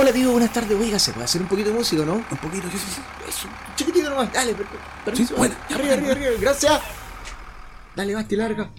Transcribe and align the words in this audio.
Hola, 0.00 0.12
tío, 0.12 0.30
buenas 0.30 0.52
tardes. 0.52 0.78
Oiga, 0.80 0.96
¿se 0.98 1.10
puede 1.12 1.24
hacer 1.24 1.42
un 1.42 1.48
poquito 1.48 1.70
de 1.70 1.74
música, 1.76 2.04
no? 2.04 2.14
Un 2.14 2.22
poquito, 2.40 2.68
sí, 2.70 2.78
sí, 2.78 2.86
sí. 2.94 3.00
Eso, 3.28 3.48
chiquitito 3.74 4.08
nomás. 4.10 4.32
Dale, 4.32 4.54
per- 4.54 4.66
per- 4.66 4.78
permiso. 5.04 5.34
bueno, 5.36 5.56
arriba, 5.74 5.94
arriba, 5.94 6.12
arriba. 6.12 6.30
Gracias. 6.40 6.80
Dale, 7.96 8.14
Basti, 8.14 8.36
larga. 8.36 8.70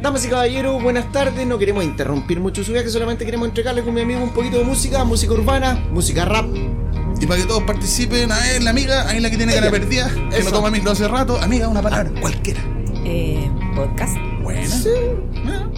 Damas 0.00 0.24
y 0.24 0.28
caballeros, 0.28 0.80
buenas 0.80 1.10
tardes. 1.10 1.44
No 1.44 1.58
queremos 1.58 1.82
interrumpir 1.82 2.38
mucho 2.38 2.62
su 2.62 2.70
viaje, 2.72 2.88
solamente 2.88 3.24
queremos 3.24 3.48
entregarle 3.48 3.82
con 3.82 3.94
mi 3.94 4.02
amigo 4.02 4.22
un 4.22 4.32
poquito 4.32 4.58
de 4.58 4.64
música, 4.64 5.02
música 5.02 5.32
urbana, 5.32 5.74
música 5.90 6.24
rap. 6.24 6.46
Y 7.20 7.26
para 7.26 7.40
que 7.40 7.46
todos 7.46 7.64
participen, 7.64 8.30
a 8.30 8.38
ver, 8.38 8.62
la 8.62 8.70
amiga, 8.70 9.08
ahí 9.08 9.18
la 9.18 9.28
que 9.30 9.36
tiene 9.38 9.54
cara 9.54 9.70
perdida, 9.72 10.08
que 10.30 10.42
no 10.44 10.52
toma 10.52 10.70
micro 10.70 10.92
hace 10.92 11.08
rato. 11.08 11.40
Amiga, 11.40 11.66
una 11.66 11.82
palabra, 11.82 12.12
cualquiera. 12.20 12.60
Eh, 13.04 13.50
podcast. 13.74 14.14
Buena. 14.42 14.68
Sí. 14.68 14.90
Ah, 15.46 15.68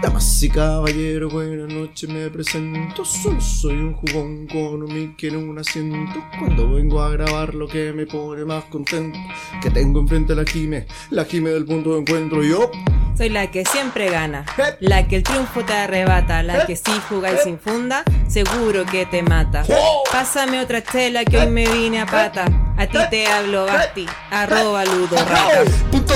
Damas 0.00 0.42
y 0.44 0.48
caballeros, 0.48 1.32
buenas 1.32 1.72
noches, 1.72 2.08
me 2.08 2.30
presento. 2.30 3.04
Solo 3.04 3.40
soy 3.40 3.74
un 3.74 3.94
jugón 3.94 4.46
con 4.46 4.82
un 4.84 4.94
mic 4.94 5.24
en 5.24 5.36
un 5.36 5.58
asiento. 5.58 6.22
Cuando 6.38 6.72
vengo 6.74 7.02
a 7.02 7.10
grabar, 7.10 7.52
lo 7.54 7.66
que 7.66 7.92
me 7.92 8.06
pone 8.06 8.44
más 8.44 8.64
contento. 8.64 9.18
Que 9.60 9.70
tengo 9.70 9.98
enfrente 10.00 10.34
a 10.34 10.36
la 10.36 10.44
Jime, 10.44 10.86
la 11.10 11.24
Jime 11.24 11.50
del 11.50 11.64
punto 11.64 11.94
de 11.94 12.00
encuentro. 12.00 12.44
Y 12.44 12.50
yo, 12.50 12.70
Soy 13.16 13.30
la 13.30 13.50
que 13.50 13.64
siempre 13.64 14.10
gana, 14.10 14.44
Eh. 14.58 14.76
la 14.78 15.08
que 15.08 15.16
el 15.16 15.22
triunfo 15.24 15.64
te 15.64 15.72
arrebata, 15.72 16.40
la 16.44 16.58
Eh. 16.58 16.64
que 16.68 16.76
si 16.76 16.92
jugáis 17.08 17.40
sin 17.42 17.58
funda, 17.58 18.04
seguro 18.28 18.86
que 18.86 19.06
te 19.06 19.24
mata. 19.24 19.64
Oh. 19.68 20.04
Pásame 20.12 20.60
otra 20.60 20.84
chela 20.84 21.24
que 21.24 21.36
hoy 21.38 21.48
me 21.50 21.66
vine 21.66 22.00
a 22.00 22.06
pata. 22.06 22.46
A 22.78 22.86
ti 22.86 22.98
te 23.10 23.26
hablo, 23.26 23.66
Basti, 23.66 24.06
arroba 24.30 24.84
ludo 24.84 25.16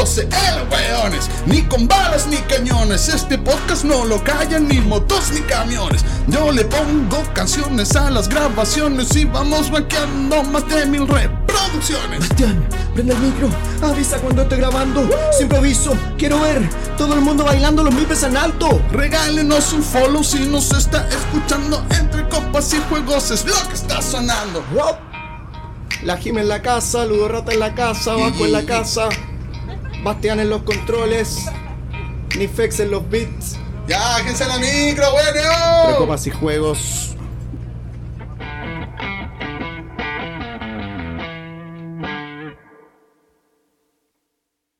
CL, 0.05 0.69
weones. 0.71 1.30
Ni 1.47 1.62
con 1.62 1.87
balas 1.87 2.27
ni 2.27 2.37
cañones. 2.38 3.09
Este 3.09 3.38
podcast 3.38 3.85
no 3.85 4.05
lo 4.05 4.23
callan 4.25 4.66
ni 4.66 4.80
motos 4.80 5.30
ni 5.33 5.41
camiones. 5.43 6.05
Yo 6.27 6.51
le 6.51 6.65
pongo 6.65 7.23
canciones 7.35 7.95
a 7.95 8.10
las 8.10 8.29
grabaciones 8.29 9.15
y 9.15 9.24
vamos 9.24 9.71
rankeando 9.71 10.43
más 10.45 10.68
de 10.68 10.87
mil 10.87 11.07
reproducciones. 11.07 12.29
Bastián, 12.29 12.66
prende 12.95 13.13
el 13.13 13.18
micro, 13.21 13.49
avisa 13.83 14.18
cuando 14.18 14.43
esté 14.43 14.57
grabando. 14.57 15.09
Sin 15.33 15.43
improviso, 15.45 15.96
quiero 16.18 16.40
ver 16.40 16.68
todo 16.96 17.15
el 17.15 17.21
mundo 17.21 17.45
bailando 17.45 17.85
los 17.85 17.95
mipes 17.95 18.24
en 18.24 18.37
alto. 18.37 18.80
Regálenos 18.90 19.73
un 19.73 19.83
follow 19.83 20.24
si 20.24 20.40
nos 20.46 20.73
está 20.73 21.07
escuchando. 21.09 21.85
Entre 21.90 22.29
copas 22.29 22.73
y 22.74 22.79
juegos 22.88 23.30
es 23.30 23.45
lo 23.45 23.68
que 23.68 23.74
está 23.74 24.02
sonando. 24.02 24.65
La 26.05 26.17
Jime 26.17 26.41
en 26.41 26.49
la 26.49 26.63
casa, 26.63 27.07
Ludo 27.07 27.29
Rata 27.29 27.53
en 27.53 27.61
la 27.61 27.75
casa, 27.75 28.15
Vasco 28.15 28.45
en 28.45 28.53
la 28.53 28.65
casa, 28.65 29.09
Bastián 30.03 30.41
en 30.41 30.51
los 30.51 30.63
controles, 30.63 31.45
Nifex 32.37 32.81
en 32.81 32.91
los 32.91 33.09
beats, 33.09 33.57
Ya, 33.87 34.17
que 34.25 34.33
la 34.45 34.59
micro, 34.59 35.05
Entre 35.27 35.43
bueno. 35.43 35.97
copas 35.99 36.27
y 36.27 36.30
juegos. 36.30 37.17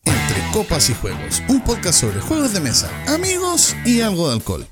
Entre 0.05 0.43
copas 0.53 0.91
y 0.91 0.95
juegos, 0.95 1.43
un 1.49 1.61
podcast 1.63 2.01
sobre 2.01 2.21
juegos 2.21 2.53
de 2.53 2.61
mesa, 2.61 2.91
amigos 3.07 3.77
y 3.85 4.01
algo 4.01 4.29
de 4.29 4.35
alcohol. 4.35 4.67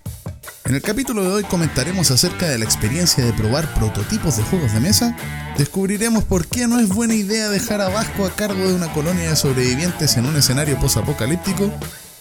En 0.67 0.75
el 0.75 0.83
capítulo 0.83 1.23
de 1.23 1.29
hoy 1.29 1.45
comentaremos 1.45 2.11
acerca 2.11 2.47
de 2.47 2.59
la 2.59 2.65
experiencia 2.65 3.25
de 3.25 3.33
probar 3.33 3.73
prototipos 3.75 4.37
de 4.37 4.43
juegos 4.43 4.73
de 4.73 4.81
mesa, 4.81 5.17
descubriremos 5.57 6.25
por 6.25 6.47
qué 6.47 6.67
no 6.67 6.79
es 6.79 6.89
buena 6.89 7.15
idea 7.15 7.49
dejar 7.49 7.81
a 7.81 7.89
Vasco 7.89 8.27
a 8.27 8.31
cargo 8.31 8.69
de 8.69 8.75
una 8.75 8.93
colonia 8.93 9.31
de 9.31 9.37
sobrevivientes 9.37 10.17
en 10.17 10.27
un 10.27 10.37
escenario 10.37 10.79
posapocalíptico, 10.79 11.73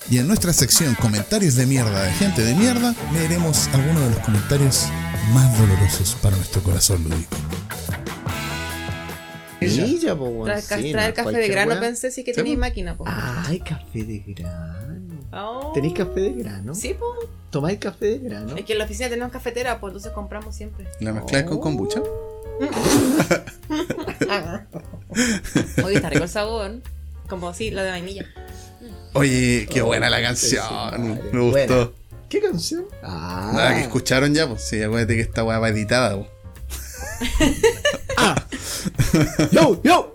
y 0.10 0.18
en 0.18 0.28
nuestra 0.28 0.54
sección 0.54 0.96
Comentarios 0.96 1.56
de 1.56 1.68
mierda 1.68 2.02
de 2.02 2.12
gente 2.14 2.42
de 2.42 2.56
mierda, 2.56 2.96
leeremos 3.14 3.68
algunos 3.74 4.04
de 4.04 4.10
los 4.12 4.20
comentarios 4.20 4.88
más 5.34 5.60
dolorosos 5.60 6.16
para 6.22 6.36
nuestro 6.36 6.64
corazón 6.64 7.04
lúdico. 7.04 7.36
Ella, 9.60 10.16
po, 10.16 10.46
Traer, 10.46 10.64
sí, 10.64 10.92
traer 10.94 11.10
no, 11.10 11.24
café 11.24 11.38
de 11.38 11.48
grano, 11.50 11.80
pensé 11.80 12.10
sí 12.10 12.24
que 12.24 12.34
tenéis 12.34 12.58
máquina, 12.58 12.96
po. 12.96 13.04
Ay, 13.06 13.60
café 13.60 14.04
de 14.06 14.24
grano. 14.26 15.20
Oh. 15.34 15.72
¿Tenéis 15.74 15.94
café 15.94 16.22
de 16.22 16.32
grano? 16.32 16.74
Sí, 16.74 16.96
po. 16.98 17.06
¿Tomáis 17.50 17.80
café 17.80 18.06
de 18.06 18.20
grano? 18.20 18.56
Es 18.56 18.66
que 18.66 18.74
en 18.74 18.80
la 18.80 18.86
oficina 18.86 19.10
tenemos 19.10 19.32
cafetera, 19.32 19.80
pues 19.80 19.90
entonces 19.92 20.12
compramos 20.12 20.56
siempre. 20.56 20.88
¿La 21.00 21.14
mezcla 21.14 21.44
con 21.46 21.60
kombucha? 21.60 22.02
Hoy 25.84 25.96
está 25.96 26.10
rico 26.10 26.24
el 26.24 26.30
sabor. 26.30 26.72
Como 27.28 27.54
sí, 27.54 27.70
lo 27.72 27.82
de 27.84 27.90
vainilla. 27.92 28.26
Oye, 29.14 29.68
qué 29.72 29.82
Oh, 29.82 29.86
buena 29.88 30.10
la 30.10 30.22
canción, 30.22 31.20
me 31.32 31.40
gustó. 31.40 31.52
buena. 31.52 31.90
¿Qué 32.30 32.40
canción? 32.42 32.86
Ah, 33.04 33.52
Nada, 33.54 33.76
que 33.76 33.82
escucharon 33.82 34.34
ya, 34.36 34.48
pues 34.48 34.64
sí, 34.68 34.82
acuérdate 34.84 35.16
que 35.16 35.22
esta 35.22 35.44
weá 35.44 35.58
va 35.60 35.70
editada, 35.70 36.16
pues. 36.18 36.30
Yo, 39.52 39.82
yo. 39.84 40.14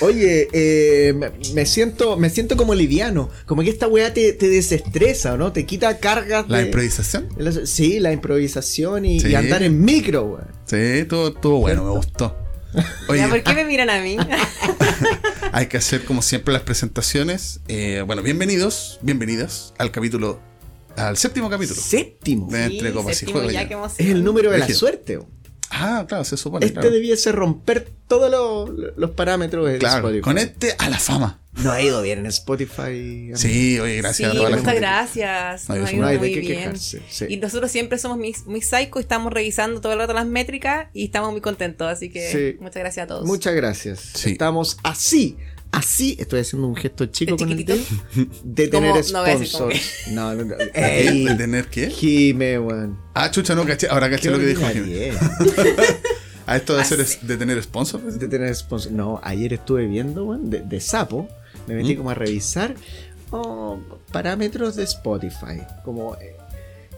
Oye, 0.00 0.48
eh, 0.52 1.14
me, 1.54 1.66
siento, 1.66 2.16
me 2.16 2.30
siento 2.30 2.56
como 2.56 2.74
liviano. 2.74 3.28
Como 3.46 3.62
que 3.62 3.70
esta 3.70 3.86
weá 3.86 4.12
te, 4.14 4.32
te 4.32 4.48
desestresa, 4.48 5.36
¿no? 5.36 5.52
Te 5.52 5.66
quita 5.66 5.98
cargas 5.98 6.48
La 6.48 6.58
de. 6.58 6.64
improvisación. 6.66 7.28
la- 7.36 7.66
Sí, 7.66 8.00
la 8.00 8.12
improvisación 8.12 9.04
y, 9.04 9.20
Sí. 9.20 9.28
y 9.28 9.34
andar 9.34 9.62
en 9.62 9.80
micro, 9.84 10.24
weón. 10.24 10.48
Sí, 10.64 11.04
todo, 11.08 11.32
todo 11.34 11.56
bueno, 11.58 11.84
me 11.84 11.90
gustó. 11.90 12.36
Oye, 13.08 13.26
¿Por 13.28 13.42
qué 13.42 13.52
me 13.54 13.64
miran 13.64 13.90
a 13.90 14.00
mí? 14.00 14.16
hay 15.52 15.66
que 15.66 15.76
hacer 15.76 16.04
como 16.04 16.22
siempre 16.22 16.52
las 16.54 16.62
presentaciones. 16.62 17.60
Eh, 17.68 18.02
bueno, 18.06 18.22
bienvenidos, 18.22 18.98
bienvenidas 19.02 19.74
al 19.78 19.90
capítulo, 19.90 20.40
al 20.96 21.16
séptimo 21.16 21.50
capítulo. 21.50 21.80
Séptimo. 21.80 22.48
De 22.50 22.64
entre 22.64 22.92
copas 22.92 23.22
y 23.22 23.26
juegos. 23.26 23.52
Es 23.98 24.06
el 24.06 24.24
número 24.24 24.50
de 24.50 24.58
la 24.58 24.68
suerte. 24.68 25.18
Ah, 25.70 26.04
claro, 26.08 26.24
se 26.24 26.36
supone. 26.36 26.66
Este 26.66 26.80
claro. 26.80 26.90
debiese 26.90 27.30
romper 27.32 27.88
todos 28.08 28.30
los, 28.30 28.96
los 28.96 29.10
parámetros 29.12 29.68
de 29.68 29.78
Claro, 29.78 30.08
Spotify. 30.08 30.20
con 30.22 30.38
este 30.38 30.74
a 30.78 30.90
la 30.90 30.98
fama. 30.98 31.38
No 31.62 31.70
ha 31.72 31.80
ido 31.82 32.00
bien 32.02 32.20
en 32.20 32.26
Spotify. 32.26 33.30
Sí, 33.34 33.78
oye, 33.80 33.94
Sí, 33.94 33.98
gracias 33.98 34.30
a 34.30 34.34
toda 34.34 34.50
la 34.50 34.56
muchas 34.56 34.72
gente. 34.72 34.80
gracias. 34.80 35.68
No, 35.68 35.74
ha 35.74 35.92
ido 36.12 36.18
muy 36.20 36.28
bien. 36.34 36.46
quejarse. 36.46 37.02
sí. 37.08 37.26
Y 37.28 37.36
nosotros 37.38 37.70
siempre 37.70 37.98
somos 37.98 38.18
muy, 38.18 38.34
muy 38.46 38.62
psycho 38.62 38.98
y 38.98 39.02
estamos 39.02 39.32
revisando 39.32 39.80
todo 39.80 39.92
el 39.92 39.98
rato 39.98 40.12
las 40.12 40.26
métricas 40.26 40.88
y 40.92 41.04
estamos 41.06 41.32
muy 41.32 41.40
contentos. 41.40 41.88
Así 41.88 42.10
que 42.10 42.30
Sí. 42.52 42.58
muchas 42.60 42.80
gracias 42.80 43.04
a 43.04 43.06
todos. 43.08 43.24
Muchas 43.26 43.54
gracias. 43.54 44.00
Sí. 44.14 44.32
Estamos 44.32 44.78
así. 44.82 45.36
Así, 45.72 46.16
estoy 46.18 46.40
haciendo 46.40 46.66
un 46.66 46.74
gesto 46.74 47.06
chico 47.06 47.32
¿De 47.32 47.36
con 47.36 47.52
el 47.52 47.64
dedo. 47.64 47.82
De 48.42 48.68
tener 48.68 49.04
sponsors. 49.04 49.80
No, 50.10 50.34
no, 50.34 50.44
no. 50.44 50.54
¿El 50.56 50.70
Ey, 50.74 51.24
de 51.24 51.34
tener 51.36 51.66
qué? 51.68 51.90
Jime, 51.90 52.58
weón. 52.58 52.98
Ah, 53.14 53.30
chucha, 53.30 53.54
no 53.54 53.64
caché. 53.64 53.86
Ahora 53.88 54.10
caché 54.10 54.30
lo 54.30 54.38
que 54.38 54.46
dijo. 54.46 54.64
ordinaria. 54.64 55.14
A 56.46 56.56
esto 56.56 56.76
de, 56.76 56.84
ser, 56.84 57.04
sí. 57.06 57.18
de 57.22 57.36
tener 57.36 57.62
sponsor. 57.62 58.00
De 58.02 58.26
tener 58.26 58.52
sponsors. 58.56 58.92
No, 58.92 59.20
ayer 59.22 59.52
estuve 59.52 59.86
viendo, 59.86 60.24
weón, 60.24 60.50
de, 60.50 60.60
de 60.60 60.80
sapo. 60.80 61.28
Me 61.68 61.74
metí 61.74 61.94
¿Mm? 61.94 61.98
como 61.98 62.10
a 62.10 62.14
revisar 62.14 62.74
oh, 63.30 63.78
parámetros 64.10 64.76
de 64.76 64.84
Spotify. 64.84 65.62
Como, 65.84 66.16
eh, 66.16 66.36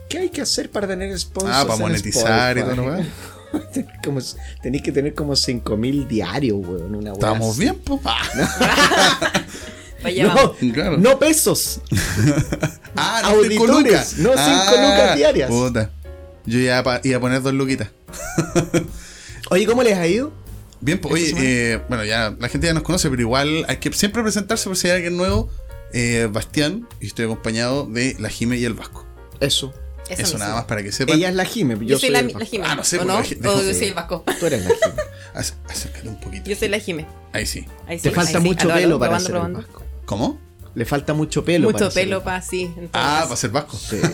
¿qué 0.08 0.18
hay 0.18 0.30
que 0.30 0.40
hacer 0.40 0.70
para 0.70 0.86
tener 0.86 1.18
sponsors? 1.18 1.54
Ah, 1.54 1.64
para 1.64 1.74
en 1.74 1.80
monetizar 1.82 2.56
y 2.56 2.62
todo 2.62 2.76
lo 2.76 2.96
Spotify? 2.96 3.10
como, 4.04 4.20
tenéis 4.62 4.82
que 4.82 4.92
tener 4.92 5.14
como 5.14 5.36
5000 5.36 6.08
diarios, 6.08 6.58
weón. 6.66 6.94
Una 6.94 7.12
Estamos 7.12 7.50
así. 7.50 7.60
bien, 7.60 7.76
pues. 7.84 8.00
Ah, 8.04 8.22
Vaya, 10.02 10.24
No. 10.34 10.54
Claro. 10.72 10.98
no 10.98 11.18
pesos. 11.18 11.80
Ah, 12.96 13.20
no, 13.22 13.28
cinco 13.42 13.64
Auditores, 13.64 13.84
lucas. 13.84 14.14
no, 14.18 14.30
cinco 14.32 14.72
lucas 14.82 15.16
diarias. 15.16 15.48
Puta. 15.50 15.90
Yo 16.44 16.58
iba 16.58 16.78
a, 16.78 17.00
iba 17.04 17.16
a 17.16 17.20
poner 17.20 17.40
dos 17.40 17.54
luquitas. 17.54 17.88
Oye, 19.50 19.64
¿cómo 19.66 19.82
les 19.82 19.96
ha 19.96 20.06
ido? 20.06 20.32
Bien, 20.80 20.98
pues, 20.98 21.22
¿Esta 21.22 21.38
oye, 21.38 21.72
eh, 21.74 21.80
bueno, 21.88 22.04
ya 22.04 22.34
la 22.38 22.48
gente 22.48 22.66
ya 22.66 22.74
nos 22.74 22.82
conoce, 22.82 23.08
pero 23.10 23.22
igual 23.22 23.64
hay 23.68 23.76
que 23.76 23.92
siempre 23.92 24.22
presentarse 24.22 24.68
por 24.68 24.76
si 24.76 24.88
hay 24.88 24.96
alguien 24.96 25.16
nuevo. 25.16 25.48
Eh, 25.92 26.28
Bastián, 26.32 26.88
y 27.00 27.06
estoy 27.06 27.26
acompañado 27.26 27.86
de 27.86 28.16
la 28.18 28.28
Jime 28.30 28.56
y 28.56 28.64
el 28.64 28.74
Vasco. 28.74 29.06
Eso. 29.40 29.72
Eso, 30.20 30.38
nada 30.38 30.54
más 30.54 30.64
para 30.64 30.82
que 30.82 30.92
sepan. 30.92 31.16
Ella 31.16 31.28
es 31.28 31.34
la 31.34 31.44
Jime. 31.44 31.74
Yo, 31.76 31.82
Yo, 31.82 31.98
soy 31.98 32.10
la, 32.10 32.20
el 32.20 32.32
la. 32.38 32.44
Jime. 32.44 32.64
Ah, 32.66 32.74
no 32.74 32.84
sé, 32.84 32.98
¿O 32.98 33.04
no? 33.04 33.18
O 33.18 33.22
yo 33.22 33.74
soy 33.74 33.88
el 33.88 33.94
Vasco. 33.94 34.24
Tú 34.40 34.46
eres 34.46 34.64
la 34.64 34.70
Jime. 34.70 35.02
Ac- 35.34 35.54
Acércate 35.68 36.08
un 36.08 36.20
poquito. 36.20 36.48
Yo 36.50 36.56
soy 36.56 36.68
la 36.68 36.78
Jime. 36.78 37.06
Ahí 37.32 37.46
sí. 37.46 37.66
Ahí 37.86 37.98
sí, 37.98 38.04
Te 38.04 38.10
falta 38.10 38.38
ahí 38.38 38.44
mucho 38.44 38.68
pelo 38.68 38.98
para 38.98 39.18
probando, 39.18 39.26
ser 39.26 39.34
el 39.36 39.40
probando. 39.40 39.58
Vasco. 39.60 39.82
¿Cómo? 40.06 40.40
Le 40.74 40.84
falta 40.84 41.14
mucho 41.14 41.44
pelo. 41.44 41.66
Mucho 41.68 41.78
para 41.78 41.90
pelo 41.90 42.16
el 42.18 42.22
para 42.22 42.42
sí. 42.42 42.70
Ah, 42.92 43.22
para 43.24 43.36
ser 43.36 43.50
Vasco. 43.50 43.76
Sí. 43.76 43.96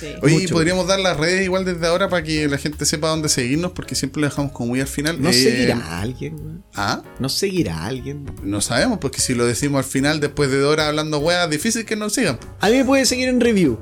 Sí. 0.00 0.14
Oye, 0.22 0.32
Mucho. 0.38 0.54
podríamos 0.54 0.86
dar 0.86 0.98
las 0.98 1.18
redes 1.18 1.44
igual 1.44 1.66
desde 1.66 1.86
ahora 1.86 2.08
para 2.08 2.22
que 2.22 2.48
la 2.48 2.56
gente 2.56 2.86
sepa 2.86 3.08
dónde 3.08 3.28
seguirnos, 3.28 3.72
porque 3.72 3.94
siempre 3.94 4.22
lo 4.22 4.28
dejamos 4.30 4.50
como 4.52 4.70
muy 4.70 4.80
al 4.80 4.86
final. 4.86 5.20
¿No 5.20 5.28
Eh, 5.28 5.34
seguirá 5.34 5.76
a 5.76 6.00
alguien? 6.00 6.62
Ah, 6.74 7.02
¿No 7.18 7.28
seguirá 7.28 7.80
a 7.80 7.84
alguien? 7.84 8.24
no 8.42 8.62
sabemos, 8.62 8.96
porque 8.98 9.20
si 9.20 9.34
lo 9.34 9.44
decimos 9.44 9.84
al 9.84 9.84
final, 9.84 10.18
después 10.20 10.50
de 10.50 10.58
dos 10.58 10.72
horas 10.72 10.86
hablando 10.86 11.18
weas, 11.18 11.50
difícil 11.50 11.84
que 11.84 11.96
nos 11.96 12.14
sigan. 12.14 12.38
A 12.60 12.70
mí 12.70 12.78
me 12.78 12.84
puede 12.86 13.04
seguir 13.04 13.28
en 13.28 13.42
review. 13.42 13.78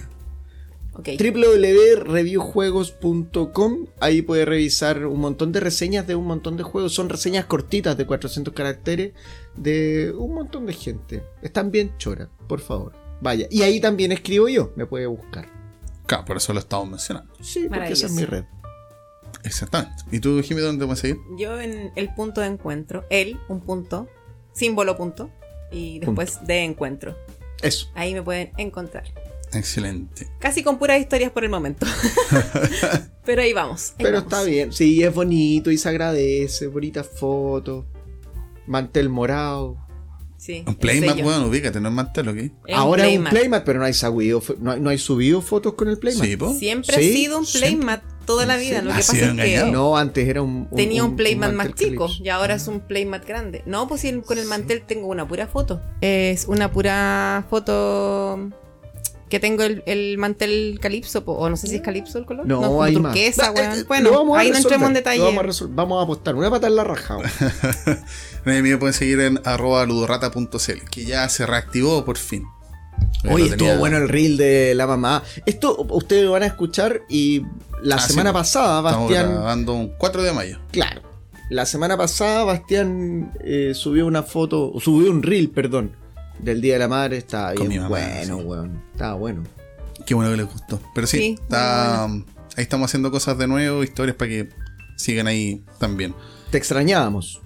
Ok. 0.94 1.08
www.reviewjuegos.com 1.18 3.86
Ahí 3.98 4.20
puede 4.20 4.44
revisar 4.44 5.06
un 5.06 5.20
montón 5.20 5.50
de 5.50 5.58
reseñas 5.60 6.06
de 6.06 6.14
un 6.16 6.26
montón 6.26 6.58
de 6.58 6.64
juegos. 6.64 6.92
Son 6.92 7.08
reseñas 7.08 7.46
cortitas 7.46 7.96
de 7.96 8.04
400 8.04 8.52
caracteres 8.52 9.14
de 9.56 10.12
un 10.14 10.34
montón 10.34 10.66
de 10.66 10.74
gente. 10.74 11.22
Están 11.40 11.70
bien 11.70 11.92
choras, 11.96 12.28
por 12.46 12.60
favor. 12.60 12.92
Vaya. 13.22 13.46
Y 13.50 13.62
ahí 13.62 13.80
también 13.80 14.12
escribo 14.12 14.50
yo. 14.50 14.70
Me 14.76 14.84
puede 14.84 15.06
buscar. 15.06 15.48
Claro, 16.12 16.26
por 16.26 16.36
eso 16.36 16.52
lo 16.52 16.58
estamos 16.58 16.90
mencionando. 16.90 17.32
Sí, 17.40 17.68
porque 17.70 17.94
esa 17.94 18.04
es 18.04 18.12
mi 18.12 18.26
red. 18.26 18.44
Exactamente. 19.44 20.04
¿Y 20.10 20.20
tú, 20.20 20.42
Jimmy, 20.42 20.60
dónde 20.60 20.84
puedes 20.84 21.00
seguir? 21.00 21.16
Yo 21.38 21.58
en 21.58 21.90
el 21.96 22.14
punto 22.14 22.42
de 22.42 22.48
encuentro, 22.48 23.06
él, 23.08 23.40
un 23.48 23.60
punto, 23.60 24.06
símbolo 24.52 24.94
punto, 24.98 25.30
y 25.70 26.00
después 26.00 26.46
de 26.46 26.64
encuentro. 26.64 27.16
Eso. 27.62 27.90
Ahí 27.94 28.12
me 28.12 28.22
pueden 28.22 28.52
encontrar. 28.58 29.04
Excelente. 29.54 30.28
Casi 30.38 30.62
con 30.62 30.78
puras 30.78 31.00
historias 31.00 31.30
por 31.32 31.44
el 31.44 31.50
momento. 31.50 31.86
Pero 33.24 33.40
ahí 33.40 33.54
vamos. 33.54 33.92
ahí 33.92 34.04
Pero 34.04 34.18
vamos. 34.18 34.30
está 34.34 34.44
bien. 34.44 34.70
Sí, 34.70 35.02
es 35.02 35.14
bonito 35.14 35.70
y 35.70 35.78
se 35.78 35.88
agradece. 35.88 36.66
Bonitas 36.66 37.06
fotos. 37.08 37.86
Mantel 38.66 39.08
morado. 39.08 39.78
Sí, 40.44 40.64
Un 40.66 40.74
playmat, 40.74 41.18
weón, 41.24 41.44
ubícate, 41.44 41.80
no 41.80 41.88
es 41.88 41.94
mantel, 41.94 42.28
¿ok? 42.30 42.36
Es 42.66 42.74
Ahora 42.74 43.06
es 43.06 43.16
un 43.16 43.24
playmat. 43.26 43.62
pero 43.64 43.78
no 43.78 43.84
hay, 43.84 43.92
subido, 43.94 44.42
no, 44.58 44.72
hay- 44.72 44.80
no 44.80 44.90
hay 44.90 44.98
subido 44.98 45.40
fotos 45.40 45.74
con 45.74 45.86
el 45.86 45.98
playmat. 45.98 46.24
Sí. 46.26 46.36
Siempre 46.58 46.96
Sí, 46.96 47.10
ha 47.10 47.12
sido 47.14 47.38
un 47.38 47.46
siempre. 47.46 47.70
playmat 47.76 48.02
toda 48.26 48.44
la 48.44 48.56
vida. 48.56 48.80
Sí. 48.80 48.84
Lo 48.86 48.90
que 48.90 48.94
Ha 48.94 48.96
pasa 48.96 49.12
sido 49.12 49.26
es 49.26 49.62
que. 49.62 49.70
No, 49.70 49.96
antes 49.96 50.26
era 50.28 50.42
un. 50.42 50.66
un- 50.68 50.76
tenía 50.76 51.04
un, 51.04 51.14
playmat 51.14 51.52
más 51.52 51.68
chico 51.74 52.06
Calypso. 52.06 52.24
y 52.24 52.28
ahora 52.28 52.54
es 52.56 52.66
un 52.66 52.80
playmat 52.80 53.24
grande. 53.24 53.62
No, 53.66 53.86
pues 53.86 54.04
con 54.26 54.36
el 54.36 54.46
mantel 54.46 54.82
tengo 54.84 55.06
una 55.06 55.28
pura 55.28 55.46
foto. 55.46 55.80
Es 56.00 56.46
una 56.48 56.72
pura 56.72 57.46
foto 57.48 58.50
que 59.32 59.40
tengo 59.40 59.62
el, 59.62 59.82
el 59.86 60.18
mantel 60.18 60.78
calipso, 60.78 61.24
po, 61.24 61.32
o 61.32 61.48
no 61.48 61.56
sé 61.56 61.66
si 61.66 61.76
es 61.76 61.80
calipso 61.80 62.18
el 62.18 62.26
color. 62.26 62.46
No, 62.46 62.82
hay 62.82 62.96
más. 62.98 63.14
turquesa, 63.14 63.50
weón. 63.50 63.78
eh, 63.78 63.84
Bueno, 63.88 64.36
ahí 64.36 64.50
no 64.50 64.58
entremos 64.58 64.88
en 64.88 64.92
detalle. 64.92 65.22
Vamos 65.22 65.42
a, 65.42 65.46
resol- 65.46 65.70
vamos 65.70 66.00
a 66.00 66.02
apostar 66.04 66.34
una 66.34 66.50
pata 66.50 66.66
en 66.66 66.76
la 66.76 66.84
raja. 66.84 67.16
me 68.44 68.76
pueden 68.76 68.92
seguir 68.92 69.20
en 69.20 69.40
arroba 69.44 69.86
ludorata.cl, 69.86 70.84
que 70.90 71.04
ya 71.06 71.26
se 71.30 71.46
reactivó 71.46 72.04
por 72.04 72.18
fin. 72.18 72.44
Oye, 73.24 73.30
Lo 73.30 73.50
estuvo 73.52 73.56
tenía- 73.68 73.78
bueno 73.78 73.96
el 73.96 74.08
reel 74.10 74.36
de 74.36 74.74
la 74.74 74.86
mamá. 74.86 75.22
Esto 75.46 75.76
ustedes 75.90 76.24
lo 76.24 76.32
van 76.32 76.42
a 76.42 76.46
escuchar 76.46 77.00
y 77.08 77.42
la 77.82 77.96
Ah, 77.96 78.00
semana 78.00 78.34
pasada, 78.34 78.80
Estamos 78.86 79.08
Bastián. 79.10 79.32
grabando 79.34 79.72
un 79.74 79.92
4 79.96 80.22
de 80.22 80.32
mayo. 80.32 80.58
Claro. 80.72 81.00
La 81.48 81.64
semana 81.64 81.96
pasada, 81.96 82.44
Bastián 82.44 83.32
eh, 83.42 83.72
subió 83.74 84.06
una 84.06 84.22
foto, 84.24 84.72
subió 84.78 85.10
un 85.10 85.22
reel, 85.22 85.48
perdón, 85.50 85.96
del 86.42 86.60
Día 86.60 86.74
de 86.74 86.78
la 86.80 86.88
Madre. 86.88 87.16
Estaba 87.18 87.54
Con 87.54 87.68
mi 87.68 87.74
bien 87.78 87.82
mamá, 87.84 87.88
bueno, 87.96 88.38
sí. 88.38 88.44
weón. 88.44 88.82
Estaba 88.92 89.14
bueno. 89.14 89.42
Qué 90.06 90.14
bueno 90.14 90.30
que 90.32 90.36
les 90.36 90.46
gustó. 90.46 90.80
Pero 90.94 91.06
sí, 91.06 91.18
Sí, 91.18 91.38
está, 91.40 92.04
ahí 92.06 92.22
estamos 92.56 92.90
haciendo 92.90 93.10
cosas 93.10 93.38
de 93.38 93.46
nuevo, 93.46 93.82
historias 93.84 94.16
para 94.16 94.28
que 94.30 94.48
sigan 94.96 95.26
ahí 95.26 95.64
también. 95.78 96.14
Te 96.50 96.58
extrañábamos. 96.58 97.40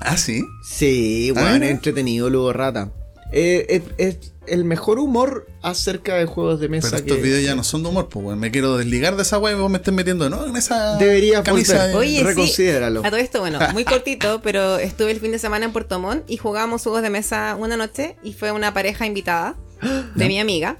Ah, 0.00 0.16
sí. 0.16 0.42
Sí, 0.66 1.32
Ah, 1.36 1.40
weón, 1.40 1.52
mira. 1.60 1.70
entretenido, 1.70 2.28
Lugo 2.30 2.52
Rata. 2.52 2.90
Eh, 3.32 3.66
es, 3.68 3.82
es 4.18 4.33
el 4.46 4.64
mejor 4.64 4.98
humor 4.98 5.46
acerca 5.62 6.14
de 6.16 6.26
juegos 6.26 6.60
de 6.60 6.68
mesa 6.68 6.88
Pero 6.90 6.98
estos 7.02 7.16
que 7.16 7.22
videos 7.22 7.42
ya 7.44 7.54
no 7.54 7.64
son 7.64 7.82
de 7.82 7.88
humor, 7.88 8.08
pues, 8.08 8.24
weón. 8.24 8.38
Me 8.38 8.50
quiero 8.50 8.76
desligar 8.76 9.16
de 9.16 9.22
esa 9.22 9.38
weá 9.38 9.54
y 9.56 9.58
vos 9.60 9.70
me 9.70 9.78
estés 9.78 9.94
metiendo, 9.94 10.28
¿no? 10.30 10.46
En 10.46 10.56
esa 10.56 10.96
deberías 10.96 11.42
camisa. 11.42 11.86
de- 11.86 11.94
Oye, 11.94 12.18
sí. 12.18 12.22
Reconsidéralo. 12.24 13.00
A 13.04 13.10
todo 13.10 13.16
esto, 13.20 13.40
bueno, 13.40 13.58
muy 13.72 13.84
cortito, 13.84 14.40
pero 14.42 14.78
estuve 14.78 15.10
el 15.10 15.20
fin 15.20 15.32
de 15.32 15.38
semana 15.38 15.64
en 15.64 15.72
Puerto 15.72 15.98
Montt 15.98 16.28
y 16.30 16.36
jugamos 16.36 16.82
juegos 16.82 17.02
de 17.02 17.10
mesa 17.10 17.56
una 17.58 17.76
noche 17.76 18.16
y 18.22 18.32
fue 18.32 18.52
una 18.52 18.72
pareja 18.74 19.06
invitada 19.06 19.56
de 20.14 20.28
mi 20.28 20.38
amiga. 20.40 20.78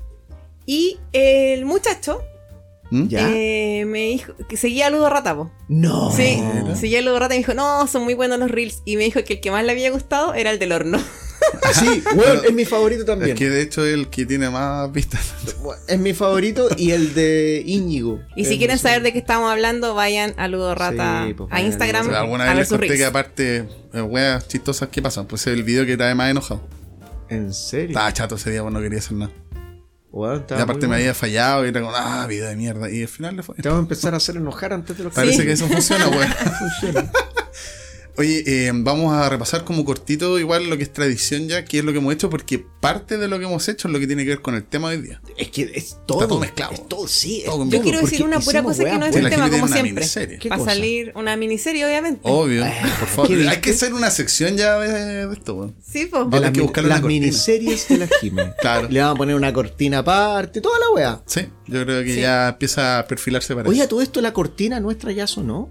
Y 0.66 0.98
el 1.12 1.64
muchacho 1.66 2.22
¿Mm? 2.90 3.08
Ya. 3.08 3.28
eh, 3.30 3.84
me 3.86 4.00
dijo 4.06 4.34
que 4.48 4.56
seguía 4.56 4.86
a 4.86 4.90
Ludo 4.90 5.08
Rata, 5.10 5.34
po. 5.34 5.50
No. 5.68 6.10
Sí, 6.14 6.42
seguía 6.78 6.98
a 7.00 7.02
Ludo 7.02 7.18
Rata 7.18 7.34
y 7.34 7.38
me 7.38 7.42
dijo, 7.42 7.54
no, 7.54 7.86
son 7.86 8.04
muy 8.04 8.14
buenos 8.14 8.38
los 8.38 8.50
reels. 8.50 8.82
Y 8.84 8.96
me 8.96 9.04
dijo 9.04 9.22
que 9.24 9.34
el 9.34 9.40
que 9.40 9.50
más 9.50 9.64
le 9.64 9.72
había 9.72 9.90
gustado 9.90 10.34
era 10.34 10.50
el 10.50 10.58
del 10.58 10.72
horno. 10.72 10.98
Sí, 11.72 12.02
weón, 12.14 12.40
es 12.44 12.52
mi 12.52 12.64
favorito 12.64 13.04
también. 13.04 13.32
Es 13.32 13.38
que 13.38 13.50
de 13.50 13.62
hecho 13.62 13.84
es 13.84 13.94
el 13.94 14.08
que 14.08 14.26
tiene 14.26 14.48
más 14.50 14.92
vistas. 14.92 15.34
Es 15.88 15.98
mi 15.98 16.14
favorito 16.14 16.68
y 16.76 16.92
el 16.92 17.14
de 17.14 17.62
Íñigo. 17.66 18.20
Y 18.36 18.44
si 18.44 18.58
quieren 18.58 18.78
saber 18.78 19.02
de 19.02 19.12
qué 19.12 19.18
estamos 19.18 19.50
hablando, 19.50 19.94
vayan 19.94 20.34
a 20.36 20.46
Ludo 20.48 20.74
Rata 20.74 21.24
Sí, 21.26 21.34
pues, 21.34 21.48
a 21.52 21.62
Instagram 21.62 22.10
Alguna 22.14 22.44
vez 22.44 22.56
les 22.56 22.68
conté 22.68 22.96
que 22.96 23.04
aparte, 23.04 23.68
eh, 23.92 24.02
weas 24.02 24.46
chistosas 24.46 24.88
que 24.88 25.02
pasan. 25.02 25.26
Pues 25.26 25.46
es 25.46 25.54
el 25.54 25.64
video 25.64 25.84
que 25.84 25.96
trae 25.96 26.14
más 26.14 26.30
enojado. 26.30 26.62
¿En 27.28 27.52
serio? 27.52 27.88
Estaba 27.88 28.12
chato 28.12 28.36
ese 28.36 28.50
día, 28.50 28.62
pues 28.62 28.72
no 28.72 28.80
quería 28.80 28.98
hacer 28.98 29.14
nada. 29.14 29.32
Y 30.16 30.54
aparte 30.54 30.82
me 30.82 30.86
bueno. 30.86 30.94
había 30.94 31.14
fallado 31.14 31.64
y 31.64 31.70
era 31.70 31.80
como, 31.80 31.92
ah, 31.96 32.24
video 32.28 32.48
de 32.48 32.54
mierda. 32.54 32.88
Y 32.88 33.02
al 33.02 33.08
final 33.08 33.34
le 33.34 33.42
fue. 33.42 33.56
Te 33.56 33.68
vamos 33.68 33.80
a 33.80 33.82
empezar 33.82 34.14
a 34.14 34.18
hacer 34.18 34.36
enojar 34.36 34.72
antes 34.72 34.96
de 34.96 35.02
lo 35.02 35.10
que 35.10 35.16
Parece 35.16 35.38
Sí. 35.38 35.44
que 35.44 35.52
eso 35.52 35.66
funciona, 35.66 36.06
weón. 36.08 36.28
funciona. 36.58 37.10
Oye, 38.16 38.44
eh, 38.46 38.70
vamos 38.72 39.12
a 39.12 39.28
repasar 39.28 39.64
como 39.64 39.84
cortito 39.84 40.38
igual 40.38 40.70
lo 40.70 40.76
que 40.76 40.84
es 40.84 40.92
tradición 40.92 41.48
ya, 41.48 41.64
qué 41.64 41.78
es 41.80 41.84
lo 41.84 41.90
que 41.92 41.98
hemos 41.98 42.14
hecho, 42.14 42.30
porque 42.30 42.64
parte 42.80 43.18
de 43.18 43.26
lo 43.26 43.38
que 43.40 43.44
hemos 43.46 43.68
hecho 43.68 43.88
es 43.88 43.92
lo 43.92 43.98
que 43.98 44.06
tiene 44.06 44.22
que 44.22 44.30
ver 44.30 44.40
con 44.40 44.54
el 44.54 44.64
tema 44.64 44.90
de 44.90 44.96
hoy 44.98 45.02
día. 45.02 45.20
Es 45.36 45.48
que 45.48 45.72
es 45.74 45.96
todo. 46.06 46.26
todo 46.28 46.38
mezclado. 46.38 46.72
Es 46.74 46.86
todo, 46.88 47.08
sí. 47.08 47.40
es 47.40 47.46
Todo 47.46 47.68
Yo 47.68 47.82
quiero 47.82 48.00
decir 48.00 48.22
una 48.22 48.38
pura 48.40 48.62
cosa 48.62 48.84
que 48.84 48.98
no 48.98 49.06
es 49.06 49.16
el 49.16 49.24
la 49.24 49.30
tema, 49.30 49.50
como 49.50 49.66
siempre. 49.66 49.92
miniserie. 49.94 50.38
¿Qué 50.38 50.48
Va 50.48 50.56
a 50.56 50.60
salir 50.60 51.12
una 51.16 51.36
miniserie, 51.36 51.84
obviamente. 51.84 52.20
Obvio, 52.22 52.64
por 53.00 53.08
favor. 53.08 53.28
¿qué 53.28 53.48
Hay 53.48 53.60
que 53.60 53.70
hacer 53.70 53.92
una 53.92 54.10
sección 54.10 54.56
ya 54.56 54.78
de, 54.78 55.26
de 55.26 55.32
esto, 55.32 55.54
weón. 55.54 55.74
Sí, 55.84 56.06
pues. 56.06 56.12
Vamos 56.12 56.34
a 56.34 56.38
tener 56.38 56.52
que 56.52 56.60
buscarle 56.60 56.90
las 56.90 57.02
miniseries 57.02 57.88
de 57.88 57.98
la 57.98 58.08
Jime. 58.20 58.52
Claro. 58.60 58.88
Le 58.88 59.00
vamos 59.00 59.16
a 59.16 59.18
poner 59.18 59.34
una 59.36 59.52
cortina 59.52 59.98
aparte, 59.98 60.60
toda 60.60 60.78
la 60.78 60.90
wea. 60.90 61.22
Sí, 61.26 61.40
yo 61.66 61.84
creo 61.84 62.04
que 62.04 62.14
Sí. 62.14 62.20
ya 62.20 62.50
empieza 62.50 63.00
a 63.00 63.06
perfilarse 63.06 63.54
para 63.54 63.68
Oye, 63.68 63.80
eso. 63.80 63.88
todo 63.88 64.02
esto 64.02 64.20
la 64.20 64.32
cortina 64.32 64.78
nuestra 64.80 65.10
ya 65.12 65.26
sonó. 65.26 65.70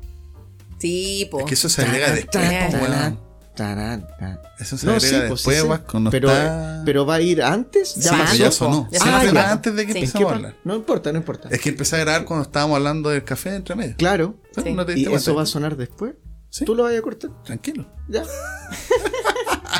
Sí, 0.83 1.27
pues. 1.31 1.45
Es 1.45 1.49
que 1.49 1.53
eso 1.55 1.69
se 1.69 1.81
agrega 1.81 2.11
después, 2.11 2.31
tarán, 2.31 2.71
po, 2.71 2.77
weón. 2.77 3.19
Tarán, 3.55 4.07
tarán. 4.19 4.39
Eso 4.59 4.77
se 4.77 4.85
No, 4.85 4.93
agrega 4.93 5.07
sí, 5.07 5.15
pues, 5.15 5.29
después, 5.29 5.55
sí, 5.55 5.61
sí. 5.61 5.67
Vasco, 5.67 5.99
no 5.99 6.09
pero, 6.11 6.29
está- 6.29 6.81
pero 6.85 7.05
va 7.05 7.15
a 7.15 7.21
ir 7.21 7.41
antes. 7.41 7.91
Sí, 7.91 8.01
Ya 8.01 8.09
pues, 8.09 8.21
pasó. 8.23 8.35
ya 8.35 8.51
sonó. 8.51 8.89
Ya 8.91 8.99
Ah, 9.03 9.51
antes 9.51 9.75
de 9.75 9.85
que 9.85 9.93
Sí. 9.93 9.97
¿En 9.99 10.03
empezamos 10.05 10.31
a 10.31 10.35
hablar. 10.35 10.55
No 10.65 10.75
importa, 10.75 11.11
no 11.13 11.17
importa. 11.19 11.47
Es 11.51 11.61
que 11.61 11.69
empecé 11.69 11.95
a 11.95 11.99
grabar 11.99 12.25
cuando 12.25 12.43
estábamos 12.43 12.75
hablando 12.77 13.09
del 13.11 13.23
café 13.23 13.55
entre 13.55 13.75
medio. 13.75 13.95
Claro. 13.95 14.35
Sí. 14.61 14.73
¿No 14.73 14.85
te 14.85 14.99
¿Y 14.99 15.05
eso 15.05 15.35
va 15.35 15.43
a 15.43 15.45
sonar 15.45 15.77
después? 15.77 16.15
Sí. 16.49 16.65
¿Tú 16.65 16.75
lo 16.75 16.83
vas 16.83 16.97
a 16.97 17.01
cortar? 17.01 17.31
Tranquilo. 17.45 17.85
Ya. 18.09 18.23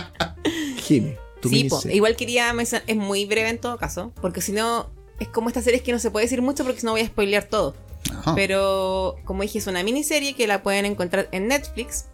Jime, 0.77 1.17
tu 1.41 1.49
Sí, 1.49 1.65
po. 1.65 1.81
igual 1.89 2.15
quería 2.15 2.51
mencionar, 2.53 2.83
es 2.87 2.95
muy 2.95 3.25
breve 3.25 3.49
en 3.49 3.59
todo 3.59 3.77
caso, 3.77 4.13
porque 4.21 4.41
si 4.41 4.51
no, 4.51 4.89
es 5.19 5.27
como 5.29 5.49
estas 5.49 5.63
series 5.63 5.81
que 5.81 5.91
no 5.91 5.99
se 5.99 6.11
puede 6.11 6.25
decir 6.25 6.41
mucho 6.41 6.63
porque 6.63 6.79
si 6.79 6.85
no 6.85 6.91
voy 6.93 7.01
a 7.01 7.07
spoilear 7.07 7.43
todo. 7.45 7.75
Ajá. 8.19 8.35
Pero 8.35 9.15
como 9.25 9.41
dije, 9.43 9.59
es 9.59 9.67
una 9.67 9.83
miniserie 9.83 10.35
que 10.35 10.47
la 10.47 10.63
pueden 10.63 10.85
encontrar 10.85 11.29
en 11.31 11.47
Netflix. 11.47 12.05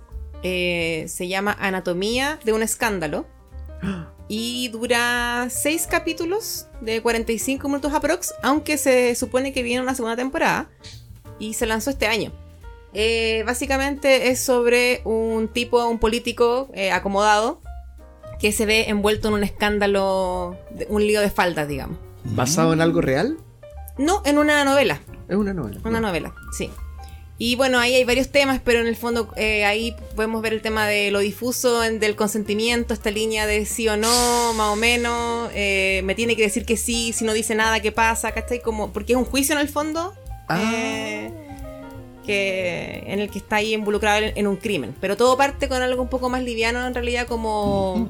Eh, 0.43 1.05
se 1.07 1.27
llama 1.27 1.55
Anatomía 1.59 2.39
de 2.43 2.53
un 2.53 2.63
escándalo. 2.63 3.25
Y 4.31 4.67
dura 4.67 5.47
seis 5.49 5.87
capítulos 5.89 6.67
de 6.81 7.01
45 7.01 7.67
minutos 7.67 7.91
aprox, 7.91 8.31
aunque 8.43 8.77
se 8.77 9.15
supone 9.15 9.53
que 9.53 9.63
viene 9.63 9.81
una 9.81 9.95
segunda 9.95 10.15
temporada. 10.15 10.69
Y 11.39 11.55
se 11.55 11.65
lanzó 11.65 11.89
este 11.89 12.05
año. 12.05 12.31
Eh, 12.93 13.43
básicamente 13.47 14.29
es 14.29 14.39
sobre 14.39 15.01
un 15.03 15.47
tipo, 15.47 15.83
un 15.85 15.97
político 15.97 16.69
eh, 16.75 16.91
acomodado, 16.91 17.59
que 18.39 18.51
se 18.51 18.65
ve 18.65 18.89
envuelto 18.89 19.27
en 19.27 19.33
un 19.35 19.43
escándalo, 19.43 20.57
un 20.89 21.01
lío 21.07 21.21
de 21.21 21.29
faldas, 21.29 21.67
digamos. 21.67 21.97
¿Basado 22.23 22.73
en 22.73 22.81
algo 22.81 23.01
real? 23.01 23.37
No, 23.99 24.21
en 24.25 24.37
una 24.39 24.63
novela. 24.65 24.99
Es 25.27 25.35
una 25.35 25.53
novela. 25.53 25.79
Una 25.83 25.99
novela, 25.99 26.33
sí. 26.57 26.71
Y 27.37 27.55
bueno, 27.55 27.79
ahí 27.79 27.93
hay 27.95 28.03
varios 28.03 28.29
temas, 28.29 28.59
pero 28.63 28.79
en 28.81 28.87
el 28.87 28.95
fondo 28.97 29.31
eh, 29.37 29.63
ahí 29.63 29.95
podemos 30.15 30.41
ver 30.41 30.51
el 30.53 30.61
tema 30.61 30.87
de 30.87 31.09
lo 31.11 31.19
difuso, 31.19 31.83
en- 31.83 31.99
del 31.99 32.15
consentimiento, 32.17 32.93
esta 32.93 33.11
línea 33.11 33.45
de 33.45 33.65
sí 33.65 33.87
o 33.87 33.95
no, 33.95 34.53
más 34.55 34.69
o 34.73 34.75
menos. 34.75 35.49
eh, 35.53 36.01
me 36.03 36.15
tiene 36.15 36.35
que 36.35 36.41
decir 36.41 36.65
que 36.65 36.75
sí, 36.75 37.13
si 37.13 37.23
no 37.23 37.31
dice 37.33 37.55
nada, 37.55 37.79
¿qué 37.79 37.91
pasa? 37.93 38.31
¿Cachai? 38.33 38.61
Como, 38.61 38.91
porque 38.91 39.13
es 39.13 39.17
un 39.17 39.23
juicio 39.25 39.53
en 39.55 39.61
el 39.61 39.69
fondo. 39.69 40.13
Ah. 40.49 40.59
eh, 40.73 41.31
que, 42.25 43.03
en 43.07 43.19
el 43.19 43.29
que 43.29 43.37
está 43.39 43.57
ahí 43.57 43.73
involucrado 43.73 44.19
en, 44.25 44.33
en 44.37 44.47
un 44.47 44.55
crimen. 44.57 44.93
Pero 44.99 45.15
todo 45.17 45.37
parte 45.37 45.67
con 45.69 45.81
algo 45.81 46.01
un 46.01 46.09
poco 46.09 46.29
más 46.29 46.43
liviano, 46.43 46.85
en 46.85 46.93
realidad, 46.93 47.25
como 47.27 48.09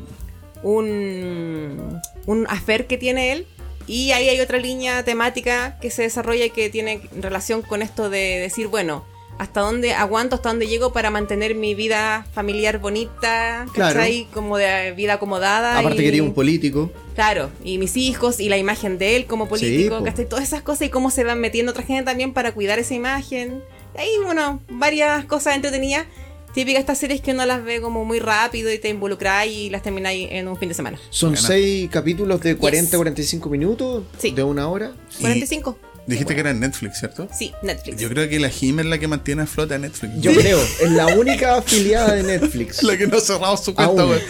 un, 0.63 1.99
un 2.25 2.47
affair 2.49 2.87
que 2.87 2.97
tiene 2.97 3.31
él. 3.31 3.47
Y 3.89 4.11
ahí 4.11 4.29
hay 4.29 4.39
otra 4.39 4.59
línea 4.59 5.03
temática 5.03 5.79
que 5.81 5.89
se 5.89 6.03
desarrolla 6.03 6.45
y 6.45 6.49
que 6.51 6.69
tiene 6.69 7.01
relación 7.19 7.63
con 7.63 7.81
esto 7.81 8.11
de 8.11 8.37
decir, 8.37 8.67
bueno, 8.67 9.03
hasta 9.39 9.61
dónde 9.61 9.93
aguanto, 9.93 10.35
hasta 10.35 10.49
dónde 10.49 10.67
llego 10.67 10.93
para 10.93 11.09
mantener 11.09 11.55
mi 11.55 11.73
vida 11.73 12.27
familiar 12.33 12.77
bonita, 12.77 13.65
Claro. 13.73 13.95
¿cachai? 13.95 14.27
Como 14.31 14.57
de 14.57 14.91
vida 14.91 15.13
acomodada. 15.13 15.79
Aparte 15.79 16.01
y- 16.03 16.05
quería 16.05 16.21
un 16.21 16.35
político. 16.35 16.91
Claro, 17.15 17.49
y 17.63 17.79
mis 17.79 17.97
hijos 17.97 18.39
y 18.39 18.47
la 18.47 18.57
imagen 18.57 18.99
de 18.99 19.15
él 19.15 19.25
como 19.25 19.47
político, 19.47 19.97
po. 19.99 20.03
¿cachai? 20.05 20.27
Todas 20.29 20.43
esas 20.45 20.61
cosas 20.61 20.83
y 20.87 20.89
cómo 20.89 21.09
se 21.09 21.23
van 21.23 21.39
metiendo 21.39 21.71
otra 21.71 21.83
gente 21.83 22.03
también 22.03 22.31
para 22.33 22.51
cuidar 22.53 22.77
esa 22.77 22.93
imagen. 22.93 23.63
Y 23.95 23.99
ahí, 24.01 24.11
bueno, 24.23 24.61
varias 24.69 25.25
cosas 25.25 25.55
entretenidas. 25.55 26.05
Típicas 26.53 26.79
estas 26.81 26.97
series 26.97 27.21
que 27.21 27.31
uno 27.31 27.45
las 27.45 27.63
ve 27.63 27.79
como 27.79 28.03
muy 28.05 28.19
rápido 28.19 28.71
y 28.73 28.79
te 28.79 28.89
involucras 28.89 29.45
y 29.47 29.69
las 29.69 29.83
terminas 29.83 30.13
en 30.15 30.47
un 30.47 30.57
fin 30.57 30.69
de 30.69 30.75
semana. 30.75 30.99
Son 31.11 31.37
seis 31.37 31.89
capítulos 31.91 32.41
de 32.41 32.55
40 32.57 32.89
Yes. 32.89 32.95
45 32.97 33.49
minutos. 33.49 34.03
Sí. 34.17 34.31
De 34.31 34.43
una 34.43 34.67
hora. 34.67 34.91
Y- 35.17 35.21
45. 35.21 35.77
Dijiste 36.09 36.33
que 36.33 36.39
era 36.41 36.49
en 36.49 36.59
Netflix, 36.59 36.99
¿cierto? 36.99 37.27
Sí, 37.37 37.53
Netflix. 37.61 37.97
Yo 38.01 38.09
creo 38.09 38.27
que 38.27 38.39
la 38.39 38.49
Jim 38.49 38.79
es 38.79 38.85
la 38.87 38.97
que 38.97 39.07
mantiene 39.07 39.43
a 39.43 39.45
flote 39.45 39.75
a 39.75 39.77
Netflix. 39.77 40.13
Yo 40.19 40.33
creo, 40.33 40.59
es 40.81 40.91
la 40.91 41.07
única 41.07 41.55
afiliada 41.57 42.13
de 42.15 42.23
Netflix. 42.23 42.81
la 42.83 42.97
que 42.97 43.07
no 43.07 43.17
ha 43.17 43.21
cerrado 43.21 43.55
su 43.57 43.73
cuenta, 43.75 44.01
Aún. 44.01 44.09
weón. 44.11 44.21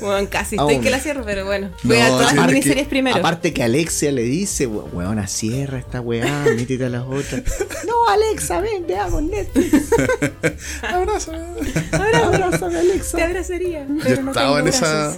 Bueno, 0.00 0.28
casi 0.30 0.56
estoy 0.56 0.74
Aún. 0.74 0.82
que 0.84 0.90
la 0.90 0.98
cierro, 0.98 1.24
pero 1.24 1.44
bueno. 1.44 1.68
No, 1.68 1.88
Voy 1.88 1.98
a 1.98 2.08
todas 2.08 2.22
las 2.26 2.32
Aparte- 2.34 2.52
miniseries 2.54 2.88
primero. 2.88 3.16
Aparte 3.16 3.52
que 3.52 3.62
Alexia 3.62 4.10
le 4.12 4.22
dice, 4.22 4.66
"We- 4.66 4.82
weona, 4.92 5.26
cierra 5.28 5.78
esta 5.78 6.00
weá, 6.00 6.44
métete 6.56 6.84
a 6.86 6.88
las 6.88 7.04
otras. 7.06 7.42
no, 7.86 7.94
Alexa, 8.08 8.60
ven, 8.60 8.84
veamos 8.86 9.22
Netflix. 9.22 9.90
Abrazo. 10.82 11.32
Abrázame, 11.92 12.78
Alexa. 12.78 13.16
Te 13.16 13.22
abrazaría. 13.22 13.86
Yo 13.88 13.94
Pero 14.02 14.22
no 14.22 14.30
estaba 14.32 14.60
en 14.60 14.68
esa. 14.68 15.14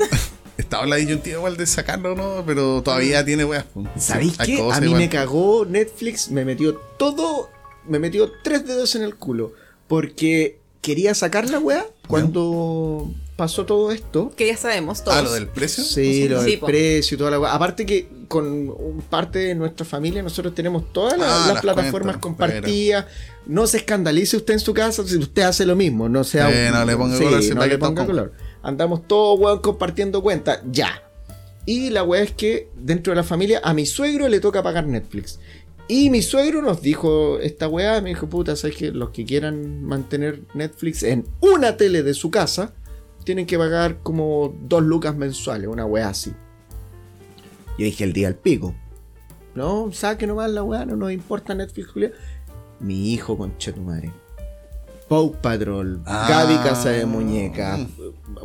Estaba 0.74 0.84
en 0.84 0.90
la 0.90 0.96
disyuntiva 0.96 1.36
igual 1.38 1.56
de 1.56 1.66
sacarlo, 1.66 2.16
¿no? 2.16 2.42
Pero 2.44 2.82
todavía 2.82 3.24
tiene 3.24 3.44
weas. 3.44 3.64
pues. 3.72 3.86
¿Sabéis 3.96 4.36
qué? 4.38 4.60
A 4.72 4.80
mí 4.80 4.86
igual. 4.86 5.00
me 5.02 5.08
cagó 5.08 5.64
Netflix, 5.64 6.30
me 6.32 6.44
metió 6.44 6.74
todo, 6.98 7.48
me 7.88 8.00
metió 8.00 8.30
tres 8.42 8.66
dedos 8.66 8.96
en 8.96 9.02
el 9.02 9.14
culo. 9.14 9.52
Porque 9.86 10.58
quería 10.80 11.14
sacar 11.14 11.48
la 11.48 11.60
weá 11.60 11.86
cuando 12.08 13.08
pasó 13.36 13.64
todo 13.66 13.92
esto. 13.92 14.32
Que 14.36 14.48
ya 14.48 14.56
sabemos 14.56 15.04
todos. 15.04 15.16
Ah, 15.16 15.22
lo 15.22 15.32
del 15.32 15.46
precio. 15.46 15.84
Sí, 15.84 16.28
lo 16.28 16.42
del 16.42 16.58
precio 16.58 17.14
y 17.14 17.18
toda 17.18 17.30
la 17.30 17.38
weá. 17.38 17.54
Aparte 17.54 17.86
que 17.86 18.08
con 18.26 18.74
parte 19.10 19.38
de 19.38 19.54
nuestra 19.54 19.86
familia 19.86 20.22
nosotros 20.22 20.54
tenemos 20.56 20.92
todas 20.92 21.16
las, 21.18 21.28
Ah, 21.28 21.38
las 21.46 21.54
las 21.54 21.62
plataformas 21.62 22.16
cuentas, 22.16 22.20
compartidas. 22.20 23.06
No 23.46 23.66
se 23.68 23.76
escandalice 23.76 24.36
usted 24.38 24.54
en 24.54 24.60
su 24.60 24.74
casa 24.74 25.06
si 25.06 25.16
usted 25.18 25.42
hace 25.42 25.66
lo 25.66 25.76
mismo. 25.76 26.08
No 26.08 26.24
sea 26.24 26.50
Eh, 26.50 26.70
no 26.72 26.84
le 26.84 26.96
ponga 26.96 27.16
sí, 27.16 27.22
color, 27.24 27.42
si 27.42 27.50
no 27.54 27.64
le 27.64 27.78
ponga 27.78 28.06
color. 28.06 28.32
Andamos 28.64 29.06
todos 29.06 29.38
weón 29.38 29.60
compartiendo 29.60 30.22
cuentas. 30.22 30.60
Ya. 30.72 31.02
Y 31.66 31.90
la 31.90 32.02
weá 32.02 32.22
es 32.22 32.32
que 32.32 32.70
dentro 32.74 33.12
de 33.12 33.16
la 33.16 33.22
familia 33.22 33.60
a 33.62 33.74
mi 33.74 33.86
suegro 33.86 34.26
le 34.28 34.40
toca 34.40 34.62
pagar 34.62 34.86
Netflix. 34.86 35.38
Y 35.86 36.08
mi 36.08 36.22
suegro 36.22 36.62
nos 36.62 36.80
dijo 36.80 37.38
esta 37.40 37.68
weá, 37.68 38.00
me 38.00 38.08
dijo, 38.08 38.26
puta, 38.26 38.56
¿sabes 38.56 38.76
que 38.76 38.90
Los 38.90 39.10
que 39.10 39.26
quieran 39.26 39.84
mantener 39.84 40.40
Netflix 40.54 41.02
en 41.02 41.26
una 41.40 41.76
tele 41.76 42.02
de 42.02 42.14
su 42.14 42.30
casa, 42.30 42.72
tienen 43.22 43.44
que 43.44 43.58
pagar 43.58 43.98
como 44.02 44.54
dos 44.62 44.82
lucas 44.82 45.14
mensuales, 45.14 45.68
una 45.68 45.84
weá 45.84 46.08
así. 46.08 46.32
Yo 47.78 47.84
dije 47.84 48.04
el 48.04 48.14
día 48.14 48.28
al 48.28 48.36
pico. 48.36 48.74
No, 49.54 49.92
saque 49.92 50.26
nomás 50.26 50.50
la 50.50 50.62
weá, 50.62 50.86
no 50.86 50.96
nos 50.96 51.12
importa 51.12 51.54
Netflix, 51.54 51.88
Julia. 51.88 52.12
Mi 52.80 53.12
hijo, 53.12 53.36
concha 53.36 53.72
tu 53.72 53.82
madre. 53.82 54.10
Paw 55.08 55.32
Patrol, 55.40 56.00
Ah. 56.06 56.26
Gaby 56.28 56.56
Casa 56.68 56.90
de 56.90 57.04
Muñeca, 57.06 57.78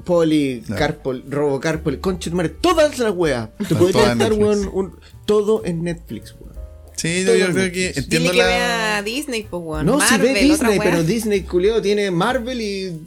Poli. 0.06 0.64
Carpol, 0.78 1.24
Robocarpol, 1.30 2.00
concha 2.00 2.30
tu 2.30 2.36
madre, 2.36 2.50
todas 2.50 2.98
las 3.00 3.14
weas. 3.16 3.50
Te 3.58 3.64
Están 3.64 3.78
podría 3.78 4.12
estar, 4.14 4.34
weón, 4.34 4.70
un- 4.74 4.96
todo 5.26 5.64
en 5.66 5.84
Netflix, 5.84 6.36
weón. 6.40 6.50
Sí, 6.96 7.22
yo, 7.22 7.28
Todo 7.28 7.36
yo 7.38 7.46
en 7.46 7.54
creo 7.54 7.72
que 7.72 7.88
entiendo 7.88 8.10
Dile 8.18 8.32
que 8.32 8.38
la. 8.40 8.46
vea 8.48 9.04
Disney, 9.04 9.48
pues, 9.50 9.64
weón. 9.64 9.86
No, 9.86 10.02
si 10.02 10.18
ve 10.18 10.34
Disney, 10.34 10.80
pero 10.80 11.02
Disney 11.04 11.42
culeo 11.44 11.82
tiene 11.82 12.12
Marvel 12.12 12.62
y 12.62 13.00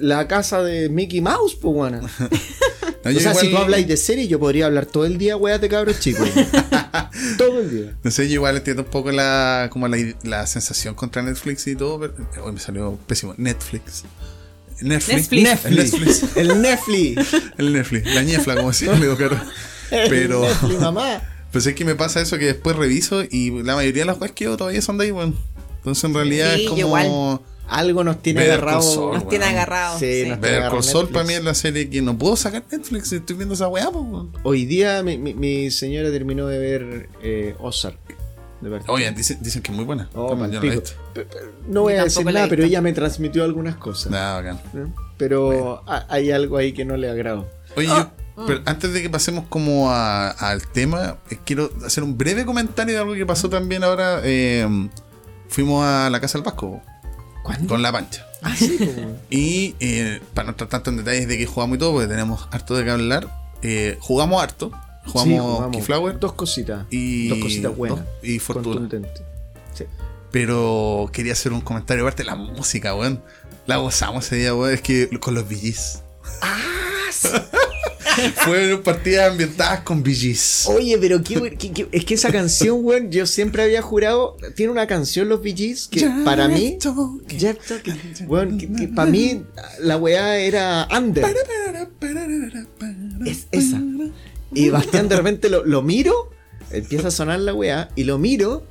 la 0.00 0.26
casa 0.26 0.62
de 0.62 0.88
Mickey 0.88 1.20
Mouse, 1.20 1.54
pues 1.60 1.74
weón. 1.76 2.00
No, 3.04 3.10
O 3.16 3.20
sea, 3.20 3.34
si 3.34 3.50
tú 3.50 3.56
habláis 3.58 3.86
de 3.86 3.96
serie, 3.96 4.26
yo 4.28 4.38
podría 4.38 4.66
hablar 4.66 4.86
todo 4.86 5.04
el 5.04 5.18
día, 5.18 5.36
weá, 5.36 5.58
de 5.58 5.68
cabros 5.68 6.00
chicos. 6.00 6.28
todo 7.38 7.60
el 7.60 7.70
día. 7.70 7.96
No 8.02 8.10
sé, 8.10 8.28
yo 8.28 8.34
igual 8.34 8.56
entiendo 8.56 8.82
un 8.82 8.88
poco 8.90 9.12
la, 9.12 9.68
como 9.70 9.88
la, 9.88 9.96
la 10.22 10.46
sensación 10.46 10.94
contra 10.94 11.22
Netflix 11.22 11.66
y 11.66 11.76
todo, 11.76 12.00
pero 12.00 12.14
hoy 12.44 12.52
me 12.52 12.60
salió 12.60 12.98
pésimo. 13.06 13.34
Netflix. 13.36 14.04
Netflix. 14.80 15.30
Netflix. 15.32 15.66
El 15.66 15.76
Netflix. 15.76 16.36
El 16.36 16.62
Netflix. 16.62 17.34
El 17.58 17.72
Netflix. 17.72 18.14
La 18.14 18.22
ñefla, 18.22 18.56
como 18.56 18.68
decía 18.68 18.92
Caro. 19.18 19.40
Pero, 19.90 20.40
Netflix, 20.42 20.80
mamá. 20.80 21.22
pues 21.52 21.66
es 21.66 21.74
que 21.74 21.84
me 21.84 21.94
pasa 21.94 22.20
eso 22.20 22.38
que 22.38 22.46
después 22.46 22.74
reviso 22.76 23.22
y 23.22 23.62
la 23.62 23.76
mayoría 23.76 24.02
de 24.02 24.06
las 24.06 24.16
cosas 24.16 24.32
que 24.32 24.44
yo 24.44 24.56
todavía 24.56 24.82
son 24.82 24.98
de 24.98 25.04
ahí, 25.04 25.10
weón. 25.12 25.36
Entonces 25.78 26.04
en 26.04 26.14
realidad 26.14 26.54
Sí, 26.56 26.64
es 26.64 26.70
como. 26.70 27.42
Algo 27.68 28.04
nos 28.04 28.20
tiene 28.22 28.40
Better 28.40 28.54
agarrado. 28.58 29.12
Nos 29.14 29.28
tiene 29.28 29.44
weón. 29.46 29.56
agarrados. 29.56 29.98
Sí, 30.00 30.22
Sí, 30.24 30.28
nos- 30.28 30.40
Ver 30.40 30.54
agarra 30.56 30.70
Call 30.70 30.82
Saul 30.84 30.94
Netflix. 31.04 31.12
para 31.14 31.26
mí 31.26 31.32
es 31.34 31.44
la 31.44 31.54
serie 31.54 31.90
que 31.90 32.02
no 32.02 32.18
puedo 32.18 32.36
sacar 32.36 32.62
Netflix 32.70 33.08
si 33.08 33.16
estoy 33.16 33.36
viendo 33.36 33.54
esa 33.54 33.68
weá, 33.68 33.88
weón. 33.88 34.30
Hoy 34.42 34.64
día 34.66 35.02
mi, 35.02 35.16
mi- 35.18 35.34
mi 35.34 35.70
señora 35.70 36.10
terminó 36.10 36.46
de 36.46 36.58
ver 36.58 37.08
eh, 37.22 37.54
Ozark. 37.58 37.98
De. 38.60 38.80
Oye, 38.88 39.10
dicen, 39.12 39.38
dicen 39.42 39.60
que 39.60 39.70
es 39.72 39.76
muy 39.76 39.84
buena. 39.84 40.08
Oh, 40.14 40.34
no 41.68 41.82
voy 41.82 41.94
a 41.94 42.04
decir 42.04 42.24
nada, 42.24 42.48
pero 42.48 42.64
ella 42.64 42.80
me 42.80 42.92
transmitió 42.92 43.44
algunas 43.44 43.76
cosas. 43.76 44.10
Nada, 44.10 44.36
bacán. 44.36 44.60
¿no? 44.72 44.94
Pero 45.18 45.82
ha- 45.86 46.06
hay 46.08 46.30
algo 46.30 46.56
ahí 46.56 46.72
que 46.72 46.84
no 46.84 46.96
le 46.96 47.10
agrado. 47.10 47.46
Oye, 47.76 47.88
Ah. 47.90 48.10
yo- 48.36 48.46
pero 48.46 48.62
antes 48.64 48.92
de 48.92 49.02
que 49.02 49.10
pasemos 49.10 49.44
como 49.48 49.90
a- 49.90 50.30
al 50.30 50.66
tema, 50.66 51.18
eh, 51.30 51.38
quiero 51.44 51.70
hacer 51.84 52.02
un 52.04 52.16
breve 52.16 52.44
comentario 52.44 52.94
de 52.94 53.00
algo 53.00 53.14
que 53.14 53.26
pasó 53.26 53.48
también 53.50 53.84
ahora. 53.84 54.20
eh, 54.24 54.66
fuimos 55.48 55.84
a 55.84 56.08
la 56.10 56.20
Casa 56.20 56.38
del 56.38 56.44
Vasco 56.44 56.80
¿Cuándo? 57.44 57.68
con 57.68 57.82
la 57.82 57.92
pancha. 57.92 58.26
Ah, 58.42 58.56
sí, 58.56 58.76
weón. 58.80 59.18
Y 59.30 59.76
eh, 59.78 60.20
para 60.34 60.46
no 60.46 60.50
entrar 60.50 60.68
tanto 60.68 60.90
en 60.90 60.96
detalles 60.96 61.28
de 61.28 61.38
que 61.38 61.46
jugamos 61.46 61.76
y 61.76 61.78
todo, 61.78 61.92
porque 61.92 62.08
tenemos 62.08 62.48
harto 62.50 62.74
de 62.74 62.84
qué 62.84 62.90
hablar, 62.90 63.28
eh, 63.62 63.96
jugamos 64.00 64.42
harto. 64.42 64.72
Jugamos, 65.06 65.34
Sí, 65.34 65.38
jugamos 65.38 65.76
Keyflower 65.76 66.18
Dos 66.18 66.32
cositas. 66.32 66.86
y, 66.90 67.28
dos 67.28 67.38
cositas 67.38 67.76
buenas. 67.76 67.98
dos- 68.00 68.06
y 68.22 68.38
Fortuna. 68.40 68.88
Sí. 69.74 69.84
Pero 70.32 71.08
quería 71.12 71.34
hacer 71.34 71.52
un 71.52 71.60
comentario 71.60 72.02
aparte 72.04 72.22
de 72.24 72.30
la 72.30 72.34
música, 72.36 72.94
weón. 72.94 73.22
La 73.66 73.76
gozamos 73.76 74.24
ese 74.26 74.36
día, 74.36 74.54
weón. 74.54 74.72
Es 74.74 74.80
que 74.80 75.08
con 75.20 75.34
los 75.34 75.44
VGs. 75.48 76.02
Fueron 78.36 78.82
partidas 78.82 79.30
ambientadas 79.30 79.80
con 79.80 80.02
VGs. 80.02 80.66
Oye, 80.68 80.96
pero 80.98 81.22
qué, 81.22 81.56
qué- 81.58 81.72
qué- 81.72 81.88
es 81.92 82.04
que 82.04 82.14
esa 82.14 82.30
canción, 82.30 82.78
weón, 82.82 83.10
yo 83.10 83.26
siempre 83.26 83.62
había 83.62 83.82
jurado. 83.82 84.36
Tiene 84.56 84.72
una 84.72 84.86
canción, 84.86 85.28
los 85.28 85.40
VGs, 85.40 85.88
que 85.88 86.00
para 86.24 86.48
mí. 86.48 86.78
Jeff 87.28 87.58
Talking, 87.66 87.94
weón, 88.28 88.58
que, 88.58 88.72
que 88.72 88.88
para 88.88 89.10
mí 89.10 89.42
la 89.80 89.96
weá 89.96 90.36
era 90.38 90.88
under. 90.96 91.24
Es 93.26 93.46
esa. 93.52 93.80
Y 94.52 94.68
Bastián 94.70 95.08
de 95.08 95.16
repente 95.16 95.48
lo, 95.48 95.64
lo 95.64 95.82
miro, 95.82 96.30
empieza 96.70 97.08
a 97.08 97.10
sonar 97.10 97.40
la 97.40 97.54
weá, 97.54 97.88
y 97.96 98.04
lo 98.04 98.18
miro. 98.18 98.62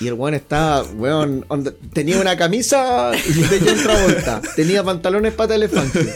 Y 0.00 0.06
el 0.06 0.14
weón 0.14 0.32
estaba, 0.32 0.82
weón, 0.94 1.44
onda- 1.48 1.74
tenía 1.92 2.18
una 2.18 2.38
camisa 2.38 3.10
de 3.10 3.60
John 3.62 3.82
Travolta, 3.82 4.40
tenía 4.56 4.82
pantalones 4.82 5.34
pata 5.34 5.54
elefante. 5.54 6.14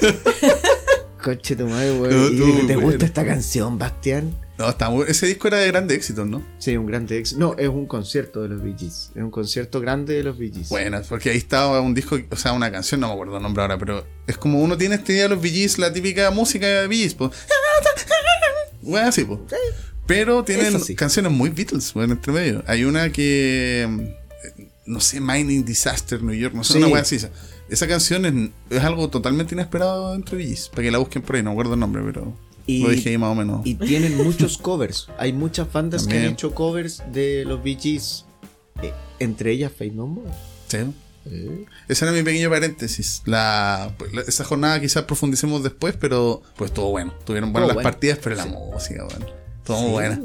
Coche 1.22 1.56
tu 1.56 1.66
madre, 1.66 1.94
No, 1.94 2.02
weón. 2.02 2.34
¿Y 2.34 2.36
tú, 2.38 2.66
¿Te 2.66 2.76
gusta 2.76 3.04
esta 3.06 3.24
canción, 3.26 3.78
Bastián? 3.78 4.34
No, 4.56 4.68
está 4.70 4.90
muy- 4.90 5.06
ese 5.08 5.26
disco 5.26 5.46
era 5.48 5.58
de 5.58 5.68
grande 5.68 5.94
éxito, 5.94 6.24
¿no? 6.24 6.42
Sí, 6.58 6.76
un 6.76 6.86
grande 6.86 7.16
éxito. 7.18 7.38
No, 7.40 7.54
es 7.58 7.68
un 7.68 7.86
concierto 7.86 8.42
de 8.42 8.48
los 8.48 8.62
Bee 8.62 8.74
Gees. 8.76 9.10
Es 9.14 9.22
un 9.22 9.30
concierto 9.30 9.80
grande 9.80 10.14
de 10.14 10.22
los 10.24 10.36
Bee 10.38 10.50
Gees. 10.52 10.68
Bueno, 10.68 11.00
porque 11.08 11.30
ahí 11.30 11.36
estaba 11.38 11.80
un 11.80 11.94
disco, 11.94 12.18
o 12.30 12.36
sea, 12.36 12.52
una 12.52 12.70
canción, 12.72 13.00
no 13.00 13.06
me 13.08 13.12
acuerdo 13.12 13.36
el 13.36 13.42
nombre 13.42 13.62
ahora, 13.62 13.78
pero 13.78 14.04
es 14.26 14.36
como 14.36 14.60
uno 14.60 14.76
tiene 14.76 14.96
este 14.96 15.12
día 15.12 15.22
de 15.24 15.28
los 15.28 15.40
VGs, 15.40 15.78
la 15.78 15.92
típica 15.92 16.30
música 16.32 16.66
de 16.66 16.86
VGs, 16.88 17.14
pues. 17.14 17.30
Bueno, 18.82 19.08
así, 19.08 19.24
pues. 19.24 19.40
Pero 20.06 20.42
tienen 20.44 20.80
sí. 20.80 20.94
canciones 20.94 21.30
muy 21.30 21.50
Beatles, 21.50 21.92
bueno, 21.92 22.14
entre 22.14 22.32
medio. 22.32 22.62
Hay 22.66 22.84
una 22.84 23.10
que. 23.12 23.86
mm, 23.88 24.02
No 24.86 25.00
sé, 25.00 25.20
Mining 25.20 25.66
Disaster 25.66 26.22
New 26.22 26.34
York, 26.34 26.54
no 26.54 26.64
sé, 26.64 26.72
Sí. 26.74 26.78
una 26.78 26.88
wea 26.88 27.02
así. 27.02 27.18
Esa, 27.68 27.86
canción 27.86 28.24
es, 28.26 28.50
es 28.78 28.84
algo 28.84 29.08
totalmente 29.08 29.54
inesperado 29.54 30.14
entre 30.14 30.36
VGs, 30.38 30.70
para 30.70 30.82
que 30.82 30.90
la 30.90 30.98
busquen 30.98 31.22
por 31.22 31.36
ahí, 31.36 31.42
no 31.42 31.50
me 31.50 31.54
acuerdo 31.54 31.74
el 31.74 31.80
nombre, 31.80 32.02
pero 32.04 32.32
Y- 32.66 32.82
lo 32.82 32.90
dije 32.90 33.10
ahí 33.10 33.18
más 33.18 33.30
o 33.30 33.34
menos. 33.34 33.66
Y 33.66 33.74
tienen 33.74 34.16
muchos 34.24 34.58
covers. 34.58 35.08
Hay 35.18 35.32
muchas 35.32 35.70
bandas 35.72 36.06
que 36.06 36.18
han 36.18 36.24
hecho 36.24 36.54
covers 36.54 37.02
de 37.12 37.44
los 37.46 37.62
Bee 37.62 37.76
Gees. 37.80 38.24
Eh, 38.82 38.92
entre 39.18 39.52
ellas 39.52 39.72
Faith 39.76 39.92
No. 39.92 40.22
Sí. 40.68 40.78
Eh, 41.30 41.66
Ese 41.88 42.04
era 42.06 42.12
mi 42.14 42.22
pequeño 42.22 42.48
paréntesis. 42.48 43.22
La, 43.26 43.92
pues, 43.98 44.12
la- 44.14 44.22
esa 44.22 44.44
jornada 44.44 44.80
quizás 44.80 45.02
profundicemos 45.04 45.62
después, 45.62 45.94
pero 45.98 46.42
pues 46.56 46.72
todo 46.72 46.90
bueno. 46.90 47.12
Tuvieron 47.24 47.52
buenas 47.52 47.66
Todo 47.68 47.74
las 47.76 47.84
bueno. 47.84 47.90
partidas, 47.90 48.18
pero 48.22 48.36
la 48.36 48.46
música, 48.46 49.04
bueno. 49.04 49.26
Todo 49.64 49.78
sí, 49.84 49.90
buena. 49.90 50.20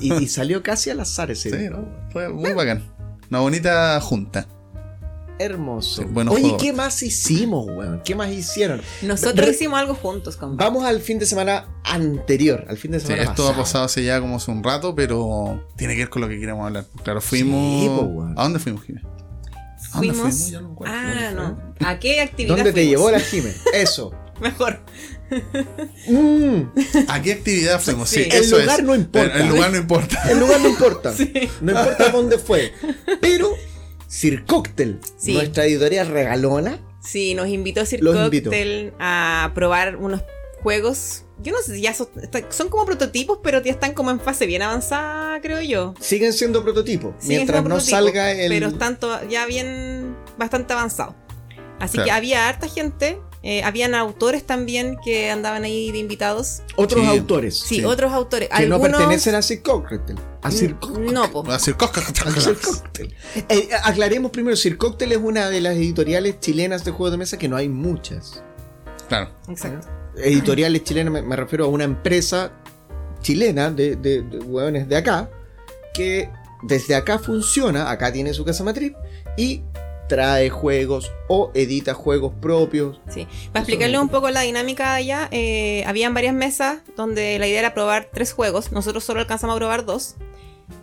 Y, 0.00 0.12
y 0.24 0.26
salió 0.28 0.62
casi 0.64 0.90
al 0.90 0.98
azar 1.00 1.30
ese. 1.30 1.50
Sí. 1.56 1.68
¿no? 1.70 1.86
Fue 2.12 2.28
muy 2.28 2.52
bacán. 2.52 2.82
Una 3.30 3.38
bonita 3.40 4.00
junta. 4.00 4.48
Hermoso. 5.40 6.04
Oye. 6.30 6.56
¿qué 6.60 6.72
más 6.72 7.02
hicimos, 7.02 7.66
weón? 7.66 8.02
¿Qué 8.04 8.14
más 8.14 8.30
hicieron? 8.30 8.82
Nosotros 9.02 9.46
Re- 9.46 9.52
hicimos 9.52 9.78
algo 9.80 9.94
juntos, 9.94 10.36
compa. 10.36 10.64
Vamos 10.64 10.84
al 10.84 11.00
fin 11.00 11.18
de 11.18 11.26
semana 11.26 11.66
anterior, 11.84 12.64
al 12.68 12.76
fin 12.76 12.90
de 12.90 13.00
Sí, 13.00 13.06
semana 13.06 13.24
esto 13.30 13.48
ha 13.48 13.56
pasado. 13.56 13.84
hace 13.84 14.04
ya 14.04 14.20
como 14.20 14.36
hace 14.36 14.50
un 14.50 14.62
rato, 14.62 14.94
pero 14.94 15.66
tiene 15.76 15.94
que 15.94 16.00
ver 16.00 16.10
con 16.10 16.22
lo 16.22 16.28
que 16.28 16.38
queremos 16.38 16.66
hablar. 16.66 16.84
Claro, 17.02 17.20
fuimos. 17.20 17.82
Sí, 17.82 17.88
po, 17.88 18.02
weón. 18.02 18.38
¿A 18.38 18.42
dónde 18.42 18.58
fuimos, 18.58 18.84
Jimé? 18.84 19.00
¿A 19.92 19.96
dónde 19.98 20.12
Fuimos. 20.14 20.50
Ya 20.50 20.60
no 20.60 20.68
me 20.68 20.74
acuerdo. 20.74 20.94
ah, 20.94 21.32
¿Dónde 21.34 21.34
no. 21.80 21.88
¿A 21.88 21.98
qué 21.98 22.20
actividad 22.20 22.56
¿Dónde 22.56 22.72
te 22.72 22.80
fuimos? 22.82 22.90
llevó 22.90 23.10
la 23.10 23.20
Jime? 23.20 23.52
Eso. 23.74 24.12
Mejor. 24.40 24.80
Mm? 26.08 26.62
¿A 27.08 27.22
qué 27.22 27.32
actividad 27.32 27.80
fuimos? 27.80 28.08
Sí, 28.08 28.24
Sí. 28.24 28.28
El 28.30 28.44
eso 28.44 28.58
lugar 28.58 28.80
es. 28.80 28.86
no 28.86 28.94
importa. 28.94 29.34
El, 29.36 29.42
el 29.42 29.48
lugar 29.48 29.70
no 29.70 29.76
importa. 29.78 30.22
el 30.30 30.38
lugar 30.38 30.60
no 30.60 30.68
importa. 30.68 31.14
No 31.60 31.72
importa 31.72 32.08
dónde 32.10 32.38
fue. 32.38 32.72
Pero 33.20 33.50
Sir 34.10 34.44
Cocktail, 34.44 34.98
Sí. 35.16 35.34
nuestra 35.34 35.64
editorial 35.66 36.08
regalona, 36.08 36.80
Sí, 37.02 37.32
nos 37.34 37.48
invitó 37.48 37.86
Sir 37.86 38.02
Los 38.02 38.16
invito. 38.16 38.50
A 38.98 39.52
probar 39.54 39.96
unos 39.96 40.22
juegos 40.62 41.24
yo 41.42 41.52
no 41.52 41.58
sé 41.62 41.76
si 41.76 41.80
ya 41.80 41.94
son, 41.94 42.08
son 42.50 42.68
como 42.68 42.84
prototipos, 42.84 43.38
pero 43.42 43.62
ya 43.62 43.70
están 43.72 43.94
como 43.94 44.10
en 44.10 44.20
fase 44.20 44.44
bien 44.44 44.60
avanzada, 44.60 45.40
creo 45.40 45.60
yo. 45.62 45.94
Siguen 46.00 46.32
siendo 46.34 46.62
prototipos. 46.62 47.14
Siguen 47.18 47.38
mientras 47.38 47.60
siendo 47.60 47.74
no 47.76 47.80
salga 47.80 48.32
el. 48.32 48.50
Pero 48.50 48.68
están 48.68 48.98
ya 49.30 49.46
bien, 49.46 50.14
bastante 50.36 50.74
avanzados. 50.74 51.14
Así 51.78 51.94
Claro. 51.94 52.04
que 52.04 52.10
había 52.10 52.48
harta 52.48 52.68
gente, 52.68 53.18
eh, 53.42 53.62
habían 53.62 53.94
autores 53.94 54.44
también 54.46 54.96
que 55.04 55.30
andaban 55.30 55.64
ahí 55.64 55.90
de 55.92 55.98
invitados. 55.98 56.62
Otros 56.76 57.02
Sí. 57.04 57.08
autores. 57.08 57.58
Sí, 57.58 57.74
Sí. 57.76 57.84
otros 57.84 58.12
autores. 58.12 58.48
Que 58.54 58.66
no 58.66 58.80
pertenecen 58.80 59.34
a 59.34 59.42
Sir 59.42 59.62
Cocktail. 59.62 60.18
A 60.42 60.50
Sir 60.50 60.76
Cocktail. 60.76 61.12
No, 61.14 61.30
po. 61.30 61.50
A 61.50 61.58
Sir 61.58 61.76
Cocktail. 61.76 63.14
Eh, 63.48 63.68
aclaremos 63.82 64.30
primero, 64.30 64.56
Sir 64.56 64.76
Cocktail 64.76 65.12
es 65.12 65.18
una 65.18 65.48
de 65.48 65.60
las 65.60 65.74
editoriales 65.76 66.40
chilenas 66.40 66.84
de 66.84 66.90
juegos 66.90 67.12
de 67.12 67.18
mesa 67.18 67.38
que 67.38 67.48
no 67.48 67.56
hay 67.56 67.68
muchas. 67.68 68.42
Claro. 69.08 69.30
Exacto. 69.48 69.88
Editoriales 70.16 70.84
chilenas, 70.84 71.12
me, 71.12 71.22
me 71.22 71.36
refiero 71.36 71.64
a 71.64 71.68
una 71.68 71.84
empresa 71.84 72.52
chilena 73.22 73.70
de, 73.70 73.96
de, 73.96 74.22
de 74.22 74.38
hueones 74.38 74.88
de 74.88 74.96
acá, 74.96 75.30
que 75.94 76.30
desde 76.62 76.94
acá 76.94 77.18
funciona, 77.18 77.90
acá 77.90 78.12
tiene 78.12 78.34
su 78.34 78.44
casa 78.44 78.64
matriz, 78.64 78.92
y 79.36 79.62
trae 80.10 80.50
juegos 80.50 81.12
o 81.28 81.52
edita 81.54 81.94
juegos 81.94 82.32
propios. 82.40 83.00
Sí. 83.08 83.28
Para 83.52 83.60
explicarles 83.60 84.00
un 84.00 84.08
poco 84.08 84.28
la 84.30 84.40
dinámica 84.40 84.92
allá, 84.92 85.28
eh, 85.30 85.84
habían 85.86 86.12
varias 86.14 86.34
mesas 86.34 86.80
donde 86.96 87.38
la 87.38 87.46
idea 87.46 87.60
era 87.60 87.74
probar 87.74 88.08
tres 88.12 88.32
juegos. 88.32 88.72
Nosotros 88.72 89.04
solo 89.04 89.20
alcanzamos 89.20 89.54
a 89.54 89.58
probar 89.58 89.86
dos. 89.86 90.16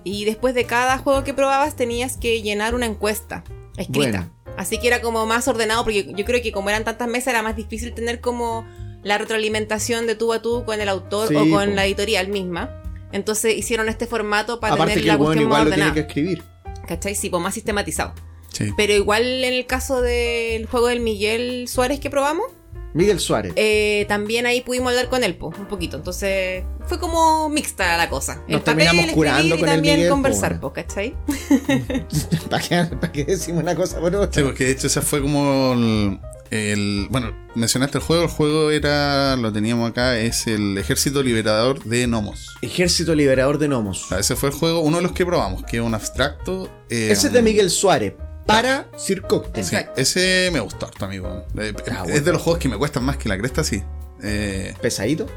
Y 0.06 0.24
después 0.24 0.56
de 0.56 0.64
cada 0.64 0.98
juego 0.98 1.26
que 1.26 1.34
probabas 1.34 1.76
tenías 1.76 2.16
que 2.16 2.42
llenar 2.42 2.74
una 2.74 2.86
encuesta 2.86 3.44
escrita. 3.76 4.30
Bueno. 4.44 4.56
Así 4.58 4.80
que 4.80 4.88
era 4.88 5.02
como 5.02 5.26
más 5.26 5.46
ordenado, 5.50 5.84
porque 5.84 6.14
yo 6.16 6.26
creo 6.26 6.42
que 6.42 6.54
como 6.54 6.70
eran 6.70 6.86
tantas 6.86 7.10
mesas 7.10 7.28
era 7.28 7.44
más 7.44 7.58
difícil 7.58 7.94
tener 7.94 8.22
como 8.22 8.66
la 9.04 9.18
retroalimentación 9.18 10.08
de 10.08 10.16
tú 10.16 10.32
a 10.32 10.42
tú 10.42 10.64
con 10.66 10.80
el 10.80 10.88
autor 10.88 11.28
Sí, 11.28 11.36
o 11.36 11.50
con 11.50 11.76
la 11.76 11.86
editorial 11.86 12.30
misma. 12.30 12.82
Entonces 13.12 13.58
hicieron 13.58 13.90
este 13.90 14.08
formato 14.08 14.62
para 14.62 14.74
Aparte 14.74 14.94
tener 14.94 15.04
que 15.04 15.08
la 15.10 15.14
el 15.16 15.20
hueón 15.20 15.34
cuestión 15.34 15.50
más 15.50 15.60
igual 15.60 15.70
lo 15.70 15.76
tiene 15.76 15.90
ordenada. 15.90 15.94
que 15.94 16.08
escribir. 16.08 16.44
¿Cachai? 16.88 17.16
Sí, 17.16 17.30
pues 17.30 17.44
más 17.44 17.54
sistematizado. 17.54 18.14
Sí. 18.58 18.72
Pero 18.78 18.94
igual 18.94 19.24
en 19.44 19.54
el 19.54 19.66
caso 19.66 20.02
del 20.02 20.66
juego 20.66 20.88
del 20.88 21.00
Miguel 21.02 21.68
Suárez 21.68 22.00
que 22.00 22.10
probamos, 22.10 22.48
Miguel 22.94 23.20
Suárez. 23.20 23.54
eh, 23.56 24.06
también 24.08 24.48
ahí 24.48 24.62
pudimos 24.62 24.90
hablar 24.90 25.10
con 25.10 25.24
él, 25.24 25.36
po, 25.36 25.48
un 25.56 25.68
poquito. 25.68 25.98
Entonces, 25.98 26.64
fue 26.88 26.98
como 27.00 27.48
mixta 27.50 27.96
la 27.98 28.10
cosa. 28.10 28.42
Nos 28.48 28.64
terminamos 28.64 29.12
curando 29.12 29.56
y 29.56 29.60
con 29.60 29.70
el 29.70 29.76
también 29.76 29.96
Miguel, 29.98 30.10
conversar, 30.10 30.60
po, 30.60 30.74
¿cachai? 30.74 31.16
¿Para 32.50 32.64
qué, 32.64 32.96
para 32.96 33.12
qué 33.12 33.26
decimos 33.26 33.62
una 33.64 33.76
cosa 33.76 34.00
por 34.00 34.16
otra? 34.16 34.32
Sí, 34.34 34.42
porque 34.46 34.66
de 34.66 34.72
hecho 34.72 34.88
esa 34.88 35.02
fue 35.02 35.22
como 35.22 35.74
el, 35.74 36.20
el- 36.50 37.08
Bueno, 37.12 37.36
mencionaste 37.56 37.98
el 38.00 38.04
juego. 38.04 38.24
El 38.24 38.30
juego 38.30 38.72
era. 38.72 39.36
Lo 39.36 39.52
teníamos 39.54 39.90
acá. 39.92 40.18
Es 40.18 40.48
el 40.48 40.78
Ejército 40.78 41.22
Liberador 41.22 41.84
de 41.84 42.08
Gnomos. 42.08 42.56
Ejército 42.62 43.14
Liberador 43.14 43.60
de 43.60 43.68
Gnomos. 43.68 44.06
O 44.06 44.08
sea, 44.08 44.20
ese 44.20 44.36
fue 44.36 44.50
el 44.50 44.56
juego, 44.56 44.80
uno 44.80 44.98
de 44.98 45.04
los 45.04 45.12
que 45.12 45.26
probamos, 45.26 45.64
que 45.66 45.78
es 45.78 45.84
un 45.84 45.94
abstracto. 45.94 46.70
eh, 46.90 47.10
Ese 47.12 47.28
es 47.28 47.34
de 47.34 47.42
Miguel 47.42 47.70
Suárez. 47.70 48.14
Para 48.48 48.88
Sir 48.98 49.22
Cocktail. 49.24 49.66
Sí, 49.66 49.76
Exacto. 49.76 50.02
ese 50.02 50.50
me 50.52 50.60
gustó 50.60 50.88
harto, 50.88 51.06
amigo. 51.06 51.46
Eh, 51.58 51.74
Ah, 51.92 52.04
es 52.06 52.10
bueno. 52.12 52.22
de 52.26 52.32
los 52.32 52.42
juegos 52.42 52.60
que 52.60 52.70
me 52.70 52.78
cuestan 52.78 53.04
más 53.04 53.18
que 53.18 53.30
la 53.30 53.38
cresta, 53.38 53.64
sí. 53.64 53.84
Eh, 54.24 54.74
Pesadito. 54.82 55.28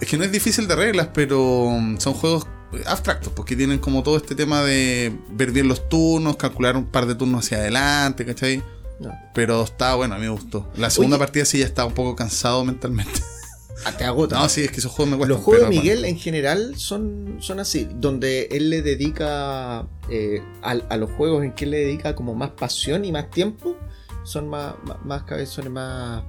es 0.00 0.06
que 0.08 0.16
no 0.16 0.24
es 0.24 0.30
difícil 0.32 0.68
de 0.68 0.76
reglas, 0.76 1.08
pero 1.12 1.68
mm, 1.70 1.98
son 1.98 2.14
juegos 2.14 2.46
abstractos, 2.86 3.32
porque 3.32 3.56
tienen 3.56 3.78
como 3.78 4.02
todo 4.04 4.16
este 4.16 4.34
tema 4.36 4.62
de 4.62 5.12
ver 5.30 5.50
bien 5.50 5.66
los 5.66 5.88
turnos, 5.88 6.36
calcular 6.36 6.76
un 6.76 6.86
par 6.86 7.06
de 7.06 7.14
turnos 7.16 7.44
hacia 7.46 7.58
adelante, 7.58 8.24
¿cachai? 8.24 8.62
No. 9.00 9.10
Pero 9.34 9.64
está 9.64 9.94
bueno, 9.96 10.14
a 10.14 10.18
mí 10.18 10.24
me 10.24 10.30
gustó. 10.30 10.70
La 10.76 10.90
segunda 10.90 11.16
Oye. 11.16 11.24
partida 11.24 11.44
sí 11.46 11.58
ya 11.58 11.64
estaba 11.66 11.88
un 11.88 11.94
poco 11.94 12.14
cansado 12.14 12.64
mentalmente. 12.64 13.20
Ah, 13.84 13.96
te 13.96 14.04
agota. 14.04 14.38
No, 14.38 14.48
sí, 14.48 14.62
es 14.62 14.70
que 14.70 14.78
esos 14.78 14.92
juegos 14.92 15.12
me 15.12 15.16
cuestan. 15.16 15.36
Los 15.36 15.44
juegos 15.44 15.68
de 15.68 15.76
Miguel 15.76 16.04
en 16.04 16.18
general 16.18 16.76
son, 16.76 17.36
son 17.40 17.60
así, 17.60 17.88
donde 17.94 18.48
él 18.50 18.70
le 18.70 18.82
dedica 18.82 19.86
eh, 20.08 20.42
a, 20.62 20.96
los 20.96 21.10
juegos 21.12 21.44
en 21.44 21.52
que 21.52 21.64
él 21.64 21.70
le 21.72 21.78
dedica 21.78 22.14
como 22.14 22.34
más 22.34 22.50
pasión 22.50 23.04
y 23.04 23.12
más 23.12 23.30
tiempo, 23.30 23.76
son 24.24 24.48
más, 24.48 24.74
más, 24.84 25.04
más 25.04 25.22
cabezones, 25.22 25.70
más 25.70 26.24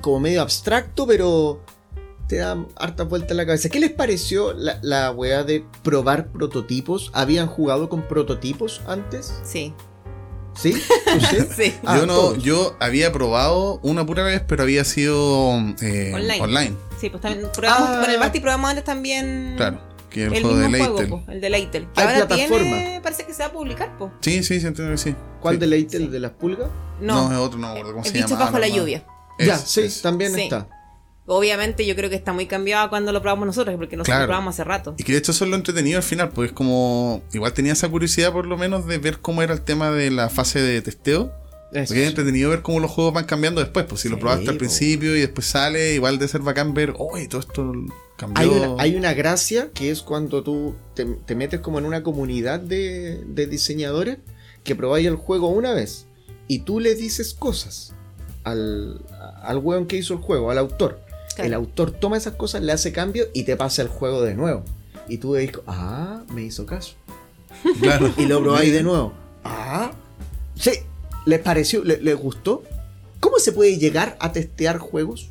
como 0.00 0.20
medio 0.20 0.42
abstracto, 0.42 1.06
pero 1.06 1.60
te 2.26 2.36
dan 2.36 2.66
hartas 2.76 3.08
vueltas 3.08 3.32
en 3.32 3.36
la 3.36 3.46
cabeza. 3.46 3.68
¿Qué 3.68 3.80
les 3.80 3.92
pareció 3.92 4.52
la, 4.52 4.78
la 4.82 5.10
weá 5.12 5.44
de 5.44 5.64
probar 5.82 6.32
prototipos? 6.32 7.10
¿Habían 7.12 7.46
jugado 7.46 7.88
con 7.88 8.08
prototipos 8.08 8.80
antes? 8.86 9.40
Sí. 9.44 9.74
¿Sí? 10.54 10.74
¿Usted? 11.16 11.48
Sí. 11.56 11.74
Ah, 11.84 11.96
yo 11.98 12.06
no, 12.06 12.14
todos. 12.14 12.42
yo 12.42 12.76
había 12.80 13.12
probado 13.12 13.78
una 13.82 14.04
pura 14.06 14.22
vez, 14.22 14.42
pero 14.46 14.62
había 14.62 14.84
sido 14.84 15.52
eh, 15.80 16.12
Online. 16.14 16.40
online. 16.40 16.76
Sí, 17.00 17.10
pues 17.10 17.20
también 17.22 17.48
probamos, 17.54 17.88
Ah. 17.90 18.00
con 18.02 18.10
el 18.10 18.18
Basti 18.20 18.40
probamos 18.40 18.70
antes 18.70 18.84
también 18.84 19.54
Claro, 19.56 19.80
que 20.10 20.24
el, 20.26 20.32
el 20.34 20.42
juego 20.42 20.56
de 20.58 20.68
mismo 20.68 20.94
juego, 20.94 21.24
po, 21.24 21.32
el 21.32 21.40
de 21.40 21.50
Leighton. 21.50 21.88
Que 21.94 22.00
Hay 22.00 22.06
ahora 22.14 22.26
plataforma. 22.28 22.62
tiene, 22.64 23.00
parece 23.02 23.24
que 23.24 23.32
se 23.34 23.42
va 23.42 23.48
a 23.48 23.52
publicar, 23.52 23.96
po. 23.98 24.12
Sí, 24.20 24.42
sí, 24.44 24.60
sí, 24.60 24.66
entiendo 24.66 24.92
que 24.92 24.98
sí. 24.98 25.14
¿Cuál 25.40 25.54
Sí. 25.56 25.60
de 25.60 25.66
Leite? 25.66 25.96
Sí. 25.98 26.04
¿El 26.04 26.10
de 26.12 26.20
las 26.20 26.30
pulgas? 26.32 26.68
No, 27.00 27.28
No, 27.28 27.32
es 27.32 27.38
otro, 27.38 27.58
no 27.58 27.66
me 27.68 27.72
acuerdo 27.72 27.92
cómo 27.94 28.04
el 28.04 28.10
se 28.10 28.16
bicho 28.18 28.28
llama. 28.28 28.44
bajo 28.44 28.58
la 28.58 28.68
lluvia. 28.68 29.04
ya, 29.38 29.56
sí, 29.58 29.88
también 30.02 30.32
Sí. 30.34 30.42
está. 30.42 30.68
Obviamente 31.26 31.86
yo 31.86 31.94
creo 31.94 32.10
que 32.10 32.16
está 32.16 32.32
muy 32.32 32.46
cambiado 32.46 32.88
cuando 32.88 33.12
lo 33.12 33.20
probamos 33.22 33.46
nosotros, 33.46 33.76
porque 33.76 33.96
nosotros 33.96 34.12
Claro. 34.14 34.22
lo 34.24 34.28
probamos 34.28 34.54
hace 34.54 34.64
rato. 34.64 34.94
Y 34.98 35.04
que 35.04 35.12
de 35.12 35.18
hecho 35.18 35.30
eso 35.32 35.44
es 35.44 35.50
lo 35.50 35.56
entretenido 35.56 35.98
al 35.98 36.02
final, 36.02 36.30
pues 36.30 36.50
como 36.52 37.22
igual 37.32 37.52
tenía 37.52 37.72
esa 37.72 37.88
curiosidad 37.88 38.32
por 38.32 38.46
lo 38.46 38.56
menos 38.56 38.86
de 38.86 38.98
ver 38.98 39.18
cómo 39.20 39.42
era 39.42 39.54
el 39.54 39.60
tema 39.62 39.90
de 39.92 40.10
la 40.10 40.28
fase 40.30 40.60
de 40.60 40.82
testeo. 40.82 41.32
Eso. 41.72 41.86
Porque 41.88 42.02
es 42.02 42.08
entretenido 42.08 42.50
ver 42.50 42.60
cómo 42.60 42.80
los 42.80 42.90
juegos 42.90 43.14
van 43.14 43.24
cambiando 43.24 43.60
después, 43.62 43.86
pues 43.88 44.02
si 44.02 44.08
lo 44.10 44.16
Sí, 44.16 44.20
probaste 44.20 44.50
al 44.50 44.58
principio 44.58 45.16
y 45.16 45.20
después 45.20 45.46
sale, 45.46 45.94
igual 45.94 46.18
de 46.18 46.28
ser 46.28 46.42
bacán 46.42 46.74
ver, 46.74 46.92
oye, 46.98 47.28
todo 47.28 47.40
esto 47.40 47.72
cambió. 48.18 48.42
Hay 48.42 48.48
una, 48.48 48.82
hay 48.82 48.94
una 48.96 49.14
gracia 49.14 49.70
que 49.72 49.90
es 49.90 50.02
cuando 50.02 50.42
tú 50.42 50.74
te, 50.94 51.06
te 51.06 51.34
metes 51.34 51.60
como 51.60 51.78
en 51.78 51.86
una 51.86 52.02
comunidad 52.02 52.60
de, 52.60 53.22
de 53.26 53.46
diseñadores 53.46 54.18
que 54.64 54.74
probáis 54.76 55.06
el 55.06 55.16
juego 55.16 55.48
una 55.48 55.72
vez 55.72 56.04
y 56.46 56.58
tú 56.58 56.78
le 56.78 56.94
dices 56.94 57.32
cosas 57.32 57.94
al, 58.44 59.00
al 59.42 59.56
weón 59.58 59.86
que 59.86 59.96
hizo 59.96 60.12
el 60.12 60.20
juego, 60.20 60.50
al 60.50 60.58
autor. 60.58 61.00
Claro. 61.34 61.46
El 61.48 61.54
autor 61.54 61.90
toma 61.92 62.16
esas 62.16 62.34
cosas, 62.34 62.62
le 62.62 62.72
hace 62.72 62.92
cambio 62.92 63.26
y 63.32 63.44
te 63.44 63.56
pasa 63.56 63.82
el 63.82 63.88
juego 63.88 64.22
de 64.22 64.34
nuevo. 64.34 64.64
Y 65.08 65.18
tú 65.18 65.34
dices, 65.34 65.58
ah, 65.66 66.22
me 66.32 66.42
hizo 66.42 66.66
caso. 66.66 66.94
Claro. 67.80 68.12
Y 68.16 68.26
lo 68.26 68.40
probáis 68.42 68.72
de 68.72 68.82
nuevo. 68.82 69.12
Ah, 69.44 69.92
sí. 70.58 70.72
¿Les 71.26 71.38
pareció? 71.40 71.84
¿Le- 71.84 72.00
¿Les 72.00 72.16
gustó? 72.16 72.62
¿Cómo 73.20 73.38
se 73.38 73.52
puede 73.52 73.76
llegar 73.78 74.16
a 74.20 74.32
testear 74.32 74.78
juegos? 74.78 75.28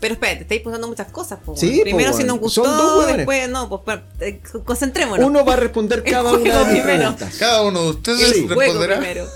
Pero 0.00 0.14
espérate, 0.14 0.42
estáis 0.42 0.60
pensando 0.60 0.86
muchas 0.86 1.08
cosas, 1.10 1.40
po. 1.44 1.56
Sí, 1.56 1.78
po, 1.78 1.82
Primero 1.82 2.10
si 2.12 2.18
weón. 2.18 2.26
nos 2.28 2.38
gustó, 2.38 2.64
Son 2.64 2.76
dos 2.78 3.16
después 3.16 3.48
no, 3.48 3.68
pues 3.82 3.98
eh, 4.20 4.40
concentrémonos. 4.64 5.26
Uno 5.26 5.44
va 5.44 5.54
a 5.54 5.56
responder 5.56 6.04
cada 6.08 6.30
juego 6.30 6.44
una 6.44 6.58
de 6.60 6.64
primero. 6.66 6.98
preguntas. 6.98 7.36
Cada 7.38 7.62
uno 7.62 7.82
de 7.82 7.88
ustedes 7.90 8.32
el 8.32 8.46
juego 8.46 8.60
responderá. 8.60 8.96
primero. 8.98 9.26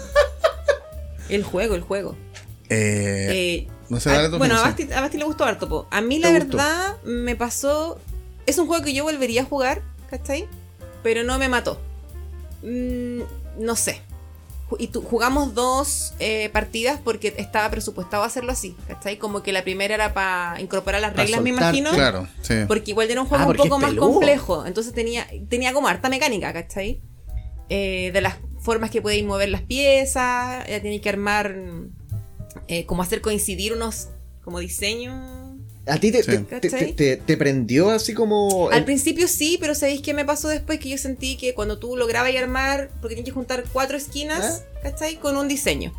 el 1.29 1.43
juego, 1.43 1.75
el 1.75 1.81
juego. 1.81 2.17
Eh, 2.69 3.29
Eh, 3.31 3.69
no 3.93 4.01
sé, 4.01 4.11
a- 4.11 4.29
bueno, 4.39 4.57
a. 4.59 4.63
Basti, 4.63 4.93
a 4.93 5.01
Basti 5.01 5.19
le 5.19 5.25
gustó 5.25 5.45
harto, 5.45 5.69
po. 5.69 5.87
A 5.91 6.01
mí 6.01 6.19
la 6.19 6.29
verdad 6.33 6.97
me 7.05 7.37
pasó... 7.37 7.99
Es 8.47 8.59
un 8.59 8.67
juego 8.67 8.85
que 8.85 8.93
yo 8.95 9.05
volvería 9.05 9.43
a 9.43 9.45
jugar, 9.45 9.83
¿cachai? 10.11 10.49
Pero 11.03 11.23
no 11.25 11.39
me 11.39 11.49
mató. 11.49 11.81
Mm, 12.63 13.21
no 13.59 13.77
sé. 13.77 14.01
Y 14.79 14.87
tu- 14.87 15.03
jugamos 15.03 15.55
dos 15.55 16.15
eh, 16.19 16.49
partidas 16.51 16.99
porque 17.05 17.35
estaba 17.37 17.71
presupuestado 17.71 18.23
hacerlo 18.25 18.53
así, 18.53 18.75
¿cachai? 18.89 19.19
Como 19.19 19.43
que 19.43 19.53
la 19.53 19.63
primera 19.65 19.95
era 19.95 20.15
para 20.15 20.59
incorporar 20.63 21.03
las 21.03 21.13
Pa' 21.13 21.23
reglas, 21.23 21.43
me 21.43 21.51
imagino. 21.51 21.91
Claro, 21.93 22.27
sí. 22.41 22.55
Porque 22.67 22.93
igual 22.93 23.11
era 23.11 23.21
un 23.21 23.27
juego 23.29 23.45
Ah, 23.45 23.49
un 23.49 23.57
poco 23.57 23.79
más 23.79 23.93
complejo. 23.95 24.65
Entonces 24.65 24.95
tenía, 24.95 25.27
tenía 25.51 25.75
como 25.75 25.89
harta 25.89 26.09
mecánica, 26.09 26.53
¿cachai? 26.55 27.03
Eh, 27.69 28.11
de 28.15 28.21
las 28.23 28.37
formas 28.61 28.91
que 28.91 29.03
podéis 29.03 29.25
mover 29.27 29.51
las 29.51 29.61
piezas. 29.63 30.67
Ya 30.67 30.81
tenéis 30.81 31.03
que 31.03 31.11
armar. 31.11 31.55
Eh, 32.69 32.87
como 32.87 33.03
hacer 33.03 33.21
coincidir 33.21 33.73
unos. 33.73 34.09
como 34.45 34.59
diseños. 34.59 35.15
¿A 35.87 35.99
ti 35.99 36.11
te, 36.11 36.23
Sí. 36.25 36.39
te- 36.39 36.61
te- 36.61 36.93
te- 36.95 37.17
te 37.17 37.37
prendió 37.37 37.91
así 37.91 38.13
como... 38.13 38.71
Al 38.71 38.79
el- 38.79 38.85
principio 38.85 39.29
sí, 39.29 39.57
pero 39.61 39.75
¿sabéis 39.77 40.01
qué 40.03 40.15
me 40.15 40.25
pasó 40.25 40.49
después? 40.49 40.81
Que 40.81 40.89
yo 40.89 40.99
sentí 40.99 41.37
que 41.37 41.55
cuando 41.55 41.79
tú 41.79 41.97
lograbas 41.97 42.35
armar, 42.35 42.91
porque 43.01 43.15
tienes 43.15 43.25
que 43.31 43.35
juntar 43.35 43.63
cuatro 43.73 43.97
esquinas, 43.97 44.65
¿cachai? 44.83 45.17
Con 45.17 45.37
un 45.37 45.47
diseño. 45.47 45.93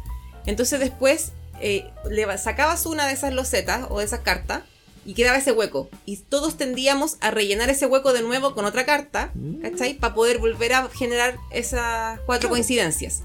Entonces 0.46 0.80
después 0.82 1.32
eh, 1.62 1.86
le 2.10 2.38
sacabas 2.38 2.86
una 2.86 3.08
de 3.08 3.14
esas 3.14 3.34
losetas 3.34 3.86
o 3.90 4.00
de 4.00 4.06
esas 4.06 4.20
cartas 4.22 4.64
y 5.06 5.14
quedaba 5.14 5.38
ese 5.38 5.54
hueco. 5.54 5.90
Y 6.06 6.18
todos 6.18 6.58
tendíamos 6.58 7.16
a 7.22 7.32
rellenar 7.32 7.70
ese 7.70 7.86
hueco 7.86 8.12
de 8.12 8.24
nuevo 8.24 8.54
con 8.56 8.66
otra 8.66 8.86
carta, 8.86 9.32
¿cachai? 9.62 9.94
Para 9.94 10.14
poder 10.16 10.40
volver 10.40 10.74
a 10.74 10.90
generar 10.90 11.38
esas 11.52 12.20
cuatro 12.26 12.50
coincidencias. 12.50 13.24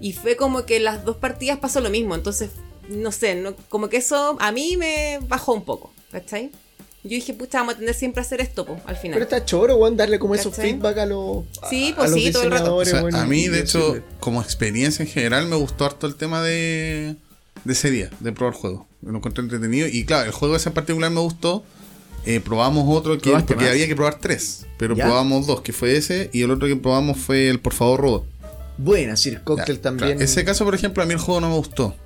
Y 0.00 0.12
fue 0.12 0.36
como 0.36 0.66
que 0.66 0.80
las 0.80 1.04
dos 1.04 1.16
partidas 1.16 1.58
pasó 1.58 1.80
lo 1.80 1.90
mismo. 1.90 2.14
Entonces, 2.14 2.50
no 2.88 3.12
sé, 3.12 3.34
no- 3.36 3.54
como 3.68 3.88
que 3.88 3.96
eso 3.98 4.36
a 4.40 4.52
mí 4.52 4.76
me 4.76 5.18
bajó 5.28 5.54
un 5.54 5.64
poco, 5.64 5.92
¿cachai? 6.10 6.50
Yo 7.02 7.10
dije, 7.10 7.34
pucha, 7.34 7.58
vamos 7.58 7.74
a 7.74 7.78
tener 7.78 7.94
siempre 7.94 8.20
a 8.20 8.24
hacer 8.24 8.40
esto, 8.40 8.64
po, 8.64 8.80
al 8.86 8.96
final. 8.96 9.16
Pero 9.18 9.24
está 9.24 9.44
choro, 9.44 9.76
weón, 9.76 9.94
darle 9.96 10.18
como 10.18 10.34
esos 10.34 10.54
feedback 10.56 10.96
a 10.98 11.06
los, 11.06 11.44
Sí, 11.68 11.90
a, 11.92 11.96
pues 11.96 12.06
a 12.06 12.10
los 12.10 12.20
sí, 12.22 12.32
todo 12.32 12.42
el 12.44 12.50
rato. 12.50 12.76
O 12.76 12.84
sea, 12.84 13.00
a 13.00 13.26
mí, 13.26 13.46
de 13.48 13.60
hecho, 13.60 13.94
decirle- 13.94 14.02
como 14.20 14.40
experiencia 14.40 15.02
en 15.02 15.08
general, 15.10 15.46
me 15.46 15.56
gustó 15.56 15.84
harto 15.84 16.06
el 16.06 16.14
tema 16.16 16.40
de, 16.42 17.16
de 17.64 17.72
ese 17.74 17.90
día, 17.90 18.10
de 18.20 18.32
probar 18.32 18.54
juego. 18.54 18.86
Lo 19.02 19.18
encontré 19.18 19.42
entretenido. 19.44 19.86
Y 19.86 20.04
claro, 20.06 20.24
el 20.26 20.32
juego 20.32 20.56
ese 20.56 20.70
en 20.70 20.74
particular 20.74 21.10
me 21.10 21.20
gustó 21.20 21.62
eh, 22.24 22.40
probamos 22.40 22.84
otro 22.88 23.18
que 23.18 23.24
¿Probaste 23.24 23.48
porque 23.48 23.64
más? 23.64 23.72
había 23.72 23.86
que 23.86 23.94
probar 23.96 24.18
tres, 24.18 24.64
pero 24.78 24.94
¿Ya? 24.96 25.04
probamos 25.04 25.46
dos, 25.46 25.60
que 25.60 25.74
fue 25.74 25.94
ese, 25.98 26.30
y 26.32 26.40
el 26.40 26.50
otro 26.50 26.66
que 26.68 26.76
probamos 26.76 27.18
fue 27.18 27.50
el 27.50 27.60
Por 27.60 27.74
favor 27.74 28.00
Robot. 28.00 28.24
Buena, 28.76 29.16
Sir 29.16 29.42
Cocktail 29.42 29.76
Ya, 29.78 29.82
también. 29.82 30.08
claro, 30.12 30.24
ese 30.24 30.44
caso, 30.44 30.64
por 30.64 30.74
ejemplo, 30.74 31.02
a 31.02 31.06
mí 31.06 31.12
el 31.12 31.18
juego 31.20 31.40
no 31.40 31.48
me 31.48 31.54
gustó. 31.56 31.96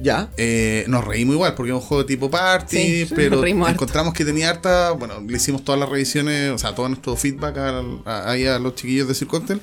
Ya. 0.00 0.28
Eh, 0.36 0.84
nos 0.88 1.04
reímos 1.04 1.34
igual 1.36 1.54
porque 1.54 1.70
es 1.70 1.74
un 1.74 1.80
juego 1.80 2.04
tipo 2.04 2.30
party, 2.30 2.76
Sí, 3.06 3.12
pero 3.14 3.38
harto. 3.42 3.68
encontramos 3.68 4.12
que 4.12 4.24
tenía 4.26 4.50
harta. 4.50 4.90
Bueno, 4.92 5.20
le 5.26 5.36
hicimos 5.36 5.64
todas 5.64 5.80
las 5.80 5.88
revisiones, 5.88 6.50
o 6.50 6.58
sea, 6.58 6.74
todo 6.74 6.88
nuestro 6.88 7.16
feedback 7.16 7.56
al- 7.58 8.02
a, 8.04 8.30
ahí 8.30 8.46
a 8.46 8.58
los 8.58 8.74
chiquillos 8.74 9.08
de 9.08 9.14
Sir 9.14 9.26
Cocktail. 9.28 9.60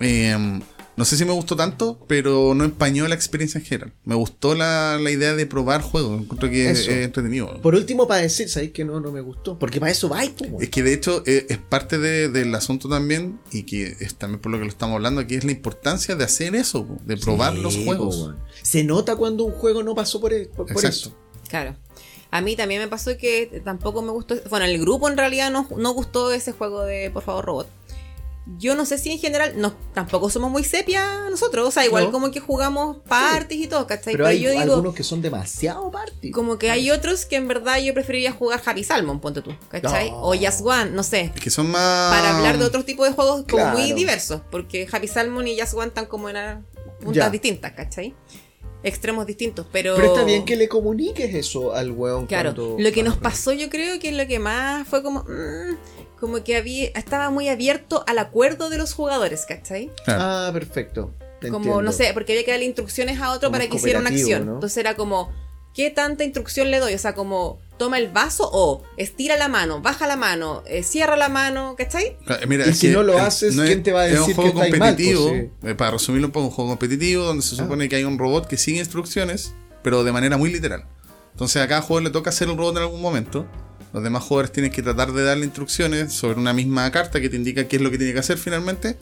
Eh, 0.00 0.60
no 0.98 1.04
sé 1.06 1.16
si 1.16 1.24
me 1.24 1.32
gustó 1.32 1.56
tanto, 1.56 2.04
pero 2.06 2.52
no 2.54 2.64
empañó 2.64 3.08
la 3.08 3.14
experiencia 3.14 3.58
en 3.58 3.64
general. 3.64 3.94
Me 4.04 4.14
gustó 4.14 4.54
la, 4.54 4.98
la 5.00 5.10
idea 5.10 5.34
de 5.34 5.46
probar 5.46 5.80
juegos. 5.80 6.20
Encuentro 6.20 6.50
que 6.50 6.70
es 6.70 6.86
entretenido. 6.88 7.58
Por 7.62 7.74
último, 7.74 8.06
para 8.06 8.20
decir, 8.20 8.50
¿sabéis 8.50 8.72
que 8.72 8.84
no, 8.84 9.00
no 9.00 9.10
me 9.12 9.20
gustó? 9.22 9.58
Porque 9.58 9.80
para 9.80 9.92
eso 9.92 10.08
vais, 10.10 10.30
pues, 10.36 10.50
Es 10.60 10.68
que 10.68 10.82
de 10.82 10.92
hecho 10.92 11.22
eh, 11.24 11.46
es 11.48 11.58
parte 11.58 11.98
de- 11.98 12.28
del 12.28 12.54
asunto 12.54 12.88
también, 12.88 13.38
y 13.52 13.62
que 13.62 13.96
es 14.00 14.16
también 14.16 14.40
por 14.40 14.52
lo 14.52 14.58
que 14.58 14.64
lo 14.64 14.70
estamos 14.70 14.96
hablando, 14.96 15.26
que 15.26 15.36
es 15.36 15.44
la 15.44 15.52
importancia 15.52 16.14
de 16.16 16.24
hacer 16.24 16.54
eso, 16.54 16.84
po, 16.86 16.98
de 17.06 17.16
probar 17.16 17.54
Sí, 17.54 17.62
los 17.62 17.76
juegos. 17.76 18.34
Se 18.62 18.84
nota 18.84 19.16
cuando 19.16 19.44
un 19.44 19.52
juego 19.52 19.82
no 19.82 19.94
pasó 19.94 20.20
por, 20.20 20.32
por, 20.48 20.66
por 20.66 20.70
Exacto. 20.72 20.88
eso. 20.88 21.14
Claro. 21.48 21.76
A 22.30 22.42
mí 22.42 22.56
también 22.56 22.82
me 22.82 22.88
pasó 22.88 23.16
que 23.16 23.62
tampoco 23.64 24.02
me 24.02 24.10
gustó. 24.10 24.34
Bueno, 24.50 24.66
el 24.66 24.78
grupo 24.78 25.08
en 25.08 25.16
realidad 25.16 25.50
no, 25.50 25.66
no 25.78 25.92
gustó 25.92 26.30
ese 26.32 26.52
juego 26.52 26.82
de 26.82 27.10
Por 27.10 27.22
favor 27.22 27.46
Robot. 27.46 27.68
Yo 28.56 28.74
no 28.74 28.86
sé 28.86 28.96
si 28.96 29.12
en 29.12 29.18
general, 29.18 29.52
no, 29.56 29.74
tampoco 29.92 30.30
somos 30.30 30.50
muy 30.50 30.64
sepia 30.64 31.28
nosotros. 31.30 31.68
O 31.68 31.70
sea, 31.70 31.84
igual 31.84 32.04
No. 32.04 32.12
como 32.12 32.30
que 32.30 32.40
jugamos 32.40 32.96
parties 33.06 33.64
y 33.64 33.66
todo, 33.66 33.86
¿cachai? 33.86 34.14
Pero 34.14 34.26
hay 34.26 34.40
yo 34.40 34.50
digo, 34.50 34.62
algunos 34.62 34.94
que 34.94 35.02
son 35.04 35.20
demasiado 35.20 35.90
party. 35.90 36.30
como 36.30 36.58
que 36.58 36.70
hay 36.70 36.90
otros 36.90 37.26
que 37.26 37.36
en 37.36 37.46
verdad 37.46 37.78
yo 37.78 37.92
preferiría 37.92 38.32
jugar 38.32 38.62
Happy 38.64 38.84
Salmon, 38.84 39.20
ponte 39.20 39.42
tú, 39.42 39.52
¿cachai? 39.68 40.10
No. 40.10 40.22
O 40.22 40.34
Just 40.36 40.62
One, 40.62 40.90
no 40.92 41.02
sé. 41.02 41.30
Es 41.34 41.40
que 41.42 41.50
son 41.50 41.70
más. 41.70 42.10
Para 42.16 42.36
hablar 42.38 42.58
de 42.58 42.64
otros 42.64 42.86
tipos 42.86 43.06
de 43.06 43.12
juegos 43.14 43.42
como 43.48 43.62
Claro. 43.62 43.78
muy 43.78 43.92
diversos. 43.92 44.40
Porque 44.50 44.88
Happy 44.90 45.08
Salmon 45.08 45.46
y 45.46 45.60
Just 45.60 45.74
One 45.74 45.88
están 45.88 46.06
como 46.06 46.30
en 46.30 46.64
puntas 47.00 47.14
Ya. 47.26 47.30
distintas, 47.30 47.72
¿cachai? 47.72 48.14
Extremos 48.82 49.26
distintos, 49.26 49.66
pero... 49.72 49.96
Pero 49.96 50.06
está 50.14 50.24
bien 50.24 50.44
que 50.44 50.54
le 50.54 50.68
comuniques 50.68 51.34
eso 51.34 51.74
al 51.74 51.90
weón. 51.90 52.26
Claro, 52.28 52.54
cuando- 52.54 52.76
lo 52.78 52.92
que 52.92 53.02
nos 53.02 53.16
pasó 53.16 53.52
yo 53.52 53.68
creo 53.70 53.98
que 53.98 54.12
lo 54.12 54.26
que 54.28 54.38
más 54.38 54.86
fue 54.86 55.02
como... 55.02 55.24
mm, 55.24 55.97
como 56.20 56.42
que 56.44 56.56
había, 56.56 56.86
estaba 56.94 57.30
muy 57.30 57.48
abierto 57.48 58.04
al 58.06 58.18
acuerdo 58.18 58.70
de 58.70 58.78
los 58.78 58.92
jugadores, 58.94 59.44
¿cachai? 59.46 59.90
Ah, 60.06 60.50
perfecto. 60.52 61.14
Te 61.40 61.48
como, 61.48 61.58
entiendo. 61.58 61.82
no 61.82 61.92
sé, 61.92 62.10
porque 62.14 62.32
había 62.32 62.44
que 62.44 62.50
darle 62.50 62.66
instrucciones 62.66 63.20
a 63.20 63.30
otro 63.30 63.48
Como 63.48 63.58
para 63.58 63.70
que 63.70 63.76
hiciera 63.76 64.00
una 64.00 64.10
acción. 64.10 64.44
¿no? 64.46 64.54
Entonces 64.54 64.76
era 64.78 64.96
como, 64.96 65.30
¿qué 65.74 65.90
tanta 65.90 66.24
instrucción 66.24 66.70
le 66.72 66.80
doy? 66.80 66.94
O 66.94 66.98
sea, 66.98 67.14
como, 67.14 67.60
toma 67.78 67.98
el 67.98 68.08
vaso 68.08 68.50
o 68.52 68.82
estira 68.96 69.36
la 69.36 69.46
mano, 69.46 69.80
baja 69.80 70.08
la 70.08 70.16
mano, 70.16 70.64
eh, 70.66 70.82
cierra 70.82 71.16
la 71.16 71.28
mano, 71.28 71.76
¿cachai? 71.78 72.16
Claro, 72.26 72.44
Mira, 72.48 72.66
Y 72.66 72.70
es 72.70 72.78
si 72.80 72.88
que 72.88 72.92
no 72.92 73.04
lo 73.04 73.14
es- 73.14 73.20
haces, 73.22 73.56
es- 73.56 73.60
¿quién 73.66 73.84
te 73.84 73.92
va 73.92 74.00
a 74.00 74.06
es 74.08 74.14
decir 74.18 74.30
un 74.30 74.34
juego 74.34 74.50
que 74.60 74.66
estáis 74.66 74.80
mal, 74.80 74.96
pues, 74.96 75.06
competitivo, 75.16 75.52
eh, 75.70 75.74
para 75.76 75.92
resumirlo 75.92 76.26
un 76.26 76.32
poco, 76.32 76.46
un 76.46 76.50
juego 76.52 76.70
competitivo 76.70 77.22
donde 77.22 77.44
se 77.44 77.54
Ah. 77.54 77.58
supone 77.58 77.88
que 77.88 77.94
hay 77.94 78.02
un 78.04 78.18
robot 78.18 78.48
que 78.48 78.56
sigue 78.56 78.80
instrucciones, 78.80 79.54
pero 79.84 80.02
de 80.02 80.10
manera 80.10 80.36
muy 80.36 80.50
literal. 80.52 80.86
Entonces 81.30 81.62
a 81.62 81.68
cada 81.68 81.82
jugador 81.82 82.02
le 82.02 82.10
toca 82.10 82.30
hacer 82.30 82.48
un 82.50 82.58
robot 82.58 82.76
en 82.78 82.82
algún 82.82 83.00
momento. 83.00 83.46
Los 83.98 84.04
demás 84.04 84.22
jugadores 84.22 84.52
tienen 84.52 84.70
que 84.70 84.80
tratar 84.80 85.12
de 85.12 85.24
darle 85.24 85.44
instrucciones 85.44 86.12
sobre 86.12 86.38
una 86.38 86.52
misma 86.52 86.88
carta 86.92 87.20
que 87.20 87.28
te 87.28 87.34
indica 87.34 87.66
qué 87.66 87.76
es 87.76 87.82
lo 87.82 87.90
que 87.90 87.98
tiene 87.98 88.12
que 88.12 88.20
hacer 88.20 88.38
finalmente. 88.38 88.96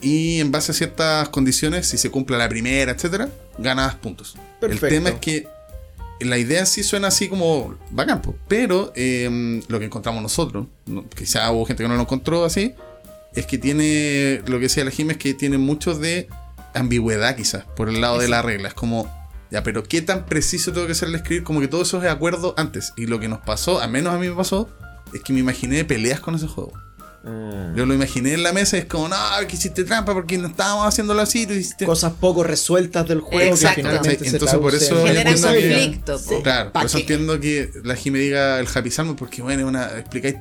Y 0.00 0.40
en 0.40 0.50
base 0.50 0.72
a 0.72 0.74
ciertas 0.74 1.28
condiciones, 1.28 1.86
si 1.86 1.98
se 1.98 2.10
cumple 2.10 2.38
la 2.38 2.48
primera, 2.48 2.92
etcétera, 2.92 3.28
ganas 3.58 3.94
puntos. 3.96 4.36
Perfecto. 4.58 4.86
El 4.86 4.90
tema 4.90 5.08
es 5.10 5.16
que 5.16 5.46
la 6.20 6.38
idea 6.38 6.60
en 6.60 6.66
sí 6.66 6.82
suena 6.82 7.08
así 7.08 7.28
como 7.28 7.76
bacán, 7.90 8.22
pero 8.48 8.90
eh, 8.96 9.60
lo 9.68 9.78
que 9.78 9.84
encontramos 9.84 10.22
nosotros, 10.22 10.66
no- 10.86 11.04
quizá 11.10 11.50
hubo 11.52 11.66
gente 11.66 11.82
que 11.82 11.88
no 11.90 11.94
lo 11.96 12.00
encontró 12.00 12.46
así, 12.46 12.72
es 13.34 13.44
que 13.44 13.58
tiene, 13.58 14.40
lo 14.46 14.56
que 14.56 14.62
decía 14.62 14.82
la 14.82 14.90
Jim 14.90 15.10
es 15.10 15.18
que 15.18 15.34
tiene 15.34 15.58
mucho 15.58 15.94
de 15.94 16.26
ambigüedad 16.74 17.36
quizás, 17.36 17.64
por 17.76 17.90
el 17.90 18.00
lado 18.00 18.18
de 18.18 18.28
la 18.28 18.40
regla. 18.40 18.68
Es 18.68 18.74
como, 18.74 19.12
ya, 19.50 19.62
pero 19.62 19.82
¿qué 19.84 20.02
tan 20.02 20.26
preciso 20.26 20.72
tengo 20.72 20.86
que 20.86 20.94
ser 20.94 21.08
al 21.08 21.14
escribir? 21.14 21.44
Como 21.44 21.60
que 21.60 21.68
todo 21.68 21.82
eso 21.82 21.98
es 21.98 22.02
de 22.04 22.08
acuerdo 22.10 22.54
antes. 22.56 22.92
Y 22.96 23.06
lo 23.06 23.20
que 23.20 23.28
nos 23.28 23.40
pasó, 23.40 23.80
al 23.80 23.90
menos 23.90 24.14
a 24.14 24.18
mí 24.18 24.28
me 24.28 24.34
pasó, 24.34 24.68
es 25.14 25.20
que 25.22 25.32
me 25.32 25.40
imaginé 25.40 25.84
peleas 25.84 26.20
con 26.20 26.34
ese 26.34 26.46
juego. 26.46 26.72
Ah. 27.24 27.72
Yo 27.74 27.86
lo 27.86 27.94
imaginé 27.94 28.34
en 28.34 28.44
la 28.44 28.52
mesa 28.52 28.76
y 28.76 28.80
es 28.80 28.86
como, 28.86 29.08
no, 29.08 29.16
que 29.48 29.56
hiciste 29.56 29.82
trampa 29.82 30.14
porque 30.14 30.38
no 30.38 30.46
estábamos 30.48 30.86
haciéndolo 30.86 31.22
así. 31.22 31.42
Hiciste... 31.42 31.84
Cosas 31.84 32.12
poco 32.20 32.44
resueltas 32.44 33.08
del 33.08 33.20
juego 33.20 33.50
Exacto. 33.50 33.76
que 33.76 33.82
finalmente 33.82 34.08
¿Cachai? 34.16 34.30
se 34.30 34.36
Entonces, 34.36 34.58
por 34.58 34.74
eso 34.74 35.04
Generan 35.04 35.34
que-. 35.34 36.42
Claro, 36.42 36.72
¿pa' 36.72 36.80
por 36.80 36.86
eso 36.86 36.98
entiendo 36.98 37.40
que 37.40 37.70
la 37.82 37.96
Jime 37.96 38.20
diga 38.20 38.60
el 38.60 38.68
Happy 38.72 38.90
Salmon, 38.90 39.16
porque 39.16 39.42
bueno, 39.42 39.62
es 39.62 39.66
una, 39.66 39.98
explicáis 39.98 40.36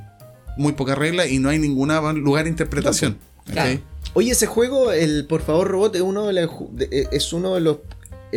muy 0.57 0.73
poca 0.73 0.93
regla 0.95 1.25
y 1.25 1.39
no 1.39 1.49
hay 1.49 1.57
ningún 1.59 1.89
lugar 2.23 2.43
de 2.43 2.49
interpretación. 2.51 3.17
¿cachai? 3.47 3.83
Oye, 4.13 4.31
ese 4.31 4.45
juego, 4.45 4.91
el 4.91 5.25
Por 5.27 5.41
favor 5.41 5.67
Robot, 5.67 5.95
es 5.95 6.01
uno 6.01 6.27
de- 6.27 6.49
eh, 6.91 7.07
es 7.11 7.33
uno 7.33 7.55
de 7.55 7.61
los 7.61 7.77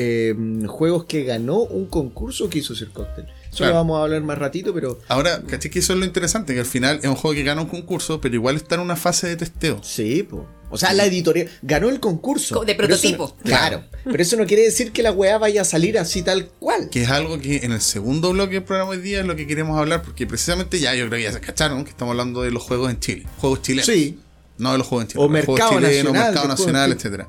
eh, 0.01 0.33
juegos 0.69 1.05
que 1.07 1.25
ganó 1.25 1.59
un 1.59 1.87
concurso 1.87 2.49
que 2.49 2.61
hizo 2.61 2.75
Sir 2.77 2.91
Cocktail. 2.91 3.27
Eso 3.49 3.57
Claro. 3.59 3.73
lo 3.73 3.79
vamos 3.79 3.99
a 3.99 4.03
hablar 4.05 4.23
más 4.23 4.39
ratito, 4.39 4.73
pero 4.73 5.01
Ahora, 5.09 5.43
¿cachai? 5.45 5.71
Que 5.71 5.79
eso 5.81 5.93
es 5.95 5.99
lo 5.99 6.05
interesante, 6.05 6.55
que 6.55 6.61
al 6.61 6.67
final 6.67 6.99
es 7.03 7.07
un 7.07 7.17
juego 7.17 7.35
que 7.35 7.43
gana 7.43 7.63
un 7.63 7.67
concurso, 7.69 8.21
pero 8.21 8.35
igual 8.35 8.55
está 8.57 8.77
en 8.77 8.83
una 8.83 8.95
fase 8.95 9.27
de 9.27 9.37
testeo. 9.37 9.81
sí, 9.83 10.23
po. 10.23 10.47
O 10.71 10.77
sea, 10.77 10.93
la 10.93 11.07
editorial 11.07 11.49
ganó 11.63 11.89
el 11.89 11.99
concurso. 11.99 12.57
Co- 12.57 12.65
de 12.67 12.75
pero 12.75 12.89
prototipo. 12.89 13.35
no- 13.39 13.43
claro. 13.43 13.85
Pero 14.05 14.23
eso 14.23 14.37
no 14.37 14.45
quiere 14.47 14.65
decir 14.65 14.93
que 14.93 15.03
la 15.03 15.13
weá 15.13 15.39
vaya 15.39 15.63
a 15.63 15.65
salir 15.65 15.99
así 15.99 16.21
tal 16.23 16.49
cual. 16.61 16.91
Que 16.91 17.05
es 17.05 17.09
algo 17.09 17.39
que 17.41 17.65
en 17.65 17.73
el 17.73 17.81
segundo 17.81 18.33
bloque 18.35 18.57
del 18.57 18.65
programa 18.65 18.91
hoy 18.91 18.99
día 18.99 19.21
es 19.21 19.27
lo 19.27 19.35
que 19.35 19.47
queremos 19.47 19.79
hablar, 19.79 20.03
porque 20.03 20.27
precisamente 20.27 20.79
ya 20.79 20.95
yo 20.95 21.07
creo 21.09 21.17
que 21.19 21.23
ya 21.25 21.33
se 21.33 21.41
cacharon 21.41 21.85
que 21.85 21.91
estamos 21.91 22.13
hablando 22.13 22.43
de 22.43 22.51
los 22.51 22.63
juegos 22.63 22.91
en 22.91 23.01
Chile, 23.01 23.27
juegos 23.39 23.63
chilenos. 23.63 23.87
Sí. 23.87 24.19
No 24.59 24.73
de 24.73 24.79
los 24.79 24.87
juegos 24.87 25.05
en 25.05 25.09
Chile. 25.13 25.25
O 25.25 25.29
mercado 25.31 25.57
juegos 25.57 25.75
chilenos, 25.89 26.13
nacional, 26.13 26.27
mercado 26.35 26.49
nacional, 26.49 26.93
etcétera. 26.93 27.29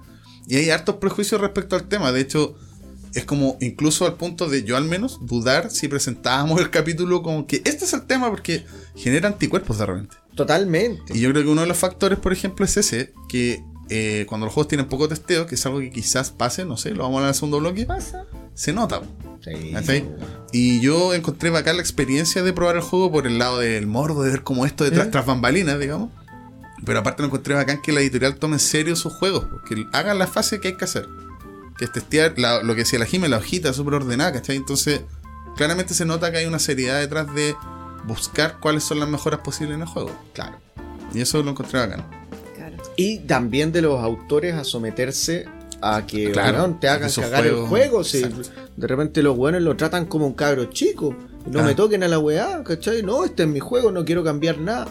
Y 0.49 0.57
hay 0.57 0.71
hartos 0.71 0.95
prejuicios 0.95 1.39
respecto 1.39 1.75
al 1.75 1.87
tema. 1.87 2.11
De 2.11 2.19
hecho, 2.19 2.55
es 3.13 3.23
como 3.23 3.57
incluso 3.61 4.05
al 4.05 4.15
punto 4.15 4.49
de 4.49 4.63
yo 4.63 4.75
al 4.77 4.83
menos 4.83 5.19
dudar 5.21 5.69
si 5.69 5.87
presentábamos 5.87 6.59
el 6.59 6.71
capítulo 6.71 7.23
como 7.23 7.47
que 7.47 7.61
este 7.65 7.85
es 7.85 7.93
el 7.93 8.01
tema 8.01 8.29
porque 8.29 8.65
genera 8.95 9.27
anticuerpos 9.27 9.77
de 9.77 9.85
repente. 9.85 10.17
Totalmente. 10.35 11.15
Y 11.15 11.21
yo 11.21 11.29
creo 11.31 11.43
que 11.43 11.49
uno 11.49 11.61
de 11.61 11.67
los 11.67 11.77
factores, 11.77 12.17
por 12.17 12.33
ejemplo, 12.33 12.65
es 12.65 12.77
ese, 12.77 13.13
que 13.27 13.63
eh, 13.89 14.25
cuando 14.27 14.45
los 14.45 14.53
juegos 14.53 14.69
tienen 14.69 14.87
poco 14.87 15.07
testeo, 15.07 15.45
que 15.45 15.55
es 15.55 15.65
algo 15.67 15.79
que 15.79 15.91
quizás 15.91 16.31
pase, 16.31 16.65
no 16.65 16.77
sé, 16.77 16.91
lo 16.91 17.03
vamos 17.03 17.15
a 17.15 17.17
hablar 17.17 17.27
en 17.27 17.29
el 17.29 17.35
segundo 17.35 17.59
bloque, 17.59 17.85
pasa? 17.85 18.25
se 18.53 18.73
nota. 18.73 19.01
Sí. 19.43 20.03
Y 20.51 20.79
yo 20.81 21.13
encontré 21.13 21.49
bacán 21.49 21.77
la 21.77 21.81
experiencia 21.81 22.43
de 22.43 22.53
probar 22.53 22.75
el 22.75 22.81
juego 22.81 23.11
por 23.11 23.25
el 23.25 23.39
lado 23.39 23.59
del 23.59 23.87
morbo, 23.87 24.23
de 24.23 24.31
ver 24.31 24.43
cómo 24.43 24.65
esto 24.65 24.83
detrás, 24.83 25.07
¿Eh? 25.07 25.11
tras 25.11 25.25
bambalinas, 25.25 25.79
digamos. 25.79 26.09
Pero 26.85 26.99
aparte 26.99 27.21
lo 27.21 27.27
encontré 27.27 27.53
bacán 27.55 27.81
que 27.81 27.91
la 27.91 27.99
editorial 28.01 28.35
tome 28.37 28.55
en 28.55 28.59
serio 28.59 28.95
sus 28.95 29.13
juegos, 29.13 29.45
que 29.67 29.85
hagan 29.93 30.17
la 30.17 30.27
fase 30.27 30.59
que 30.59 30.69
hay 30.69 30.77
que 30.77 30.85
hacer. 30.85 31.07
Que 31.77 31.85
es 31.85 31.91
testear 31.91 32.33
la- 32.37 32.63
lo 32.63 32.73
que 32.73 32.81
decía 32.81 32.99
la 32.99 33.05
Jime, 33.05 33.29
la 33.29 33.37
hojita 33.37 33.73
súper 33.73 33.95
ordenada, 33.95 34.33
¿cachai? 34.33 34.55
Entonces, 34.55 35.01
claramente 35.55 35.93
se 35.93 36.05
nota 36.05 36.31
que 36.31 36.37
hay 36.39 36.45
una 36.45 36.59
seriedad 36.59 36.99
detrás 36.99 37.33
de 37.33 37.55
buscar 38.05 38.57
cuáles 38.59 38.83
son 38.83 38.99
las 38.99 39.09
mejoras 39.09 39.41
posibles 39.41 39.75
en 39.75 39.81
el 39.81 39.87
juego. 39.87 40.11
Claro. 40.33 40.57
Y 41.13 41.21
eso 41.21 41.41
lo 41.43 41.51
encontré 41.51 41.79
bacán. 41.79 42.05
Claro. 42.55 42.77
Y 42.95 43.19
también 43.19 43.71
de 43.71 43.81
los 43.81 43.99
autores 44.01 44.55
a 44.55 44.63
someterse 44.63 45.45
a 45.81 46.05
que 46.05 46.31
Claro, 46.31 46.57
weón, 46.59 46.79
te 46.79 46.89
hagan 46.89 47.07
esos 47.07 47.23
cagar 47.23 47.45
el 47.45 47.51
juegos- 47.53 47.69
juego. 47.69 48.03
Si 48.03 48.21
de 48.77 48.87
repente 48.87 49.23
los 49.23 49.35
buenos 49.37 49.61
lo 49.61 49.75
tratan 49.77 50.05
como 50.05 50.27
un 50.27 50.33
cabro 50.33 50.65
chico. 50.65 51.15
No 51.45 51.51
Claro. 51.51 51.67
me 51.67 51.75
toquen 51.75 52.03
a 52.03 52.07
la 52.09 52.19
weá, 52.19 52.63
¿cachai? 52.63 53.01
No, 53.03 53.23
este 53.23 53.43
es 53.43 53.49
mi 53.49 53.59
juego, 53.59 53.91
no 53.91 54.03
quiero 54.05 54.23
cambiar 54.23 54.57
nada. 54.59 54.87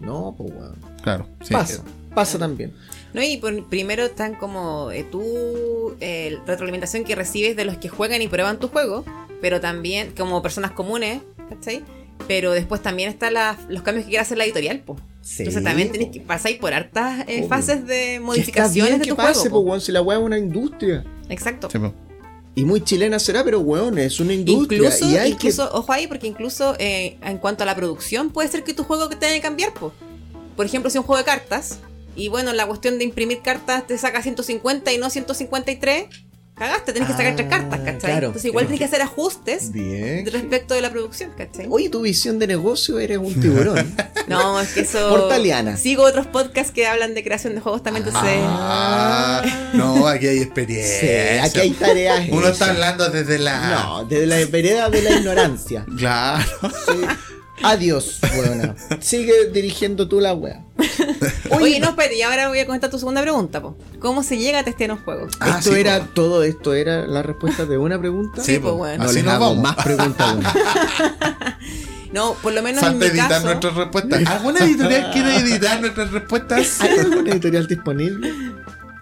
No, 0.00 0.34
pues 0.36 0.52
weón. 0.52 0.74
Claro. 1.02 1.26
sí. 1.42 1.52
Pasa, 1.52 1.82
pasa 2.14 2.38
también. 2.38 2.72
No, 3.14 3.22
y 3.22 3.36
por- 3.36 3.68
primero 3.68 4.04
están 4.06 4.34
como 4.34 4.90
eh, 4.90 5.04
tú, 5.10 5.94
eh, 6.00 6.38
retroalimentación 6.46 7.04
que 7.04 7.14
recibes 7.14 7.56
de 7.56 7.64
los 7.66 7.76
que 7.76 7.88
juegan 7.88 8.22
y 8.22 8.28
prueban 8.28 8.58
tu 8.58 8.68
juego, 8.68 9.04
pero 9.40 9.60
también 9.60 10.12
como 10.16 10.40
personas 10.40 10.70
comunes, 10.70 11.20
¿cachai? 11.50 11.82
Pero 12.28 12.52
después 12.52 12.80
también 12.82 13.08
están 13.10 13.34
las- 13.34 13.58
los 13.68 13.82
cambios 13.82 14.04
que 14.06 14.10
quiere 14.10 14.22
hacer 14.22 14.38
la 14.38 14.44
editorial, 14.44 14.80
pues. 14.86 15.00
Sí, 15.20 15.42
Entonces 15.42 15.62
también 15.62 15.88
po. 15.88 15.92
tenés 15.94 16.08
que 16.10 16.20
pasar 16.20 16.52
por 16.60 16.72
hartas 16.74 17.24
eh, 17.28 17.46
fases 17.48 17.86
de 17.86 17.94
Que 17.94 18.12
está 18.14 18.20
modificaciones 18.22 18.90
bien 18.90 18.98
de 19.00 19.04
que 19.04 19.10
tu 19.10 19.16
pase, 19.16 19.32
juego. 19.34 19.42
pues 19.42 19.50
po. 19.50 19.60
weón, 19.68 19.80
si 19.80 19.92
la 19.92 20.02
weá 20.02 20.18
es 20.18 20.24
una 20.24 20.38
industria. 20.38 21.04
Exacto. 21.28 21.68
Sí, 21.70 21.78
po. 21.78 21.92
Y 22.54 22.64
muy 22.64 22.82
chilena 22.82 23.18
será, 23.18 23.44
pero 23.44 23.60
weón, 23.60 23.98
es 23.98 24.18
una 24.20 24.32
industria. 24.34 24.78
Incluso, 24.78 25.08
y 25.10 25.16
hay 25.16 25.32
incluso 25.32 25.68
ojo 25.72 25.92
ahí, 25.92 26.06
porque 26.06 26.26
incluso 26.26 26.74
eh, 26.78 27.18
en 27.22 27.38
cuanto 27.38 27.62
a 27.62 27.66
la 27.66 27.74
producción, 27.76 28.30
puede 28.30 28.48
ser 28.48 28.64
que 28.64 28.74
tu 28.74 28.84
juego 28.84 29.08
que 29.08 29.16
tenga 29.16 29.34
que 29.34 29.40
cambiar, 29.40 29.72
po. 29.74 29.92
Por 30.56 30.66
ejemplo, 30.66 30.90
si 30.90 30.96
es 30.98 31.00
un 31.00 31.06
juego 31.06 31.18
de 31.18 31.24
cartas, 31.24 31.78
y 32.14 32.28
bueno, 32.28 32.52
la 32.52 32.66
cuestión 32.66 32.98
de 32.98 33.04
imprimir 33.04 33.40
cartas 33.42 33.86
te 33.86 33.96
saca 33.98 34.22
150 34.22 34.92
y 34.92 34.98
no 34.98 35.08
153, 35.10 36.04
cagaste, 36.54 36.92
tenés 36.92 37.08
que 37.08 37.14
sacar 37.14 37.34
tres 37.34 37.48
Ah, 37.50 37.56
cartas, 37.58 37.80
¿cachai? 37.80 37.98
claro. 37.98 38.26
Entonces 38.28 38.44
igual 38.44 38.66
Tienes 38.66 38.78
tenés 38.78 38.90
que 38.90 38.96
hacer 38.96 39.02
ajustes 39.02 39.72
Bien. 39.72 40.26
respecto 40.30 40.74
de 40.74 40.82
la 40.82 40.90
producción, 40.90 41.30
¿cachai? 41.36 41.66
Oye, 41.70 41.88
tu 41.88 42.02
visión 42.02 42.38
de 42.38 42.46
negocio 42.46 42.98
eres 43.00 43.18
un 43.18 43.34
tiburón. 43.40 43.94
No, 44.28 44.60
es 44.60 44.72
que 44.72 44.80
eso. 44.82 45.10
Portaliana. 45.10 45.76
Sigo 45.76 46.04
otros 46.04 46.28
podcasts 46.28 46.72
que 46.72 46.86
hablan 46.86 47.12
de 47.12 47.24
creación 47.24 47.56
de 47.56 47.60
juegos 47.60 47.82
también, 47.82 48.06
entonces. 48.06 48.32
Ah, 48.44 49.42
no, 49.74 50.06
aquí 50.06 50.28
hay 50.28 50.36
sí, 50.38 50.42
experiencia. 50.44 51.42
aquí 51.44 51.58
hay 51.60 51.70
tareas. 51.72 52.28
Uno 52.30 52.46
está 52.48 52.70
hablando 52.70 53.08
desde 53.10 53.38
la. 53.40 53.70
No, 53.70 54.04
desde 54.04 54.26
la 54.26 54.36
vereda 54.46 54.88
de 54.90 55.02
la 55.02 55.10
ignorancia. 55.10 55.84
Claro. 55.98 56.44
Sí. 56.86 57.00
Adiós, 57.62 58.18
weona. 58.36 58.74
Sigue 59.00 59.50
dirigiendo 59.52 60.08
tú 60.08 60.20
la 60.20 60.32
wea. 60.34 60.64
Oye, 61.50 61.78
no, 61.80 61.90
espérate, 61.90 62.16
y 62.16 62.22
ahora 62.22 62.48
voy 62.48 62.58
a 62.58 62.66
comentar 62.66 62.90
tu 62.90 62.98
segunda 62.98 63.20
pregunta, 63.22 63.60
po. 63.60 63.76
¿Cómo 64.00 64.22
se 64.22 64.38
llega 64.38 64.60
a 64.60 64.64
testear 64.64 64.90
un 64.92 64.98
juego? 64.98 65.28
Ah, 65.38 65.58
esto 65.58 65.72
sí, 65.72 65.80
era, 65.80 66.00
po. 66.00 66.06
todo 66.14 66.42
esto 66.42 66.74
era 66.74 67.06
la 67.06 67.22
respuesta 67.22 67.66
de 67.66 67.78
una 67.78 67.98
pregunta. 68.00 68.42
Sí, 68.42 68.52
pues, 68.58 68.62
pues, 68.62 68.74
bueno. 68.74 69.04
No 69.04 69.10
así 69.10 69.22
nos 69.22 69.38
vamos. 69.38 69.58
más 69.58 69.76
preguntas 69.76 70.28
aún. 70.28 70.42
No, 72.12 72.34
por 72.42 72.52
lo 72.52 72.62
menos 72.62 72.82
Falta 72.82 73.06
en 73.06 73.12
mi 73.12 73.18
editar 73.18 73.28
caso. 73.30 73.46
nuestras 73.46 73.74
respuestas. 73.74 74.26
¿Alguna 74.26 74.58
editorial 74.60 75.10
quiere 75.12 75.36
editar 75.38 75.80
nuestras 75.80 76.10
respuestas? 76.10 76.80
¿Hay 76.82 76.98
alguna 76.98 77.30
editorial 77.30 77.66
disponible? 77.66 78.34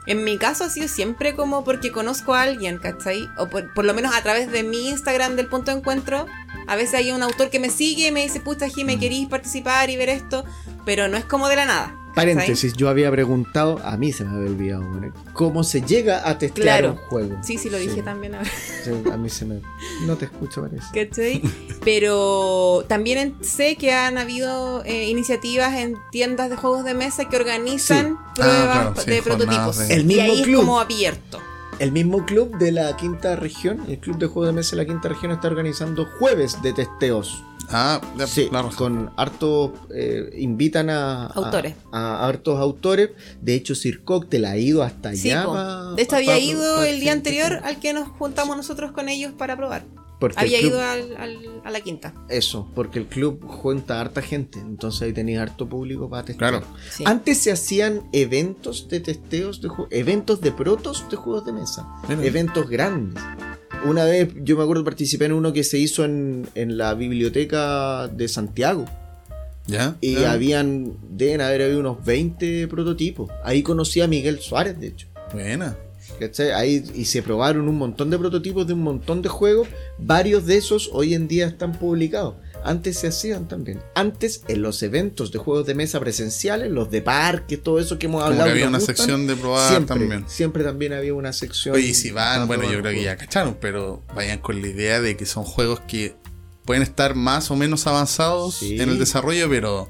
En 0.06 0.24
mi 0.24 0.38
caso 0.38 0.64
ha 0.64 0.70
sido 0.70 0.88
siempre 0.88 1.34
como 1.34 1.62
porque 1.62 1.92
conozco 1.92 2.34
a 2.34 2.42
alguien, 2.42 2.78
¿cachai? 2.78 3.28
O 3.36 3.48
por, 3.48 3.72
por 3.74 3.84
lo 3.84 3.94
menos 3.94 4.14
a 4.14 4.22
través 4.22 4.50
de 4.50 4.62
mi 4.62 4.88
Instagram 4.88 5.36
del 5.36 5.46
punto 5.46 5.70
de 5.70 5.78
encuentro. 5.78 6.26
A 6.66 6.76
veces 6.76 6.94
hay 6.94 7.12
un 7.12 7.22
autor 7.22 7.50
que 7.50 7.60
me 7.60 7.70
sigue 7.70 8.08
y 8.08 8.12
me 8.12 8.22
dice, 8.22 8.40
puta, 8.40 8.68
Jimé, 8.68 8.96
Mm. 8.96 9.00
¿queréis 9.00 9.28
participar 9.28 9.90
y 9.90 9.96
ver 9.96 10.08
esto? 10.08 10.44
Pero 10.84 11.08
no 11.08 11.16
es 11.16 11.24
como 11.24 11.48
de 11.48 11.56
la 11.56 11.66
nada. 11.66 11.94
Paréntesis, 12.14 12.72
yo 12.74 12.88
había 12.88 13.10
preguntado, 13.10 13.78
a 13.84 13.96
mí 13.96 14.12
se 14.12 14.24
me 14.24 14.36
había 14.36 14.50
olvidado, 14.50 14.84
¿cómo 15.32 15.62
se 15.64 15.80
llega 15.82 16.28
a 16.28 16.38
testear 16.38 16.80
Claro. 16.80 16.92
un 16.92 16.96
juego? 17.08 17.36
Sí, 17.42 17.56
sí, 17.58 17.70
lo 17.70 17.78
dije 17.78 18.02
también. 18.02 18.34
A 18.34 18.38
ver. 18.38 18.48
Sí, 18.84 18.90
a 19.12 19.16
mí 19.16 19.28
se 19.30 19.44
me... 19.44 19.60
No 20.06 20.16
te 20.16 20.24
escucho, 20.26 20.62
parece. 20.62 20.86
¿Cachai? 21.06 21.42
Pero 21.84 22.84
también 22.88 23.36
sé 23.42 23.76
que 23.76 23.92
han 23.92 24.18
habido 24.18 24.82
eh, 24.84 25.08
iniciativas 25.08 25.74
en 25.76 25.94
tiendas 26.10 26.50
de 26.50 26.56
juegos 26.56 26.84
de 26.84 26.94
mesa 26.94 27.28
que 27.28 27.36
organizan 27.36 28.18
Sí. 28.34 28.42
pruebas 28.42 28.56
Ah, 28.68 28.92
claro, 28.94 29.00
sí, 29.04 29.10
de 29.10 29.22
prototipos. 29.22 29.78
de- 29.78 29.94
El 29.94 30.00
y 30.00 30.04
mismo 30.04 30.22
ahí 30.22 30.42
club. 30.42 30.54
es 30.54 30.60
como 30.66 30.80
abierto. 30.80 31.40
El 31.78 31.92
mismo 31.92 32.26
club 32.26 32.58
de 32.58 32.72
la 32.72 32.96
quinta 32.96 33.36
región, 33.36 33.80
el 33.88 33.98
club 33.98 34.18
de 34.18 34.26
juegos 34.26 34.48
de 34.48 34.52
mesa 34.52 34.76
de 34.76 34.82
la 34.82 34.86
quinta 34.86 35.08
región 35.08 35.32
está 35.32 35.48
organizando 35.48 36.06
jueves 36.18 36.60
de 36.62 36.72
testeos. 36.74 37.42
Ah, 37.72 38.00
Sí, 38.26 38.48
la 38.50 38.62
razón. 38.62 38.76
con 38.76 39.10
hartos, 39.16 39.70
eh, 39.94 40.30
invitan 40.38 40.90
a, 40.90 41.26
Autores. 41.28 41.74
A, 41.92 42.26
hartos 42.26 42.58
autores. 42.58 43.10
De 43.40 43.54
hecho, 43.54 43.74
Sir 43.74 44.02
Cocktail 44.04 44.44
ha 44.44 44.56
ido 44.56 44.82
hasta 44.82 45.14
Sí, 45.14 45.30
allá. 45.30 45.46
pa- 45.46 45.92
de 45.94 46.02
hecho 46.02 46.10
pa- 46.10 46.16
había 46.16 46.32
pa- 46.34 46.38
ido 46.38 46.76
pa- 46.76 46.88
el 46.88 47.00
día 47.00 47.12
anterior 47.12 47.60
al 47.64 47.78
que 47.80 47.92
nos 47.92 48.08
juntamos 48.08 48.56
nosotros 48.56 48.92
con 48.92 49.08
ellos 49.08 49.32
para 49.36 49.56
probar. 49.56 49.84
Porque 50.18 50.38
Había 50.38 50.58
club- 50.58 50.72
ido 50.72 50.82
al- 50.82 51.16
al- 51.16 51.62
a 51.64 51.70
la 51.70 51.80
quinta. 51.80 52.12
Eso, 52.28 52.68
porque 52.74 52.98
el 52.98 53.06
club 53.06 53.42
junta 53.46 54.02
harta 54.02 54.20
gente, 54.20 54.58
entonces 54.58 55.00
ahí 55.00 55.14
tenía 55.14 55.40
harto 55.40 55.66
público 55.66 56.10
para 56.10 56.26
testear. 56.26 56.50
Claro. 56.60 56.66
Sí. 56.90 57.04
Antes 57.06 57.38
se 57.38 57.50
hacían 57.52 58.02
eventos 58.12 58.86
de 58.88 59.00
testeos 59.00 59.62
de 59.62 59.70
eventos 59.90 60.42
de 60.42 60.52
protos 60.52 61.06
de 61.10 61.16
juegos 61.16 61.46
de 61.46 61.52
mesa, 61.54 61.86
eventos 62.22 62.68
grandes. 62.68 63.22
Una 63.84 64.04
vez 64.04 64.28
yo 64.42 64.56
me 64.56 64.62
acuerdo 64.62 64.84
participé 64.84 65.26
en 65.26 65.32
uno 65.32 65.52
que 65.52 65.64
se 65.64 65.78
hizo 65.78 66.04
en, 66.04 66.46
en 66.54 66.76
la 66.76 66.94
biblioteca 66.94 68.08
de 68.08 68.28
Santiago 68.28 68.84
¿Ya? 69.66 69.96
y 70.00 70.24
habían 70.24 70.96
deben 71.10 71.40
haber 71.40 71.62
habido 71.62 71.80
unos 71.80 72.04
20 72.04 72.68
prototipos. 72.68 73.30
Ahí 73.42 73.62
conocí 73.62 74.00
a 74.00 74.06
Miguel 74.06 74.40
Suárez, 74.40 74.78
de 74.78 74.88
hecho. 74.88 75.06
Buena. 75.32 75.76
¿cachai? 76.18 76.50
Ahí 76.50 76.84
y 76.94 77.04
se 77.04 77.22
probaron 77.22 77.68
un 77.68 77.76
montón 77.76 78.10
de 78.10 78.18
prototipos 78.18 78.66
de 78.66 78.74
un 78.74 78.82
montón 78.82 79.22
de 79.22 79.28
juegos. 79.28 79.68
Varios 79.98 80.46
de 80.46 80.56
esos 80.56 80.90
hoy 80.92 81.14
en 81.14 81.28
día 81.28 81.46
están 81.46 81.72
publicados. 81.72 82.34
Antes 82.64 82.98
se 82.98 83.08
hacían 83.08 83.48
también. 83.48 83.80
Antes 83.94 84.42
en 84.48 84.62
los 84.62 84.82
eventos 84.82 85.32
de 85.32 85.38
juegos 85.38 85.66
de 85.66 85.74
mesa 85.74 85.98
presenciales, 86.00 86.70
los 86.70 86.90
de 86.90 87.02
parque, 87.02 87.56
todo 87.56 87.78
eso 87.78 87.98
que 87.98 88.06
hemos 88.06 88.20
Como 88.22 88.32
hablado. 88.32 88.46
que 88.46 88.50
había 88.52 88.68
una 88.68 88.78
gustan, 88.78 88.96
sección 88.96 89.26
de 89.26 89.36
probar 89.36 89.68
siempre, 89.68 89.96
también. 89.98 90.24
Siempre 90.28 90.64
también 90.64 90.92
había 90.92 91.14
una 91.14 91.32
sección. 91.32 91.74
Oye, 91.74 91.88
y 91.88 91.94
si 91.94 92.10
van, 92.10 92.46
bueno, 92.46 92.64
yo 92.64 92.80
creo 92.80 92.92
que 92.92 93.02
ya 93.02 93.16
cacharon, 93.16 93.56
pero 93.60 94.02
vayan 94.14 94.38
con 94.38 94.60
la 94.60 94.68
idea 94.68 95.00
de 95.00 95.16
que 95.16 95.26
son 95.26 95.44
juegos 95.44 95.80
que 95.80 96.14
pueden 96.64 96.82
estar 96.82 97.14
más 97.14 97.50
o 97.50 97.56
menos 97.56 97.86
avanzados 97.86 98.56
Sí. 98.56 98.80
en 98.80 98.88
el 98.90 98.98
desarrollo, 98.98 99.48
pero 99.48 99.88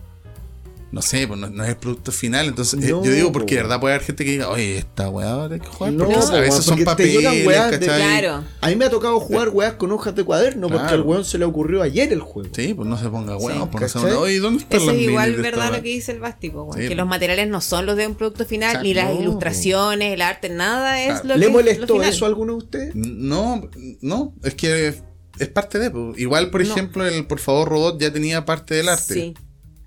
no 0.92 1.02
sé, 1.02 1.26
pues 1.28 1.38
no, 1.38 1.48
no 1.50 1.62
es 1.62 1.68
el 1.70 1.76
producto 1.76 2.10
final. 2.12 2.48
Entonces, 2.48 2.82
eh, 2.84 2.90
No, 2.90 3.04
yo 3.04 3.12
digo 3.12 3.30
porque 3.32 3.54
de 3.54 3.60
po. 3.60 3.68
verdad 3.68 3.80
puede 3.80 3.94
haber 3.94 4.06
gente 4.06 4.24
que 4.24 4.30
diga, 4.32 4.48
oye, 4.48 4.78
esta 4.78 5.08
weá 5.08 5.44
hay 5.44 5.60
que 5.60 5.66
jugar. 5.66 5.92
No, 5.92 6.04
porque 6.04 6.18
po, 6.20 6.26
a 6.34 6.40
veces 6.40 6.64
son 6.64 6.72
porque 6.74 6.84
papeles, 6.84 7.46
weas 7.46 7.70
de- 7.70 7.78
¿cachai? 7.78 8.00
Claro. 8.20 8.44
A 8.60 8.68
mí 8.68 8.76
me 8.76 8.84
ha 8.86 8.90
tocado 8.90 9.20
jugar 9.20 9.50
weas 9.50 9.74
con 9.74 9.92
hojas 9.92 10.14
de 10.14 10.24
cuaderno 10.24 10.68
porque 10.68 10.82
Claro. 10.82 10.94
al 10.96 11.02
weón 11.02 11.24
se 11.24 11.38
le 11.38 11.44
ocurrió 11.44 11.82
ayer 11.82 12.12
el 12.12 12.20
juego. 12.20 12.50
Sí, 12.54 12.74
pues 12.74 12.88
no 12.88 12.98
se 12.98 13.08
ponga 13.08 13.36
weón, 13.36 13.62
Sí. 13.62 13.68
pues 13.70 13.82
no 13.82 13.88
se 13.88 13.94
¿Cachai? 13.94 14.10
ponga, 14.10 14.18
oye, 14.24 14.38
¿dónde 14.40 14.62
están 14.62 14.80
Eso 14.80 14.90
es 14.90 15.00
igual 15.02 15.36
verdad 15.36 15.68
lo 15.72 15.82
que 15.82 15.88
dice 15.88 16.12
el 16.12 16.20
Bástico, 16.20 16.62
weón, 16.64 16.80
Sí, 16.82 16.88
que 16.88 16.94
los 16.94 17.06
materiales 17.06 17.48
no 17.48 17.60
son 17.60 17.86
los 17.86 17.96
de 17.96 18.06
un 18.06 18.14
producto 18.16 18.44
final, 18.44 18.82
ni 18.82 18.92
las 18.94 19.12
No, 19.14 19.20
ilustraciones, 19.20 20.12
el 20.12 20.22
arte, 20.22 20.48
nada 20.48 21.00
es 21.02 21.20
Claro. 21.20 21.28
lo 21.28 21.36
¿Le 21.36 21.46
que 21.46 21.52
molestó 21.52 21.86
lo 21.86 21.94
final. 21.94 22.08
eso 22.10 22.24
a 22.24 22.28
alguno 22.28 22.52
de 22.54 22.58
ustedes? 22.58 22.94
No, 22.94 23.62
no, 24.00 24.34
es 24.42 24.54
que 24.54 24.94
es 25.38 25.48
parte 25.48 25.78
de. 25.78 25.90
pues. 25.90 26.18
Igual, 26.18 26.50
por 26.50 26.64
No. 26.66 26.70
ejemplo, 26.72 27.06
el 27.06 27.26
Por 27.26 27.38
favor 27.38 27.68
Robot 27.68 28.00
ya 28.00 28.12
tenía 28.12 28.44
parte 28.44 28.74
del 28.74 28.88
arte. 28.88 29.14
Sí. 29.14 29.34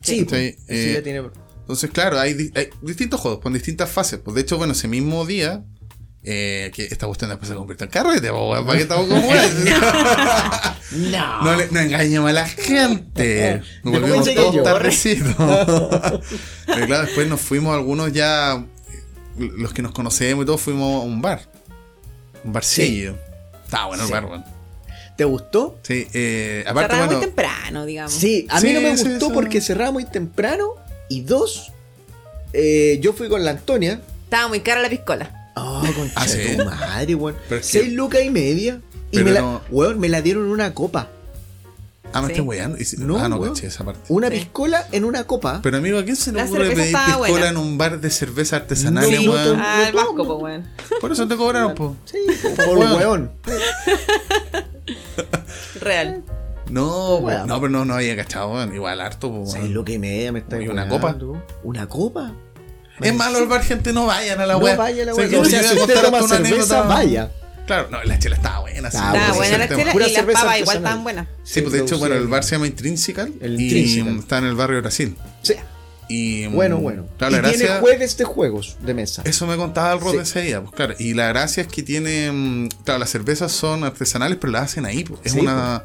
Sí, 0.04 0.20
Sí, 0.20 0.26
pues, 0.26 0.56
sí, 0.56 0.58
sí 0.60 0.66
eh, 0.68 0.94
ya 0.96 1.02
tiene- 1.04 1.24
Entonces, 1.62 1.90
claro, 1.92 2.20
hay, 2.20 2.34
di- 2.34 2.52
hay 2.56 2.70
distintos 2.82 3.20
juegos 3.20 3.40
con 3.40 3.54
distintas 3.54 3.90
fases. 3.90 4.20
Pues 4.24 4.36
de 4.36 4.42
hecho, 4.42 4.58
bueno, 4.58 4.74
ese 4.74 4.88
mismo 4.88 5.26
día, 5.26 5.64
eh, 6.24 6.72
que 6.76 6.84
esta 6.86 7.06
cuestión 7.08 7.30
después 7.30 7.50
se 7.50 7.56
convirtió 7.56 7.86
en 7.86 7.90
carrete, 7.92 8.30
¿para 8.32 8.76
qué 8.78 8.82
estamos 8.84 9.08
como? 9.08 9.32
No. 10.92 11.44
No, 11.44 11.56
le- 11.56 11.70
no 11.72 11.80
engañemos 11.80 12.30
a 12.30 12.34
la 12.34 12.48
gente. 12.48 13.62
Nos 13.84 13.94
¿De 13.94 14.00
cómo 14.00 14.00
volvimos 14.00 14.36
todos 14.36 14.64
tardecitos. 14.64 15.34
Pero 16.68 16.86
claro, 16.86 17.06
después 17.06 17.28
nos 17.28 17.42
fuimos 17.42 17.74
algunos 17.74 18.12
ya, 18.14 18.64
los 19.38 19.74
que 19.74 19.82
nos 19.82 19.92
conocemos 19.94 20.44
y 20.44 20.46
todos 20.46 20.62
fuimos 20.62 21.02
a 21.02 21.06
un 21.06 21.22
bar. 21.22 21.42
Un 22.44 22.54
barcillo. 22.54 23.16
Estaba 23.66 23.88
bueno 23.88 24.04
Sí. 24.06 24.14
el 24.14 24.22
bar, 24.22 24.26
weón. 24.30 24.44
¿Te 25.16 25.26
gustó? 25.26 25.78
Sí, 25.84 26.08
eh, 26.14 26.64
aparte, 26.68 26.88
Cerraba 26.94 27.06
bueno, 27.06 27.20
muy 27.20 27.26
temprano, 27.28 27.86
digamos. 27.86 28.14
Sí, 28.14 28.48
a 28.50 28.60
mí 28.62 28.68
Sí, 28.70 28.74
no 28.74 28.82
me 28.82 28.98
sí, 28.98 29.10
gustó 29.10 29.32
porque 29.32 29.62
cerraba 29.62 29.92
muy 29.92 30.06
temprano. 30.06 30.70
Y 31.10 31.22
dos, 31.22 31.72
eh, 32.54 32.98
yo 33.02 33.14
fui 33.14 33.30
con 33.30 33.44
la 33.46 33.52
Antonia. 33.52 34.02
Estaba 34.24 34.48
muy 34.48 34.62
cara 34.62 34.82
la 34.82 34.90
piscola. 34.90 35.52
Oh, 35.56 35.84
con 35.96 36.12
Ah, 36.16 36.28
¿sí? 36.28 36.58
tu 36.58 36.66
madre, 36.66 37.14
weón. 37.16 37.38
Seis 37.62 37.94
lucas 37.94 38.22
y 38.24 38.32
media. 38.32 38.82
Y 39.12 39.20
me 39.20 39.32
la, 39.32 39.42
no- 39.42 39.62
weón, 39.70 40.00
me 40.00 40.10
la 40.10 40.24
dieron 40.24 40.46
en 40.46 40.52
una 40.52 40.74
copa. 40.74 41.10
ah, 42.12 42.22
me 42.22 42.28
Sí. 42.28 42.34
estás 42.34 42.46
weando. 42.48 42.78
Y 42.80 42.86
si- 42.86 42.98
No, 42.98 43.18
ah, 43.20 43.30
no 43.30 43.36
weón. 43.38 43.54
caché 43.54 43.68
esa 43.68 43.84
parte. 43.84 44.02
Una 44.10 44.30
Sí. 44.30 44.38
piscola 44.38 44.88
en 44.92 45.04
una 45.06 45.26
copa. 45.26 45.60
Pero 45.62 45.78
amigo, 45.78 46.00
¿a 46.00 46.04
quién 46.04 46.16
se 46.16 46.32
le 46.32 46.42
ocurre 46.42 46.72
pedir 46.72 46.96
piscola 46.96 47.18
buena. 47.18 47.50
en 47.50 47.58
un 47.58 47.78
bar 47.78 48.00
de 48.02 48.10
cerveza 48.10 48.56
artesanal, 48.56 49.04
No, 49.12 49.22
no, 49.22 49.32
weón? 49.32 49.58
no. 49.58 49.64
Ah, 49.64 49.86
el 49.88 49.94
vasco, 49.94 50.16
pues, 50.26 50.42
weón. 50.42 50.68
Por 51.00 51.12
eso 51.12 51.28
te 51.28 51.36
cobraron, 51.36 51.76
po. 51.76 51.96
Sí, 52.06 52.18
por 52.56 52.78
Weón. 52.80 52.96
weón. 52.98 53.32
Real. 55.82 56.24
No, 56.70 56.84
po. 56.88 57.18
Weón. 57.20 57.48
no, 57.48 57.60
pero 57.60 57.70
no, 57.72 57.86
no 57.86 57.96
había 57.96 58.16
cachado. 58.16 58.64
Igual 58.74 59.02
harto, 59.02 59.30
po, 59.32 59.46
lucas 59.68 59.96
y 59.96 60.00
media 60.00 60.32
me 60.32 60.40
está 60.40 60.62
¿Y 60.62 60.68
una 60.68 60.86
weando. 60.86 61.46
¿Una 61.64 61.88
copa? 61.88 62.34
Es 63.02 63.14
malo 63.14 63.40
el 63.40 63.48
bar, 63.48 63.64
gente, 63.64 63.92
no 63.92 64.06
vayan 64.06 64.40
a 64.40 64.46
la 64.46 64.54
No 64.54 64.60
wea. 64.60 64.76
vaya 64.76 65.04
la 65.06 65.14
wea. 65.16 65.28
que 65.28 65.38
O 65.38 65.46
sea, 65.46 65.60
a 65.60 65.64
si 65.64 65.78
usted 65.78 65.94
toma 66.02 66.20
cerveza, 66.22 66.36
anécdota. 66.38 66.82
vaya. 66.84 67.32
Claro, 67.66 67.88
no, 67.90 68.04
la 68.04 68.20
chela 68.20 68.36
estaba 68.36 68.60
buena. 68.60 68.92
sí, 68.92 68.98
Ah, 69.00 69.14
Estaba 69.14 69.26
pues, 69.34 69.38
buena 69.38 69.48
ese 69.48 69.58
la 69.58 69.68
chela 69.68 69.94
y 70.08 70.14
las 70.14 70.24
papas 70.26 70.60
igual 70.60 70.78
estaban 70.78 71.04
buenas. 71.04 71.28
Sí, 71.44 71.62
pues 71.62 71.74
de 71.74 71.80
hecho, 71.82 71.98
bueno, 71.98 72.16
el 72.16 72.28
bar 72.28 72.44
se 72.44 72.56
llama 72.56 72.68
Intrinsical. 72.68 73.34
El 73.42 73.60
y 73.60 73.64
Intrinsical. 73.66 74.20
está 74.20 74.38
en 74.38 74.46
el 74.46 74.56
barrio 74.56 74.82
Brasil. 74.82 75.16
Sí. 75.42 75.56
Y, 76.10 76.48
mm, 76.48 76.54
Bueno, 76.54 76.78
bueno. 76.78 77.06
Claro, 77.18 77.38
y 77.38 77.42
la 77.42 77.50
tiene 77.52 77.68
jueves 77.80 78.18
de 78.18 78.24
juegos 78.26 78.78
de 78.82 78.94
mesa. 78.94 79.22
Eso 79.26 79.48
me 79.48 79.56
contaba 79.58 79.94
el 79.94 80.00
Rod 80.00 80.12
Sí. 80.14 80.18
ese 80.20 80.42
día, 80.42 80.62
pues 80.62 80.74
claro. 80.76 80.96
Y 81.00 81.14
la 81.14 81.28
gracia 81.30 81.62
es 81.62 81.68
que 81.68 81.84
tiene. 81.84 82.32
mm, 82.32 82.70
Claro, 82.84 83.00
las 83.00 83.10
cervezas 83.10 83.52
son 83.52 83.84
artesanales, 83.84 84.38
pero 84.40 84.52
las 84.54 84.64
hacen 84.64 84.86
ahí, 84.86 85.04
pues. 85.04 85.20
Es 85.24 85.32
Sí, 85.34 85.40
una. 85.40 85.84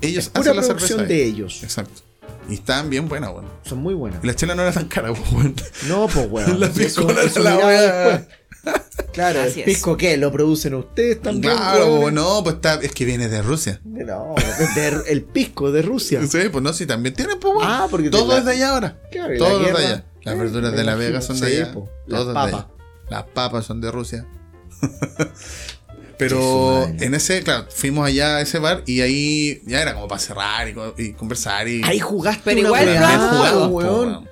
Ellos 0.00 0.24
Es 0.24 0.30
pura 0.30 0.42
hacen 0.52 0.56
la 0.56 0.62
cerveza. 0.62 1.00
ahí. 1.02 1.06
de 1.08 1.24
ellos. 1.24 1.62
Exacto. 1.62 2.02
Y 2.48 2.54
están 2.54 2.88
bien 2.90 3.08
buenas, 3.08 3.30
weón. 3.30 3.46
Son 3.64 3.78
muy 3.78 3.94
buenas. 3.94 4.22
Y 4.22 4.26
la 4.28 4.34
chela 4.36 4.54
no 4.54 4.62
era 4.62 4.70
tan 4.72 4.86
cara, 4.86 5.12
pues, 5.12 5.32
weón. 5.32 5.54
No, 5.88 6.06
pues 6.06 6.28
weón. 6.30 6.60
La 6.60 6.68
piscola 6.68 7.22
la. 7.36 8.26
Claro, 9.12 9.40
Así 9.40 9.60
el 9.62 9.68
es. 9.70 9.74
pisco 9.76 9.96
qué, 9.96 10.16
lo 10.18 10.30
producen 10.30 10.74
ustedes 10.74 11.22
también. 11.22 11.54
Claro, 11.56 11.86
weones? 12.00 12.12
no, 12.12 12.42
pues 12.44 12.56
está, 12.56 12.74
es 12.74 12.92
que 12.92 13.04
viene 13.06 13.28
de 13.30 13.40
Rusia. 13.40 13.80
No, 13.84 14.34
de- 14.74 15.02
el 15.10 15.22
pisco 15.22 15.72
de 15.72 15.80
Rusia. 15.82 16.20
Sí, 16.26 16.38
pues 16.52 16.62
no, 16.62 16.72
sí, 16.74 16.84
también 16.86 17.14
tienen, 17.14 17.38
pues. 17.40 17.54
Ah, 17.62 17.86
porque 17.90 18.10
Todo 18.10 18.28
la- 18.34 18.38
es 18.40 18.44
de 18.44 18.50
allá 18.52 18.70
ahora. 18.74 19.00
Claro, 19.10 19.32
Todo 19.38 19.60
es 19.66 19.72
de 19.74 19.84
allá. 19.86 20.04
Las 20.22 20.34
Eh, 20.34 20.38
verduras 20.38 20.72
de 20.72 20.76
la 20.84 20.92
imagino. 20.92 20.98
Vega 20.98 21.20
son 21.22 21.40
de 21.40 21.46
allá. 21.46 21.72
po, 21.72 21.88
Todo 22.08 22.16
las 22.16 22.20
es 22.20 22.26
de 22.26 22.34
papas. 22.34 22.52
allá. 22.54 22.66
Las 23.08 23.22
papas 23.24 23.64
son 23.66 23.80
de 23.80 23.90
Rusia. 23.90 24.26
Pero 26.18 26.84
en 26.98 27.14
ese, 27.14 27.42
claro, 27.42 27.66
fuimos 27.68 28.06
allá 28.06 28.36
a 28.36 28.40
ese 28.40 28.58
bar 28.58 28.82
y 28.86 29.02
ahí 29.02 29.60
ya 29.66 29.82
era 29.82 29.92
como 29.94 30.08
para 30.08 30.18
cerrar 30.18 30.66
y, 30.68 30.72
co- 30.72 30.94
y 30.96 31.12
conversar 31.12 31.68
y. 31.68 31.82
Ahí 31.84 32.00
jugaste 32.00 32.40
Pero 32.44 32.60
igual 32.60 32.86
po, 33.52 33.66
weón. 33.68 34.28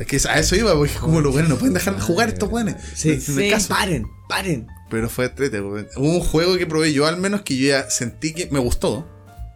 Es 0.00 0.06
que 0.06 0.16
a 0.28 0.38
eso 0.38 0.56
iba, 0.56 0.74
porque 0.74 0.94
como 0.94 1.20
los 1.20 1.32
buenos 1.32 1.50
no 1.50 1.56
pueden 1.58 1.74
dejar 1.74 1.94
de 1.96 2.00
jugar 2.02 2.28
estos 2.30 2.48
buenos. 2.48 2.74
Sí, 2.94 3.20
Sí. 3.20 3.50
caso. 3.50 3.68
Paren, 3.68 4.06
paren. 4.28 4.66
pero 4.88 5.08
fue 5.10 5.30
weón. 5.38 5.86
Hubo 5.96 6.08
un 6.14 6.20
juego 6.20 6.56
que 6.56 6.66
probé 6.66 6.92
yo 6.92 7.06
al 7.06 7.18
menos 7.18 7.42
que 7.42 7.56
yo 7.56 7.68
ya 7.68 7.88
sentí 7.90 8.32
que 8.32 8.48
me 8.50 8.58
gustó, 8.58 9.06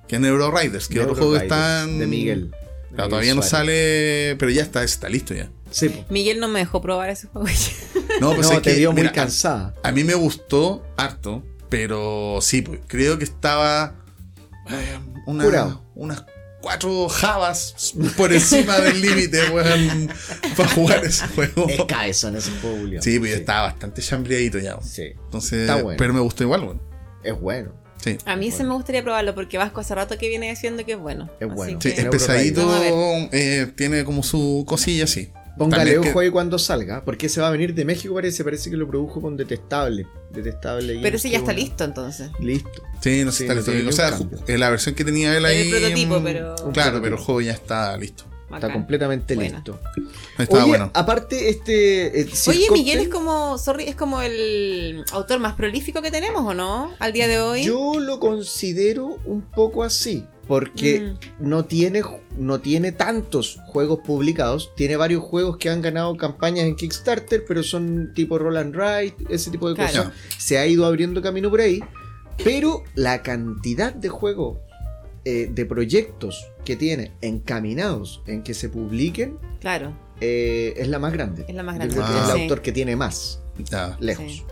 que 0.07 0.17
es 0.17 0.21
Neuro 0.21 0.51
Riders, 0.57 0.87
que 0.89 0.95
es 0.95 1.01
otro 1.01 1.15
Neuro 1.15 1.15
juego 1.17 1.33
que 1.33 1.41
Riders, 1.45 1.61
está 1.61 1.83
en- 1.85 1.99
De 1.99 2.07
Miguel. 2.07 2.51
Claro, 2.51 2.69
Miguel 2.91 3.09
todavía 3.11 3.35
no 3.35 3.43
Suárez. 3.43 3.51
sale, 3.51 4.37
pero 4.39 4.51
ya 4.53 4.63
está, 4.63 4.85
está 4.85 5.09
listo 5.09 5.35
ya. 5.35 5.51
Sí, 5.71 5.89
po. 5.89 6.05
Miguel 6.11 6.39
no 6.39 6.47
me 6.49 6.61
dejó 6.61 6.81
probar 6.83 7.09
ese 7.11 7.27
juego. 7.29 7.49
No, 8.21 8.33
pues 8.35 8.47
no, 8.47 8.53
es 8.53 8.63
te 8.63 8.71
que, 8.73 8.77
vio 8.79 8.93
muy 8.93 9.09
cansada. 9.11 9.75
A 9.83 9.91
mí 9.91 10.05
me 10.05 10.15
gustó 10.15 10.85
harto, 10.97 11.43
pero 11.69 12.39
sí, 12.43 12.63
pues, 12.63 12.79
creo 12.87 13.19
que 13.19 13.25
estaba 13.25 13.97
eh, 14.71 14.99
una- 15.27 15.43
Curado. 15.45 15.85
unas 15.97 16.25
cuatro 16.65 17.09
jabas 17.11 17.95
por 18.17 18.33
encima 18.33 18.79
del 18.81 19.01
límite, 19.03 19.51
weón, 19.53 20.09
para 20.57 20.69
jugar 20.71 21.05
ese 21.05 21.27
juego. 21.29 21.69
Es 21.69 21.85
cabezón 21.85 22.37
ese 22.37 22.51
juego, 22.63 22.79
Julio. 22.79 23.03
Sí, 23.03 23.19
pues 23.19 23.33
estaba 23.33 23.63
bastante 23.69 24.01
chambriadito 24.01 24.59
ya. 24.59 24.79
Sí, 24.83 25.13
Entonces, 25.27 25.61
Está 25.61 25.83
bueno. 25.83 25.99
pero 25.99 26.15
me 26.15 26.21
gustó 26.21 26.43
igual, 26.43 26.63
weón. 26.65 26.81
es 27.23 27.39
bueno. 27.39 27.73
Sí. 28.03 28.17
A 28.27 28.37
mí 28.37 28.49
ese 28.49 28.65
me 28.65 28.73
gustaría 28.75 29.03
probarlo 29.03 29.35
porque 29.35 29.57
Vasco 29.59 29.81
hace 29.81 29.95
rato 29.95 30.17
que 30.19 30.29
viene 30.29 30.49
diciendo 30.51 30.85
que 30.85 30.93
es 30.93 30.99
bueno. 30.99 31.29
Es 31.39 31.47
Así 31.47 31.55
bueno. 31.55 31.81
Sí, 31.83 31.93
que- 31.93 32.01
es 32.01 32.09
pesadito, 32.09 32.71
eh, 33.33 33.67
tiene 33.77 34.05
como 34.05 34.23
su 34.23 34.65
cosilla, 34.67 35.07
sí. 35.07 35.31
Póngale 35.57 35.99
ojo 35.99 36.13
que- 36.15 36.19
ahí 36.21 36.31
cuando 36.31 36.59
salga, 36.59 37.05
porque 37.05 37.27
ese 37.27 37.41
va 37.41 37.49
a 37.49 37.51
venir 37.51 37.75
de 37.75 37.85
México, 37.85 38.15
parece. 38.15 38.43
Parece 38.45 38.71
que 38.71 38.77
lo 38.77 38.89
produjo 38.89 39.21
con 39.21 39.37
Detestable. 39.37 40.07
Detestable. 40.31 40.99
Pero 41.01 41.17
ese 41.17 41.31
ya 41.31 41.39
está 41.39 41.53
bueno. 41.53 41.61
listo 41.61 41.85
entonces. 41.85 42.31
Listo. 42.41 42.83
Sí, 43.01 43.25
no 43.25 43.31
sé, 43.33 43.39
Sí, 43.39 43.53
está 43.53 43.71
no 43.71 43.77
listo. 43.77 43.89
O 43.91 43.93
sea, 43.93 44.11
cambio. 44.11 44.39
eh, 44.49 44.59
la 44.59 44.71
versión 44.71 44.95
que 44.95 45.05
tenía 45.05 45.31
él 45.37 45.39
El 45.39 45.45
ahí. 45.45 45.71
prototipo, 45.71 46.21
mm, 46.21 46.25
pero- 46.25 46.55
Claro, 46.57 46.73
prototipo. 46.73 47.03
pero 47.03 47.17
el 47.17 47.23
juego 47.23 47.41
ya 47.41 47.53
está 47.53 47.97
listo. 47.97 48.25
Está 48.53 48.73
completamente 48.73 49.35
Buena. 49.35 49.57
listo. 49.57 49.81
Está 50.39 50.59
Oye, 50.59 50.67
bueno. 50.69 50.91
aparte, 50.95 51.49
este. 51.49 52.21
eh, 52.21 52.29
Oye, 52.47 52.69
Miguel 52.73 53.01
es 53.01 53.09
como, 53.09 53.59
sorry, 53.59 53.85
es 53.89 53.97
como 53.97 54.23
el 54.23 55.05
autor 55.13 55.41
más 55.41 55.55
prolífico 55.55 56.01
que 56.03 56.13
tenemos, 56.13 56.43
¿o 56.47 56.55
no? 56.55 56.93
Al 57.01 57.13
día 57.13 57.27
de 57.27 57.41
hoy. 57.41 57.65
Yo 57.65 57.99
lo 57.99 58.21
considero 58.21 59.19
un 59.25 59.43
poco 59.43 59.83
así. 59.83 60.25
Porque 60.47 61.01
Mm. 61.01 61.49
no, 61.49 61.65
tiene, 61.65 62.03
no 62.37 62.61
tiene 62.61 62.93
tantos 62.93 63.59
juegos 63.67 64.01
publicados. 64.05 64.73
Tiene 64.77 64.97
varios 64.97 65.23
juegos 65.23 65.57
que 65.57 65.71
han 65.71 65.81
ganado 65.83 66.17
campañas 66.17 66.67
en 66.67 66.77
Kickstarter, 66.77 67.45
pero 67.47 67.63
son 67.63 68.13
tipo 68.15 68.39
Roll 68.39 68.57
and 68.59 68.75
Ride, 68.75 69.15
ese 69.31 69.51
tipo 69.51 69.69
de 69.69 69.75
Claro. 69.75 70.05
cosas. 70.05 70.13
Se 70.39 70.59
ha 70.59 70.67
ido 70.67 70.85
abriendo 70.85 71.23
camino 71.23 71.49
por 71.51 71.61
ahí. 71.61 71.81
Pero 72.43 72.83
la 72.95 73.23
cantidad 73.23 73.95
de 73.95 74.09
juegos, 74.09 74.59
eh, 75.25 75.49
de 75.51 75.65
proyectos 75.65 76.47
que 76.65 76.77
tiene 76.77 77.13
encaminados 77.23 78.23
en 78.27 78.43
que 78.43 78.53
se 78.55 78.69
publiquen, 78.69 79.39
Claro, 79.61 79.97
eh, 80.21 80.75
es 80.77 80.89
la 80.89 80.99
más 80.99 81.13
grande. 81.13 81.45
es 81.49 81.55
la 81.55 81.63
más 81.63 81.75
Yo 81.77 81.79
grande. 81.79 81.95
que 81.95 82.03
Ah. 82.03 82.23
es 82.25 82.31
el 82.31 82.37
Sí. 82.37 82.43
autor 82.43 82.61
que 82.63 82.73
tiene 82.73 82.97
más, 82.97 83.41
lejos. 84.01 84.25
Sí. 84.33 84.43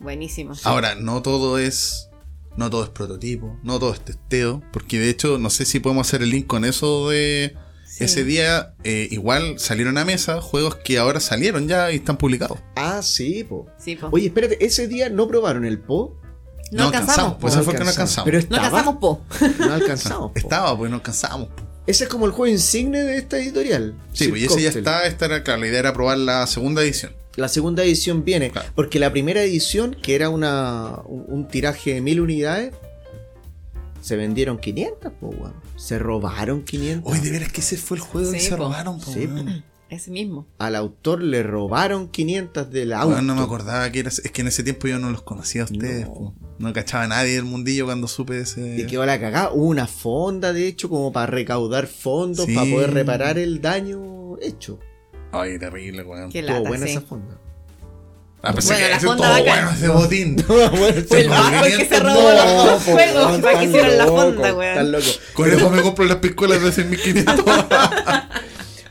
Buenísimo. 0.00 0.52
Ahora, 0.64 0.94
no 0.96 1.22
todo 1.22 1.58
es. 1.58 2.10
No 2.56 2.70
todo 2.70 2.84
es 2.84 2.90
prototipo, 2.90 3.58
no 3.62 3.78
todo 3.78 3.92
es 3.94 4.00
testeo. 4.00 4.62
Porque 4.72 4.98
de 4.98 5.10
hecho, 5.10 5.38
no 5.38 5.50
sé 5.50 5.64
si 5.64 5.80
podemos 5.80 6.06
hacer 6.06 6.22
el 6.22 6.30
link 6.30 6.46
con 6.46 6.64
eso 6.64 7.10
de. 7.10 7.56
Sí. 7.86 8.04
Ese 8.04 8.24
día, 8.24 8.74
eh, 8.82 9.06
igual 9.12 9.58
salieron 9.60 9.98
a 9.98 10.04
mesa 10.04 10.40
juegos 10.40 10.74
que 10.76 10.98
ahora 10.98 11.20
salieron 11.20 11.68
ya 11.68 11.92
y 11.92 11.96
están 11.96 12.16
publicados. 12.16 12.58
Ah, 12.74 13.00
sí, 13.02 13.44
po. 13.44 13.66
Sí, 13.78 13.94
po. 13.94 14.08
Oye, 14.10 14.26
espérate, 14.26 14.64
ese 14.64 14.88
día 14.88 15.10
no 15.10 15.28
probaron 15.28 15.64
el 15.64 15.78
Po. 15.78 16.20
no 16.72 16.84
alcanzamos. 16.86 17.36
Pues 17.40 17.54
No 17.54 17.60
eso 17.60 17.70
fue 17.70 17.78
que 17.78 17.84
no 17.84 17.90
alcanzamos. 17.90 18.24
Pero 18.24 18.38
no 18.38 18.42
estaba, 18.42 18.66
alcanzamos, 18.66 19.00
po. 19.00 19.22
no 19.60 19.72
alcanzamos. 19.74 20.32
po. 20.32 20.38
Estaba, 20.38 20.76
pues 20.76 20.90
no 20.90 20.96
alcanzamos. 20.96 21.48
Ese 21.86 22.04
es 22.04 22.10
como 22.10 22.26
el 22.26 22.32
juego 22.32 22.50
insigne 22.52 23.04
de 23.04 23.18
esta 23.18 23.38
editorial. 23.38 23.94
Sí, 24.12 24.28
pues 24.28 24.42
y 24.42 24.46
ese 24.46 24.62
ya 24.62 24.68
está. 24.70 25.06
Esta 25.06 25.26
era, 25.26 25.44
claro, 25.44 25.60
la 25.60 25.68
idea 25.68 25.78
era 25.80 25.92
probar 25.92 26.18
la 26.18 26.46
segunda 26.46 26.82
edición. 26.82 27.12
La 27.36 27.48
segunda 27.48 27.82
edición 27.84 28.24
viene. 28.24 28.50
Claro. 28.50 28.68
Porque 28.74 28.98
la 28.98 29.10
primera 29.12 29.42
edición, 29.42 29.96
que 30.00 30.14
era 30.14 30.28
una, 30.30 31.00
un, 31.06 31.24
un 31.28 31.48
tiraje 31.48 31.94
de 31.94 32.00
mil 32.00 32.20
unidades, 32.20 32.74
se 34.00 34.16
vendieron 34.16 34.58
500, 34.58 35.12
po, 35.20 35.28
weón. 35.28 35.54
Se 35.76 35.98
robaron 35.98 36.62
500. 36.62 37.10
Oye, 37.10 37.20
de 37.22 37.30
veras 37.30 37.52
que 37.52 37.60
ese 37.60 37.76
fue 37.76 37.96
el 37.96 38.02
juego 38.02 38.30
que 38.32 38.38
Sí, 38.40 38.46
se 38.46 38.50
po. 38.56 38.64
robaron, 38.64 39.00
po, 39.00 39.10
Sí, 39.12 39.26
weón. 39.26 39.64
Ese 39.90 40.10
mismo. 40.10 40.46
Al 40.58 40.74
autor 40.76 41.22
le 41.22 41.42
robaron 41.42 42.08
500 42.08 42.70
del 42.70 42.92
auto. 42.92 43.08
Weón, 43.14 43.26
no 43.26 43.34
me 43.34 43.42
acordaba 43.42 43.90
que 43.92 44.00
era. 44.00 44.08
Es 44.08 44.20
que 44.30 44.40
en 44.42 44.48
ese 44.48 44.62
tiempo 44.62 44.88
yo 44.88 44.98
no 44.98 45.10
los 45.10 45.22
conocía 45.22 45.62
a 45.62 45.64
ustedes, 45.66 46.06
No. 46.06 46.34
No 46.58 46.72
cachaba 46.72 47.04
a 47.04 47.08
nadie 47.08 47.34
del 47.34 47.44
mundillo 47.44 47.84
cuando 47.86 48.06
supe 48.08 48.34
de 48.34 48.42
ese. 48.42 48.76
Y 48.80 48.86
quedó 48.86 49.04
la 49.06 49.18
cagada. 49.20 49.52
Hubo 49.52 49.66
una 49.66 49.86
fonda, 49.86 50.52
de 50.52 50.66
hecho, 50.68 50.88
como 50.88 51.12
para 51.12 51.26
recaudar 51.26 51.86
fondos, 51.86 52.46
Sí. 52.46 52.54
para 52.54 52.70
poder 52.70 52.92
reparar 52.94 53.38
el 53.38 53.60
daño 53.60 54.36
hecho. 54.40 54.78
Ay, 55.40 55.58
terrible, 55.58 56.02
weón. 56.02 56.30
Qué 56.30 56.40
Estuvo 56.40 56.56
lata, 56.58 56.68
buena 56.68 56.86
sí. 56.86 56.92
esa 56.92 57.00
fonda. 57.02 57.38
Ah, 58.46 58.52
pensé 58.52 58.74
Bueno, 58.74 58.84
que 58.84 58.90
la 58.90 58.96
ese 58.98 59.06
fonda 59.06 59.22
todo 59.24 59.32
bacán. 59.44 59.64
bueno 59.64 59.70
ese 59.76 59.88
botín. 59.88 60.38
Fue 61.08 61.20
el 61.22 61.32
el 61.32 61.78
que 61.78 61.84
se 61.86 62.00
robó 62.00 62.14
no, 62.20 62.32
los 62.34 62.64
dos 62.66 62.82
po, 62.84 62.92
juegos 62.92 63.26
weón, 63.26 63.40
para 63.40 63.52
que 63.52 63.58
tan 63.60 63.68
hicieran 63.70 63.98
la 63.98 64.04
loco, 64.04 64.16
fonda, 64.20 64.54
weón. 64.54 64.92
loco. 64.92 65.04
Con 65.32 65.50
eso 65.50 65.70
me 65.70 65.82
compro 65.82 66.04
las 66.04 66.16
piscolas 66.18 66.62
de 66.62 66.70
6500. 66.72 67.44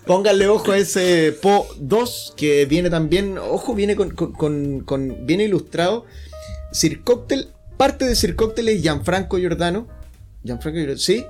Pónganle 0.05 0.47
ojo 0.47 0.71
a 0.73 0.77
ese 0.77 1.37
Po 1.41 1.65
2 1.77 2.33
que 2.35 2.65
viene 2.65 2.89
también, 2.89 3.37
ojo, 3.37 3.73
viene 3.73 3.95
con, 3.95 4.09
con, 4.11 4.33
con- 4.33 4.81
con- 4.81 5.25
viene 5.25 5.45
ilustrado. 5.45 6.05
Sir 6.73 7.03
Cocktail, 7.03 7.49
parte 7.77 8.05
de 8.05 8.15
Sir 8.15 8.35
Cocktail 8.35 8.67
es 8.69 8.81
Gianfranco 8.81 9.37
Giordano. 9.37 9.87
Gianfranco 10.43 10.77
Giordano, 10.79 10.99
sí. 10.99 11.25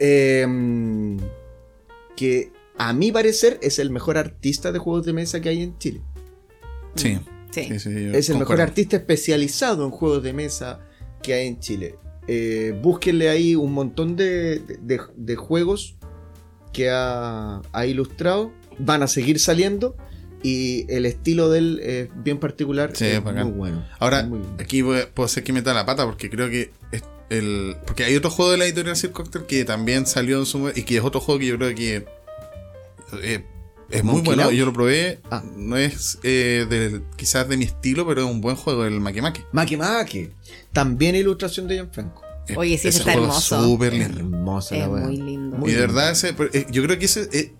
Em, 0.00 1.18
que 2.16 2.50
a 2.78 2.92
mi 2.92 3.12
parecer 3.12 3.58
es 3.62 3.78
el 3.78 3.90
mejor 3.90 4.18
artista 4.18 4.72
de 4.72 4.78
juegos 4.78 5.06
de 5.06 5.12
mesa 5.12 5.40
que 5.40 5.48
hay 5.50 5.62
en 5.62 5.78
Chile. 5.78 6.02
sí. 6.94 7.18
Sí. 7.50 7.66
sí, 7.68 7.78
sí, 7.78 8.10
Es 8.12 8.30
el 8.30 8.38
mejor 8.38 8.60
artista 8.60 8.96
especializado 8.96 9.84
en 9.84 9.92
juegos 9.92 10.24
de 10.24 10.32
mesa 10.32 10.80
que 11.22 11.34
hay 11.34 11.46
en 11.46 11.60
Chile. 11.60 11.94
Eh, 12.26 12.76
búsquenle 12.82 13.28
ahí 13.28 13.54
un 13.54 13.72
montón 13.72 14.16
de, 14.16 14.58
de- 14.80 15.00
de 15.14 15.36
juegos 15.36 15.94
que 16.72 16.90
ha, 16.90 17.62
ha 17.72 17.86
ilustrado. 17.86 18.50
Van 18.80 19.04
a 19.04 19.06
seguir 19.06 19.38
saliendo. 19.38 19.96
Y 20.42 20.84
el 20.92 21.06
estilo 21.06 21.48
de 21.48 21.58
él 21.60 21.80
es 21.84 22.08
bien 22.24 22.38
particular. 22.40 22.90
Sí, 22.96 23.04
es 23.06 23.22
muy 23.22 23.42
bueno. 23.52 23.86
Ahora, 24.00 24.24
Muy 24.24 24.40
aquí 24.58 24.82
voy- 24.82 25.04
puedo 25.14 25.28
ser 25.28 25.44
que 25.44 25.52
meta 25.52 25.72
la 25.72 25.86
pata 25.86 26.04
porque 26.06 26.28
creo 26.28 26.50
que 26.50 26.72
es 26.90 27.04
el. 27.30 27.76
Porque 27.86 28.02
hay 28.02 28.16
otro 28.16 28.30
juego 28.30 28.50
de 28.50 28.58
la 28.58 28.64
editorial 28.64 28.96
Sir 28.96 29.12
Cocktail 29.12 29.46
que 29.46 29.64
también 29.64 30.06
salió 30.06 30.40
en 30.40 30.46
su 30.46 30.72
y 30.74 30.82
que 30.82 30.96
es 30.96 31.04
otro 31.04 31.20
juego 31.20 31.38
que 31.38 31.46
yo 31.46 31.56
creo 31.56 31.72
que 31.72 32.04
eh, 33.22 33.44
es 33.90 34.02
muy 34.04 34.20
bueno. 34.22 34.42
Lounge. 34.44 34.56
Yo 34.56 34.66
lo 34.66 34.72
probé. 34.72 35.20
Ah. 35.30 35.42
No 35.56 35.76
es 35.76 36.18
eh, 36.22 36.66
de- 36.68 37.02
quizás 37.16 37.48
de 37.48 37.56
mi 37.56 37.64
estilo, 37.64 38.06
pero 38.06 38.22
es 38.24 38.30
un 38.30 38.40
buen 38.40 38.56
juego, 38.56 38.84
el 38.84 39.00
Makemake. 39.00 39.44
Make 39.52 39.76
Make. 39.76 40.32
También 40.72 41.14
ilustración 41.14 41.68
de 41.68 41.74
Gianfranco. 41.76 42.22
Eh, 42.48 42.54
Oye, 42.56 42.76
sí, 42.76 42.88
ese 42.88 42.98
está 42.98 43.14
hermoso. 43.14 43.62
Súper 43.62 43.92
lindo. 43.94 44.18
Hermosa 44.18 44.74
la 44.76 44.84
Es 44.84 44.88
weá. 44.90 45.04
muy 45.04 45.16
lindo. 45.16 45.56
Muy 45.56 45.70
y 45.70 45.72
de 45.74 45.80
lindo. 45.80 45.94
verdad, 45.94 46.10
ese, 46.12 46.32
pero, 46.34 46.50
eh, 46.52 46.66
yo 46.70 46.82
creo 46.82 46.98
que 46.98 47.06
ese. 47.06 47.28
eh, 47.32 47.52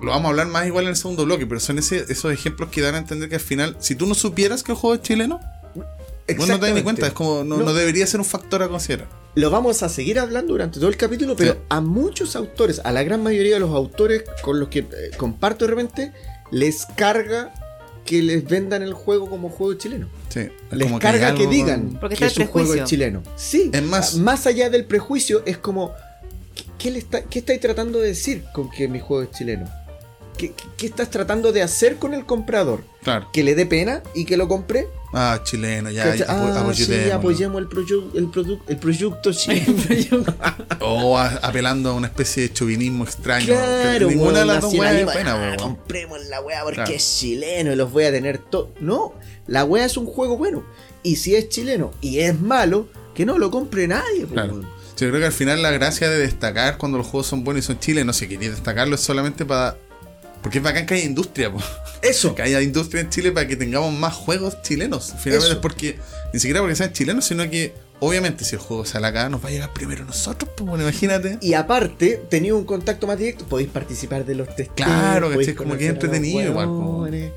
lo 0.00 0.10
vamos 0.10 0.26
a 0.26 0.28
hablar 0.30 0.48
más 0.48 0.66
igual 0.66 0.84
en 0.84 0.90
el 0.90 0.96
segundo 0.96 1.24
bloque, 1.24 1.46
pero 1.46 1.60
son 1.60 1.78
ese, 1.78 2.04
esos 2.08 2.32
ejemplos 2.32 2.70
que 2.70 2.80
dan 2.80 2.94
a 2.96 2.98
entender 2.98 3.28
que 3.28 3.36
al 3.36 3.40
final, 3.40 3.76
si 3.78 3.94
tú 3.94 4.06
no 4.06 4.14
supieras 4.14 4.62
que 4.64 4.72
el 4.72 4.78
juego 4.78 4.94
es 4.96 5.02
chileno, 5.02 5.38
vos 5.76 6.48
no 6.48 6.58
te 6.58 6.66
das 6.66 6.74
ni 6.74 6.82
cuenta. 6.82 7.06
Es 7.06 7.12
como, 7.12 7.44
no, 7.44 7.58
No. 7.58 7.64
no 7.66 7.72
debería 7.74 8.04
ser 8.06 8.18
un 8.18 8.26
factor 8.26 8.62
a 8.64 8.68
considerar. 8.68 9.08
Lo 9.34 9.50
vamos 9.50 9.82
a 9.82 9.88
seguir 9.88 10.18
hablando 10.18 10.52
durante 10.52 10.78
todo 10.78 10.90
el 10.90 10.96
capítulo, 10.96 11.34
pero 11.36 11.52
Sí. 11.54 11.58
a 11.70 11.80
muchos 11.80 12.36
autores, 12.36 12.80
a 12.84 12.92
la 12.92 13.02
gran 13.02 13.22
mayoría 13.22 13.54
de 13.54 13.60
los 13.60 13.70
autores 13.70 14.24
con 14.42 14.60
los 14.60 14.68
que 14.68 14.80
eh, 14.80 14.86
comparto 15.16 15.64
de 15.64 15.70
repente, 15.70 16.12
les 16.50 16.84
carga 16.96 17.54
que 18.04 18.20
les 18.20 18.44
vendan 18.44 18.82
el 18.82 18.92
juego 18.92 19.30
como 19.30 19.48
juego 19.48 19.74
chileno. 19.74 20.08
Sí, 20.28 20.40
es 20.40 20.50
Les 20.76 20.86
como 20.86 20.98
carga 20.98 21.34
que, 21.34 21.46
digan 21.46 21.90
con- 21.92 22.00
Porque 22.00 22.16
que 22.16 22.28
su 22.28 22.44
juego 22.46 22.74
es 22.74 22.84
chileno. 22.84 23.22
Sí, 23.36 23.70
Es 23.72 23.82
más- 23.82 24.16
más 24.16 24.46
allá 24.46 24.68
del 24.68 24.84
prejuicio, 24.84 25.42
es 25.46 25.56
como, 25.56 25.92
¿qué, 26.54 26.64
qué 26.78 26.90
le 26.90 26.98
está, 26.98 27.22
¿qué 27.22 27.38
estáis 27.38 27.60
tratando 27.60 28.00
de 28.00 28.08
decir 28.08 28.44
con 28.52 28.68
que 28.70 28.86
mi 28.88 28.98
juego 29.00 29.22
es 29.22 29.30
chileno? 29.30 29.66
¿Qué, 30.36 30.52
qué- 30.76 30.86
estás 30.86 31.10
tratando 31.10 31.52
de 31.52 31.62
hacer 31.62 31.96
con 31.96 32.14
el 32.14 32.24
comprador? 32.26 32.84
Claro. 33.02 33.28
¿Que 33.32 33.42
le 33.44 33.54
dé 33.54 33.66
pena 33.66 34.02
y 34.14 34.24
que 34.24 34.36
lo 34.36 34.48
compre? 34.48 34.88
Ah, 35.14 35.40
chileno, 35.44 35.90
ya. 35.90 36.14
Ya, 36.16 36.24
ah, 36.28 36.72
sí, 36.74 36.82
apoyémoslo. 36.88 37.14
apoyemos 37.14 37.60
el, 37.62 37.68
proyu- 37.68 38.10
el, 38.14 38.28
produ- 38.30 38.60
el 38.66 38.76
proyecto 38.78 39.32
chileno. 39.34 40.24
O 40.80 41.18
a- 41.18 41.38
apelando 41.42 41.90
a 41.90 41.94
una 41.94 42.06
especie 42.06 42.44
de 42.44 42.52
chauvinismo 42.52 43.04
extraño. 43.04 43.46
Claro, 43.46 44.08
que 44.08 44.14
ninguna 44.14 44.38
de 44.40 44.46
las 44.46 44.60
dos 44.62 44.74
weas 44.74 44.94
es 44.94 45.04
buena, 45.04 45.52
ah, 45.52 45.56
compremos 45.58 46.24
la 46.26 46.40
wea 46.40 46.62
porque 46.62 46.76
Claro. 46.76 46.92
es 46.92 47.18
chileno 47.18 47.72
y 47.72 47.76
los 47.76 47.92
voy 47.92 48.04
a 48.04 48.10
tener 48.10 48.38
todo. 48.38 48.72
No, 48.80 49.12
la 49.46 49.64
wea 49.64 49.84
es 49.84 49.96
un 49.96 50.06
juego 50.06 50.38
bueno. 50.38 50.64
Y 51.02 51.16
si 51.16 51.34
es 51.34 51.48
chileno 51.50 51.90
y 52.00 52.20
es 52.20 52.40
malo, 52.40 52.88
que 53.14 53.26
no 53.26 53.36
lo 53.38 53.50
compre 53.50 53.86
nadie. 53.88 54.26
po, 54.26 54.32
Claro. 54.34 54.62
Yo 54.96 55.08
creo 55.08 55.18
que 55.20 55.26
al 55.26 55.32
final 55.32 55.60
la 55.62 55.72
gracia 55.72 56.08
de 56.08 56.18
destacar 56.18 56.78
cuando 56.78 56.96
los 56.96 57.06
juegos 57.08 57.26
son 57.26 57.42
buenos 57.44 57.64
y 57.64 57.66
son 57.66 57.78
chilenos, 57.80 58.16
si 58.16 58.28
queréis 58.28 58.52
destacarlo 58.52 58.94
es 58.94 59.00
solamente 59.00 59.44
para. 59.44 59.76
Porque 60.42 60.58
es 60.58 60.64
bacán 60.64 60.86
que 60.86 60.94
haya 60.94 61.04
industria, 61.04 61.52
po. 61.52 61.60
Eso. 62.02 62.34
que 62.36 62.42
haya 62.42 62.60
industria 62.60 63.00
en 63.00 63.10
Chile 63.10 63.32
para 63.32 63.46
que 63.46 63.56
tengamos 63.56 63.92
más 63.92 64.14
juegos 64.14 64.60
chilenos. 64.62 65.14
Finalmente 65.18 65.46
Eso. 65.46 65.52
es 65.54 65.58
porque, 65.60 65.98
ni 66.32 66.40
siquiera 66.40 66.60
porque 66.60 66.74
sean 66.76 66.92
chilenos, 66.92 67.24
sino 67.24 67.48
que 67.48 67.72
obviamente 68.00 68.44
si 68.44 68.56
el 68.56 68.60
juego 68.60 68.84
sale 68.84 69.06
acá 69.06 69.28
nos 69.28 69.44
va 69.44 69.48
a 69.48 69.52
llegar 69.52 69.72
primero 69.72 70.04
nosotros, 70.04 70.50
pues 70.56 70.68
bueno, 70.68 70.82
imagínate. 70.82 71.38
Y 71.40 71.54
aparte, 71.54 72.20
tenéis 72.28 72.54
un 72.54 72.64
contacto 72.64 73.06
más 73.06 73.18
directo, 73.18 73.44
podéis 73.46 73.68
participar 73.70 74.26
de 74.26 74.34
los 74.34 74.48
testeos. 74.48 74.74
Claro, 74.74 75.30
¿cachai? 75.30 75.54
Como 75.54 75.76
que 75.76 75.84
los 75.86 75.94
entretenido 75.94 76.42
igual, 76.42 76.66
weones. 76.68 77.30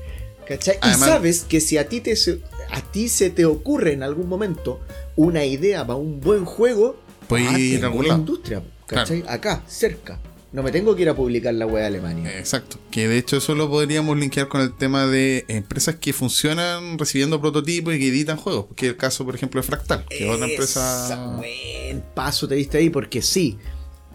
¿Cachai? 0.48 0.76
Además- 0.80 1.08
y 1.08 1.12
sabes 1.12 1.40
que 1.48 1.60
si 1.60 1.78
a 1.78 1.88
ti, 1.88 2.00
te, 2.00 2.16
se- 2.16 2.40
a 2.72 2.80
ti 2.80 3.08
se 3.08 3.30
te 3.30 3.44
ocurre 3.44 3.92
en 3.92 4.02
algún 4.02 4.28
momento 4.28 4.80
una 5.14 5.44
idea 5.44 5.86
para 5.86 5.96
un 5.98 6.20
buen 6.20 6.44
juego, 6.44 7.00
Puedes 7.28 7.56
ir 7.58 7.84
a 7.84 7.90
la 7.90 8.14
industria, 8.14 8.62
¿cachai? 8.86 9.24
Acá, 9.28 9.62
cerca. 9.68 10.18
No 10.52 10.62
me 10.62 10.70
tengo 10.72 10.94
que 10.96 11.02
ir 11.02 11.08
a 11.08 11.14
publicar 11.14 11.52
la 11.54 11.66
web 11.66 11.82
de 11.82 11.86
Alemania. 11.86 12.38
Exacto. 12.38 12.78
Que 12.90 13.08
de 13.08 13.18
hecho 13.18 13.36
eso 13.38 13.54
lo 13.54 13.68
podríamos 13.68 14.16
linkear 14.16 14.48
con 14.48 14.60
el 14.62 14.72
tema 14.74 15.06
de 15.06 15.44
empresas 15.48 15.96
que 15.96 16.12
funcionan 16.12 16.98
recibiendo 16.98 17.40
prototipos 17.40 17.94
y 17.94 17.98
que 17.98 18.08
editan 18.08 18.36
juegos. 18.38 18.66
Que 18.74 18.86
es 18.86 18.92
el 18.92 18.96
caso, 18.96 19.24
por 19.24 19.34
ejemplo, 19.34 19.60
de 19.60 19.66
Fractal, 19.66 20.04
que 20.08 20.24
es 20.24 20.30
otra 20.34 20.46
Esa, 20.46 20.52
empresa. 20.52 21.36
Buen 21.36 22.02
paso 22.14 22.48
te 22.48 22.54
diste 22.54 22.78
ahí, 22.78 22.88
porque 22.90 23.20
sí. 23.22 23.58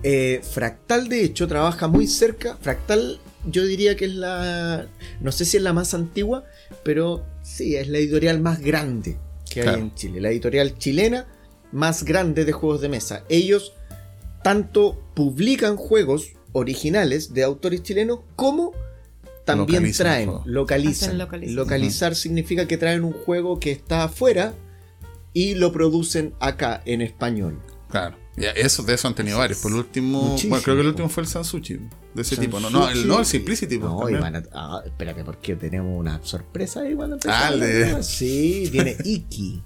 eh, 0.03 0.41
Fractal, 0.49 1.09
de 1.09 1.23
hecho, 1.23 1.47
trabaja 1.47 1.87
muy 1.87 2.07
cerca. 2.07 2.57
Fractal, 2.61 3.19
yo 3.45 3.65
diría 3.65 3.95
que 3.95 4.05
es 4.05 4.15
la. 4.15 4.87
No 5.19 5.31
sé 5.31 5.45
si 5.45 5.57
es 5.57 5.63
la 5.63 5.73
más 5.73 5.93
antigua, 5.93 6.45
pero 6.83 7.23
sí, 7.43 7.75
es 7.75 7.87
la 7.87 7.97
editorial 7.99 8.39
más 8.41 8.61
grande 8.61 9.17
que 9.49 9.61
Claro. 9.61 9.77
hay 9.77 9.83
en 9.83 9.95
Chile. 9.95 10.21
La 10.21 10.29
editorial 10.31 10.77
chilena 10.77 11.27
más 11.71 12.03
grande 12.03 12.45
de 12.45 12.51
juegos 12.51 12.81
de 12.81 12.89
mesa. 12.89 13.23
Ellos 13.29 13.73
tanto 14.43 15.01
publican 15.13 15.77
juegos 15.77 16.33
originales 16.53 17.33
de 17.33 17.43
autores 17.43 17.83
chilenos 17.83 18.19
como 18.35 18.71
también 19.45 19.81
Localizan 19.83 20.05
traen, 20.05 20.31
localizan. 20.45 21.17
Localizar 21.55 22.15
significa 22.15 22.67
que 22.67 22.77
traen 22.77 23.03
un 23.03 23.13
juego 23.13 23.59
que 23.59 23.71
está 23.71 24.03
afuera 24.03 24.53
y 25.33 25.55
lo 25.55 25.71
producen 25.71 26.33
acá 26.39 26.81
en 26.85 27.01
español. 27.01 27.59
Claro. 27.89 28.17
Ya, 28.37 28.51
eso, 28.51 28.83
de 28.83 28.93
eso 28.93 29.07
han 29.07 29.15
tenido 29.15 29.39
varios. 29.39 29.59
Por 29.59 29.71
el 29.71 29.77
último. 29.79 30.21
Muchísimo. 30.21 30.51
Bueno, 30.51 30.63
creo 30.63 30.75
que 30.75 30.81
el 30.81 30.87
último 30.87 31.09
fue 31.09 31.23
el 31.23 31.27
Sansuchi. 31.29 31.79
De 32.13 32.21
ese 32.21 32.37
tipo. 32.37 32.59
No, 32.59 32.69
no, 32.69 32.89
el, 32.89 33.05
no, 33.07 33.19
el 33.19 33.25
Simplicity. 33.25 33.77
pues, 33.77 33.91
No, 33.91 34.41
ah, 34.53 34.81
espérate, 34.85 35.23
porque 35.25 35.55
tenemos 35.55 35.99
una 35.99 36.19
sorpresa 36.23 36.81
ahí 36.81 36.95
cuando 36.95 37.17
Ah, 37.27 37.49
empezamos. 37.53 38.05
Sí, 38.05 38.69
viene 38.71 38.95
Iki. 39.03 39.63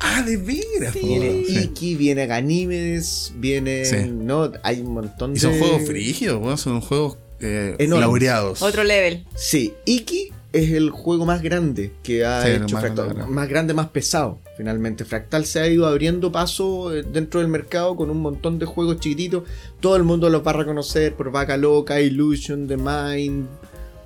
Ah, 0.00 0.22
de 0.22 0.36
veras. 0.36 0.94
po. 0.96 1.06
Viene 1.06 1.44
Sí. 1.46 1.58
Iki, 1.64 1.94
viene 1.96 2.26
Ganímedes, 2.26 3.32
viene. 3.36 3.84
Sí. 3.84 3.96
No, 4.10 4.50
hay 4.62 4.80
un 4.80 4.94
montón 4.94 5.32
Y 5.32 5.34
de. 5.34 5.40
son 5.40 5.58
juegos 5.58 5.82
frígidos, 5.86 6.40
weón, 6.42 6.58
son 6.58 6.80
juegos 6.80 7.16
eh, 7.40 7.74
Enormes. 7.78 8.06
laureados. 8.06 8.62
Otro 8.62 8.84
level. 8.84 9.24
Sí, 9.34 9.74
Iki 9.84 10.30
es 10.52 10.70
el 10.72 10.90
juego 10.90 11.24
más 11.24 11.42
grande 11.42 11.92
que 12.02 12.24
ha 12.24 12.42
Sí, 12.44 12.50
hecho 12.50 12.74
más 12.74 12.82
Fractal. 12.82 13.08
grande. 13.14 13.32
Más 13.32 13.48
grande, 13.48 13.74
más 13.74 13.88
pesado, 13.88 14.38
finalmente. 14.56 15.04
Fractal 15.04 15.46
se 15.46 15.60
ha 15.60 15.66
ido 15.66 15.86
abriendo 15.86 16.30
paso 16.30 16.94
eh, 16.94 17.02
dentro 17.02 17.40
del 17.40 17.48
mercado 17.48 17.96
con 17.96 18.10
un 18.10 18.20
montón 18.20 18.58
de 18.58 18.66
juegos 18.66 19.00
chiquititos. 19.00 19.44
Todo 19.80 19.96
el 19.96 20.02
mundo 20.04 20.28
los 20.28 20.46
va 20.46 20.50
a 20.50 20.54
reconocer 20.54 21.14
por 21.14 21.30
Vaca 21.32 21.56
Loca, 21.56 22.00
Illusion, 22.00 22.68
The 22.68 22.76
Mind, 22.76 23.46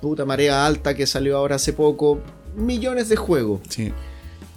puta 0.01 0.23
marea 0.25 0.65
alta 0.65 0.95
que 0.95 1.05
salió 1.05 1.37
ahora 1.37 1.57
hace 1.57 1.73
poco. 1.73 2.21
Millones 2.55 3.09
de 3.09 3.17
juegos. 3.17 3.59
Sí. 3.69 3.91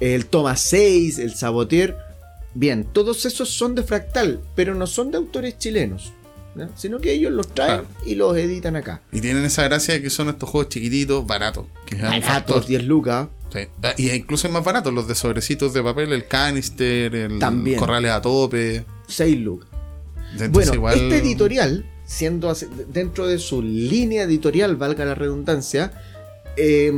El 0.01 0.27
Toma 0.27 0.57
6, 0.57 1.19
el 1.19 1.35
Sabotier. 1.35 1.97
Bien, 2.55 2.85
todos 2.85 3.27
esos 3.27 3.49
son 3.51 3.75
de 3.75 3.83
Fractal, 3.83 4.41
pero 4.57 4.75
no 4.75 4.87
son 4.87 5.11
de 5.11 5.19
autores 5.19 5.59
chilenos. 5.59 6.13
¿no? 6.57 6.69
Sino 6.77 6.99
que 6.99 7.13
ellos 7.13 7.31
los 7.33 7.47
traen 7.55 7.83
Claro. 7.85 7.87
y 8.05 8.17
los 8.17 8.37
editan 8.37 8.75
acá. 8.75 9.03
Y 9.13 9.21
tienen 9.21 9.45
esa 9.45 9.63
gracia 9.65 9.95
de 9.95 10.03
que 10.03 10.11
son 10.11 10.29
estos 10.31 10.49
juegos 10.51 10.69
chiquititos, 10.71 11.25
baratos. 11.25 11.67
Que 11.87 11.95
Baratos, 11.95 12.25
factor. 12.25 12.67
10 12.67 12.85
lucas. 12.85 13.29
Sí. 13.53 13.61
Ah, 13.83 13.95
Y 13.97 14.11
incluso 14.11 14.49
es 14.49 14.53
más 14.53 14.65
baratos 14.65 14.93
los 14.93 15.07
de 15.07 15.15
sobrecitos 15.15 15.73
de 15.73 15.83
papel, 15.83 16.13
el 16.13 16.27
canister, 16.27 17.15
el 17.15 17.39
También. 17.39 17.79
corrales 17.79 18.11
a 18.11 18.21
tope. 18.21 18.85
6 19.07 19.37
lucas. 19.39 19.69
Bueno, 20.51 20.75
igual- 20.75 20.95
este 20.99 21.19
editorial, 21.19 21.85
siendo 22.05 22.53
dentro 22.93 23.27
de 23.29 23.39
su 23.39 23.63
línea 23.63 24.23
editorial, 24.25 24.75
valga 24.77 25.05
la 25.05 25.15
redundancia, 25.15 25.93
eh, 26.57 26.93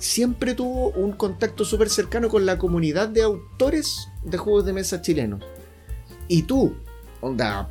siempre 0.00 0.54
tuvo 0.54 0.90
un 0.90 1.12
contacto 1.12 1.64
súper 1.64 1.88
cercano 1.90 2.28
con 2.28 2.44
la 2.46 2.58
comunidad 2.58 3.08
de 3.08 3.22
autores 3.22 4.08
de 4.24 4.38
juegos 4.38 4.64
de 4.64 4.72
mesa 4.72 5.02
chilenos. 5.02 5.44
Y 6.26 6.42
tú, 6.42 6.74
onda, 7.20 7.68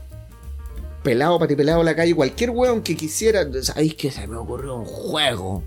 pelado, 1.04 1.38
patipelado 1.40 1.82
a 1.82 1.84
la 1.84 1.96
calle, 1.96 2.16
cualquier 2.16 2.52
weón 2.52 2.84
que 2.84 2.96
quisiera, 2.96 3.46
¿sabéis 3.64 3.96
que 3.96 4.12
se 4.12 4.28
me 4.28 4.38
ocurrió 4.38 4.76
un 4.76 4.86
juego? 4.86 5.64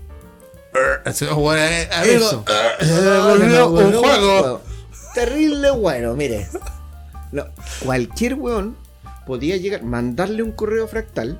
Se 1.11 1.25
me 1.25 1.31
ocurrió 1.31 1.59
un 3.69 3.93
juego. 3.93 4.61
Terrible 5.13 5.69
bueno, 5.71 6.15
mire. 6.15 6.47
No, 7.31 7.45
cualquier 7.83 8.35
weón 8.35 8.77
podía 9.27 9.57
llegar, 9.57 9.83
mandarle 9.83 10.43
un 10.43 10.53
correo 10.53 10.85
a 10.85 10.87
fractal. 10.87 11.37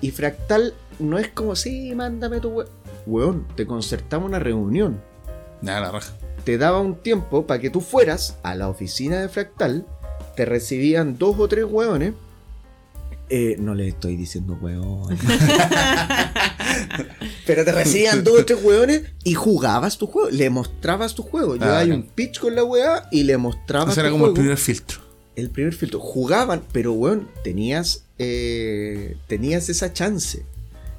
Y 0.00 0.10
fractal 0.10 0.72
no 0.98 1.18
es 1.18 1.28
como, 1.28 1.54
sí, 1.54 1.94
mándame 1.94 2.40
tu 2.40 2.48
weón. 2.48 2.83
Weón, 3.06 3.46
te 3.56 3.66
concertamos 3.66 4.28
una 4.28 4.38
reunión. 4.38 5.00
Ya, 5.62 5.80
la 5.80 5.90
raja. 5.90 6.12
Te 6.44 6.58
daba 6.58 6.80
un 6.80 6.96
tiempo 6.96 7.46
para 7.46 7.60
que 7.60 7.70
tú 7.70 7.80
fueras 7.80 8.36
a 8.42 8.54
la 8.54 8.68
oficina 8.68 9.20
de 9.20 9.28
fractal. 9.28 9.86
Te 10.36 10.44
recibían 10.44 11.16
dos 11.18 11.36
o 11.38 11.48
tres 11.48 11.64
weones. 11.68 12.14
Eh, 13.30 13.56
no 13.58 13.74
le 13.74 13.88
estoy 13.88 14.16
diciendo 14.16 14.58
weón. 14.60 15.16
Pero 17.46 17.64
te 17.64 17.72
recibían 17.72 18.22
dos 18.24 18.40
o 18.40 18.44
tres 18.44 18.62
weones 18.62 19.02
y 19.24 19.34
jugabas 19.34 19.96
tu 19.98 20.06
juego. 20.06 20.30
Le 20.30 20.50
mostrabas 20.50 21.14
tu 21.14 21.22
juego. 21.22 21.52
Ah, 21.54 21.56
Llevabas 21.56 21.82
bacán. 21.84 21.92
un 21.92 22.02
pitch 22.08 22.40
con 22.40 22.54
la 22.54 22.64
weá 22.64 23.08
y 23.10 23.22
le 23.24 23.36
mostrabas 23.36 23.92
Ese 23.92 24.00
era 24.00 24.10
como 24.10 24.26
el 24.26 24.32
primer 24.34 24.56
filtro. 24.58 24.98
El 25.36 25.50
primer 25.50 25.74
filtro. 25.74 26.00
Jugaban, 26.00 26.62
pero 26.72 26.92
weón, 26.92 27.28
tenías, 27.42 28.04
eh, 28.18 29.16
tenías 29.26 29.68
esa 29.68 29.92
chance. 29.92 30.44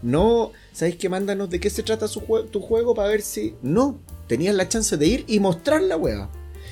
No, 0.01 0.51
¿sabéis 0.76 0.97
qué? 0.97 1.09
Mándanos 1.09 1.49
de 1.49 1.59
qué 1.59 1.69
se 1.69 1.82
trata 1.84 2.07
su 2.07 2.19
jue- 2.21 2.49
tu 2.49 2.59
juego 2.61 2.93
para 2.93 3.09
ver 3.09 3.21
si. 3.21 3.55
No, 3.63 3.97
tenías 4.28 4.53
la 4.55 4.67
chance 4.69 4.97
de 4.97 5.07
ir 5.07 5.23
y 5.28 5.39
mostrar 5.39 5.82
la 5.82 5.97
weá. 5.97 6.30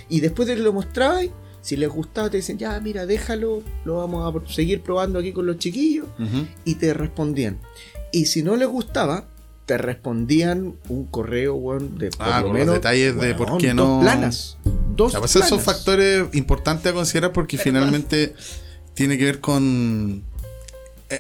Y 0.10 0.20
después 0.20 0.48
de 0.48 0.56
que 0.56 0.62
lo 0.62 0.74
mostrabas, 0.74 1.26
si 1.62 1.78
les 1.78 1.90
gustaba, 1.90 2.30
te 2.30 2.38
dicen, 2.38 2.58
ya, 2.58 2.78
mira, 2.82 3.06
déjalo, 3.06 3.64
lo 3.86 3.96
vamos 3.98 4.36
a 4.36 4.54
seguir 4.54 4.82
probando 4.82 5.20
aquí 5.20 5.32
con 5.32 5.46
los 5.46 5.58
chiquillos. 5.58 6.08
Y 6.66 6.76
te 6.76 6.94
respondían. 6.94 7.58
Y 8.12 8.26
si 8.26 8.44
no 8.44 8.56
les 8.58 8.68
gustaba, 8.68 9.26
te 9.66 9.78
respondían 9.78 10.76
un 10.90 11.06
correo, 11.06 11.56
weón, 11.56 11.98
de 11.98 12.10
por 12.10 12.28
Ah, 12.28 12.42
lo 12.42 12.48
con 12.48 12.52
los 12.58 12.60
menos. 12.60 12.76
detalles 12.76 13.16
de 13.20 13.34
por 13.34 13.58
qué 13.58 13.74
no- 13.74 13.86
Dos 13.86 14.02
planas. 14.04 14.58
Dos 14.96 15.16
pues 15.16 15.36
esos 15.38 15.48
son 15.48 15.60
planas. 15.60 15.66
factores 15.78 16.26
importantes 16.36 16.92
a 16.92 16.94
considerar 16.94 17.32
porque 17.32 17.58
finalmente 17.58 18.36
tiene 18.94 19.18
que 19.18 19.24
ver 19.24 19.40
con 19.40 20.24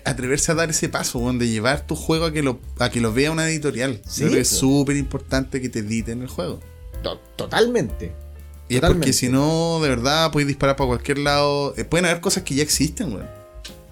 atreverse 0.06 0.52
a 0.52 0.56
dar 0.56 0.70
ese 0.70 0.90
paso, 0.90 1.20
weón, 1.20 1.40
de 1.40 1.48
llevar 1.50 1.86
tu 1.86 1.96
juego 1.96 2.26
a 2.26 2.32
que 2.34 2.42
lo, 2.42 2.60
a 2.80 2.90
que 2.90 3.02
lo 3.02 3.14
vea 3.14 3.32
una 3.32 3.48
editorial. 3.50 4.02
Sí, 4.08 4.22
creo 4.22 4.34
que 4.34 4.40
es 4.42 4.50
súper 4.50 4.96
importante 4.98 5.62
que 5.62 5.70
te 5.70 5.80
editen 5.80 6.22
el 6.22 6.28
juego. 6.28 6.60
To- 7.04 7.20
Totalmente. 7.36 8.14
Y 8.70 8.76
es 8.76 8.82
porque 8.82 9.14
si 9.14 9.30
no, 9.30 9.80
de 9.82 9.90
verdad, 9.90 10.32
puedes 10.32 10.48
disparar 10.48 10.76
para 10.78 10.88
cualquier 10.88 11.18
lado. 11.20 11.74
Eh, 11.78 11.84
pueden 11.84 12.06
haber 12.06 12.22
cosas 12.22 12.44
que 12.44 12.56
ya 12.56 12.64
existen, 12.64 13.14
weón. 13.14 13.28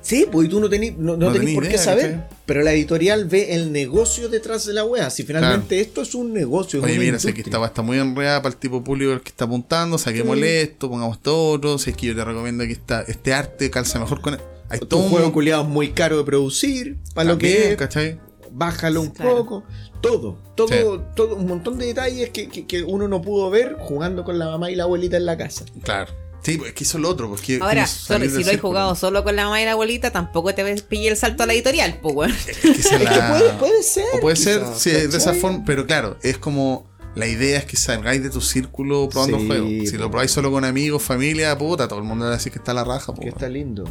Sí, 0.02 0.26
pues 0.32 0.49
tú 0.49 0.60
no 0.60 0.68
tenés 0.70 0.97
no, 0.97 1.16
no 1.16 1.28
No 1.28 1.32
tenés 1.32 1.39
tenés 1.41 1.54
por 1.56 1.64
qué 1.64 1.70
idea, 1.70 1.78
saber. 1.84 2.12
¿cachai? 2.14 2.28
Pero 2.47 2.62
la 2.64 2.74
editorial 2.74 3.26
ve 3.26 3.54
el 3.54 3.72
negocio 3.72 4.30
detrás 4.30 4.66
de 4.66 4.74
la 4.74 4.84
wea. 4.84 5.10
Si 5.10 5.24
finalmente 5.24 5.80
esto 5.80 6.02
es 6.02 6.16
un 6.16 6.34
negocio. 6.34 6.80
es 6.80 6.86
Oye, 6.86 6.97
mira, 6.97 7.20
sé 7.20 7.34
que 7.34 7.41
esta 7.41 7.64
está 7.66 7.82
muy 7.82 7.97
enredada 7.99 8.41
para 8.41 8.54
el 8.54 8.60
tipo 8.60 8.84
público 8.84 9.12
al 9.14 9.22
que 9.22 9.30
está 9.30 9.45
apuntando, 9.45 9.97
saquémosle 9.97 10.62
esto, 10.64 10.89
pongamos 10.89 11.22
todo 11.22 11.52
otro. 11.52 11.78
Si 11.78 11.91
es 11.91 11.95
que 11.95 12.08
yo 12.08 12.16
te 12.16 12.26
recomiendo 12.26 12.64
que 12.66 12.72
esta, 12.72 13.02
este 13.04 13.34
arte 13.34 13.70
calza 13.70 13.99
mejor 13.99 14.22
con. 14.22 14.38
Hay 14.70 14.80
Tu 14.80 14.86
todo 14.86 15.02
un- 15.02 15.10
juego 15.10 15.32
culiado 15.34 15.64
es 15.64 15.68
muy 15.70 15.91
caro 15.91 16.18
de 16.18 16.24
producir. 16.24 16.97
Para 17.14 17.30
lo 17.34 17.38
que 17.38 17.72
es. 17.72 17.76
¿cachai? 17.78 18.20
Bájalo 18.52 19.02
un 19.02 19.10
Claro. 19.12 19.38
poco. 19.38 19.64
Todo. 20.02 20.38
Todo, 20.56 20.99
todo. 21.16 21.36
Un 21.36 21.45
montón 21.47 21.78
de 21.78 21.86
detalles 21.86 22.32
que, 22.32 22.47
que- 22.49 22.66
que 22.66 22.82
uno 22.84 23.08
no 23.08 23.22
pudo 23.22 23.49
ver 23.49 23.78
jugando 23.80 24.24
con 24.24 24.39
la 24.39 24.45
mamá 24.47 24.72
y 24.72 24.76
la 24.76 24.84
abuelita 24.84 25.16
en 25.18 25.26
la 25.26 25.38
casa. 25.38 25.64
Claro. 25.84 26.12
Sí, 26.44 26.58
pues 26.58 26.70
es 26.70 26.76
que 26.76 26.84
eso 26.84 26.98
es 26.98 27.02
lo 27.04 27.10
otro. 27.10 27.30
Porque 27.30 27.60
Ahora, 27.62 27.86
salir 27.86 28.30
solo- 28.30 28.36
del 28.38 28.44
si 28.44 28.44
lo 28.44 28.58
he 28.58 28.58
jugado 28.62 28.96
solo 28.96 29.24
con 29.24 29.36
la 29.36 29.44
mamá 29.46 29.62
y 29.62 29.66
la 29.66 29.72
abuelita, 29.74 30.12
tampoco 30.12 30.54
te 30.56 30.82
pille 30.82 31.10
el 31.10 31.18
salto 31.18 31.44
a 31.44 31.46
la 31.46 31.54
editorial, 31.54 32.00
pues. 32.02 32.48
Es 32.48 32.58
que 32.58 32.70
Es 32.72 32.88
puede, 32.88 33.54
puede 33.60 33.84
ser. 33.84 34.06
O 34.16 34.20
puede 34.20 34.36
ser, 34.36 34.64
sí, 34.76 34.89
de 34.92 35.06
esa 35.18 35.34
forma, 35.34 35.64
pero 35.66 35.86
claro, 35.86 36.18
es 36.24 36.38
como 36.38 36.89
la 37.14 37.28
idea 37.28 37.60
es 37.60 37.66
que 37.66 37.78
salgáis 37.78 38.24
de 38.24 38.30
tu 38.30 38.42
círculo 38.42 39.08
probando 39.10 39.38
Sí, 39.39 39.48
juegos. 39.48 39.70
Si 39.89 39.92
po. 39.98 40.04
lo 40.04 40.10
probáis 40.12 40.32
solo 40.32 40.50
con 40.52 40.66
amigos, 40.66 41.04
familia, 41.04 41.58
puta, 41.58 41.88
todo 41.88 42.00
el 42.00 42.06
mundo 42.06 42.26
va 42.26 42.32
a 42.32 42.36
decir 42.38 42.52
que 42.52 42.58
está 42.58 42.74
la 42.74 42.84
raja, 42.84 43.14
po. 43.14 43.22
Que 43.22 43.30
está 43.30 43.48
lindo. 43.50 43.84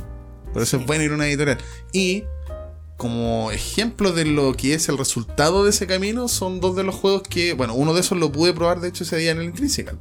Por 0.52 0.62
eso 0.62 0.78
es 0.78 0.86
bueno 0.86 1.04
ir 1.04 1.12
a 1.12 1.14
una 1.14 1.28
editorial. 1.28 1.58
Y 1.92 2.24
como 2.96 3.50
ejemplo 3.52 4.12
de 4.12 4.24
lo 4.24 4.54
que 4.54 4.74
es 4.74 4.88
el 4.88 4.98
resultado 4.98 5.64
de 5.64 5.70
ese 5.70 5.86
camino, 5.86 6.28
son 6.28 6.60
dos 6.60 6.74
de 6.76 6.82
los 6.82 6.94
juegos 6.96 7.22
que, 7.22 7.52
bueno, 7.54 7.74
uno 7.74 7.94
de 7.94 8.00
esos 8.00 8.18
lo 8.18 8.32
pude 8.32 8.52
probar 8.52 8.80
de 8.80 8.88
hecho 8.88 9.04
ese 9.04 9.16
día 9.16 9.30
en 9.30 9.38
el 9.38 9.44
Intrinsical, 9.44 9.98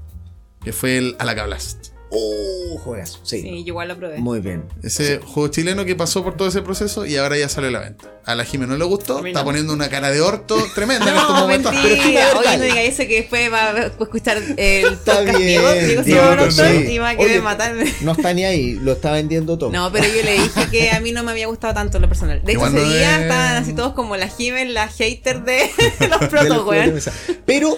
que 0.63 0.73
fue 0.73 0.97
el 0.97 1.15
Alaka 1.19 1.45
Blast. 1.45 1.89
Oh, 2.11 2.77
juegas. 2.83 3.19
Sí. 3.23 3.41
Sí, 3.41 3.49
yo 3.63 3.67
igual 3.67 3.87
lo 3.89 3.95
probé. 3.97 4.17
Muy 4.17 4.39
bien. 4.39 4.63
Ese 4.81 5.19
juego 5.19 5.49
chileno 5.49 5.85
que 5.85 5.95
pasó 5.95 6.23
por 6.23 6.35
todo 6.35 6.47
ese 6.47 6.61
proceso 6.63 7.05
y 7.05 7.17
ahora 7.17 7.37
ya 7.37 7.47
sale 7.49 7.67
a 7.67 7.71
la 7.71 7.79
venta. 7.81 8.05
A 8.25 8.33
la 8.35 8.45
Jime 8.45 8.65
no 8.65 8.77
le 8.77 8.85
gustó, 8.85 9.23
está 9.25 9.43
poniendo 9.43 9.73
una 9.73 9.89
cara 9.89 10.09
de 10.09 10.19
orto 10.21 10.57
tremenda 10.73 11.09
en 11.09 11.15
estos 11.17 11.33
No, 11.35 11.41
momentos. 11.41 11.71
mentira. 11.71 11.95
Pero 11.95 12.01
es 12.01 12.07
que, 12.09 12.21
a 12.21 12.27
ver, 12.27 12.37
Oye, 12.37 12.57
no 12.57 12.63
diga 12.63 12.81
eso 12.81 12.97
que 13.03 13.15
después 13.21 13.51
va 13.53 13.69
a 13.69 13.85
escuchar 13.85 14.37
el 14.37 14.85
Está 14.85 15.19
podcast 15.19 15.37
sí. 15.37 15.43
y 15.53 16.97
va 16.97 17.09
a 17.09 17.13
Oye, 17.13 17.17
querer 17.17 17.41
matarme. 17.43 17.93
No 18.01 18.11
está 18.13 18.33
ni 18.33 18.43
ahí, 18.43 18.73
lo 18.73 18.93
está 18.93 19.11
vendiendo 19.11 19.57
todo. 19.57 19.71
No, 19.71 19.91
pero 19.91 20.05
yo 20.07 20.23
le 20.23 20.33
dije 20.33 20.67
que 20.71 20.89
a 20.91 20.99
mí 20.99 21.11
no 21.11 21.23
me 21.23 21.31
había 21.31 21.45
gustado 21.47 21.73
tanto 21.75 21.99
lo 21.99 22.07
personal. 22.07 22.41
De 22.43 22.53
hecho, 22.53 22.65
ese 22.65 22.85
día 22.85 23.17
es- 23.17 23.21
estaban 23.23 23.55
así 23.57 23.73
todos 23.73 23.93
como 23.93 24.15
la 24.17 24.27
Jimen, 24.29 24.73
la 24.73 24.87
hater 24.87 25.43
de 25.43 25.69
los 26.09 26.27
protos. 26.29 27.09
Pero 27.45 27.77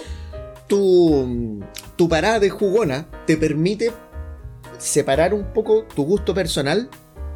tu, 0.68 1.60
tu 1.96 2.08
parada 2.08 2.38
de 2.40 2.50
jugona 2.50 3.06
te 3.26 3.36
permite 3.36 3.92
separar 4.82 5.32
un 5.32 5.52
poco 5.52 5.84
tu 5.94 6.04
gusto 6.04 6.34
personal 6.34 6.90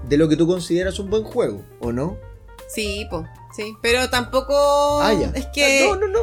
de 0.08 0.16
lo 0.16 0.28
que 0.28 0.36
tú 0.36 0.46
consideras 0.46 0.98
un 0.98 1.10
buen 1.10 1.24
juego, 1.24 1.62
¿o 1.80 1.92
no? 1.92 2.18
Sí, 2.68 3.06
pues, 3.10 3.26
sí. 3.54 3.74
Pero 3.82 4.10
tampoco. 4.10 5.00
Ah, 5.00 5.12
ya. 5.12 5.30
Es 5.34 5.46
que. 5.46 5.86
No, 5.88 5.96
no, 5.96 6.08
no. 6.08 6.20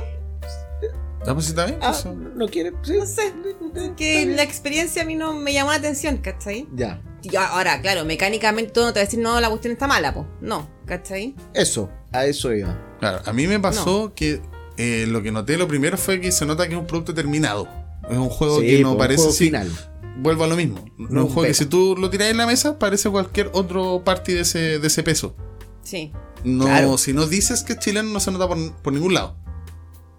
Ah, 1.26 1.34
pues 1.34 1.56
bien. 1.56 1.78
Ah, 1.82 1.92
eso. 1.92 2.14
no 2.14 2.48
quiere. 2.48 2.74
Sí. 2.84 2.98
No 2.98 3.06
sé. 3.06 3.34
Es 3.76 3.92
que 3.96 4.26
la 4.26 4.44
experiencia 4.44 5.04
a 5.04 5.06
mí 5.06 5.16
no 5.16 5.34
me 5.34 5.54
llamó 5.54 5.72
la 5.72 5.78
atención, 5.78 6.18
¿cachai? 6.18 6.68
Ya. 6.76 7.02
Y 7.22 7.34
ahora, 7.38 7.82
claro, 7.82 8.04
mecánicamente 8.04 8.72
todo 8.74 8.88
no 8.88 8.94
te 8.94 9.00
va 9.00 9.04
a 9.04 9.06
decir, 9.06 9.20
no, 9.20 9.40
la 9.40 9.50
cuestión 9.50 9.72
está 9.72 9.88
mala, 9.88 10.14
pues. 10.14 10.26
No, 10.42 10.68
¿cachai? 10.86 11.34
Eso, 11.54 11.90
a 12.12 12.26
eso 12.26 12.52
iba. 12.54 12.78
Claro, 13.00 13.22
a 13.26 13.32
mí 13.32 13.48
me 13.48 13.58
pasó 13.62 14.14
que 14.14 14.42
eh, 14.78 15.06
lo 15.08 15.24
que 15.24 15.32
noté 15.32 15.58
lo 15.58 15.68
primero 15.70 15.98
fue 15.98 16.20
que 16.20 16.34
se 16.34 16.46
nota 16.46 16.68
que 16.68 16.74
es 16.74 16.80
un 16.80 16.88
producto 16.88 17.14
terminado. 17.14 17.70
Es 18.10 18.18
un 18.18 18.28
juego 18.30 18.60
Sí, 18.60 18.68
que 18.68 18.80
no 18.80 18.90
pues, 18.90 18.92
un 18.92 18.98
parece 18.98 19.18
juego 19.20 19.32
así. 19.32 19.46
final. 19.46 19.72
Vuelvo 20.18 20.44
a 20.44 20.48
lo 20.48 20.56
mismo. 20.56 20.84
No, 20.98 21.08
No 21.10 21.20
es 21.22 21.28
un 21.28 21.34
juego 21.34 21.48
que 21.48 21.54
si 21.54 21.66
tú 21.66 21.96
lo 21.98 22.10
tiras 22.10 22.30
en 22.30 22.38
la 22.38 22.46
mesa 22.46 22.78
parece 22.78 23.10
cualquier 23.10 23.50
otro 23.54 24.04
party 24.04 24.34
de 24.34 24.42
ese, 24.42 24.80
de 24.80 24.88
ese 24.88 25.02
peso. 25.04 25.36
Sí. 25.84 26.12
No, 26.44 26.66
Claro. 26.66 26.98
si 26.98 27.14
no 27.14 27.26
dices 27.26 27.64
que 27.64 27.74
es 27.74 27.80
chileno 27.80 28.10
no 28.10 28.20
se 28.20 28.32
nota 28.32 28.48
por, 28.48 28.58
por 28.82 28.94
ningún 28.94 29.14
lado. 29.14 29.38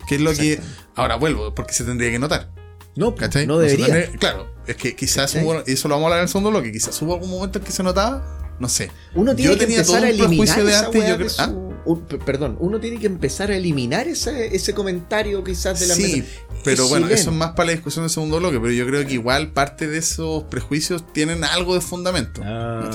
Que 0.09 0.17
es 0.17 0.21
lo 0.21 0.33
que. 0.35 0.61
Ahora 0.97 1.17
vuelvo, 1.17 1.55
porque 1.55 1.73
se 1.75 1.85
tendría 1.85 2.11
que 2.11 2.19
notar. 2.19 2.51
No, 2.97 3.15
¿Cachai? 3.15 3.47
no 3.47 3.59
debería. 3.59 3.87
tendría- 3.87 4.13
claro, 4.19 4.47
es 4.67 4.77
que 4.77 4.95
quizás 4.95 5.33
¿Cachai? 5.33 5.45
hubo, 5.45 5.63
y 5.67 5.73
eso 5.73 5.89
lo 5.89 5.95
vamos 5.95 6.05
a 6.05 6.07
hablar 6.09 6.19
en 6.21 6.23
el 6.25 6.29
segundo 6.29 6.51
bloque, 6.51 6.71
quizás 6.73 7.01
hubo 7.03 7.15
algún 7.15 7.31
momento 7.31 7.59
en 7.59 7.65
que 7.65 7.73
se 7.73 7.83
notaba, 7.83 8.57
no 8.61 8.69
sé. 8.69 8.91
Uno 9.15 9.35
tiene 9.35 9.53
Yo 9.53 9.59
que 9.59 9.65
tenía 9.65 9.79
empezar 9.81 10.01
todo 10.01 10.07
a 10.07 10.13
un 10.13 10.15
eliminar 10.15 10.29
prejuicio 10.57 10.65
de 10.65 10.71
weá 10.71 11.09
yo 11.09 11.13
de 11.13 11.17
creo- 11.17 11.29
su- 11.31 11.43
¿Ah? 11.43 11.53
Un- 11.87 12.01
perdón, 12.07 12.57
uno 12.61 12.81
tiene 12.81 12.99
que 12.99 13.07
empezar 13.07 13.51
a 13.51 13.57
eliminar 13.57 14.09
ese, 14.09 14.55
ese 14.55 14.75
comentario 14.75 15.43
quizás 15.45 15.81
de 15.81 15.87
la 15.87 15.95
Sí, 15.95 16.03
mesa. 16.21 16.29
pero 16.65 16.85
Es 16.85 16.89
bueno, 16.89 17.07
chileno. 17.07 17.21
eso 17.21 17.31
es 17.31 17.37
más 17.37 17.51
para 17.53 17.67
la 17.67 17.73
discusión 17.73 18.05
del 18.05 18.11
segundo 18.11 18.39
bloque, 18.39 18.59
pero 18.61 18.73
yo 18.73 18.87
creo 18.87 19.07
que 19.07 19.13
igual 19.15 19.53
parte 19.53 19.87
de 19.87 19.99
esos 19.99 20.45
prejuicios 20.45 21.05
tienen 21.13 21.45
algo 21.45 21.75
de 21.75 21.81
fundamento. 21.81 22.41
Ah. 22.45 22.91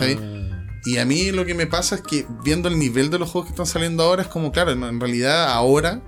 Y 0.86 0.98
a 0.98 1.06
mí 1.06 1.32
lo 1.32 1.46
que 1.46 1.54
me 1.54 1.68
pasa 1.68 1.96
es 1.96 2.02
que 2.02 2.26
viendo 2.44 2.70
el 2.70 2.80
nivel 2.80 3.10
de 3.10 3.20
los 3.20 3.30
juegos 3.30 3.48
que 3.50 3.54
están 3.54 3.66
saliendo 3.66 4.04
ahora 4.04 4.22
es 4.24 4.28
como, 4.30 4.52
claro, 4.52 4.72
en- 4.72 5.00
realidad 5.00 5.50
ahora 5.52 6.02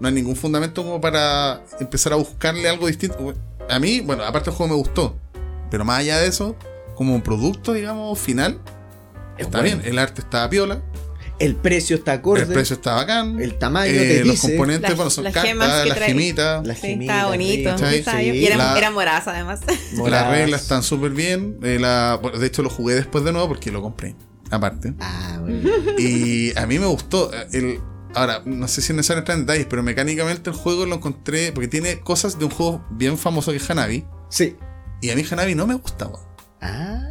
no 0.00 0.06
hay 0.06 0.14
ningún 0.14 0.36
fundamento 0.36 0.82
como 0.84 1.00
para 1.00 1.62
empezar 1.80 2.12
a 2.12 2.16
buscarle 2.16 2.68
algo 2.68 2.86
distinto. 2.86 3.34
A 3.68 3.78
mí, 3.78 4.00
bueno, 4.00 4.22
aparte 4.24 4.50
el 4.50 4.56
juego 4.56 4.74
me 4.74 4.78
gustó, 4.78 5.18
pero 5.70 5.84
más 5.84 6.00
allá 6.00 6.18
de 6.18 6.28
eso, 6.28 6.54
como 6.94 7.20
producto, 7.22 7.72
digamos, 7.72 8.18
final, 8.18 8.60
Es 9.38 9.46
está 9.46 9.60
bueno. 9.60 9.78
bien, 9.78 9.90
el 9.90 9.98
arte 9.98 10.20
está 10.20 10.48
piola, 10.50 10.82
El 11.38 11.54
precio 11.54 11.96
está 11.96 12.12
acorde. 12.14 12.42
el 12.42 12.48
precio 12.48 12.74
está 12.76 12.94
bacán, 12.94 13.40
el 13.40 13.58
tamaño 13.58 13.92
eh, 13.92 13.98
te 14.18 14.24
los 14.24 14.34
dice. 14.34 14.48
componentes, 14.48 14.90
Las- 14.90 14.96
bueno, 14.96 15.10
son 15.10 15.24
las 15.24 15.32
cartas, 15.34 15.48
gemas 15.50 15.82
que 15.82 15.88
las 15.88 15.96
trae. 15.98 16.08
gemitas. 16.10 16.66
La 16.66 16.74
Sí, 16.74 16.80
gemita, 16.80 17.12
estaba 17.14 17.30
bonito. 17.30 17.76
bien. 17.76 17.78
Sí. 17.88 18.20
Y 18.20 18.48
La- 18.48 18.72
además. 18.72 18.92
Moradas. 18.92 19.60
Las 20.10 20.30
reglas 20.30 20.62
están 20.62 20.82
súper 20.82 21.12
bien. 21.12 21.58
eh, 21.62 21.78
la- 21.80 22.18
de 22.38 22.46
hecho, 22.46 22.62
lo 22.62 22.70
jugué 22.70 22.94
después 22.96 23.22
de 23.24 23.32
nuevo 23.32 23.46
porque 23.48 23.70
lo 23.70 23.82
compré. 23.82 24.14
Aparte. 24.50 24.94
Ah, 25.00 25.38
bueno. 25.40 25.68
Y 25.98 26.56
a 26.58 26.66
mí 26.66 26.78
me 26.78 26.86
gustó. 26.86 27.30
eh, 27.32 27.46
El, 27.52 27.80
ahora, 28.14 28.42
no 28.44 28.66
sé 28.66 28.80
si 28.80 28.92
es 28.92 28.96
necesario 28.96 29.20
entrar 29.20 29.38
en 29.38 29.44
detalles, 29.46 29.66
pero 29.70 29.82
mecánicamente 29.82 30.50
el 30.50 30.56
juego 30.56 30.86
lo 30.86 30.96
encontré. 30.96 31.52
Porque 31.52 31.68
tiene 31.68 32.00
cosas 32.00 32.38
de 32.38 32.46
un 32.46 32.50
juego 32.50 32.84
bien 32.90 33.16
famoso 33.18 33.50
que 33.52 33.58
es 33.58 33.70
Hanabi. 33.70 34.04
Sí. 34.30 34.56
Y 35.02 35.10
a 35.10 35.14
mí 35.16 35.22
Hanabi 35.30 35.54
no 35.54 35.66
me 35.66 35.74
gustaba. 35.74 36.18
Ah. 36.60 37.02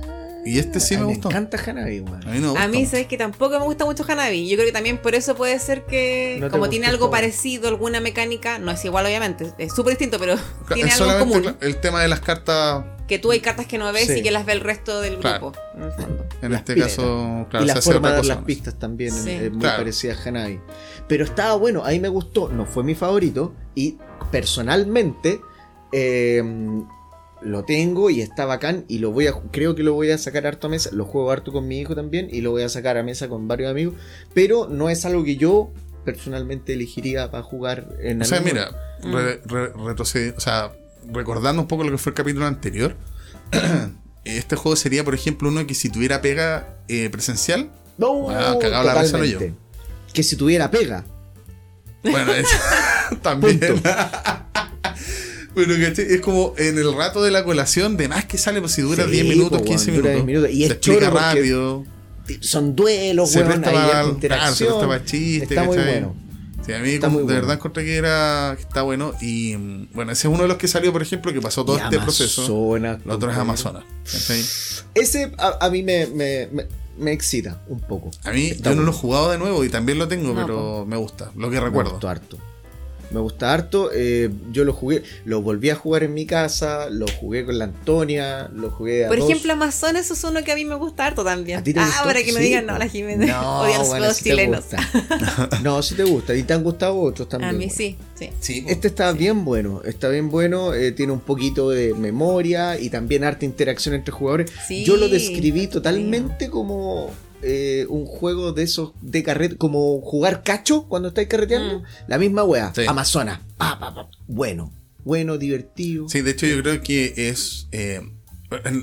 Y 0.47 0.59
este 0.59 0.79
sí 0.79 0.95
me 0.97 1.03
gustó. 1.05 1.29
Me 1.29 1.35
encanta 1.35 1.57
Hanabi, 1.65 1.99
weón. 1.99 2.23
A 2.27 2.31
mí 2.31 2.39
no 2.39 2.41
me 2.41 2.47
gusta. 2.49 2.63
A 2.63 2.67
mí, 2.67 2.85
sabes 2.85 3.07
que 3.07 3.17
tampoco 3.17 3.59
me 3.59 3.65
gusta 3.65 3.85
mucho 3.85 4.03
Hanabi. 4.07 4.47
Yo 4.47 4.55
creo 4.55 4.65
que 4.67 4.71
también 4.71 4.97
por 4.97 5.13
eso 5.15 5.35
puede 5.35 5.57
ser 5.59 5.85
que, 5.85 6.37
No 6.39 6.49
como 6.49 6.69
tiene 6.69 6.87
algo 6.87 7.05
todo. 7.05 7.11
parecido, 7.11 7.67
alguna 7.67 7.99
mecánica, 8.01 8.59
no 8.59 8.71
es 8.71 8.83
igual, 8.85 9.05
obviamente, 9.05 9.51
es 9.57 9.73
súper 9.73 9.91
distinto, 9.91 10.17
pero 10.19 10.35
tiene 10.73 10.91
algo 10.91 11.11
en 11.11 11.19
común. 11.19 11.57
el 11.61 11.77
tema 11.81 12.01
de 12.01 12.07
las 12.07 12.19
cartas. 12.21 12.85
Que 13.07 13.19
tú 13.19 13.31
hay 13.31 13.39
cartas 13.39 13.65
que 13.67 13.77
no 13.77 13.91
ves 13.93 14.07
Sí. 14.07 14.19
y 14.19 14.21
que 14.21 14.31
las 14.31 14.45
ve 14.45 14.51
el 14.53 14.59
resto 14.59 14.99
del 15.01 15.17
Claro. 15.19 15.51
grupo, 15.51 15.59
en 15.75 15.83
el 15.83 15.91
fondo. 15.93 16.25
En 16.41 16.53
este 16.53 16.75
caso, 16.75 17.47
claro, 17.49 17.65
y 17.65 17.67
se 17.69 17.73
la 17.73 17.79
hace 17.79 17.91
forma 17.93 18.07
otra 18.09 18.19
cosa. 18.21 18.35
las 18.35 18.43
pistas 18.43 18.77
también 18.77 19.11
Sí. 19.13 19.29
es 19.31 19.51
muy 19.51 19.61
Claro. 19.61 19.77
parecida 19.77 20.13
a 20.13 20.27
Hanabi. 20.27 20.59
Pero 21.07 21.23
estaba 21.23 21.55
bueno, 21.55 21.83
ahí 21.85 21.99
me 22.01 22.09
gustó, 22.09 22.49
no 22.49 22.65
fue 22.65 22.83
mi 22.83 22.95
favorito. 22.95 23.53
Y 23.75 23.97
personalmente 24.31 25.39
eh, 25.93 26.43
lo 27.41 27.63
tengo 27.65 28.09
y 28.09 28.21
está 28.21 28.45
bacán. 28.45 28.85
Y 28.87 28.99
lo 28.99 29.11
voy 29.11 29.27
a, 29.27 29.33
creo 29.51 29.75
que 29.75 29.83
lo 29.83 29.93
voy 29.93 30.11
a 30.11 30.17
sacar 30.17 30.45
harto 30.47 30.67
a 30.67 30.69
mesa. 30.69 30.89
Lo 30.93 31.05
juego 31.05 31.31
harto 31.31 31.51
con 31.51 31.67
mi 31.67 31.79
hijo 31.79 31.95
también. 31.95 32.27
Y 32.31 32.41
lo 32.41 32.51
voy 32.51 32.63
a 32.63 32.69
sacar 32.69 32.97
a 32.97 33.03
mesa 33.03 33.27
con 33.29 33.47
varios 33.47 33.71
amigos. 33.71 33.95
Pero 34.33 34.67
no 34.69 34.89
es 34.89 35.05
algo 35.05 35.23
que 35.23 35.37
yo 35.37 35.71
personalmente 36.05 36.73
elegiría 36.73 37.29
para 37.31 37.43
jugar 37.43 37.89
en 38.01 38.21
O 38.21 38.25
sea, 38.25 38.37
algún- 38.37 38.53
mira, 38.53 38.69
re- 39.03 39.41
re- 39.45 39.73
retrocedi- 39.73 40.33
o 40.37 40.39
sea, 40.39 40.71
recordando 41.11 41.61
un 41.61 41.67
poco 41.67 41.83
lo 41.83 41.91
que 41.91 41.97
fue 41.97 42.11
el 42.11 42.15
capítulo 42.15 42.45
anterior, 42.45 42.95
este 44.23 44.55
juego 44.55 44.75
sería, 44.75 45.03
por 45.03 45.13
ejemplo, 45.15 45.49
uno 45.49 45.65
que 45.67 45.73
si 45.75 45.89
tuviera 45.89 46.21
pega 46.21 46.77
eh, 46.87 47.09
presencial, 47.09 47.71
No, 47.97 48.29
Ah, 48.29 48.55
cagado 48.59 48.83
la 48.85 49.01
risa 49.01 49.17
lo 49.17 49.23
totalmente. 49.25 49.53
Que 50.13 50.23
si 50.23 50.35
tuviera 50.37 50.71
pega. 50.71 51.03
bueno, 52.03 52.31
es, 52.33 52.47
también. 53.21 53.59
Pero 55.65 55.75
¿cachai? 55.87 56.05
es 56.13 56.21
como 56.21 56.53
en 56.57 56.77
el 56.77 56.93
rato 56.93 57.23
de 57.23 57.31
la 57.31 57.43
colación, 57.43 57.97
de 57.97 58.07
más 58.07 58.25
que 58.25 58.37
sale, 58.37 58.59
pues 58.61 58.73
si 58.73 58.81
dura 58.83 59.05
Sí, 59.05 59.11
10 59.11 59.25
minutos, 59.25 59.59
po, 59.59 59.65
15 59.65 59.91
weón, 59.91 60.01
dura 60.03 60.13
minutos. 60.13 60.25
10 60.25 60.25
minutos. 60.25 60.51
Y 60.55 60.63
es 60.65 60.71
explica 60.71 61.09
rápido. 61.09 61.85
Son 62.41 62.75
duelos, 62.75 63.31
Se 63.31 63.39
weón, 63.39 63.49
presta 63.61 63.69
harta 63.69 63.89
claro, 63.89 64.07
se 64.07 64.13
interacción. 64.13 64.89
presta 64.89 65.05
chiste, 65.05 65.43
Está 65.45 65.63
muy 65.63 65.77
bueno. 65.77 66.15
Sí, 66.65 66.73
a 66.73 66.79
mí 66.79 66.89
Está 66.89 67.07
como- 67.07 67.19
muy 67.19 67.21
de 67.21 67.25
bueno. 67.25 67.41
verdad 67.41 67.55
encontré 67.55 67.85
que 67.85 67.95
era 67.95 68.53
que 68.57 68.61
está 68.63 68.81
bueno. 68.81 69.13
Y 69.21 69.55
mm, 69.55 69.87
bueno, 69.93 70.11
ese 70.11 70.27
es 70.27 70.33
uno 70.33 70.41
de 70.43 70.49
los 70.49 70.57
que 70.57 70.67
salió, 70.67 70.91
por 70.91 71.01
ejemplo, 71.01 71.31
que 71.31 71.39
pasó 71.39 71.63
todo 71.63 71.77
Y 71.77 71.81
este 71.81 71.97
proceso. 71.99 72.75
El 72.75 72.99
otro 73.09 73.31
es. 73.31 73.37
Amazonas. 73.37 73.85
¿cachai? 74.03 74.43
Ese 74.93 75.31
a, 75.37 75.65
a 75.65 75.69
mí 75.69 75.81
me, 75.83 76.07
me, 76.07 76.47
me, 76.51 76.67
me 76.97 77.13
excita 77.13 77.61
un 77.69 77.79
poco. 77.79 78.11
A 78.25 78.31
mí, 78.31 78.47
Está 78.47 78.71
yo 78.71 78.75
no 78.75 78.81
lo 78.83 78.91
he 78.91 78.93
jugado 78.93 79.31
de 79.31 79.37
nuevo 79.37 79.63
y 79.63 79.69
también 79.69 79.97
lo 79.97 80.09
tengo, 80.09 80.33
No, 80.33 80.45
pero 80.45 80.85
me 80.85 80.97
gusta. 80.97 81.31
Lo 81.37 81.49
que 81.49 81.55
Me 81.59 81.65
recuerdo. 81.65 81.91
gustó 81.91 82.09
harto. 82.09 82.37
Me 83.11 83.19
gusta 83.19 83.53
harto. 83.53 83.89
eh, 83.93 84.29
yo 84.51 84.63
lo 84.65 84.73
jugué, 84.73 85.03
lo 85.25 85.41
volví 85.41 85.69
a 85.69 85.75
jugar 85.75 86.03
en 86.03 86.13
mi 86.13 86.25
casa, 86.25 86.89
lo 86.89 87.07
jugué 87.07 87.45
con 87.45 87.57
la 87.57 87.65
Antonia, 87.65 88.49
lo 88.53 88.69
jugué 88.69 89.05
a 89.05 89.07
Por 89.07 89.19
dos. 89.19 89.29
ejemplo, 89.29 89.53
Amazon, 89.53 89.95
eso 89.95 90.13
es 90.13 90.23
uno 90.23 90.43
que 90.43 90.51
a 90.51 90.55
mí 90.55 90.65
me 90.65 90.75
gusta 90.75 91.05
harto 91.05 91.23
también. 91.23 91.59
¿A 91.59 91.63
ti 91.63 91.73
te 91.73 91.79
ah, 91.79 91.85
gustó? 91.85 92.03
para 92.03 92.21
que 92.23 92.31
no 92.31 92.37
Sí, 92.39 92.43
digan, 92.45 92.65
no, 92.65 92.77
la 92.77 92.87
Jiménez 92.87 93.29
No, 93.29 93.59
odia 93.61 93.77
los 93.79 93.87
bueno, 93.87 93.99
juegos 94.05 94.17
sí 94.17 94.23
te 94.25 94.29
chilenos. 94.31 94.65
gusta. 94.65 95.59
no, 95.63 95.81
si 95.81 95.95
te 95.95 96.03
gusta. 96.03 96.35
Y 96.35 96.43
te 96.43 96.53
han 96.53 96.63
gustado 96.63 96.99
otros 96.99 97.29
también. 97.29 97.49
A 97.49 97.53
mí 97.53 97.65
bueno. 97.67 97.75
sí, 97.75 98.29
sí. 98.39 98.65
Este 98.67 98.87
está 98.89 99.11
bien 99.13 99.45
bueno, 99.45 99.81
está 99.85 100.09
bien 100.09 100.29
bueno, 100.29 100.73
eh, 100.73 100.91
tiene 100.91 101.13
un 101.13 101.19
poquito 101.21 101.69
de 101.69 101.93
memoria 101.93 102.79
y 102.79 102.89
también 102.89 103.23
harta 103.23 103.45
interacción 103.45 103.95
entre 103.95 104.11
jugadores. 104.11 104.51
Sí, 104.67 104.83
Yo 104.83 104.97
lo 104.97 105.07
describí 105.07 105.67
totalmente 105.67 106.49
como 106.49 107.11
eh, 107.41 107.85
un 107.89 108.05
juego 108.05 108.51
de 108.53 108.63
esos 108.63 108.91
de 109.01 109.23
carrete, 109.23 109.57
como 109.57 110.01
jugar 110.01 110.43
cacho 110.43 110.87
cuando 110.87 111.09
estáis 111.09 111.27
carreteando. 111.27 111.79
Mm. 111.79 111.83
La 112.07 112.17
misma 112.17 112.43
wea, 112.43 112.71
Sí. 112.75 112.83
Amazonas. 112.87 113.39
Pa, 113.57 113.79
pa, 113.79 113.93
pa. 113.93 114.09
Bueno, 114.27 114.73
bueno, 115.03 115.37
divertido. 115.37 116.09
Sí, 116.09 116.21
de 116.21 116.31
hecho 116.31 116.45
yo 116.47 116.61
creo 116.61 116.81
que 116.81 117.13
es... 117.29 117.67
eh, 117.71 118.01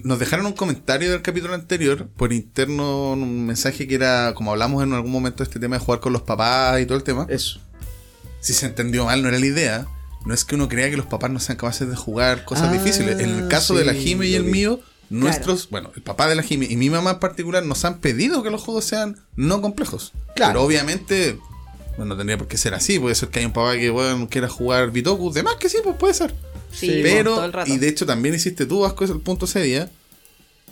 nos 0.04 0.18
dejaron 0.18 0.44
un 0.44 0.52
comentario 0.52 1.10
del 1.10 1.22
capítulo 1.22 1.54
anterior 1.54 2.08
por 2.16 2.32
interno, 2.34 3.12
un 3.12 3.46
mensaje 3.46 3.86
que 3.88 3.94
era, 3.94 4.34
como 4.34 4.50
hablamos 4.50 4.82
en 4.82 4.92
algún 4.92 5.10
momento, 5.10 5.42
este 5.42 5.58
tema 5.58 5.78
de 5.78 5.84
jugar 5.84 6.00
con 6.00 6.12
los 6.12 6.20
papás 6.22 6.80
y 6.82 6.86
todo 6.86 6.98
el 6.98 7.02
tema. 7.04 7.26
Eso. 7.30 7.60
Si 8.40 8.52
se 8.52 8.66
entendió 8.66 9.06
mal, 9.06 9.22
no 9.22 9.28
era 9.28 9.38
la 9.38 9.46
idea. 9.46 9.86
No 10.26 10.34
es 10.34 10.44
que 10.44 10.54
uno 10.54 10.68
crea 10.68 10.90
que 10.90 10.96
los 10.98 11.06
papás 11.06 11.30
no 11.30 11.38
sean 11.40 11.56
capaces 11.56 11.88
de 11.88 11.96
jugar 11.96 12.44
cosas 12.44 12.68
Ah, 12.68 12.72
difíciles. 12.72 13.18
En 13.20 13.30
el 13.30 13.48
caso 13.48 13.74
de 13.74 13.84
la 13.86 13.94
Jime 13.94 14.26
y 14.26 14.34
el 14.34 14.42
vi. 14.44 14.50
Nuestros, 15.10 15.68
bueno, 15.70 15.90
el 15.96 16.02
papá 16.02 16.28
de 16.28 16.34
la 16.34 16.42
Jime 16.42 16.66
y 16.68 16.76
mi 16.76 16.90
mamá 16.90 17.12
en 17.12 17.18
particular 17.20 17.64
nos 17.64 17.84
han 17.84 17.98
pedido 18.00 18.42
que 18.42 18.50
los 18.50 18.62
juegos 18.62 18.84
sean 18.84 19.16
no 19.36 19.60
complejos. 19.62 20.12
Claro. 20.34 20.52
Pero 20.54 20.62
obviamente, 20.64 21.38
bueno, 21.96 22.06
no 22.14 22.16
tendría 22.16 22.38
por 22.38 22.48
qué 22.48 22.56
ser 22.56 22.74
así. 22.74 22.98
Puede 22.98 23.14
ser 23.14 23.28
que 23.28 23.38
haya 23.40 23.48
un 23.48 23.54
papá 23.54 23.74
que 23.76 23.90
bueno, 23.90 24.28
quiera 24.28 24.48
jugar 24.48 24.90
Bitoku. 24.90 25.32
De 25.32 25.42
más 25.42 25.56
que 25.56 25.68
sí, 25.68 25.78
pues 25.84 25.96
puede 25.96 26.14
ser. 26.14 26.34
Sí, 26.72 27.00
Pero, 27.02 27.34
todo 27.36 27.44
el 27.44 27.52
rato. 27.52 27.72
y 27.72 27.76
de 27.78 27.88
hecho 27.88 28.04
también 28.04 28.34
hiciste 28.34 28.66
tú, 28.66 28.80
Vasco, 28.80 29.04
ese 29.04 29.12
el 29.12 29.20
punto 29.20 29.44
ese 29.44 29.62
día, 29.62 29.88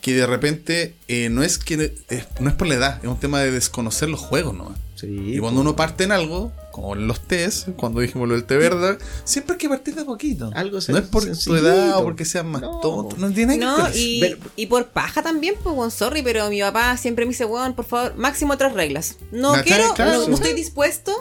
que 0.00 0.14
de 0.14 0.26
repente 0.26 0.96
eh, 1.06 1.28
no 1.28 1.44
es 1.44 1.58
que 1.58 1.94
es- 2.08 2.24
no 2.40 2.48
es 2.50 2.56
por 2.56 2.66
la 2.66 2.74
edad, 2.74 2.98
es 3.02 3.08
un 3.08 3.20
tema 3.20 3.40
de 3.40 3.52
desconocer 3.52 4.08
los 4.08 4.18
juegos, 4.18 4.52
¿no? 4.54 4.74
Sí, 4.96 5.06
Y 5.34 5.38
cuando 5.38 5.60
uno 5.60 5.76
parte 5.76 6.02
en 6.04 6.10
algo, 6.12 6.52
como 6.72 6.94
en 6.96 7.06
los 7.06 7.20
tés, 7.20 7.66
cuando 7.76 8.00
dijimos 8.00 8.26
lo 8.28 8.34
del 8.34 8.44
té 8.44 8.56
verde, 8.56 8.98
siempre 9.24 9.52
hay 9.54 9.58
que 9.58 9.68
partir 9.68 9.94
de 9.94 10.04
poquito. 10.04 10.50
Algo 10.54 10.78
no 10.88 10.98
es 10.98 11.06
por 11.06 11.22
tu 11.22 11.28
sencillito. 11.28 11.68
edad 11.68 11.98
o 11.98 12.02
porque 12.02 12.24
seas 12.24 12.44
más 12.44 12.62
No. 12.62 12.80
tonto. 12.80 13.16
No 13.18 13.30
tiene 13.30 13.58
que 13.58 13.64
No, 13.64 13.88
y, 13.94 14.36
y 14.56 14.66
por 14.66 14.88
paja 14.88 15.22
también, 15.22 15.54
pues, 15.62 15.76
weón, 15.76 15.90
sorry, 15.92 16.22
pero 16.22 16.48
mi 16.50 16.60
papá 16.60 16.96
siempre 16.96 17.24
me 17.24 17.30
dice, 17.30 17.44
weón, 17.44 17.74
por 17.74 17.84
favor, 17.84 18.16
máximo 18.16 18.56
tres 18.58 18.72
reglas. 18.72 19.16
No 19.30 19.52
quiero, 19.62 19.94
no, 19.96 20.26
no 20.28 20.34
estoy 20.34 20.54
dispuesto 20.54 21.12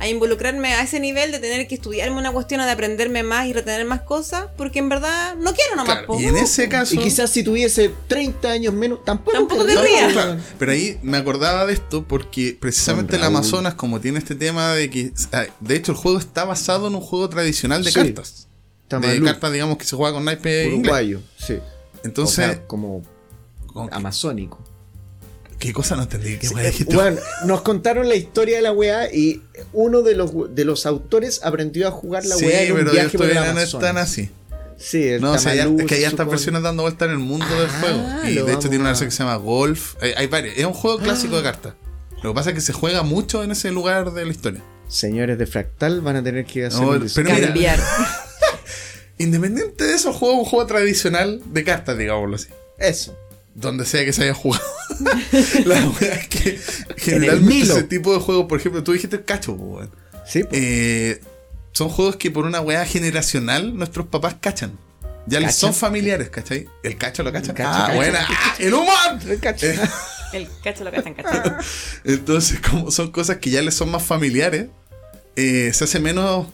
a 0.00 0.06
involucrarme 0.08 0.74
a 0.74 0.82
ese 0.82 1.00
nivel 1.00 1.32
de 1.32 1.40
tener 1.40 1.66
que 1.66 1.74
estudiarme 1.74 2.18
una 2.18 2.30
cuestión 2.30 2.60
o 2.60 2.64
de 2.64 2.70
aprenderme 2.70 3.22
más 3.24 3.46
y 3.46 3.52
retener 3.52 3.84
más 3.84 4.02
cosas, 4.02 4.46
porque 4.56 4.78
en 4.78 4.88
verdad 4.88 5.34
no 5.36 5.52
quiero 5.54 5.74
nomás, 5.74 6.04
Claro, 6.04 6.20
y 6.20 6.26
en 6.26 6.36
ese 6.36 6.68
caso. 6.68 6.94
Y 6.94 6.98
quizás 6.98 7.30
si 7.30 7.42
tuviese 7.42 7.90
30 8.06 8.48
años 8.48 8.72
menos, 8.74 9.04
tampoco, 9.04 9.32
Tampoco 9.36 9.66
querría. 9.66 10.08
Claro, 10.12 10.36
pero 10.58 10.72
ahí 10.72 10.98
me 11.02 11.16
acordaba 11.16 11.66
de 11.66 11.72
esto 11.72 12.04
porque 12.04 12.56
precisamente 12.60 13.16
el. 13.16 13.24
Amazonas, 13.24 13.74
como 13.74 14.00
tiene 14.00 14.18
este 14.20 14.34
tema 14.36 14.72
de 14.74 14.88
que. 14.88 15.12
ah, 15.32 15.46
De 15.60 15.74
hecho, 15.74 15.92
el 15.92 15.98
juego 15.98 16.18
está 16.18 16.44
basado 16.44 16.86
en 16.86 16.94
un 16.94 17.00
juego 17.00 17.28
tradicional 17.28 17.82
de 17.82 17.90
Sí. 17.90 17.96
cartas. 17.98 18.46
De 18.88 19.20
cartas, 19.22 19.52
digamos, 19.52 19.78
que 19.78 19.84
se 19.84 19.96
juega 19.96 20.12
con 20.14 20.24
naipe 20.24 20.64
inglés. 20.66 20.78
uruguayo, 20.80 21.20
sí. 21.36 21.58
Entonces, 22.04 22.38
O 22.38 22.52
sea, 22.52 22.66
como 22.66 23.02
con- 23.66 23.92
amazónico. 23.92 24.64
¿Qué 25.58 25.72
cosa 25.72 25.96
no 25.96 26.02
entendí? 26.02 26.36
¿Qué 26.38 26.48
Sí, 26.48 26.54
wea 26.54 26.64
eh, 26.64 26.70
dijiste? 26.70 26.94
bueno, 26.94 27.18
nos 27.44 27.62
contaron 27.62 28.08
la 28.08 28.14
historia 28.14 28.56
de 28.56 28.62
la 28.62 28.72
weá 28.72 29.12
y 29.12 29.42
uno 29.72 30.02
de 30.02 30.14
los, 30.14 30.54
de 30.54 30.64
los 30.64 30.86
autores 30.86 31.40
aprendió 31.42 31.88
a 31.88 31.90
jugar 31.90 32.24
la 32.24 32.36
sí, 32.36 32.46
weá 32.46 32.62
en 32.62 32.72
un 32.72 32.78
pero 32.78 32.92
viaje 32.92 33.10
yo 33.12 33.18
por 33.18 33.26
estoy 33.28 33.42
no 33.44 33.44
es 33.44 33.50
Amazonas. 33.74 33.86
tan 33.88 33.98
así. 33.98 34.30
Sí, 34.78 35.08
el 35.08 35.20
No, 35.20 35.32
o 35.32 35.38
sea, 35.38 35.54
ya- 35.56 35.64
es 35.64 35.84
que 35.86 35.94
hay 35.96 36.04
supone. 36.10 36.30
versiones 36.30 36.62
dando 36.62 36.82
vuelta 36.84 37.04
en 37.06 37.10
el 37.10 37.18
mundo 37.18 37.46
del 37.58 37.68
Ah, 37.68 37.78
juego. 37.80 38.28
Y 38.28 38.34
de 38.46 38.52
hecho 38.52 38.68
tiene 38.68 38.78
una 38.78 38.90
versión 38.90 39.08
que 39.08 39.16
se 39.16 39.24
llama 39.24 39.34
Golf. 39.36 39.96
Hay, 40.00 40.12
hay 40.16 40.26
varios. 40.28 40.56
Es 40.56 40.64
un 40.64 40.72
juego 40.74 40.98
clásico 40.98 41.34
Ah. 41.34 41.38
de 41.38 41.42
cartas. 41.42 41.74
Lo 42.22 42.30
que 42.30 42.34
pasa 42.34 42.50
es 42.50 42.54
que 42.54 42.60
se 42.60 42.72
juega 42.72 43.02
mucho 43.02 43.42
en 43.42 43.50
ese 43.50 43.70
lugar 43.72 44.12
de 44.12 44.24
la 44.24 44.30
historia. 44.30 44.62
Señores 44.86 45.36
de 45.36 45.46
Fractal 45.46 46.00
van 46.00 46.16
a 46.16 46.22
tener 46.22 46.44
que 46.46 46.66
hacer 46.66 46.80
No, 46.80 46.90
un 46.90 47.10
pero 47.14 47.28
Cambiar. 47.28 47.80
Independiente 49.18 49.84
de 49.84 49.94
eso, 49.94 50.12
juego 50.12 50.34
es 50.34 50.40
un 50.40 50.44
juego 50.44 50.66
tradicional 50.66 51.42
de 51.46 51.64
cartas, 51.64 51.98
digámoslo 51.98 52.36
así. 52.36 52.48
Eso. 52.78 53.16
Donde 53.58 53.84
sea 53.84 54.04
que 54.04 54.12
se 54.12 54.22
haya 54.22 54.34
jugado. 54.34 54.64
la 55.64 55.88
wea 56.00 56.14
es 56.14 56.28
que 56.28 56.60
generalmente 56.96 57.72
ese 57.72 57.82
tipo 57.82 58.12
de 58.12 58.20
juegos, 58.20 58.46
por 58.46 58.60
ejemplo, 58.60 58.84
tú 58.84 58.92
dijiste 58.92 59.16
el 59.16 59.24
cacho, 59.24 59.52
weón. 59.52 59.90
Sí. 60.26 60.44
Eh, 60.52 61.20
son 61.72 61.88
juegos 61.88 62.16
que 62.16 62.30
por 62.30 62.46
una 62.46 62.60
weá 62.60 62.84
generacional 62.86 63.76
nuestros 63.76 64.06
papás 64.06 64.36
cachan. 64.40 64.78
Ya 65.26 65.40
les 65.40 65.56
son 65.56 65.74
familiares, 65.74 66.30
¿cachai? 66.30 66.68
El 66.82 66.96
cacho 66.96 67.22
lo 67.22 67.32
cachan. 67.32 67.54
Cacho, 67.54 67.68
ah, 67.70 67.86
cacho. 67.86 67.96
buena. 67.96 68.26
Ah, 68.28 68.54
el 68.58 68.74
humor. 68.74 69.18
El 69.28 69.40
cacho. 69.40 69.66
Eh, 69.66 69.78
El 70.32 70.46
cacho 70.62 70.84
lo 70.84 70.90
cachan, 70.90 71.14
cachan. 71.14 71.56
entonces, 72.04 72.60
como 72.60 72.90
son 72.90 73.10
cosas 73.10 73.38
que 73.38 73.50
ya 73.50 73.62
les 73.62 73.74
son 73.74 73.90
más 73.90 74.02
familiares, 74.02 74.66
eh, 75.36 75.70
se 75.72 75.84
hace 75.84 76.00
menos 76.00 76.46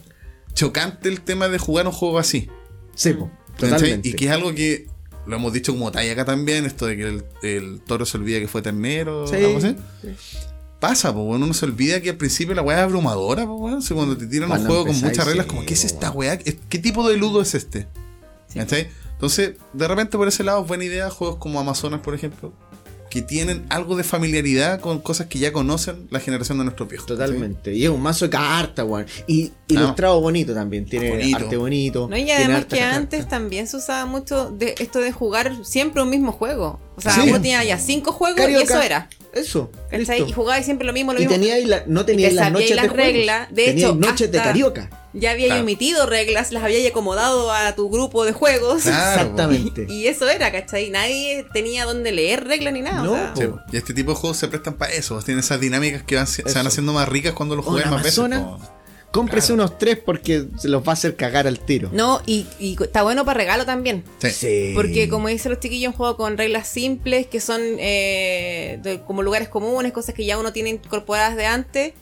chocante 0.53 1.09
el 1.09 1.21
tema 1.21 1.49
de 1.49 1.57
jugar 1.57 1.85
un 1.85 1.91
juego 1.91 2.17
así. 2.17 2.49
Sí, 2.95 3.15
totalmente. 3.57 4.09
Y 4.09 4.13
que 4.13 4.25
es 4.25 4.31
algo 4.31 4.55
que 4.55 4.87
lo 5.27 5.35
hemos 5.35 5.53
dicho 5.53 5.73
como 5.73 5.91
talla 5.91 6.11
acá 6.13 6.25
también, 6.25 6.65
esto 6.65 6.85
de 6.85 6.97
que 6.97 7.03
el, 7.03 7.25
el 7.43 7.81
toro 7.81 8.05
se 8.05 8.17
olvida 8.17 8.39
que 8.39 8.47
fue 8.47 8.61
ternero, 8.61 9.27
Sí, 9.27 9.35
algo 9.35 9.57
así. 9.57 9.75
sí. 10.01 10.09
Pasa, 10.79 11.13
pues 11.13 11.25
bueno, 11.25 11.45
uno 11.45 11.53
se 11.53 11.65
olvida 11.65 12.01
que 12.01 12.11
al 12.11 12.17
principio 12.17 12.53
la 12.53 12.61
weá 12.61 12.77
es 12.79 12.83
abrumadora, 12.83 13.45
pues 13.45 13.57
bueno. 13.59 13.79
cuando 13.93 14.17
te 14.17 14.27
tiran 14.27 14.51
un 14.51 14.65
juego 14.65 14.85
con 14.85 14.99
muchas 15.01 15.25
reglas, 15.25 15.45
sí, 15.45 15.49
como, 15.49 15.65
¿qué 15.65 15.73
es 15.73 15.83
esta 15.85 16.11
weá? 16.11 16.37
¿Qué 16.37 16.79
tipo 16.79 17.07
de 17.09 17.17
ludo 17.17 17.41
es 17.41 17.55
este? 17.55 17.87
Sí. 18.47 18.59
¿Cachai? 18.59 18.89
Entonces, 19.13 19.53
de 19.73 19.87
repente 19.87 20.17
por 20.17 20.27
ese 20.27 20.43
lado, 20.43 20.63
buena 20.65 20.83
idea, 20.83 21.09
juegos 21.09 21.37
como 21.37 21.59
Amazonas, 21.59 22.01
por 22.01 22.13
ejemplo, 22.13 22.53
que 23.15 23.21
tienen 23.21 23.65
algo 23.69 23.95
de 23.95 24.03
familiaridad 24.03 24.81
con 24.81 24.99
cosas 24.99 25.27
que 25.27 25.39
ya 25.39 25.53
conocen 25.53 26.07
la 26.11 26.19
generación 26.19 26.57
de 26.57 26.65
nuestros 26.65 26.89
viejos. 26.89 27.07
Totalmente. 27.07 27.73
Y 27.73 27.85
es 27.85 27.89
un 27.89 28.01
mazo 28.01 28.25
de 28.25 28.31
cartas, 28.31 28.85
weón. 28.85 29.05
Y 29.25 29.53
ilustrado 29.69 30.19
bonito 30.19 30.53
también. 30.53 30.85
Tiene 30.85 31.11
Bonito. 31.11 31.37
arte 31.37 31.55
bonito. 31.55 32.07
No, 32.09 32.17
y 32.17 32.29
además 32.29 32.65
que 32.65 32.77
cartas. 32.79 32.97
antes 32.97 33.27
también 33.29 33.67
se 33.67 33.77
usaba 33.77 34.05
mucho 34.05 34.51
de 34.51 34.75
esto 34.79 34.99
de 34.99 35.13
jugar 35.13 35.65
siempre 35.65 36.03
un 36.03 36.09
mismo 36.09 36.33
juego. 36.33 36.81
O 36.97 37.01
sea, 37.01 37.13
Sí. 37.13 37.21
uno 37.23 37.33
tenía 37.41 37.63
ya 37.63 37.77
cinco 37.77 38.11
juegos 38.11 38.49
y 38.49 38.53
eso 38.55 38.81
era. 38.81 39.07
Eso. 39.35 39.69
¿cachai? 39.91 39.99
listo. 40.19 40.29
Y 40.29 40.31
jugabais 40.31 40.65
siempre 40.65 40.87
lo 40.87 40.93
mismo, 40.93 41.13
lo 41.13 41.19
Y 41.19 41.23
mismo. 41.27 41.33
teníais 41.35 41.67
la, 41.67 41.83
no 41.87 42.05
teníais 42.05 42.31
te 42.31 42.35
las 42.35 42.45
sabíais 42.45 42.53
noches 42.63 42.75
las 42.75 42.83
de 42.83 42.89
juegos. 42.89 43.13
reglas. 43.13 43.49
De 43.49 43.65
Teníais 43.65 43.77
hecho, 43.89 43.95
noches 43.95 44.31
de 44.31 44.37
carioca. 44.39 44.89
Ya 45.13 45.31
había 45.31 45.45
Claro. 45.45 45.61
emitido 45.61 46.05
reglas, 46.07 46.51
las 46.51 46.63
había 46.63 46.89
acomodado 46.89 47.51
a 47.51 47.73
tu 47.75 47.89
grupo 47.89 48.25
de 48.25 48.33
juegos. 48.33 48.83
Claro, 48.83 49.21
Exactamente. 49.21 49.85
Y 49.89 50.07
eso 50.07 50.27
era, 50.29 50.51
¿cachai? 50.51 50.89
Nadie 50.89 51.45
tenía 51.53 51.85
donde 51.85 52.11
leer 52.11 52.43
reglas 52.45 52.73
ni 52.73 52.81
nada. 52.81 53.01
o 53.01 53.05
No, 53.05 53.13
sea. 53.13 53.33
Sí, 53.35 53.53
y 53.71 53.77
este 53.77 53.93
tipo 53.93 54.11
de 54.11 54.17
juegos 54.17 54.37
se 54.37 54.47
prestan 54.47 54.73
para 54.73 54.91
eso, 54.93 55.17
tienen 55.21 55.39
esas 55.43 55.59
dinámicas 55.61 56.03
que 56.03 56.15
van- 56.15 56.27
se 56.27 56.41
van 56.43 56.67
haciendo 56.67 56.91
más 56.93 57.07
ricas 57.07 57.33
cuando 57.33 57.55
los 57.55 57.63
juegas 57.65 57.91
más 57.91 58.03
veces. 58.03 58.19
Po. 58.19 58.59
Cómprese 59.15 59.47
Claro. 59.53 59.63
unos 59.63 59.77
tres 59.79 59.97
porque 59.97 60.45
se 60.59 60.67
los 60.67 60.83
va 60.83 60.89
a 60.89 60.93
hacer 60.93 61.15
cagar 61.15 61.47
al 61.47 61.59
tiro. 61.59 61.89
No, 61.93 62.21
y, 62.25 62.45
y 62.59 62.75
está 62.81 63.01
bueno 63.03 63.23
para 63.25 63.37
regalo 63.39 63.65
también. 63.65 64.03
Sí. 64.19 64.71
Porque 64.75 65.07
como 65.09 65.29
dicen 65.29 65.51
los 65.51 65.59
chiquillos, 65.61 65.91
un 65.93 65.97
juego 65.97 66.17
con 66.17 66.37
reglas 66.37 66.67
simples, 66.67 67.25
que 67.27 67.39
son 67.39 67.61
eh, 67.79 68.79
de- 68.83 69.01
como 69.01 69.23
lugares 69.23 69.49
comunes, 69.49 69.91
cosas 69.93 70.13
que 70.15 70.25
ya 70.25 70.37
uno 70.37 70.51
tiene 70.53 70.69
incorporadas 70.71 71.35
de 71.37 71.45
antes. 71.45 71.93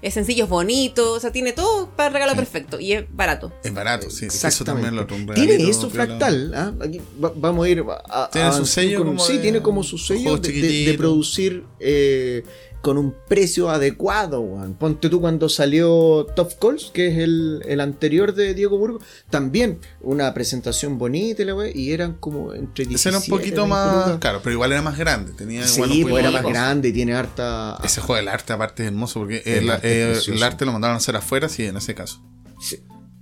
Es 0.00 0.14
sencillo, 0.14 0.44
es 0.44 0.50
bonito, 0.50 1.14
o 1.14 1.18
sea, 1.18 1.32
tiene 1.32 1.52
todo 1.52 1.90
para 1.96 2.06
el 2.06 2.12
regalo 2.12 2.30
Sí. 2.32 2.36
perfecto 2.38 2.78
y 2.78 2.92
es 2.92 3.04
barato. 3.10 3.52
Es 3.64 3.74
barato, 3.74 4.08
sí. 4.10 4.26
Eso 4.26 4.46
Exactamente. 4.46 4.86
también 4.88 4.94
lo 4.94 5.12
un 5.12 5.34
tiene 5.34 5.52
regalito 5.54 5.70
eso 5.70 5.90
fractal. 5.90 6.54
¿ah? 6.54 6.72
Aquí 6.80 7.00
va- 7.22 7.32
vamos 7.34 7.66
a 7.66 7.68
ir 7.68 7.80
a, 8.08 8.24
a- 8.26 8.30
Tiene 8.30 8.52
su 8.52 8.64
sello 8.64 8.98
con- 8.98 9.06
como 9.08 9.18
sí, 9.24 9.32
de- 9.34 9.38
tiene 9.40 9.60
como 9.60 9.82
su 9.82 9.98
sello 9.98 10.36
de, 10.36 10.52
de- 10.52 10.54
de 10.54 10.68
chiquititos. 10.68 10.96
producir 10.98 11.64
eh, 11.80 12.44
con 12.82 12.96
un 12.98 13.14
precio 13.28 13.70
adecuado. 13.70 14.40
weón. 14.40 14.74
Ponte 14.74 15.08
tú 15.08 15.20
cuando 15.20 15.48
salió 15.48 16.26
Top 16.36 16.52
Calls, 16.60 16.90
que 16.92 17.08
es 17.08 17.18
el, 17.18 17.62
el 17.66 17.80
anterior 17.80 18.34
de 18.34 18.54
Diego 18.54 18.78
Burgo, 18.78 19.00
también 19.30 19.78
una 20.00 20.32
presentación 20.34 20.96
bonita 20.98 21.42
y 21.42 21.44
la 21.46 21.54
wea, 21.54 21.70
y 21.74 21.92
eran 21.92 22.14
como 22.14 22.54
entre 22.54 22.84
17 22.86 22.94
Ese 22.94 23.08
era 23.08 23.18
un 23.18 23.24
poquito 23.26 23.62
20 23.62 23.68
más. 23.68 24.06
lucas. 24.06 24.18
Claro, 24.20 24.40
pero 24.42 24.52
igual 24.54 24.72
era 24.72 24.82
más 24.82 24.96
grande. 24.96 25.32
Tenía 25.32 25.66
Sí, 25.66 25.76
igual 25.82 25.90
un 25.90 26.02
pues 26.10 26.24
era 26.24 26.30
más 26.30 26.42
grande 26.44 26.88
y 26.88 26.92
tiene 26.92 27.14
harta. 27.14 27.78
Ese 27.84 28.00
juego 28.00 28.16
del 28.16 28.28
arte, 28.28 28.52
aparte, 28.52 28.82
es 28.84 28.88
hermoso 28.88 29.20
porque 29.20 29.42
El 29.44 29.64
el, 29.64 29.70
arte 29.70 30.12
es 30.12 30.28
eh, 30.28 30.32
el 30.34 30.42
arte 30.42 30.64
lo 30.64 30.72
mandaron 30.72 30.94
a 30.94 30.98
hacer 30.98 31.16
afuera, 31.16 31.48
sí, 31.48 31.64
en 31.64 31.76
ese 31.76 31.94
caso. 31.94 32.22
Sí. 32.60 32.78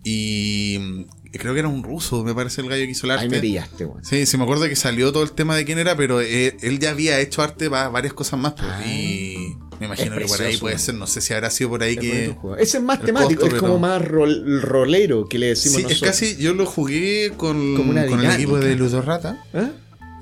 Y 0.09 0.79
mm, 0.79 1.05
creo 1.33 1.53
que 1.53 1.59
era 1.61 1.69
un 1.69 1.83
ruso, 1.83 2.23
me 2.23 2.33
parece 2.33 2.61
el 2.61 2.69
gallo 2.69 2.85
que 2.85 2.91
hizo 2.93 3.07
el 3.07 3.11
arte. 3.13 3.25
Ahí 3.25 3.29
me 3.31 3.41
pillaste, 3.41 3.85
weón. 3.85 4.05
Sí, 4.05 4.25
sí, 4.25 4.37
me 4.37 4.45
acuerdo 4.45 4.69
que 4.69 4.77
salió 4.77 5.13
todo 5.13 5.25
el 5.25 5.33
tema 5.33 5.57
de 5.57 5.65
quién 5.65 5.79
era, 5.79 5.97
pero 5.97 6.21
eh, 6.21 6.57
él 6.63 6.79
ya 6.79 6.91
había 6.91 7.19
hecho 7.19 7.43
arte 7.43 7.69
para 7.69 7.89
varias 7.89 8.13
cosas 8.15 8.39
más. 8.39 8.53
pues, 8.53 8.67
Ah. 8.71 8.87
y 8.87 9.36
me 9.81 9.87
imagino 9.87 10.15
Es 10.17 10.23
que 10.23 10.29
por 10.29 10.43
ahí 10.43 10.57
puede 10.57 10.79
ser, 10.79 10.95
no 10.95 11.07
sé 11.07 11.21
si 11.21 11.35
habrá 11.35 11.51
sido 11.51 11.71
por 11.71 11.83
ahí 11.83 11.95
Es 11.95 12.01
que. 12.01 12.37
Ese 12.59 12.79
es 12.79 12.83
más 12.83 13.01
temático, 13.01 13.43
costo, 13.43 13.57
es 13.57 13.61
como 13.61 13.75
pero- 13.75 13.79
más 13.81 14.03
rol- 14.03 14.61
rolero 14.63 15.27
que 15.29 15.39
le 15.39 15.47
decimos 15.49 15.83
Sí, 15.83 15.87
es 15.89 16.01
casi. 16.01 16.37
Yo 16.37 16.55
lo 16.55 16.67
jugué 16.67 17.33
con, 17.37 17.77
con 17.77 17.97
el 17.99 18.25
equipo 18.31 18.59
de. 18.59 18.77
Ludorrata. 18.77 19.45
¿Eh? 19.53 19.69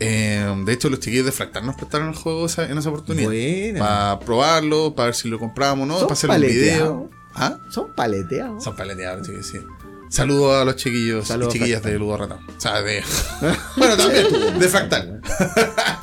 Eh, 0.01 0.55
de 0.67 0.73
hecho, 0.73 0.91
los 0.91 0.99
chiquillos 1.01 1.25
de 1.27 1.33
Fractal 1.33 1.65
nos 1.65 1.77
prestaron 1.77 2.09
el 2.09 2.15
juego 2.17 2.47
esa- 2.47 2.69
en 2.69 2.77
esa 2.79 2.89
oportunidad. 2.91 3.27
Buena. 3.27 3.79
Para 3.79 4.21
probarlo, 4.21 4.95
para 4.95 5.07
ver 5.07 5.15
si 5.15 5.29
lo 5.29 5.39
comprábamos 5.39 5.85
o 5.85 5.93
no, 5.93 6.01
para 6.01 6.13
hacer 6.15 6.31
un 6.31 6.41
video. 6.41 7.11
¿Ah? 7.37 7.59
Son 7.71 7.95
paleteados. 7.95 8.63
Son 8.63 8.77
paleteados, 8.77 9.27
chiquillos, 9.27 9.47
sí. 9.47 9.59
Saludos 10.09 10.63
a 10.63 10.65
los 10.65 10.77
chiquillos 10.77 11.27
Saludos 11.27 11.55
y 11.55 11.59
chiquillas 11.59 11.83
de 11.83 11.99
Ludo 11.99 12.17
Rata. 12.17 12.39
O 12.57 12.61
sea, 12.61 12.83
de. 12.83 13.03
bueno, 13.77 13.97
también, 13.97 14.59
de 14.59 14.69
Fractal. 14.69 15.21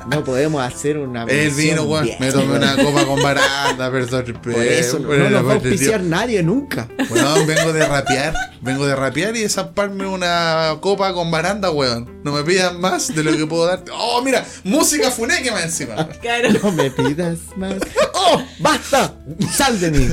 No 0.08 0.24
podemos 0.24 0.62
hacer 0.62 0.98
una. 0.98 1.24
El 1.24 1.52
vino, 1.52 1.84
weón. 1.84 2.10
Me 2.20 2.32
tomé 2.32 2.58
una 2.58 2.76
copa 2.76 3.06
con 3.06 3.22
baranda, 3.22 3.92
perdón. 3.92 4.40
Por 4.42 4.64
eso 4.64 5.00
no, 5.00 5.14
no 5.14 5.30
nos 5.30 5.46
va 5.46 5.52
a 5.52 5.56
auspiciar 5.56 6.02
nadie 6.02 6.44
nunca. 6.44 6.88
Weón, 7.10 7.48
vengo 7.48 7.72
de 7.74 7.88
rapear. 7.88 8.34
Vengo 8.62 8.86
de 8.86 8.96
rapear 8.96 9.36
y 9.36 9.42
de 9.42 9.50
zamparme 9.50 10.06
una 10.06 10.78
copa 10.82 11.14
con 11.14 11.32
baranda, 11.32 11.72
weón. 11.72 12.21
No 12.24 12.32
me 12.32 12.44
pidan 12.44 12.80
más 12.80 13.14
de 13.14 13.24
lo 13.24 13.36
que 13.36 13.46
puedo 13.48 13.66
darte. 13.66 13.92
Oh, 13.94 14.22
mira, 14.22 14.46
música 14.64 15.10
funeque 15.10 15.52
más 15.52 15.64
encima. 15.64 16.08
Claro. 16.22 16.50
No 16.64 16.72
me 16.72 16.92
pidas 16.92 17.40
más. 17.56 17.76
¡Oh! 18.14 18.42
¡Basta! 18.60 19.16
¡Sal 19.52 19.80
de 19.80 19.92
mí! 19.92 20.08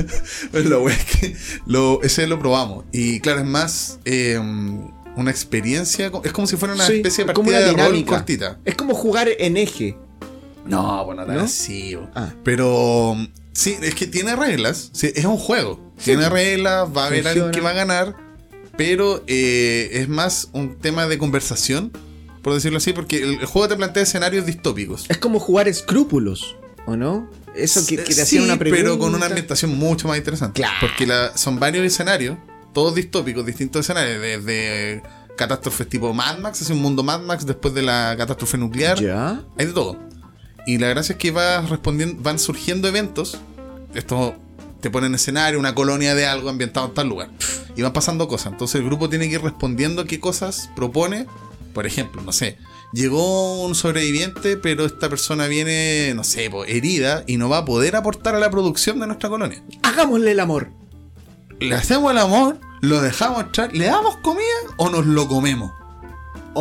Pero 0.51 0.69
lo 0.69 0.83
weón 0.83 0.97
es 0.97 1.05
que 1.05 1.35
lo, 1.67 2.01
ese 2.01 2.25
lo 2.27 2.39
probamos. 2.39 2.85
Y 2.91 3.19
claro, 3.19 3.39
es 3.41 3.45
más 3.45 3.99
eh, 4.05 4.39
una 5.15 5.29
experiencia. 5.31 6.11
Es 6.23 6.31
como 6.31 6.47
si 6.47 6.57
fuera 6.57 6.73
una 6.73 6.85
Sí, 6.87 6.95
especie 6.97 7.25
de 7.25 7.31
es 7.31 7.35
como 7.35 7.51
partida 7.51 7.73
una 7.73 7.83
de 7.83 7.89
rol 7.89 8.05
cortita. 8.05 8.57
Es 8.65 8.75
como 8.75 8.95
jugar 8.95 9.29
en 9.37 9.57
eje. 9.57 9.95
No, 10.65 11.05
bueno, 11.05 11.25
¿No? 11.25 11.41
así. 11.41 11.95
bo. 11.95 12.09
Ah. 12.15 12.29
Pero 12.43 13.15
sí, 13.53 13.77
es 13.81 13.93
que 13.95 14.07
tiene 14.07 14.35
reglas. 14.35 14.89
sí, 14.93 15.11
es 15.15 15.25
un 15.25 15.37
juego. 15.37 15.79
Tiene 16.03 16.29
reglas, 16.29 16.87
va 16.95 17.03
a 17.03 17.07
haber 17.07 17.27
alguien 17.27 17.51
que 17.51 17.61
va 17.61 17.71
a 17.71 17.73
ganar. 17.73 18.15
Pero 18.79 19.25
eh, 19.27 19.89
es 19.91 20.07
más 20.07 20.47
un 20.53 20.77
tema 20.77 21.05
de 21.05 21.17
conversación, 21.17 21.91
por 22.41 22.53
decirlo 22.53 22.77
así, 22.77 22.93
porque 22.93 23.17
el, 23.21 23.31
el 23.41 23.45
juego 23.45 23.67
te 23.67 23.75
plantea 23.75 24.03
escenarios 24.03 24.45
distópicos. 24.45 25.05
Es 25.09 25.17
como 25.17 25.37
jugar 25.37 25.67
escrúpulos, 25.67 26.55
¿o 26.85 26.95
no? 26.95 27.29
Eso 27.53 27.85
que, 27.85 27.97
que 27.97 28.03
te 28.05 28.13
Sí, 28.13 28.21
hacía 28.21 28.41
una 28.43 28.57
pregunta. 28.57 28.81
pero 28.81 28.97
con 28.97 29.13
una 29.13 29.25
ambientación 29.25 29.77
mucho 29.77 30.07
más 30.07 30.17
interesante. 30.17 30.61
Claro. 30.61 30.75
Porque 30.79 31.05
la- 31.05 31.35
son 31.37 31.59
varios 31.59 31.85
escenarios, 31.85 32.37
todos 32.73 32.95
distópicos, 32.95 33.45
distintos 33.45 33.81
escenarios, 33.81 34.21
desde 34.21 35.03
catástrofes 35.35 35.89
tipo 35.89 36.13
Mad 36.13 36.37
Max, 36.39 36.61
es 36.61 36.69
un 36.69 36.81
mundo 36.81 37.03
Mad 37.03 37.19
Max 37.19 37.45
después 37.45 37.73
de 37.73 37.81
la 37.81 38.15
catástrofe 38.17 38.57
nuclear. 38.57 38.97
¿Ya? 39.01 39.43
Hay 39.57 39.65
de 39.65 39.73
todo. 39.73 39.99
Y 40.65 40.77
la 40.77 40.87
gracia 40.87 41.13
es 41.13 41.19
que 41.19 41.31
vas 41.31 41.69
respondiendo, 41.69 42.21
van 42.23 42.39
surgiendo 42.39 42.87
eventos. 42.87 43.37
Esto 43.93 44.35
te 44.81 44.89
ponen 44.89 45.15
escenario, 45.15 45.59
una 45.59 45.75
colonia 45.75 46.15
de 46.15 46.25
algo 46.25 46.49
ambientado 46.49 46.87
en 46.87 46.93
tal 46.93 47.07
lugar. 47.07 47.29
Y 47.75 47.81
van 47.81 47.93
pasando 47.93 48.27
cosas. 48.27 48.53
Entonces 48.53 48.81
el 48.81 48.85
grupo 48.85 49.09
tiene 49.09 49.27
que 49.27 49.35
ir 49.35 49.41
respondiendo 49.41 50.05
qué 50.05 50.19
cosas 50.19 50.69
propone. 50.75 51.27
Por 51.73 51.85
ejemplo, 51.85 52.21
no 52.21 52.31
sé, 52.31 52.57
llegó 52.91 53.63
un 53.63 53.75
sobreviviente, 53.75 54.57
pero 54.57 54.85
esta 54.85 55.09
persona 55.09 55.47
viene, 55.47 56.13
no 56.15 56.23
sé, 56.23 56.49
herida 56.67 57.23
y 57.27 57.37
no 57.37 57.47
va 57.47 57.59
a 57.59 57.65
poder 57.65 57.95
aportar 57.95 58.35
a 58.35 58.39
la 58.39 58.49
producción 58.49 58.99
de 58.99 59.07
nuestra 59.07 59.29
colonia. 59.29 59.63
Hagámosle 59.83 60.31
el 60.31 60.39
amor. 60.39 60.71
Le 61.59 61.75
hacemos 61.75 62.11
el 62.11 62.17
amor, 62.17 62.57
lo 62.81 63.01
dejamos 63.01 63.43
entrar, 63.43 63.73
le 63.73 63.85
damos 63.85 64.17
comida 64.17 64.43
o 64.77 64.89
nos 64.89 65.05
lo 65.05 65.27
comemos. 65.27 65.71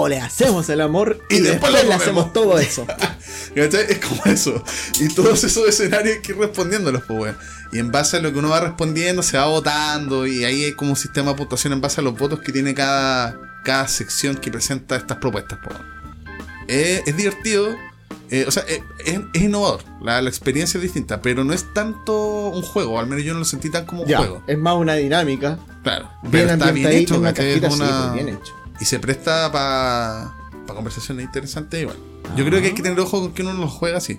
O 0.00 0.08
le 0.08 0.20
hacemos 0.20 0.68
el 0.68 0.80
amor 0.80 1.20
y, 1.28 1.36
Y 1.36 1.40
después 1.40 1.72
le 1.72 1.92
hacemos 1.92 2.32
todo 2.32 2.58
eso. 2.58 2.86
Es 3.54 3.98
como 3.98 4.22
eso. 4.26 4.62
Y 5.00 5.08
todos 5.08 5.42
esos 5.42 5.66
escenarios 5.68 6.16
hay 6.16 6.22
que 6.22 6.32
ir 6.32 6.38
respondiéndolos, 6.38 7.02
pues, 7.08 7.18
weón. 7.20 7.36
Y 7.72 7.78
en 7.80 7.90
base 7.90 8.16
a 8.18 8.20
lo 8.20 8.32
que 8.32 8.38
uno 8.38 8.50
va 8.50 8.60
respondiendo, 8.60 9.22
se 9.22 9.36
va 9.36 9.46
votando. 9.46 10.26
Y 10.26 10.44
ahí 10.44 10.64
hay 10.64 10.72
como 10.72 10.90
un 10.92 10.96
sistema 10.96 11.32
de 11.32 11.36
puntuación 11.38 11.72
en 11.72 11.80
base 11.80 12.00
a 12.00 12.04
los 12.04 12.16
votos 12.16 12.38
que 12.40 12.52
tiene 12.52 12.72
cada, 12.74 13.36
cada 13.64 13.88
sección 13.88 14.36
que 14.36 14.50
presenta 14.52 14.94
estas 14.96 15.16
propuestas, 15.18 15.58
pues. 15.64 15.76
Eh, 16.68 17.02
es 17.06 17.16
divertido. 17.16 17.74
eh, 18.30 18.44
o 18.46 18.50
sea, 18.50 18.62
eh, 18.68 18.82
es, 19.04 19.18
es 19.32 19.42
innovador. 19.42 19.82
La, 20.02 20.22
la 20.22 20.28
experiencia 20.28 20.78
es 20.78 20.82
distinta. 20.82 21.20
Pero 21.20 21.42
no 21.42 21.52
es 21.52 21.72
tanto 21.74 22.48
un 22.50 22.62
juego. 22.62 23.00
Al 23.00 23.06
menos 23.08 23.24
yo 23.24 23.32
no 23.32 23.40
lo 23.40 23.44
sentí 23.44 23.70
tan 23.70 23.86
como 23.86 24.02
un 24.02 24.08
ya, 24.08 24.18
juego. 24.18 24.42
es 24.46 24.58
más 24.58 24.76
una 24.76 24.94
dinámica. 24.94 25.58
Claro. 25.82 26.08
Bien 26.22 26.30
Pero 26.46 26.52
está 26.52 26.70
bien 26.70 26.92
hecho, 26.92 27.18
una 27.18 27.32
cajita, 27.34 27.70
sí, 27.70 27.78
pues, 27.78 28.12
bien 28.14 28.28
hecho. 28.28 28.54
Y 28.80 28.84
se 28.84 28.98
presta 28.98 29.50
para 29.52 30.34
conversaciones 30.66 31.24
interesantes 31.24 31.80
igual. 31.80 31.96
Yo 32.36 32.44
creo 32.44 32.60
que 32.60 32.68
hay 32.68 32.74
que 32.74 32.82
tener 32.82 32.98
ojo 33.00 33.20
con 33.20 33.32
que 33.32 33.42
uno 33.42 33.54
lo 33.54 33.68
juega 33.68 33.98
así. 33.98 34.18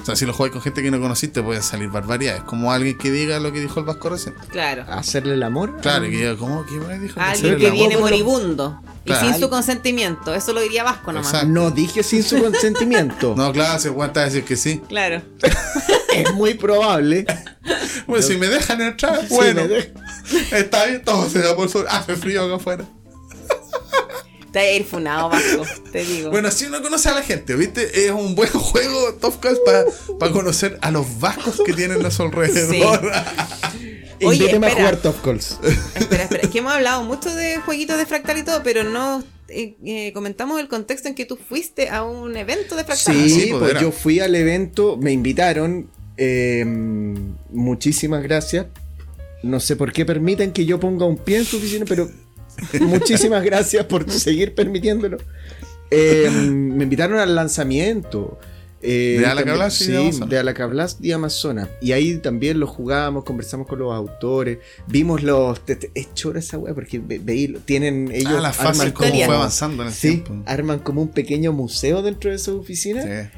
O 0.00 0.06
sea, 0.06 0.16
si 0.16 0.26
lo 0.26 0.34
juegas 0.34 0.52
con 0.52 0.60
gente 0.62 0.82
que 0.82 0.90
no 0.90 1.00
conociste, 1.00 1.42
pueden 1.42 1.62
salir 1.62 1.88
barbaridades. 1.88 2.42
Como 2.42 2.70
alguien 2.72 2.98
que 2.98 3.10
diga 3.10 3.40
lo 3.40 3.52
que 3.52 3.60
dijo 3.60 3.80
el 3.80 3.86
Vasco 3.86 4.10
recién. 4.10 4.34
Claro. 4.50 4.84
Hacerle 4.88 5.32
el 5.34 5.42
amor. 5.42 5.78
Claro, 5.80 6.02
que 6.04 6.10
diga, 6.10 6.36
¿cómo? 6.36 6.64
¿Qué 6.66 6.78
weá 6.78 6.98
dijo? 6.98 7.18
Alguien 7.18 7.56
que 7.56 7.66
el 7.68 7.72
viene 7.72 7.94
amor. 7.94 8.10
moribundo 8.10 8.80
Claro. 9.06 9.26
y 9.26 9.32
sin 9.32 9.40
su 9.40 9.48
consentimiento. 9.48 10.34
Eso 10.34 10.52
lo 10.52 10.60
diría 10.60 10.84
Vasco 10.84 11.10
nomás. 11.12 11.28
Exacto. 11.28 11.48
No 11.48 11.70
dije 11.70 12.02
sin 12.02 12.22
su 12.22 12.38
consentimiento. 12.42 13.34
No, 13.36 13.50
claro, 13.52 13.78
se 13.80 13.88
aguanta 13.88 14.24
decir 14.24 14.44
que 14.44 14.56
sí. 14.56 14.80
Claro. 14.88 15.22
Es 16.14 16.32
muy 16.34 16.54
probable. 16.54 17.26
Bueno, 18.06 18.22
si 18.22 18.36
me 18.36 18.46
dejan 18.46 18.80
entrar, 18.82 19.26
bueno. 19.30 19.62
me 19.62 19.68
de- 19.68 19.94
Está 20.52 20.84
bien, 20.84 21.02
todo 21.02 21.28
se 21.28 21.40
da 21.40 21.56
por 21.56 21.68
sobre. 21.68 21.88
Hace 21.88 22.14
frío 22.14 22.44
acá 22.44 22.54
afuera. 22.56 22.84
Te 24.54 24.58
vas 24.60 24.68
a 24.68 24.72
ir 24.72 24.84
funado, 24.84 25.28
Vasco, 25.28 25.64
te 25.92 26.04
digo. 26.04 26.30
Bueno, 26.30 26.50
si 26.50 26.64
uno 26.66 26.80
conoce 26.80 27.08
a 27.10 27.14
la 27.14 27.22
gente, 27.22 27.54
¿viste? 27.56 28.06
Es 28.06 28.10
un 28.12 28.34
buen 28.34 28.48
juego, 28.52 29.14
Top 29.20 29.38
Call, 29.40 29.58
para 30.18 30.32
conocer 30.32 30.78
a 30.80 30.90
los 30.90 31.20
vascos 31.20 31.60
que 31.66 31.72
tienen 31.74 32.04
a 32.06 32.10
su 32.10 32.22
alrededor. 32.22 33.10
Oye, 34.24 34.36
Invíteme 34.38 34.66
a 34.66 34.70
espera. 34.70 34.88
jugar 34.88 35.02
Top 35.02 35.22
Calls. 35.22 35.58
Espera, 35.96 36.22
espera. 36.22 36.42
Es 36.44 36.48
que 36.48 36.58
hemos 36.58 36.72
hablado 36.72 37.02
mucho 37.02 37.34
de 37.34 37.58
jueguitos 37.58 37.98
de 37.98 38.06
fractal 38.06 38.38
y 38.38 38.42
todo, 38.44 38.62
pero 38.62 38.84
no 38.84 39.22
eh, 39.48 39.76
eh, 39.84 40.12
comentamos 40.14 40.60
el 40.60 40.68
contexto 40.68 41.08
en 41.08 41.14
que 41.14 41.26
tú 41.26 41.36
fuiste 41.36 41.90
a 41.90 42.04
un 42.04 42.36
evento 42.36 42.76
de 42.76 42.84
fractal. 42.84 43.14
Sí, 43.16 43.28
sí, 43.28 43.46
pues, 43.50 43.72
pues 43.72 43.82
yo 43.82 43.90
fui 43.92 44.20
al 44.20 44.34
evento, 44.36 44.96
me 44.96 45.10
invitaron. 45.12 45.90
eh, 46.16 46.64
muchísimas 47.50 48.22
gracias. 48.22 48.66
No 49.42 49.60
sé 49.60 49.76
por 49.76 49.92
qué 49.92 50.06
permiten 50.06 50.52
que 50.52 50.64
yo 50.64 50.80
ponga 50.80 51.04
un 51.04 51.18
pie 51.18 51.38
en 51.38 51.44
su 51.44 51.58
oficina, 51.58 51.84
pero 51.86 52.08
muchísimas 52.80 53.42
gracias 53.44 53.84
por 53.86 54.08
seguir 54.10 54.54
permitiéndolo. 54.54 55.18
Eh, 55.90 56.28
me 56.30 56.84
invitaron 56.84 57.18
al 57.18 57.34
lanzamiento. 57.34 58.38
eh, 58.82 59.16
De 59.20 59.26
Alacablas 59.26 59.74
sí, 59.74 59.92
de 60.26 60.38
Alacablas 60.38 60.98
y 61.00 61.12
Amazonas. 61.12 61.68
Y 61.80 61.92
ahí 61.92 62.16
también 62.18 62.58
lo 62.60 62.66
jugamos, 62.66 63.24
conversamos 63.24 63.66
con 63.66 63.78
los 63.78 63.92
autores, 63.94 64.58
vimos 64.86 65.22
los. 65.22 65.60
Es 65.94 66.12
chora 66.14 66.38
esa 66.40 66.58
weá, 66.58 66.74
porque 66.74 66.98
ve- 66.98 67.20
veí- 67.22 67.58
tienen 67.64 68.10
ellos. 68.12 68.34
ah, 68.36 68.40
la 68.40 68.52
fase 68.52 68.80
arman 68.82 68.92
como 68.92 69.10
fue 69.24 69.34
avanzando 69.36 69.82
en 69.82 69.88
el 69.88 69.94
Sí, 69.94 70.08
tiempo. 70.18 70.42
arman 70.46 70.78
como 70.80 71.02
un 71.02 71.08
pequeño 71.08 71.52
museo 71.52 72.02
dentro 72.02 72.30
de 72.30 72.38
su 72.38 72.58
oficina 72.58 73.02
Sí. 73.02 73.30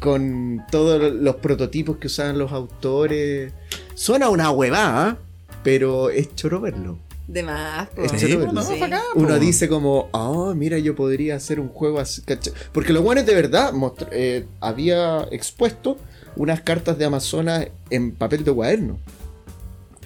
con 0.00 0.62
todos 0.70 1.12
los 1.12 1.36
prototipos 1.36 1.98
que 1.98 2.06
usaban 2.06 2.38
los 2.38 2.52
autores. 2.52 3.52
Suena 3.94 4.28
una 4.30 4.50
huevada, 4.50 5.18
pero 5.62 6.10
es 6.10 6.34
choro 6.34 6.60
verlo. 6.60 6.98
De 7.28 7.42
más, 7.42 7.88
Sí, 8.16 8.36
pues, 8.36 8.52
no, 8.54 8.62
Sí. 8.62 8.80
Uno 9.14 9.38
dice 9.38 9.68
como, 9.68 10.08
oh, 10.12 10.54
mira, 10.54 10.78
yo 10.78 10.94
podría 10.94 11.36
hacer 11.36 11.60
un 11.60 11.68
juego 11.68 12.00
así. 12.00 12.22
¿cachai? 12.22 12.54
Porque 12.72 12.94
los 12.94 13.04
buenos 13.04 13.26
de 13.26 13.34
verdad 13.34 13.72
eh, 14.10 14.46
había 14.60 15.28
expuesto 15.30 15.98
unas 16.36 16.62
cartas 16.62 16.96
de 16.96 17.04
Amazonas 17.04 17.68
en 17.90 18.14
papel 18.14 18.44
de 18.44 18.52
cuaderno. 18.52 18.98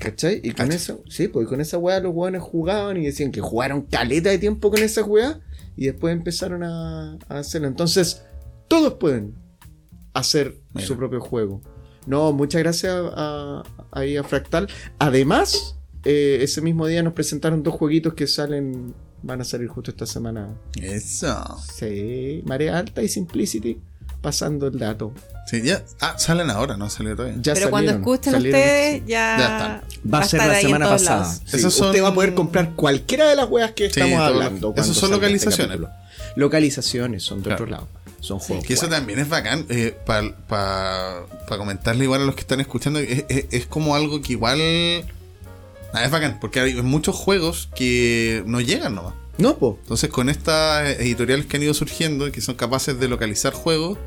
¿Cachai? 0.00 0.40
Y 0.42 0.48
con 0.50 0.66
Cacha. 0.66 0.74
eso, 0.74 1.04
sí, 1.08 1.28
pues 1.28 1.46
con 1.46 1.60
esa 1.60 1.78
weá 1.78 2.00
los 2.00 2.12
buenos 2.12 2.42
jugaban 2.42 2.96
y 2.96 3.04
decían 3.06 3.30
que 3.30 3.40
jugaron 3.40 3.82
caleta 3.82 4.30
de 4.30 4.38
tiempo 4.38 4.70
con 4.72 4.82
esa 4.82 5.04
weá 5.04 5.38
y 5.76 5.86
después 5.86 6.12
empezaron 6.12 6.64
a, 6.64 7.18
a 7.28 7.38
hacerlo. 7.38 7.68
Entonces, 7.68 8.24
todos 8.66 8.94
pueden 8.94 9.36
hacer 10.12 10.56
Mira. 10.74 10.88
su 10.88 10.96
propio 10.96 11.20
juego. 11.20 11.60
No, 12.06 12.32
muchas 12.32 12.62
gracias 12.62 12.94
a, 13.14 13.62
ahí 13.92 14.16
a 14.16 14.24
Fractal. 14.24 14.66
Además, 14.98 15.78
eh, 16.05 16.38
ese 16.42 16.61
mismo 16.61 16.86
día 16.86 17.03
nos 17.03 17.12
presentaron 17.12 17.62
dos 17.62 17.74
jueguitos 17.74 18.14
que 18.14 18.26
salen, 18.26 18.94
van 19.22 19.40
a 19.40 19.44
salir 19.44 19.68
justo 19.68 19.90
esta 19.90 20.07
semana. 20.07 20.48
Eso. 20.80 21.59
Sí, 21.76 22.42
Marea 22.44 22.78
Alta 22.78 23.03
y 23.03 23.09
Simplicity, 23.09 23.78
pasando 24.20 24.66
el 24.68 24.78
dato. 24.78 25.12
Sí, 25.46 25.61
ya. 25.62 25.82
Ah, 26.00 26.14
salen 26.18 26.50
ahora, 26.50 26.76
no 26.76 26.88
salió 26.88 27.16
todavía. 27.16 27.36
Ya 27.42 27.55
Pero 27.55 27.70
cuando 27.70 27.90
escuchen 27.92 28.32
salieron, 28.32 28.61
ustedes, 28.61 28.94
sí. 29.00 29.03
ya, 29.09 29.36
Ya 29.38 29.44
están. 29.82 30.11
Va 30.12 30.18
a 30.20 30.24
ser 30.24 30.38
la 30.46 30.61
semana 30.61 30.88
pasada. 30.88 31.20
lados. 31.22 31.40
Sí, 31.44 31.57
Esos 31.57 31.74
son- 31.74 31.88
Usted 31.88 32.03
va 32.03 32.09
a 32.09 32.14
poder 32.14 32.34
comprar 32.34 32.72
cualquiera 32.74 33.28
de 33.28 33.34
las 33.36 33.48
weas 33.50 33.72
que 33.72 33.90
Sí, 33.90 34.00
estamos 34.00 34.20
hablando. 34.20 34.68
esos 34.68 34.74
cuando 34.74 34.94
son 34.94 35.05
este 35.11 35.14
localizaciones. 35.16 35.80
localizaciones, 36.36 37.22
son 37.24 37.38
de 37.38 37.44
Claro. 37.44 37.57
otro 37.64 37.66
lado. 37.70 37.88
Son 38.20 38.38
juegos. 38.38 38.64
Que 38.64 38.74
eso 38.74 38.88
también 38.88 39.18
es 39.18 39.28
bacán. 39.28 39.66
Para 40.07 41.26
comentarle 41.48 42.05
igual 42.05 42.22
a 42.22 42.24
los 42.24 42.34
que 42.36 42.42
están 42.42 42.61
escuchando, 42.61 42.98
es, 43.00 43.24
es- 43.28 43.46
es 43.50 43.66
como 43.66 43.94
algo 43.96 44.20
que 44.22 44.32
igual. 44.32 44.61
Nada, 45.93 46.07
es 46.07 46.11
bacán, 46.11 46.38
porque 46.40 46.61
hay 46.61 46.80
muchos 46.82 47.14
juegos 47.16 47.68
que 47.74 48.43
no 48.47 48.61
llegan 48.61 48.95
nomás. 48.95 49.14
No, 49.38 49.57
po. 49.59 49.78
Entonces, 49.82 50.11
con 50.11 50.28
estas 50.28 50.99
editoriales 51.01 51.47
que 51.47 51.57
han 51.57 51.62
ido 51.62 51.74
surgiendo, 51.74 52.30
que 52.32 52.40
son 52.40 52.55
capaces 52.55 52.99
de 53.01 53.09
localizar 53.09 53.53
juegos, 53.53 53.99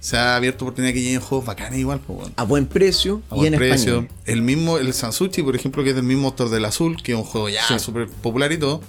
se 0.00 0.16
ha 0.16 0.36
abierto 0.36 0.64
oportunidad 0.64 0.92
que 0.94 1.02
lleguen 1.02 1.20
juegos 1.20 1.46
bacanes 1.46 1.78
igual, 1.80 2.00
bueno. 2.06 2.30
A 2.36 2.44
buen 2.44 2.66
precio 2.66 3.20
A 3.30 3.34
y 3.34 3.38
buen 3.40 3.54
en 3.54 3.58
precio. 3.58 3.92
español. 4.00 4.08
El 4.26 4.42
mismo, 4.42 4.78
el 4.78 4.92
Sansuchi, 4.92 5.42
por 5.42 5.56
ejemplo, 5.56 5.82
que 5.82 5.90
es 5.90 5.96
del 5.96 6.04
mismo 6.04 6.28
autor 6.28 6.50
del 6.50 6.64
Azul, 6.64 7.02
que 7.02 7.12
es 7.12 7.18
un 7.18 7.24
juego 7.24 7.48
ya 7.48 7.66
Sí. 7.66 7.78
súper 7.78 8.08
popular 8.08 8.52
y 8.52 8.58
todo, 8.58 8.80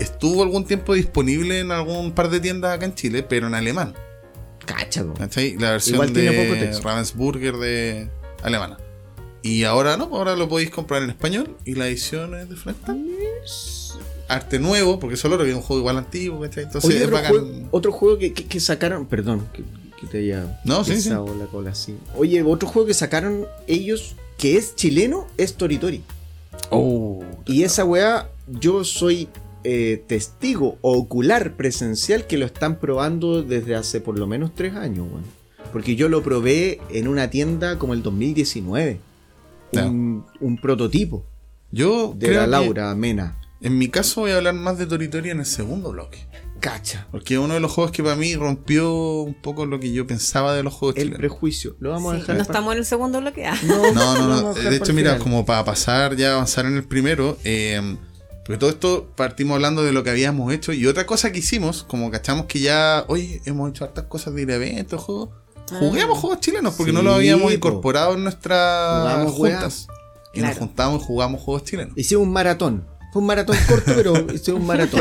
estuvo 0.00 0.42
algún 0.42 0.64
tiempo 0.64 0.94
disponible 0.94 1.60
en 1.60 1.70
algún 1.70 2.12
par 2.12 2.28
de 2.30 2.40
tiendas 2.40 2.74
acá 2.74 2.86
en 2.86 2.94
Chile, 2.94 3.22
pero 3.22 3.46
en 3.46 3.54
alemán. 3.54 3.94
Cacha, 4.66 5.04
po. 5.04 5.14
¿Cachai? 5.14 5.56
La 5.58 5.70
versión 5.72 5.94
Igual 5.94 6.12
de. 6.12 6.80
Ravensburger 6.82 7.56
de 7.56 8.10
alemana. 8.42 8.78
Y 9.42 9.64
ahora 9.64 9.96
no, 9.96 10.04
ahora 10.04 10.34
lo 10.36 10.48
podéis 10.48 10.70
comprar 10.70 11.02
en 11.02 11.10
español 11.10 11.56
y 11.64 11.74
la 11.74 11.86
edición 11.88 12.34
es 12.34 12.48
de 12.48 12.56
Fractal. 12.56 13.04
Arte 14.28 14.58
nuevo, 14.58 14.98
porque 14.98 15.16
solo 15.16 15.42
es 15.42 15.54
un 15.54 15.62
juego 15.62 15.80
igual 15.80 15.96
antiguo, 15.96 16.40
¿cachai? 16.40 16.64
Entonces 16.64 16.88
Oye, 16.90 16.98
es 16.98 17.04
otro, 17.04 17.16
bacán. 17.16 17.30
juego, 17.32 17.68
otro 17.70 17.92
juego 17.92 18.18
que, 18.18 18.32
que- 18.34 18.44
que 18.44 18.60
sacaron. 18.60 19.06
Perdón, 19.06 19.46
que, 19.54 19.62
que 19.98 20.06
te 20.06 20.18
haya 20.18 20.60
No, 20.64 20.84
sí, 20.84 20.92
pisado 20.92 21.34
la 21.34 21.46
cola 21.46 21.70
así. 21.70 21.96
Oye, 22.16 22.42
otro 22.42 22.68
juego 22.68 22.86
que 22.88 22.94
sacaron 22.94 23.46
ellos 23.66 24.16
que 24.36 24.56
es 24.56 24.74
chileno 24.76 25.26
es 25.38 25.54
Toritori. 25.54 26.02
Oh, 26.70 27.24
Y 27.46 27.62
esa 27.62 27.84
weá, 27.84 28.28
yo 28.48 28.84
soy 28.84 29.28
eh, 29.64 30.02
testigo 30.06 30.76
ocular 30.82 31.54
presencial 31.56 32.26
que 32.26 32.36
lo 32.36 32.44
están 32.46 32.78
probando 32.78 33.42
desde 33.42 33.74
hace 33.76 34.00
por 34.00 34.18
lo 34.18 34.26
menos 34.26 34.54
tres 34.54 34.74
años, 34.74 35.06
weón. 35.10 35.24
Porque 35.72 35.96
yo 35.96 36.08
lo 36.08 36.22
probé 36.22 36.80
en 36.90 37.08
una 37.08 37.30
tienda 37.30 37.78
como 37.78 37.94
el 37.94 38.02
2019. 38.02 39.00
Un, 39.72 40.24
un 40.40 40.60
prototipo 40.60 41.24
Yo 41.70 42.14
de 42.16 42.26
creo 42.28 42.40
la 42.40 42.44
que 42.46 42.50
Laura 42.50 42.94
Mena. 42.94 43.38
en 43.60 43.76
mi 43.78 43.88
caso 43.88 44.22
voy 44.22 44.30
a 44.32 44.36
hablar 44.38 44.54
más 44.54 44.78
de 44.78 44.86
Toritori 44.86 45.30
en 45.30 45.40
el 45.40 45.46
segundo 45.46 45.90
bloque. 45.92 46.26
Cacha. 46.60 47.06
Porque 47.12 47.34
es 47.34 47.40
uno 47.40 47.54
de 47.54 47.60
los 47.60 47.70
juegos 47.70 47.92
que 47.92 48.02
para 48.02 48.16
mí 48.16 48.34
rompió 48.34 48.92
un 49.22 49.34
poco 49.34 49.64
lo 49.64 49.78
que 49.78 49.92
yo 49.92 50.06
pensaba 50.08 50.54
de 50.54 50.64
los 50.64 50.74
juegos 50.74 50.96
El 50.96 51.02
chilenos. 51.04 51.18
prejuicio. 51.20 51.76
Lo 51.78 51.90
vamos 51.90 52.12
a 52.12 52.16
Sí, 52.16 52.20
dejar. 52.22 52.36
no 52.36 52.42
estamos 52.42 52.72
en 52.72 52.78
el 52.78 52.84
segundo 52.84 53.20
bloque. 53.20 53.46
Ah. 53.46 53.56
No, 53.62 53.92
No, 53.92 54.14
lo 54.16 54.20
no, 54.22 54.28
vamos 54.28 54.42
no. 54.42 54.48
a 54.48 54.54
dejar 54.54 54.54
De 54.56 54.62
para 54.64 54.76
hecho, 54.76 54.90
el 54.90 54.96
mira, 54.96 55.10
final. 55.12 55.22
como 55.22 55.46
para 55.46 55.64
pasar 55.64 56.16
ya 56.16 56.32
avanzar 56.34 56.66
en 56.66 56.76
el 56.76 56.82
primero, 56.84 57.36
eh, 57.44 57.96
porque 58.44 58.58
todo 58.58 58.70
esto 58.70 59.12
partimos 59.14 59.54
hablando 59.54 59.84
de 59.84 59.92
lo 59.92 60.02
que 60.02 60.10
habíamos 60.10 60.52
hecho 60.52 60.72
y 60.72 60.84
otra 60.86 61.06
cosa 61.06 61.30
que 61.30 61.38
hicimos, 61.40 61.84
como 61.84 62.10
cachamos 62.10 62.46
que 62.46 62.58
ya, 62.60 63.04
oye, 63.06 63.40
hemos 63.44 63.70
hecho 63.70 63.84
hartas 63.84 64.06
cosas 64.06 64.34
de 64.34 64.42
ir 64.42 64.50
a 64.50 64.56
eventos, 64.56 65.00
juegos. 65.00 65.28
Juguemos 65.78 66.16
Ah. 66.18 66.20
juegos 66.20 66.40
chilenos 66.40 66.74
porque 66.74 66.92
no 66.92 67.02
lo 67.02 67.14
habíamos 67.14 67.46
po. 67.46 67.50
incorporado 67.52 68.14
en 68.14 68.22
nuestras 68.24 69.30
juntas. 69.32 69.86
Y 70.34 70.40
nos 70.40 70.50
Claro. 70.50 70.66
juntamos 70.66 71.02
y 71.02 71.04
jugamos 71.06 71.40
juegos 71.40 71.64
chilenos. 71.64 71.92
Hicimos 71.96 72.26
un 72.26 72.32
maratón. 72.32 72.86
Fue 73.12 73.20
un 73.20 73.26
maratón 73.26 73.56
corto, 73.66 73.92
pero 73.94 74.12
hicimos 74.34 74.60
un 74.60 74.66
maratón. 74.66 75.00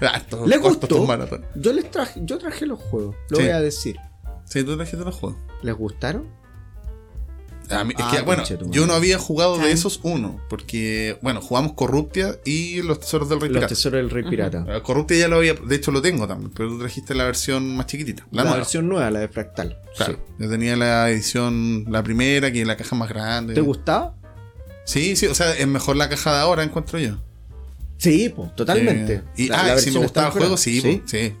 Hartos- 0.00 0.46
¿Les 0.46 0.58
cortos 0.58 0.90
gustó? 0.98 1.40
Yo 1.54 1.72
les 1.72 1.90
traje, 1.90 2.20
yo 2.24 2.38
traje 2.38 2.66
los 2.66 2.80
juegos, 2.80 3.14
lo 3.30 3.36
Sí. 3.36 3.42
voy 3.44 3.52
a 3.52 3.60
decir. 3.60 3.96
Sí, 4.44 4.64
tú 4.64 4.74
trajiste 4.76 5.04
los 5.04 5.14
juegos. 5.14 5.38
¿Les 5.62 5.74
gustaron? 5.76 6.26
A 7.70 7.84
mí- 7.84 7.94
es 7.96 8.04
Ah, 8.04 8.12
que, 8.14 8.22
bueno, 8.22 8.42
yo 8.70 8.86
no 8.86 8.92
había 8.94 9.18
jugado 9.18 9.56
de 9.56 9.62
Chan. 9.64 9.70
esos 9.72 10.00
uno, 10.02 10.40
porque, 10.50 11.18
bueno, 11.22 11.40
jugamos 11.40 11.72
Corruptia 11.72 12.36
y 12.44 12.82
Los 12.82 13.00
Tesoros 13.00 13.28
del 13.28 13.40
Rey 13.40 13.48
Los 13.48 13.56
Pirata. 13.58 13.68
tesoros 13.74 13.96
del 13.98 14.10
rey 14.10 14.24
pirata. 14.28 14.82
Corruptia 14.82 15.16
ya 15.16 15.28
lo 15.28 15.36
había, 15.36 15.54
de 15.54 15.74
hecho 15.76 15.90
lo 15.90 16.02
tengo 16.02 16.26
también, 16.28 16.50
pero 16.54 16.68
tú 16.68 16.78
trajiste 16.78 17.14
la 17.14 17.24
versión 17.24 17.76
más 17.76 17.86
chiquitita, 17.86 18.24
la, 18.30 18.36
La, 18.38 18.42
nueva. 18.44 18.56
versión 18.58 18.88
nueva, 18.88 19.10
la 19.10 19.20
de 19.20 19.28
Fractal. 19.28 19.78
Claro, 19.96 20.12
Sí. 20.14 20.18
yo 20.38 20.50
tenía 20.50 20.76
la 20.76 21.08
edición, 21.10 21.84
la 21.88 22.02
primera, 22.02 22.52
que 22.52 22.60
es 22.60 22.66
la 22.66 22.76
caja 22.76 22.96
más 22.96 23.08
grande. 23.08 23.54
¿Te 23.54 23.60
gustaba? 23.60 24.14
Sí, 24.84 25.16
sí, 25.16 25.26
o 25.26 25.34
sea, 25.34 25.56
es 25.56 25.66
mejor 25.66 25.96
la 25.96 26.08
caja 26.08 26.32
de 26.34 26.40
ahora, 26.40 26.62
encuentro 26.62 26.98
yo. 26.98 27.16
Sí, 27.96 28.28
pues, 28.34 28.54
totalmente. 28.54 29.22
Sí. 29.34 29.44
Y, 29.44 29.48
La- 29.48 29.60
ah, 29.60 29.66
la 29.68 29.78
si 29.78 29.90
me 29.90 30.00
gustaba 30.00 30.26
el 30.26 30.32
juego, 30.34 30.56
sí, 30.56 30.80
po, 30.80 31.08
sí. 31.08 31.34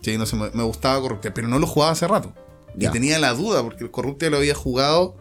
Sí, 0.00 0.16
no 0.18 0.26
sé, 0.26 0.36
me, 0.36 0.50
me 0.52 0.62
gustaba 0.64 1.00
Corruptia, 1.00 1.32
pero 1.34 1.48
no 1.48 1.58
lo 1.58 1.66
jugaba 1.66 1.92
hace 1.92 2.06
rato. 2.08 2.34
Ya. 2.76 2.88
Y 2.88 2.92
tenía 2.92 3.18
la 3.18 3.34
duda, 3.34 3.62
porque 3.62 3.84
el 3.84 3.90
Corruptia 3.90 4.30
lo 4.30 4.36
había 4.38 4.54
jugado. 4.54 5.16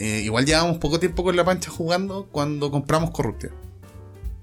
Eh, 0.00 0.20
igual 0.24 0.44
llevábamos 0.46 0.78
poco 0.78 0.98
tiempo 1.00 1.22
con 1.24 1.36
la 1.36 1.44
pancha 1.44 1.70
jugando 1.70 2.28
cuando 2.30 2.70
compramos 2.70 3.10
Corruptia. 3.10 3.50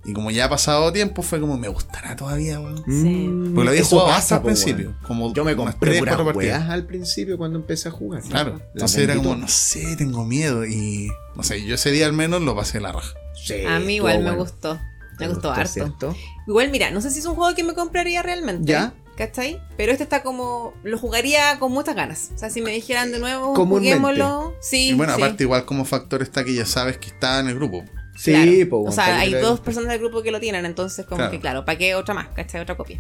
Y 0.05 0.13
como 0.13 0.31
ya 0.31 0.45
ha 0.45 0.49
pasado 0.49 0.91
tiempo, 0.93 1.21
fue 1.21 1.41
como, 1.41 1.57
me 1.57 1.67
gustará 1.67 2.15
todavía, 2.15 2.59
weón. 2.59 2.81
Mm, 2.87 3.53
Porque 3.53 3.65
lo 3.65 3.69
había 3.69 3.81
eso 3.81 3.89
jugado 3.97 4.07
pasa, 4.07 4.17
hasta 4.19 4.35
al 4.37 4.41
principio. 4.43 4.95
Como 5.05 5.33
Yo 5.33 5.43
me 5.43 5.55
compré 5.57 5.99
puras 5.99 6.15
partidas. 6.15 6.69
al 6.69 6.85
principio 6.85 7.37
cuando 7.37 7.59
empecé 7.59 7.89
a 7.89 7.91
jugar. 7.91 8.21
Claro. 8.23 8.53
La 8.57 8.63
Entonces 8.73 9.01
era 9.03 9.15
como, 9.17 9.35
no 9.35 9.47
sé, 9.49 9.97
tengo 9.97 10.23
miedo. 10.25 10.65
Y 10.65 11.09
no 11.35 11.43
sé, 11.43 11.63
yo 11.65 11.75
ese 11.75 11.91
día 11.91 12.05
al 12.05 12.13
menos 12.13 12.41
lo 12.41 12.55
pasé 12.55 12.79
la 12.79 12.93
raja. 12.93 13.13
Sí, 13.35 13.65
A 13.67 13.79
mí 13.79 13.95
igual 13.95 14.19
me 14.19 14.23
bueno. 14.29 14.37
gustó. 14.37 14.79
¿Te 15.17 15.27
Me 15.27 15.33
gustó, 15.33 15.51
harto. 15.51 15.67
¿cierto? 15.73 16.15
Igual, 16.47 16.71
mira, 16.71 16.91
no 16.91 17.01
sé 17.01 17.11
si 17.11 17.19
es 17.19 17.25
un 17.25 17.35
juego 17.35 17.53
que 17.53 17.65
me 17.65 17.73
compraría 17.73 18.23
realmente. 18.23 18.71
Ya. 18.71 18.93
¿Cachai? 19.19 19.61
Pero 19.75 19.91
este 19.91 20.03
está 20.05 20.23
como. 20.23 20.73
Lo 20.83 20.97
jugaría 20.97 21.59
con 21.59 21.73
muchas 21.73 21.93
ganas. 21.93 22.29
O 22.33 22.37
sea, 22.37 22.49
si 22.49 22.61
me 22.61 22.71
dijeran 22.71 23.11
de 23.11 23.19
nuevo, 23.19 23.53
Comúnmente. 23.53 23.99
juguémoslo. 23.99 24.55
Sí. 24.61 24.89
y 24.89 24.93
bueno, 24.93 25.13
sí. 25.15 25.21
aparte 25.21 25.43
igual 25.43 25.65
como 25.65 25.83
factor 25.83 26.21
está 26.21 26.45
que 26.45 26.53
ya 26.55 26.65
sabes 26.65 26.97
que 26.97 27.07
está 27.09 27.39
en 27.41 27.49
el 27.49 27.55
grupo. 27.55 27.83
Sí, 28.17 28.31
Claro. 28.31 28.69
po, 28.69 28.83
O 28.83 28.91
sea, 28.93 29.19
hay 29.19 29.33
dos 29.33 29.59
personas 29.59 29.89
del 29.91 29.99
grupo 29.99 30.21
que 30.23 30.31
lo 30.31 30.39
tienen, 30.39 30.65
entonces, 30.65 31.05
como 31.05 31.17
Claro. 31.17 31.31
que, 31.31 31.39
claro, 31.41 31.65
¿para 31.65 31.77
qué 31.77 31.95
otra 31.95 32.13
más? 32.13 32.29
¿Cachai? 32.29 32.61
Otra 32.61 32.75
copia. 32.77 32.97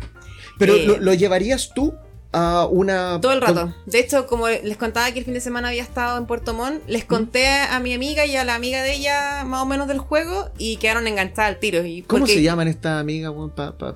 Pero 0.57 0.75
Eh, 0.75 0.85
lo, 0.85 0.97
lo 0.97 1.13
llevarías 1.13 1.71
tú 1.73 1.93
a 2.31 2.67
una. 2.69 3.19
Todo 3.21 3.33
el 3.33 3.41
rato. 3.41 3.73
De 3.85 3.99
hecho, 3.99 4.27
como 4.27 4.47
les 4.47 4.77
contaba 4.77 5.11
que 5.11 5.19
el 5.19 5.25
fin 5.25 5.33
de 5.33 5.41
semana 5.41 5.69
había 5.69 5.81
estado 5.81 6.17
en 6.17 6.25
Puerto 6.27 6.53
Montt, 6.53 6.83
les 6.87 7.05
conté 7.05 7.47
a 7.47 7.79
mi 7.79 7.93
amiga 7.93 8.25
y 8.25 8.35
a 8.35 8.43
la 8.43 8.55
amiga 8.55 8.83
de 8.83 8.93
ella 8.93 9.43
más 9.45 9.63
o 9.63 9.65
menos 9.65 9.87
del 9.87 9.97
juego 9.99 10.51
y 10.57 10.77
quedaron 10.77 11.07
enganchadas 11.07 11.49
al 11.55 11.59
tiro. 11.59 11.83
Y 11.85 12.03
¿Cómo 12.03 12.19
porque 12.21 12.35
se 12.35 12.41
llaman 12.43 12.67
estas 12.67 12.99
amigas, 13.01 13.31
weón? 13.31 13.49
Pa, 13.49 13.77
pa- 13.77 13.95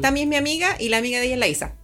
Tami, 0.00 0.22
es 0.22 0.28
mi 0.28 0.36
amiga 0.36 0.76
y 0.78 0.88
la 0.88 0.98
amiga 0.98 1.18
de 1.18 1.26
ella 1.26 1.34
es 1.34 1.40
la 1.40 1.48
Isa. 1.48 1.74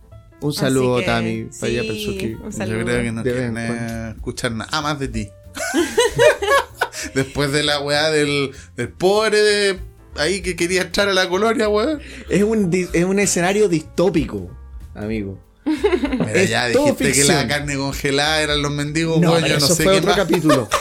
Un 0.40 0.52
saludo, 0.54 0.98
que, 1.00 1.06
Tami. 1.06 1.44
Para 1.60 1.72
sí, 1.72 2.36
un 2.42 2.52
saludo. 2.52 2.78
Yo 2.78 2.84
creo 2.84 3.02
que 3.02 3.12
no 3.12 3.22
quieren 3.22 3.58
eh, 3.58 4.10
escuchar 4.16 4.52
nada 4.52 4.80
más 4.80 4.98
de 4.98 5.08
ti. 5.08 5.28
Después 7.14 7.50
de 7.52 7.62
la 7.62 7.80
weá 7.80 8.10
del, 8.10 8.52
del 8.76 8.88
pobre 8.90 9.38
de 9.42 9.80
ahí 10.16 10.42
que 10.42 10.56
quería 10.56 10.82
echar 10.82 11.08
a 11.08 11.14
la 11.14 11.28
colonia, 11.28 11.68
weón. 11.68 12.00
Es 12.28 12.42
un, 12.42 12.70
es 12.92 13.04
un 13.04 13.18
escenario 13.18 13.68
distópico, 13.68 14.50
amigo. 14.94 15.38
Mira, 15.64 16.32
Es 16.32 16.50
ya 16.50 16.66
dijiste 16.68 17.12
que 17.12 17.24
la 17.24 17.46
carne 17.46 17.76
congelada 17.76 18.40
eran 18.42 18.62
los 18.62 18.70
mendigos, 18.72 19.20
No, 19.20 19.34
pero 19.34 19.46
Yo 19.46 19.58
no 19.58 19.64
eso 19.66 19.74
sé 19.74 19.82
fue 19.84 19.92
qué 19.92 19.98
otro 19.98 20.08
más. 20.10 20.16
capítulo. 20.18 20.68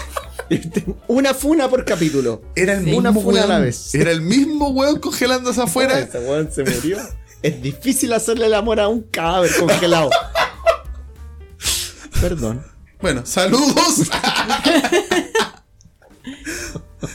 Este, 0.50 0.84
una 1.08 1.36
funa 1.36 1.70
por 1.70 1.86
capítulo. 1.86 2.42
Era 2.56 2.74
el 2.74 2.80
Sí. 2.80 2.86
mismo 2.86 2.98
Una 2.98 3.14
funa 3.14 3.44
a 3.44 3.46
la 3.46 3.60
vez. 3.60 3.94
Era 3.94 4.10
el 4.10 4.22
mismo 4.22 4.70
weón 4.70 5.00
congelándose 5.00 5.62
afuera. 5.62 6.00
Ese 6.00 6.18
weón 6.20 6.52
se 6.52 6.64
murió. 6.64 6.98
es 7.44 7.62
difícil 7.62 8.12
hacerle 8.14 8.48
el 8.48 8.56
amor 8.56 8.80
a 8.80 8.88
un 8.88 9.04
cadáver 9.04 9.52
congelado. 9.60 10.10
Perdón. 12.20 12.66
Bueno, 13.00 13.22
saludos. 13.28 14.10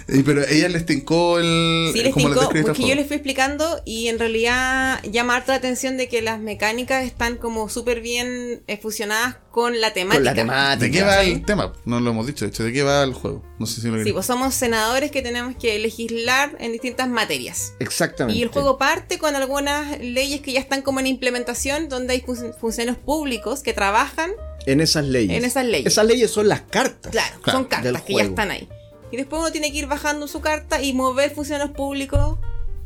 Y 0.08 0.22
pero 0.22 0.42
ella 0.48 0.68
les 0.68 0.86
tincó 0.86 1.38
el. 1.38 1.90
Sí, 1.92 2.02
les 2.02 2.14
tincó, 2.14 2.48
porque 2.62 2.86
yo 2.88 2.94
les 2.94 3.06
fui 3.06 3.16
explicando 3.16 3.82
y 3.84 4.08
en 4.08 4.18
realidad 4.18 5.02
llama 5.04 5.36
harto 5.36 5.52
la 5.52 5.56
atención 5.58 5.96
de 5.96 6.08
que 6.08 6.22
las 6.22 6.40
mecánicas 6.40 7.04
están 7.04 7.36
como 7.36 7.68
súper 7.68 8.00
bien 8.00 8.62
eh, 8.66 8.78
fusionadas 8.78 9.36
con 9.50 9.80
la 9.80 9.92
temática. 9.92 10.16
Con 10.16 10.24
la 10.24 10.34
temática. 10.34 10.76
¿De 10.84 10.90
qué 10.90 11.02
va 11.02 11.22
¿sí? 11.22 11.32
el 11.32 11.44
tema? 11.44 11.72
No 11.84 12.00
lo 12.00 12.10
hemos 12.10 12.26
dicho, 12.26 12.44
de 12.44 12.50
hecho, 12.50 12.64
¿de 12.64 12.72
qué 12.72 12.82
va 12.82 13.02
el 13.02 13.12
juego? 13.12 13.42
No 13.58 13.66
sé 13.66 13.80
si 13.80 13.88
lo 13.88 14.02
Sí, 14.02 14.12
pues 14.12 14.26
somos 14.26 14.54
senadores 14.54 15.10
que 15.10 15.22
tenemos 15.22 15.54
que 15.56 15.78
legislar 15.78 16.56
en 16.60 16.72
distintas 16.72 17.08
materias. 17.08 17.74
Exactamente. 17.78 18.38
Y 18.38 18.42
el 18.42 18.48
juego 18.48 18.78
parte 18.78 19.18
con 19.18 19.36
algunas 19.36 20.00
leyes 20.00 20.40
que 20.40 20.52
ya 20.52 20.60
están 20.60 20.82
como 20.82 20.98
en 21.00 21.06
implementación, 21.06 21.88
donde 21.88 22.14
hay 22.14 22.20
fun- 22.22 22.52
funcionarios 22.58 22.96
públicos 23.04 23.62
que 23.62 23.72
trabajan 23.74 24.30
En 24.66 24.80
esas 24.80 25.04
leyes. 25.04 25.36
en 25.36 25.44
esas 25.44 25.66
leyes. 25.66 25.86
Esas 25.92 26.06
leyes 26.06 26.30
son 26.30 26.48
las 26.48 26.62
cartas. 26.62 27.12
Claro, 27.12 27.40
Claro, 27.42 27.58
son 27.60 27.68
cartas 27.68 28.02
que 28.02 28.14
ya 28.14 28.24
están 28.24 28.50
ahí. 28.50 28.68
Y 29.14 29.16
después 29.16 29.38
uno 29.38 29.52
tiene 29.52 29.70
que 29.70 29.78
ir 29.78 29.86
bajando 29.86 30.26
su 30.26 30.40
carta 30.40 30.82
y 30.82 30.92
mover 30.92 31.30
funcionarios 31.30 31.76
públicos 31.76 32.36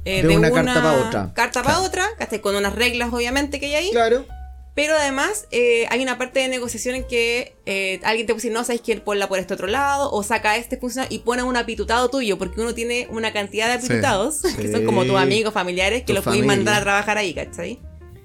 eh, 0.04 0.22
De 0.22 0.36
una 0.36 0.50
carta 0.50 0.82
pa' 0.82 0.92
otra. 0.92 1.32
Carta 1.32 1.62
para 1.62 1.80
otra, 1.80 2.06
¿cachai? 2.18 2.42
con 2.42 2.54
unas 2.54 2.74
reglas 2.74 3.10
obviamente 3.14 3.58
que 3.58 3.64
hay 3.64 3.74
ahí. 3.76 3.90
Claro. 3.92 4.26
Pero 4.74 4.94
además 4.94 5.46
eh, 5.52 5.86
hay 5.88 6.02
una 6.02 6.18
parte 6.18 6.40
de 6.40 6.48
negociación 6.48 6.96
en 6.96 7.04
que 7.04 7.56
eh, 7.64 8.00
alguien 8.04 8.26
te 8.26 8.34
puede 8.34 8.42
decir, 8.42 8.52
no, 8.52 8.62
sabes 8.62 8.82
que 8.82 8.94
ponla 8.98 9.26
por 9.26 9.38
este 9.38 9.54
otro 9.54 9.68
lado, 9.68 10.10
o 10.12 10.22
saca 10.22 10.58
este 10.58 10.76
funcionario 10.76 11.16
y 11.16 11.20
pone 11.20 11.42
un 11.44 11.56
apitutado 11.56 12.10
tuyo, 12.10 12.36
porque 12.36 12.60
uno 12.60 12.74
tiene 12.74 13.08
una 13.10 13.32
cantidad 13.32 13.68
de 13.68 13.72
apitutados, 13.72 14.42
que 14.60 14.70
son 14.70 14.84
como 14.84 15.06
tus 15.06 15.16
amigos, 15.16 15.54
familiares, 15.54 16.00
que 16.02 16.08
Tu 16.08 16.12
los 16.12 16.24
puedes 16.24 16.44
mandar 16.44 16.76
a 16.76 16.82
trabajar 16.82 17.16
ahí, 17.16 17.32
¿cachai? 17.32 17.80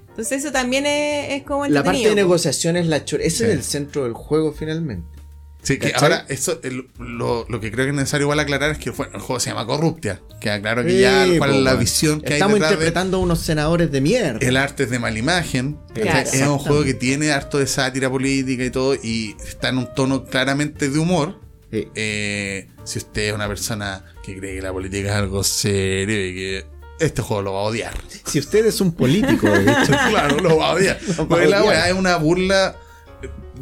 Entonces 0.09 0.39
eso 0.39 0.51
también 0.51 0.85
es, 0.85 1.35
es 1.35 1.43
como 1.43 1.65
La 1.67 1.85
parte 1.85 2.09
de 2.09 2.15
negociación 2.15 2.75
es 2.75 2.85
la 2.85 2.99
Sí. 3.07 3.15
es 3.21 3.39
el 3.39 3.63
centro 3.63 4.03
del 4.03 4.11
juego 4.11 4.51
finalmente. 4.51 5.12
Sí, 5.63 5.79
que 5.79 5.91
¿Cachai? 5.91 6.03
ahora, 6.11 6.25
eso, 6.27 6.59
el- 6.63 6.87
lo, 6.99 7.45
lo 7.47 7.59
que 7.61 7.71
creo 7.71 7.85
que 7.85 7.91
es 7.91 7.95
necesario 7.95 8.25
igual 8.25 8.39
aclarar 8.39 8.71
es 8.71 8.77
que 8.77 8.89
bueno, 8.89 9.13
el 9.15 9.21
juego 9.21 9.39
se 9.39 9.49
llama 9.49 9.65
Corruptia. 9.65 10.21
Queda 10.41 10.61
claro 10.61 10.83
que 10.83 10.91
Sí, 10.91 10.99
ya 10.99 11.25
cuál 11.37 11.51
es 11.55 11.61
la 11.61 11.75
visión 11.75 12.19
que 12.21 12.33
Estamos 12.33 12.55
hay 12.55 12.59
detrás 12.59 12.69
de 12.71 12.75
interpretando 12.75 13.17
a 13.17 13.19
unos 13.21 13.39
senadores 13.39 13.89
de 13.91 14.01
mierda. 14.01 14.39
el 14.45 14.57
arte 14.57 14.83
es 14.83 14.89
de 14.89 14.99
mala 14.99 15.17
imagen. 15.17 15.77
Claro. 15.93 16.19
Es 16.31 16.41
un 16.41 16.57
juego 16.59 16.83
que 16.83 16.93
tiene 16.93 17.31
harto 17.31 17.59
de 17.59 17.67
sátira 17.67 18.09
política 18.09 18.63
y 18.65 18.69
todo, 18.71 18.93
y 18.95 19.35
está 19.47 19.69
en 19.69 19.77
un 19.77 19.93
tono 19.95 20.25
claramente 20.25 20.89
de 20.89 20.99
humor. 20.99 21.39
Sí. 21.71 21.87
Eh, 21.95 22.67
si 22.83 22.99
usted 22.99 23.29
es 23.29 23.33
una 23.33 23.47
persona 23.47 24.03
que 24.23 24.37
cree 24.37 24.55
que 24.57 24.61
la 24.61 24.71
política 24.73 25.09
es 25.11 25.15
algo 25.15 25.43
serio 25.45 26.27
y 26.27 26.35
que 26.35 26.65
este 26.99 27.21
juego 27.21 27.41
lo 27.41 27.53
va 27.53 27.59
a 27.61 27.63
odiar. 27.63 27.93
Si 28.25 28.37
usted 28.37 28.65
es 28.65 28.79
un 28.81 28.91
político, 28.93 29.49
de 29.49 29.63
hecho. 29.63 29.85
claro, 30.09 30.39
lo 30.41 30.57
va 30.57 30.71
a 30.71 30.73
odiar. 30.73 30.99
Porque 31.29 31.47
la 31.47 31.63
weá 31.63 31.87
es 31.87 31.93
una 31.95 32.17
burla 32.17 32.75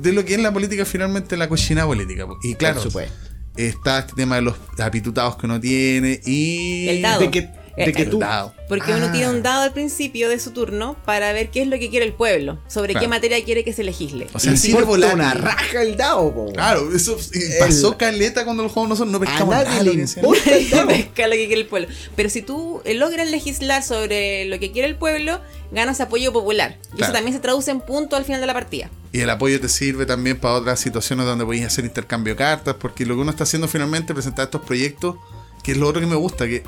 de 0.01 0.13
lo 0.13 0.25
que 0.25 0.35
es 0.35 0.41
la 0.41 0.51
política, 0.51 0.85
finalmente 0.85 1.37
la 1.37 1.47
cochina 1.49 1.85
política. 1.85 2.25
Y 2.43 2.55
claro, 2.55 2.75
Por 2.75 2.83
supuesto. 2.83 3.13
está 3.55 3.99
este 3.99 4.13
tema 4.13 4.35
de 4.35 4.41
los 4.41 4.55
apitutados 4.79 5.35
que 5.37 5.45
uno 5.45 5.59
tiene 5.59 6.19
y. 6.25 6.87
El 6.89 7.01
dado. 7.01 7.21
De 7.21 7.31
que, 7.31 7.49
de 7.77 7.93
que 7.93 8.03
El 8.03 8.09
tú. 8.09 8.19
dado. 8.19 8.53
Porque 8.67 8.93
Ah. 8.93 8.97
uno 8.97 9.11
tira 9.11 9.29
un 9.29 9.41
dado 9.43 9.63
al 9.63 9.73
principio 9.73 10.29
de 10.29 10.39
su 10.39 10.51
turno 10.51 10.95
para 11.05 11.31
ver 11.33 11.49
qué 11.49 11.61
es 11.61 11.67
lo 11.67 11.77
que 11.79 11.89
quiere 11.89 12.05
el 12.05 12.13
pueblo, 12.13 12.59
sobre 12.67 12.93
Claro. 12.93 13.05
qué 13.05 13.07
materia 13.09 13.43
quiere 13.43 13.63
que 13.63 13.73
se 13.73 13.83
legisle. 13.83 14.27
O 14.33 14.39
sea, 14.39 14.55
sí 14.55 14.73
volar. 14.73 15.13
una 15.13 15.33
raja 15.33 15.81
el 15.81 15.97
dado, 15.97 16.33
po. 16.33 16.51
Claro, 16.53 16.93
eso 16.95 17.17
y 17.33 17.59
pasó 17.59 17.97
caleta 17.97 18.43
cuando 18.45 18.63
los 18.63 18.71
juegos 18.71 18.89
no 18.89 18.95
son, 18.95 19.11
no 19.11 19.17
A 19.17 19.21
pescamos 19.21 19.55
nada. 19.55 19.69
nadie 19.69 19.93
le 19.95 20.01
importa 20.03 20.55
el 20.55 20.69
dado. 20.69 20.87
Pesca 20.87 21.27
lo 21.27 21.33
que 21.33 21.47
quiere 21.47 21.61
el 21.61 21.67
pueblo. 21.67 21.87
Pero 22.15 22.29
si 22.29 22.41
tú 22.41 22.81
eh, 22.85 22.93
logras 22.93 23.29
legislar 23.29 23.83
sobre 23.83 24.45
lo 24.45 24.59
que 24.59 24.71
quiere 24.71 24.87
el 24.87 24.95
pueblo, 24.95 25.39
ganas 25.71 26.01
apoyo 26.01 26.31
popular. 26.33 26.77
Y 26.93 26.97
Claro. 26.97 27.03
eso 27.05 27.13
también 27.13 27.33
se 27.33 27.39
traduce 27.41 27.71
en 27.71 27.81
puntos 27.81 28.17
al 28.19 28.25
final 28.25 28.41
de 28.41 28.47
la 28.47 28.53
partida. 28.53 28.89
Y 29.13 29.19
el 29.21 29.29
apoyo 29.29 29.59
te 29.59 29.67
sirve 29.69 30.05
también 30.05 30.37
para 30.39 30.53
otras 30.55 30.79
situaciones 30.79 31.25
donde 31.25 31.43
podéis 31.45 31.65
hacer 31.65 31.83
intercambio 31.85 32.33
de 32.33 32.37
cartas, 32.37 32.75
porque 32.79 33.05
lo 33.05 33.15
que 33.15 33.21
uno 33.21 33.31
está 33.31 33.43
haciendo 33.43 33.67
finalmente 33.67 34.13
es 34.13 34.15
presentar 34.15 34.45
estos 34.45 34.61
proyectos, 34.61 35.15
que 35.63 35.73
es 35.73 35.77
lo 35.77 35.87
otro 35.87 35.99
que 36.01 36.07
me 36.07 36.15
gusta, 36.15 36.47
que 36.47 36.63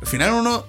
al 0.00 0.06
final 0.06 0.32
uno 0.34 0.64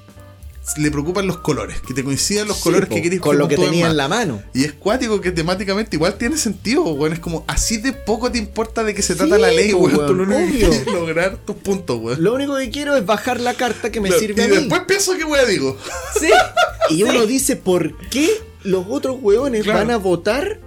le 0.75 0.91
preocupan 0.91 1.25
los 1.25 1.37
colores, 1.37 1.79
que 1.79 1.93
te 1.93 2.03
coincidan 2.03 2.45
los 2.47 2.57
Sí, 2.57 2.63
colores 2.63 2.89
po, 2.89 2.95
que 2.95 3.01
queréis 3.01 3.21
Con 3.21 3.37
lo 3.37 3.47
que 3.47 3.55
tenía 3.55 3.87
en 3.87 3.95
la 3.95 4.09
mano. 4.09 4.43
Y 4.53 4.65
es 4.65 4.73
cuático 4.73 5.21
que 5.21 5.31
temáticamente 5.31 5.95
igual 5.95 6.15
tiene 6.17 6.37
sentido, 6.37 6.83
weón. 6.83 7.13
Es 7.13 7.19
como 7.19 7.45
así 7.47 7.77
de 7.77 7.93
poco 7.93 8.29
te 8.29 8.37
importa 8.37 8.83
de 8.83 8.93
qué 8.93 9.01
se 9.01 9.15
trata 9.15 9.35
Sí, 9.37 9.41
la 9.41 9.51
ley, 9.51 9.71
weón. 9.73 9.95
weón, 9.95 10.07
Tú 10.07 10.13
lo 10.13 10.23
único 10.35 10.69
que 10.69 10.91
lograr 10.91 11.37
tus 11.37 11.55
puntos, 11.55 11.99
weón. 12.01 12.21
Lo 12.21 12.33
único 12.33 12.57
que 12.57 12.69
quiero 12.69 12.97
es 12.97 13.05
bajar 13.05 13.39
la 13.39 13.53
carta 13.53 13.91
que 13.93 14.01
me 14.01 14.09
Claro, 14.09 14.19
sirve 14.21 14.41
y 14.41 14.45
a 14.45 14.47
mí. 14.49 14.55
después 14.57 14.81
pienso 14.89 15.15
qué 15.17 15.23
weón 15.23 15.47
digo. 15.49 15.77
Sí. 16.19 16.29
Y 16.89 17.03
uno 17.03 17.25
dice, 17.25 17.55
¿por 17.55 17.97
qué 18.09 18.29
los 18.63 18.85
otros 18.89 19.17
Claro. 19.21 19.79
van 19.79 19.91
a 19.91 19.97
votar 19.97 20.59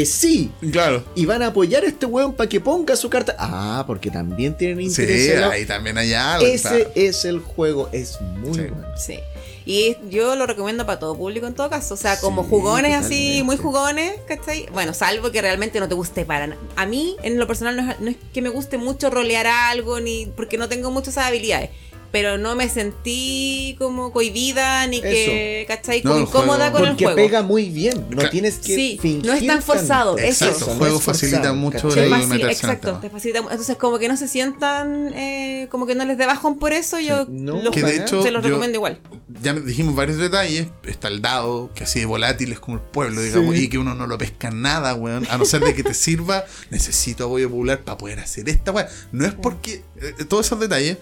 que 0.00 0.06
sí? 0.06 0.50
Claro. 0.72 1.04
Y 1.14 1.26
van 1.26 1.42
a 1.42 1.48
apoyar 1.48 1.82
a 1.84 1.86
este 1.88 2.06
hueón 2.06 2.32
para 2.34 2.48
que 2.48 2.60
ponga 2.60 2.94
su 2.96 3.10
carta. 3.10 3.34
Ah, 3.38 3.84
porque 3.86 4.10
también 4.10 4.56
tienen 4.56 4.78
Sí, 4.90 5.02
interés. 5.02 5.40
la- 5.40 5.50
ahí 5.50 5.66
también 5.66 5.98
hay 5.98 6.12
algo. 6.14 6.46
Ese 6.46 6.68
claro. 6.68 6.90
es 6.94 7.24
el 7.24 7.40
juego, 7.40 7.88
es 7.92 8.20
muy 8.20 8.54
Sí. 8.54 8.60
bueno. 8.60 8.86
Sí. 8.96 9.18
Y 9.66 9.96
yo 10.08 10.34
lo 10.34 10.46
recomiendo 10.46 10.86
para 10.86 10.98
todo 10.98 11.14
público 11.16 11.46
en 11.46 11.54
todo 11.54 11.68
caso. 11.68 11.92
O 11.92 11.96
sea, 11.98 12.18
como 12.20 12.42
Sí, 12.44 12.48
jugones 12.48 12.94
así, 12.94 13.42
muy 13.44 13.56
jugones, 13.58 14.12
¿cachai? 14.26 14.66
Bueno, 14.72 14.94
salvo 14.94 15.30
que 15.30 15.42
realmente 15.42 15.78
no 15.78 15.88
te 15.88 15.94
guste 15.94 16.24
para 16.24 16.46
nada. 16.46 16.60
A 16.76 16.86
mí, 16.86 17.16
en 17.22 17.38
lo 17.38 17.46
personal, 17.46 17.76
no 17.76 17.90
es, 17.92 18.00
no 18.00 18.08
es 18.10 18.16
que 18.32 18.40
me 18.40 18.48
guste 18.48 18.78
mucho 18.78 19.10
rolear 19.10 19.46
algo, 19.46 20.00
ni 20.00 20.24
porque 20.36 20.56
no 20.56 20.68
tengo 20.70 20.90
muchas 20.90 21.08
esas 21.14 21.26
habilidades. 21.26 21.68
Pero 22.10 22.38
no 22.38 22.54
me 22.54 22.68
sentí 22.68 23.76
como 23.78 24.12
cohibida 24.12 24.86
ni 24.86 25.00
que, 25.00 25.64
¿cachai? 25.68 26.02
No, 26.02 26.12
Como 26.12 26.22
incómoda 26.24 26.70
juego- 26.70 26.72
con 26.78 26.82
el 26.84 26.88
Porque 26.90 27.04
juego. 27.04 27.16
pega 27.16 27.42
muy 27.42 27.68
bien. 27.70 28.06
No 28.10 28.28
tienes 28.30 28.56
que 28.58 28.74
Sí, 28.74 28.98
fingir 29.00 29.26
no 29.26 29.32
es 29.34 29.46
tan 29.46 29.62
forzado, 29.62 30.16
eso. 30.16 30.44
Exacto, 30.46 30.64
el 30.66 30.70
no 30.72 30.78
juego 30.78 30.96
es 30.98 31.02
forzado, 31.04 31.28
facilita 31.30 31.52
mucho 31.52 31.88
¿cachai? 31.88 32.12
Es 32.12 32.22
en 32.24 32.32
el 32.32 32.50
exacto, 32.50 32.98
te 33.00 33.10
facilita 33.10 33.38
Entonces, 33.40 33.76
como 33.76 33.98
que 33.98 34.08
no 34.08 34.16
se 34.16 34.28
sientan, 34.28 35.12
eh, 35.14 35.68
como 35.70 35.86
que 35.86 35.94
no 35.94 36.04
les 36.04 36.16
dé 36.18 36.26
bajón 36.26 36.58
por 36.58 36.72
eso, 36.72 36.98
yo 36.98 37.26
No, 37.28 37.60
los- 37.62 37.74
Que 37.74 37.82
de 37.82 37.96
hecho, 37.96 38.22
se 38.22 38.30
los 38.30 38.42
yo- 38.42 38.48
recomiendo 38.48 38.76
igual. 38.76 39.00
ya 39.42 39.52
dijimos 39.54 39.94
varios 39.94 40.18
detalles. 40.18 40.66
Está 40.84 41.08
el 41.08 41.20
dado, 41.22 41.70
que 41.74 41.84
así 41.84 42.00
de 42.00 42.06
volátil 42.06 42.52
es 42.52 42.60
como 42.60 42.78
el 42.78 42.82
pueblo, 42.82 43.20
digamos, 43.20 43.54
Sí. 43.54 43.64
y 43.64 43.68
que 43.68 43.78
uno 43.78 43.94
no 43.94 44.06
lo 44.06 44.16
pesca 44.18 44.50
nada, 44.50 44.94
weón. 44.94 45.26
A 45.30 45.36
no 45.38 45.44
ser 45.44 45.62
de 45.62 45.74
que 45.74 45.82
te 45.82 45.94
sirva, 45.94 46.44
necesito 46.70 47.26
apoyo 47.26 47.48
popular 47.50 47.80
para 47.80 47.98
poder 47.98 48.20
hacer 48.20 48.48
esta, 48.48 48.72
weón. 48.72 48.88
No 49.12 49.26
es 49.26 49.34
porque 49.34 49.82
eh, 50.00 50.24
todos 50.28 50.46
esos 50.46 50.58
detalles. 50.60 50.96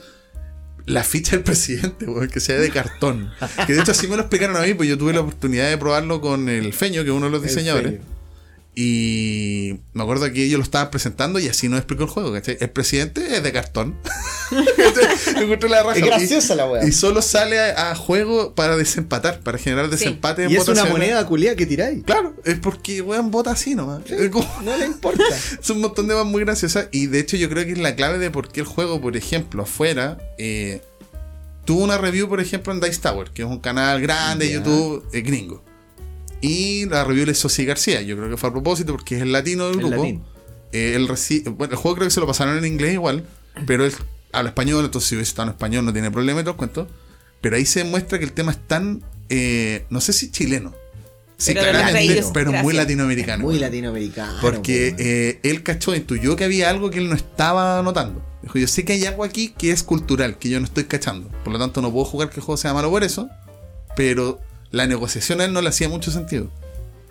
La 0.87 1.03
ficha 1.03 1.33
del 1.33 1.43
presidente, 1.43 2.07
weón, 2.07 2.29
que 2.29 2.41
sea 2.41 2.59
de 2.59 2.71
cartón. 2.71 3.31
Que 3.67 3.75
de 3.75 3.81
hecho 3.81 3.91
así 3.91 4.07
me 4.07 4.17
lo 4.17 4.23
explicaron 4.23 4.57
a 4.57 4.61
mí, 4.63 4.75
pues 4.75 4.89
yo 4.89 4.97
tuve 4.97 5.13
la 5.13 5.21
oportunidad 5.21 5.69
de 5.69 5.77
probarlo 5.77 6.21
con 6.21 6.49
el 6.49 6.73
Feño, 6.73 7.03
que 7.03 7.11
es 7.11 7.17
uno 7.17 7.27
de 7.27 7.33
los 7.33 7.43
diseñadores. 7.43 8.01
Y 8.79 9.79
me 9.95 10.03
acuerdo 10.03 10.31
que 10.31 10.45
ellos 10.45 10.59
lo 10.59 10.63
estaban 10.63 10.91
presentando 10.91 11.39
y 11.39 11.49
así 11.49 11.67
nos 11.67 11.79
explicó 11.79 12.03
el 12.03 12.11
juego, 12.11 12.31
¿cachai? 12.31 12.59
El 12.61 12.69
presidente 12.69 13.35
es 13.35 13.43
de 13.43 13.51
cartón. 13.51 13.97
Encontré 15.41 15.71
la 15.71 15.83
raja. 15.83 15.99
Es 15.99 16.05
graciosa 16.05 16.55
la 16.55 16.67
wea. 16.69 16.87
Y 16.87 16.93
solo 16.93 17.23
sale 17.23 17.59
a, 17.59 17.91
a 17.93 17.95
juego 17.95 18.55
para 18.55 18.77
desempatar, 18.77 19.41
para 19.41 19.57
generar 19.57 19.89
desempate 19.89 20.45
en 20.45 20.51
Y 20.51 20.57
es 20.57 20.69
una 20.69 20.85
moneda 20.85 21.25
culiada 21.27 21.57
que 21.57 21.65
tiráis. 21.65 22.05
Claro, 22.05 22.37
es 22.45 22.59
porque 22.59 23.01
weón 23.01 23.31
vota 23.31 23.53
así 23.53 23.75
nomás. 23.75 24.03
Como- 24.31 24.61
No 24.63 24.77
le 24.77 24.85
importa. 24.85 25.25
es 25.61 25.71
un 25.71 25.81
montón 25.81 26.07
de 26.07 26.15
más 26.15 26.27
muy 26.27 26.45
graciosas. 26.45 26.89
Y 26.93 27.07
de 27.07 27.21
hecho, 27.21 27.39
yo 27.39 27.49
creo 27.49 27.65
que 27.65 27.73
es 27.73 27.79
la 27.79 27.97
clave 27.97 28.19
de 28.19 28.31
por 28.31 28.53
qué 28.53 28.61
el 28.61 28.67
juego, 28.67 29.01
por 29.01 29.17
ejemplo, 29.17 29.63
afuera, 29.63 30.19
eh, 30.37 30.83
tuvo 31.65 31.83
una 31.83 31.97
review, 31.97 32.29
por 32.29 32.41
ejemplo, 32.41 32.75
en 32.75 32.81
Dice 32.81 33.01
Tower, 33.01 33.31
que 33.31 33.41
es 33.41 33.49
un 33.49 33.59
canal 33.61 34.03
grande 34.03 34.49
de. 34.49 34.53
YouTube 34.53 35.03
eh, 35.15 35.23
gringo. 35.23 35.65
Y 36.41 36.87
la 36.87 37.05
review 37.05 37.27
la 37.27 37.33
hizo 37.33 37.49
Sosi 37.49 37.65
García. 37.65 38.03
Yo 38.03 38.17
creo 38.17 38.29
que 38.31 38.37
fue 38.37 38.49
a 38.49 38.53
propósito 38.53 38.93
porque 38.93 39.17
es 39.17 39.23
el 39.23 39.33
latino 39.33 39.69
del 39.69 39.81
El 39.81 39.91
grupo. 39.91 40.25
Eh, 40.73 40.95
él 40.95 41.07
bueno, 41.53 41.73
el 41.73 41.79
juego 41.79 41.97
creo 41.97 42.09
que 42.09 42.15
se 42.15 42.21
lo 42.21 42.27
pasaron 42.27 42.59
en 42.59 42.67
inglés 42.67 42.95
igual, 42.95 43.25
pero 43.67 43.85
él 43.85 43.93
habla 44.33 44.51
español, 44.51 44.85
entonces 44.85 45.09
si 45.09 45.15
hubiese 45.15 45.31
estado 45.31 45.49
en 45.49 45.55
español 45.55 45.85
no 45.85 45.93
tiene 45.93 46.11
problema 46.11 46.41
y 46.41 46.43
todo 46.43 46.53
el 46.53 46.57
cuento. 46.59 46.89
Pero 47.41 47.57
ahí 47.57 47.65
se 47.65 47.85
muestra 47.85 48.19
que 48.19 48.25
el 48.25 48.33
tema 48.33 48.53
es 48.53 48.59
tan, 48.67 49.03
eh, 49.29 49.87
no 49.91 50.01
sé 50.01 50.13
si 50.13 50.31
chileno, 50.31 50.75
sí, 51.37 51.55
Pero 51.55 51.71
claramente, 51.71 52.25
pero 52.35 52.53
muy 52.53 52.75
latinoamericano. 52.75 53.45
Muy 53.45 53.59
latinoamericano. 53.59 54.39
Porque 54.41 54.89
weón. 54.89 54.97
eh, 54.99 55.41
él 55.43 55.63
cachó, 55.63 55.95
intuyó 55.95 56.37
que 56.37 56.45
había 56.45 56.71
algo 56.71 56.91
que 56.91 56.99
él 56.99 57.09
no 57.09 57.15
estaba 57.15 57.83
notando. 57.83 58.23
Dijo, 58.43 58.59
yo 58.59 58.67
sé 58.67 58.85
que 58.85 58.95
hay 58.95 59.05
algo 59.07 59.25
aquí 59.25 59.55
que 59.57 59.71
es 59.71 59.83
cultural, 59.83 60.39
que 60.39 60.49
yo 60.49 60.59
no 60.61 60.67
estoy 60.67 60.85
cachando. 60.85 61.29
Por 61.45 61.53
lo 61.53 61.59
tanto, 61.59 61.81
no 61.83 61.93
puedo 61.93 62.05
jugar 62.05 62.31
que 62.31 62.37
el 62.37 62.43
juego 62.43 62.57
sea 62.57 62.75
malo 62.75 62.91
por 62.91 63.05
eso. 63.05 63.29
Pero 63.97 64.41
la 64.77 64.87
negociación 64.87 65.41
a 65.41 65.47
él 65.47 65.53
no 65.53 65.63
le 65.63 65.71
hacía 65.71 65.89
mucho 65.89 66.11
sentido. 66.11 66.51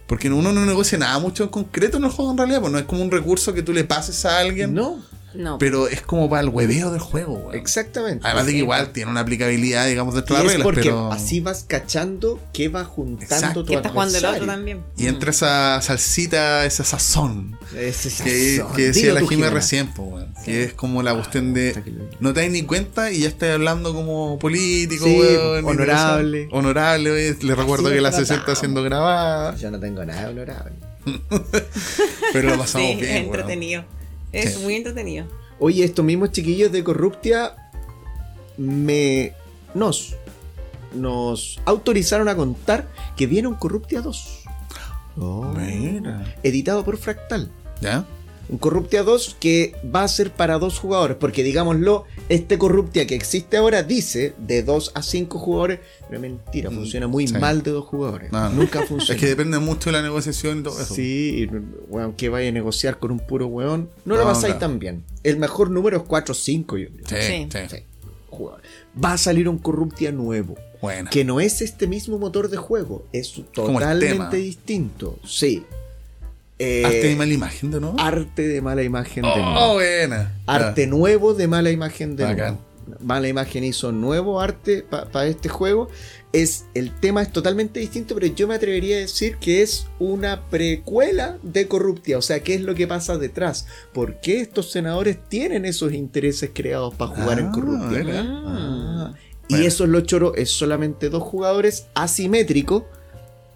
Porque 0.08 0.30
uno 0.30 0.54
no 0.54 0.66
negocia 0.66 1.00
nada 1.00 1.18
mucho 1.18 1.44
en 1.44 1.50
concreto 1.50 1.98
en 1.98 2.04
el 2.04 2.12
juego 2.12 2.32
en 2.32 2.38
realidad. 2.38 2.62
Pues 2.62 2.72
no 2.72 2.78
es 2.78 2.86
como 2.86 3.02
un 3.02 3.10
recurso 3.10 3.54
que 3.54 3.64
tú 3.64 3.74
le 3.74 3.84
pases 3.84 4.24
a 4.26 4.38
alguien. 4.38 4.74
No, 4.74 5.04
No. 5.36 5.58
Pero 5.58 5.88
es 5.88 6.02
como 6.02 6.30
para 6.30 6.42
el 6.42 6.50
hueveo 6.50 6.92
del 6.92 7.00
juego, 7.02 7.34
weón. 7.34 7.56
exactamente. 7.56 8.26
Además 8.26 8.46
de 8.46 8.52
que 8.54 8.58
igual 8.60 8.92
tiene 8.92 9.12
una 9.12 9.22
aplicabilidad, 9.22 9.88
digamos, 9.88 10.16
de 10.16 10.22
las 10.22 10.30
es 10.32 10.48
reglas. 10.48 10.64
porque 10.64 10.82
pero... 10.84 11.12
así 11.12 11.40
vas 11.40 11.64
cachando 11.68 12.40
que 12.54 12.70
va 12.70 12.84
juntando 12.84 13.24
Exacto. 13.36 13.64
tu 13.64 13.70
que 13.72 13.76
está 13.76 13.90
jugando 13.90 14.18
el 14.18 14.26
otro 14.26 14.46
también. 14.46 14.84
Y 14.98 15.08
entra 15.08 15.32
esa 15.32 15.82
salsita, 15.82 16.66
esa 16.66 16.84
sazón. 16.84 17.58
Ese 17.76 18.10
que, 18.24 18.58
sazón. 18.58 18.76
que 18.76 18.82
decía 18.88 19.10
Dilo 19.10 19.22
la 19.22 19.28
Jime 19.28 19.50
recién, 19.50 19.92
weón. 19.98 20.34
Sí. 20.38 20.46
que 20.46 20.64
es 20.64 20.74
como 20.74 21.04
la 21.04 21.14
cuestión 21.14 21.54
de 21.54 21.76
no 22.20 22.34
te 22.34 22.42
das 22.42 22.50
ni 22.52 22.64
cuenta 22.64 23.12
y 23.12 23.20
ya 23.22 23.28
estás 23.28 23.52
hablando 23.52 23.94
como 23.94 24.40
político, 24.40 25.06
Sí, 25.06 25.18
weón, 25.20 25.66
honorable. 25.66 26.48
Honorable, 26.52 27.12
weón. 27.12 27.38
le 27.42 27.56
recuerdo 27.56 27.90
que 27.90 28.02
la 28.02 28.12
sesión 28.12 28.40
está 28.40 28.56
siendo 28.56 28.84
grabada, 28.84 29.56
Yo 29.56 29.72
no 29.72 29.80
tengo 29.80 30.04
nada 30.06 30.30
honorable. 30.30 30.74
pero 32.34 32.50
lo 32.50 32.58
pasamos 32.58 32.88
Sí, 32.90 32.96
bien, 32.96 33.18
es 33.18 33.28
weón. 33.28 33.86
Es 34.36 34.56
Sí. 34.56 34.64
muy 34.64 34.76
entretenido. 34.76 35.26
Oye, 35.60 35.84
estos 35.84 36.04
mismos 36.04 36.32
chiquillos 36.32 36.72
de 36.72 36.84
Corruptia 36.84 37.56
me 38.58 39.34
nos 39.74 40.16
nos 40.94 41.60
autorizaron 41.66 42.30
a 42.30 42.36
contar 42.36 42.88
que 43.18 43.28
viene 43.28 43.48
un 43.50 43.56
Corruptia 43.56 44.02
2. 44.02 44.44
Mira. 45.56 46.36
Editado 46.44 46.84
por 46.86 46.98
Fractal. 46.98 47.50
¿Ya? 47.82 48.06
Un 48.48 48.58
Corruptia 48.60 49.02
2 49.04 49.38
que 49.40 49.74
va 49.94 50.04
a 50.04 50.08
ser 50.08 50.32
para 50.32 50.60
dos 50.60 50.78
jugadores, 50.80 51.18
porque 51.20 51.42
digámoslo, 51.44 52.06
este 52.30 52.58
Corruptia 52.60 53.08
que 53.08 53.16
existe 53.16 53.58
ahora 53.58 53.82
dice 53.84 54.36
de 54.38 54.62
2 54.62 54.92
a 54.94 55.02
5 55.02 55.40
jugadores, 55.40 55.80
pero 56.08 56.22
mentira, 56.22 56.70
Mm, 56.70 56.76
funciona 56.76 57.08
muy 57.08 57.28
sí. 57.28 57.34
mal 57.34 57.64
de 57.64 57.72
dos 57.72 57.86
jugadores. 57.86 58.32
No, 58.32 58.50
no. 58.50 58.56
Nunca 58.58 58.84
funciona. 58.86 59.16
Es 59.16 59.20
que 59.20 59.28
depende 59.28 59.58
mucho 59.60 59.90
de 59.90 59.94
la 59.98 60.04
negociación 60.04 60.60
y 60.60 60.64
todo 60.64 60.80
eso. 60.80 60.94
Sí, 60.94 61.48
y, 61.52 61.56
weón, 61.92 62.14
que 62.14 62.30
vaya 62.30 62.50
a 62.50 62.52
negociar 62.52 63.00
con 63.00 63.12
un 63.12 63.20
puro 63.20 63.48
weón, 63.48 63.90
no, 64.06 64.16
lo 64.16 64.22
No, 64.24 64.28
pasáis 64.30 64.54
claro. 64.56 64.60
tan 64.60 64.80
bien. 64.80 65.04
El 65.24 65.38
mejor 65.38 65.72
número 65.72 65.98
es 65.98 66.04
4 66.04 66.32
o 66.34 66.36
5, 66.36 66.78
yo 66.78 66.88
creo. 67.06 67.22
Sí, 67.22 67.48
Sí. 67.70 67.78
Va 69.04 69.14
a 69.14 69.18
salir 69.18 69.48
un 69.48 69.58
Corruptia 69.58 70.12
nuevo, 70.12 70.56
Buena. 70.82 71.10
que 71.10 71.24
no 71.24 71.40
es 71.40 71.62
este 71.62 71.88
mismo 71.88 72.20
motor 72.20 72.50
de 72.50 72.58
juego, 72.58 73.06
es 73.14 73.34
totalmente 73.54 74.36
distinto. 74.38 75.18
Sí. 75.26 75.64
Eh, 76.58 76.84
Arte 76.86 77.08
de 77.10 77.16
mala 77.16 77.34
imagen 77.34 77.72
de 77.72 77.80
nuevo. 77.82 78.00
arte 78.00 78.48
de 78.48 78.62
mala 78.62 78.82
imagen 78.84 79.24
de 79.24 79.30
Oh, 79.30 79.36
nuevo. 79.38 79.74
buena. 79.74 80.40
Arte 80.46 80.88
nuevo 80.88 81.34
de 81.34 81.48
mala 81.48 81.70
imagen 81.72 82.16
de 82.16 82.24
Bacán. 82.24 82.38
nuevo. 82.88 83.00
Mala 83.04 83.28
imagen 83.28 83.64
hizo 83.64 83.92
nuevo 83.92 84.40
arte 84.40 84.84
para 84.84 85.26
este 85.26 85.50
juego. 85.50 85.90
Es, 86.32 86.66
el 86.76 86.94
tema 86.94 87.24
es 87.24 87.32
totalmente 87.32 87.80
distinto, 87.80 88.14
pero 88.14 88.28
yo 88.28 88.48
me 88.48 88.56
atrevería 88.56 88.98
a 88.98 89.00
decir 89.00 89.38
que 89.38 89.64
es 89.64 89.88
una 90.00 90.46
precuela 90.50 91.38
de 91.42 91.68
Corruptia. 91.68 92.18
O 92.18 92.22
sea, 92.22 92.42
¿qué 92.42 92.54
es 92.56 92.62
lo 92.62 92.76
que 92.76 92.86
pasa 92.88 93.18
detrás? 93.18 93.66
¿Por 93.94 94.20
qué 94.22 94.40
estos 94.40 94.72
senadores 94.72 95.18
tienen 95.30 95.66
esos 95.66 95.94
intereses 95.94 96.52
creados 96.54 96.94
para 96.94 97.12
jugar 97.16 97.40
en 97.40 97.48
Ah, 97.48 97.52
Corruptia? 97.54 98.04
mira. 98.04 98.24
Ah. 98.28 99.14
Y 99.48 99.54
Bueno. 99.56 99.66
eso 99.68 99.84
es 99.86 99.90
lo 99.90 100.02
choro, 100.02 100.36
es 100.36 100.52
solamente 100.52 101.10
dos 101.10 101.24
jugadores, 101.24 101.88
asimétrico. 101.96 102.88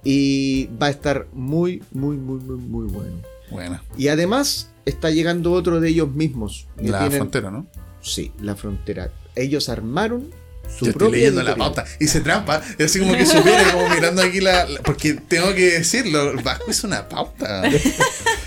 Y 0.04 0.68
va 0.82 0.88
a 0.88 0.90
estar 0.90 1.28
muy, 1.34 1.84
muy, 1.92 2.16
muy, 2.18 2.40
muy, 2.40 2.58
muy 2.58 2.88
bueno. 2.88 3.18
Buena. 3.52 3.84
Y 3.98 4.08
además 4.10 4.70
está 4.86 5.10
llegando 5.10 5.52
otro 5.52 5.80
de 5.82 5.90
ellos 5.90 6.10
mismos. 6.14 6.68
La 6.78 7.00
tienen- 7.00 7.18
frontera, 7.18 7.52
¿no? 7.52 7.68
Sí, 8.02 8.32
la 8.42 8.56
frontera. 8.56 9.12
Ellos 9.36 9.68
armaron 9.70 10.32
su 10.78 10.86
Yo 10.86 10.92
estoy 10.92 11.12
leyendo 11.12 11.42
la 11.44 11.56
pauta. 11.56 11.84
Y 12.00 12.08
se 12.08 12.22
trampa. 12.22 12.62
Es 12.78 12.86
así 12.92 13.00
como 13.00 13.14
que 13.14 13.26
supiera, 13.26 13.72
como 13.74 13.90
mirando 13.90 14.22
aquí 14.22 14.40
la, 14.40 14.66
la- 14.66 14.82
Porque 14.82 15.16
tengo 15.16 15.54
que 15.56 15.72
decirlo. 15.80 16.34
Vasco 16.44 16.70
es 16.70 16.84
una 16.84 17.10
pauta. 17.10 17.64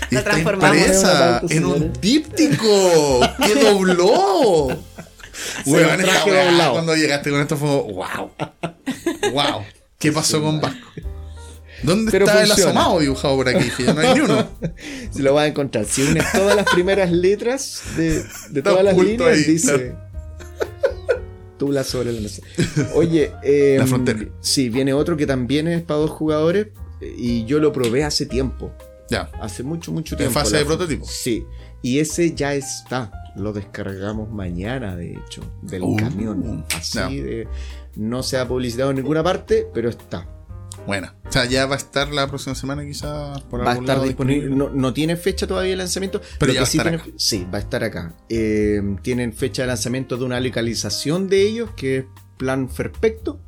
La 0.09 0.23
transformamos. 0.23 0.77
impresa 0.77 1.39
pauta, 1.41 1.53
en 1.55 1.65
un 1.65 1.93
díptico 2.01 3.19
que 3.45 3.55
dobló. 3.63 4.67
Weón, 5.65 5.99
esta 6.01 6.25
weá, 6.25 6.71
cuando 6.71 6.95
llegaste 6.95 7.29
con 7.29 7.41
esto 7.41 7.57
fue 7.57 7.69
wow. 7.69 8.31
Wow. 9.33 9.63
¿Qué 9.99 10.11
pasó 10.11 10.41
con 10.41 10.61
Vasco? 10.61 10.79
¿Dónde 11.83 12.11
Pero 12.11 12.25
está 12.25 12.43
el 12.43 12.51
asomado 12.51 12.99
dibujado 12.99 13.35
por 13.35 13.49
aquí? 13.49 13.69
Que 13.77 13.83
no 13.93 13.99
hay 13.99 14.13
ni 14.15 14.19
uno. 14.21 14.47
Se 15.11 15.21
lo 15.21 15.33
vas 15.33 15.43
a 15.43 15.47
encontrar. 15.47 15.85
Si 15.85 16.03
unes 16.03 16.23
todas 16.31 16.55
las 16.55 16.65
primeras 16.71 17.11
letras 17.11 17.81
de, 17.97 18.23
todas 18.61 18.83
las 18.83 18.97
líneas, 18.97 19.29
ahí, 19.37 19.43
dice. 19.43 19.95
Tula 21.57 21.83
sobre 21.83 22.11
la 22.11 22.21
mesa. 22.21 22.41
Oye, 22.95 23.31
eh, 23.43 23.75
La 23.79 23.85
frontera. 23.87 24.19
Sí, 24.41 24.69
viene 24.69 24.93
otro 24.93 25.15
que 25.15 25.25
también 25.27 25.67
es 25.67 25.81
para 25.81 25.99
dos 25.99 26.11
jugadores. 26.11 26.67
Y 27.17 27.45
yo 27.45 27.59
lo 27.59 27.71
probé 27.71 28.03
hace 28.03 28.25
tiempo. 28.25 28.71
Ya. 29.09 29.29
Hace 29.41 29.61
mucho, 29.63 29.91
mucho 29.91 30.15
En 30.15 30.19
tiempo. 30.19 30.33
fase 30.33 30.53
la- 30.53 30.59
de 30.59 30.65
prototipo. 30.65 31.05
Sí. 31.05 31.45
Y 31.81 31.99
ese 31.99 32.33
ya 32.33 32.53
está. 32.55 33.11
Lo 33.35 33.51
descargamos 33.51 34.29
mañana, 34.31 34.95
de 34.95 35.13
hecho, 35.13 35.41
del 35.61 35.81
Uh, 35.83 35.95
camión. 35.97 36.65
Así 36.75 37.19
de. 37.19 37.47
No 37.95 38.23
se 38.23 38.37
ha 38.37 38.47
publicitado 38.47 38.89
en 38.91 38.97
ninguna 38.97 39.23
parte, 39.23 39.67
pero 39.73 39.89
está. 39.89 40.27
Buena. 40.85 41.15
O 41.27 41.31
sea, 41.31 41.45
ya 41.45 41.65
va 41.65 41.75
a 41.75 41.77
estar 41.77 42.11
la 42.11 42.27
próxima 42.27 42.55
semana 42.55 42.83
quizás 42.85 43.41
por 43.43 43.65
va 43.65 43.71
a 43.71 43.75
estar 43.75 44.01
disponible. 44.01 44.49
No, 44.53 44.69
no 44.69 44.93
tiene 44.93 45.15
fecha 45.15 45.47
todavía 45.47 45.71
de 45.71 45.77
lanzamiento. 45.77 46.21
Pero 46.39 46.51
ya 46.53 46.61
va 46.61 46.65
sí 46.65 46.77
tiene-. 46.79 47.01
Sí, 47.15 47.47
va 47.51 47.57
a 47.59 47.61
estar 47.61 47.83
acá. 47.83 48.13
Eh, 48.29 48.81
tienen 49.01 49.33
fecha 49.33 49.61
de 49.63 49.69
lanzamiento 49.69 50.17
de 50.17 50.25
una 50.25 50.39
localización 50.41 51.29
de 51.29 51.41
ellos, 51.43 51.69
que 51.77 51.97
es 51.99 52.05
Plan 52.37 52.67
Perfecto, 52.67 53.39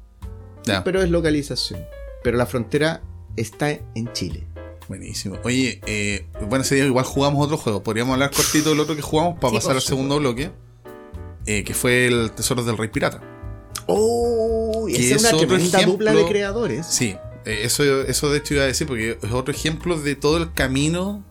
pero 0.83 1.01
es 1.03 1.09
localización. 1.09 1.81
Pero 2.23 2.37
la 2.37 2.45
frontera 2.45 3.01
está 3.35 3.69
en 3.71 4.11
Chile. 4.13 4.47
Buenísimo. 4.87 5.37
Oye, 5.43 5.81
eh, 5.87 6.27
bueno, 6.47 6.63
ese 6.63 6.75
día 6.75 6.85
igual 6.85 7.05
jugamos 7.05 7.43
otro 7.43 7.57
juego. 7.57 7.83
Podríamos 7.83 8.13
hablar 8.13 8.31
cortito 8.31 8.69
del 8.69 8.79
otro 8.79 8.95
que 8.95 9.01
jugamos 9.01 9.39
para 9.39 9.49
Sí, 9.49 9.55
pasar 9.57 9.75
al 9.75 9.81
segundo 9.81 10.19
bloque. 10.19 10.51
eh, 11.47 11.63
que 11.63 11.73
fue 11.73 12.07
el 12.07 12.31
Tesoro 12.31 12.63
del 12.63 12.77
Rey 12.77 12.89
Pirata. 12.89 13.21
¡Oh! 13.87 14.87
Esa 14.89 15.15
es 15.15 15.21
una 15.23 15.37
tremenda 15.37 15.79
ejemplo- 15.79 15.91
dupla 15.93 16.13
de 16.13 16.25
creadores. 16.25 16.85
Sí, 16.87 17.15
eh, 17.45 17.59
eso, 17.63 17.83
eso 18.03 18.31
de 18.31 18.37
hecho 18.39 18.53
iba 18.55 18.63
a 18.63 18.67
decir 18.67 18.87
porque 18.87 19.17
es 19.21 19.31
otro 19.31 19.53
ejemplo 19.53 19.99
de 19.99 20.15
todo 20.15 20.37
el 20.37 20.53
camino 20.53 21.23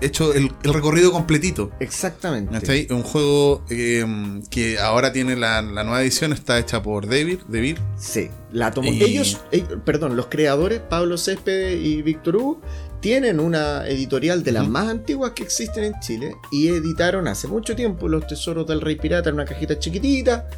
hecho 0.00 0.34
el, 0.34 0.50
el 0.64 0.74
recorrido 0.74 1.12
completito. 1.12 1.70
Exactamente. 1.80 2.52
¿Cachai? 2.52 2.88
Un 2.90 3.02
juego 3.02 3.64
eh, 3.70 4.04
que 4.50 4.78
ahora 4.78 5.12
tiene 5.12 5.34
la, 5.36 5.62
la 5.62 5.82
nueva 5.84 6.02
edición, 6.02 6.32
está 6.32 6.58
hecha 6.58 6.82
por 6.82 7.08
David, 7.08 7.38
David. 7.48 7.78
Sí, 7.98 8.28
la 8.52 8.70
tomó. 8.70 8.92
Y- 8.92 9.02
Ellos, 9.02 9.40
eh, 9.52 9.64
perdón, 9.84 10.16
los 10.16 10.26
creadores, 10.26 10.80
Pablo 10.80 11.16
Céspedes 11.16 11.80
y 11.82 12.02
Víctor 12.02 12.36
Hugo, 12.36 12.60
tienen 13.00 13.38
una 13.38 13.86
editorial 13.86 14.42
de 14.42 14.52
las 14.52 14.66
más 14.68 14.88
antiguas 14.88 15.32
que 15.32 15.42
existen 15.42 15.84
en 15.84 15.94
Chile 16.00 16.34
y 16.50 16.68
editaron 16.68 17.28
hace 17.28 17.48
mucho 17.48 17.76
tiempo 17.76 18.08
Los 18.08 18.26
Tesoros 18.26 18.66
del 18.66 18.80
Rey 18.80 18.96
Pirata 18.96 19.28
en 19.28 19.36
una 19.36 19.44
cajita 19.44 19.78
chiquitita. 19.78 20.48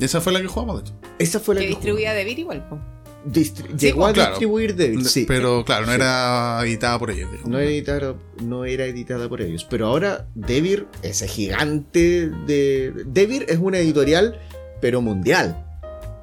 Esa 0.00 0.20
fue 0.20 0.32
la 0.32 0.40
que 0.40 0.46
jugamos, 0.46 0.82
de 0.82 0.88
hecho. 0.88 1.00
Esa 1.18 1.40
fue 1.40 1.54
la 1.54 1.60
Que 1.60 1.66
que 1.68 1.70
distribuía 1.74 2.12
de 2.14 2.24
Vir 2.24 2.38
igual, 2.38 2.68
po. 2.68 2.78
distri- 3.26 3.66
Sí, 3.70 3.76
llegó 3.86 4.06
a 4.06 4.12
claro. 4.12 4.30
distribuir 4.30 4.74
Devil, 4.76 5.04
sí. 5.04 5.24
Pero 5.26 5.64
claro, 5.64 5.86
no 5.86 5.92
Sí. 5.92 5.96
era 5.96 6.60
editada 6.62 6.98
por 6.98 7.10
ellos. 7.10 7.28
No, 7.44 7.58
editaron- 7.60 8.16
no 8.42 8.64
era 8.64 8.84
editada 8.86 9.28
por 9.28 9.40
ellos. 9.42 9.64
Pero 9.68 9.86
ahora 9.88 10.28
Devir, 10.34 10.86
ese 11.02 11.26
gigante 11.28 12.30
de. 12.46 12.92
Devir 13.06 13.44
es 13.48 13.58
una 13.58 13.78
editorial, 13.78 14.38
pero 14.80 15.00
mundial. 15.02 15.64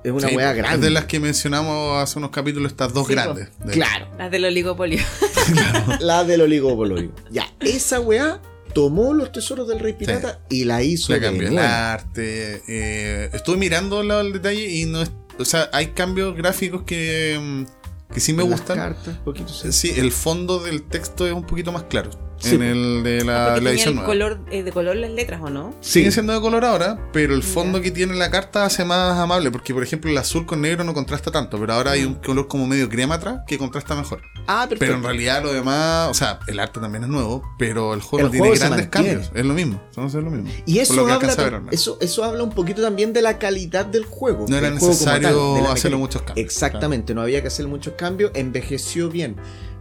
Es 0.03 0.11
una 0.11 0.30
Sí, 0.30 0.36
weá 0.36 0.51
Es 0.51 0.57
grande. 0.57 0.86
de 0.86 0.91
las 0.91 1.05
que 1.05 1.19
mencionamos 1.19 2.01
hace 2.01 2.19
unos 2.19 2.30
capítulos, 2.30 2.71
estas 2.71 2.93
dos 2.93 3.07
Sí, 3.07 3.13
grandes. 3.13 3.49
De- 3.65 3.73
Claro, 3.73 4.07
Las 4.19 4.30
del 4.32 4.45
oligopolio. 4.45 4.99
la 5.99 6.23
del 6.23 6.41
oligopolio. 6.41 7.11
Ya, 7.32 7.47
esa 7.59 7.99
weá 7.99 8.39
tomó 8.76 9.13
los 9.13 9.32
tesoros 9.32 9.67
del 9.69 9.80
Rey 9.80 9.93
Pirata 9.93 10.41
y 10.49 10.65
la 10.65 10.84
hizo. 10.84 11.13
Le 11.13 11.21
cambió 11.21 11.47
el 11.47 11.57
arte. 11.57 12.61
eh, 12.67 13.30
estuve 13.34 13.55
mirando 13.57 14.03
la- 14.03 14.19
el 14.19 14.34
detalle 14.34 14.69
y 14.69 14.86
no 14.86 15.01
es. 15.01 15.11
O 15.39 15.45
sea, 15.45 15.69
hay 15.73 15.88
cambios 15.88 16.36
gráficos 16.36 16.84
que, 16.84 17.39
mm, 17.41 18.13
que 18.13 18.19
sí 18.19 18.34
me 18.34 18.43
En 18.43 18.49
las 18.51 18.59
gustan. 18.59 18.78
cartas, 18.78 19.17
poquito, 19.26 19.49
sí. 19.49 19.71
Sí, 19.71 19.93
el 19.97 20.11
fondo 20.11 20.59
del 20.59 20.84
texto 20.84 21.26
es 21.26 21.34
un 21.34 21.45
poquito 21.47 21.71
más 21.71 21.84
claro. 21.84 22.09
Sí, 22.38 22.55
en 22.55 22.61
el 22.63 23.03
de 23.03 23.23
la, 23.23 23.45
Porque 23.45 23.49
la 23.49 23.55
tenía 23.55 23.69
edición 23.71 23.89
el 23.89 23.95
nueva. 23.95 24.07
color, 24.07 24.39
eh, 24.51 24.63
de 24.63 24.71
color 24.71 24.95
las 24.97 25.11
letras, 25.11 25.41
¿o 25.41 25.49
no? 25.49 25.73
Sigue 25.81 26.11
siendo 26.11 26.33
de 26.33 26.41
color 26.41 26.65
ahora, 26.65 26.99
pero 27.13 27.33
el 27.33 27.43
fondo 27.43 27.77
Ya. 27.77 27.83
que 27.86 27.91
tiene 27.91 28.13
la 28.15 28.29
carta 28.29 28.65
hace 28.65 28.83
más 28.86 29.17
amable. 29.17 29.51
Porque, 29.51 29.73
por 29.73 29.83
ejemplo, 29.83 30.11
el 30.11 30.17
azul 30.17 30.45
con 30.45 30.61
negro 30.61 30.83
no 30.83 30.93
contrasta 30.93 31.31
tanto, 31.31 31.59
pero 31.59 31.73
ahora 31.73 31.91
hay 31.91 32.03
un 32.03 32.15
color 32.15 32.47
como 32.47 32.67
medio 32.67 32.89
crema 32.89 33.15
atrás 33.15 33.39
que 33.47 33.57
contrasta 33.57 33.95
mejor. 33.95 34.21
Ah, 34.47 34.65
perfecto. 34.69 34.79
Pero 34.79 34.95
en 34.97 35.03
realidad 35.03 35.41
lo 35.43 35.53
demás, 35.53 36.09
o 36.09 36.13
sea, 36.13 36.39
el 36.47 36.59
arte 36.59 36.79
también 36.79 37.03
es 37.03 37.09
nuevo, 37.09 37.43
pero 37.57 37.93
el 37.93 38.01
juego 38.01 38.19
El 38.19 38.25
no 38.25 38.31
tiene 38.31 38.47
juego 38.47 38.59
grandes 38.59 38.88
cambios. 38.89 39.31
Es 39.33 39.45
lo 39.45 39.53
mismo, 39.53 39.81
es 39.97 40.13
lo 40.13 40.21
mismo. 40.29 40.49
Y 40.65 40.79
eso 40.79 40.93
lo 40.93 41.11
habla, 41.11 41.36
ver, 41.36 41.61
¿no? 41.61 41.71
eso, 41.71 41.97
eso 42.01 42.23
habla 42.23 42.43
un 42.43 42.51
poquito 42.51 42.81
también 42.81 43.13
de 43.13 43.21
la 43.21 43.39
calidad 43.39 43.86
del 43.86 44.05
juego. 44.05 44.45
No 44.47 44.57
era 44.57 44.69
necesario 44.69 45.27
tal, 45.29 45.63
la 45.63 45.73
mecánica. 45.73 45.97
muchos 45.97 46.21
cambios. 46.21 46.45
Exactamente, 46.45 47.13
no 47.15 47.21
había 47.21 47.41
que 47.41 47.47
hacer 47.47 47.67
muchos 47.67 47.93
cambios, 47.93 48.31
envejeció 48.36 49.09
bien. 49.09 49.36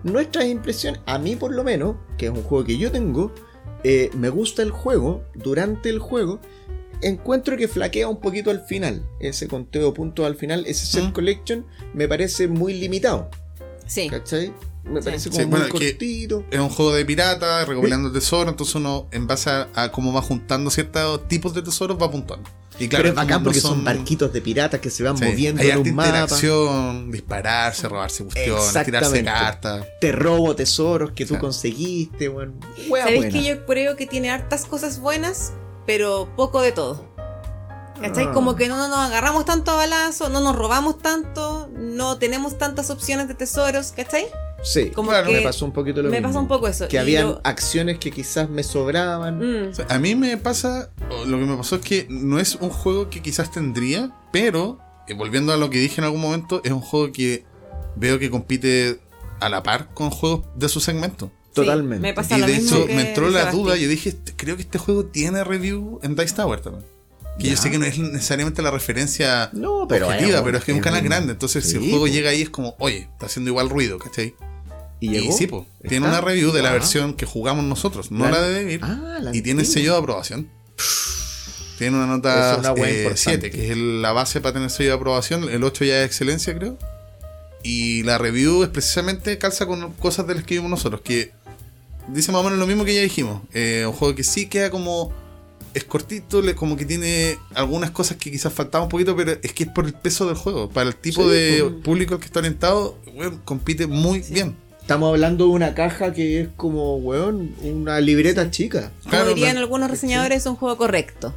Nuestras 0.05 0.45
impresiones, 0.47 1.01
a 1.07 1.19
mí 1.19 1.35
por 1.35 1.53
lo 1.53 1.65
menos, 1.65 1.97
que 2.19 2.27
es 2.27 2.33
un 2.33 2.43
juego 2.43 2.65
que 2.65 2.79
yo 2.79 2.93
tengo, 2.93 3.33
eh, 3.83 4.11
me 4.15 4.29
gusta 4.29 4.63
el 4.63 4.71
juego, 4.71 5.25
durante 5.35 5.89
el 5.91 5.99
juego, 5.99 6.41
encuentro 7.03 7.57
que 7.57 7.69
flaquea 7.69 8.09
un 8.09 8.21
poquito 8.21 8.51
al 8.51 8.61
final. 8.61 9.05
Ese 9.21 9.49
conteo 9.49 9.87
de 9.87 9.93
puntos 9.93 10.25
al 10.27 10.37
final, 10.37 10.65
ese 10.67 10.87
set 10.87 11.05
Mm. 11.05 11.13
collection, 11.13 11.67
me 11.93 12.07
parece 12.07 12.49
muy 12.49 12.75
limitado. 12.75 13.29
Sí. 13.87 14.09
¿Cachai? 14.09 14.53
Me 14.85 15.01
Sí. 15.01 15.05
parece 15.07 15.31
como 15.31 15.41
Sí, 15.41 15.47
muy 15.47 15.59
bueno, 15.59 15.73
cortito. 15.73 16.45
Es 16.51 16.61
un 16.61 16.69
juego 16.69 16.93
de 16.95 17.05
pirata, 17.07 17.65
recopilando 17.65 18.13
tesoros, 18.13 18.51
entonces 18.53 18.75
uno, 18.75 19.07
en 19.11 19.27
base 19.27 19.49
a, 19.51 19.69
a 19.75 19.91
cómo 19.91 20.13
va 20.13 20.21
juntando 20.23 20.71
ciertos 20.71 21.27
tipos 21.29 21.55
de 21.55 21.63
tesoros, 21.63 21.97
va 22.01 22.11
puntuando. 22.11 22.49
Y 22.79 22.89
Pero 22.89 23.09
es 23.09 23.15
bacán 23.15 23.39
no 23.39 23.45
porque 23.45 23.61
son... 23.61 23.85
barquitos 23.85 24.33
de 24.33 24.41
piratas 24.41 24.81
que 24.81 24.91
se 24.91 25.03
van 25.05 25.17
Sí, 25.17 25.25
moviendo 25.25 25.63
hay 25.63 25.71
en 25.71 25.79
un 25.79 25.95
mapa. 25.95 26.09
interacción, 26.09 27.11
dispararse, 27.13 27.89
robarse 27.89 28.25
cuestiones, 28.25 28.85
tirarse 28.85 29.25
cartas. 29.25 29.87
Te 30.01 30.11
robo 30.13 30.57
tesoros 30.57 31.13
que 31.13 31.25
tú 31.25 31.35
Sí. 31.35 31.41
conseguiste, 31.41 32.27
¿Sabéis 32.27 32.89
buena. 32.89 33.29
que 33.31 33.45
yo 33.45 33.65
creo 33.67 33.95
que 33.97 34.07
tiene 34.07 34.31
hartas 34.31 34.67
cosas 34.67 34.99
buenas, 34.99 35.53
pero 35.87 36.29
poco 36.37 36.61
de 36.63 36.73
todo? 36.73 37.05
¿Cachai? 38.01 38.27
Ah. 38.27 38.33
Como 38.33 38.57
que 38.57 38.67
no, 38.69 38.77
no 38.77 38.89
nos 38.89 38.99
agarramos 38.99 39.45
tanto 39.45 39.71
a 39.71 39.77
balazo, 39.77 40.29
no 40.29 40.41
nos 40.41 40.57
robamos 40.57 40.99
tanto, 40.99 41.71
no 41.77 42.19
tenemos 42.19 42.59
tantas 42.59 42.91
opciones 42.91 43.29
de 43.29 43.35
tesoros, 43.35 43.93
¿cachai? 43.93 44.27
Sí, 44.65 44.91
Como 44.91 45.11
claro, 45.11 45.29
que 45.29 45.35
me 45.37 45.43
pasó 45.43 45.67
un 45.67 45.73
poquito 45.73 46.01
lo 46.03 46.09
me 46.09 46.17
mismo. 46.17 46.29
pasa 46.29 46.41
un 46.41 46.49
poco 46.49 46.67
eso. 46.69 46.89
Que 46.89 46.99
habían 46.99 47.27
lo- 47.27 47.41
acciones 47.45 47.99
que 47.99 48.11
quizás 48.11 48.49
me 48.49 48.63
sobraban. 48.63 49.39
Mm, 49.39 49.69
O 49.71 49.75
sea, 49.75 49.87
a 49.91 49.99
mí 49.99 50.15
me 50.15 50.37
pasa, 50.39 50.91
lo 51.27 51.39
que 51.39 51.45
me 51.45 51.57
pasó 51.57 51.77
es 51.77 51.83
que 51.83 52.07
no 52.09 52.39
es 52.41 52.55
un 52.57 52.71
juego 52.71 53.11
que 53.11 53.21
quizás 53.21 53.51
tendría, 53.53 54.11
pero, 54.33 54.79
eh, 55.07 55.13
volviendo 55.15 55.53
a 55.53 55.59
lo 55.59 55.69
que 55.69 55.79
dije 55.79 56.01
en 56.01 56.05
algún 56.07 56.23
momento, 56.23 56.63
es 56.65 56.73
un 56.73 56.81
juego 56.81 57.13
que 57.13 57.45
veo 57.97 58.19
que 58.19 58.31
compite 58.31 59.01
a 59.41 59.49
la 59.51 59.63
par 59.63 59.93
con 59.93 60.09
juegos 60.11 60.47
de 60.57 60.69
su 60.69 60.81
segmento. 60.81 61.31
sí, 61.49 61.61
Totalmente. 61.61 62.03
me 62.03 62.15
pasa 62.15 62.37
y 62.37 62.41
lo 62.41 62.47
de 62.49 62.55
mismo 62.55 62.77
hecho 62.79 62.87
que 62.89 62.95
me 62.97 63.09
entró 63.11 63.31
la 63.31 63.53
duda, 63.53 63.77
yo 63.77 63.87
dije, 63.87 64.09
"Este- 64.09 64.33
creo 64.35 64.57
que 64.57 64.63
este 64.63 64.79
juego 64.79 65.05
tiene 65.05 65.45
review 65.45 66.01
en 66.03 66.17
Dice 66.17 66.35
Tower 66.35 66.61
también. 66.61 66.85
Que 67.39 67.51
yo 67.51 67.57
sé 67.57 67.71
que 67.71 67.79
no 67.79 67.85
es 67.85 67.97
necesariamente 67.99 68.61
la 68.63 68.71
referencia 68.73 69.51
No, 69.53 69.87
pero 69.89 70.07
objetiva, 70.09 70.39
es 70.39 70.43
pero 70.43 70.59
es 70.59 70.65
que 70.65 70.73
es 70.73 70.77
un 70.77 70.83
canal 70.83 71.03
grande, 71.03 71.33
entonces 71.33 71.65
si 71.65 71.73
Sí, 71.73 71.77
el 71.85 71.91
juego 71.91 72.07
llega 72.09 72.31
ahí 72.31 72.43
es 72.43 72.51
como, 72.51 72.75
oye, 72.81 73.09
está 73.13 73.27
haciendo 73.27 73.51
igual 73.51 73.69
ruido, 73.71 73.99
¿cachai? 74.01 74.35
Y 75.01 75.33
sí, 75.33 75.47
po, 75.47 75.67
tiene 75.89 76.07
una 76.09 76.21
review 76.21 76.51
de 76.53 76.63
la 76.63 76.71
Ah. 76.71 76.73
versión 76.75 77.15
que 77.15 77.27
jugamos 77.27 77.65
nosotros, 77.65 78.11
no 78.11 78.25
La- 78.25 78.31
la, 78.31 78.41
de 78.43 78.55
Devil, 78.65 78.81
Ah, 78.83 79.19
la 79.21 79.31
y 79.37 79.43
tiene 79.43 79.61
antigua. 79.61 79.75
sello 79.75 79.93
de 79.93 79.99
aprobación. 79.99 80.51
Tiene 81.79 81.97
una 81.97 82.07
nota 82.07 82.53
es 82.53 82.59
una 82.61 82.73
wea 82.73 82.89
eh, 82.89 82.97
importante. 83.03 83.21
7, 83.21 83.51
que 83.51 83.65
es 83.65 83.71
el- 83.73 84.01
la 84.01 84.13
base 84.13 84.41
para 84.41 84.55
tener 84.55 84.71
sello 84.71 84.91
de 84.91 84.97
aprobación. 84.97 85.49
El 85.49 85.65
8 85.65 85.85
ya 85.85 86.01
es 86.03 86.07
excelencia, 86.07 86.55
creo. 86.55 86.79
Y 87.63 88.03
la 88.05 88.19
review 88.19 88.63
es 88.63 88.69
precisamente 88.69 89.37
calza 89.39 89.67
con 89.67 89.93
cosas 89.95 90.27
de 90.27 90.37
las 90.37 90.45
que 90.45 90.55
vimos 90.55 90.71
nosotros, 90.71 91.01
que 91.03 91.33
dice 92.09 92.31
más 92.31 92.43
o 92.43 92.45
menos 92.45 92.59
lo 92.59 92.67
mismo 92.67 92.85
que 92.85 92.95
ya 92.95 93.01
dijimos. 93.03 93.43
Eh, 93.53 93.85
un 93.87 93.93
juego 93.93 94.15
que 94.15 94.25
sí 94.25 94.47
queda 94.47 94.71
como... 94.71 95.13
Es 95.75 95.83
cortito, 95.83 96.41
le- 96.41 96.55
como 96.55 96.77
que 96.77 96.85
tiene 96.85 97.37
algunas 97.55 97.91
cosas 97.91 98.17
que 98.19 98.31
quizás 98.31 98.53
faltaban 98.53 98.85
un 98.87 98.91
poquito, 98.91 99.17
pero 99.17 99.33
es 99.43 99.53
que 99.53 99.65
es 99.65 99.69
por 99.71 99.85
el 99.87 99.93
peso 99.93 100.25
del 100.27 100.37
juego. 100.37 100.71
Para 100.71 100.89
el 100.91 100.95
tipo 100.95 101.25
Sí, 101.25 101.29
de 101.31 101.65
público 101.83 102.15
al 102.15 102.21
que 102.21 102.27
está 102.27 102.39
orientado, 102.39 102.97
compite 103.45 103.89
muy 103.89 104.21
bien. 104.21 104.57
Estamos 104.85 105.09
hablando 105.09 105.47
de 105.47 105.51
una 105.51 105.75
caja 105.75 106.13
que 106.13 106.43
es 106.43 106.49
como, 106.57 106.97
weón, 106.97 107.55
una 107.63 108.01
libreta 108.01 108.51
chica. 108.51 108.91
Como 109.01 109.11
Claro, 109.11 109.29
dirían 109.31 109.55
no- 109.55 109.61
algunos 109.61 109.91
reseñadores, 109.91 110.39
es 110.43 110.47
un 110.47 110.57
juego 110.57 110.77
correcto. 110.77 111.33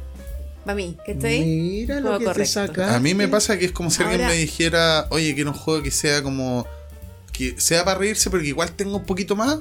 Para 0.66 0.76
mí, 0.76 0.96
¿cachai? 1.06 1.44
Mira 1.46 1.98
lo 2.00 2.12
que 2.12 2.18
te 2.18 2.24
correcto. 2.26 2.52
saca. 2.52 2.94
A 2.94 3.00
mí 3.00 3.14
me 3.14 3.26
pasa 3.26 3.58
que 3.58 3.64
es 3.64 3.72
como 3.72 3.90
si 3.90 4.02
alguien 4.02 4.26
me 4.26 4.34
dijera, 4.34 5.06
oye, 5.08 5.34
quiero 5.34 5.52
un 5.52 5.56
juego 5.56 5.82
que 5.82 5.90
sea 5.90 6.22
como. 6.22 6.66
que 7.32 7.58
sea 7.58 7.84
para 7.86 7.98
reírse, 8.00 8.28
pero 8.30 8.42
que 8.42 8.48
igual 8.50 8.72
tenga 8.72 8.96
un 8.96 9.04
poquito 9.06 9.34
más, 9.34 9.58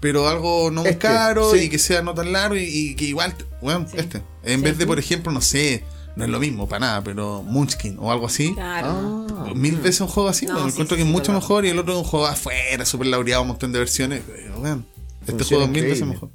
pero 0.00 0.28
algo 0.28 0.70
no 0.70 0.80
muy 0.82 0.90
Este, 0.90 0.98
caro 0.98 1.52
sí. 1.52 1.60
y 1.60 1.68
que 1.70 1.78
sea 1.78 2.02
no 2.02 2.12
tan 2.12 2.32
largo 2.32 2.56
y, 2.56 2.64
y 2.64 2.94
que 2.94 3.04
igual. 3.06 3.34
Bueno, 3.62 3.86
Sí. 3.90 3.96
este. 3.98 4.20
En 4.44 4.58
Sí. 4.58 4.64
vez 4.64 4.76
de, 4.76 4.86
por 4.86 4.98
ejemplo, 4.98 5.32
no 5.32 5.40
sé, 5.40 5.82
no 6.20 6.24
es 6.26 6.30
lo 6.30 6.38
mismo 6.40 6.68
para 6.68 6.80
nada, 6.86 7.02
pero 7.04 7.42
Munchkin 7.42 7.96
o 7.98 8.12
algo 8.12 8.26
así. 8.26 8.54
Claro. 8.54 9.26
Ah, 9.30 9.52
Mil 9.54 9.76
veces 9.76 10.00
un 10.02 10.06
juego 10.08 10.28
así, 10.28 10.46
No, 10.46 10.52
bueno, 10.54 10.68
sí, 10.68 10.72
encuentro 10.74 10.96
sí, 10.96 11.02
que 11.02 11.08
es 11.08 11.12
mucho 11.12 11.32
mejor 11.32 11.64
y 11.66 11.70
el 11.70 11.78
otro 11.78 11.92
es 11.94 11.98
un 11.98 12.04
juego 12.04 12.26
afuera, 12.26 12.84
súper 12.84 13.08
laureado, 13.08 13.42
un 13.42 13.48
montón 13.48 13.72
de 13.72 13.78
versiones. 13.80 14.22
pero, 14.26 14.58
bueno, 14.60 14.84
este 15.22 15.32
Funciona 15.32 15.48
juego 15.48 15.64
es 15.64 15.70
mil 15.82 15.90
veces 15.90 16.06
mejor. 16.06 16.30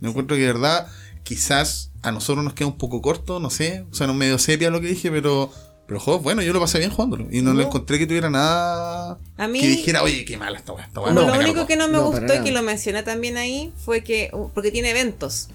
Yo 0.00 0.08
encuentro 0.10 0.36
que 0.36 0.42
de 0.42 0.52
verdad, 0.52 0.86
quizás 1.22 1.90
a 2.02 2.10
nosotros 2.12 2.44
nos 2.44 2.54
queda 2.54 2.68
un 2.68 2.78
poco 2.78 3.02
corto, 3.02 3.40
no 3.40 3.50
sé, 3.50 3.84
o 3.90 3.94
sea, 3.94 4.06
no 4.06 4.14
medio 4.14 4.38
sepia 4.38 4.70
lo 4.70 4.80
que 4.80 4.86
dije, 4.88 5.10
pero, 5.10 5.50
pero 5.86 5.98
el 5.98 6.02
juego 6.04 6.20
bueno, 6.20 6.42
yo 6.42 6.52
lo 6.52 6.60
pasé 6.60 6.78
bien 6.78 6.90
jugándolo. 6.90 7.26
Y 7.30 7.42
no, 7.42 7.52
No. 7.52 7.58
le 7.60 7.64
encontré 7.66 7.98
que 7.98 8.06
tuviera 8.06 8.30
nada 8.30 9.18
A 9.36 9.48
mí- 9.48 9.60
que 9.60 9.68
dijera, 9.68 10.02
oye, 10.02 10.24
qué 10.24 10.36
mala 10.36 10.58
esta 10.58 10.72
weá, 10.72 10.88
me 10.94 11.12
lo 11.12 11.26
cargó". 11.26 11.40
único 11.40 11.66
que 11.66 11.76
no 11.76 11.86
me 11.88 11.94
No, 11.94 12.06
gustó 12.10 12.34
y 12.34 12.40
que 12.44 12.52
lo 12.52 12.62
mencioné 12.62 13.02
también 13.02 13.36
ahí 13.36 13.72
fue 13.84 14.02
que, 14.04 14.30
porque 14.54 14.70
tiene 14.70 14.90
eventos. 14.90 15.48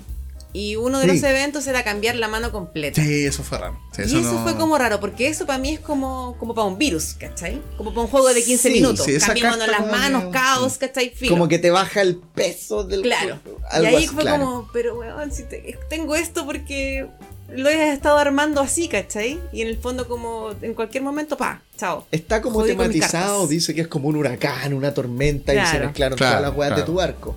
Y 0.53 0.75
uno 0.75 0.99
de 0.99 1.05
Sí. 1.05 1.11
los 1.13 1.23
eventos 1.23 1.65
era 1.65 1.83
cambiar 1.83 2.15
la 2.15 2.27
mano 2.27 2.51
completa. 2.51 3.01
Sí, 3.01 3.25
eso 3.25 3.41
fue 3.43 3.57
raro. 3.57 3.79
Sí, 3.91 4.03
Y 4.03 4.05
eso 4.05 4.19
eso 4.19 4.33
no- 4.33 4.43
fue 4.43 4.55
como 4.55 4.77
raro, 4.77 4.99
porque 4.99 5.27
eso 5.27 5.47
para 5.47 5.57
mí 5.57 5.73
es 5.73 5.79
como, 5.79 6.35
como 6.39 6.53
para 6.53 6.67
un 6.67 6.77
virus, 6.77 7.15
¿cachai? 7.15 7.59
Como 7.75 7.89
para 7.91 8.01
un 8.01 8.07
juego 8.07 8.31
de 8.33 8.43
15 8.43 8.69
Sí, 8.69 8.75
minutos. 8.75 9.07
Cambiémonos 9.25 9.67
las 9.67 9.87
manos, 9.87 10.25
caos, 10.31 10.77
¿cachai? 10.77 11.09
Filo. 11.09 11.31
Como 11.31 11.47
que 11.47 11.57
te 11.57 11.71
baja 11.71 12.01
el 12.01 12.17
peso 12.17 12.83
del 12.83 13.01
Claro. 13.01 13.39
cuerpo, 13.43 13.61
Y 13.61 13.75
algo 13.75 13.87
ahí 13.87 13.95
así, 13.95 14.07
fue 14.07 14.21
claro. 14.23 14.43
como, 14.45 14.69
pero 14.71 14.99
weón, 14.99 15.31
si 15.31 15.43
te- 15.43 15.77
tengo 15.89 16.15
esto 16.15 16.45
porque 16.45 17.07
lo 17.49 17.69
he 17.69 17.91
estado 17.91 18.17
armando 18.19 18.61
así, 18.61 18.87
¿cachai? 18.87 19.39
Y 19.51 19.61
en 19.63 19.67
el 19.67 19.77
fondo 19.77 20.07
como 20.07 20.51
en 20.61 20.73
cualquier 20.75 21.03
momento, 21.03 21.35
pa, 21.35 21.61
chao. 21.77 22.05
Está 22.11 22.41
como 22.41 22.59
Jodí 22.59 22.71
tematizado, 22.71 23.47
dice 23.47 23.73
que 23.75 23.81
es 23.81 23.87
como 23.87 24.07
un 24.07 24.15
huracán, 24.17 24.73
una 24.73 24.93
tormenta 24.93 25.51
y 25.53 25.57
se 25.57 25.61
Claro. 25.63 25.85
mezclaron 25.87 26.17
Claro, 26.17 26.31
todas 26.37 26.41
las 26.49 26.57
weas 26.57 26.69
de 26.71 26.75
claro. 26.83 26.91
tu 26.93 27.01
arco. 27.01 27.35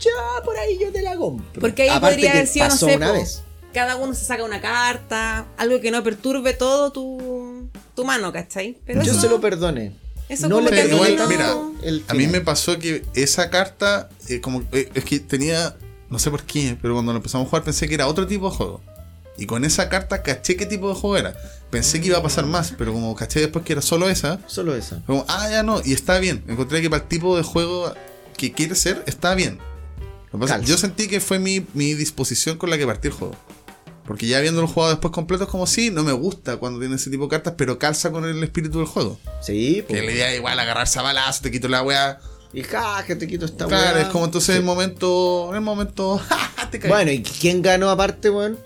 Ya 0.00 0.44
por 0.44 0.56
ahí 0.56 0.78
yo 0.80 0.92
te 0.92 1.02
la 1.02 1.16
compro. 1.16 1.60
Porque 1.60 1.82
ahí 1.82 1.88
Aparte 1.88 2.16
podría 2.16 2.32
haber 2.32 2.46
sido, 2.46 2.68
no 2.68 2.76
sé, 2.76 2.96
una 2.96 3.08
po, 3.08 3.12
vez. 3.14 3.42
cada 3.74 3.96
uno 3.96 4.14
se 4.14 4.24
saca 4.24 4.44
una 4.44 4.60
carta, 4.60 5.46
algo 5.56 5.80
que 5.80 5.90
no 5.90 6.02
perturbe 6.04 6.54
todo 6.54 6.92
tu, 6.92 7.68
tu 7.94 8.04
mano, 8.04 8.32
¿cachai? 8.32 8.78
Pero 8.86 9.02
Yo 9.02 9.12
eso, 9.12 9.20
se 9.22 9.28
lo 9.28 9.40
perdoné. 9.40 9.92
eso 10.28 10.48
no 10.48 10.56
como 10.56 10.70
le 10.70 10.76
que 10.82 10.88
igual, 10.94 11.16
no- 11.16 11.26
mira, 11.28 11.56
el 11.82 12.04
A 12.08 12.14
mí 12.14 12.26
me 12.28 12.40
pasó 12.40 12.78
que 12.78 13.04
esa 13.14 13.50
carta, 13.50 14.08
eh, 14.28 14.40
como 14.40 14.62
eh, 14.72 14.88
es 14.94 15.04
que 15.04 15.18
tenía, 15.20 15.76
no 16.10 16.18
sé 16.18 16.30
por 16.30 16.44
qué, 16.44 16.76
pero 16.80 16.94
cuando 16.94 17.12
lo 17.12 17.16
empezamos 17.18 17.46
a 17.46 17.50
jugar 17.50 17.64
pensé 17.64 17.88
que 17.88 17.94
era 17.94 18.06
otro 18.06 18.26
tipo 18.26 18.48
de 18.50 18.56
juego. 18.56 18.80
Y 19.36 19.46
con 19.46 19.64
esa 19.64 19.88
carta 19.88 20.22
caché 20.24 20.56
qué 20.56 20.66
tipo 20.66 20.88
de 20.88 20.94
juego 20.96 21.16
era. 21.16 21.36
Pensé 21.70 22.00
que 22.00 22.08
iba 22.08 22.18
a 22.18 22.22
pasar 22.22 22.44
más, 22.46 22.72
pero 22.76 22.92
como 22.92 23.14
caché 23.14 23.38
después 23.40 23.64
que 23.64 23.72
era 23.74 23.82
solo 23.82 24.08
esa, 24.08 24.40
Solo 24.46 24.74
esa. 24.74 24.96
fue 25.06 25.14
como, 25.14 25.24
ah, 25.28 25.48
ya 25.50 25.62
no, 25.62 25.80
y 25.84 25.92
está 25.92 26.18
bien. 26.18 26.42
Encontré 26.48 26.80
que 26.82 26.90
para 26.90 27.02
el 27.02 27.08
tipo 27.08 27.36
de 27.36 27.44
juego 27.44 27.94
que 28.36 28.50
quiere 28.52 28.74
ser, 28.74 29.02
está 29.06 29.34
bien. 29.36 29.58
Lo 30.32 30.38
que 30.38 30.46
pasa- 30.46 30.60
yo 30.60 30.76
sentí 30.78 31.08
que 31.08 31.20
fue 31.20 31.38
mi, 31.38 31.64
mi 31.74 31.94
disposición 31.94 32.58
con 32.58 32.70
la 32.70 32.78
que 32.78 32.86
partí 32.86 33.08
el 33.08 33.14
juego. 33.14 33.34
Porque 34.06 34.26
ya 34.26 34.40
viéndolo 34.40 34.66
jugado 34.66 34.92
después 34.92 35.12
completo 35.12 35.44
es 35.44 35.50
como 35.50 35.66
sí, 35.66 35.90
no 35.90 36.02
me 36.02 36.12
gusta 36.12 36.56
cuando 36.56 36.80
tiene 36.80 36.96
ese 36.96 37.10
tipo 37.10 37.24
de 37.24 37.28
cartas, 37.30 37.54
pero 37.58 37.78
calza 37.78 38.10
con 38.10 38.24
el 38.24 38.42
espíritu 38.42 38.78
del 38.78 38.86
juego. 38.86 39.18
Sí, 39.42 39.76
Que 39.86 39.94
pues. 39.94 40.04
la 40.04 40.10
idea 40.12 40.34
igual 40.34 40.58
agarrarse 40.58 40.98
a 40.98 41.02
balazo, 41.02 41.42
te 41.42 41.50
quito 41.50 41.68
la 41.68 41.82
weá. 41.82 42.18
Y 42.54 42.62
ja, 42.62 43.04
que 43.06 43.14
te 43.16 43.26
quito 43.28 43.44
esta 43.44 43.66
Claro, 43.66 43.96
weá. 43.96 44.02
es 44.06 44.08
como 44.08 44.24
entonces 44.24 44.54
Sí. 44.54 44.58
el 44.58 44.64
momento. 44.64 45.50
El 45.54 45.60
momento. 45.60 46.16
¡ja, 46.28 46.70
te 46.70 46.78
caí! 46.78 46.90
Bueno, 46.90 47.10
¿y 47.12 47.22
quién 47.22 47.60
ganó 47.60 47.90
aparte, 47.90 48.30
weón? 48.30 48.58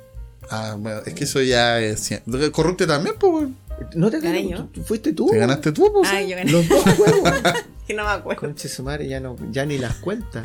Ah, 0.49 0.77
bueno, 0.79 1.01
es 1.07 1.15
que 1.15 1.25
eso 1.25 1.41
ya 1.43 1.81
es. 1.81 2.09
Corrupte 2.53 2.87
también, 2.87 3.17
pues, 3.19 3.33
weón. 3.33 3.57
No 3.95 4.11
te 4.11 4.21
¿Gané 4.21 4.43
gané 4.43 4.51
yo? 4.51 4.65
¿Tú- 4.67 4.83
¿Fuiste 4.83 5.13
tú? 5.13 5.27
Te 5.31 5.39
ganaste 5.39 5.73
tú, 5.73 5.91
pues. 5.93 6.09
Ay, 6.11 6.25
sí. 6.25 6.31
yo 6.31 6.37
gané. 6.37 6.53
Los 6.53 6.69
dos 6.69 6.83
juegos. 6.83 7.31
Que 7.87 7.95
no 7.95 8.05
me 8.05 8.11
acuerdo. 8.11 8.41
Conche 8.43 8.69
su 8.69 8.85
madre, 8.85 9.09
ya, 9.09 9.19
no, 9.19 9.35
ya 9.51 9.67
ni 9.67 9.77
las 9.77 9.97
cuentas. 9.97 10.45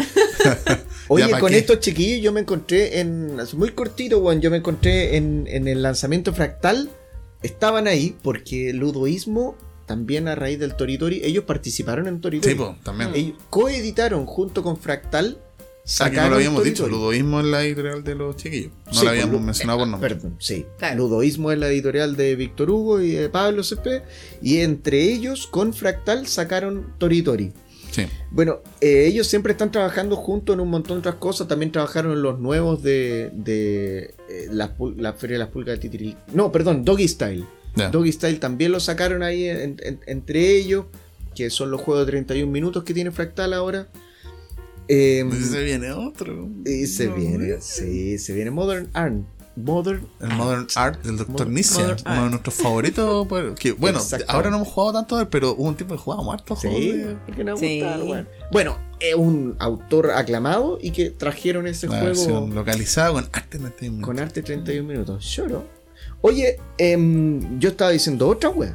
Oye, 1.07 1.27
¿pa' 1.29 1.39
con 1.39 1.51
qué? 1.51 1.59
estos 1.59 1.79
chiquillos 1.79 2.19
yo 2.23 2.31
me 2.31 2.39
encontré 2.41 2.99
en. 2.99 3.39
es 3.39 3.53
Muy 3.53 3.69
cortito, 3.69 4.17
weón. 4.19 4.41
Yo 4.41 4.49
me 4.49 4.57
encontré 4.57 5.17
en, 5.17 5.45
en 5.47 5.67
el 5.67 5.83
lanzamiento 5.83 6.33
fractal. 6.33 6.89
Estaban 7.43 7.85
ahí 7.87 8.15
porque 8.23 8.73
Ludoísmo, 8.73 9.55
también 9.85 10.27
a 10.27 10.33
raíz 10.33 10.57
del 10.57 10.75
Toritori, 10.75 11.21
ellos 11.23 11.43
participaron 11.43 12.07
en 12.07 12.21
Toritori. 12.21 12.53
Sí, 12.53 12.57
pues, 12.57 12.71
también. 12.83 13.11
Ellos 13.13 13.37
coeditaron 13.51 14.25
junto 14.25 14.63
con 14.63 14.77
Fractal. 14.77 15.37
No 15.87 15.91
sacaron 15.93 16.31
lo 16.31 16.35
habíamos 16.35 16.63
dicho, 16.65 16.87
ludoísmo 16.89 17.39
en 17.39 17.49
la 17.51 17.63
editorial 17.63 18.03
de 18.03 18.13
los 18.15 18.35
chiquillos. 18.35 18.71
No 18.87 18.93
Sí, 18.93 19.05
lo 19.05 19.09
habíamos 19.11 19.35
Lu- 19.35 19.39
mencionado 19.45 19.79
por 19.79 19.87
nombre. 19.87 20.15
Perdón, 20.15 20.35
sí. 20.37 20.65
Claro. 20.77 20.97
Ludoísmo 20.97 21.49
es 21.53 21.57
la 21.59 21.69
editorial 21.69 22.17
de 22.17 22.35
Víctor 22.35 22.69
Hugo 22.69 22.99
y 22.99 23.11
de 23.11 23.29
Pablo 23.29 23.63
CP. 23.63 24.03
Y 24.41 24.57
entre 24.57 25.01
ellos, 25.01 25.47
con 25.47 25.73
Fractal, 25.73 26.27
sacaron 26.27 26.93
Toritori. 26.97 27.53
Sí. 27.91 28.05
Bueno, 28.31 28.59
eh, 28.81 29.05
ellos 29.07 29.27
siempre 29.27 29.53
están 29.53 29.71
trabajando 29.71 30.17
juntos 30.17 30.53
en 30.55 30.59
un 30.59 30.69
montón 30.69 30.97
de 30.97 30.99
otras 30.99 31.15
cosas. 31.15 31.47
También 31.47 31.71
trabajaron 31.71 32.11
en 32.11 32.21
los 32.21 32.37
nuevos 32.37 32.83
de, 32.83 33.31
de 33.33 34.13
eh, 34.29 34.47
la, 34.51 34.67
Feria 35.13 35.35
de 35.35 35.39
las 35.39 35.47
Pulgas 35.47 35.75
de 35.75 35.79
Titiril. 35.79 36.17
No, 36.33 36.51
perdón, 36.51 36.83
Doggy 36.83 37.07
Style. 37.07 37.45
Doggy 37.91 38.11
Style 38.11 38.39
también 38.39 38.71
lo 38.73 38.79
sacaron 38.81 39.23
ahí 39.23 39.45
en- 39.47 39.77
en- 39.81 39.99
entre 40.05 40.51
ellos, 40.57 40.85
que 41.33 41.49
son 41.49 41.71
los 41.71 41.79
juegos 41.79 42.05
de 42.05 42.11
31 42.11 42.51
minutos 42.51 42.83
que 42.83 42.93
tiene 42.93 43.11
Fractal 43.11 43.53
ahora. 43.53 43.87
Eh, 44.87 45.25
Pues 45.27 45.47
se 45.47 45.63
viene 45.63 45.91
otro. 45.91 46.49
y 46.65 46.85
se 46.87 47.07
No, 47.07 47.15
viene, 47.15 47.57
sí, 47.61 48.17
se 48.17 48.33
viene 48.33 48.51
Modern 48.51 48.89
Art. 48.93 49.15
Modern 49.55 50.05
El 50.19 50.29
Modern 50.35 50.67
Art 50.75 51.03
del 51.03 51.17
Dr. 51.17 51.47
Modern 51.49 51.97
uno 52.05 52.23
de 52.25 52.29
nuestros 52.29 52.53
favoritos. 52.55 53.27
pues, 53.29 53.53
que, 53.59 53.71
bueno, 53.71 53.99
ahora 54.27 54.51
no 54.51 54.57
hemos 54.57 54.67
jugado 54.67 54.93
tanto 54.93 55.19
él, 55.19 55.27
pero 55.29 55.53
hubo 55.53 55.63
un 55.69 55.75
tiempo 55.75 55.95
que 55.95 55.99
jugábamos 56.01 56.31
harto 56.35 56.55
Sí, 56.55 57.03
porque 57.25 57.43
nos 57.43 57.59
Sí. 57.59 57.81
gusta, 57.81 58.03
weón. 58.03 58.29
Bueno, 58.51 58.77
es 58.99 59.15
un 59.15 59.55
autor 59.57 60.11
aclamado 60.11 60.77
y 60.79 60.91
que 60.91 61.09
trajeron 61.09 61.65
ese 61.65 61.87
la 61.87 61.93
juego 61.99 62.05
versión 62.05 62.53
localizada 62.55 63.11
con 63.13 63.23
arte 63.33 63.57
entertainment. 63.57 64.05
con 64.05 64.19
arte 64.19 64.43
31 64.43 64.87
minutos. 64.87 65.25
Lloro. 65.35 65.65
Oye, 66.21 66.57
em, 66.77 67.59
yo 67.59 67.69
estaba 67.69 67.89
diciendo 67.91 68.27
otra 68.27 68.49
weá. 68.51 68.73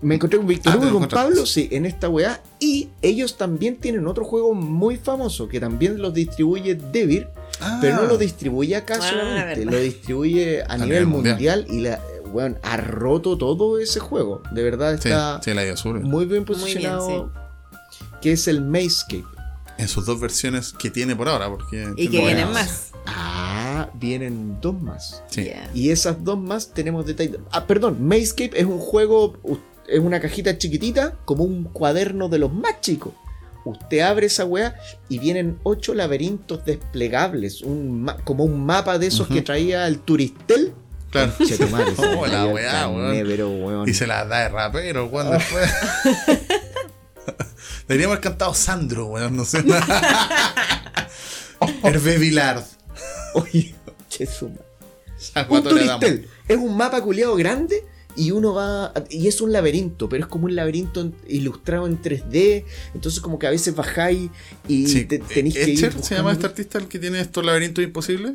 Me 0.00 0.14
encontré 0.16 0.38
con 0.38 0.46
Víctor 0.46 0.72
Ah, 0.72 0.76
Hugo 0.76 0.86
y 0.88 0.90
con. 0.92 1.08
Pablo, 1.08 1.46
sí, 1.46 1.68
en 1.72 1.86
esta 1.86 2.08
weá. 2.08 2.40
Y 2.60 2.88
ellos 3.02 3.36
también 3.36 3.76
tienen 3.76 4.06
otro 4.06 4.24
juego 4.24 4.54
muy 4.54 4.96
famoso 4.96 5.48
que 5.48 5.60
también 5.60 6.00
los 6.00 6.14
distribuye 6.14 6.74
Devir, 6.74 7.28
Ah, 7.60 7.78
pero 7.80 7.96
no 7.96 8.02
lo 8.04 8.18
distribuye 8.18 8.74
acá 8.76 8.98
Ah, 9.00 9.08
solamente, 9.08 9.64
lo 9.64 9.78
distribuye 9.78 10.62
a, 10.62 10.76
nivel 10.78 10.88
nivel 10.88 11.06
mundial, 11.06 11.66
y 11.68 11.80
la, 11.80 12.00
weón, 12.32 12.58
ha 12.62 12.76
roto 12.76 13.36
todo 13.38 13.78
ese 13.78 14.00
juego. 14.00 14.42
De 14.52 14.62
verdad 14.62 14.94
está 14.94 15.40
sí, 15.42 15.52
la 15.54 15.62
Azul. 15.72 16.00
muy 16.00 16.24
bien 16.26 16.44
bien, 16.44 16.44
posicionado. 16.44 17.32
Que 18.20 18.32
es 18.32 18.48
el 18.48 18.62
Mayscape. 18.62 19.24
En 19.78 19.88
sus 19.88 20.06
dos 20.06 20.20
versiones 20.20 20.72
que 20.72 20.90
tiene 20.90 21.16
por 21.16 21.28
ahora, 21.28 21.48
porque. 21.48 21.92
Y 21.96 22.08
que 22.08 22.18
Bueno, 22.20 22.36
vienen 22.36 22.52
más. 22.52 22.90
Ah, 23.06 23.88
vienen 23.94 24.60
dos 24.60 24.80
más. 24.80 25.22
Y 25.74 25.90
esas 25.90 26.22
dos 26.22 26.38
más 26.38 26.72
tenemos 26.72 27.04
detalles. 27.06 27.38
Ah, 27.50 27.66
perdón, 27.66 28.06
Mayscape 28.06 28.52
es 28.58 28.64
un 28.64 28.78
juego, 28.78 29.38
es 29.86 30.00
una 30.00 30.20
cajita 30.20 30.58
chiquitita, 30.58 31.14
como 31.24 31.44
un 31.44 31.64
cuaderno 31.64 32.28
de 32.28 32.38
los 32.38 32.52
más 32.52 32.80
chicos. 32.80 33.12
Usted 33.64 34.00
abre 34.00 34.26
esa 34.26 34.44
weá 34.44 34.74
y 35.08 35.18
vienen 35.18 35.58
ocho 35.62 35.94
laberintos 35.94 36.64
desplegables, 36.64 37.62
un 37.62 38.10
como 38.24 38.44
un 38.44 38.64
mapa 38.66 38.98
de 38.98 39.06
esos 39.06 39.28
que 39.28 39.42
traía 39.42 39.86
el 39.86 40.00
Turistel. 40.00 40.72
Claro. 41.10 41.32
Se 41.46 41.62
Oh, 41.64 42.26
la 42.26 42.46
weá, 42.46 42.88
weón. 42.88 43.24
pero, 43.26 43.50
weón. 43.50 43.88
Y 43.88 43.94
se 43.94 44.06
las 44.06 44.28
da 44.28 44.40
de 44.40 44.48
rapero, 44.48 45.06
weón, 45.06 45.30
después. 45.30 45.70
Deberíamos 47.86 48.14
haber 48.14 48.24
cantado 48.24 48.54
Sandro, 48.54 49.06
weón, 49.06 49.36
no 49.36 49.44
sé. 49.44 49.58
Hervé 51.84 52.18
Vilard. 52.18 52.64
Oye, 53.34 53.74
che, 54.08 54.26
su 54.26 54.48
madre. 54.48 54.64
¿A 55.34 55.46
Un 55.48 55.62
turistel. 55.62 56.28
Es 56.48 56.56
un 56.56 56.76
mapa 56.76 57.00
culiado 57.00 57.36
grande 57.36 57.84
y 58.16 58.30
uno 58.30 58.54
va. 58.54 58.92
Y 59.10 59.28
es 59.28 59.40
un 59.40 59.52
laberinto, 59.52 60.08
pero 60.08 60.24
es 60.24 60.28
como 60.28 60.44
un 60.46 60.54
laberinto 60.54 61.12
ilustrado 61.28 61.86
en 61.86 62.00
3D. 62.00 62.64
Entonces, 62.94 63.20
como 63.20 63.38
que 63.38 63.46
a 63.46 63.50
veces 63.50 63.74
bajáis 63.74 64.30
y 64.68 64.86
Sí. 64.86 65.04
te- 65.04 65.18
tenéis 65.18 65.54
que 65.54 65.62
ir. 65.70 65.84
¿Etcher 65.84 66.02
se 66.02 66.14
llama 66.14 66.32
este 66.32 66.46
artista 66.46 66.78
el 66.78 66.88
que 66.88 66.98
tiene 66.98 67.20
estos 67.20 67.44
laberintos 67.44 67.82
imposibles? 67.84 68.34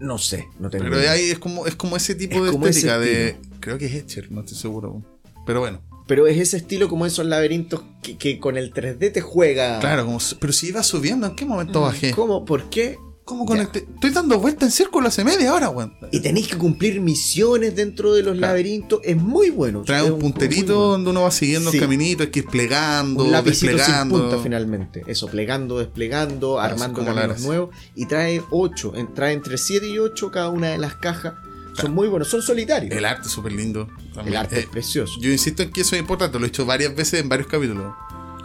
No 0.00 0.16
sé, 0.18 0.46
no 0.60 0.70
tengo 0.70 0.84
Pero 0.84 1.00
idea. 1.00 1.12
ahí 1.12 1.24
es 1.30 1.38
como, 1.40 1.66
es 1.66 1.74
como 1.74 1.96
ese 1.96 2.14
tipo 2.14 2.36
Es 2.38 2.44
de 2.44 2.50
como 2.52 2.66
estética 2.68 2.98
de. 2.98 3.36
Creo 3.60 3.78
que 3.78 3.86
es 3.86 3.94
Etcher, 3.94 4.30
no 4.30 4.40
estoy 4.40 4.56
seguro. 4.56 5.02
Pero 5.44 5.60
bueno, 5.60 5.80
Pero 6.06 6.26
es 6.26 6.38
ese 6.38 6.56
estilo 6.58 6.88
como 6.88 7.04
esos 7.04 7.26
laberintos 7.26 7.82
que, 8.02 8.16
que 8.16 8.38
con 8.38 8.56
el 8.56 8.72
3D 8.72 9.10
te 9.12 9.20
juega. 9.20 9.80
claro, 9.80 10.04
como, 10.06 10.18
pero 10.40 10.52
si 10.52 10.68
iba 10.68 10.82
subiendo, 10.82 11.26
¿en 11.26 11.34
qué 11.34 11.44
momento 11.44 11.80
bajé? 11.80 12.12
¿Cómo? 12.12 12.44
¿Por 12.44 12.70
qué? 12.70 12.96
¿Cómo 13.28 13.44
Ya. 13.44 13.48
conecté? 13.48 13.80
Estoy 13.94 14.08
dando 14.10 14.38
vuelta 14.40 14.64
en 14.64 14.70
círculo 14.70 15.08
hace 15.08 15.22
media 15.22 15.52
hora, 15.52 15.68
weón. 15.68 15.92
Y 16.10 16.20
tenéis 16.20 16.48
que 16.48 16.56
cumplir 16.56 16.98
misiones 17.02 17.76
dentro 17.76 18.14
de 18.14 18.22
los 18.22 18.32
Claro. 18.38 18.52
laberintos. 18.54 19.00
Es 19.04 19.18
muy 19.18 19.50
bueno. 19.50 19.82
Trae 19.82 20.06
Es 20.06 20.10
un 20.10 20.18
punterito 20.18 20.74
bueno. 20.74 20.90
donde 20.92 21.10
uno 21.10 21.22
va 21.24 21.30
siguiendo 21.30 21.70
Sí. 21.70 21.76
el 21.76 21.82
caminito, 21.82 22.22
hay 22.22 22.30
que 22.30 22.38
ir 22.38 22.46
plegando, 22.46 23.24
Un 23.24 23.30
lapicito 23.32 23.66
sin 23.68 23.76
desplegando. 23.76 24.18
punta 24.18 24.38
finalmente. 24.42 25.02
Eso, 25.06 25.26
plegando, 25.26 25.78
desplegando, 25.78 26.58
armando 26.58 27.04
caminos 27.04 27.40
nuevos. 27.42 27.68
Y 27.94 28.06
trae 28.06 28.42
8. 28.50 28.94
Trae 29.14 29.34
entre 29.34 29.58
7 29.58 29.86
y 29.86 29.98
8 29.98 30.30
cada 30.30 30.48
una 30.48 30.68
de 30.68 30.78
las 30.78 30.94
cajas. 30.94 31.34
Son 31.74 31.92
muy 31.94 32.08
buenos, 32.08 32.28
son 32.28 32.40
solitarios. 32.40 32.96
El 32.96 33.04
arte 33.04 33.26
es 33.26 33.32
súper 33.32 33.52
lindo. 33.52 33.88
también. 34.14 34.28
El 34.34 34.36
arte 34.40 34.56
Eh, 34.56 34.60
es 34.60 34.66
precioso. 34.66 35.12
Yo 35.20 35.30
insisto 35.30 35.62
en 35.62 35.70
que 35.70 35.82
eso 35.82 35.94
es 35.94 36.00
importante, 36.00 36.38
lo 36.40 36.46
he 36.46 36.48
hecho 36.48 36.64
varias 36.66 36.96
veces 36.96 37.20
en 37.20 37.28
varios 37.28 37.46
capítulos. 37.46 37.92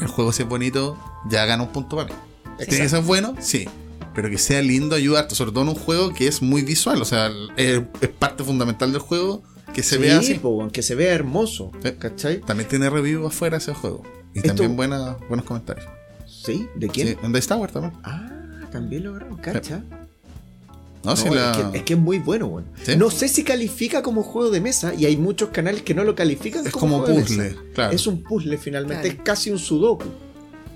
El 0.02 0.08
juego 0.08 0.32
si 0.34 0.44
es 0.44 0.50
bonito, 0.50 0.98
ya 1.30 1.46
gana 1.46 1.64
un 1.64 1.72
punto 1.72 1.96
para 1.96 2.10
mí. 2.10 2.16
Tiene 2.68 2.84
que 2.84 2.90
ser 2.90 3.02
bueno, 3.02 3.34
sí. 3.40 3.68
Pero 4.16 4.30
que 4.30 4.38
sea 4.38 4.62
lindo 4.62 4.96
ayuda 4.96 5.20
harto, 5.22 5.34
sobre 5.36 5.52
todo 5.52 5.64
en 5.64 5.70
un 5.70 5.76
juego 5.76 6.14
que 6.14 6.28
es 6.28 6.42
muy 6.42 6.62
visual. 6.62 7.02
O 7.02 7.06
sea, 7.06 7.32
es, 7.58 7.82
es 8.02 8.10
parte 8.10 8.44
fundamental 8.44 8.92
del 8.92 9.02
juego 9.02 9.42
que 9.74 9.82
se 9.82 9.96
Sí, 9.96 10.02
vea 10.02 10.20
así. 10.20 10.34
po, 10.36 10.50
weón, 10.50 10.70
que 10.70 10.84
se 10.84 10.94
vea 10.96 11.14
hermoso. 11.14 11.72
Sí. 11.82 11.92
¿Cachai? 11.98 12.42
También 12.42 12.70
tiene 12.70 12.90
review 12.90 13.26
afuera 13.26 13.58
ese 13.58 13.74
juego. 13.74 14.04
Y 14.34 14.40
Esto- 14.40 14.50
también 14.50 14.76
buena, 14.76 15.18
buenos 15.28 15.46
comentarios. 15.46 15.88
¿Sí? 16.28 16.68
¿De 16.76 16.88
quién? 16.90 17.08
Sí, 17.10 17.18
en 17.24 17.34
Dice 17.34 17.48
Tower 17.48 17.72
también. 17.72 17.94
Ah, 18.04 18.30
también 18.72 19.04
lo 19.04 19.12
agarraron, 19.12 19.38
cacha. 19.38 19.84
No, 21.04 21.12
No, 21.12 21.16
sí, 21.18 21.28
es, 21.28 21.34
la- 21.36 21.70
que, 21.72 21.78
es 21.80 21.84
que 21.84 21.94
es 21.96 22.00
muy 22.00 22.20
bueno, 22.20 22.46
weón. 22.48 22.66
Sí. 22.84 22.96
No 22.96 23.10
sé 23.12 23.28
si 23.28 23.44
califica 23.44 24.02
como 24.04 24.24
juego 24.24 24.50
de 24.52 24.62
mesa 24.62 24.94
y 24.94 25.06
hay 25.06 25.18
muchos 25.18 25.50
canales 25.50 25.82
que 25.82 25.94
no 25.94 26.04
lo 26.04 26.16
califican 26.16 26.66
es 26.66 26.72
como, 26.72 26.94
como 26.94 27.04
juego 27.06 27.20
de 27.20 27.26
puzzle. 27.26 27.44
mesa. 27.50 27.60
Claro. 27.74 27.94
Es 27.94 28.08
un 28.08 28.24
puzzle 28.24 28.58
finalmente, 28.58 29.04
Claro. 29.10 29.18
es 29.20 29.24
casi 29.24 29.52
un 29.52 29.60
sudoku. 29.60 30.06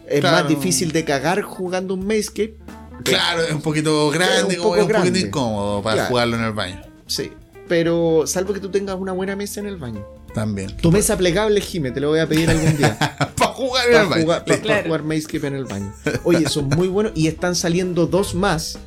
Es 0.07 0.19
Claro. 0.22 0.38
más 0.38 0.47
difícil 0.49 0.91
de 0.91 1.03
cagar 1.05 1.41
jugando 1.43 1.93
un 1.93 2.05
Mayscape. 2.05 2.55
Claro, 3.03 3.44
es 3.44 3.52
un 3.53 3.61
poquito 3.61 4.10
grande, 4.10 4.56
un 4.56 4.61
como 4.61 4.69
poco 4.76 4.76
es 4.78 4.86
un 4.86 4.91
poquito 4.91 5.18
incómodo 5.28 5.82
para 5.84 5.95
Claro. 5.95 6.10
jugarlo 6.10 6.36
en 6.38 6.44
el 6.44 6.53
baño. 6.53 6.82
Sí. 7.06 7.32
Pero 7.68 8.24
salvo 8.28 8.53
que 8.53 8.60
tú 8.60 8.69
tengas 8.69 8.95
una 8.98 9.11
buena 9.11 9.36
mesa 9.36 9.60
en 9.60 9.68
el 9.68 9.78
baño. 9.78 10.06
También. 10.34 10.76
Tu 10.78 10.91
mesa 10.91 11.18
plegable, 11.18 11.60
Jime, 11.61 11.91
te 11.91 11.99
lo 11.99 12.10
voy 12.10 12.19
a 12.19 12.28
pedir 12.28 12.49
algún 12.49 12.78
día. 12.78 12.98
para 13.38 13.53
jugar 13.53 13.88
en 13.90 14.02
el 14.02 14.07
baño. 14.07 14.22
jugar, 14.24 14.45
para, 14.45 14.61
Claro. 14.61 14.84
jugar 14.86 15.03
Mayscape 15.03 15.48
en 15.48 15.56
el 15.56 15.65
baño. 15.65 15.94
Oye, 16.24 16.48
son 16.48 16.69
muy 16.69 16.88
buenos 16.88 17.11
y 17.15 17.28
están 17.28 17.56
saliendo 17.56 18.06
dos 18.07 18.36
más. 18.36 18.78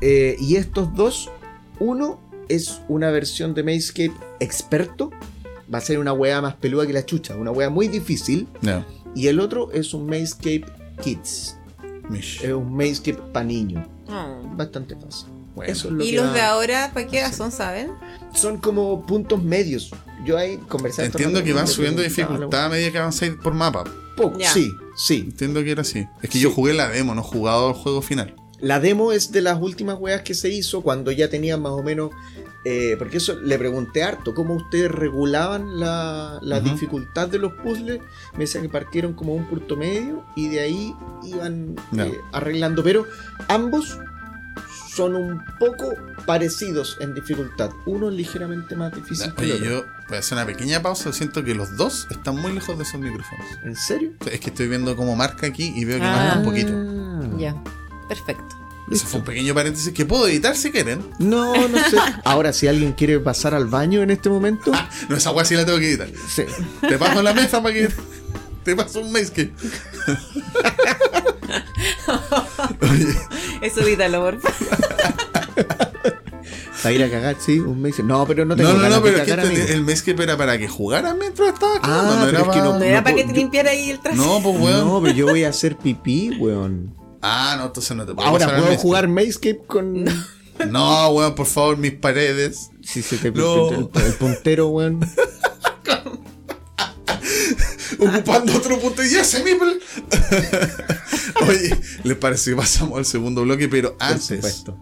Eh, 0.00 0.36
y 0.38 0.56
estos 0.56 0.94
dos, 0.94 1.30
uno 1.78 2.20
es 2.48 2.80
una 2.88 3.10
versión 3.10 3.54
de 3.54 3.62
Mayscape 3.62 4.12
experto. 4.40 5.10
Va 5.72 5.78
a 5.78 5.80
ser 5.80 5.98
una 5.98 6.12
weá 6.12 6.40
más 6.42 6.54
peluda 6.56 6.86
que 6.86 6.92
la 6.92 7.06
chucha, 7.06 7.36
una 7.36 7.50
weá 7.50 7.70
muy 7.70 7.88
difícil. 7.88 8.46
No, 8.60 8.84
Y 9.14 9.28
el 9.28 9.40
otro 9.40 9.70
es 9.72 9.94
un 9.94 10.06
Mayscape 10.06 10.64
Kids. 11.02 11.56
Mish. 12.08 12.40
Es 12.42 12.52
un 12.52 12.74
Mayscape 12.76 13.20
para 13.32 13.44
niños. 13.46 13.86
Mm. 14.08 14.56
Bastante 14.56 14.94
fácil. 14.96 15.28
Bueno. 15.54 15.70
Eso 15.72 15.88
es 15.88 15.94
lo 15.94 16.04
¿Y 16.04 16.10
que 16.10 16.16
los 16.16 16.26
va- 16.26 16.32
de 16.32 16.40
ahora 16.40 16.90
para 16.92 17.06
qué 17.06 17.20
edad 17.20 17.32
son, 17.32 17.52
saben? 17.52 17.92
Son 18.34 18.58
como 18.58 19.06
puntos 19.06 19.42
medios. 19.42 19.90
Yo 20.24 20.36
ahí 20.36 20.56
conversé 20.68 21.02
harto 21.02 21.18
Entiendo 21.18 21.44
que 21.44 21.52
van 21.52 21.68
subiendo 21.68 22.02
dificultad 22.02 22.64
a 22.64 22.68
medida 22.70 22.90
que 22.90 22.98
avanzáis 22.98 23.34
por 23.42 23.54
mapa. 23.54 23.84
Poco, 24.16 24.38
sí, 24.52 24.70
sí. 24.96 25.24
Entiendo 25.28 25.62
que 25.62 25.70
era 25.72 25.82
así. 25.82 26.06
Es 26.22 26.30
que 26.30 26.38
Sí. 26.38 26.40
yo 26.40 26.50
jugué 26.50 26.72
la 26.74 26.88
demo, 26.88 27.14
no 27.14 27.20
he 27.20 27.24
jugado 27.24 27.68
el 27.68 27.74
juego 27.74 28.02
final. 28.02 28.34
La 28.60 28.80
demo 28.80 29.12
es 29.12 29.30
de 29.32 29.42
las 29.42 29.60
últimas 29.60 29.96
weas 30.00 30.22
que 30.22 30.34
se 30.34 30.48
hizo 30.48 30.80
cuando 30.80 31.12
ya 31.12 31.28
tenían 31.28 31.60
más 31.60 31.72
o 31.72 31.82
menos 31.82 32.10
eh, 32.64 32.96
porque 32.98 33.18
eso 33.18 33.38
le 33.40 33.58
pregunté 33.58 34.02
harto, 34.02 34.34
cómo 34.34 34.54
ustedes 34.54 34.90
regulaban 34.90 35.78
la, 35.78 36.38
la 36.42 36.60
dificultad 36.60 37.28
de 37.28 37.38
los 37.38 37.52
puzzles. 37.54 38.00
Me 38.34 38.40
decían 38.40 38.62
que 38.62 38.68
partieron 38.70 39.12
como 39.14 39.34
un 39.34 39.46
punto 39.46 39.76
medio 39.76 40.24
y 40.34 40.48
de 40.48 40.60
ahí 40.60 40.94
iban 41.24 41.76
eh, 41.98 42.18
arreglando, 42.32 42.82
pero 42.82 43.06
ambos 43.48 43.98
son 44.94 45.16
un 45.16 45.42
poco 45.58 45.92
parecidos 46.24 46.96
en 47.00 47.14
dificultad. 47.14 47.70
Uno 47.84 48.08
es 48.10 48.14
ligeramente 48.14 48.76
más 48.76 48.94
difícil 48.94 49.34
que 49.34 49.44
el 49.44 49.50
Oye, 49.52 49.60
otro. 49.60 49.66
yo 49.70 49.84
voy 50.08 50.16
a 50.16 50.20
hacer 50.20 50.38
una 50.38 50.46
pequeña 50.46 50.80
pausa. 50.80 51.12
Siento 51.12 51.42
que 51.42 51.54
los 51.54 51.76
dos 51.76 52.06
están 52.10 52.36
muy 52.40 52.52
lejos 52.52 52.78
de 52.78 52.84
esos 52.84 53.00
micrófonos. 53.00 53.44
¿En 53.64 53.74
serio? 53.74 54.12
Es 54.30 54.38
que 54.40 54.50
estoy 54.50 54.68
viendo 54.68 54.94
como 54.94 55.16
marca 55.16 55.48
aquí 55.48 55.72
y 55.74 55.84
veo 55.84 55.98
que 55.98 56.04
Ah. 56.06 56.16
marca 56.16 56.38
un 56.38 56.44
poquito. 56.44 57.38
Ya, 57.38 57.56
perfecto. 58.08 58.56
Ese 58.90 59.06
fue 59.06 59.20
un 59.20 59.24
pequeño 59.26 59.54
paréntesis 59.54 59.92
que 59.94 60.04
puedo 60.04 60.28
editar 60.28 60.54
si 60.56 60.70
quieren. 60.70 61.04
No, 61.18 61.54
no 61.68 61.78
sé. 61.88 61.96
Ahora, 62.24 62.52
si 62.52 62.68
alguien 62.68 62.92
quiere 62.92 63.18
pasar 63.18 63.54
al 63.54 63.66
baño 63.66 64.02
en 64.02 64.10
este 64.10 64.28
momento, 64.28 64.72
Ah, 64.74 64.88
no, 65.08 65.16
esa 65.16 65.30
weá 65.30 65.44
sí 65.44 65.54
la 65.54 65.64
tengo 65.64 65.78
que 65.78 65.88
editar. 65.88 66.08
sí. 66.28 66.42
Te 66.86 66.98
paso 66.98 67.22
la 67.22 67.32
mesa 67.32 67.62
para 67.62 67.74
que. 67.74 67.88
Te 68.62 68.76
paso 68.76 69.00
un 69.00 69.12
mes 69.12 69.30
que. 69.30 69.52
Eso 73.62 73.80
edítalo, 73.80 74.20
por 74.22 74.40
favor. 74.40 74.74
para 76.82 76.92
ir 76.94 77.02
a 77.02 77.10
cagar, 77.10 77.36
sí, 77.38 77.58
un 77.60 77.80
mes. 77.80 77.98
No, 78.04 78.26
pero 78.26 78.44
no 78.44 78.54
tengo 78.56 78.70
no, 78.70 78.76
no, 78.76 78.82
ganas 78.82 78.98
no, 78.98 79.02
pero 79.02 79.16
de 79.16 79.22
es 79.22 79.28
que 79.28 79.36
cagar, 79.36 79.52
este- 79.52 79.72
el 79.72 79.82
mes 79.84 80.02
que 80.02 80.10
era 80.10 80.36
para 80.36 80.58
que 80.58 80.68
jugara 80.68 81.14
mientras 81.14 81.54
estaba 81.54 81.74
Ah, 81.82 82.16
no 82.20 82.26
pero 82.26 82.28
era 82.28 82.38
es 82.40 82.44
que 82.54 82.58
pa- 82.60 82.64
no- 82.64 82.78
No 82.78 82.84
era 82.84 83.02
para 83.02 83.16
que 83.16 83.24
te 83.24 83.32
limpiara 83.32 83.70
ahí 83.70 83.90
el 83.90 84.00
trasero. 84.00 84.24
No, 84.26 84.42
pues 84.42 84.58
weón. 84.60 84.86
No, 84.86 85.00
pero 85.02 85.14
yo 85.14 85.26
voy 85.26 85.44
a 85.44 85.48
hacer 85.48 85.76
pipí, 85.76 86.30
weón. 86.38 86.94
Ah, 87.26 87.54
no, 87.58 87.64
entonces 87.66 87.96
no 87.96 88.04
te 88.04 88.12
puedo 88.14 88.28
Ahora 88.28 88.46
pasar 88.46 88.62
puedo 88.62 88.76
jugar 88.76 89.08
Mazecape 89.08 89.62
con. 89.66 90.04
No, 90.70 91.08
weón, 91.08 91.34
por 91.34 91.46
favor, 91.46 91.76
mis 91.78 91.90
paredes. 91.94 92.70
Si 92.80 93.02
se 93.02 93.16
te 93.16 93.32
No. 93.32 93.70
el, 93.70 93.88
el 94.06 94.12
puntero, 94.14 94.68
weón. 94.68 95.00
Ocupando 97.98 98.56
otro 98.56 98.78
punto 98.78 99.02
y 99.02 99.10
ya 99.10 99.24
se 99.24 99.40
people. 99.40 99.80
Oye, 101.48 101.76
¿les 102.04 102.16
parece 102.16 102.50
que 102.50 102.56
pasamos 102.56 102.98
al 102.98 103.04
segundo 103.04 103.42
bloque? 103.42 103.68
Pero 103.68 103.96
Por 103.96 104.02
antes, 104.06 104.26
supuesto. 104.26 104.78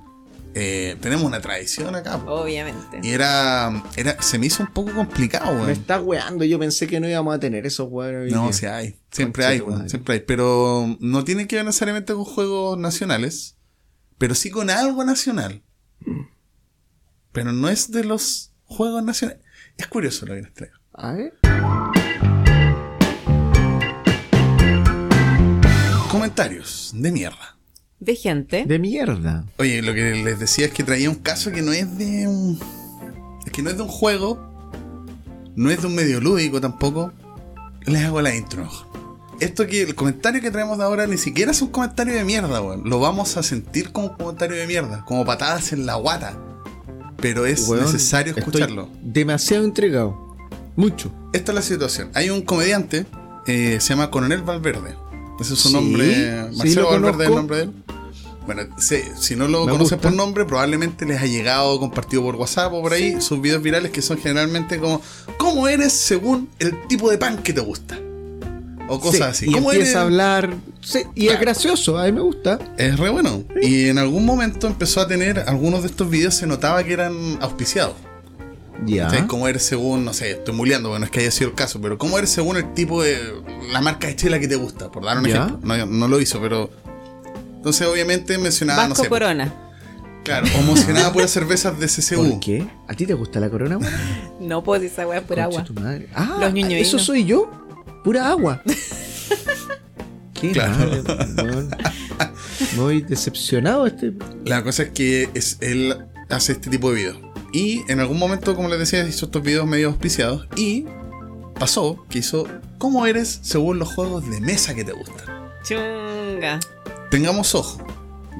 Eh, 0.54 0.96
tenemos 1.00 1.24
una 1.24 1.40
tradición 1.40 1.94
acá. 1.94 2.18
po. 2.18 2.30
Obviamente. 2.32 3.00
Y 3.02 3.10
era, 3.10 3.82
era. 3.96 4.20
Se 4.22 4.38
me 4.38 4.46
hizo 4.46 4.62
un 4.62 4.72
poco 4.72 4.92
complicado, 4.92 5.52
Me 5.54 5.58
weón. 5.60 5.70
está 5.70 6.00
weando, 6.00 6.44
yo 6.44 6.58
pensé 6.58 6.86
que 6.86 7.00
no 7.00 7.08
íbamos 7.08 7.34
a 7.34 7.40
tener 7.40 7.66
esos 7.66 7.88
weón. 7.90 8.28
No, 8.28 8.44
día. 8.44 8.52
sí 8.52 8.66
hay. 8.66 8.96
Siempre 9.10 9.44
hay, 9.46 9.60
weón, 9.60 9.74
madre. 9.78 9.88
siempre 9.88 10.14
hay. 10.14 10.20
Pero 10.20 10.96
no 11.00 11.24
tiene 11.24 11.46
que 11.46 11.56
ver 11.56 11.64
necesariamente 11.64 12.12
con 12.14 12.24
juegos 12.24 12.78
nacionales. 12.78 13.56
Pero 14.18 14.34
sí 14.34 14.50
con 14.50 14.70
algo 14.70 15.04
nacional. 15.04 15.62
Pero 17.32 17.52
no 17.52 17.68
es 17.68 17.90
de 17.90 18.04
los 18.04 18.52
juegos 18.64 19.02
nacionales. 19.02 19.42
Es 19.76 19.86
curioso 19.86 20.26
lo 20.26 20.34
que 20.34 20.42
les 20.42 20.54
traigo. 20.54 20.76
A 20.92 21.12
ver. 21.12 21.32
Comentarios 26.10 26.90
de 26.94 27.10
mierda. 27.10 27.56
De 28.02 28.16
gente. 28.16 28.64
De 28.66 28.78
mierda. 28.80 29.44
Oye, 29.58 29.80
lo 29.80 29.94
que 29.94 30.12
les 30.24 30.40
decía 30.40 30.66
es 30.66 30.72
que 30.72 30.82
traía 30.82 31.08
un 31.08 31.14
caso 31.16 31.52
que 31.52 31.62
no 31.62 31.70
es 31.72 31.96
de 31.98 32.26
un. 32.26 32.58
Es 33.46 33.52
que 33.52 33.62
no 33.62 33.70
es 33.70 33.76
de 33.76 33.82
un 33.84 33.88
juego. 33.88 34.40
No 35.54 35.70
es 35.70 35.80
de 35.82 35.86
un 35.86 35.94
medio 35.94 36.20
lúdico 36.20 36.60
tampoco. 36.60 37.12
Les 37.86 38.02
hago 38.04 38.20
la 38.20 38.34
intro. 38.34 38.68
Esto 39.38 39.66
que 39.68 39.82
el 39.82 39.94
comentario 39.94 40.40
que 40.40 40.50
traemos 40.50 40.78
de 40.78 40.84
ahora 40.84 41.06
ni 41.06 41.16
siquiera 41.16 41.52
es 41.52 41.62
un 41.62 41.68
comentario 41.68 42.14
de 42.14 42.24
mierda, 42.24 42.60
weón. 42.60 42.82
Lo 42.88 42.98
vamos 42.98 43.36
a 43.36 43.44
sentir 43.44 43.92
como 43.92 44.08
un 44.08 44.16
comentario 44.16 44.56
de 44.56 44.66
mierda, 44.66 45.04
como 45.04 45.24
patadas 45.24 45.72
en 45.72 45.86
la 45.86 45.94
guata. 45.94 46.36
Pero 47.18 47.46
es 47.46 47.68
Weón, 47.68 47.84
necesario 47.84 48.30
estoy 48.30 48.42
escucharlo. 48.42 48.88
Demasiado 49.00 49.64
entregado. 49.64 50.36
Mucho. 50.74 51.12
Esta 51.32 51.52
es 51.52 51.56
la 51.56 51.62
situación. 51.62 52.10
Hay 52.14 52.30
un 52.30 52.42
comediante, 52.42 53.06
eh, 53.46 53.78
se 53.80 53.90
llama 53.90 54.10
Coronel 54.10 54.42
Valverde. 54.42 54.96
Ese 55.40 55.54
es 55.54 55.60
su 55.60 55.68
Sí, 55.68 55.74
nombre. 55.74 56.48
sí, 56.50 56.56
Marcelo 56.58 56.82
lo 56.82 56.90
Valverde 56.90 57.24
es 57.24 57.28
el 57.30 57.34
conozco. 57.34 57.34
nombre 57.36 57.56
de 57.58 57.62
él. 57.64 57.81
Bueno, 58.46 58.62
se- 58.78 59.14
si 59.16 59.36
no 59.36 59.46
lo 59.46 59.60
Me 59.66 59.72
conocen 59.72 59.96
gusta. 59.98 60.08
por 60.08 60.12
nombre, 60.12 60.44
probablemente 60.44 61.06
les 61.06 61.20
ha 61.20 61.26
llegado 61.26 61.78
compartido 61.78 62.22
por 62.22 62.34
WhatsApp 62.36 62.72
o 62.72 62.82
por 62.82 62.92
ahí 62.92 63.20
sus 63.20 63.40
videos 63.40 63.62
virales 63.62 63.92
que 63.92 64.02
son 64.02 64.18
generalmente 64.18 64.78
como 64.78 65.00
¿Cómo 65.36 65.68
eres 65.68 65.92
según 65.92 66.48
el 66.58 66.86
tipo 66.88 67.10
de 67.10 67.18
pan 67.18 67.38
que 67.42 67.52
te 67.52 67.60
gusta? 67.60 67.98
O 68.88 68.98
cosas 69.00 69.36
Sí, 69.38 69.44
así. 69.46 69.50
Y 69.50 69.52
¿Cómo 69.52 69.70
empieza 69.70 69.90
eres? 69.90 69.96
a 69.96 70.02
hablar. 70.02 70.54
sí, 70.80 71.00
y 71.14 71.28
es 71.28 71.40
gracioso, 71.40 71.96
a 71.98 72.04
mí 72.06 72.12
me 72.12 72.20
gusta. 72.20 72.58
Es 72.76 72.98
re 72.98 73.10
bueno. 73.10 73.44
Y 73.62 73.88
en 73.88 73.98
algún 73.98 74.26
momento 74.26 74.66
empezó 74.66 75.00
a 75.00 75.06
tener, 75.08 75.44
algunos 75.46 75.82
de 75.82 75.88
estos 75.88 76.10
videos 76.10 76.34
se 76.34 76.46
notaba 76.48 76.82
que 76.84 76.92
eran 76.92 77.38
auspiciados. 77.40 77.94
Ya. 78.84 79.06
¿Cachai? 79.06 79.28
¿Cómo 79.28 79.46
eres 79.46 79.62
según, 79.62 80.04
no 80.04 80.12
sé, 80.12 80.32
estoy 80.32 80.54
muleando, 80.54 80.88
bueno, 80.88 81.04
es 81.04 81.10
que 81.12 81.20
haya 81.20 81.30
sido 81.30 81.50
el 81.50 81.54
caso, 81.54 81.80
pero 81.80 81.96
cómo 81.98 82.18
eres 82.18 82.30
según 82.30 82.56
el 82.56 82.74
tipo 82.74 83.02
de. 83.02 83.18
la 83.72 83.80
marca 83.80 84.08
de 84.08 84.16
chela 84.16 84.40
que 84.40 84.48
te 84.48 84.56
gusta, 84.56 84.90
por 84.90 85.04
dar 85.04 85.16
un 85.18 85.26
ejemplo. 85.26 85.60
No, 85.62 85.86
no 85.86 86.08
lo 86.08 86.20
hizo, 86.20 86.40
pero. 86.40 86.68
Entonces, 87.62 87.86
obviamente 87.86 88.36
mencionaba, 88.38 88.88
Vasco 88.88 88.96
no 88.98 89.02
sé. 89.04 89.08
Corona. 89.08 89.54
Claro, 90.24 90.46
o 90.58 90.62
mencionaba 90.62 91.12
puras 91.12 91.30
cervezas 91.30 91.78
de 91.78 91.86
CCU. 91.86 92.30
¿Por 92.30 92.40
qué? 92.40 92.66
¿A 92.88 92.94
ti 92.94 93.06
te 93.06 93.14
gusta 93.14 93.38
la 93.40 93.48
corona, 93.50 93.78
weón? 93.78 93.92
No 94.40 94.64
puedo 94.64 94.80
decir 94.80 94.92
esa 94.92 95.06
weá 95.06 95.20
por 95.20 95.36
Concha 95.36 95.44
agua. 95.44 95.64
tu 95.64 95.74
madre. 95.74 96.08
Ah, 96.14 96.38
Los 96.40 96.52
ñoñoínos. 96.52 96.88
¿eso 96.88 96.98
soy 96.98 97.24
yo? 97.24 97.48
Pura 98.04 98.28
agua. 98.30 98.60
Qué 100.34 100.50
Claro. 100.52 101.02
weón. 101.44 101.70
Muy 102.76 103.02
decepcionado 103.02 103.86
este. 103.86 104.12
La 104.44 104.62
cosa 104.64 104.84
es 104.84 104.90
que 104.90 105.28
es, 105.34 105.58
él 105.60 105.96
hace 106.30 106.52
este 106.52 106.68
tipo 106.70 106.90
de 106.90 106.96
videos. 106.96 107.18
Y 107.52 107.82
en 107.90 108.00
algún 108.00 108.18
momento, 108.18 108.56
como 108.56 108.68
les 108.68 108.78
decía, 108.80 109.06
hizo 109.06 109.26
estos 109.26 109.42
videos 109.42 109.66
medio 109.66 109.88
auspiciados. 109.88 110.48
Y 110.56 110.86
pasó 111.58 112.04
que 112.08 112.18
hizo 112.20 112.48
cómo 112.78 113.06
eres 113.06 113.38
según 113.42 113.78
los 113.78 113.92
juegos 113.94 114.28
de 114.28 114.40
mesa 114.40 114.74
que 114.74 114.84
te 114.84 114.92
gustan. 114.92 115.26
Chunga. 115.64 116.58
Tengamos 117.12 117.54
ojo. 117.54 117.78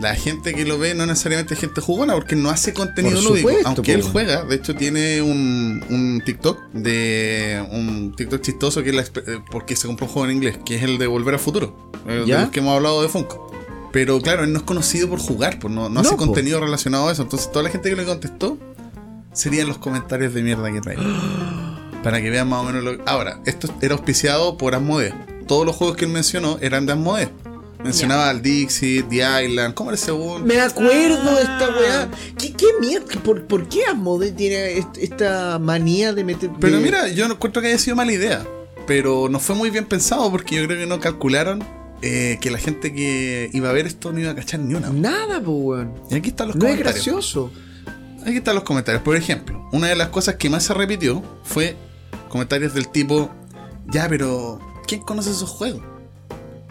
La 0.00 0.14
gente 0.14 0.54
que 0.54 0.64
lo 0.64 0.78
ve 0.78 0.94
no 0.94 1.04
necesariamente 1.04 1.52
es 1.52 1.60
gente 1.60 1.82
jugona 1.82 2.14
porque 2.14 2.34
no 2.34 2.48
hace 2.48 2.72
contenido 2.72 3.16
Por 3.16 3.24
lúdico. 3.24 3.48
supuesto, 3.50 3.68
Aunque 3.68 3.92
él 3.92 4.02
juega, 4.02 4.42
de 4.42 4.56
hecho 4.56 4.74
tiene 4.74 5.20
un, 5.20 5.84
un 5.90 6.22
TikTok 6.24 6.58
de 6.72 7.62
un 7.70 8.14
TikTok 8.16 8.40
chistoso 8.40 8.82
que 8.82 8.88
es 8.88 8.94
la 8.96 9.02
eh, 9.02 9.38
porque 9.50 9.76
se 9.76 9.86
compró 9.86 10.06
un 10.06 10.12
juego 10.12 10.28
en 10.30 10.36
inglés, 10.36 10.58
que 10.64 10.76
es 10.76 10.82
el 10.82 10.96
de 10.96 11.06
Volver 11.06 11.34
al 11.34 11.40
Futuro, 11.40 11.92
eh, 12.08 12.12
de 12.20 12.26
¿Ya? 12.26 12.40
los 12.40 12.50
que 12.50 12.60
hemos 12.60 12.74
hablado 12.74 13.02
de 13.02 13.08
Funko. 13.10 13.52
Pero 13.92 14.18
claro, 14.22 14.44
él 14.44 14.52
no 14.54 14.60
es 14.60 14.64
conocido 14.64 15.10
por 15.10 15.18
jugar, 15.20 15.58
pues 15.58 15.72
no, 15.72 15.82
no, 15.82 15.90
No, 15.90 16.00
hace 16.00 16.12
po. 16.12 16.16
contenido 16.16 16.58
relacionado 16.58 17.10
a 17.10 17.12
eso. 17.12 17.20
Entonces 17.22 17.52
toda 17.52 17.62
la 17.62 17.68
gente 17.68 17.90
que 17.90 17.96
le 17.96 18.06
contestó 18.06 18.56
serían 19.34 19.68
los 19.68 19.76
comentarios 19.76 20.32
de 20.32 20.42
mierda 20.42 20.72
que 20.72 20.80
trae. 20.80 20.96
Para 22.02 22.22
que 22.22 22.30
vean 22.30 22.48
más 22.48 22.60
o 22.62 22.64
menos 22.64 22.82
lo 22.82 22.96
Ahora, 23.06 23.40
esto 23.44 23.68
era 23.82 23.92
auspiciado 23.94 24.56
por 24.56 24.74
Asmodee. 24.74 25.12
Todos 25.46 25.66
los 25.66 25.76
juegos 25.76 25.96
que 25.96 26.06
él 26.06 26.10
mencionó 26.10 26.56
eran 26.62 26.86
de 26.86 26.92
Asmodee. 26.94 27.28
Mencionaba 27.84 28.28
al 28.30 28.40
Dixie, 28.42 29.02
The 29.02 29.44
Island, 29.44 29.74
¿cómo 29.74 29.90
era 29.90 29.96
el 29.98 30.02
segundo? 30.04 30.46
Me 30.46 30.60
acuerdo 30.60 31.34
de 31.34 31.42
esta 31.42 31.66
Ah. 31.66 31.76
weá. 31.78 32.10
¿Qué, 32.38 32.52
qué 32.52 32.66
mierda? 32.80 33.06
¿Por, 33.24 33.44
¿Por 33.46 33.68
qué 33.68 33.84
Asmodee 33.86 34.30
tiene 34.32 34.78
est- 34.78 34.98
esta 34.98 35.58
manía 35.58 36.12
de 36.12 36.22
meter. 36.24 36.50
Pero 36.60 36.76
de- 36.76 36.82
mira, 36.82 37.08
yo 37.08 37.26
no 37.28 37.34
encuentro 37.34 37.60
que 37.60 37.68
haya 37.68 37.78
sido 37.78 37.96
mala 37.96 38.12
idea. 38.12 38.46
Pero 38.86 39.28
no 39.28 39.38
fue 39.40 39.54
muy 39.56 39.70
bien 39.70 39.84
pensado 39.86 40.30
porque 40.30 40.56
yo 40.56 40.66
creo 40.66 40.78
que 40.78 40.86
no 40.86 41.00
calcularon 41.00 41.62
eh, 42.02 42.38
que 42.40 42.50
la 42.50 42.58
gente 42.58 42.92
que 42.92 43.48
iba 43.52 43.70
a 43.70 43.72
ver 43.72 43.86
esto 43.86 44.12
no 44.12 44.18
iba 44.20 44.32
a 44.32 44.34
cachar 44.34 44.58
ni 44.60 44.74
una. 44.74 44.90
Nada, 44.90 45.40
po, 45.40 45.52
weón. 45.52 45.92
Y 46.10 46.16
aquí 46.16 46.30
están 46.30 46.48
los 46.48 46.56
No 46.56 46.66
es 46.66 46.72
comentarios. 46.72 47.04
gracioso. 47.04 47.52
Aquí 48.22 48.36
están 48.36 48.54
los 48.56 48.64
comentarios. 48.64 49.02
Por 49.04 49.16
ejemplo, 49.16 49.68
una 49.72 49.88
de 49.88 49.94
las 49.96 50.08
cosas 50.08 50.34
que 50.36 50.50
más 50.50 50.64
se 50.64 50.74
repitió 50.74 51.22
fue 51.44 51.76
comentarios 52.28 52.74
del 52.74 52.88
tipo, 52.88 53.30
ya, 53.86 54.08
pero 54.08 54.58
¿quién 54.88 55.00
conoce 55.02 55.30
esos 55.30 55.50
juegos? 55.50 55.82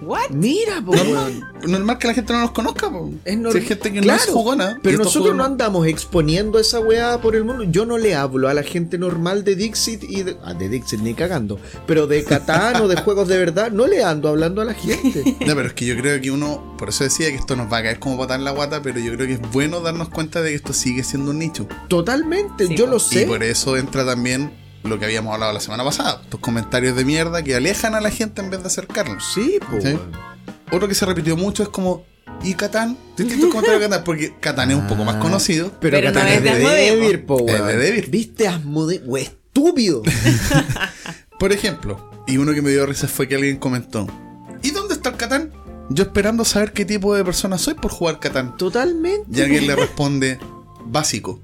¿What? 0.01 0.31
Mira, 0.31 0.81
po, 0.83 0.91
weón. 0.91 1.43
Normal 1.67 1.97
que 1.99 2.07
la 2.07 2.13
gente 2.15 2.33
no 2.33 2.41
los 2.41 2.51
conozca. 2.51 2.89
po. 2.89 3.11
Es 3.23 3.33
Si 3.33 3.37
normal. 3.39 3.61
hay 3.61 3.67
gente 3.67 3.93
que 3.93 4.01
no 4.01 4.13
es 4.13 4.25
jugona. 4.25 4.75
y 4.77 4.81
Pero 4.81 4.97
nosotros 5.03 5.35
no 5.35 5.43
andamos 5.43 5.85
exponiendo 5.87 6.57
esa 6.59 6.79
weá 6.79 7.21
por 7.21 7.35
el 7.35 7.43
mundo. 7.43 7.63
Yo 7.65 7.85
no 7.85 7.97
le 7.97 8.15
hablo 8.15 8.49
a 8.49 8.53
la 8.53 8.63
gente 8.63 8.97
normal 8.97 9.43
de 9.43 9.55
Dixit 9.55 10.03
y 10.03 10.23
de. 10.23 10.37
Ah, 10.43 10.53
de 10.55 10.69
Dixit 10.69 11.01
ni 11.01 11.13
cagando. 11.13 11.59
Pero 11.85 12.07
de 12.07 12.23
Catán 12.23 12.81
o 12.81 12.87
de 12.87 12.95
juegos 13.03 13.27
de 13.27 13.37
verdad, 13.37 13.71
no 13.71 13.85
le 13.87 14.03
ando 14.03 14.29
hablando 14.29 14.61
a 14.61 14.65
la 14.65 14.73
gente. 14.73 15.37
No, 15.45 15.55
pero 15.55 15.67
es 15.67 15.73
que 15.73 15.85
yo 15.85 15.95
creo 15.97 16.19
que 16.21 16.31
uno, 16.31 16.75
por 16.77 16.89
eso 16.89 17.03
decía 17.03 17.29
que 17.29 17.35
esto 17.35 17.55
nos 17.55 17.71
va 17.71 17.77
a 17.77 17.83
caer 17.83 17.99
como 17.99 18.17
patar 18.17 18.39
en 18.39 18.45
la 18.45 18.51
guata, 18.51 18.81
pero 18.81 18.99
yo 18.99 19.13
creo 19.15 19.27
que 19.27 19.33
es 19.33 19.41
bueno 19.51 19.81
darnos 19.81 20.09
cuenta 20.09 20.41
de 20.41 20.49
que 20.51 20.55
esto 20.55 20.73
sigue 20.73 21.03
siendo 21.03 21.31
un 21.31 21.39
nicho. 21.39 21.67
Totalmente, 21.87 22.67
Sí, 22.67 22.75
yo 22.75 22.85
po. 22.85 22.91
lo 22.91 22.97
Y 22.97 22.99
sé. 23.01 23.25
por 23.27 23.43
eso 23.43 23.77
entra 23.77 24.05
también 24.05 24.51
lo 24.83 24.99
que 24.99 25.05
habíamos 25.05 25.33
hablado 25.33 25.53
la 25.53 25.59
semana 25.59 25.83
pasada, 25.83 26.21
estos 26.23 26.39
comentarios 26.39 26.95
de 26.95 27.05
mierda 27.05 27.43
que 27.43 27.55
alejan 27.55 27.95
a 27.95 28.01
la 28.01 28.09
gente 28.11 28.41
en 28.41 28.49
vez 28.49 28.61
de 28.61 28.67
acercarnos. 28.67 29.23
Sí, 29.33 29.59
weón. 29.71 29.99
Otro 30.71 30.87
que 30.87 30.95
se 30.95 31.05
repitió 31.05 31.35
mucho 31.37 31.63
es 31.63 31.69
como, 31.69 32.05
¿y 32.43 32.53
Catán? 32.55 32.97
Distintos 33.17 33.49
comentarios 33.51 33.81
de 33.81 33.87
Catán, 33.89 34.03
porque 34.03 34.33
Catán 34.39 34.71
es 34.71 34.77
un 34.77 34.87
poco 34.87 35.03
más 35.03 35.15
Ah. 35.15 35.19
conocido. 35.19 35.71
Pero, 35.79 35.97
Pero 35.97 36.07
no 36.09 36.13
Catán 36.13 36.27
es 36.29 36.37
es 36.37 36.43
de. 36.43 36.59
Devir, 36.59 37.25
po, 37.25 37.45
Es 37.47 37.63
de 37.65 37.77
Devir. 37.77 38.09
¿Viste 38.09 38.47
Asmodee? 38.47 39.01
We 39.05 39.21
estúpido. 39.21 40.01
Por 41.39 41.51
ejemplo, 41.51 42.09
y 42.27 42.37
uno 42.37 42.53
que 42.53 42.61
me 42.61 42.69
dio 42.71 42.85
risa 42.85 43.07
fue 43.07 43.27
que 43.27 43.35
alguien 43.35 43.57
comentó, 43.57 44.07
¿y 44.63 44.71
dónde 44.71 44.93
está 44.93 45.09
el 45.09 45.17
Catán? 45.17 45.51
Yo 45.89 46.03
esperando 46.03 46.45
saber 46.45 46.71
qué 46.71 46.85
tipo 46.85 47.13
de 47.15 47.25
persona 47.25 47.57
soy 47.57 47.73
por 47.73 47.91
jugar 47.91 48.19
Catán. 48.19 48.55
Totalmente. 48.57 49.25
Y 49.37 49.41
alguien 49.41 49.67
le 49.67 49.75
responde, 49.75 50.39
básico. 50.85 51.41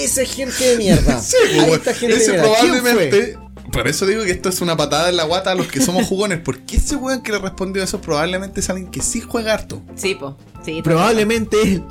Esa 0.00 0.22
es 0.22 0.34
gente 0.34 0.64
de 0.64 0.76
mierda. 0.76 1.20
Sí, 1.22 1.36
pues, 1.66 1.98
gente 1.98 2.16
ese 2.16 2.34
probablemente. 2.34 3.38
Por 3.72 3.88
eso 3.88 4.06
digo 4.06 4.24
que 4.24 4.30
esto 4.30 4.48
es 4.48 4.60
una 4.60 4.76
patada 4.76 5.08
en 5.08 5.16
la 5.16 5.24
guata 5.24 5.50
a 5.50 5.54
los 5.54 5.66
que 5.66 5.80
somos 5.80 6.06
jugones. 6.06 6.40
Porque 6.40 6.76
ese 6.76 6.96
weón 6.96 7.22
que 7.22 7.32
le 7.32 7.38
respondió 7.38 7.82
eso 7.82 8.00
probablemente 8.00 8.60
es 8.60 8.70
alguien 8.70 8.90
que 8.90 9.02
sí 9.02 9.20
juega 9.20 9.54
harto. 9.54 9.82
Sí, 9.96 10.14
po. 10.14 10.36
Sí, 10.64 10.80
Probablemente 10.82 11.60
él. 11.62 11.84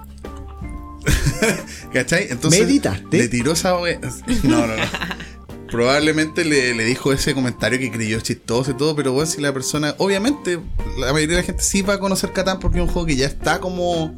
¿Cachai? 1.94 2.27
Entonces. 2.30 2.61
¿Meditaste? 2.61 3.18
Le 3.18 3.27
tiró 3.27 3.53
esa 3.53 3.77
wea. 3.77 3.99
No, 4.44 4.68
no, 4.68 4.76
no. 4.76 4.84
Probablemente 5.72 6.45
le, 6.45 6.73
le 6.73 6.86
dijo 6.86 7.11
ese 7.11 7.34
comentario 7.34 7.80
que 7.80 7.91
creyó 7.91 8.19
chistoso 8.22 8.72
y 8.72 8.73
todo, 8.76 8.95
pero 8.95 9.11
bueno, 9.14 9.30
si 9.30 9.41
la 9.41 9.53
persona. 9.53 9.95
Obviamente, 9.98 10.60
la 10.98 11.11
mayoría 11.11 11.36
de 11.36 11.41
la 11.41 11.45
gente 11.45 11.64
sí 11.64 11.82
va 11.82 11.95
a 11.95 11.99
conocer 11.99 12.32
Catán 12.32 12.60
porque 12.60 12.77
es 12.77 12.84
un 12.84 12.90
juego 12.90 13.06
que 13.06 13.15
ya 13.15 13.26
está 13.26 13.60
como 13.60 14.14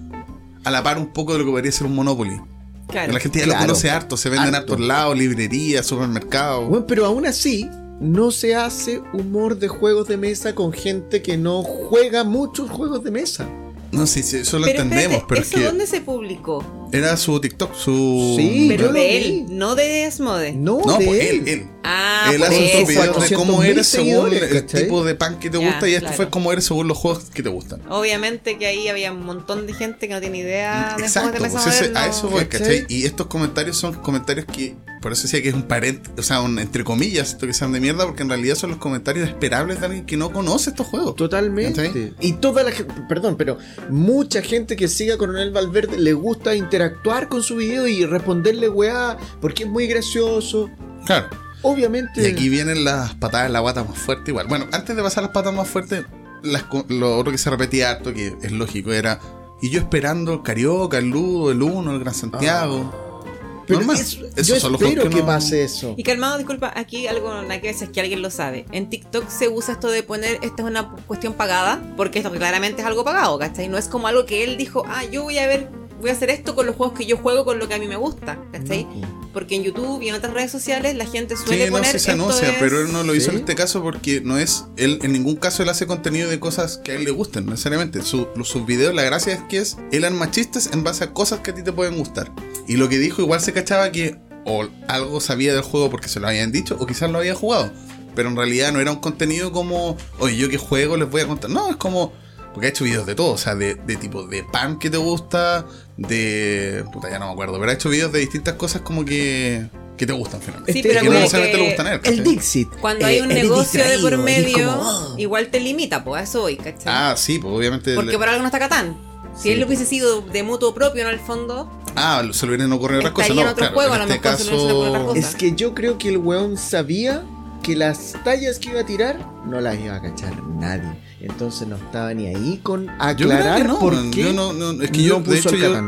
a 0.64 0.72
la 0.72 0.84
par 0.84 0.98
un 0.98 1.08
poco 1.08 1.34
de 1.34 1.40
lo 1.40 1.46
que 1.46 1.52
podría 1.52 1.72
ser 1.72 1.88
un 1.88 1.96
Monopoly. 1.96 2.40
Claro. 2.88 3.14
La 3.14 3.20
gente 3.20 3.40
ya 3.40 3.46
Claro. 3.46 3.62
lo 3.62 3.68
conoce 3.68 3.90
harto, 3.90 4.18
se 4.18 4.30
vende 4.30 4.48
en 4.48 4.56
Harto. 4.56 4.74
hartos 4.74 4.86
lados, 4.88 5.18
librerías, 5.18 5.86
supermercados. 5.86 6.70
Bueno, 6.70 6.86
pero 6.88 7.06
aún 7.06 7.26
así, 7.26 7.70
no 8.00 8.32
se 8.32 8.56
hace 8.56 9.02
humor 9.14 9.58
de 9.58 9.68
juegos 9.68 10.08
de 10.08 10.18
mesa 10.18 10.54
con 10.56 10.72
gente 10.72 11.22
que 11.22 11.38
no 11.38 11.64
juega 11.64 12.24
muchos 12.24 12.70
juegos 12.70 13.04
de 13.04 13.12
mesa. 13.12 13.48
No, 13.92 14.06
sí, 14.06 14.22
sí, 14.22 14.38
eso 14.38 14.60
lo 14.60 14.66
Pero 14.66 14.82
entendemos, 14.82 15.18
espérate, 15.20 15.26
pero 15.30 15.42
es 15.42 15.48
¿eso 15.48 15.58
que 15.58 15.64
dónde 15.64 15.88
se 15.88 16.02
publicó? 16.02 16.87
Era 16.92 17.18
su 17.18 17.40
TikTok, 17.40 17.74
su. 17.76 18.36
Sí, 18.38 18.66
Pero 18.70 18.92
de 18.94 19.18
él, 19.18 19.46
no 19.50 19.76
de 19.76 20.06
Asmode. 20.06 20.54
No, 20.54 20.80
No, 20.86 20.98
de 20.98 21.06
pues 21.06 21.20
él. 21.22 21.36
él, 21.40 21.48
él. 21.48 21.68
Ah, 21.90 22.32
él 22.34 22.44
hace 22.44 22.66
eso. 22.70 22.80
sus 22.80 22.88
videos 22.90 23.06
de 23.06 23.12
400.000 23.14 23.36
cómo 23.38 23.64
eres 23.64 23.88
según 23.88 24.34
el 24.34 24.50
¿cachai? 24.50 24.84
tipo 24.84 25.06
de 25.06 25.16
pan 25.16 25.40
que 25.40 25.50
te 25.50 25.58
Ya, 25.60 25.68
gusta 25.68 25.88
y 25.88 25.94
esto 25.94 26.02
claro. 26.08 26.16
fue 26.18 26.30
como 26.30 26.52
eres 26.52 26.66
según 26.66 26.88
los 26.90 26.98
juegos 26.98 27.26
que 27.34 27.42
te 27.42 27.48
gustan. 27.48 27.82
Obviamente 27.90 28.58
que 28.58 28.66
ahí 28.68 28.90
había 28.90 29.14
un 29.14 29.24
montón 29.26 29.66
de 29.68 29.74
gente 29.74 30.08
que 30.10 30.14
no 30.14 30.20
tiene 30.20 30.40
idea 30.40 30.96
de 30.98 31.04
Exacto, 31.04 31.30
juegos 31.40 31.64
de 31.64 31.70
pues 31.70 31.82
ese- 31.82 31.98
a 31.98 32.08
eso 32.08 32.28
voy, 32.30 32.46
¿cachai? 32.46 32.82
¿cachai? 32.82 32.86
Y 32.90 33.06
estos 33.06 33.28
comentarios 33.28 33.78
son 33.78 33.94
comentarios 33.94 34.46
que, 34.46 34.76
por 35.02 35.14
eso 35.14 35.24
decía 35.24 35.42
que 35.42 35.48
es 35.48 35.56
un 35.56 35.64
paréntesis, 35.64 36.12
o 36.20 36.24
sea, 36.24 36.42
un, 36.42 36.60
entre 36.60 36.84
comillas, 36.84 37.30
esto 37.30 37.48
que 37.48 37.54
sean 37.54 37.72
de 37.72 37.80
mierda, 37.80 38.06
porque 38.06 38.24
en 38.24 38.30
realidad 38.30 38.56
son 38.56 38.72
los 38.72 38.80
comentarios 38.80 39.30
esperables 39.30 39.80
de 39.80 39.86
alguien 39.86 40.06
que 40.06 40.18
no 40.18 40.34
conoce 40.34 40.72
estos 40.72 40.88
juegos. 40.88 41.16
Totalmente. 41.16 41.88
¿Cachai? 41.88 42.14
Y 42.20 42.34
toda 42.34 42.64
la 42.64 42.72
gente, 42.72 42.94
perdón, 43.08 43.38
pero 43.38 43.58
mucha 43.90 44.42
gente 44.42 44.76
que 44.76 44.90
sigue 44.90 45.14
a 45.14 45.18
Coronel 45.18 45.52
Valverde 45.52 45.98
le 45.98 46.12
gusta 46.12 46.54
interactuar 46.82 47.28
con 47.28 47.42
su 47.42 47.56
video 47.56 47.88
y 47.88 48.06
responderle 48.06 48.70
weá, 48.70 49.18
porque 49.42 49.64
es 49.64 49.70
muy 49.70 49.88
gracioso. 49.88 50.70
Claro. 51.06 51.28
Obviamente. 51.64 52.22
Y 52.22 52.26
aquí 52.32 52.50
vienen 52.50 52.84
las 52.84 53.16
patadas 53.16 53.48
en 53.48 53.54
la 53.54 53.60
guata 53.62 53.84
más 53.84 53.98
fuerte 53.98 54.30
igual. 54.32 54.48
Bueno, 54.48 54.68
antes 54.72 54.96
de 54.96 55.02
pasar 55.02 55.24
las 55.24 55.32
patas 55.32 55.54
más 55.54 55.68
fuertes, 55.68 56.06
las 56.44 56.66
lo 56.90 57.18
otro 57.18 57.32
que 57.32 57.38
se 57.40 57.50
repetía 57.50 57.90
harto, 57.92 58.14
que 58.14 58.36
es 58.42 58.52
lógico, 58.52 58.94
era. 58.94 59.20
Y 59.62 59.72
yo 59.72 59.80
esperando 59.80 60.34
el 60.34 60.44
Carioca, 60.44 61.00
el 61.00 61.10
Ludo, 61.10 61.50
el 61.52 61.62
Uno, 61.64 61.92
el 61.92 62.00
Gran 62.00 62.14
Santiago. 62.14 63.24
pero 63.66 63.80
Normal. 63.80 63.98
eso- 64.00 64.26
Esos 64.38 64.48
yo 64.48 64.60
son 64.62 64.72
los 64.74 64.80
juegos 64.80 64.98
espero 64.98 65.10
que, 65.10 65.20
no- 65.22 65.26
pase 65.26 65.64
eso. 65.64 65.94
Y 65.98 66.04
calmado, 66.04 66.38
disculpa, 66.38 66.72
aquí 66.76 67.06
algo 67.08 67.34
nada 67.42 67.60
que 67.60 67.70
es 67.70 67.84
que 67.90 68.00
alguien 68.00 68.22
lo 68.22 68.30
sabe. 68.30 68.66
En 68.72 68.90
TikTok 68.90 69.28
se 69.28 69.50
usa 69.50 69.74
esto 69.74 69.90
de 69.90 70.04
poner, 70.04 70.36
esta 70.42 70.62
es 70.62 70.70
una 70.70 70.90
cuestión 71.08 71.34
pagada, 71.34 71.82
porque 71.98 72.20
esto 72.20 72.32
claramente 72.32 72.82
es 72.82 72.88
algo 72.88 73.04
pagado, 73.04 73.38
¿cachai? 73.40 73.68
No 73.68 73.78
es 73.78 73.88
como 73.90 74.08
algo 74.08 74.26
que 74.26 74.44
él 74.46 74.56
dijo, 74.58 74.86
ah, 74.88 75.04
yo 75.06 75.24
voy 75.24 75.38
a 75.40 75.48
ver, 75.48 75.70
voy 76.00 76.10
a 76.10 76.14
hacer 76.14 76.30
esto 76.30 76.56
con 76.56 76.66
los 76.66 76.76
juegos 76.76 76.98
que 76.98 77.06
yo 77.06 77.18
juego, 77.18 77.46
con 77.46 77.60
lo 77.60 77.68
que 77.68 77.74
a 77.76 77.80
mí 77.80 77.88
me 77.88 77.96
gusta, 77.96 78.38
¿cachai? 78.52 78.88
Porque 79.34 79.56
en 79.56 79.64
YouTube 79.64 80.02
y 80.02 80.10
en 80.10 80.16
otras 80.16 80.34
redes 80.34 80.52
sociales 80.52 80.96
la 80.96 81.06
gente 81.06 81.36
suele 81.38 81.66
Sí, 81.66 81.72
no 81.72 81.78
poner 81.78 81.92
sí 81.92 82.00
se 82.00 82.12
anuncia, 82.12 82.50
es- 82.50 82.56
pero 82.60 82.82
él 82.82 82.92
no 82.92 83.04
lo 83.04 83.14
hizo 83.16 83.30
¿Sí? 83.32 83.36
en 83.36 83.42
este 83.42 83.56
caso 83.56 83.82
porque 83.84 84.22
no 84.22 84.38
es. 84.38 84.66
Él 84.78 85.00
en 85.04 85.12
ningún 85.14 85.36
caso 85.36 85.64
él 85.64 85.70
hace 85.70 85.86
contenido 85.88 86.30
de 86.30 86.40
cosas 86.40 86.78
que 86.84 86.92
a 86.92 86.96
él 86.96 87.04
le 87.04 87.12
gusten, 87.12 87.46
necesariamente. 87.46 88.02
Su- 88.02 88.28
sus 88.44 88.66
videos, 88.66 88.94
la 88.96 89.04
gracia 89.04 89.34
es 89.34 89.42
que 89.50 89.58
es. 89.60 89.78
Él 89.92 90.06
arma 90.06 90.32
chistes 90.32 90.70
en 90.74 90.84
base 90.84 91.04
a 91.04 91.14
cosas 91.14 91.40
que 91.42 91.52
a 91.52 91.54
ti 91.54 91.64
te 91.64 91.72
pueden 91.74 91.98
gustar. 91.98 92.32
Y 92.68 92.78
lo 92.78 92.90
que 92.90 92.98
dijo, 92.98 93.22
igual 93.22 93.42
se 93.42 93.54
cachaba 93.54 93.92
que 93.92 94.18
o 94.46 94.68
algo 94.88 95.20
sabía 95.20 95.54
del 95.54 95.62
juego 95.64 95.90
porque 95.90 96.08
se 96.08 96.20
lo 96.20 96.28
habían 96.28 96.52
dicho, 96.52 96.78
o 96.80 96.86
quizás 96.88 97.12
lo 97.12 97.18
había 97.20 97.36
jugado. 97.36 97.72
Pero 98.16 98.30
en 98.30 98.36
realidad 98.36 98.72
no 98.72 98.80
era 98.80 98.92
un 98.92 99.00
contenido 99.00 99.52
como, 99.52 99.98
oye, 100.20 100.38
yo 100.38 100.50
que 100.50 100.58
juego 100.58 100.98
les 100.98 101.10
voy 101.10 101.22
a 101.22 101.28
contar. 101.28 101.50
No, 101.52 101.70
es 101.70 101.76
como. 101.76 102.14
Porque 102.58 102.66
ha 102.66 102.70
hecho 102.72 102.86
videos 102.86 103.06
de 103.06 103.14
todo, 103.14 103.34
o 103.34 103.38
sea, 103.38 103.54
de, 103.54 103.76
de 103.76 103.98
tipo 103.98 104.24
de 104.26 104.44
pan 104.44 104.80
que 104.80 104.90
te 104.90 104.98
gusta, 104.98 105.68
de. 105.96 106.84
Puta, 106.92 107.08
ya 107.10 107.20
no 107.20 107.28
me 107.28 107.34
acuerdo, 107.34 107.60
pero 107.60 107.70
ha 107.70 107.74
hecho 107.76 107.88
videos 107.90 108.12
de 108.12 108.18
distintas 108.20 108.56
cosas 108.56 108.82
como 108.82 109.06
que. 109.06 109.68
que 109.96 110.08
te 110.08 110.14
gustan 110.14 110.42
finalmente. 110.42 110.74
Sí, 110.74 110.82
pero 110.82 111.02
que 111.02 111.06
no 111.08 111.14
necesariamente 111.14 111.56
que 111.58 111.64
le 111.64 111.70
gustan 111.70 111.88
a 111.88 111.94
él. 111.94 112.02
El. 112.04 112.24
Dixit. 112.24 112.70
Cuando 112.82 113.06
eh, 113.06 113.10
hay 113.10 113.22
un 113.22 113.30
eres 113.32 113.44
negocio 113.44 113.84
de 113.88 114.00
por 114.00 114.18
medio, 114.18 114.68
como, 114.76 114.82
"Oh". 114.82 115.16
igual 115.20 115.50
te 115.50 115.60
limita, 115.60 116.04
pues 116.04 116.22
a 116.22 116.24
eso 116.24 116.42
voy, 116.42 116.58
¿cachai? 116.58 116.82
Ah, 116.88 117.14
sí, 117.16 117.38
pues 117.38 117.54
obviamente. 117.54 117.94
Porque 117.94 118.12
le- 118.14 118.18
por 118.18 118.28
algo 118.28 118.42
no 118.42 118.48
está 118.48 118.58
Catán. 118.58 118.98
Si 119.36 119.44
Sí. 119.44 119.50
él 119.52 119.64
hubiese 119.64 119.86
sido 119.86 120.22
de 120.22 120.42
mutuo 120.42 120.74
propio 120.74 121.04
en 121.04 121.10
el 121.10 121.20
fondo, 121.20 121.72
Ah, 121.96 122.24
se 122.32 122.46
le 122.48 122.54
hubieran 122.54 122.72
ocurrido 122.74 123.00
otras 123.02 123.14
cosas. 123.14 123.36
No, 123.36 123.42
en 123.44 123.48
otro 123.50 123.58
claro, 123.58 123.74
juego, 123.76 123.94
en 123.94 124.00
lo 124.00 124.06
este 124.06 124.16
se 124.16 124.22
caso. 124.22 125.14
Es 125.16 125.36
que 125.36 125.54
yo 125.56 125.76
creo 125.76 125.98
que 126.00 126.10
el 126.10 126.18
weón 126.18 126.58
sabía 126.58 127.24
que 127.64 127.76
las 127.76 128.14
tallas 128.24 128.60
que 128.60 128.70
iba 128.70 128.82
a 128.82 128.86
tirar 128.86 129.20
no 129.46 129.60
las 129.62 129.80
iba 129.80 129.96
a 129.96 130.02
cachar 130.02 130.42
nadie. 130.44 130.90
Entonces 131.20 131.68
no 131.68 131.76
estaba 131.78 132.14
ni 132.14 132.28
ahí 132.28 132.60
con 132.62 132.90
aclarar 133.00 133.66
no, 133.68 133.80
por 133.80 133.94
man. 133.96 134.12
qué 134.12 134.24
Yo 134.24 134.34
no, 134.34 134.54
no, 134.54 134.82
es 134.84 134.92
que 134.92 135.04
yo, 135.04 135.16
no 135.20 135.20
de 135.26 135.36
puso 135.38 135.50
hecho, 135.50 135.56
el 135.56 135.62
yo, 135.74 135.82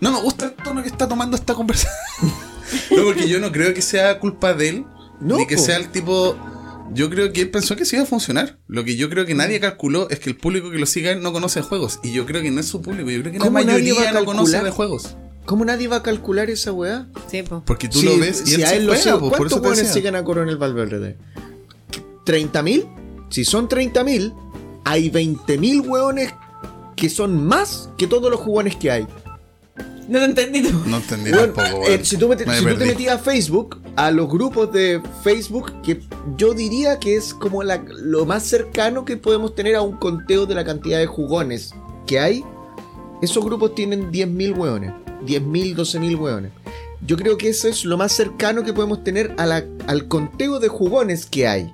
no 0.00 0.12
me 0.12 0.20
gusta 0.20 0.46
el 0.46 0.54
tono 0.54 0.82
que 0.82 0.88
está 0.88 1.06
tomando 1.08 1.36
esta 1.36 1.54
conversación. 1.54 1.92
no, 2.96 3.04
porque 3.04 3.28
yo 3.28 3.40
no 3.40 3.52
creo 3.52 3.72
que 3.74 3.82
sea 3.82 4.18
culpa 4.18 4.54
de 4.54 4.68
él, 4.70 4.86
No, 5.20 5.36
ni 5.36 5.46
que 5.46 5.56
po. 5.56 5.62
sea 5.62 5.76
el 5.76 5.88
tipo. 5.90 6.36
Yo 6.92 7.08
creo 7.08 7.32
que 7.32 7.40
él 7.42 7.50
pensó 7.50 7.76
que 7.76 7.84
sí 7.86 7.96
iba 7.96 8.02
a 8.02 8.06
funcionar. 8.06 8.58
Lo 8.68 8.84
que 8.84 8.96
yo 8.96 9.08
creo 9.08 9.24
que 9.24 9.34
nadie 9.34 9.58
calculó 9.60 10.08
es 10.10 10.18
que 10.20 10.28
el 10.30 10.36
público 10.36 10.70
que 10.70 10.78
lo 10.78 10.84
siga 10.86 11.14
no 11.14 11.32
conoce 11.32 11.60
de 11.60 11.66
juegos. 11.66 11.98
Y 12.02 12.12
yo 12.12 12.26
creo 12.26 12.42
que 12.42 12.50
no 12.50 12.60
es 12.60 12.66
su 12.66 12.82
público. 12.82 13.10
Yo 13.10 13.20
creo 13.20 13.32
que 13.32 13.38
la 13.38 13.44
¿Cómo 13.44 13.58
nadie 13.58 13.72
mayoría 13.72 14.04
va 14.04 14.10
a 14.10 14.12
no 14.20 14.24
conoce 14.26 14.52
calcular? 14.52 14.64
de 14.64 14.70
juegos. 14.70 15.16
¿Cómo 15.46 15.64
nadie 15.64 15.88
va 15.88 15.96
a 15.96 16.02
calcular 16.02 16.50
esa 16.50 16.72
weá? 16.72 17.06
sí, 17.30 17.42
pues. 17.42 17.62
Porque 17.66 17.88
tú 17.88 18.02
lo 18.02 18.18
ves 18.18 18.42
y 18.46 18.50
si 18.50 18.54
él 18.56 18.64
a 18.64 18.68
se 18.68 18.76
él 18.76 18.86
lo 18.86 18.94
juega, 18.94 19.12
po, 19.18 19.30
por 19.30 19.48
¿Cuántos 19.48 19.76
decía. 19.78 19.92
siguen 19.92 20.14
a 20.16 20.24
Coronel 20.24 20.56
Valverde? 20.58 21.16
¿30.000? 22.26 23.28
Si 23.30 23.44
son 23.44 23.68
30.000, 23.68 24.34
hay 24.84 25.10
20.000 25.10 25.86
weones 25.88 26.32
que 26.96 27.08
son 27.10 27.44
más 27.46 27.88
que 27.98 28.06
todos 28.06 28.30
los 28.30 28.40
jugones 28.40 28.76
que 28.76 28.90
hay. 28.90 29.06
No 30.08 30.18
te 30.18 30.24
entendí 30.26 30.62
tú. 30.62 30.78
No 30.86 30.98
entendí 30.98 31.30
Bueno, 31.30 31.52
tampoco, 31.54 31.86
eh, 31.88 32.04
si 32.04 32.16
tú, 32.18 32.28
mete- 32.28 32.44
Me 32.46 32.58
si 32.58 32.64
tú 32.64 32.76
te 32.76 32.84
metías 32.86 33.14
a 33.14 33.18
Facebook, 33.18 33.80
a 33.96 34.10
los 34.10 34.28
grupos 34.28 34.70
de 34.72 35.00
Facebook, 35.22 35.72
que 35.82 36.02
yo 36.36 36.52
diría 36.52 36.98
que 36.98 37.16
es 37.16 37.32
como 37.32 37.62
la- 37.62 37.82
lo 37.88 38.26
más 38.26 38.42
cercano 38.42 39.04
que 39.06 39.16
podemos 39.16 39.54
tener 39.54 39.74
a 39.76 39.82
un 39.82 39.96
conteo 39.96 40.44
de 40.46 40.54
la 40.54 40.64
cantidad 40.64 40.98
de 40.98 41.06
jugones 41.06 41.72
que 42.06 42.20
hay, 42.20 42.44
esos 43.22 43.42
grupos 43.44 43.74
tienen 43.74 44.10
10.000 44.12 44.52
hueones. 44.52 44.92
10.000, 45.24 45.74
12.000 45.74 46.16
hueones. 46.16 46.52
Yo 47.06 47.16
creo 47.16 47.38
que 47.38 47.48
eso 47.48 47.66
es 47.68 47.84
lo 47.86 47.96
más 47.96 48.12
cercano 48.12 48.62
que 48.62 48.74
podemos 48.74 49.02
tener 49.04 49.34
a 49.38 49.46
la- 49.46 49.64
al 49.86 50.06
conteo 50.06 50.60
de 50.60 50.68
jugones 50.68 51.24
que 51.24 51.48
hay. 51.48 51.72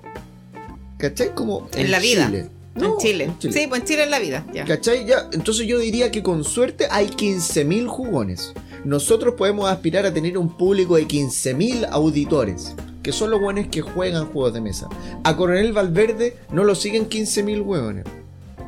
¿Cachai? 0.98 1.34
Como 1.34 1.68
En 1.74 1.90
la 1.90 1.98
vida. 1.98 2.30
En 2.76 2.96
Chile. 2.98 3.24
en 3.24 3.38
Chile. 3.38 3.52
Sí, 3.52 3.66
pues 3.68 3.80
en 3.82 3.86
Chile 3.86 4.02
en 4.04 4.10
la 4.10 4.18
vida. 4.18 4.46
Ya. 4.54 4.64
¿Cachai? 4.64 5.04
Ya, 5.06 5.28
entonces 5.32 5.66
yo 5.66 5.78
diría 5.78 6.10
que 6.10 6.22
con 6.22 6.44
suerte 6.44 6.86
hay 6.90 7.06
15.000 7.08 7.86
jugones. 7.86 8.52
Nosotros 8.84 9.34
podemos 9.36 9.70
aspirar 9.70 10.06
a 10.06 10.14
tener 10.14 10.38
un 10.38 10.56
público 10.56 10.96
de 10.96 11.06
15.000 11.06 11.88
auditores, 11.90 12.74
que 13.02 13.12
son 13.12 13.30
los 13.30 13.40
hueones 13.40 13.68
que 13.68 13.82
juegan 13.82 14.26
juegos 14.26 14.54
de 14.54 14.60
mesa. 14.60 14.88
A 15.24 15.36
Coronel 15.36 15.72
Valverde 15.72 16.36
no 16.52 16.64
lo 16.64 16.74
siguen 16.74 17.08
15.000 17.08 17.60
hueones. 17.62 18.04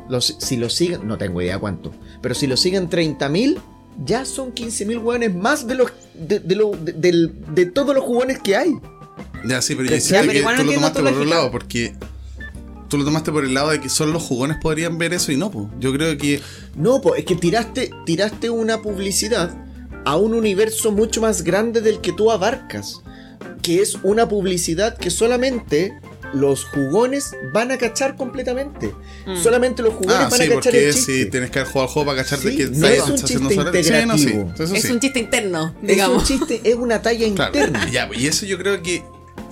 Los- 0.09 0.37
si 0.39 0.57
lo 0.57 0.69
siguen, 0.69 1.07
no 1.09 1.17
tengo 1.17 1.41
idea 1.41 1.59
cuánto, 1.59 1.93
pero 2.21 2.35
si 2.35 2.47
lo 2.47 2.57
siguen 2.59 2.91
30.000, 2.91 3.59
ya 4.05 4.25
son 4.27 4.53
15.000 4.53 4.99
hueones 4.99 5.35
más 5.35 5.67
de 5.67 5.75
los 5.77 5.93
de, 6.15 6.41
de 6.41 6.57
lo- 6.57 6.73
de- 6.73 7.67
todos 7.67 7.95
los 7.95 8.05
jugones 8.05 8.39
que 8.41 8.57
hay. 8.57 8.75
Ya, 9.47 9.63
sí, 9.63 9.75
pero 9.75 9.89
siento 10.01 10.21
Pero 10.21 10.33
que 10.33 10.39
igual 10.41 10.57
no 10.57 10.63
tú 10.63 10.67
lo 10.69 10.75
tomaste 10.75 11.01
por 11.03 11.13
otro 11.13 11.25
lado, 11.25 11.51
porque 11.51 11.95
tú 12.93 12.99
lo 12.99 13.05
tomaste 13.05 13.33
por 13.33 13.45
el 13.45 13.55
lado 13.55 13.71
de 13.71 13.81
que 13.81 13.89
solo 13.89 14.13
los 14.13 14.23
jugones 14.23 14.59
podrían 14.61 14.99
ver 14.99 15.13
eso 15.13 15.33
y 15.33 15.37
no, 15.37 15.51
pues. 15.51 15.67
Yo 15.81 15.93
creo 15.93 16.17
que 16.17 16.41
No, 16.77 17.01
pues 17.01 17.19
es 17.21 17.25
que 17.27 17.35
tiraste, 17.35 17.91
tiraste 18.07 18.51
una 18.51 18.81
publicidad 18.83 19.51
a 20.05 20.17
un 20.17 20.35
universo 20.35 20.93
mucho 20.93 21.21
más 21.21 21.43
grande 21.43 21.81
del 21.81 22.01
que 22.01 22.13
tú 22.13 22.31
abarcas. 22.31 23.01
Que 23.63 23.81
es 23.81 23.97
una 24.03 24.29
publicidad 24.29 24.97
que 24.97 25.11
solamente 25.11 25.93
los 26.35 26.65
jugones 26.65 27.35
van 27.53 27.71
a 27.73 27.79
cachar 27.79 28.17
completamente. 28.17 28.93
Mm. 29.27 29.37
Solamente 29.43 29.83
los 29.83 29.95
jugones 29.95 30.17
Ah, 30.19 30.29
van 30.31 30.39
sí, 30.39 30.45
a 30.45 30.49
cachar 30.49 30.63
porque 30.63 30.89
el 30.89 30.95
si 30.95 30.99
chiste. 31.01 31.27
tienes 31.27 31.51
que 31.51 31.65
jugar 31.65 31.87
al 31.87 31.93
juego 31.93 32.07
para 32.07 32.23
cachar 32.23 32.39
Sí, 32.41 32.57
que 32.57 32.65
no 32.67 32.87
está 32.87 32.93
es 32.95 33.03
un 33.11 33.17
chiste 33.17 33.55
sobre- 33.55 33.83
Sí, 33.85 33.93
no, 34.07 34.19
sí, 34.19 34.25
integrativo. 34.31 34.55
es 34.75 34.91
un 34.91 35.01
chiste 35.01 35.19
interno, 35.21 35.67
Es 35.77 35.81
un 35.83 35.87
digamos. 35.87 36.25
chiste, 36.25 36.61
es 36.65 36.75
una 36.75 37.03
talla 37.03 37.33
Claro, 37.35 37.53
interna. 37.55 37.91
ya, 37.91 38.09
y 38.17 38.27
eso 38.27 38.47
yo 38.47 38.59
creo 38.59 38.83
que 38.83 39.03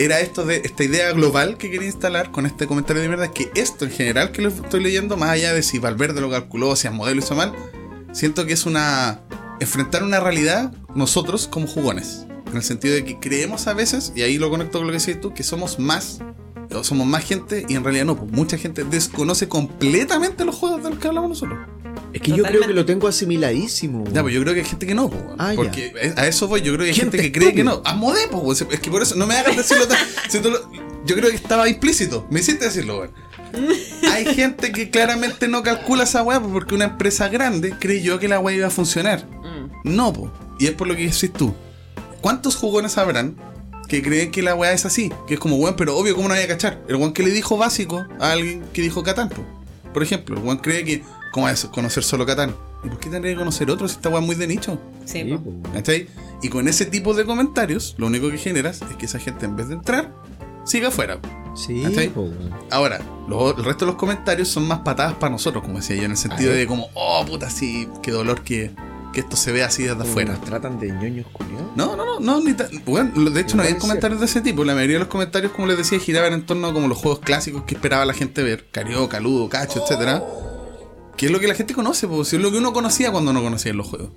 era 0.00 0.20
esto 0.20 0.46
de 0.46 0.62
esta 0.64 0.82
idea 0.82 1.12
global 1.12 1.58
que 1.58 1.70
quería 1.70 1.86
instalar 1.86 2.30
con 2.30 2.46
este 2.46 2.66
comentario 2.66 3.02
de 3.02 3.08
mierda, 3.08 3.30
que 3.32 3.50
esto 3.54 3.84
en 3.84 3.90
general 3.90 4.32
que 4.32 4.40
lo 4.40 4.48
estoy 4.48 4.82
leyendo, 4.82 5.18
más 5.18 5.28
allá 5.28 5.52
de 5.52 5.62
si 5.62 5.78
Valverde 5.78 6.22
lo 6.22 6.30
calculó, 6.30 6.74
si 6.74 6.86
el 6.86 6.94
modelo 6.94 7.20
hizo 7.20 7.34
mal, 7.34 7.52
siento 8.10 8.46
que 8.46 8.54
es 8.54 8.64
una 8.64 9.20
enfrentar 9.60 10.02
una 10.02 10.18
realidad 10.18 10.72
nosotros 10.94 11.46
como 11.46 11.66
jugones. 11.66 12.26
En 12.46 12.56
el 12.56 12.62
sentido 12.62 12.94
de 12.94 13.04
que 13.04 13.20
creemos 13.20 13.66
a 13.66 13.74
veces, 13.74 14.14
y 14.16 14.22
ahí 14.22 14.38
lo 14.38 14.48
conecto 14.48 14.78
con 14.78 14.86
lo 14.86 14.92
que 14.94 14.98
decís 14.98 15.20
tú, 15.20 15.34
que 15.34 15.42
somos 15.42 15.78
más, 15.78 16.20
somos 16.80 17.06
más 17.06 17.22
gente, 17.22 17.66
y 17.68 17.74
en 17.74 17.84
realidad 17.84 18.06
no, 18.06 18.16
pues 18.16 18.32
mucha 18.32 18.56
gente 18.56 18.84
desconoce 18.84 19.48
completamente 19.48 20.46
los 20.46 20.54
juegos 20.54 20.82
de 20.82 20.90
los 20.90 20.98
que 20.98 21.08
hablamos 21.08 21.28
nosotros. 21.28 21.58
Es 22.12 22.20
que 22.20 22.32
yo 22.32 22.42
creo 22.44 22.66
que 22.66 22.72
lo 22.74 22.84
tengo 22.84 23.06
asimiladísimo. 23.08 24.04
Ya, 24.12 24.22
pues 24.22 24.34
yo 24.34 24.40
creo 24.42 24.54
que 24.54 24.60
hay 24.60 24.66
gente 24.66 24.86
que 24.86 24.94
no, 24.94 25.06
weón. 25.06 25.36
Ah, 25.38 25.52
porque 25.54 25.92
a 26.16 26.26
eso 26.26 26.48
voy, 26.48 26.60
yo 26.62 26.72
creo 26.74 26.84
que 26.84 26.90
hay 26.90 26.94
Gente 26.94 27.18
gente, 27.18 27.32
que 27.32 27.38
cree 27.38 27.54
que 27.54 27.64
no. 27.64 27.82
Amodé, 27.84 28.26
pues, 28.30 28.60
es 28.68 28.80
que 28.80 28.90
por 28.90 29.02
eso 29.02 29.14
no 29.16 29.26
me 29.26 29.36
hagas 29.36 29.56
decirlo 29.56 29.86
tan. 29.86 29.98
si 30.28 30.40
tú 30.40 30.50
lo- 30.50 30.70
yo 31.06 31.16
creo 31.16 31.30
que 31.30 31.36
estaba 31.36 31.68
implícito, 31.68 32.26
me 32.30 32.40
hiciste 32.40 32.64
decirlo, 32.66 32.98
weón. 32.98 33.10
Hay 34.12 34.24
gente 34.34 34.70
que 34.72 34.90
claramente 34.90 35.48
no 35.48 35.62
calcula 35.62 36.04
esa 36.04 36.22
weá 36.22 36.40
pues, 36.40 36.52
porque 36.52 36.74
una 36.74 36.84
empresa 36.86 37.28
grande 37.28 37.74
creyó 37.78 38.18
que 38.18 38.28
la 38.28 38.38
weá 38.38 38.56
iba 38.56 38.66
a 38.66 38.70
funcionar. 38.70 39.26
Mm. 39.26 39.94
No, 39.96 40.12
po. 40.12 40.30
Y 40.58 40.66
es 40.66 40.72
por 40.72 40.86
lo 40.88 40.94
que 40.96 41.02
decís 41.04 41.32
tú. 41.32 41.54
¿Cuántos 42.20 42.54
jugones 42.56 42.98
habrán 42.98 43.36
que 43.88 44.02
creen 44.02 44.30
que 44.30 44.42
la 44.42 44.54
weá 44.54 44.72
es 44.72 44.84
así? 44.84 45.10
Que 45.26 45.34
es 45.34 45.40
como, 45.40 45.56
weón, 45.56 45.74
pero 45.76 45.96
obvio, 45.96 46.14
¿cómo 46.14 46.28
no 46.28 46.34
voy 46.34 46.44
a 46.44 46.48
cachar? 46.48 46.82
El 46.88 46.96
weón 46.96 47.12
que 47.12 47.22
le 47.22 47.30
dijo 47.30 47.56
básico 47.56 48.04
a 48.20 48.32
alguien 48.32 48.62
que 48.72 48.82
dijo 48.82 49.02
Catán, 49.02 49.28
po. 49.30 49.44
Por 49.92 50.02
ejemplo, 50.02 50.36
el 50.36 50.42
weón 50.44 50.58
cree 50.58 50.84
que, 50.84 51.02
¿cómo 51.32 51.48
es 51.48 51.64
conocer 51.66 52.02
solo 52.02 52.26
Catán? 52.26 52.54
¿Y 52.84 52.88
por 52.88 52.98
qué 52.98 53.10
tendría 53.10 53.34
que 53.34 53.38
conocer 53.38 53.70
otro 53.70 53.86
si 53.88 53.94
esta 53.96 54.08
weá 54.08 54.20
es 54.20 54.26
muy 54.26 54.36
de 54.36 54.46
nicho? 54.46 54.78
Sí, 55.04 55.22
Sí. 55.22 55.38
¿Cachai? 55.72 56.08
Y 56.42 56.48
con 56.48 56.66
ese 56.68 56.86
tipo 56.86 57.12
de 57.14 57.24
comentarios, 57.24 57.94
lo 57.98 58.06
único 58.06 58.30
que 58.30 58.38
generas 58.38 58.80
es 58.82 58.96
que 58.96 59.06
esa 59.06 59.18
gente 59.18 59.44
en 59.46 59.56
vez 59.56 59.68
de 59.68 59.74
entrar, 59.74 60.12
siga 60.64 60.88
afuera. 60.88 61.18
Sí. 61.54 61.82
Ahora, 62.70 63.00
lo- 63.28 63.56
el 63.56 63.64
resto 63.64 63.84
de 63.84 63.90
los 63.92 63.96
comentarios 63.96 64.48
son 64.48 64.66
más 64.66 64.78
patadas 64.80 65.14
para 65.14 65.30
nosotros, 65.30 65.62
como 65.64 65.76
decía 65.78 65.96
yo, 65.96 66.04
en 66.04 66.12
el 66.12 66.16
sentido 66.16 66.52
de 66.52 66.66
como, 66.66 66.88
oh 66.94 67.24
puta, 67.26 67.50
sí, 67.50 67.88
qué 68.02 68.12
dolor 68.12 68.42
que, 68.42 68.70
que 69.12 69.20
esto 69.20 69.36
se 69.36 69.50
vea 69.52 69.66
así 69.66 69.82
desde 69.82 70.00
afuera. 70.02 70.32
Nos 70.34 70.44
tratan 70.44 70.78
de 70.78 70.88
ñoños 70.92 71.26
culiados. 71.32 71.66
No, 71.76 71.96
no, 71.96 72.04
no, 72.06 72.20
no, 72.20 72.40
ni 72.40 72.54
tan- 72.54 72.68
bueno, 72.86 73.10
de 73.30 73.40
hecho 73.40 73.56
no 73.56 73.64
había 73.64 73.76
comentarios 73.78 74.20
de 74.20 74.26
ese 74.26 74.40
tipo. 74.40 74.64
La 74.64 74.74
mayoría 74.74 74.94
de 74.94 75.00
los 75.00 75.08
comentarios, 75.08 75.52
como 75.52 75.66
les 75.66 75.76
decía, 75.76 75.98
giraban 75.98 76.32
en 76.32 76.46
torno 76.46 76.68
a 76.68 76.72
como 76.72 76.86
los 76.88 76.96
juegos 76.96 77.18
clásicos 77.20 77.64
que 77.64 77.74
esperaba 77.74 78.04
la 78.06 78.14
gente 78.14 78.42
ver. 78.42 78.66
Carioca, 78.70 79.18
Ludo, 79.20 79.48
Cacho, 79.48 79.82
etcétera. 79.82 80.22
Que 81.20 81.26
es 81.26 81.32
lo 81.32 81.38
que 81.38 81.48
la 81.48 81.54
gente 81.54 81.74
conoce, 81.74 82.08
pues, 82.08 82.28
si 82.28 82.36
es 82.36 82.42
lo 82.42 82.50
que 82.50 82.56
uno 82.56 82.72
conocía 82.72 83.12
cuando 83.12 83.34
no 83.34 83.42
conocía 83.42 83.74
los 83.74 83.86
juegos. 83.86 84.08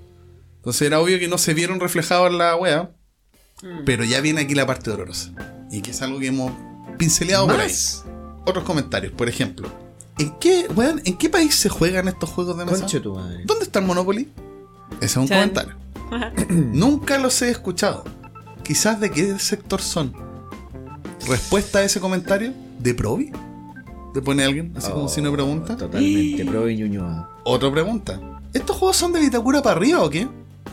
Entonces 0.56 0.80
era 0.86 1.00
obvio 1.00 1.18
que 1.18 1.28
no 1.28 1.36
se 1.36 1.52
vieron 1.52 1.78
reflejados 1.78 2.30
en 2.30 2.38
la 2.38 2.56
wea. 2.56 2.92
Pero 3.84 4.04
ya 4.04 4.22
viene 4.22 4.40
aquí 4.40 4.54
la 4.54 4.66
parte 4.66 4.88
dolorosa. 4.88 5.30
Y 5.70 5.82
que 5.82 5.90
es 5.90 6.00
algo 6.00 6.18
que 6.18 6.28
hemos 6.28 6.50
pinceleado 6.96 7.46
por 7.46 7.60
ahí. 7.60 7.68
Más. 7.68 8.06
Otros 8.46 8.64
comentarios, 8.64 9.12
por 9.12 9.28
ejemplo. 9.28 9.68
¿En 10.16 10.30
qué, 10.38 10.66
weón, 10.74 11.02
¿en 11.04 11.18
qué 11.18 11.28
país 11.28 11.54
se 11.54 11.68
juegan 11.68 12.08
estos 12.08 12.30
juegos 12.30 12.56
de 12.56 12.64
mesa? 12.64 12.78
Concha 12.78 13.02
tu 13.02 13.14
madre. 13.14 13.42
¿Dónde 13.44 13.66
está 13.66 13.80
el 13.80 13.84
Monopoly? 13.84 14.32
Ese 14.96 15.04
es 15.04 15.16
un 15.18 15.28
Chan. 15.28 15.50
comentario. 15.50 15.76
Nunca 16.48 17.18
los 17.18 17.42
he 17.42 17.50
escuchado. 17.50 18.02
Quizás 18.62 18.98
de 18.98 19.10
qué 19.10 19.38
sector 19.38 19.82
son. 19.82 20.14
Respuesta 21.28 21.80
a 21.80 21.84
ese 21.84 22.00
comentario, 22.00 22.54
¿de 22.78 22.94
Provi? 22.94 23.30
¿Le 24.14 24.22
pone 24.22 24.44
alguien? 24.44 24.72
Así 24.76 24.90
como 24.92 25.08
si 25.08 25.20
no 25.20 25.32
pregunta. 25.32 25.76
Totalmente, 25.76 26.44
pro 26.50 26.68
ñuñoa. 26.68 27.28
Otra 27.42 27.70
pregunta. 27.70 28.20
¿Estos 28.52 28.76
juegos 28.76 28.96
son 28.96 29.12
de 29.12 29.20
Vitacura 29.20 29.60
para 29.60 29.76
arriba 29.76 30.02
o 30.02 30.08
qué? 30.08 30.28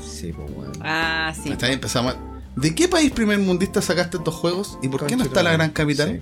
Sí, 0.08 0.32
po, 0.32 0.44
weón. 0.44 0.72
Ah, 0.82 1.34
sí. 1.42 1.52
Hasta 1.52 1.66
ahí 1.66 1.74
empezamos. 1.74 2.16
¿De 2.56 2.76
qué 2.76 2.88
país 2.88 3.12
primer 3.12 3.40
mundista 3.40 3.82
sacaste 3.82 4.18
estos 4.18 4.36
juegos? 4.36 4.78
¿Y 4.84 4.90
por 4.90 5.08
qué 5.08 5.16
no 5.16 5.24
está 5.24 5.42
la 5.42 5.54
gran 5.54 5.72
capital? 5.72 6.22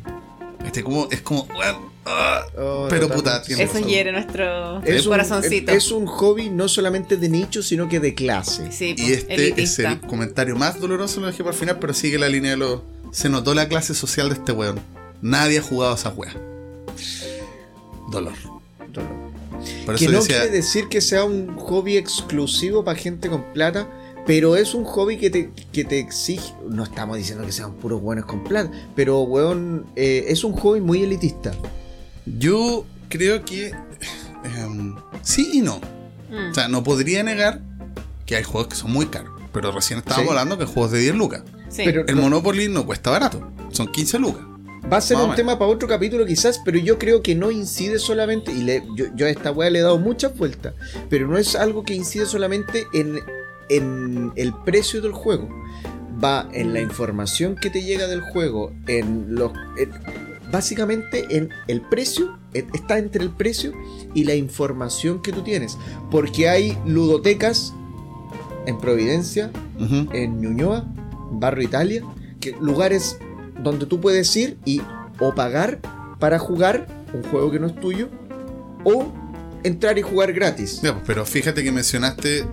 Este 0.65 0.83
como, 0.83 1.07
es 1.11 1.21
como, 1.21 1.43
weón, 1.43 1.75
ah. 2.05 2.43
Oh, 2.57 2.87
Pero, 2.89 3.09
puta, 3.09 3.41
tiene 3.41 3.63
Eso 3.63 3.79
hiere 3.79 4.11
nuestro 4.11 4.81
Es 4.83 5.05
un, 5.05 5.11
corazoncito. 5.11 5.71
es 5.71 5.91
un 5.91 6.05
hobby 6.05 6.49
no 6.49 6.67
solamente 6.67 7.17
de 7.17 7.27
nicho, 7.27 7.61
sino 7.61 7.89
que 7.89 7.99
de 7.99 8.13
clase. 8.13 8.71
Sí, 8.71 8.95
Y 8.97 9.11
este 9.11 9.61
es 9.61 9.79
el 9.79 9.99
comentario 10.01 10.55
más 10.55 10.79
doloroso, 10.79 11.19
lo 11.19 11.27
dejé 11.27 11.43
para 11.43 11.53
el 11.53 11.59
final, 11.59 11.79
pero 11.79 11.93
sigue 11.93 12.17
la 12.17 12.29
línea 12.29 12.51
de 12.51 12.57
los. 12.57 12.81
Se 13.11 13.27
notó 13.27 13.53
la 13.53 13.67
clase 13.67 13.93
social 13.93 14.29
de 14.29 14.35
este 14.35 14.51
weón. 14.53 14.79
Nadie 15.21 15.59
ha 15.59 15.61
jugado 15.61 15.93
a 15.93 15.95
esa 15.95 16.09
wea. 16.09 16.33
Dolor. 18.11 18.34
Por 19.85 19.95
que 19.95 20.07
no 20.07 20.19
decía. 20.19 20.38
quiere 20.41 20.49
decir 20.51 20.88
que 20.88 21.01
sea 21.01 21.23
un 21.26 21.55
hobby 21.57 21.97
exclusivo 21.97 22.84
para 22.84 22.97
gente 22.97 23.30
con 23.30 23.43
plata, 23.53 23.88
pero 24.26 24.55
es 24.55 24.73
un 24.73 24.84
hobby 24.85 25.17
que 25.17 25.30
te, 25.30 25.51
que 25.71 25.84
te 25.84 25.99
exige. 25.99 26.53
No 26.69 26.84
estamos 26.84 27.17
diciendo 27.17 27.45
que 27.45 27.51
sean 27.51 27.73
puros 27.73 28.01
buenos 28.01 28.26
con 28.26 28.43
plata, 28.43 28.71
pero 28.95 29.21
weón, 29.21 29.85
eh, 29.95 30.26
es 30.30 30.43
un 30.43 30.53
hobby 30.53 30.81
muy 30.81 31.03
elitista. 31.03 31.51
Yo 32.26 32.85
creo 33.09 33.43
que. 33.43 33.73
em, 34.43 34.95
sí 35.21 35.49
y 35.53 35.61
no. 35.61 35.80
Mm. 36.30 36.51
O 36.51 36.53
sea, 36.53 36.67
no 36.67 36.84
podría 36.84 37.23
negar 37.23 37.61
que 38.26 38.35
hay 38.35 38.43
juegos 38.43 38.69
que 38.69 38.76
son 38.76 38.91
muy 38.91 39.07
caros. 39.07 39.31
Pero 39.51 39.71
recién 39.71 39.99
estábamos 39.99 40.26
Sí. 40.27 40.30
hablando 40.30 40.57
que 40.57 40.65
juegos 40.65 40.91
de 40.91 40.99
10 40.99 41.15
lucas. 41.15 41.41
Sí. 41.69 41.81
pero- 41.85 42.05
El 42.07 42.15
Monopoly 42.15 42.67
no 42.69 42.85
cuesta 42.85 43.09
barato. 43.09 43.51
Son 43.71 43.91
15 43.91 44.19
lucas. 44.19 44.43
Va 44.91 44.97
a 44.97 45.01
ser 45.01 45.18
o 45.18 45.26
un 45.26 45.35
tema 45.35 45.60
para 45.60 45.69
otro 45.72 45.88
capítulo 45.88 46.26
quizás, 46.26 46.60
pero 46.64 46.77
yo 46.77 46.97
creo 46.97 47.22
que 47.22 47.35
no 47.35 47.51
incide 47.51 47.99
solamente, 47.99 48.51
y 48.51 48.64
le- 48.64 48.84
yo, 48.95 49.06
yo 49.15 49.26
a 49.26 49.30
esta 49.30 49.51
weá 49.51 49.69
le 49.69 49.80
he 49.80 49.81
dado 49.81 49.99
muchas 49.99 50.35
vueltas, 50.38 50.73
pero 51.10 51.27
no 51.27 51.38
es 51.38 51.56
algo 51.56 51.84
que 51.84 51.93
incide 51.93 52.26
solamente 52.26 52.88
en, 52.93 53.19
en 53.69 54.31
el 54.35 54.53
precio 54.53 55.01
del 55.01 55.11
juego. 55.11 55.49
Va 56.23 56.49
en 56.53 56.73
la 56.73 56.81
información 56.81 57.56
que 57.56 57.69
te 57.69 57.81
llega 57.84 58.07
del 58.07 58.22
juego, 58.22 58.73
en 58.88 59.35
los... 59.35 59.51
en- 59.77 59.91
básicamente 60.51 61.38
en 61.38 61.49
el 61.68 61.81
precio, 61.81 62.35
está 62.53 62.97
entre 62.97 63.23
el 63.23 63.30
precio 63.30 63.72
y 64.15 64.23
la 64.23 64.34
información 64.34 65.22
que 65.22 65.31
tú 65.31 65.43
tienes. 65.43 65.77
Porque 66.10 66.49
hay 66.49 66.76
ludotecas 66.88 67.73
en 68.65 68.77
Providencia, 68.80 69.51
Ujú. 69.80 70.11
en 70.11 70.41
Ñuñoa, 70.41 70.85
Barrio 71.31 71.65
Italia, 71.65 72.03
que 72.41 72.56
lugares 72.60 73.19
donde 73.64 73.86
tú 73.86 73.99
puedes 73.99 74.36
ir 74.36 74.57
y 74.65 74.81
o 75.19 75.34
pagar 75.36 75.80
para 76.19 76.40
jugar 76.40 76.88
un 77.14 77.23
juego 77.23 77.52
que 77.52 77.60
no 77.60 77.68
es 77.68 77.76
tuyo 77.76 78.10
o 78.84 79.11
entrar 79.64 79.98
y 79.98 80.02
jugar 80.02 80.31
gratis. 80.34 80.81
Ya, 80.81 80.94
pues, 80.94 81.03
pero 81.06 81.26
fíjate 81.26 81.64
que 81.64 81.72
mencionaste 81.72 82.45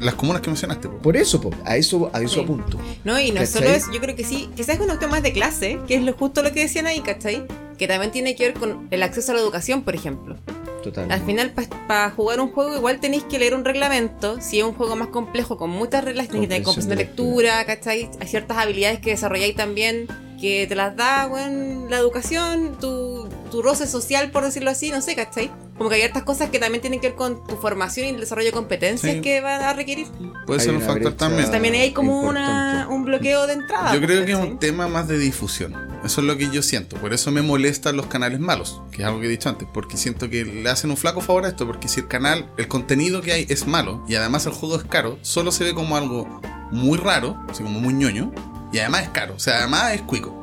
las 0.00 0.14
comunas 0.14 0.40
que 0.42 0.48
mencionaste. 0.48 0.88
pues. 0.88 1.02
Por 1.02 1.16
eso, 1.16 1.40
po, 1.40 1.50
a 1.64 1.76
eso, 1.76 2.10
a 2.12 2.20
eso 2.20 2.34
Sí. 2.36 2.40
apunto. 2.40 2.78
No, 3.04 3.20
y 3.20 3.28
no 3.30 3.40
¿Cachai? 3.40 3.46
solo 3.46 3.66
es, 3.68 3.84
yo 3.92 4.00
creo 4.00 4.16
que 4.16 4.24
sí, 4.24 4.48
quizás 4.56 4.80
es 4.80 4.86
un 4.86 4.98
tema 4.98 5.20
de 5.20 5.32
clase, 5.32 5.78
que 5.86 5.96
es 5.96 6.02
lo, 6.02 6.12
justo 6.14 6.42
lo 6.42 6.52
que 6.52 6.60
decían 6.60 6.86
ahí, 6.86 7.00
¿cachai? 7.00 7.44
Que 7.78 7.86
también 7.86 8.10
tiene 8.10 8.34
que 8.34 8.44
ver 8.44 8.54
con 8.54 8.88
el 8.90 9.02
acceso 9.02 9.32
a 9.32 9.34
la 9.34 9.40
educación, 9.42 9.82
por 9.82 9.94
ejemplo. 9.94 10.36
Total. 10.82 11.12
Al 11.12 11.20
final, 11.20 11.52
para 11.86 12.10
jugar 12.10 12.40
un 12.40 12.50
juego, 12.52 12.74
igual 12.74 13.00
tenéis 13.00 13.24
que 13.24 13.38
leer 13.38 13.54
un 13.54 13.64
reglamento. 13.66 14.40
Si 14.40 14.58
es 14.58 14.64
un 14.64 14.72
juego 14.72 14.96
más 14.96 15.08
complejo, 15.08 15.58
con 15.58 15.68
muchas 15.68 16.02
reglas, 16.02 16.28
tenéis 16.28 16.44
que 16.44 16.54
tener 16.54 16.62
comprensión 16.64 16.96
de 16.96 17.04
lectura, 17.04 17.64
¿cachai? 17.66 18.10
Hay 18.18 18.26
ciertas 18.26 18.56
habilidades 18.56 18.98
que 19.00 19.10
desarrolláis 19.10 19.54
también, 19.54 20.06
que 20.40 20.66
te 20.66 20.74
las 20.74 20.96
da, 20.96 21.26
bueno, 21.26 21.86
la 21.88 21.98
educación, 21.98 22.76
tu, 22.80 23.28
tu 23.50 23.62
roce 23.62 23.86
social, 23.86 24.30
por 24.30 24.44
decirlo 24.44 24.70
así, 24.70 24.90
no 24.90 25.02
sé, 25.02 25.14
¿cachai? 25.14 25.50
Como 25.76 25.88
que 25.90 25.96
hay 25.96 26.02
ciertas 26.02 26.24
cosas 26.24 26.50
que 26.50 26.58
también 26.58 26.80
tienen 26.82 27.00
que 27.00 27.08
ver 27.08 27.16
con 27.16 27.46
tu 27.46 27.56
formación 27.56 28.06
y 28.06 28.10
el 28.10 28.20
desarrollo 28.20 28.48
de 28.48 28.52
competencias 28.52 29.14
Sí. 29.14 29.20
que 29.22 29.40
van 29.40 29.62
a 29.62 29.72
requerir. 29.72 30.06
Puede 30.46 30.60
Hay 30.60 30.66
ser 30.66 30.74
un 30.74 30.82
factor 30.82 31.14
también. 31.14 31.50
También 31.50 31.74
hay 31.74 31.92
como 31.92 32.20
una, 32.20 32.86
un 32.90 33.04
bloqueo 33.04 33.46
de 33.46 33.54
entrada. 33.54 33.94
Yo 33.94 34.00
creo 34.00 34.24
que 34.26 34.32
es 34.32 34.38
un 34.38 34.58
tema 34.58 34.88
más 34.88 35.08
de 35.08 35.18
difusión. 35.18 35.74
Eso 36.04 36.20
es 36.20 36.26
lo 36.26 36.36
que 36.36 36.50
yo 36.50 36.62
siento. 36.62 36.96
Por 36.96 37.12
eso 37.14 37.30
me 37.30 37.40
molestan 37.42 37.96
los 37.96 38.06
canales 38.06 38.40
malos, 38.40 38.80
que 38.90 39.02
es 39.02 39.08
algo 39.08 39.20
que 39.20 39.26
he 39.26 39.30
dicho 39.30 39.48
antes. 39.48 39.68
Porque 39.72 39.96
siento 39.96 40.28
que 40.28 40.44
le 40.44 40.68
hacen 40.68 40.90
un 40.90 40.96
flaco 40.98 41.20
favor 41.22 41.44
a 41.46 41.48
esto. 41.48 41.66
Porque 41.66 41.88
si 41.88 42.00
el 42.00 42.08
canal, 42.08 42.46
el 42.58 42.68
contenido 42.68 43.20
que 43.22 43.32
hay 43.32 43.46
es 43.48 43.66
malo 43.66 44.04
y 44.08 44.14
además 44.16 44.44
el 44.46 44.52
juego 44.52 44.76
es 44.76 44.84
caro, 44.84 45.18
solo 45.22 45.50
se 45.52 45.64
ve 45.64 45.74
como 45.74 45.96
algo 45.96 46.40
muy 46.70 46.98
raro, 46.98 47.38
así 47.50 47.62
como 47.62 47.80
muy 47.80 47.94
ñoño. 47.94 48.32
Y 48.72 48.78
además 48.78 49.02
es 49.04 49.08
caro. 49.10 49.34
O 49.34 49.38
sea, 49.40 49.58
además 49.58 49.92
es 49.94 50.02
cuico. 50.02 50.36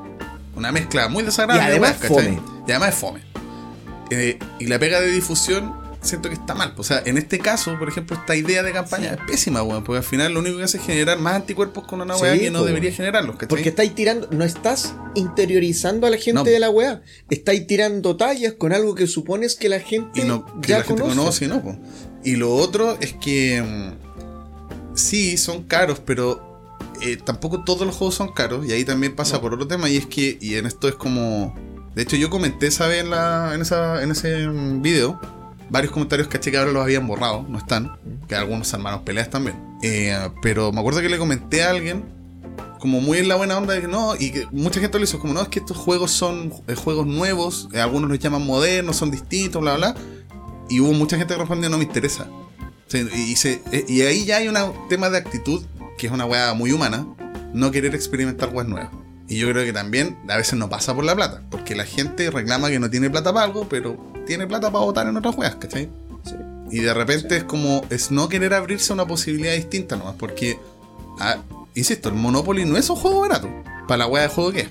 Una 0.56 0.72
mezcla 0.72 1.08
muy 1.08 1.24
desagradable. 1.24 1.68
Y 1.68 1.72
además 1.72 1.94
¿cachai? 2.00 2.10
fome. 2.10 2.42
Y 2.68 2.72
además 2.72 2.90
es 2.90 2.96
fome. 2.96 3.22
Eh, 4.10 4.40
y 4.60 4.66
la 4.68 4.80
pega 4.80 5.00
de 5.02 5.12
difusión 5.12 5.74
siento 6.02 6.30
que 6.30 6.36
está 6.36 6.56
mal. 6.56 6.74
O 6.78 6.84
sea, 6.84 7.02
en 7.06 7.18
este 7.18 7.40
caso, 7.40 7.78
por 7.78 7.90
ejemplo, 7.90 8.16
esta 8.16 8.36
idea 8.36 8.64
de 8.64 8.72
campaña 8.72 9.10
es 9.14 9.18
pésima, 9.28 9.62
weón. 9.64 9.84
Porque 9.84 9.98
al 9.98 10.04
final 10.04 10.34
lo 10.34 10.40
único 10.40 10.58
que 10.58 10.64
hace 10.64 10.78
es 10.78 10.84
generar 10.86 11.20
más 11.20 11.36
anticuerpos 11.36 11.86
con 11.86 12.02
una 12.02 12.16
Sí, 12.16 12.22
weá 12.22 12.38
que 12.40 12.50
no 12.50 12.64
debería 12.64 12.92
generarlos, 12.92 13.36
¿cachai? 13.36 13.50
Porque 13.50 13.70
estáis 13.70 13.94
tirando, 13.94 14.28
no 14.32 14.44
estás 14.46 14.94
interiorizando 15.16 16.08
a 16.08 16.10
la 16.10 16.18
gente 16.18 16.34
No. 16.34 16.44
de 16.44 16.60
la 16.60 16.70
weá. 16.70 17.02
Estáis 17.30 17.68
tirando 17.68 18.16
tallas 18.18 18.54
con 18.54 18.72
algo 18.74 18.96
que 18.96 19.08
supones 19.08 19.56
que 19.56 19.68
la 19.70 19.80
gente 19.80 20.22
y 20.22 20.24
no, 20.26 20.46
que 20.62 20.70
ya 20.70 20.78
la 20.80 20.84
gente 20.86 21.02
conoce. 21.04 21.46
y 21.46 21.48
no, 21.50 21.62
po. 21.62 21.78
Y 22.24 22.36
lo 22.38 22.56
otro 22.56 22.98
es 23.02 23.14
que 23.14 23.62
mm, 23.62 24.96
sí, 24.96 25.38
son 25.38 25.64
caros, 25.64 26.00
pero 26.06 26.47
eh, 27.02 27.18
tampoco 27.18 27.64
todos 27.64 27.86
los 27.86 27.96
juegos 27.96 28.16
son 28.16 28.32
caros. 28.34 28.66
Y 28.66 28.72
ahí 28.72 28.84
también 28.86 29.16
pasa 29.16 29.40
por 29.42 29.54
otro 29.54 29.68
tema. 29.68 29.90
Y 29.90 29.98
es 29.98 30.06
que, 30.06 30.38
y 30.42 30.56
en 30.56 30.66
esto 30.66 30.88
es 30.88 30.96
como. 30.96 31.56
De 31.96 32.04
hecho, 32.04 32.16
yo 32.16 32.30
comenté 32.30 32.68
esa 32.68 32.88
vez 32.88 33.04
en, 33.04 33.10
la, 33.10 33.54
en, 33.56 33.62
esa, 33.62 34.04
en 34.04 34.12
ese 34.12 34.48
mm, 34.48 34.82
video. 34.82 35.20
Varios 35.70 35.92
comentarios 35.92 36.28
caché 36.30 36.50
que 36.52 36.58
ahora 36.58 36.72
los 36.72 36.82
habían 36.84 37.08
borrado, 37.08 37.46
no 37.50 37.58
están. 37.58 37.98
Que 38.28 38.36
algunos 38.36 38.72
hermanos 38.74 39.02
peleas 39.04 39.30
también. 39.30 39.56
Eh, 39.84 40.16
pero 40.42 40.72
me 40.72 40.80
acuerdo 40.80 41.02
que 41.02 41.10
le 41.10 41.18
comenté 41.18 41.64
a 41.64 41.72
alguien 41.72 42.04
como 42.80 43.02
muy 43.02 43.18
en 43.18 43.28
la 43.28 43.36
buena 43.36 43.58
onda 43.58 43.74
de 43.74 43.82
que 43.82 43.88
no, 43.88 44.14
y 44.16 44.30
que 44.32 44.48
mucha 44.52 44.80
gente 44.80 45.00
lo 45.00 45.04
hizo 45.04 45.18
como 45.20 45.34
no, 45.34 45.42
es 45.42 45.48
que 45.48 45.58
estos 45.60 45.76
juegos 45.76 46.12
son 46.12 46.54
eh, 46.68 46.76
juegos 46.76 47.08
nuevos, 47.08 47.70
eh, 47.74 47.80
algunos 47.82 48.08
los 48.08 48.20
llaman 48.20 48.46
modernos, 48.46 48.96
son 48.98 49.10
distintos, 49.10 49.60
bla, 49.62 49.76
bla. 49.78 49.96
Y 50.70 50.80
hubo 50.80 50.94
mucha 50.94 51.18
gente 51.18 51.34
que 51.34 51.40
respondió 51.40 51.70
no 51.72 51.80
me 51.80 51.86
interesa. 51.86 52.28
Y, 52.94 53.36
se- 53.36 53.62
y 53.88 54.02
ahí 54.02 54.26
ya 54.26 54.38
hay 54.38 54.48
un 54.48 54.56
tema 54.90 55.10
de 55.10 55.18
actitud 55.18 55.64
que 55.98 56.08
es 56.08 56.14
una 56.14 56.26
weá 56.26 56.54
muy 56.54 56.72
humana, 56.72 57.06
no 57.54 57.72
querer 57.72 57.96
experimentar 57.96 58.50
weas 58.50 58.68
nuevas. 58.68 58.90
Y 59.28 59.38
yo 59.38 59.50
creo 59.50 59.66
que 59.66 59.74
también 59.74 60.18
a 60.30 60.38
veces 60.38 60.54
no 60.54 60.70
pasa 60.70 60.96
por 60.96 61.04
la 61.04 61.16
plata, 61.16 61.42
porque 61.50 61.76
la 61.76 61.86
gente 61.86 62.30
reclama 62.32 62.70
que 62.70 62.80
no 62.80 62.90
tiene 62.90 63.10
plata 63.10 63.34
para 63.34 63.46
algo, 63.46 63.68
pero 63.68 63.98
tiene 64.26 64.48
plata 64.48 64.72
para 64.72 64.86
votar 64.86 65.08
en 65.08 65.18
otras 65.18 65.36
weas, 65.36 65.56
¿cachai? 65.56 65.90
Sí. 66.24 66.36
Y 66.72 66.80
de 66.80 66.94
repente 66.94 67.38
es 67.38 67.44
como, 67.44 67.84
es 67.90 68.12
no 68.12 68.30
querer 68.30 68.54
abrirse 68.54 68.94
a 68.94 68.96
una 68.96 69.06
posibilidad 69.06 69.54
distinta 69.54 69.98
nomás, 69.98 70.16
porque, 70.18 70.60
ah, 71.20 71.38
insisto, 71.76 72.10
el 72.10 72.16
Monopoly 72.16 72.66
no 72.66 72.78
es 72.78 72.90
un 72.90 72.96
juego 72.96 73.22
barato, 73.22 73.50
para 73.88 74.00
la 74.00 74.08
weá 74.08 74.24
de 74.24 74.30
juego 74.30 74.52
que 74.52 74.62
es. 74.62 74.70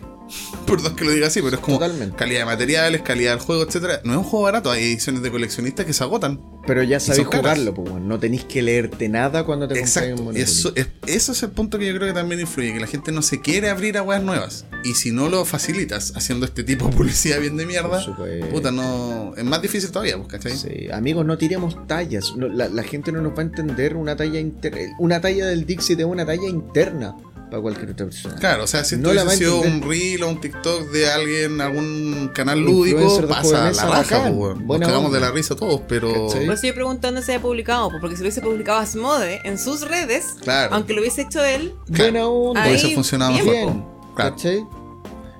Perdón 0.67 0.97
que 0.97 1.05
lo 1.05 1.13
diga 1.13 1.29
así, 1.29 1.41
pero 1.41 1.57
es 1.57 1.63
como 1.63 1.79
Totalmente. 1.79 2.17
calidad 2.17 2.41
de 2.41 2.45
materiales, 2.47 3.03
calidad 3.03 3.31
del 3.33 3.41
juego, 3.41 3.63
etcétera. 3.63 4.01
No 4.05 4.13
es 4.13 4.19
un 4.19 4.25
juego 4.25 4.45
barato, 4.45 4.71
hay 4.71 4.83
ediciones 4.85 5.23
de 5.23 5.31
coleccionistas 5.31 5.87
que 5.87 5.93
se 5.93 6.03
agotan. 6.03 6.41
Pero 6.67 6.83
ya 6.83 6.99
sabéis 6.99 7.29
jugarlo, 7.29 7.73
pues. 7.75 7.93
No 8.03 8.19
tenéis 8.19 8.43
que 8.45 8.61
leerte 8.61 9.09
nada 9.09 9.45
cuando 9.45 9.69
te 9.69 9.75
compras 9.81 10.05
un. 10.05 10.11
Monopoly. 10.15 10.41
Eso 10.41 10.73
es, 10.75 10.89
eso 11.07 11.31
es 11.33 11.43
el 11.45 11.51
punto 11.51 11.79
que 11.79 11.87
yo 11.87 11.95
creo 11.95 12.09
que 12.09 12.15
también 12.15 12.41
influye, 12.41 12.73
que 12.73 12.81
la 12.81 12.89
gente 12.89 13.13
no 13.13 13.23
se 13.23 13.41
quiere 13.41 13.71
abrir 13.71 13.97
a 13.99 14.03
weas 14.03 14.23
nuevas. 14.23 14.65
Y 14.83 14.95
si 14.95 15.13
no 15.13 15.29
lo 15.29 15.45
facilitas 15.45 16.13
haciendo 16.17 16.45
este 16.45 16.65
tipo 16.65 16.89
de 16.89 16.97
publicidad 16.97 17.39
bien 17.41 17.57
de 17.57 17.67
mierda, 17.67 18.05
puta, 18.51 18.73
no. 18.73 19.33
Es 19.37 19.45
más 19.45 19.63
difícil 19.63 19.91
todavía, 19.93 20.17
pues, 20.17 20.29
¿cachai? 20.29 20.57
Sí, 20.57 20.91
amigos, 20.93 21.25
no 21.25 21.39
tiremos 21.39 21.87
tallas. 21.87 22.35
No, 22.37 22.49
la, 22.49 22.69
la 22.69 22.83
gente 22.83 23.13
no 23.13 23.21
nos 23.23 23.33
va 23.35 23.39
a 23.39 23.43
entender 23.43 23.95
una 23.95 24.17
talla 24.17 24.41
inter- 24.41 24.89
Una 24.99 25.21
talla 25.21 25.47
del 25.47 25.67
Dixit 25.67 26.01
es 26.01 26.07
una 26.07 26.27
talla 26.27 26.49
interna 26.49 27.15
para 27.51 27.63
cualquier 27.63 27.91
otra 27.91 28.07
persona. 28.07 28.35
Claro, 28.37 28.65
o 28.65 28.67
sea, 28.67 28.85
si 28.85 28.97
No 28.97 29.11
esto 29.11 29.23
hubiese 29.25 29.39
sido 29.39 29.61
un 29.61 29.83
reel 29.83 30.23
o 30.25 30.29
un 30.31 30.41
TikTok 30.41 30.91
de 30.91 31.11
alguien, 31.11 31.61
algún 31.61 32.31
canal 32.35 32.61
lúdico, 32.61 33.27
pasa 33.29 33.71
la 33.71 33.87
raja, 33.87 34.31
pues, 34.33 34.57
Nos 34.59 34.79
cagamos 34.81 35.07
onda. 35.07 35.19
de 35.19 35.21
la 35.25 35.31
risa 35.31 35.55
todos, 35.57 35.83
pero. 35.89 36.27
¿Cachai? 36.29 36.47
Por 36.47 36.55
eso 36.55 36.67
yo 36.67 36.95
dónde 37.01 37.23
se 37.23 37.35
ha 37.35 37.41
publicado, 37.41 37.89
pues, 37.91 38.01
porque 38.01 38.17
si 38.17 38.23
lo 38.23 38.27
hubiese 38.27 38.41
publicado 38.41 38.79
Asmode 38.79 39.41
en 39.45 39.59
sus 39.59 39.83
redes, 39.89 40.25
Claro. 40.43 40.75
aunque 40.75 40.93
lo 40.95 41.01
hubiese 41.01 41.23
hecho 41.23 41.45
él, 41.45 41.75
Buena 41.89 42.27
onda. 42.27 42.63
Ahí, 42.63 42.71
Hubiese 42.73 42.95
funcionado 42.95 43.33
bien, 43.33 43.45
mejor. 43.47 43.73
Bien. 43.73 43.85
Claro. 44.17 44.31
¿Cachai? 44.37 44.67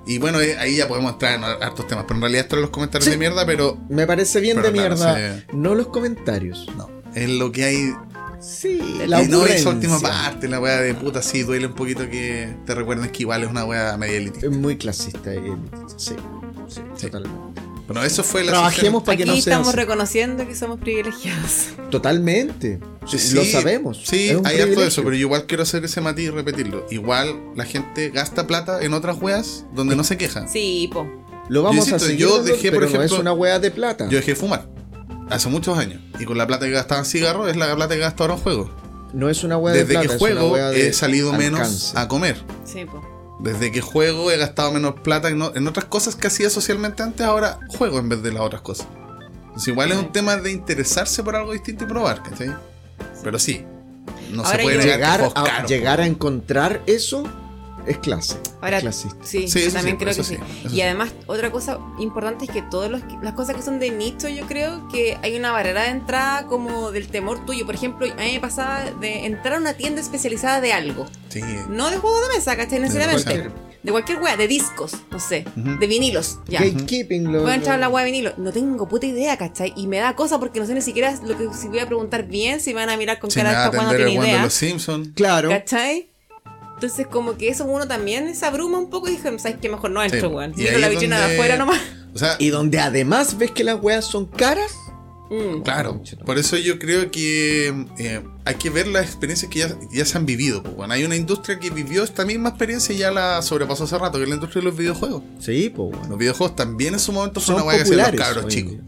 Y 0.09 0.19
bueno, 0.19 0.39
eh, 0.39 0.57
ahí 0.57 0.77
ya 0.77 0.87
podemos 0.87 1.11
entrar 1.13 1.33
en 1.35 1.43
hartos 1.43 1.85
temas, 1.87 2.05
pero 2.07 2.15
en 2.15 2.21
realidad 2.21 2.43
estos 2.43 2.55
son 2.55 2.61
los 2.61 2.69
comentarios 2.69 3.03
Sí. 3.05 3.11
de 3.11 3.17
mierda, 3.17 3.45
pero 3.45 3.77
Me 3.89 4.07
parece 4.07 4.39
bien 4.39 4.55
Pero 4.55 4.67
de 4.67 4.73
claro, 4.73 4.95
mierda. 4.95 5.37
sí. 5.39 5.45
No 5.53 5.75
los 5.75 5.87
comentarios. 5.87 6.65
no. 6.77 6.89
Es 7.13 7.29
lo 7.29 7.51
que 7.51 7.63
hay 7.63 7.93
Sí, 8.47 8.79
La 9.07 9.21
y 9.23 9.27
no 9.27 9.45
esa 9.45 9.69
última 9.69 9.99
parte, 9.99 10.47
la 10.47 10.59
weá 10.59 10.79
de 10.79 10.93
puta, 10.93 11.21
sí, 11.21 11.43
duele 11.43 11.67
un 11.67 11.73
poquito 11.73 12.09
que 12.09 12.55
te 12.65 12.73
recuerden 12.75 13.09
que 13.11 13.23
igual 13.23 13.43
es 13.43 13.49
una 13.49 13.65
weá 13.65 13.97
media 13.97 14.17
elitista. 14.17 14.47
Es 14.47 14.55
muy 14.57 14.77
clasista. 14.77 15.33
eh, 15.33 15.41
Sí, 15.97 16.13
sí, 16.69 16.81
Sí. 16.95 17.05
totalmente. 17.07 17.61
Bueno, 17.87 18.03
eso 18.03 18.21
fue 18.23 18.43
la 18.43 18.51
Trabajemos 18.51 19.03
para 19.03 19.15
que 19.15 19.23
aquí 19.23 19.29
no 19.29 19.35
sea 19.35 19.41
estamos 19.53 19.67
así. 19.69 19.77
reconociendo 19.77 20.45
que 20.47 20.55
somos 20.55 20.79
privilegiados. 20.79 21.67
Totalmente. 21.89 22.79
Sí, 23.05 23.33
lo 23.35 23.45
sabemos. 23.45 24.01
Sí, 24.05 24.29
Es 24.29 24.39
hay 24.45 24.59
harto 24.59 24.81
de 24.81 24.87
eso, 24.87 25.03
pero 25.03 25.15
yo 25.15 25.21
igual 25.21 25.45
quiero 25.45 25.63
hacer 25.63 25.83
ese 25.85 26.01
matiz 26.01 26.25
y 26.25 26.29
repetirlo. 26.29 26.85
Igual 26.89 27.33
la 27.55 27.63
gente 27.65 28.09
gasta 28.09 28.45
plata 28.47 28.81
en 28.83 28.93
otras 28.93 29.21
weas 29.21 29.65
donde 29.73 29.95
no 29.95 30.03
se 30.03 30.17
queja. 30.17 30.47
Sí, 30.49 30.89
po. 30.91 31.07
Lo 31.49 31.63
vamos 31.63 31.87
Yo 31.87 31.95
a 31.95 31.99
seguir. 31.99 32.17
yo 32.17 32.43
dejé, 32.43 32.71
por 32.73 32.81
no 32.81 32.87
ejemplo- 32.87 33.05
es 33.05 33.11
una 33.13 33.31
wea 33.31 33.57
de 33.59 33.71
plata. 33.71 34.09
Yo 34.09 34.17
dejé 34.17 34.31
de 34.31 34.35
fumar 34.35 34.67
hace 35.29 35.49
muchos 35.49 35.77
años. 35.77 36.01
Y 36.19 36.25
con 36.25 36.37
la 36.37 36.47
plata 36.47 36.65
que 36.65 36.71
gastaba 36.71 36.99
en 36.99 37.05
cigarros 37.05 37.49
es 37.49 37.55
la 37.55 37.73
plata 37.75 37.93
que 37.93 37.99
gasto 37.99 38.23
ahora 38.23 38.35
en 38.35 38.41
juegos. 38.41 38.69
no 39.13 39.29
es 39.29 39.43
una 39.43 39.57
wea 39.57 39.73
de 39.73 39.79
Desde 39.81 39.93
plata. 39.93 40.07
que 40.07 40.15
es 40.15 40.21
una 40.21 40.41
juego 40.41 40.57
he 40.57 40.93
salido 40.93 41.33
menos 41.33 41.93
a 41.95 42.07
comer. 42.07 42.43
Sí, 42.65 42.85
po. 42.85 43.01
Desde 43.39 43.71
que 43.71 43.81
juego 43.81 44.31
he 44.31 44.37
gastado 44.37 44.71
menos 44.71 44.95
plata 45.01 45.29
en, 45.29 45.41
otras 45.41 45.85
cosas 45.85 46.15
que 46.15 46.27
hacía 46.27 46.49
socialmente 46.49 47.03
antes, 47.03 47.25
ahora 47.25 47.59
juego 47.67 47.99
en 47.99 48.09
vez 48.09 48.23
de 48.23 48.31
las 48.31 48.41
otras 48.41 48.61
cosas. 48.61 48.87
Entonces 49.45 49.67
igual 49.67 49.91
es 49.91 49.97
un 49.97 50.11
tema 50.11 50.37
de 50.37 50.51
interesarse 50.51 51.23
por 51.23 51.35
algo 51.35 51.53
distinto 51.53 51.83
y 51.83 51.87
probar, 51.87 52.23
¿cachai? 52.23 52.55
Pero 53.23 53.37
sí, 53.37 53.63
no 54.31 54.43
Ahora 54.43 54.57
se 54.57 54.63
puede 54.63 54.79
que 54.79 54.85
Llegar, 54.85 55.31
a, 55.35 55.65
llegar 55.65 56.01
a 56.01 56.07
encontrar 56.07 56.81
eso 56.87 57.23
es 57.87 57.97
clase. 57.99 58.37
Ahora, 58.61 58.77
es 58.77 58.83
clasista. 58.83 59.17
sí, 59.23 59.47
Sí, 59.47 59.63
yo 59.63 59.71
también 59.71 59.97
sí, 59.97 60.03
creo 60.03 60.15
que 60.15 60.23
sí. 60.23 60.37
Y 60.71 60.81
además, 60.81 61.11
otra 61.25 61.51
cosa 61.51 61.79
importante 61.99 62.45
es 62.45 62.51
que 62.51 62.61
todas 62.61 62.91
las 62.91 63.33
cosas 63.33 63.55
que 63.55 63.61
son 63.61 63.79
de 63.79 63.91
nicho, 63.91 64.27
yo 64.27 64.45
creo 64.45 64.87
que 64.89 65.17
hay 65.21 65.35
una 65.37 65.51
barrera 65.51 65.83
de 65.83 65.89
entrada 65.89 66.47
como 66.47 66.91
del 66.91 67.07
temor 67.07 67.45
tuyo. 67.45 67.65
Por 67.65 67.75
ejemplo, 67.75 68.07
a 68.11 68.21
mí 68.21 68.33
me 68.33 68.39
pasaba 68.39 68.91
de 68.91 69.25
entrar 69.25 69.55
a 69.55 69.57
una 69.57 69.73
tienda 69.73 70.01
especializada 70.01 70.61
de 70.61 70.73
algo. 70.73 71.05
Sí, 71.29 71.41
No 71.69 71.89
de 71.89 71.97
juegos 71.97 72.21
de 72.27 72.35
mesa, 72.37 72.55
¿cachai? 72.55 72.79
Necesariamente. 72.79 73.51
De 73.83 73.91
cualquier 73.91 74.19
wea, 74.19 74.35
de 74.35 74.49
discos, 74.49 74.93
no 75.11 75.19
sé. 75.19 75.45
De 75.55 75.87
vinilos, 75.87 76.39
ya. 76.47 76.59
Gatekeeping 76.61 77.31
lo. 77.31 77.43
Voy 77.43 77.51
a 77.51 77.55
entrar 77.55 77.75
a 77.75 77.77
la 77.77 77.87
wea 77.87 78.03
de 78.03 78.11
vinilo. 78.11 78.33
No 78.37 78.51
tengo 78.51 78.87
puta 78.87 79.05
idea, 79.05 79.37
¿cachai? 79.37 79.71
Y 79.77 79.87
me 79.87 79.97
da 79.97 80.13
cosa 80.15 80.39
porque 80.39 80.59
no 80.59 80.65
sé 80.65 80.73
ni 80.73 80.81
siquiera 80.81 81.17
lo 81.23 81.37
que 81.37 81.53
si 81.53 81.69
voy 81.69 81.79
a 81.79 81.85
preguntar 81.85 82.27
bien, 82.27 82.59
si 82.59 82.71
me 82.73 82.81
van 82.81 82.89
a 82.89 82.97
mirar 82.97 83.19
con 83.19 83.31
si 83.31 83.39
cara 83.39 83.51
va 83.51 83.57
a 83.57 83.61
de 83.61 83.65
esta 83.67 83.77
cuando 83.77 83.95
tiene 83.95 84.13
idea. 84.25 84.43
los 84.43 84.53
Simpsons. 84.53 85.09
Claro. 85.15 85.49
¿Cachai? 85.49 86.09
Entonces, 86.77 87.07
como 87.07 87.37
que 87.37 87.49
eso 87.49 87.65
uno 87.65 87.87
también 87.87 88.35
se 88.35 88.45
abruma 88.45 88.77
un 88.77 88.89
poco 88.91 89.07
y 89.07 89.11
dije, 89.13 89.39
¿sabes 89.39 89.57
qué? 89.59 89.67
Mejor 89.67 89.89
no 89.89 90.03
entro, 90.03 90.29
Sí. 90.29 90.35
weón. 90.35 90.53
Y 90.55 90.61
Miro 90.61 90.77
la 90.77 90.89
vitrina 90.89 91.15
de 91.17 91.21
donde- 91.23 91.35
afuera 91.35 91.57
nomás. 91.57 91.79
O 92.13 92.19
sea, 92.19 92.35
Y 92.39 92.49
donde 92.49 92.79
además 92.79 93.37
ves 93.37 93.51
que 93.51 93.63
las 93.63 93.79
weas 93.81 94.05
son 94.05 94.25
caras. 94.25 94.71
Mm. 95.29 95.61
Claro, 95.63 96.01
por 96.25 96.37
eso 96.37 96.55
yo 96.57 96.79
creo 96.79 97.11
que 97.11 97.67
eh, 97.99 98.23
hay 98.45 98.55
que 98.55 98.69
ver 98.69 98.87
las 98.87 99.05
experiencias 99.05 99.51
que 99.51 99.59
ya, 99.59 99.77
ya 99.91 100.05
se 100.05 100.17
han 100.17 100.25
vivido. 100.25 100.63
pues, 100.63 100.75
bueno, 100.75 100.93
hay 100.93 101.03
una 101.03 101.15
industria 101.15 101.59
que 101.59 101.69
vivió 101.69 102.03
esta 102.03 102.23
misma 102.25 102.49
experiencia 102.49 102.95
y 102.95 102.99
ya 102.99 103.11
la 103.11 103.41
sobrepasó 103.41 103.83
hace 103.83 103.97
rato, 103.97 104.17
que 104.19 104.23
es 104.23 104.29
la 104.29 104.35
industria 104.35 104.61
de 104.61 104.67
los 104.69 104.77
videojuegos. 104.77 105.21
Sí, 105.39 105.71
pues 105.75 105.89
bueno. 105.91 106.07
Los 106.09 106.17
videojuegos 106.17 106.55
también 106.55 106.93
en 106.93 106.99
su 106.99 107.11
momento 107.11 107.39
fue 107.41 107.47
Son 107.47 107.55
una 107.55 107.63
weá 107.65 107.77
que 107.77 107.83
hacían 107.83 108.15
los 108.15 108.21
cabros 108.21 108.47
chicos. 108.47 108.73
día. 108.73 108.81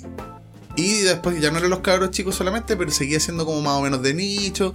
Y 0.77 1.01
después 1.01 1.41
ya 1.41 1.51
no 1.51 1.57
eran 1.57 1.69
los 1.71 1.79
cabros 1.79 2.11
chicos 2.11 2.35
solamente, 2.35 2.77
pero 2.77 2.89
seguía 2.89 3.19
siendo 3.19 3.45
como 3.45 3.61
más 3.61 3.73
o 3.73 3.81
menos 3.81 4.01
de 4.01 4.13
nicho. 4.13 4.73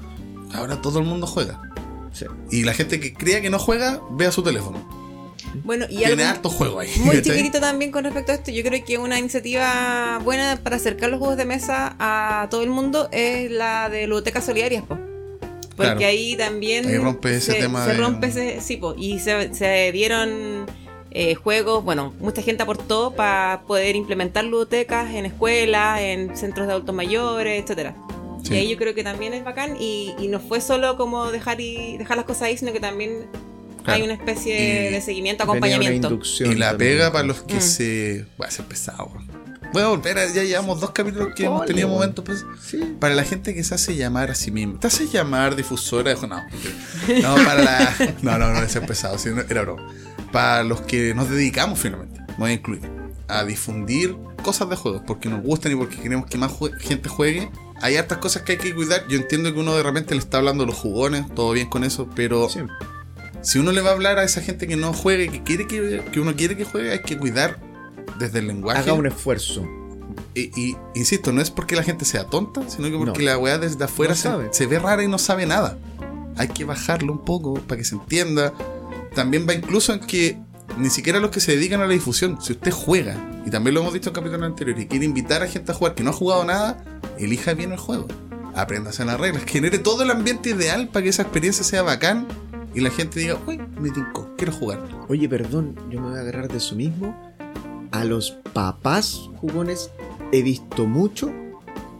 Ahora 0.52 0.82
todo 0.82 0.98
el 0.98 1.06
mundo 1.06 1.26
juega. 1.26 1.62
Sí. 2.14 2.24
Y 2.50 2.62
la 2.64 2.72
gente 2.72 2.98
que 3.00 3.12
crea 3.12 3.42
que 3.42 3.50
no 3.50 3.58
juega, 3.58 4.00
vea 4.12 4.32
su 4.32 4.42
teléfono. 4.42 4.82
Bueno, 5.62 5.84
y 5.88 5.98
Tiene 5.98 6.22
algo 6.24 6.34
harto 6.36 6.48
juego 6.48 6.80
ahí. 6.80 6.90
muy 7.00 7.20
chiquitito 7.22 7.60
también 7.60 7.92
con 7.92 8.02
respecto 8.04 8.32
a 8.32 8.36
esto, 8.36 8.50
yo 8.50 8.62
creo 8.64 8.82
que 8.84 8.96
una 8.98 9.18
iniciativa 9.18 10.18
buena 10.24 10.58
para 10.62 10.76
acercar 10.76 11.10
los 11.10 11.18
juegos 11.18 11.36
de 11.36 11.44
mesa 11.44 11.94
a 11.98 12.48
todo 12.50 12.62
el 12.62 12.70
mundo 12.70 13.08
es 13.12 13.50
la 13.50 13.88
de 13.88 14.06
ludotecas 14.06 14.44
solidarias, 14.46 14.82
po. 14.84 14.96
Porque 15.76 15.92
Claro. 15.92 16.06
ahí 16.06 16.36
también 16.36 16.86
Ahí 16.86 16.96
rompe 16.98 17.36
ese 17.36 17.52
se, 17.52 17.58
tema 17.58 17.84
se 17.84 17.92
de- 17.92 17.96
rompe 17.98 18.28
ese, 18.28 18.60
sí, 18.60 18.76
po, 18.78 18.94
y 18.96 19.18
se, 19.20 19.52
se 19.54 19.90
dieron 19.92 20.66
eh, 21.10 21.34
juegos, 21.36 21.84
bueno, 21.84 22.12
mucha 22.20 22.42
gente 22.42 22.62
aportó 22.64 23.12
para 23.14 23.62
poder 23.66 23.94
implementar 23.96 24.44
ludotecas 24.44 25.12
en 25.14 25.26
escuelas, 25.26 26.00
en 26.00 26.36
centros 26.36 26.66
de 26.66 26.72
adultos 26.72 26.94
mayores, 26.94 27.62
etcétera. 27.62 27.94
Sí. 28.44 28.54
Y 28.54 28.56
ahí 28.58 28.68
yo 28.70 28.76
creo 28.76 28.94
que 28.94 29.02
también 29.02 29.34
es 29.34 29.42
bacán 29.42 29.76
y, 29.80 30.14
y 30.18 30.28
no 30.28 30.38
fue 30.38 30.60
solo 30.60 30.96
como 30.96 31.32
dejar 31.32 31.60
y 31.60 31.96
dejar 31.96 32.16
las 32.16 32.26
cosas 32.26 32.42
ahí, 32.42 32.56
sino 32.58 32.72
que 32.72 32.80
también 32.80 33.26
Claro. 33.82 33.96
hay 33.98 34.02
una 34.02 34.14
especie 34.14 34.88
Y 34.88 34.92
de 34.92 35.00
seguimiento, 35.00 35.44
una 35.44 35.52
acompañamiento. 35.54 36.18
Y 36.40 36.54
la 36.54 36.68
también. 36.70 36.76
pega 36.92 37.12
para 37.12 37.24
los 37.24 37.42
que 37.42 37.56
Mm. 37.56 37.60
se. 37.60 38.26
Va 38.40 38.46
a 38.46 38.50
ser 38.50 38.64
pesado. 38.66 39.10
Voy 39.72 39.82
a 39.82 39.88
volver, 39.88 40.16
a- 40.18 40.32
ya 40.32 40.42
llevamos 40.44 40.80
dos 40.80 40.92
capítulos 40.92 41.34
que 41.34 41.44
hemos 41.46 41.66
tenido 41.66 41.88
momentos. 41.88 42.24
Pues, 42.24 42.46
Sí. 42.62 42.78
para 43.00 43.14
la 43.14 43.24
gente 43.24 43.54
que 43.54 43.64
se 43.64 43.74
hace 43.74 43.96
llamar 43.96 44.30
a 44.30 44.34
sí 44.34 44.50
misma. 44.52 44.78
¿Te 44.80 44.86
haces 44.86 45.10
llamar 45.12 45.56
difusora? 45.56 46.14
de- 46.14 46.26
No, 46.28 46.38
no, 47.36 47.44
para 47.44 47.62
la. 47.62 47.94
No, 48.22 48.38
no, 48.38 48.52
no, 48.52 48.62
ese 48.62 48.78
es 48.78 48.86
pesado, 48.86 49.18
sí, 49.18 49.30
no, 49.34 49.40
era 49.42 49.62
broma. 49.62 49.86
Para 50.32 50.62
los 50.64 50.80
que 50.82 51.12
nos 51.14 51.28
dedicamos 51.28 51.78
finalmente, 51.78 52.20
me 52.20 52.34
voy 52.38 52.50
a 52.50 52.54
incluir, 52.54 52.82
a 53.28 53.44
difundir 53.44 54.16
cosas 54.42 54.68
de 54.70 54.76
juegos, 54.76 55.02
porque 55.06 55.28
nos 55.28 55.42
gustan 55.42 55.72
y 55.72 55.74
porque 55.76 55.96
queremos 55.96 56.26
que 56.26 56.38
más 56.38 56.52
jue- 56.52 56.78
gente 56.78 57.08
juegue. 57.08 57.50
Hay 57.84 57.96
hartas 57.96 58.16
cosas 58.16 58.42
que 58.42 58.52
hay 58.52 58.58
que 58.58 58.74
cuidar. 58.74 59.06
Yo 59.08 59.18
entiendo 59.18 59.52
que 59.52 59.60
uno 59.60 59.76
de 59.76 59.82
repente 59.82 60.14
le 60.14 60.20
está 60.20 60.38
hablando 60.38 60.64
a 60.64 60.66
los 60.66 60.74
jugones, 60.76 61.26
todo 61.34 61.52
bien 61.52 61.68
con 61.68 61.84
eso, 61.84 62.08
pero 62.16 62.48
Sí. 62.48 62.60
si 63.42 63.58
uno 63.58 63.72
le 63.72 63.82
va 63.82 63.90
a 63.90 63.92
hablar 63.92 64.18
a 64.18 64.24
esa 64.24 64.40
gente 64.40 64.66
que 64.66 64.76
no 64.76 64.94
juegue, 64.94 65.28
que 65.28 65.42
quiere 65.42 65.66
que, 65.66 66.02
que 66.10 66.18
uno 66.18 66.34
quiere 66.34 66.56
que 66.56 66.64
juegue, 66.64 66.92
hay 66.92 67.02
que 67.02 67.18
cuidar 67.18 67.58
desde 68.18 68.38
el 68.38 68.46
lenguaje. 68.46 68.80
Haga 68.80 68.94
un 68.94 69.06
esfuerzo. 69.06 69.68
Y, 70.34 70.50
y, 70.58 70.76
insisto, 70.94 71.30
no 71.30 71.42
es 71.42 71.50
porque 71.50 71.76
la 71.76 71.82
gente 71.82 72.06
sea 72.06 72.24
tonta, 72.24 72.62
sino 72.70 72.88
que 72.90 72.96
porque 72.96 73.18
No. 73.18 73.24
la 73.26 73.36
weá 73.38 73.58
desde 73.58 73.84
afuera 73.84 74.12
No 74.12 74.16
se, 74.16 74.22
sabe. 74.22 74.48
se 74.52 74.66
ve 74.66 74.78
rara 74.78 75.04
y 75.04 75.08
no 75.08 75.18
sabe 75.18 75.44
nada. 75.44 75.76
Hay 76.38 76.48
que 76.48 76.64
bajarlo 76.64 77.12
un 77.12 77.22
poco 77.24 77.54
para 77.54 77.76
que 77.78 77.84
se 77.84 77.96
entienda. 77.96 78.54
También 79.14 79.46
va 79.46 79.52
incluso 79.52 79.92
en 79.92 80.00
que 80.00 80.38
ni 80.78 80.90
siquiera 80.90 81.20
los 81.20 81.30
que 81.30 81.40
se 81.40 81.52
dedican 81.52 81.80
a 81.80 81.86
la 81.86 81.92
difusión, 81.92 82.38
si 82.40 82.52
usted 82.52 82.72
juega, 82.72 83.16
y 83.46 83.50
también 83.50 83.74
lo 83.74 83.80
hemos 83.80 83.92
dicho 83.92 84.10
en 84.10 84.14
capítulos 84.14 84.42
anteriores, 84.42 84.84
y 84.84 84.86
quiere 84.86 85.04
invitar 85.04 85.42
a 85.42 85.46
gente 85.46 85.72
a 85.72 85.74
jugar 85.74 85.94
que 85.94 86.02
no 86.02 86.10
ha 86.10 86.14
jugado 86.14 86.44
nada, 86.44 86.84
elija 87.18 87.54
bien 87.54 87.72
el 87.72 87.78
juego. 87.78 88.06
Apréndase 88.54 89.04
las 89.04 89.18
reglas, 89.18 89.44
genere 89.44 89.78
todo 89.78 90.02
el 90.02 90.10
ambiente 90.10 90.50
ideal 90.50 90.88
para 90.88 91.02
que 91.02 91.10
esa 91.10 91.22
experiencia 91.22 91.64
sea 91.64 91.82
bacán 91.82 92.26
y 92.74 92.80
la 92.80 92.90
gente 92.90 93.20
diga, 93.20 93.38
uy, 93.46 93.60
me 93.80 93.90
tincó, 93.90 94.34
quiero 94.36 94.52
jugar. 94.52 94.82
Oye, 95.08 95.28
perdón, 95.28 95.76
yo 95.90 96.00
me 96.00 96.08
voy 96.08 96.18
a 96.18 96.22
agarrar 96.22 96.48
de 96.48 96.58
eso 96.58 96.74
mismo. 96.74 97.34
A 97.92 98.04
los 98.04 98.32
papás 98.52 99.30
jugones 99.36 99.90
he 100.32 100.42
visto 100.42 100.86
mucho 100.86 101.32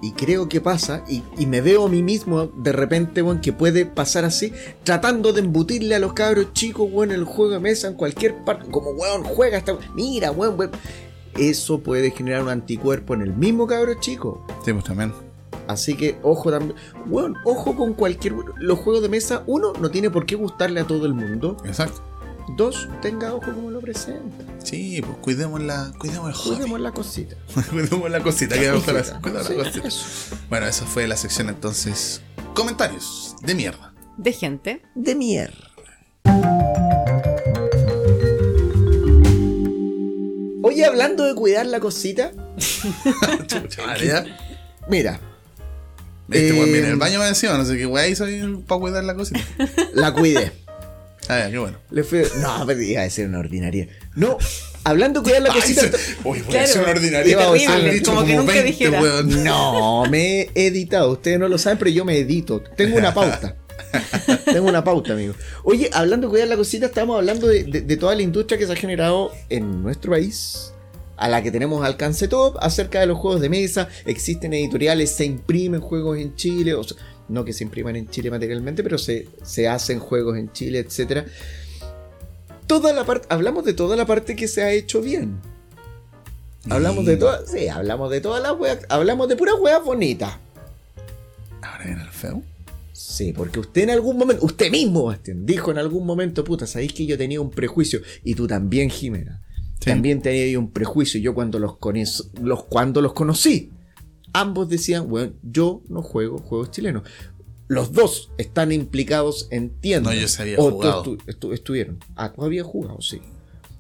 y 0.05 0.13
creo 0.13 0.51
que 0.51 0.61
pasa, 0.61 1.03
y, 1.09 1.23
y 1.39 1.47
me 1.47 1.63
veo 1.63 1.87
a 1.87 1.89
mí 1.89 2.03
mismo 2.03 2.49
de 2.49 2.73
repente, 2.73 3.23
weón, 3.23 3.41
que 3.41 3.55
puede 3.55 3.87
pasar 3.87 4.27
así, 4.27 4.53
tratando 4.83 5.33
de 5.33 5.41
embutirle 5.41 5.95
a 5.95 5.99
los 5.99 6.13
cabros 6.13 6.53
chicos, 6.53 6.91
weón, 6.93 7.11
el 7.11 7.25
juego 7.25 7.53
de 7.53 7.61
mesa 7.61 7.89
en 7.89 7.95
cualquier 7.95 8.45
parte, 8.45 8.71
como, 8.71 8.91
weón, 8.91 9.25
juega 9.25 9.57
hasta... 9.57 9.79
Mira, 9.95 10.31
weón, 10.31 10.59
weón. 10.59 10.73
Eso 11.39 11.81
puede 11.81 12.11
generar 12.11 12.43
un 12.43 12.51
anticuerpo 12.51 13.15
en 13.15 13.23
el 13.23 13.33
mismo 13.33 13.67
cabro 13.67 13.95
chico. 13.95 14.47
Sí, 14.63 14.75
pues 14.75 14.85
también. 14.85 15.11
Así 15.69 15.97
que 15.97 16.19
ojo 16.23 16.51
también. 16.51 16.75
Weón, 17.09 17.35
ojo 17.47 17.75
con 17.75 17.95
cualquier. 17.95 18.35
Los 18.59 18.81
juegos 18.81 19.03
de 19.03 19.09
mesa, 19.09 19.43
uno, 19.47 19.73
no 19.81 19.91
tiene 19.91 20.11
por 20.11 20.27
qué 20.27 20.35
gustarle 20.35 20.81
a 20.81 20.87
todo 20.87 21.07
el 21.07 21.15
mundo. 21.15 21.57
Exacto. 21.65 22.03
Dos, 22.57 22.89
tenga 23.01 23.35
ojo 23.35 23.53
como 23.55 23.71
lo 23.71 23.81
presenta. 23.81 24.45
Sí, 24.63 25.01
pues 25.03 25.17
cuidemos 25.19 25.63
la, 25.63 25.93
cuidemos 25.99 26.29
el 26.29 26.35
hobby. 26.35 26.57
Cuidemos 26.57 26.81
la 26.81 26.93
cosita. 26.93 27.37
cuidemos 27.71 28.11
la 28.11 28.21
cosita, 28.23 28.55
que 28.59 28.71
cosita. 28.71 28.93
mejor 28.93 29.21
cuidemos 29.23 29.49
la 29.49 29.65
Sí, 29.65 29.81
cosita. 29.81 29.89
eso. 29.89 30.37
Bueno, 30.51 30.67
esa 30.67 30.85
fue 30.87 31.07
la 31.09 31.17
sección 31.17 31.49
entonces. 31.49 32.21
Comentarios 32.55 33.35
de 33.43 33.55
mierda. 33.55 33.93
De 34.19 34.33
gente. 34.33 34.83
De 34.95 35.15
mierda. 35.15 35.55
Oye, 40.63 40.85
hablando 40.87 41.25
de 41.25 41.35
cuidar 41.35 41.67
la 41.67 41.79
cosita, 41.81 42.33
Chucha, 43.47 43.87
madre, 43.87 44.07
ya. 44.07 44.25
mira, 44.89 45.21
Este 46.31 46.53
weón 46.53 46.65
viene 46.73 46.79
en 46.79 46.85
el 46.87 46.93
Eh, 46.95 46.97
baño 46.99 47.19
más 47.19 47.29
encima, 47.29 47.57
no 47.59 47.65
sé 47.65 47.77
qué 47.77 47.87
wey 47.87 48.15
soy 48.17 48.63
para 48.67 48.81
cuidar 48.81 49.05
la 49.05 49.15
cosita. 49.15 49.41
la 49.93 50.13
cuidé. 50.13 50.53
Ah, 51.29 51.39
ya, 51.41 51.51
qué 51.51 51.59
bueno. 51.59 51.79
Le 51.91 52.05
fui... 52.05 52.23
No, 52.41 52.63
pero 52.67 52.81
iba 52.83 53.03
a 53.03 53.11
ser 53.11 53.29
una 53.29 53.39
ordinaria. 53.39 53.89
No, 54.15 54.37
hablando 54.85 55.21
de 55.21 55.25
cuidar 55.25 55.43
la 55.43 55.53
cosita. 55.55 55.83
Uy, 56.25 56.41
voy 56.41 56.41
a 56.41 56.45
Claro. 56.45 56.65
hacer 56.65 56.83
una 56.83 56.91
ordinaria. 56.91 57.39
A 57.51 57.79
dicho 57.91 58.15
como 58.15 58.27
que 58.27 58.37
nunca 58.37 58.63
dijera. 58.63 59.01
weón. 59.01 59.45
No, 59.45 60.05
me 60.11 60.43
he 60.55 60.67
editado. 60.67 61.13
Ustedes 61.13 61.39
no 61.39 61.49
lo 61.49 61.59
saben, 61.59 61.79
pero 61.79 61.91
yo 61.91 62.05
me 62.05 62.19
edito. 62.19 62.61
Tengo 62.77 62.97
una 62.99 63.13
pauta. 63.15 63.57
Tengo 64.45 64.69
una 64.69 64.85
pauta, 64.85 65.13
amigo. 65.13 65.35
Oye, 65.63 65.89
hablando 65.93 66.27
de 66.27 66.31
cuidar 66.33 66.49
la 66.49 66.57
cosita, 66.57 66.87
estamos 66.87 67.17
hablando 67.17 67.47
de, 67.47 67.65
de- 67.65 67.81
de 67.83 67.97
toda 67.97 68.15
la 68.15 68.23
industria 68.23 68.59
que 68.59 68.67
se 68.67 68.73
ha 68.73 68.77
generado 68.77 69.31
en 69.49 69.83
nuestro 69.83 70.13
país, 70.13 70.73
a 71.17 71.29
la 71.29 71.43
que 71.43 71.51
tenemos 71.53 71.85
alcance 71.85 72.27
top, 72.29 72.57
acerca 72.61 73.01
de 73.01 73.07
los 73.07 73.19
juegos 73.19 73.41
de 73.41 73.49
mesa. 73.49 73.89
Existen 74.05 74.53
editoriales, 74.53 75.11
se 75.11 75.25
imprimen 75.25 75.81
juegos 75.81 76.19
en 76.19 76.35
Chile, 76.35 76.75
o 76.75 76.83
sea, 76.85 76.97
no 77.29 77.45
que 77.45 77.53
se 77.53 77.65
impriman 77.65 77.97
en 77.97 78.09
Chile 78.09 78.31
materialmente, 78.31 78.83
pero 78.83 78.99
se, 78.99 79.29
se 79.43 79.69
hacen 79.69 79.99
juegos 79.99 80.37
en 80.37 80.53
Chile, 80.53 80.79
etcétera. 80.79 81.25
Toda 82.67 82.93
la 82.93 83.05
parte, 83.05 83.27
hablamos 83.31 83.65
de 83.65 83.75
toda 83.75 83.97
la 83.97 84.07
parte 84.07 84.37
que 84.37 84.49
se 84.49 84.63
ha 84.63 84.73
hecho 84.73 85.01
bien. 85.01 85.39
Hablamos 86.71 87.05
de 87.05 87.17
todas, 87.17 87.51
sí, 87.51 87.69
hablamos 87.69 88.11
de 88.11 88.21
todas 88.21 88.43
las 88.43 88.59
weas, 88.59 88.79
hablamos 88.89 89.29
de 89.29 89.37
puras 89.37 89.57
weas 89.61 89.85
bonitas. 89.85 90.39
Ahora 91.61 91.85
viene 91.85 92.03
el 92.03 92.11
feo. 92.11 92.43
Sí, 92.93 93.33
porque 93.33 93.61
usted 93.61 93.83
en 93.83 93.91
algún 93.91 94.17
momento, 94.17 94.45
usted 94.47 94.71
mismo, 94.71 95.05
Bastián, 95.05 95.45
dijo 95.45 95.71
en 95.71 95.79
algún 95.79 96.07
momento, 96.07 96.43
puta, 96.43 96.67
sabéis 96.67 96.95
que 96.95 97.07
yo 97.07 97.19
tenía 97.19 97.41
un 97.41 97.51
prejuicio, 97.51 98.01
y 98.23 98.35
tú 98.35 98.47
también, 98.47 98.89
Jimena. 98.89 99.43
Sí. 99.79 99.91
También 99.91 100.23
tenía 100.23 100.59
un 100.59 100.71
prejuicio, 100.71 101.21
yo 101.21 101.35
cuando 101.35 101.59
los, 101.59 101.77
los, 102.41 102.65
cuando 102.65 103.03
los 103.03 103.13
conocí, 103.13 103.71
ambos 104.35 104.69
decían, 104.69 105.09
bueno, 105.09 105.33
yo 105.43 105.81
no 105.89 106.03
juego 106.03 106.37
juegos 106.39 106.71
chilenos. 106.71 107.05
Los 107.67 107.93
dos 107.93 108.31
están 108.37 108.71
implicados 108.73 109.49
en 109.51 109.71
tiendas. 109.71 110.15
No, 110.15 110.21
yo 110.21 110.29
sí 110.29 110.43
había 110.43 110.57
jugado. 110.59 111.03
estu- 111.05 111.25
estu- 111.25 111.55
estuvieron. 111.55 111.99
Ah, 112.15 112.31
tú 112.31 112.45
habías 112.45 112.67
jugado, 112.67 113.01
sí. 113.01 113.23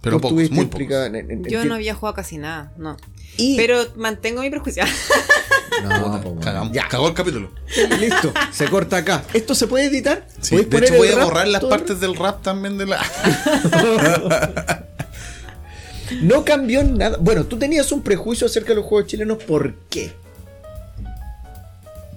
Pero 0.00 0.16
Tú 0.16 0.22
pocos, 0.22 0.42
estuviste 0.42 0.54
muy 0.54 0.64
pocos. 0.66 1.06
en- 1.06 1.16
en- 1.16 1.30
en 1.30 1.44
Yo 1.44 1.64
no 1.66 1.74
había 1.74 1.94
jugado 1.94 2.14
casi 2.14 2.38
nada, 2.38 2.72
no. 2.78 2.96
Y- 3.36 3.56
Pero 3.56 3.78
mantengo 3.96 4.40
mi 4.40 4.48
prejuicio. 4.50 4.84
No, 5.82 6.20
po, 6.22 6.36
cagamos. 6.38 6.72
Ya, 6.72 6.86
Cagó 6.88 7.08
el 7.08 7.14
capítulo. 7.14 7.50
listo, 7.98 8.32
se 8.52 8.68
corta 8.68 8.98
acá. 8.98 9.24
¿Esto 9.34 9.56
se 9.56 9.66
puede 9.66 9.86
editar? 9.86 10.24
Sí, 10.40 10.50
¿Podéis 10.54 10.70
de 10.70 10.76
poner 10.76 10.84
hecho 10.84 10.96
voy 10.98 11.08
a 11.08 11.24
borrar 11.24 11.48
las 11.48 11.64
partes 11.64 11.98
del 11.98 12.14
rap 12.14 12.42
también 12.42 12.78
de 12.78 12.86
la... 12.86 13.00
No 16.22 16.44
cambió 16.44 16.84
nada. 16.84 17.16
Bueno, 17.18 17.44
tú 17.44 17.58
tenías 17.58 17.90
un 17.90 18.02
prejuicio 18.02 18.46
acerca 18.46 18.68
de 18.70 18.76
los 18.76 18.84
juegos 18.84 19.08
chilenos, 19.10 19.42
¿por 19.42 19.74
qué? 19.90 20.12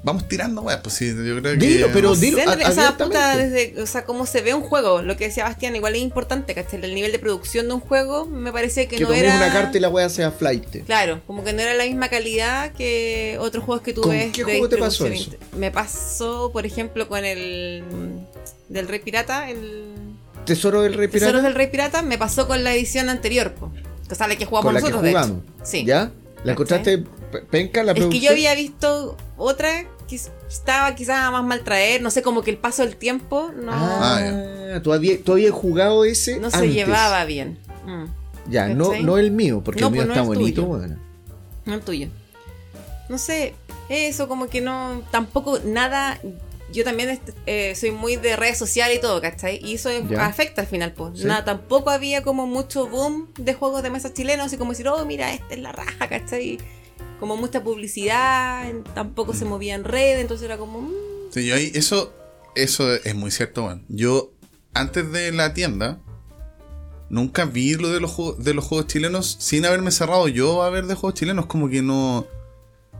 Vamos 0.07 0.27
tirando, 0.29 0.61
weón. 0.61 0.79
Pues 0.81 0.95
sí, 0.95 1.07
yo 1.07 1.39
creo 1.41 1.41
que... 1.41 1.57
Dilo, 1.57 1.89
pero 1.93 2.15
dilo 2.15 2.39
a- 2.49 2.69
o 2.69 2.71
sea, 2.71 2.95
puta, 2.97 3.35
desde, 3.37 3.79
o 3.81 3.85
sea, 3.85 4.05
cómo 4.05 4.25
se 4.25 4.41
ve 4.41 4.53
un 4.53 4.61
juego, 4.61 5.01
lo 5.01 5.17
que 5.17 5.25
decía 5.27 5.43
Bastián, 5.43 5.75
igual 5.75 5.95
es 5.95 6.01
importante, 6.01 6.55
¿cachai? 6.55 6.83
El 6.83 6.95
nivel 6.95 7.11
de 7.11 7.19
producción 7.19 7.67
de 7.67 7.73
un 7.73 7.81
juego 7.81 8.25
me 8.25 8.51
parece 8.53 8.87
que, 8.87 8.95
Que 8.95 9.03
no 9.03 9.11
era... 9.11 9.35
una 9.35 9.51
carta 9.51 9.77
y 9.77 9.81
la 9.81 9.89
wea 9.89 10.07
sea 10.09 10.31
flight. 10.31 10.85
Claro, 10.85 11.21
como 11.27 11.43
que 11.43 11.51
no 11.51 11.61
era 11.61 11.73
la 11.73 11.83
misma 11.83 12.07
calidad 12.07 12.71
que 12.71 13.37
otros 13.41 13.63
juegos 13.65 13.83
que 13.83 13.91
tú 13.93 14.01
¿Con 14.01 14.11
ves. 14.11 14.31
qué 14.31 14.45
de 14.45 14.51
juego 14.53 14.69
te 14.69 14.77
pasó 14.77 15.07
inter- 15.07 15.37
Me 15.57 15.71
pasó, 15.71 16.51
por 16.53 16.65
ejemplo, 16.65 17.07
con 17.09 17.25
el 17.25 17.83
mm, 17.83 18.73
del 18.73 18.87
Rey 18.87 18.99
Pirata, 18.99 19.49
el 19.49 19.83
Tesoro 20.45 20.81
del 20.83 20.93
Rey 20.93 21.09
Pirata. 21.09 21.25
Tesoros 21.25 21.43
del 21.43 21.53
Rey 21.55 21.67
Pirata, 21.67 22.01
me 22.01 22.17
pasó 22.17 22.47
con 22.47 22.63
la 22.63 22.73
edición 22.73 23.09
anterior, 23.09 23.53
po, 23.53 23.71
que 24.07 24.15
sale 24.15 24.35
la 24.35 24.39
que 24.39 24.45
jugamos 24.45 24.65
con 24.67 24.73
la 24.73 24.79
que 24.79 24.83
nosotros, 24.89 25.03
de 25.03 25.09
hecho. 25.09 25.19
jugamos. 25.19 25.43
Sí. 25.69 25.83
¿Ya? 25.85 26.11
¿La 26.45 26.53
encontraste 26.53 26.99
pe- 27.31 27.41
penca 27.51 27.83
la 27.83 27.91
Es 27.91 27.95
que 27.95 28.01
producción? 28.01 28.23
yo 28.23 28.31
había 28.31 28.55
visto 28.55 29.17
otra 29.35 29.83
que 29.83 29.87
estaba 30.15 30.95
quizás 30.95 31.31
más 31.31 31.43
mal 31.43 31.63
traer, 31.63 32.01
no 32.01 32.09
sé, 32.11 32.21
como 32.21 32.41
que 32.41 32.51
el 32.51 32.57
paso 32.57 32.83
del 32.83 32.95
tiempo 32.95 33.51
no, 33.55 33.71
Ah, 33.73 34.79
¿tú, 34.83 34.93
habías, 34.93 35.19
tú 35.23 35.33
habías 35.33 35.51
jugado 35.51 36.05
ese 36.05 36.39
no 36.39 36.49
se 36.49 36.57
antes. 36.57 36.73
llevaba 36.73 37.25
bien. 37.25 37.57
Mm, 37.85 38.05
Ya, 38.49 38.67
no, 38.69 38.93
no 39.01 39.17
el 39.17 39.31
mío, 39.31 39.61
porque 39.63 39.81
No, 39.81 39.87
el 39.87 39.93
mío 39.93 40.01
pues 40.03 40.07
no 40.07 40.13
está 40.13 40.21
el 40.31 40.37
bonito, 40.37 40.65
bueno. 40.65 40.97
no 41.65 41.73
el 41.73 41.81
tuyo. 41.81 42.07
No 43.09 43.17
sé, 43.17 43.53
eso 43.89 44.27
como 44.27 44.47
que 44.47 44.61
no, 44.61 45.01
tampoco 45.11 45.59
nada. 45.65 46.19
Yo 46.73 46.83
también 46.83 47.17
eh, 47.45 47.73
soy 47.75 47.91
muy 47.91 48.17
de 48.17 48.35
redes 48.35 48.57
sociales 48.57 48.97
y 48.97 49.01
todo, 49.01 49.21
¿cachai? 49.21 49.61
Y 49.63 49.75
eso 49.75 49.89
Ya. 50.09 50.25
afecta 50.25 50.61
al 50.61 50.67
final, 50.67 50.91
pues. 50.91 51.19
Sí. 51.19 51.25
Nada, 51.25 51.45
tampoco 51.45 51.89
había 51.89 52.23
como 52.23 52.45
mucho 52.45 52.87
boom 52.87 53.29
de 53.37 53.53
juegos 53.53 53.83
de 53.83 53.89
mesa 53.89 54.13
chilenos, 54.13 54.47
así 54.47 54.57
como 54.57 54.71
decir, 54.71 54.87
oh, 54.89 55.05
mira, 55.05 55.31
esta 55.33 55.53
es 55.53 55.61
la 55.61 55.71
raja, 55.71 56.07
¿cachai? 56.09 56.57
Como 57.19 57.35
mucha 57.35 57.63
publicidad, 57.63 58.71
tampoco 58.93 59.33
se 59.33 59.45
movía 59.45 59.75
en 59.75 59.83
red, 59.83 60.19
entonces 60.19 60.45
era 60.45 60.57
como, 60.57 60.81
mm, 60.81 60.93
Sí, 61.31 61.45
yo 61.45 61.55
ahí, 61.55 61.71
eso, 61.75 62.13
eso 62.55 62.93
es 62.93 63.15
muy 63.15 63.31
cierto, 63.31 63.65
weón. 63.65 63.85
Yo, 63.89 64.31
antes 64.73 65.11
de 65.11 65.31
la 65.31 65.53
tienda, 65.53 65.99
nunca 67.09 67.45
vi 67.45 67.75
lo 67.75 67.89
de 67.89 67.99
los, 67.99 68.11
juegos, 68.11 68.43
de 68.43 68.53
los 68.53 68.65
juegos 68.65 68.87
chilenos 68.87 69.37
sin 69.39 69.65
haberme 69.65 69.91
cerrado 69.91 70.27
yo 70.27 70.63
a 70.63 70.69
ver 70.69 70.85
de 70.85 70.95
juegos 70.95 71.19
chilenos, 71.19 71.45
como 71.47 71.69
que 71.69 71.81
no... 71.81 72.27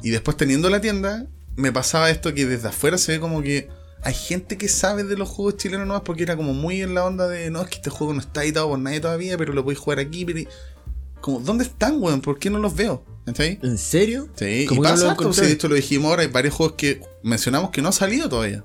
Y 0.03 0.11
después 0.11 0.37
teniendo 0.37 0.69
la 0.69 0.81
tienda, 0.81 1.27
me 1.55 1.71
pasaba 1.71 2.09
esto 2.09 2.33
que 2.33 2.45
desde 2.45 2.67
afuera 2.67 2.97
se 2.97 3.13
ve 3.13 3.19
como 3.19 3.41
que 3.41 3.69
hay 4.03 4.13
gente 4.13 4.57
que 4.57 4.67
sabe 4.67 5.03
de 5.03 5.17
los 5.17 5.27
juegos 5.27 5.57
chilenos 5.57 5.87
nomás 5.87 6.03
porque 6.03 6.23
era 6.23 6.37
como 6.37 6.53
muy 6.53 6.81
en 6.81 6.93
la 6.93 7.03
onda 7.03 7.27
de, 7.27 7.49
no, 7.49 7.61
es 7.63 7.69
que 7.69 7.77
este 7.77 7.89
juego 7.89 8.13
no 8.13 8.19
está 8.19 8.43
editado 8.43 8.69
por 8.69 8.79
nadie 8.79 8.99
todavía, 8.99 9.37
pero 9.37 9.53
lo 9.53 9.63
podéis 9.63 9.79
jugar 9.79 9.99
aquí, 9.99 10.25
pero... 10.25 10.41
Como, 11.21 11.39
¿dónde 11.39 11.63
están, 11.65 12.01
weón? 12.01 12.21
¿Por 12.21 12.39
qué 12.39 12.49
no 12.49 12.59
los 12.59 12.75
veo? 12.75 13.03
¿Está 13.25 13.43
ahí? 13.43 13.59
¿En 13.61 13.77
serio? 13.77 14.29
Sí, 14.35 14.45
y 14.45 14.65
¿Cómo 14.65 14.83
lo 14.83 14.89
pasa, 14.89 15.09
harto, 15.11 15.23
encontré? 15.23 15.45
sí, 15.47 15.51
hecho 15.53 15.67
lo 15.67 15.75
dijimos 15.75 16.09
ahora, 16.09 16.21
hay 16.21 16.29
varios 16.29 16.53
juegos 16.53 16.75
que 16.77 17.01
mencionamos 17.23 17.71
que 17.71 17.81
no 17.81 17.87
han 17.89 17.93
salido 17.93 18.29
todavía. 18.29 18.63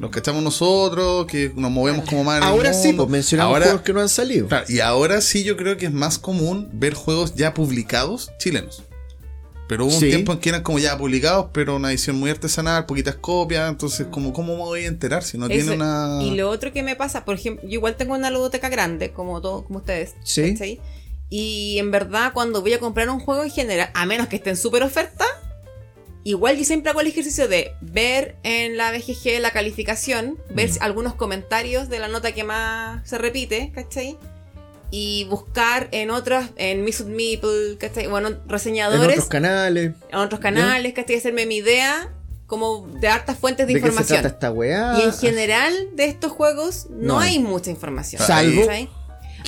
Los 0.00 0.10
que 0.10 0.18
echamos 0.20 0.42
nosotros, 0.42 1.26
que 1.26 1.52
nos 1.54 1.70
movemos 1.70 2.08
como 2.08 2.24
más 2.24 2.38
en 2.38 2.42
el 2.44 2.48
Ahora 2.48 2.72
sí, 2.72 2.92
pues 2.94 3.08
mencionamos 3.08 3.52
Ahora- 3.52 3.66
juegos 3.66 3.82
que 3.82 3.92
no 3.92 4.00
han 4.00 4.08
salido. 4.08 4.48
claro, 4.48 4.64
y 4.68 4.80
ahora 4.80 5.20
sí 5.20 5.44
yo 5.44 5.56
creo 5.56 5.76
que 5.76 5.86
es 5.86 5.92
más 5.92 6.18
común 6.18 6.68
ver 6.72 6.94
juegos 6.94 7.34
ya 7.34 7.52
publicados 7.54 8.30
chilenos. 8.38 8.82
Pero 9.68 9.84
hubo 9.84 9.94
un 9.94 10.00
tiempo 10.00 10.32
en 10.32 10.40
que 10.40 10.48
eran 10.48 10.62
como 10.64 10.80
ya 10.80 10.98
publicados, 10.98 11.46
pero 11.52 11.76
una 11.76 11.90
edición 11.90 12.18
muy 12.18 12.28
artesanal, 12.30 12.86
poquitas 12.86 13.14
copias, 13.14 13.68
entonces 13.70 14.08
como 14.10 14.32
¿cómo 14.32 14.54
me 14.56 14.62
voy 14.62 14.80
a 14.84 14.88
enterar 14.88 15.22
si 15.22 15.38
no 15.38 15.46
Eso. 15.46 15.52
tiene 15.54 15.72
una... 15.76 16.18
Y 16.22 16.34
lo 16.34 16.50
otro 16.50 16.72
que 16.72 16.82
me 16.82 16.96
pasa, 16.96 17.24
por 17.24 17.36
ejemplo, 17.36 17.62
yo 17.68 17.74
igual 17.74 17.94
tengo 17.94 18.14
una 18.14 18.30
ludoteca 18.30 18.68
grande, 18.68 19.12
como 19.12 19.40
todos, 19.40 19.64
como 19.66 19.78
ustedes. 19.78 20.14
Sí. 20.24 20.54
¿cachai? 20.54 20.80
Y 21.30 21.78
en 21.78 21.90
verdad, 21.90 22.32
cuando 22.34 22.60
voy 22.60 22.72
a 22.74 22.80
comprar 22.80 23.08
un 23.08 23.20
juego 23.20 23.44
en 23.44 23.50
general, 23.50 23.90
a 23.94 24.04
menos 24.04 24.26
que 24.28 24.36
esté 24.36 24.50
en 24.50 24.56
súper 24.56 24.82
oferta, 24.82 25.24
igual 26.24 26.56
yo 26.58 26.64
siempre 26.64 26.90
hago 26.90 27.00
el 27.00 27.06
ejercicio 27.06 27.48
de 27.48 27.72
ver 27.80 28.36
en 28.42 28.76
la 28.76 28.90
BGG 28.92 29.40
la 29.40 29.52
calificación, 29.52 30.38
ver 30.50 30.68
Mm. 30.70 30.82
algunos 30.82 31.14
comentarios 31.14 31.88
de 31.88 31.98
la 32.00 32.08
nota 32.08 32.32
que 32.32 32.44
más 32.44 33.08
se 33.08 33.16
repite, 33.16 33.70
¿cachai? 33.74 34.18
Y 34.90 35.24
buscar 35.30 35.88
en 35.92 36.10
otras, 36.10 36.50
en 36.56 36.84
Misut 36.84 37.06
Meeple, 37.06 37.76
¿cachai? 37.78 38.08
Bueno, 38.08 38.28
En 38.28 38.40
reseñadores, 38.48 39.10
otros 39.18 39.28
canales. 39.28 39.92
en 40.10 40.18
otros 40.18 40.40
canales, 40.40 40.92
¿cachai? 40.94 41.16
Hacerme 41.16 41.46
mi 41.46 41.58
idea 41.58 42.12
como 42.48 42.88
de 43.00 43.06
hartas 43.06 43.38
fuentes 43.38 43.68
de, 43.68 43.74
¿De 43.74 43.78
qué 43.78 43.86
se 43.86 43.88
información. 43.92 44.20
trata 44.22 44.34
esta 44.34 44.50
weá? 44.50 44.98
Y 44.98 45.02
en 45.02 45.12
general 45.12 45.72
de 45.94 46.06
estos 46.06 46.32
juegos 46.32 46.88
no, 46.90 47.14
No 47.14 47.18
hay 47.20 47.34
hay. 47.34 47.38
mucha 47.38 47.70
información. 47.70 48.20
Salvo 48.20 48.62
¿cachai? 48.66 48.90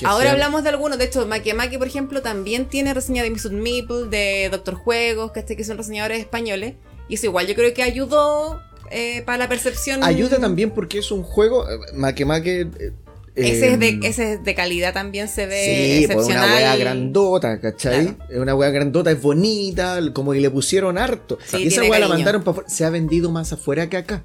Que 0.03 0.09
Ahora 0.09 0.31
hablamos 0.31 0.63
de 0.63 0.69
algunos, 0.69 0.97
de 0.97 1.05
hecho, 1.05 1.25
Makemake, 1.27 1.77
por 1.77 1.87
ejemplo, 1.87 2.21
también 2.21 2.65
tiene 2.67 2.93
reseña 2.93 3.23
de 3.23 3.29
Misut 3.29 3.51
Meeple, 3.53 4.05
de 4.09 4.49
Doctor 4.51 4.75
Juegos, 4.75 5.31
¿cachai? 5.31 5.55
que 5.55 5.63
son 5.63 5.77
reseñadores 5.77 6.19
españoles. 6.19 6.75
Y 7.09 7.15
eso 7.15 7.25
igual 7.27 7.47
yo 7.47 7.55
creo 7.55 7.73
que 7.73 7.83
ayudó 7.83 8.61
eh, 8.91 9.21
para 9.25 9.37
la 9.37 9.49
percepción. 9.49 10.03
Ayuda 10.03 10.39
también 10.39 10.71
porque 10.71 10.99
es 10.99 11.11
un 11.11 11.23
juego. 11.23 11.69
eh, 11.69 11.77
Make 11.93 12.25
Make. 12.25 12.61
eh, 12.61 12.91
Ese, 13.35 13.73
es 13.73 13.79
de, 13.79 13.87
em, 13.89 14.03
ese 14.03 14.33
es 14.33 14.43
de 14.43 14.53
calidad 14.55 14.93
también 14.93 15.27
se 15.27 15.47
ve 15.47 15.63
Sí, 15.99 16.05
pues 16.07 16.17
excepcional. 16.17 16.45
una 16.49 16.55
wea 16.55 16.75
grandota, 16.75 17.59
¿cachai? 17.59 18.13
Claro. 18.15 18.31
Es 18.31 18.37
una 18.37 18.55
wea 18.55 18.69
grandota, 18.69 19.09
es 19.11 19.19
bonita, 19.21 19.99
como 20.13 20.33
que 20.33 20.39
le 20.39 20.51
pusieron 20.51 20.97
harto. 20.99 21.39
Sí, 21.45 21.57
y 21.63 21.67
esa 21.67 21.81
wea 21.83 21.99
la 21.99 22.07
mandaron 22.09 22.43
para 22.43 22.51
afuera. 22.51 22.69
Se 22.69 22.85
ha 22.85 22.89
vendido 22.91 23.31
más 23.31 23.51
afuera 23.51 23.89
que 23.89 23.97
acá. 23.97 24.23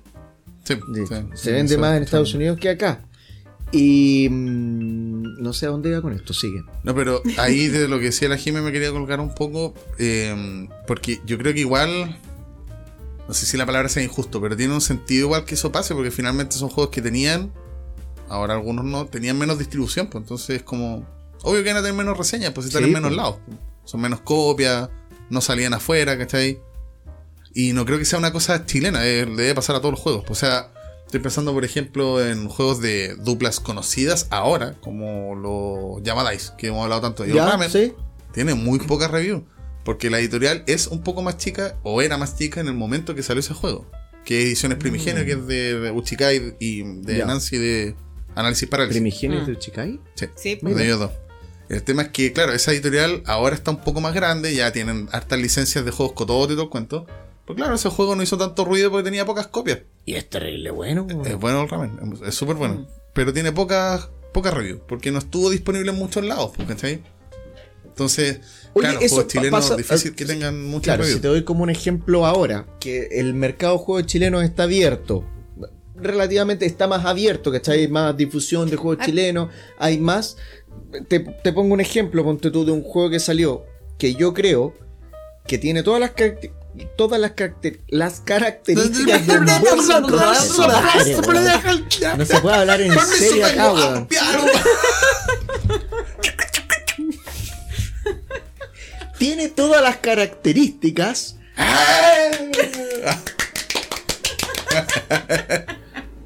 Sí, 0.64 0.74
sí, 0.94 1.14
se 1.34 1.52
vende 1.52 1.74
sí, 1.74 1.80
más 1.80 1.92
en 1.96 2.00
sí. 2.00 2.04
Estados 2.04 2.34
Unidos 2.34 2.58
que 2.60 2.68
acá. 2.68 3.00
Y 3.72 4.28
mm, 4.30 5.42
no 5.42 5.52
sé 5.52 5.66
a 5.66 5.70
dónde 5.70 5.90
iba 5.90 6.00
con 6.00 6.12
esto, 6.12 6.32
sigue. 6.32 6.62
No, 6.82 6.94
pero 6.94 7.22
ahí 7.36 7.68
de 7.68 7.88
lo 7.88 7.98
que 7.98 8.06
decía 8.06 8.28
la 8.28 8.36
Jimmy 8.36 8.60
me 8.60 8.72
quería 8.72 8.90
colgar 8.90 9.20
un 9.20 9.34
poco, 9.34 9.74
eh, 9.98 10.68
porque 10.86 11.20
yo 11.26 11.38
creo 11.38 11.52
que 11.52 11.60
igual, 11.60 12.18
no 13.26 13.34
sé 13.34 13.46
si 13.46 13.56
la 13.56 13.66
palabra 13.66 13.88
sea 13.88 14.02
injusto, 14.02 14.40
pero 14.40 14.56
tiene 14.56 14.74
un 14.74 14.80
sentido 14.80 15.26
igual 15.26 15.44
que 15.44 15.54
eso 15.54 15.70
pase, 15.70 15.94
porque 15.94 16.10
finalmente 16.10 16.56
son 16.56 16.70
juegos 16.70 16.90
que 16.90 17.02
tenían, 17.02 17.52
ahora 18.28 18.54
algunos 18.54 18.84
no, 18.84 19.06
tenían 19.06 19.38
menos 19.38 19.58
distribución, 19.58 20.08
pues 20.08 20.22
entonces 20.22 20.56
es 20.56 20.62
como, 20.62 21.04
Obvio 21.42 21.62
que 21.62 21.68
van 21.70 21.78
a 21.78 21.82
tener 21.82 21.94
menos 21.96 22.16
reseñas, 22.16 22.52
pues 22.52 22.66
están 22.66 22.82
Sí, 22.82 22.88
en 22.88 22.94
menos 22.94 23.10
pues. 23.10 23.16
lados. 23.16 23.36
Son 23.84 24.00
menos 24.00 24.20
copias, 24.20 24.88
no 25.30 25.40
salían 25.40 25.74
afuera, 25.74 26.18
¿cachai? 26.18 26.60
Y 27.54 27.72
no 27.72 27.84
creo 27.84 27.98
que 27.98 28.04
sea 28.04 28.18
una 28.18 28.32
cosa 28.32 28.66
chilena, 28.66 29.06
eh, 29.06 29.24
le 29.26 29.42
debe 29.42 29.54
pasar 29.54 29.76
a 29.76 29.80
todos 29.80 29.92
los 29.92 30.00
juegos. 30.00 30.24
O 30.28 30.34
sea, 30.34 30.70
estoy 31.08 31.20
pensando, 31.20 31.52
por 31.54 31.64
ejemplo, 31.64 32.22
en 32.24 32.48
juegos 32.48 32.80
de 32.82 33.16
duplas 33.16 33.60
conocidas 33.60 34.26
ahora, 34.30 34.74
como 34.80 35.34
los 35.34 36.02
Yamadais, 36.04 36.52
que 36.58 36.66
hemos 36.68 36.82
hablado 36.84 37.00
tanto 37.00 37.22
de 37.24 37.32
¿Ya? 37.32 37.46
Ramen. 37.46 37.70
¿Sí? 37.70 37.94
Tiene 38.32 38.54
muy 38.54 38.78
pocas 38.78 39.10
reviews. 39.10 39.42
Porque 39.84 40.10
la 40.10 40.18
editorial 40.20 40.64
es 40.66 40.86
un 40.86 41.02
poco 41.02 41.22
más 41.22 41.38
chica, 41.38 41.76
o 41.82 42.02
era 42.02 42.18
más 42.18 42.36
chica 42.36 42.60
en 42.60 42.66
el 42.68 42.74
momento 42.74 43.14
que 43.14 43.22
salió 43.22 43.40
ese 43.40 43.54
juego. 43.54 43.90
Que 44.24 44.40
es 44.42 44.46
Ediciones 44.48 44.76
Primigenio, 44.76 45.24
que 45.24 45.32
es 45.32 45.46
de, 45.46 45.80
de 45.80 45.90
Uchikai 45.90 46.56
y 46.60 46.82
de 46.82 47.14
Mm. 47.14 47.16
Ya. 47.18 47.24
Nancy 47.26 47.56
de 47.56 47.96
Análisis 48.34 48.68
Parálisis. 48.68 48.96
Primigenios 49.00 49.44
Mm. 49.44 49.46
del 49.46 49.58
Chikai. 49.58 50.00
Sí, 50.14 50.26
Sí, 50.36 50.58
de 50.62 50.84
ellos 50.84 50.98
dos. 51.00 51.12
El 51.70 51.82
tema 51.82 52.02
es 52.02 52.08
que, 52.08 52.32
claro, 52.34 52.52
esa 52.52 52.72
editorial 52.72 53.22
ahora 53.26 53.54
está 53.54 53.70
un 53.70 53.80
poco 53.80 54.00
más 54.02 54.14
grande, 54.14 54.54
ya 54.54 54.72
tienen 54.72 55.08
hartas 55.12 55.38
licencias 55.38 55.84
de 55.84 55.90
juegos 55.90 56.14
cototos 56.14 56.50
y 56.52 56.54
todo 56.54 56.64
el 56.64 56.70
cuento. 56.70 57.06
Pero 57.48 57.56
claro, 57.56 57.74
ese 57.76 57.88
juego 57.88 58.14
no 58.14 58.22
hizo 58.22 58.36
tanto 58.36 58.64
ruido 58.66 58.90
porque 58.90 59.04
tenía 59.04 59.24
pocas 59.24 59.46
copias. 59.46 59.78
Y 60.04 60.14
es 60.14 60.28
terrible 60.28 60.70
bueno. 60.70 61.06
Es 61.24 61.36
bueno 61.40 61.62
el 61.62 61.68
ramen, 61.70 61.98
es 62.26 62.34
súper 62.34 62.56
bueno. 62.56 62.86
Pero 63.14 63.32
tiene 63.32 63.52
pocas 63.52 64.10
pocas 64.34 64.52
reviews, 64.52 64.80
porque 64.86 65.10
no 65.10 65.18
estuvo 65.18 65.48
disponible 65.50 65.90
en 65.90 65.96
muchos 65.96 66.22
lados, 66.24 66.52
pues, 66.54 66.68
¿cachai? 66.68 67.02
Entonces, 67.86 68.40
Oye, 68.74 68.86
claro, 68.88 69.00
eso 69.00 69.14
juegos 69.16 69.32
chilenos 69.32 69.60
pasa- 69.60 69.76
difícil 69.76 70.14
que 70.14 70.24
tengan 70.26 70.62
muchas 70.66 70.84
Claro, 70.84 71.02
reviews. 71.02 71.16
si 71.16 71.22
te 71.22 71.28
doy 71.28 71.42
como 71.44 71.62
un 71.62 71.70
ejemplo 71.70 72.26
ahora, 72.26 72.66
que 72.78 73.06
el 73.12 73.32
mercado 73.34 73.78
de 73.78 73.84
juegos 73.84 74.06
chilenos 74.06 74.44
está 74.44 74.64
abierto. 74.64 75.24
Relativamente 75.96 76.64
está 76.66 76.86
más 76.86 77.04
abierto, 77.06 77.50
¿cachai? 77.50 77.80
Hay 77.80 77.88
más 77.88 78.16
difusión 78.16 78.70
de 78.70 78.76
juegos 78.76 78.98
Ah. 79.00 79.06
chilenos, 79.06 79.50
hay 79.78 79.98
más. 79.98 80.36
Te, 81.08 81.20
te 81.20 81.52
pongo 81.52 81.74
un 81.74 81.80
ejemplo, 81.80 82.22
ponte 82.22 82.50
tú, 82.52 82.64
de 82.64 82.70
un 82.70 82.82
juego 82.82 83.10
que 83.10 83.18
salió, 83.18 83.64
que 83.98 84.14
yo 84.14 84.32
creo 84.32 84.74
que 85.46 85.58
tiene 85.58 85.82
todas 85.82 85.98
las 86.00 86.10
caracter- 86.12 86.52
todas 86.96 87.20
las, 87.20 87.32
caracter- 87.32 87.80
las 87.88 88.20
características 88.20 89.26
de. 89.26 89.38
No 92.16 92.24
se 92.24 92.40
puede 92.40 92.56
hablar 92.56 92.80
en 92.80 92.98
serio 93.00 93.46
acá, 93.46 93.72
weón. 93.72 94.08
Tiene 99.18 99.48
todas 99.48 99.82
las 99.82 99.96
características 99.96 101.36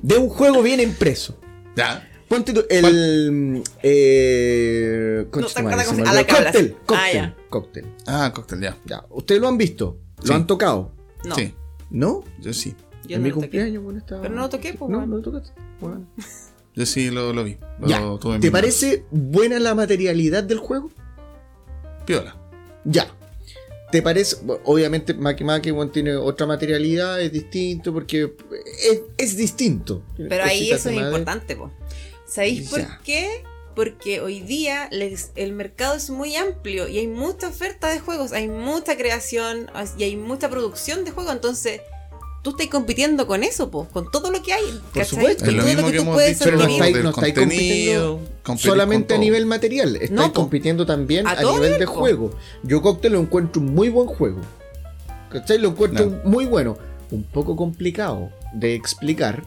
de 0.02 0.18
un 0.18 0.28
juego 0.28 0.62
bien 0.62 0.80
impreso. 0.80 1.38
Ya. 1.74 2.06
Ponte 2.28 2.52
tú, 2.52 2.64
el. 2.68 3.62
Eh, 3.82 5.26
cómo 5.30 5.46
me 5.62 5.72
se- 5.84 6.02
a 6.02 6.12
la 6.12 6.20
hablas. 6.20 6.52
Cóctel, 6.52 6.76
Ah, 6.86 6.86
cóctel, 6.86 7.34
cóctel. 7.48 7.86
Ah, 8.06 8.32
cóctel, 8.34 8.60
ya. 8.60 8.76
Ya. 8.84 9.04
¿Ustedes 9.10 9.40
lo 9.40 9.48
han 9.48 9.56
visto? 9.58 9.98
¿Lo 10.22 10.26
Sí. 10.28 10.32
han 10.32 10.46
tocado? 10.46 10.92
No, 11.24 11.34
Sí, 11.34 11.54
¿No? 11.90 12.24
yo 12.40 12.52
sí. 12.52 12.74
yo 13.06 13.16
en 13.16 13.22
no 13.22 13.24
mi 13.24 13.28
lo 13.30 13.34
toqué. 13.36 13.46
cumpleaños, 13.48 13.82
bueno, 13.84 13.98
estaba. 13.98 14.22
Pero 14.22 14.34
no 14.34 14.40
lo 14.42 14.48
toqué, 14.48 14.74
pues, 14.74 14.90
No, 14.90 14.98
bueno. 14.98 15.06
no 15.06 15.16
lo 15.18 15.22
tocaste. 15.22 15.52
Bueno. 15.80 16.06
Yo 16.74 16.86
sí 16.86 17.10
lo, 17.10 17.34
lo 17.34 17.44
vi. 17.44 17.58
Lo 17.80 17.86
Ya. 17.86 18.00
tuve 18.18 18.38
¿Te 18.38 18.50
parece 18.50 19.04
buena 19.10 19.58
la 19.58 19.74
materialidad 19.74 20.42
del 20.42 20.56
juego? 20.56 20.90
Piola. 22.06 22.34
Ya. 22.84 23.08
¿Te 23.90 24.00
parece? 24.00 24.36
obviamente, 24.64 25.12
Maki 25.12 25.44
Maki 25.44 25.70
bueno, 25.70 25.90
tiene 25.90 26.16
otra 26.16 26.46
materialidad, 26.46 27.20
es 27.20 27.30
distinto, 27.30 27.92
porque 27.92 28.32
es, 28.90 29.02
es 29.18 29.36
distinto. 29.36 30.02
Pero 30.16 30.44
ahí 30.44 30.70
eso 30.70 30.88
es 30.88 30.96
madera. 30.96 31.08
importante, 31.08 31.56
po. 31.56 31.70
¿Sabéis 32.26 32.70
por 32.70 32.80
qué? 33.04 33.44
Porque 33.74 34.20
hoy 34.20 34.40
día 34.40 34.88
les- 34.90 35.30
el 35.34 35.52
mercado 35.52 35.94
es 35.94 36.10
muy 36.10 36.36
amplio 36.36 36.88
y 36.88 36.98
hay 36.98 37.06
mucha 37.08 37.48
oferta 37.48 37.88
de 37.88 38.00
juegos, 38.00 38.32
hay 38.32 38.48
mucha 38.48 38.96
creación 38.96 39.70
y 39.96 40.02
hay 40.04 40.16
mucha 40.16 40.50
producción 40.50 41.04
de 41.04 41.10
juegos, 41.10 41.32
entonces 41.32 41.80
tú 42.42 42.50
estás 42.50 42.66
compitiendo 42.66 43.26
con 43.26 43.44
eso, 43.44 43.70
po, 43.70 43.86
con 43.88 44.10
todo 44.10 44.30
lo 44.30 44.42
que 44.42 44.52
hay. 44.52 44.80
¿cachai? 44.92 45.04
supuesto. 45.06 45.44
Con 45.44 45.48
Es 45.50 45.54
lo 45.56 45.62
todo 45.62 45.68
mismo 45.68 45.80
lo 45.82 45.86
que 45.86 45.92
que 45.92 45.96
tú 45.98 46.02
hemos 46.02 46.14
puedes 46.16 46.38
dicho 46.38 46.44
Pero 46.44 46.56
no 46.58 46.64
estáis- 46.64 47.02
no 47.02 47.10
estáis 47.10 47.34
contenido, 47.34 48.20
competir 48.42 48.70
solamente 48.70 49.14
con 49.14 49.16
a 49.16 49.20
nivel 49.24 49.46
material, 49.46 49.94
estáis 49.96 50.10
No, 50.10 50.32
compitiendo 50.32 50.84
también 50.84 51.26
A 51.26 51.40
nivel 51.40 51.78
de 51.78 51.86
juego. 51.86 52.34
Yo 52.64 52.82
Cocktail 52.82 53.12
lo 53.14 53.20
encuentro 53.20 53.62
un 53.62 53.74
muy 53.74 53.88
buen 53.88 54.08
juego. 54.08 54.40
¿Cachai? 55.30 55.58
Lo 55.58 55.68
encuentro 55.68 56.06
No. 56.06 56.20
muy 56.30 56.44
bueno. 56.44 56.76
Un 57.10 57.22
poco 57.24 57.56
complicado 57.56 58.30
de 58.54 58.74
explicar. 58.74 59.42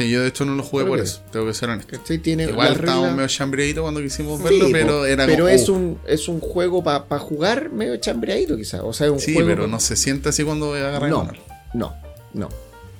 Sí, 0.00 0.10
yo 0.10 0.22
de 0.22 0.28
hecho 0.28 0.46
no 0.46 0.54
lo 0.54 0.62
jugué 0.62 0.86
¿Por 0.86 0.98
eso, 0.98 1.20
tengo 1.30 1.44
que 1.46 1.52
ser 1.52 1.68
honesto. 1.68 1.98
¿Cachai? 1.98 2.16
Tiene 2.18 2.44
Igual 2.44 2.72
estábamos 2.72 3.12
medio 3.12 3.28
chambreadito 3.28 3.82
cuando 3.82 4.00
quisimos 4.00 4.38
Sí, 4.38 4.44
verlo, 4.44 4.68
pero 4.72 5.04
era 5.04 5.26
pero 5.26 5.44
como, 5.44 5.48
es, 5.48 5.68
uh, 5.68 5.74
un, 5.74 5.98
es 6.06 6.26
un 6.28 6.40
juego 6.40 6.82
para 6.82 7.18
jugar 7.18 7.70
medio 7.70 7.94
chambreadito 7.98 8.56
quizás. 8.56 8.80
O 8.82 8.94
sea, 8.94 9.08
es 9.08 9.12
un 9.12 9.20
Sí, 9.20 9.34
juego 9.34 9.48
pero 9.50 9.62
pa- 9.64 9.68
no 9.70 9.78
se 9.78 9.96
siente 9.96 10.30
así 10.30 10.42
cuando 10.42 10.68
voy 10.68 10.80
a 10.80 10.88
agarrar 10.88 11.10
No. 11.10 11.28
el. 11.30 11.38
No, 11.74 11.94
no. 12.32 12.48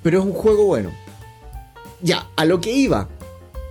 Pero 0.02 0.18
es 0.18 0.24
un 0.26 0.32
juego 0.34 0.66
bueno. 0.66 0.92
Ya, 2.02 2.28
a 2.36 2.44
lo 2.44 2.60
que 2.60 2.70
iba. 2.70 3.08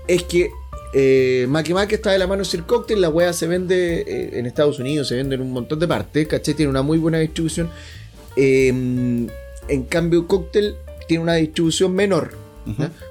Es 0.07 0.23
que 0.23 0.49
eh, 0.95 1.45
Maki 1.49 1.75
Maki 1.75 1.93
está 1.95 2.11
de 2.11 2.17
la 2.17 2.25
mano 2.25 2.43
Sir 2.43 2.63
Cocktail. 2.63 2.99
La 2.99 3.09
wea 3.09 3.31
se 3.31 3.45
vende 3.45 4.01
eh, 4.07 4.39
en 4.39 4.47
Estados 4.47 4.79
Unidos, 4.79 5.07
se 5.07 5.15
vende 5.15 5.35
en 5.35 5.41
un 5.41 5.51
montón 5.51 5.77
de 5.79 5.87
partes. 5.87 6.27
¿Cachai? 6.27 6.55
Tiene 6.55 6.71
una 6.71 6.81
muy 6.81 6.97
buena 6.97 7.19
distribución. 7.19 7.69
Eh, 8.35 8.69
en 8.69 9.83
cambio, 9.87 10.25
Cocktail 10.27 10.73
tiene 11.07 11.21
una 11.23 11.35
distribución 11.35 11.93
menor. 11.93 12.48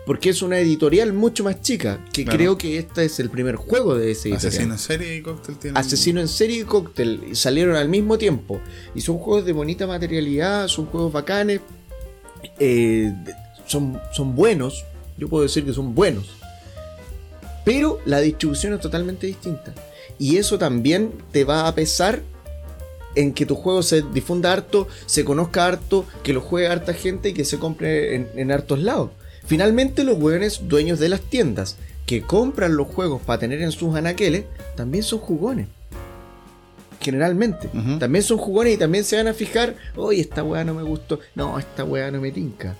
Porque 0.06 0.30
es 0.30 0.42
una 0.42 0.58
editorial 0.58 1.12
mucho 1.12 1.44
más 1.44 1.60
chica. 1.60 1.98
Que 2.12 2.24
Claro. 2.24 2.36
creo 2.38 2.58
que 2.58 2.78
este 2.78 3.04
es 3.04 3.18
el 3.20 3.30
primer 3.30 3.56
juego 3.56 3.94
de 3.96 4.10
ese 4.12 4.28
editorial. 4.30 4.48
Asesino 4.48 4.72
en 4.74 4.78
serie 4.78 5.16
y 5.16 5.22
cóctel 5.22 5.58
tiene. 5.58 5.78
Asesino 5.78 6.20
en 6.20 6.28
serie 6.28 6.60
y 6.60 6.64
cóctel 6.64 7.20
y 7.32 7.34
salieron 7.34 7.76
al 7.76 7.88
mismo 7.88 8.18
tiempo. 8.18 8.60
Y 8.94 9.00
son 9.00 9.18
juegos 9.18 9.44
de 9.44 9.52
bonita 9.52 9.86
materialidad, 9.86 10.68
son 10.68 10.86
juegos 10.86 11.12
bacanes, 11.12 11.60
eh, 12.58 13.12
son, 13.66 14.00
son 14.12 14.34
buenos. 14.34 14.84
Yo 15.16 15.28
puedo 15.28 15.42
decir 15.42 15.64
que 15.64 15.72
son 15.72 15.94
buenos. 15.94 16.26
Pero 17.64 18.00
la 18.06 18.20
distribución 18.20 18.72
es 18.74 18.80
totalmente 18.80 19.26
distinta. 19.26 19.74
Y 20.18 20.36
eso 20.36 20.58
también 20.58 21.12
te 21.32 21.44
va 21.44 21.68
a 21.68 21.74
pesar 21.74 22.22
en 23.14 23.32
que 23.34 23.46
tu 23.46 23.54
juego 23.56 23.82
se 23.82 24.02
difunda 24.02 24.52
harto, 24.52 24.86
se 25.06 25.24
conozca 25.24 25.66
harto, 25.66 26.06
que 26.22 26.32
lo 26.32 26.40
juegue 26.40 26.68
harta 26.68 26.94
gente 26.94 27.30
y 27.30 27.32
que 27.34 27.44
se 27.44 27.58
compre 27.58 28.14
en, 28.14 28.28
en 28.36 28.52
hartos 28.52 28.78
lados. 28.80 29.10
Finalmente 29.48 30.04
los 30.04 30.18
hueones 30.18 30.68
dueños 30.68 31.00
de 31.00 31.08
las 31.08 31.22
tiendas 31.22 31.76
que 32.06 32.22
compran 32.22 32.76
los 32.76 32.86
juegos 32.86 33.20
para 33.22 33.40
tener 33.40 33.60
en 33.62 33.72
sus 33.72 33.96
anaqueles 33.96 34.44
también 34.76 35.02
son 35.02 35.18
jugones. 35.18 35.66
Generalmente. 37.00 37.70
También 37.98 38.22
son 38.22 38.38
jugones 38.38 38.74
y 38.74 38.76
también 38.76 39.04
se 39.04 39.16
van 39.16 39.28
a 39.28 39.34
fijar, 39.34 39.74
oye, 39.96 40.20
esta 40.20 40.42
weá 40.42 40.64
no 40.64 40.74
me 40.74 40.82
gustó, 40.82 41.18
no, 41.34 41.58
esta 41.58 41.84
weá 41.84 42.10
no 42.10 42.20
me 42.20 42.30
tinca. 42.32 42.76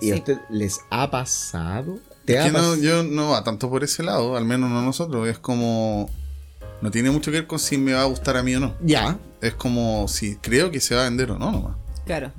¿Y 0.00 0.12
a 0.12 0.16
usted 0.16 0.38
les 0.50 0.80
ha 0.90 1.10
pasado? 1.10 1.98
¿Te 2.24 2.38
ha 2.38 2.44
Que 2.44 2.48
no, 2.52 2.54
pasado? 2.58 2.76
yo 2.76 3.02
no 3.02 3.30
va 3.30 3.44
tanto 3.44 3.68
por 3.70 3.84
ese 3.84 4.02
lado, 4.02 4.36
al 4.36 4.44
menos 4.44 4.70
no 4.70 4.82
nosotros. 4.82 5.28
Es 5.28 5.38
como. 5.38 6.10
No 6.80 6.90
tiene 6.90 7.10
mucho 7.10 7.30
que 7.30 7.38
ver 7.38 7.46
con 7.46 7.58
si 7.58 7.76
me 7.76 7.92
va 7.92 8.02
a 8.02 8.06
gustar 8.06 8.36
a 8.38 8.42
mí 8.42 8.54
o 8.56 8.60
no. 8.60 8.74
Ya. 8.82 9.18
Es 9.42 9.52
como 9.54 10.08
si 10.08 10.36
creo 10.36 10.70
que 10.70 10.80
se 10.80 10.94
va 10.94 11.02
a 11.02 11.04
vender 11.04 11.30
o 11.30 11.38
no 11.38 11.52
nomás. 11.52 11.76
Claro. 12.10 12.32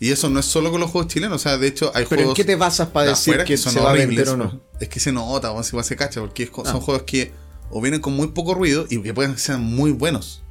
Y 0.00 0.10
eso 0.10 0.28
no 0.30 0.40
es 0.40 0.46
solo 0.46 0.70
con 0.70 0.80
los 0.80 0.90
juegos 0.90 1.12
chilenos. 1.12 1.36
O 1.36 1.38
sea, 1.42 1.58
de 1.58 1.66
hecho, 1.68 1.92
hay 1.94 2.04
Pero 2.08 2.22
¿en 2.22 2.26
juegos. 2.26 2.36
qué 2.36 2.44
te 2.44 2.56
basas 2.56 2.88
para 2.88 3.06
de 3.06 3.10
decir 3.12 3.44
que 3.44 3.56
son 3.56 3.72
se 3.72 3.80
va 3.80 3.90
a 3.90 3.92
horribles, 3.92 4.08
vender 4.16 4.28
o 4.34 4.36
no? 4.36 4.60
Es 4.80 4.88
que 4.88 4.98
se 5.00 5.12
nota, 5.12 5.52
o 5.52 5.62
se, 5.62 5.80
se 5.82 5.96
cacha, 5.96 6.20
porque 6.20 6.42
es 6.44 6.50
son 6.50 6.66
Ah. 6.66 6.72
juegos 6.80 7.02
que 7.04 7.32
o 7.70 7.80
vienen 7.80 8.00
con 8.00 8.14
muy 8.14 8.28
poco 8.28 8.54
ruido 8.54 8.86
y 8.90 9.00
que 9.00 9.14
pueden 9.14 9.38
ser 9.38 9.58
muy 9.58 9.92
bueos. 9.92 10.42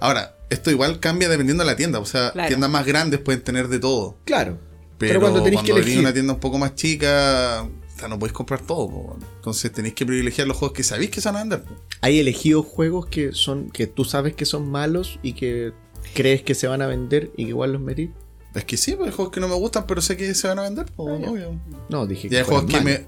Ahora, 0.00 0.36
esto 0.50 0.70
igual 0.70 1.00
cambia 1.00 1.28
dependiendo 1.28 1.62
de 1.64 1.70
la 1.70 1.76
tienda. 1.76 1.98
O 2.00 2.04
sea, 2.04 2.32
Claro. 2.32 2.48
tiendas 2.48 2.68
más 2.70 2.84
grandes 2.84 3.20
pueden 3.20 3.42
tener 3.42 3.68
de 3.68 3.78
todo. 3.78 4.16
Claro. 4.24 4.58
Pero, 4.98 5.10
Pero 5.12 5.20
cuando 5.20 5.42
tenéis 5.42 5.62
que 5.62 5.72
elegir. 5.72 5.98
una 6.00 6.12
tienda 6.12 6.32
un 6.34 6.40
poco 6.40 6.58
más 6.58 6.74
chica, 6.74 7.62
o 7.94 7.98
sea, 7.98 8.08
no 8.08 8.18
podéis 8.18 8.32
comprar 8.34 8.60
todo. 8.60 8.88
po. 8.88 9.18
Entonces 9.36 9.70
tenéis 9.72 9.94
que 9.94 10.04
privilegiar 10.04 10.46
los 10.46 10.56
juegos 10.56 10.76
que 10.76 10.82
sabéis 10.84 11.10
que 11.10 11.20
se 11.20 11.28
van 11.28 11.36
a 11.36 11.40
vender. 11.40 11.62
po. 11.62 11.74
Hay 12.02 12.18
elegido 12.18 12.62
juegos 12.62 13.06
que 13.06 13.32
son 13.32 13.70
que 13.70 13.86
tú 13.86 14.04
sabes 14.04 14.34
que 14.34 14.44
son 14.44 14.68
malos 14.70 15.18
y 15.22 15.32
que 15.34 15.72
crees 16.14 16.42
que 16.42 16.54
se 16.54 16.66
van 16.66 16.82
a 16.82 16.86
vender 16.86 17.30
y 17.36 17.44
que 17.44 17.50
igual 17.50 17.72
los 17.72 17.80
metí. 17.80 18.10
Es 18.54 18.64
que 18.64 18.76
sí, 18.76 18.94
pues, 18.94 19.10
hay 19.10 19.14
juegos 19.14 19.32
que 19.34 19.40
no 19.40 19.48
me 19.48 19.54
gustan, 19.54 19.86
pero 19.86 20.00
sé 20.00 20.16
que 20.16 20.34
se 20.34 20.48
van 20.48 20.58
a 20.58 20.62
vender. 20.62 20.86
po, 20.86 21.08
Ah, 21.10 21.30
obvio. 21.30 21.58
No, 21.88 22.06
dije 22.06 22.28
Y 22.30 22.36
hay 22.36 22.42
juegos 22.44 22.64
que 22.64 22.80
me. 22.80 23.06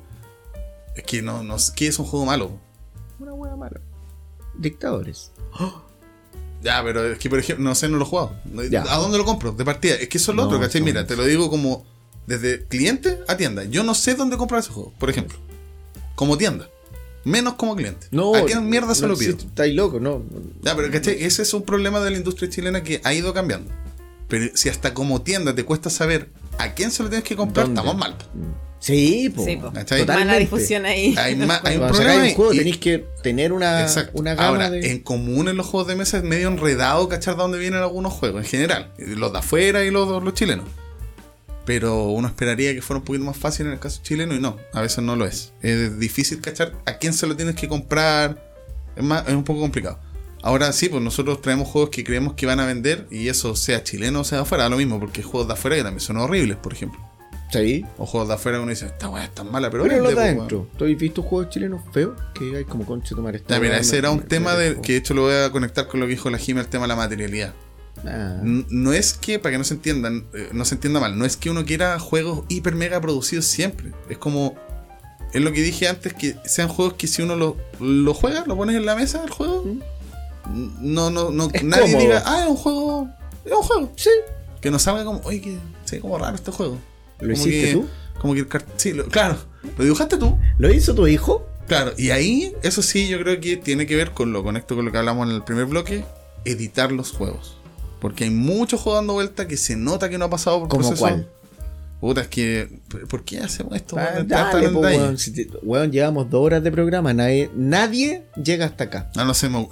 Es 0.94 1.04
que 1.04 1.22
no, 1.22 1.42
no 1.42 1.58
sé, 1.58 1.72
¿qué 1.76 1.86
es 1.86 1.98
un 1.98 2.04
juego 2.04 2.26
malo? 2.26 2.50
Una 3.18 3.32
hueá 3.32 3.56
mala. 3.56 3.80
Dictadores. 4.56 5.32
Ya, 6.60 6.82
pero 6.82 7.04
es 7.12 7.18
que, 7.20 7.30
por 7.30 7.38
ejemplo, 7.38 7.64
no 7.64 7.72
sé, 7.76 7.88
no 7.88 7.98
lo 7.98 8.04
he 8.04 8.08
jugado. 8.08 8.34
Ya. 8.68 8.82
¿A 8.92 8.96
dónde 8.98 9.16
lo 9.16 9.24
compro? 9.24 9.52
De 9.52 9.64
partida. 9.64 9.94
Es 9.94 10.08
que 10.08 10.18
eso 10.18 10.32
es 10.32 10.36
lo 10.36 10.42
No, 10.42 10.48
otro, 10.48 10.60
¿cachai? 10.60 10.80
Mira, 10.80 11.02
no. 11.02 11.06
te 11.06 11.14
lo 11.14 11.24
digo 11.24 11.48
como 11.50 11.84
desde 12.26 12.64
cliente 12.66 13.20
a 13.28 13.36
tienda. 13.36 13.62
Yo 13.62 13.84
no 13.84 13.94
sé 13.94 14.16
dónde 14.16 14.36
comprar 14.36 14.58
ese 14.58 14.70
juego, 14.72 14.92
por 14.98 15.08
ejemplo. 15.08 15.38
Como 16.16 16.36
tienda. 16.36 16.68
Menos 17.28 17.54
como 17.54 17.76
cliente. 17.76 18.06
No. 18.10 18.34
¿A 18.34 18.44
qué 18.46 18.56
mierda 18.60 18.94
se 18.94 19.02
no 19.02 19.08
lo 19.08 19.16
pido? 19.16 19.32
existe, 19.32 19.48
Estáis 19.50 19.74
loco, 19.74 20.00
no. 20.00 20.22
Ya, 20.62 20.74
pero 20.74 20.90
¿cachai? 20.90 21.22
Ese 21.22 21.42
es 21.42 21.52
un 21.54 21.62
problema 21.62 22.00
de 22.00 22.10
la 22.10 22.16
industria 22.16 22.48
chilena 22.48 22.82
que 22.82 23.00
ha 23.04 23.12
ido 23.12 23.32
cambiando. 23.34 23.70
Pero 24.28 24.50
si 24.54 24.68
hasta 24.68 24.94
como 24.94 25.22
tienda 25.22 25.54
te 25.54 25.64
cuesta 25.64 25.90
saber 25.90 26.28
a 26.58 26.74
quién 26.74 26.90
se 26.90 27.02
lo 27.02 27.08
tienes 27.08 27.26
que 27.28 27.36
comprar, 27.36 27.66
¿Dónde? 27.66 27.80
estamos 27.80 27.98
mal. 27.98 28.14
Sí, 28.80 29.28
po. 29.34 29.44
Sí, 29.44 29.56
po. 29.56 29.72
Mala 30.06 30.36
difusión 30.36 30.86
ahí. 30.86 31.14
Hay, 31.18 31.34
ma- 31.34 31.60
hay 31.64 31.76
un 31.78 31.88
problema 31.88 32.22
un 32.22 32.34
juego 32.34 32.52
y- 32.54 32.58
tenéis 32.58 32.78
que 32.78 33.06
tener 33.22 33.52
una, 33.52 33.82
Exacto. 33.82 34.12
una 34.14 34.34
gama 34.34 34.48
Ahora, 34.48 34.70
de... 34.70 34.90
en 34.92 35.00
común 35.00 35.48
en 35.48 35.56
los 35.56 35.66
juegos 35.66 35.88
de 35.88 35.96
mesa 35.96 36.18
es 36.18 36.22
medio 36.24 36.48
enredado 36.48 37.08
cachar 37.08 37.34
de 37.36 37.42
dónde 37.42 37.58
vienen 37.58 37.80
algunos 37.80 38.12
juegos, 38.12 38.42
en 38.44 38.48
general. 38.48 38.92
Los 38.98 39.32
de 39.32 39.38
afuera 39.38 39.84
y 39.84 39.90
los, 39.90 40.22
los 40.22 40.34
chilenos. 40.34 40.66
Pero 41.68 42.04
uno 42.04 42.28
esperaría 42.28 42.72
que 42.72 42.80
fuera 42.80 43.00
un 43.00 43.04
poquito 43.04 43.26
más 43.26 43.36
fácil 43.36 43.66
en 43.66 43.74
el 43.74 43.78
caso 43.78 44.00
chileno 44.02 44.34
y 44.34 44.40
no, 44.40 44.56
a 44.72 44.80
veces 44.80 45.04
no 45.04 45.16
lo 45.16 45.26
es. 45.26 45.52
Es 45.60 45.98
difícil 45.98 46.40
cachar 46.40 46.72
a 46.86 46.96
quién 46.96 47.12
se 47.12 47.26
lo 47.26 47.36
tienes 47.36 47.56
que 47.56 47.68
comprar. 47.68 48.42
Es, 48.96 49.04
más, 49.04 49.28
es 49.28 49.34
un 49.34 49.44
poco 49.44 49.60
complicado. 49.60 49.98
Ahora 50.40 50.72
sí, 50.72 50.88
pues 50.88 51.02
nosotros 51.02 51.42
traemos 51.42 51.68
juegos 51.68 51.90
que 51.90 52.04
creemos 52.04 52.32
que 52.32 52.46
van 52.46 52.58
a 52.58 52.64
vender 52.64 53.06
y 53.10 53.28
eso 53.28 53.54
sea 53.54 53.84
chileno 53.84 54.20
o 54.20 54.24
sea 54.24 54.38
de 54.38 54.42
afuera, 54.44 54.66
lo 54.70 54.78
mismo, 54.78 54.98
porque 54.98 55.22
juegos 55.22 55.46
de 55.46 55.52
afuera 55.52 55.76
que 55.76 55.82
también 55.82 56.00
son 56.00 56.16
horribles, 56.16 56.56
por 56.56 56.72
ejemplo. 56.72 56.98
Sí. 57.52 57.84
O 57.98 58.06
juegos 58.06 58.28
de 58.28 58.34
afuera 58.36 58.56
que 58.56 58.62
uno 58.62 58.70
dice, 58.70 58.86
esta 58.86 59.10
weá 59.10 59.24
es 59.24 59.34
tan 59.34 59.52
mala, 59.52 59.68
pero, 59.70 59.82
Pero 59.82 59.98
los 59.98 60.08
de 60.08 60.14
pues, 60.14 60.24
adentro. 60.24 60.58
weón". 60.60 60.70
¿Tú 60.78 60.84
has 60.86 60.96
visto 60.96 61.22
juegos 61.22 61.50
chilenos 61.50 61.82
feos? 61.92 62.18
Que 62.32 62.56
hay 62.56 62.64
como 62.64 62.86
concha 62.86 63.14
tomar 63.14 63.36
esta 63.36 63.56
Ya, 63.56 63.60
mira, 63.60 63.76
ese 63.76 63.98
era 63.98 64.10
un 64.10 64.22
tema 64.22 64.56
de 64.56 64.80
que 64.80 64.92
de 64.92 64.98
hecho 65.00 65.12
lo 65.12 65.24
voy 65.24 65.34
a 65.34 65.52
conectar 65.52 65.86
con 65.86 66.00
lo 66.00 66.06
que 66.06 66.12
dijo 66.12 66.30
la 66.30 66.38
Jimmy, 66.38 66.60
el 66.60 66.68
tema 66.68 66.84
de 66.84 66.88
la 66.88 66.96
materialidad. 66.96 67.52
Ah. 68.06 68.40
No 68.42 68.92
es 68.92 69.12
que, 69.14 69.38
para 69.38 69.52
que 69.52 69.58
no 69.58 69.64
se 69.64 69.74
entiendan, 69.74 70.26
eh, 70.34 70.48
no 70.52 70.64
se 70.64 70.74
entienda 70.76 71.00
mal, 71.00 71.18
no 71.18 71.24
es 71.24 71.36
que 71.36 71.50
uno 71.50 71.64
quiera 71.64 71.98
juegos 71.98 72.44
hiper 72.48 72.74
mega 72.74 73.00
producidos 73.00 73.44
siempre. 73.46 73.92
Es 74.08 74.18
como, 74.18 74.54
es 75.32 75.40
lo 75.42 75.52
que 75.52 75.60
dije 75.62 75.88
antes, 75.88 76.14
que 76.14 76.36
sean 76.44 76.68
juegos 76.68 76.94
que 76.94 77.06
si 77.06 77.22
uno 77.22 77.36
lo, 77.36 77.56
lo 77.80 78.14
juega, 78.14 78.44
lo 78.46 78.56
pones 78.56 78.76
en 78.76 78.86
la 78.86 78.94
mesa, 78.96 79.22
el 79.24 79.30
juego, 79.30 79.64
Mm. 79.64 79.80
no, 80.94 81.10
no, 81.10 81.30
no, 81.30 81.50
Es 81.52 81.62
nadie 81.62 81.82
cómodo. 81.82 82.00
diga, 82.00 82.22
ah, 82.24 82.44
es 82.44 82.48
un 82.50 82.56
juego, 82.56 83.08
es 83.44 83.52
un 83.52 83.62
juego. 83.62 83.92
Sí. 83.96 84.10
Que 84.62 84.70
no 84.70 84.78
salga 84.78 85.04
como, 85.04 85.20
oye, 85.24 85.40
que 85.40 85.58
se 85.84 85.96
ve 85.96 86.00
como 86.02 86.16
raro 86.18 86.34
este 86.36 86.50
juego. 86.50 86.78
¿Lo 87.20 87.32
Como 87.34 87.46
hiciste 87.46 87.66
que- 87.68 87.72
tú? 87.74 87.86
Como 88.20 88.34
que 88.34 88.40
el 88.40 88.48
cart- 88.48 88.66
sí, 88.76 88.92
lo- 88.94 89.06
claro, 89.08 89.36
lo 89.76 89.84
dibujaste 89.84 90.16
tú. 90.16 90.36
¿Lo 90.58 90.72
hizo 90.72 90.94
tu 90.94 91.06
hijo? 91.06 91.46
Claro, 91.68 91.92
y 91.98 92.10
ahí, 92.10 92.54
eso 92.62 92.80
sí, 92.80 93.08
yo 93.08 93.18
creo 93.20 93.38
que 93.40 93.56
tiene 93.58 93.86
que 93.86 93.94
ver 93.94 94.12
con 94.12 94.32
lo 94.32 94.42
conecto 94.42 94.74
con 94.74 94.86
lo 94.86 94.90
que 94.92 94.96
hablamos 94.98 95.28
en 95.28 95.34
el 95.34 95.44
primer 95.44 95.66
bloque, 95.66 96.02
editar 96.46 96.90
los 96.92 97.12
juegos. 97.12 97.57
Porque 98.00 98.24
hay 98.24 98.30
muchos 98.30 98.80
juegos 98.80 99.00
dando 99.00 99.14
vuelta 99.14 99.48
que 99.48 99.56
se 99.56 99.74
nota 99.76 100.08
que 100.08 100.18
no 100.18 100.26
ha 100.26 100.30
pasado 100.30 100.60
por 100.60 100.68
¿Como 100.68 100.82
proceso. 100.88 101.00
cuál? 101.00 101.28
Puta, 102.00 102.20
es 102.20 102.28
que. 102.28 102.78
¿Por 103.08 103.24
qué 103.24 103.38
hacemos 103.40 103.74
esto? 103.74 103.96
Ah, 103.98 104.22
dale, 104.24 104.68
po, 104.68 104.80
weón. 104.80 105.18
Si 105.18 105.32
te- 105.32 105.48
weón, 105.62 105.90
llevamos 105.90 106.30
dos 106.30 106.44
horas 106.46 106.62
de 106.62 106.70
programa. 106.70 107.12
Nadie, 107.12 107.50
nadie 107.56 108.22
llega 108.42 108.66
hasta 108.66 108.84
acá. 108.84 109.10
No, 109.16 109.24
no 109.24 109.34
se 109.34 109.48
me 109.48 109.58
weón. 109.58 109.68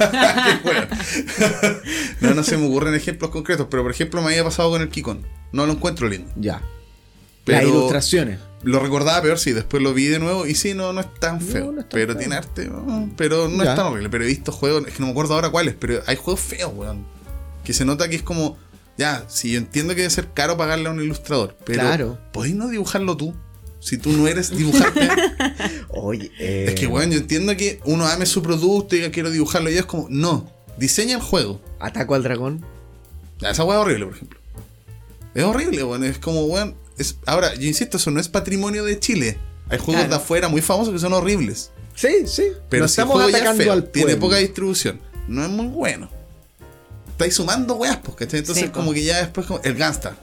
no, 2.20 2.34
no 2.34 2.42
se 2.42 2.56
me 2.56 2.66
ocurren 2.66 2.94
ejemplos 2.94 3.30
concretos, 3.30 3.66
pero 3.70 3.82
por 3.82 3.92
ejemplo 3.92 4.20
me 4.22 4.28
había 4.28 4.44
pasado 4.44 4.70
con 4.70 4.82
el 4.82 4.88
Kikon. 4.88 5.24
No 5.52 5.66
lo 5.66 5.72
encuentro 5.72 6.08
lindo. 6.08 6.30
Ya. 6.36 6.62
Pero 7.44 7.58
Las 7.58 7.68
ilustraciones. 7.68 8.38
Lo 8.62 8.78
recordaba 8.80 9.22
peor, 9.22 9.38
sí, 9.38 9.52
después 9.52 9.82
lo 9.82 9.94
vi 9.94 10.06
de 10.06 10.18
nuevo 10.18 10.46
y 10.46 10.54
sí, 10.54 10.74
no, 10.74 10.92
no 10.92 11.00
es 11.00 11.14
tan 11.18 11.40
feo. 11.40 11.72
no 11.72 11.80
es 11.80 11.88
tan 11.88 11.98
pero 11.98 12.12
feo. 12.12 12.18
tiene 12.18 12.36
arte, 12.36 12.70
pero 13.16 13.48
no 13.48 13.64
Ya. 13.64 13.70
es 13.70 13.76
tan 13.76 13.86
horrible. 13.86 14.10
Pero 14.10 14.24
he 14.24 14.26
visto 14.26 14.52
juegos, 14.52 14.86
es 14.86 14.94
que 14.94 15.00
no 15.00 15.06
me 15.06 15.12
acuerdo 15.12 15.34
ahora 15.34 15.50
cuáles, 15.50 15.74
pero 15.78 16.02
hay 16.06 16.16
juegos 16.16 16.40
feos, 16.40 16.72
weón. 16.74 17.06
Que 17.64 17.72
se 17.72 17.84
nota 17.84 18.08
que 18.08 18.16
es 18.16 18.22
como, 18.22 18.56
ya, 18.98 19.24
si 19.28 19.52
yo 19.52 19.58
entiendo 19.58 19.94
que 19.94 20.02
debe 20.02 20.10
ser 20.10 20.32
caro 20.32 20.56
pagarle 20.56 20.88
a 20.88 20.92
un 20.92 21.00
ilustrador, 21.02 21.56
pero 21.64 21.80
Claro. 21.80 22.18
¿podéis 22.32 22.54
no 22.56 22.68
dibujarlo 22.68 23.16
tú? 23.16 23.34
Si 23.80 23.96
tú 23.96 24.10
no 24.12 24.26
eres 24.28 24.50
dibujante. 24.56 25.08
Oye, 25.88 26.30
eh, 26.38 26.66
es 26.68 26.74
que, 26.74 26.86
weón, 26.86 27.10
yo 27.10 27.18
entiendo 27.18 27.56
que 27.56 27.80
uno 27.84 28.06
ame 28.06 28.26
su 28.26 28.42
producto 28.42 28.94
y 28.94 28.98
diga 28.98 29.10
quiero 29.10 29.30
dibujarlo 29.30 29.70
y 29.70 29.76
es 29.78 29.86
como, 29.86 30.06
no, 30.10 30.50
diseña 30.76 31.16
el 31.16 31.22
juego. 31.22 31.60
Ataco 31.78 32.14
al 32.14 32.22
dragón. 32.22 32.64
Ya, 33.40 33.50
esa 33.50 33.64
weá 33.64 33.78
es 33.78 33.82
horrible, 33.82 34.04
por 34.06 34.14
ejemplo. 34.16 34.40
Es 35.34 35.44
horrible, 35.44 35.82
weón. 35.84 36.04
Es 36.04 36.18
como, 36.18 36.44
weón. 36.44 36.74
Es... 36.98 37.16
Ahora, 37.24 37.54
yo 37.54 37.66
insisto, 37.66 37.96
eso 37.96 38.10
no 38.10 38.20
es 38.20 38.28
patrimonio 38.28 38.84
de 38.84 38.98
Chile. 38.98 39.38
Hay 39.70 39.78
juegos 39.78 39.94
Claro. 40.02 40.08
de 40.10 40.16
afuera 40.16 40.48
muy 40.48 40.60
famosos 40.60 40.92
que 40.92 40.98
son 40.98 41.12
horribles. 41.14 41.70
Sí, 41.94 42.26
sí. 42.26 42.48
Pero 42.68 42.84
no 42.84 42.88
si 42.88 43.00
el 43.00 43.04
estamos 43.04 43.14
juego 43.14 43.30
ya 43.30 43.36
es 43.38 43.42
atacando 43.42 43.62
feo, 43.64 43.72
al 43.72 43.90
tiene 43.90 44.12
pueblo. 44.12 44.26
poca 44.26 44.36
distribución, 44.38 45.00
no 45.28 45.42
es 45.44 45.48
muy 45.50 45.68
bueno. 45.68 46.10
Estáis 47.20 47.34
sumando 47.34 47.74
weas, 47.74 47.98
pues, 47.98 48.16
¿cachai? 48.16 48.38
Entonces, 48.40 48.64
Sí, 48.64 48.68
po. 48.70 48.78
como 48.80 48.94
que 48.94 49.04
ya 49.04 49.18
después, 49.18 49.46
como 49.46 49.60
el 49.62 49.74
Gangsta, 49.74 50.16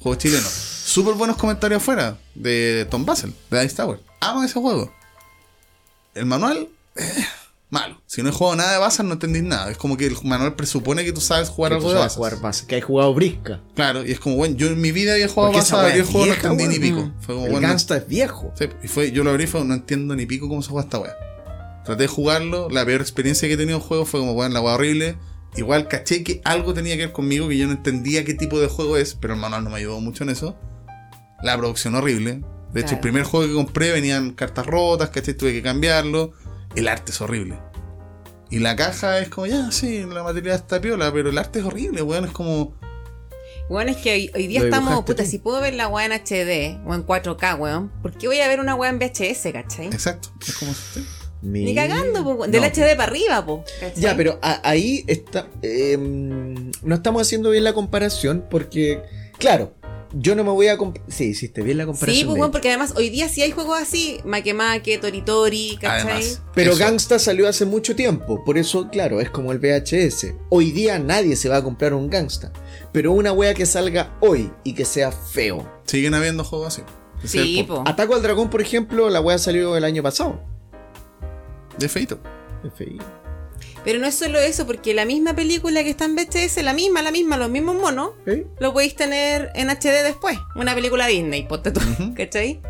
juego 0.00 0.18
chileno. 0.18 0.46
Súper 0.46 1.14
buenos 1.14 1.38
comentarios 1.38 1.80
afuera 1.80 2.18
de 2.34 2.86
Tom 2.90 3.06
Basel, 3.06 3.32
de 3.50 3.64
Ice 3.64 3.74
Tower. 3.74 4.00
Amo 4.20 4.44
ese 4.44 4.60
juego. 4.60 4.92
El 6.14 6.26
manual, 6.26 6.68
eh, 6.94 7.24
malo. 7.70 8.02
Si 8.06 8.22
no 8.22 8.28
he 8.28 8.32
jugado 8.32 8.54
nada 8.56 8.72
de 8.72 8.78
basas, 8.78 9.06
no 9.06 9.14
entendís 9.14 9.44
nada. 9.44 9.70
Es 9.70 9.78
como 9.78 9.96
que 9.96 10.04
el 10.08 10.16
manual 10.24 10.54
presupone 10.56 11.06
que 11.06 11.12
tú 11.14 11.22
sabes 11.22 11.48
jugar 11.48 11.70
Que 11.70 11.76
algo 11.76 11.88
tú 11.88 11.94
de 11.94 12.00
sabes 12.00 12.04
basas. 12.08 12.16
jugar 12.18 12.40
base, 12.42 12.66
que 12.66 12.74
hay 12.74 12.80
jugado 12.82 13.14
brisca. 13.14 13.60
Claro, 13.74 14.04
y 14.06 14.12
es 14.12 14.20
como, 14.20 14.36
bueno, 14.36 14.56
yo 14.56 14.66
en 14.66 14.78
mi 14.78 14.92
vida 14.92 15.14
había 15.14 15.28
jugado 15.28 15.54
wea 15.54 15.62
abrí 15.62 16.00
el 16.00 16.04
juego, 16.04 16.26
no 16.26 16.32
entendí 16.34 16.66
ni 16.68 16.78
pico. 16.78 17.12
Fue 17.22 17.34
como, 17.34 17.46
El 17.46 17.52
bueno, 17.52 17.66
Gangsta 17.68 17.96
es 17.96 18.06
viejo. 18.06 18.52
Sí, 18.58 18.66
y 18.82 18.88
fue, 18.88 19.10
yo 19.10 19.24
lo 19.24 19.30
abrí 19.30 19.44
y 19.44 19.46
fue, 19.46 19.64
no 19.64 19.72
entiendo 19.72 20.14
ni 20.14 20.26
pico 20.26 20.50
cómo 20.50 20.60
se 20.60 20.68
juega 20.68 20.84
esta 20.84 20.98
wea. 20.98 21.16
Traté 21.86 22.02
de 22.02 22.08
jugarlo, 22.08 22.68
la 22.68 22.84
peor 22.84 23.00
experiencia 23.00 23.48
que 23.48 23.54
he 23.54 23.56
tenido 23.56 23.78
en 23.78 23.82
juego 23.82 24.04
fue 24.04 24.20
como, 24.20 24.32
weón, 24.34 24.52
la 24.52 24.60
wea 24.60 24.74
horrible. 24.74 25.16
Igual 25.56 25.88
caché 25.88 26.22
que 26.22 26.40
algo 26.44 26.74
tenía 26.74 26.96
que 26.96 27.06
ver 27.06 27.12
conmigo, 27.12 27.48
que 27.48 27.56
yo 27.56 27.66
no 27.66 27.72
entendía 27.72 28.24
qué 28.24 28.34
tipo 28.34 28.60
de 28.60 28.68
juego 28.68 28.96
es, 28.96 29.14
pero 29.14 29.34
el 29.34 29.40
manual 29.40 29.64
no 29.64 29.70
me 29.70 29.76
ayudó 29.76 30.00
mucho 30.00 30.24
en 30.24 30.30
eso. 30.30 30.56
La 31.42 31.56
producción 31.56 31.94
horrible. 31.94 32.42
De 32.72 32.82
hecho, 32.82 32.94
el 32.94 33.00
primer 33.00 33.22
juego 33.22 33.46
que 33.46 33.54
compré 33.54 33.92
venían 33.92 34.32
cartas 34.32 34.66
rotas, 34.66 35.08
caché, 35.10 35.32
tuve 35.32 35.52
que 35.52 35.62
cambiarlo. 35.62 36.32
El 36.74 36.88
arte 36.88 37.12
es 37.12 37.20
horrible. 37.20 37.58
Y 38.50 38.58
la 38.58 38.76
caja 38.76 39.18
es 39.18 39.28
como, 39.28 39.46
ya, 39.46 39.70
sí, 39.72 40.04
la 40.04 40.22
material 40.22 40.56
está 40.56 40.80
piola, 40.80 41.12
pero 41.12 41.30
el 41.30 41.38
arte 41.38 41.60
es 41.60 41.64
horrible, 41.64 42.02
weón, 42.02 42.26
es 42.26 42.30
como... 42.30 42.74
Bueno, 43.68 43.90
es 43.90 43.96
que 43.96 44.12
hoy, 44.12 44.30
hoy 44.34 44.46
día 44.46 44.62
estamos, 44.62 45.04
puta, 45.04 45.24
tú. 45.24 45.30
si 45.30 45.38
puedo 45.38 45.60
ver 45.60 45.74
la 45.74 45.88
weá 45.88 46.06
en 46.06 46.12
HD 46.12 46.78
o 46.86 46.94
en 46.94 47.04
4K, 47.04 47.58
weón, 47.58 47.90
¿por 48.02 48.12
qué 48.16 48.28
voy 48.28 48.38
a 48.40 48.46
ver 48.46 48.60
una 48.60 48.76
weá 48.76 48.90
en 48.90 48.98
VHS, 48.98 49.52
cachai? 49.52 49.86
Exacto, 49.86 50.28
es 50.46 50.56
como... 50.56 50.72
sí. 50.72 51.04
Ni 51.52 51.74
cagando, 51.74 52.24
po, 52.24 52.46
del 52.46 52.60
No. 52.60 52.66
HD 52.66 52.96
para 52.96 53.04
arriba, 53.10 53.44
po. 53.46 53.64
¿cachai? 53.80 54.00
Ya, 54.02 54.16
pero 54.16 54.38
a- 54.42 54.60
ahí 54.68 55.04
está. 55.06 55.48
eh, 55.62 55.96
no 55.98 56.94
estamos 56.94 57.22
haciendo 57.22 57.50
bien 57.50 57.64
la 57.64 57.72
comparación 57.72 58.44
porque, 58.50 59.02
claro, 59.38 59.72
yo 60.12 60.34
no 60.34 60.44
me 60.44 60.50
voy 60.50 60.68
a. 60.68 60.78
Sí, 61.08 61.24
hiciste 61.24 61.62
bien 61.62 61.78
la 61.78 61.84
comparación. 61.86 62.16
Sí, 62.16 62.24
pues, 62.24 62.38
hecho. 62.38 62.50
porque 62.50 62.68
además 62.68 62.94
hoy 62.96 63.10
día 63.10 63.28
sí 63.28 63.42
hay 63.42 63.50
juegos 63.50 63.78
así, 63.80 64.18
Makemake, 64.24 64.98
Toritori, 64.98 65.76
¿cachai? 65.80 66.00
Además. 66.12 66.42
Pero 66.54 66.70
Eso. 66.72 66.80
Gangsta 66.80 67.18
salió 67.18 67.48
hace 67.48 67.64
mucho 67.64 67.94
tiempo, 67.96 68.42
por 68.44 68.56
eso, 68.56 68.88
claro, 68.90 69.20
es 69.20 69.30
como 69.30 69.52
el 69.52 69.58
VHS. 69.58 70.34
Hoy 70.48 70.70
día 70.72 70.98
nadie 70.98 71.36
se 71.36 71.48
va 71.48 71.56
a 71.58 71.62
comprar 71.64 71.92
un 71.94 72.08
Gangsta. 72.08 72.52
Pero 72.92 73.12
una 73.12 73.32
wea 73.32 73.52
que 73.54 73.66
salga 73.66 74.16
hoy 74.20 74.50
y 74.64 74.74
que 74.74 74.84
sea 74.84 75.12
feo. 75.12 75.68
Siguen 75.84 76.14
habiendo 76.14 76.44
juegos 76.44 76.68
así. 76.78 76.82
Sí, 77.24 77.64
po. 77.66 77.82
Ataco 77.86 78.14
al 78.14 78.22
Dragón, 78.22 78.48
por 78.48 78.60
ejemplo, 78.62 79.10
la 79.10 79.20
wea 79.20 79.38
salió 79.38 79.76
el 79.76 79.84
año 79.84 80.02
pasado. 80.02 80.40
De 81.78 81.88
feito. 81.88 82.18
FI. 82.76 82.98
Pero 83.84 83.98
no 84.00 84.06
es 84.06 84.14
solo 84.16 84.38
eso, 84.40 84.66
porque 84.66 84.94
la 84.94 85.04
misma 85.04 85.34
película 85.34 85.82
que 85.84 85.90
está 85.90 86.04
en 86.06 86.16
VHS, 86.16 86.62
la 86.62 86.72
misma, 86.72 87.02
la 87.02 87.12
misma, 87.12 87.36
los 87.36 87.48
mismos 87.50 87.76
monos, 87.76 88.10
¿Eh? 88.26 88.46
lo 88.58 88.72
podéis 88.72 88.96
tener 88.96 89.50
en 89.54 89.68
HD 89.70 90.02
después. 90.02 90.38
Una 90.56 90.74
película 90.74 91.06
Disney, 91.06 91.44
ponte 91.46 91.70
tú, 91.70 91.80
Ujú. 91.80 92.14
¿cachai? 92.14 92.60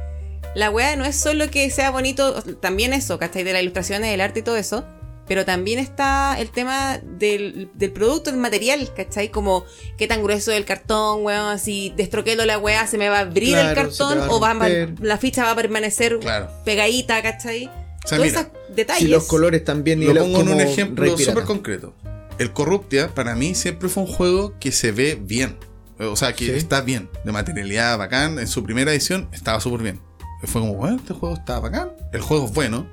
La 0.54 0.70
weá 0.70 0.94
no 0.96 1.04
es 1.04 1.16
solo 1.16 1.50
que 1.50 1.70
sea 1.70 1.90
bonito, 1.90 2.42
también 2.60 2.92
eso, 2.92 3.18
¿cachai? 3.18 3.44
De 3.44 3.52
las 3.52 3.62
ilustraciones, 3.62 4.12
el 4.12 4.20
arte 4.20 4.40
y 4.40 4.42
todo 4.42 4.56
eso. 4.56 4.84
Pero 5.26 5.44
también 5.44 5.80
está 5.80 6.36
el 6.38 6.50
tema 6.50 6.98
del, 7.02 7.68
del 7.74 7.92
producto, 7.92 8.30
el 8.30 8.36
material, 8.36 8.92
¿cachai? 8.94 9.28
Como 9.30 9.64
qué 9.98 10.06
tan 10.06 10.22
grueso 10.22 10.52
es 10.52 10.58
el 10.58 10.64
cartón, 10.64 11.24
weón. 11.24 11.58
Si 11.58 11.92
destroquelo 11.96 12.44
la 12.44 12.58
weá, 12.58 12.86
se 12.86 12.96
me 12.96 13.08
va 13.08 13.18
a 13.18 13.20
abrir 13.22 13.54
Claro, 13.54 13.68
el 13.70 13.74
cartón 13.74 14.12
te 14.14 14.18
va 14.20 14.26
a 14.26 14.30
o 14.30 14.40
va 14.40 14.50
a- 14.52 14.68
la 15.00 15.18
ficha 15.18 15.42
va 15.44 15.50
a 15.50 15.56
permanecer 15.56 16.18
Claro. 16.20 16.48
pegadita, 16.64 17.20
¿cachai? 17.22 17.68
O 18.06 18.08
sea, 18.08 18.18
mira, 18.18 18.40
esos 18.40 18.46
detalles. 18.74 19.02
Si 19.02 19.08
los 19.08 19.24
colores 19.24 19.64
también 19.64 19.98
lo 19.98 20.06
nivelados 20.06 20.30
pongo 20.30 20.42
en 20.42 20.54
un 20.54 20.60
ejemplo 20.60 21.18
súper 21.18 21.42
concreto. 21.42 21.92
El 22.38 22.52
Corruptia, 22.52 23.12
para 23.14 23.34
mí, 23.34 23.56
siempre 23.56 23.88
fue 23.88 24.04
un 24.04 24.08
juego 24.08 24.54
que 24.60 24.70
se 24.70 24.92
ve 24.92 25.18
bien. 25.20 25.56
O 25.98 26.14
sea, 26.14 26.32
que 26.34 26.44
Sí. 26.46 26.50
está 26.52 26.82
bien. 26.82 27.08
De 27.24 27.32
materialidad 27.32 27.98
bacán. 27.98 28.38
En 28.38 28.46
su 28.46 28.62
primera 28.62 28.92
edición 28.92 29.28
estaba 29.32 29.58
súper 29.60 29.82
bien. 29.82 30.00
Fue 30.44 30.60
como, 30.60 30.74
bueno, 30.74 30.96
este 30.96 31.14
juego 31.14 31.34
está 31.34 31.58
bacán. 31.58 31.90
El 32.12 32.20
juego 32.20 32.46
es 32.46 32.52
bueno. 32.52 32.86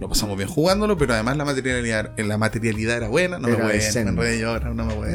Lo 0.00 0.08
pasamos 0.08 0.36
bien 0.36 0.48
jugándolo, 0.50 0.98
pero 0.98 1.14
además 1.14 1.36
la 1.38 1.44
materialidad, 1.46 2.12
la 2.18 2.36
materialidad 2.36 2.98
era 2.98 3.08
buena. 3.08 3.38
No 3.38 3.48
Era 3.48 3.56
me 3.58 3.62
voy 3.64 3.80
a 3.80 3.92
me 4.04 4.10
enredé 4.10 4.38
yo 4.40 4.50
ahora, 4.50 4.74
no 4.74 4.84
me 4.84 4.94
voy 4.94 5.08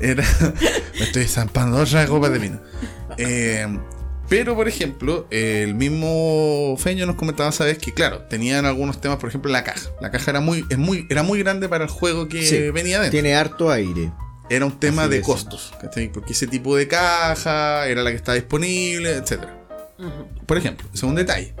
Era, 0.00 0.24
me 0.98 1.04
estoy 1.04 1.24
zampando 1.24 1.78
otra 1.78 2.06
copa 2.06 2.28
de 2.28 2.38
vino. 2.38 2.60
Eh, 3.16 3.66
pero, 4.28 4.54
por 4.54 4.68
ejemplo, 4.68 5.26
el 5.30 5.74
mismo 5.74 6.76
Feño 6.78 7.06
nos 7.06 7.16
comentaba, 7.16 7.50
¿sabes? 7.52 7.78
Que 7.78 7.94
claro, 7.94 8.22
tenían 8.28 8.66
algunos 8.66 9.00
temas, 9.00 9.18
por 9.18 9.28
ejemplo, 9.28 9.50
la 9.50 9.64
caja. 9.64 9.90
La 10.00 10.10
caja 10.10 10.30
era 10.30 10.40
muy, 10.40 10.64
es 10.68 10.78
muy, 10.78 11.06
era 11.08 11.22
muy 11.22 11.38
grande 11.38 11.68
para 11.68 11.84
el 11.84 11.90
juego 11.90 12.28
que 12.28 12.42
Sí, 12.46 12.70
venía 12.70 12.96
dentro. 13.00 13.12
Tiene 13.12 13.34
harto 13.34 13.70
aire. 13.70 14.12
Era 14.50 14.64
un 14.66 14.78
tema 14.78 15.02
Así 15.02 15.10
de 15.12 15.18
es. 15.18 15.24
costos, 15.26 15.72
¿cachai? 15.80 16.10
Porque 16.10 16.32
ese 16.32 16.46
tipo 16.46 16.76
de 16.76 16.88
caja 16.88 17.86
era 17.86 18.02
la 18.02 18.10
que 18.10 18.16
estaba 18.16 18.34
disponible, 18.36 19.12
etcétera. 19.12 19.58
Ujú. 19.98 20.46
Por 20.46 20.56
ejemplo, 20.56 20.86
un 21.02 21.14
detalle. 21.14 21.54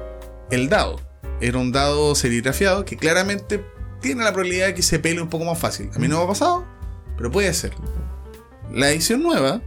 El 0.50 0.68
dado 0.68 1.00
era 1.40 1.58
un 1.58 1.72
dado 1.72 2.14
serigrafiado 2.14 2.84
que 2.84 2.96
claramente 2.96 3.64
tiene 4.00 4.24
la 4.24 4.32
probabilidad 4.32 4.66
de 4.68 4.74
que 4.74 4.82
se 4.82 4.98
pele 4.98 5.20
un 5.20 5.28
poco 5.28 5.44
más 5.44 5.58
fácil. 5.58 5.90
A 5.94 5.98
mí 5.98 6.08
no 6.08 6.18
me 6.18 6.24
ha 6.24 6.28
pasado, 6.28 6.64
pero 7.16 7.30
puede 7.30 7.52
ser. 7.52 7.72
La 8.72 8.90
edición 8.90 9.22
nueva 9.22 9.60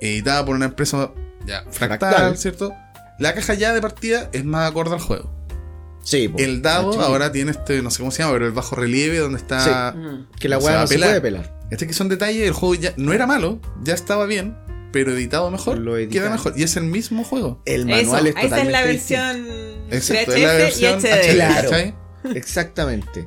editada 0.00 0.44
por 0.44 0.54
una 0.54 0.66
empresa 0.66 1.10
ya, 1.48 1.64
fractal, 1.70 1.98
Fractal. 2.10 2.38
¿cierto? 2.38 2.74
La 3.18 3.34
caja 3.34 3.54
ya 3.54 3.72
de 3.74 3.80
partida 3.80 4.28
es 4.32 4.44
más 4.44 4.70
acorde 4.70 4.94
al 4.94 5.00
juego. 5.00 5.34
Sí, 6.04 6.28
po. 6.28 6.38
El 6.38 6.62
dado 6.62 7.00
ahora 7.02 7.32
tiene 7.32 7.50
este, 7.50 7.82
no 7.82 7.90
sé 7.90 7.98
cómo 7.98 8.10
se 8.10 8.22
llama, 8.22 8.32
pero 8.34 8.46
el 8.46 8.52
bajo 8.52 8.76
relieve 8.76 9.18
donde 9.18 9.38
está. 9.38 9.92
Mm. 9.96 10.28
Que 10.38 10.48
la 10.48 10.58
va 10.58 10.80
no 10.80 10.86
se 10.86 10.94
pelar. 10.94 11.08
puede 11.10 11.20
pelar. 11.20 11.58
Este 11.70 11.86
que 11.86 11.92
son 11.92 12.08
detalles, 12.08 12.46
el 12.46 12.52
juego 12.52 12.74
ya 12.76 12.94
no 12.96 13.12
era 13.12 13.26
malo, 13.26 13.60
ya 13.82 13.92
estaba 13.92 14.24
bien, 14.24 14.56
pero 14.92 15.12
editado 15.12 15.50
mejor, 15.50 15.78
Lo 15.78 15.96
queda 16.08 16.30
mejor. 16.30 16.54
Y 16.56 16.62
es 16.62 16.76
el 16.76 16.84
mismo 16.84 17.24
juego. 17.24 17.60
El 17.66 17.90
Eso, 17.90 18.12
manual 18.12 18.26
es 18.28 18.32
esa 18.36 18.40
es 18.44 18.50
totalmente 18.50 18.72
la 18.72 18.86
distinto. 18.86 19.22
versión 19.24 19.92
Exacto, 19.92 20.32
es 20.32 20.42
la 20.42 20.52
versión 20.54 20.98
y 21.00 21.02
HD. 21.02 21.06
HD, 21.06 21.34
Claro. 21.34 21.94
Exactamente. 22.34 23.26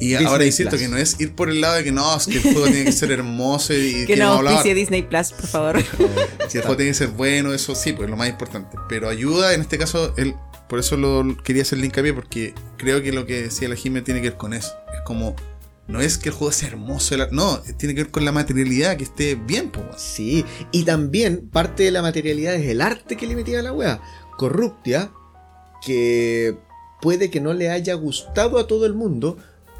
Y 0.00 0.08
Disney 0.08 0.26
ahora 0.26 0.44
insisto 0.44 0.70
Plus. 0.70 0.82
que 0.82 0.88
no 0.88 0.96
es 0.98 1.18
ir 1.20 1.34
por 1.34 1.48
el 1.48 1.60
lado 1.60 1.76
de 1.76 1.84
que 1.84 1.92
no, 1.92 2.16
es 2.16 2.26
que 2.26 2.36
el 2.36 2.42
juego 2.42 2.64
tiene 2.64 2.84
que 2.84 2.92
ser 2.92 3.10
hermoso 3.12 3.72
y 3.74 4.04
Que 4.06 4.16
no 4.16 4.32
a 4.32 4.36
hablar. 4.38 4.52
auspicie 4.54 4.74
Disney 4.74 5.02
Plus, 5.02 5.32
por 5.32 5.46
favor. 5.46 5.76
Si 6.48 6.58
el 6.58 6.62
juego 6.64 6.76
tiene 6.76 6.90
que 6.92 6.98
ser 6.98 7.08
bueno, 7.08 7.52
eso 7.54 7.74
sí, 7.74 7.92
pues 7.92 8.04
es 8.06 8.10
lo 8.10 8.16
más 8.16 8.28
importante. 8.28 8.76
Pero 8.88 9.08
ayuda, 9.08 9.54
en 9.54 9.62
este 9.62 9.78
caso, 9.78 10.12
el, 10.16 10.34
por 10.68 10.78
eso 10.80 10.96
lo 10.96 11.36
quería 11.42 11.62
hacer 11.62 11.78
el 11.78 11.84
hincapié, 11.86 12.12
porque 12.12 12.54
creo 12.76 13.02
que 13.02 13.10
lo 13.12 13.24
que 13.26 13.42
decía 13.42 13.68
la 13.68 13.76
Jimmy 13.76 14.02
tiene 14.02 14.20
que 14.20 14.28
ver 14.30 14.38
con 14.38 14.52
eso. 14.52 14.74
Es 14.94 15.00
como, 15.06 15.34
no 15.88 16.00
es 16.00 16.18
que 16.18 16.28
el 16.28 16.34
juego 16.34 16.52
sea 16.52 16.68
hermoso, 16.68 17.14
el- 17.14 17.28
no, 17.32 17.60
tiene 17.78 17.94
que 17.94 18.02
ver 18.04 18.10
con 18.12 18.24
la 18.24 18.32
materialidad, 18.32 18.96
que 18.96 19.04
esté 19.04 19.34
bien, 19.34 19.70
pues. 19.70 19.86
Sí, 19.96 20.44
y 20.72 20.84
también 20.84 21.48
parte 21.48 21.84
de 21.84 21.90
la 21.90 22.02
materialidad 22.02 22.54
es 22.54 22.68
el 22.68 22.80
arte 22.82 23.16
que 23.16 23.26
le 23.26 23.34
metía 23.34 23.60
a 23.60 23.62
la 23.62 23.72
wea. 23.72 24.00
Corruptia, 24.36 25.10
que 25.84 26.56
puede 27.00 27.30
que 27.30 27.40
no 27.40 27.52
le 27.54 27.70
haya 27.70 27.94
gustado 27.94 28.58
a 28.58 28.66
todo 28.66 28.86
el 28.86 28.94
mundo, 28.94 29.36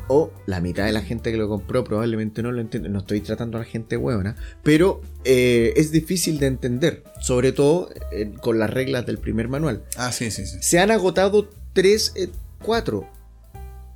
o 0.09 0.31
la 0.47 0.61
mitad 0.61 0.85
de 0.85 0.93
la 0.93 1.03
gente 1.03 1.33
que 1.33 1.37
lo 1.37 1.49
compró 1.49 1.85
probablemente 1.85 2.43
no 2.43 2.53
lo 2.53 2.61
entiende. 2.61 2.89
No 2.89 3.01
estoy 3.01 3.21
tratando 3.21 3.59
a 3.59 3.61
la 3.61 3.67
gente 3.67 3.97
hueona, 3.97 4.37
pero 4.63 5.01
eh, 5.25 5.75
es 5.77 5.91
difícil 5.91 6.39
de 6.39 6.47
entender, 6.47 7.03
sobre 7.21 7.53
todo 7.53 7.91
eh, 8.13 8.33
con 8.41 8.59
las 8.59 8.71
reglas 8.71 9.07
del 9.07 9.19
primer 9.19 9.49
manual. 9.49 9.85
Ah, 9.97 10.13
sí, 10.13 10.31
sí, 10.31 10.47
sí. 10.47 10.59
Se 10.61 10.79
han 10.79 10.91
agotado 10.91 11.49
tres, 11.73 12.13
eh, 12.17 12.29
cuatro, 12.63 13.09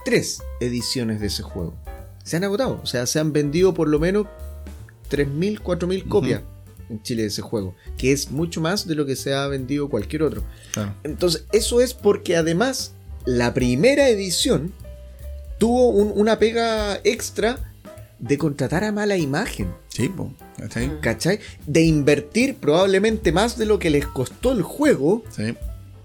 tres 0.04 0.42
ediciones 0.60 1.20
de 1.20 1.28
ese 1.28 1.42
juego. 1.42 1.76
Se 2.24 2.36
han 2.36 2.44
agotado, 2.44 2.80
o 2.82 2.86
sea, 2.86 3.06
se 3.06 3.18
han 3.18 3.32
vendido 3.32 3.74
por 3.74 3.88
lo 3.88 3.98
menos 3.98 4.26
3.000, 5.10 5.60
4.000 5.60 6.08
copias 6.08 6.42
en 6.88 7.02
Chile 7.02 7.22
de 7.22 7.28
ese 7.28 7.42
juego, 7.42 7.74
que 7.96 8.12
es 8.12 8.30
mucho 8.30 8.60
más 8.60 8.86
de 8.86 8.94
lo 8.94 9.06
que 9.06 9.16
se 9.16 9.34
ha 9.34 9.46
vendido 9.46 9.88
cualquier 9.88 10.24
otro. 10.24 10.44
Claro. 10.72 10.94
Entonces, 11.02 11.44
eso 11.52 11.80
es 11.80 11.94
porque 11.94 12.36
además 12.36 12.92
la 13.24 13.54
primera 13.54 14.08
edición 14.08 14.72
tuvo 15.60 15.90
un- 15.90 16.12
una 16.16 16.38
pega 16.40 16.98
extra 17.04 17.72
de 18.18 18.36
contratar 18.36 18.82
a 18.82 18.90
mala 18.90 19.16
imagen. 19.16 19.68
Sí, 19.88 20.08
pues. 20.08 20.30
¿cachai? 20.58 21.00
¿Cachai? 21.00 21.38
De 21.66 21.82
invertir 21.82 22.56
probablemente 22.56 23.30
más 23.30 23.56
de 23.56 23.66
lo 23.66 23.78
que 23.78 23.90
les 23.90 24.06
costó 24.06 24.50
el 24.52 24.62
juego. 24.62 25.22
Sí. 25.34 25.54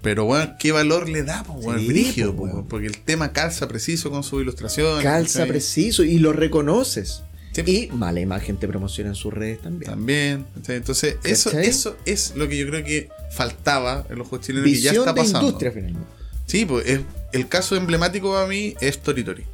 Pero 0.02 0.24
bueno, 0.26 0.52
¿qué 0.60 0.70
valor 0.72 1.08
le 1.08 1.24
da, 1.24 1.44
weón? 1.48 1.80
Sí, 1.80 1.86
Brígido, 1.88 2.34
po, 2.36 2.44
weón. 2.44 2.66
porque 2.68 2.86
el 2.86 2.98
tema 2.98 3.32
calza 3.32 3.66
preciso 3.66 4.10
con 4.10 4.22
su 4.22 4.40
ilustración. 4.40 5.02
Calza 5.02 5.40
¿cachai? 5.40 5.48
preciso 5.48 6.04
y 6.04 6.18
lo 6.18 6.32
reconoces. 6.32 7.22
Sí. 7.52 7.62
Y 7.90 7.94
mala 7.96 8.20
imagen 8.20 8.58
te 8.58 8.68
promociona 8.68 9.08
en 9.10 9.16
sus 9.16 9.32
redes 9.32 9.60
también. 9.62 9.90
También. 9.90 10.46
¿cachai? 10.54 10.76
Entonces, 10.76 11.16
eso, 11.24 11.50
¿Cachai? 11.50 11.66
eso 11.66 11.96
es 12.04 12.34
lo 12.36 12.46
que 12.48 12.56
yo 12.58 12.66
creo 12.68 12.84
que 12.84 13.08
faltaba 13.30 14.06
en 14.10 14.18
los 14.18 14.28
juegos 14.28 14.46
chilenos 14.46 14.68
que 14.70 14.76
ya 14.78 14.90
Visión 14.92 15.08
está 15.08 15.12
de 15.12 15.20
pasando. 15.20 15.46
industria 15.48 15.72
finalmente. 15.72 16.08
Sí, 16.46 16.64
pues 16.64 16.86
es- 16.86 17.00
el 17.32 17.48
caso 17.48 17.76
emblemático 17.76 18.32
para 18.32 18.46
mí 18.46 18.74
es 18.80 18.98
Tori 19.02 19.24
Tori. 19.24 19.44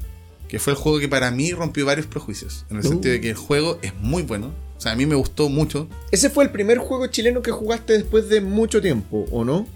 Que 0.49 0.59
fue 0.59 0.75
el 0.75 0.79
juego 0.79 0.99
que 1.01 1.09
para 1.09 1.31
mí 1.31 1.53
rompió 1.53 1.87
varios 1.87 2.07
prejuicios. 2.07 2.65
En 2.71 2.77
el 2.79 2.87
Uh. 2.87 2.89
sentido 2.91 3.13
de 3.15 3.21
que 3.21 3.31
el 3.31 3.37
juego 3.37 3.79
es 3.83 3.95
muy 3.97 4.23
bueno. 4.23 4.53
O 4.77 4.81
sea, 4.83 4.93
a 4.93 4.97
mí 4.97 5.07
me 5.07 5.15
gustó 5.15 5.49
mucho. 5.49 5.89
Ese 6.11 6.29
fue 6.29 6.45
el 6.45 6.51
primer 6.51 6.79
juego 6.79 7.07
chileno 7.07 7.41
que 7.41 7.51
jugaste 7.53 7.93
después 7.95 8.29
de 8.29 8.41
mucho 8.41 8.83
tiempo, 8.83 9.27
¿o 9.31 9.45
no? 9.45 9.67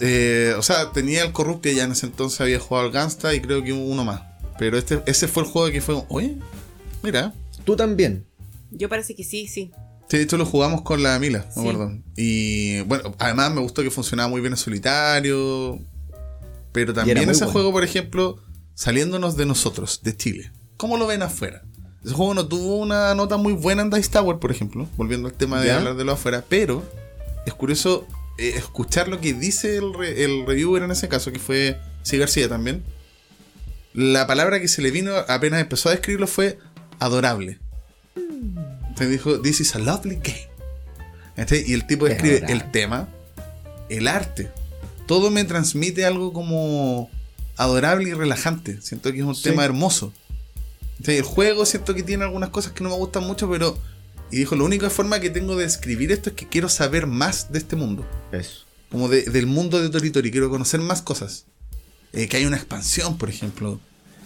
Eh, 0.00 0.54
o 0.56 0.62
sea, 0.62 0.90
tenía 0.92 1.22
el 1.24 1.32
Corruptia 1.32 1.72
ya 1.72 1.84
en 1.84 1.92
ese 1.92 2.06
entonces 2.06 2.40
había 2.40 2.58
jugado 2.58 2.86
al 2.86 2.92
Gangsta 2.92 3.34
y 3.34 3.40
creo 3.40 3.62
que 3.62 3.72
uno 3.72 4.04
más. 4.04 4.22
Pero 4.58 4.78
este, 4.78 5.02
ese 5.06 5.28
fue 5.28 5.42
el 5.42 5.48
juego 5.48 5.70
que 5.70 5.80
fue, 5.80 6.02
oye, 6.08 6.36
mira. 7.02 7.32
Tú 7.64 7.76
también. 7.76 8.24
Yo 8.70 8.88
parece 8.88 9.14
que 9.14 9.24
sí, 9.24 9.46
sí. 9.48 9.70
Sí, 10.08 10.16
de 10.18 10.22
hecho 10.24 10.36
lo 10.36 10.46
jugamos 10.46 10.82
con 10.82 11.02
la 11.02 11.18
Mila, 11.18 11.46
Sí. 11.52 11.60
me 11.60 11.70
acuerdo. 11.70 11.98
Y 12.16 12.80
bueno, 12.82 13.14
además 13.18 13.52
me 13.52 13.60
gustó 13.60 13.82
que 13.82 13.90
funcionaba 13.90 14.28
muy 14.28 14.40
bien 14.40 14.52
en 14.52 14.56
solitario. 14.56 15.78
Pero 16.74 16.92
también 16.92 17.16
ese 17.18 17.44
bueno. 17.44 17.52
juego, 17.52 17.72
por 17.72 17.84
ejemplo, 17.84 18.36
saliéndonos 18.74 19.36
de 19.38 19.46
nosotros, 19.46 20.00
de 20.02 20.14
Chile. 20.14 20.52
¿Cómo 20.76 20.98
lo 20.98 21.06
ven 21.06 21.22
afuera? 21.22 21.62
Ese 22.04 22.12
juego 22.12 22.34
no 22.34 22.46
tuvo 22.46 22.76
una 22.76 23.14
nota 23.14 23.38
muy 23.38 23.54
buena 23.54 23.80
en 23.80 23.88
Dice 23.88 24.10
Tower, 24.10 24.38
por 24.38 24.50
ejemplo, 24.50 24.86
volviendo 24.96 25.28
al 25.28 25.34
tema 25.34 25.60
de 25.60 25.68
¿Ya? 25.68 25.78
hablar 25.78 25.94
de 25.96 26.04
lo 26.04 26.12
afuera, 26.12 26.44
pero 26.46 26.82
es 27.46 27.54
curioso 27.54 28.06
eh, 28.36 28.52
escuchar 28.56 29.08
lo 29.08 29.20
que 29.20 29.32
dice 29.32 29.78
el, 29.78 29.94
re- 29.94 30.24
el 30.24 30.44
reviewer 30.46 30.82
en 30.82 30.90
ese 30.90 31.08
caso, 31.08 31.32
que 31.32 31.38
fue 31.38 31.78
C. 32.02 32.18
García 32.18 32.48
también. 32.48 32.82
La 33.94 34.26
palabra 34.26 34.60
que 34.60 34.66
se 34.68 34.82
le 34.82 34.90
vino 34.90 35.12
apenas 35.28 35.60
empezó 35.60 35.88
a 35.88 35.92
describirlo 35.92 36.26
fue 36.26 36.58
adorable. 36.98 37.60
Entonces 38.16 39.10
dijo, 39.10 39.40
This 39.40 39.60
is 39.60 39.74
a 39.76 39.78
lovely 39.78 40.16
game. 40.16 40.48
Y 41.66 41.72
el 41.72 41.86
tipo 41.86 42.06
Es 42.06 42.14
describe 42.20 42.52
el 42.52 42.70
tema, 42.72 43.08
el 43.88 44.08
arte. 44.08 44.50
Todo 45.06 45.30
me 45.30 45.44
transmite 45.44 46.04
algo 46.04 46.32
como 46.32 47.10
adorable 47.56 48.08
y 48.10 48.14
relajante. 48.14 48.80
Siento 48.80 49.12
que 49.12 49.18
es 49.18 49.24
un 49.24 49.34
Sí. 49.34 49.42
tema 49.44 49.64
hermoso. 49.64 50.12
El 51.04 51.22
juego 51.22 51.66
siento 51.66 51.94
que 51.94 52.02
tiene 52.02 52.24
algunas 52.24 52.50
cosas 52.50 52.72
que 52.72 52.82
no 52.84 52.90
me 52.90 52.96
gustan 52.96 53.24
mucho, 53.24 53.48
pero... 53.50 53.78
Y 54.30 54.38
dijo, 54.38 54.56
la 54.56 54.64
única 54.64 54.88
forma 54.90 55.20
que 55.20 55.28
tengo 55.30 55.54
de 55.56 55.64
describir 55.64 56.10
esto 56.10 56.30
es 56.30 56.36
que 56.36 56.48
quiero 56.48 56.68
saber 56.68 57.06
más 57.06 57.52
de 57.52 57.58
este 57.58 57.76
mundo. 57.76 58.06
Eso. 58.32 58.64
Como 58.90 59.08
de- 59.08 59.24
del 59.24 59.46
mundo 59.46 59.80
de 59.82 59.90
Toritori. 59.90 60.30
Quiero 60.30 60.48
conocer 60.50 60.80
más 60.80 61.02
cosas. 61.02 61.44
Eh, 62.12 62.26
que 62.28 62.38
hay 62.38 62.46
una 62.46 62.56
expansión, 62.56 63.18
por 63.18 63.28
ejemplo. 63.28 63.80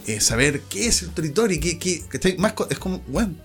Eh, 0.07 0.21
saber 0.21 0.61
qué 0.69 0.87
es 0.87 1.01
el 1.03 1.09
Toritori. 1.09 1.59
Qué, 1.59 1.77
qué, 1.77 2.01
¿cachai? 2.07 2.37
Más 2.37 2.53
es 2.69 2.79
como, 2.79 2.99
bueno, 3.07 3.35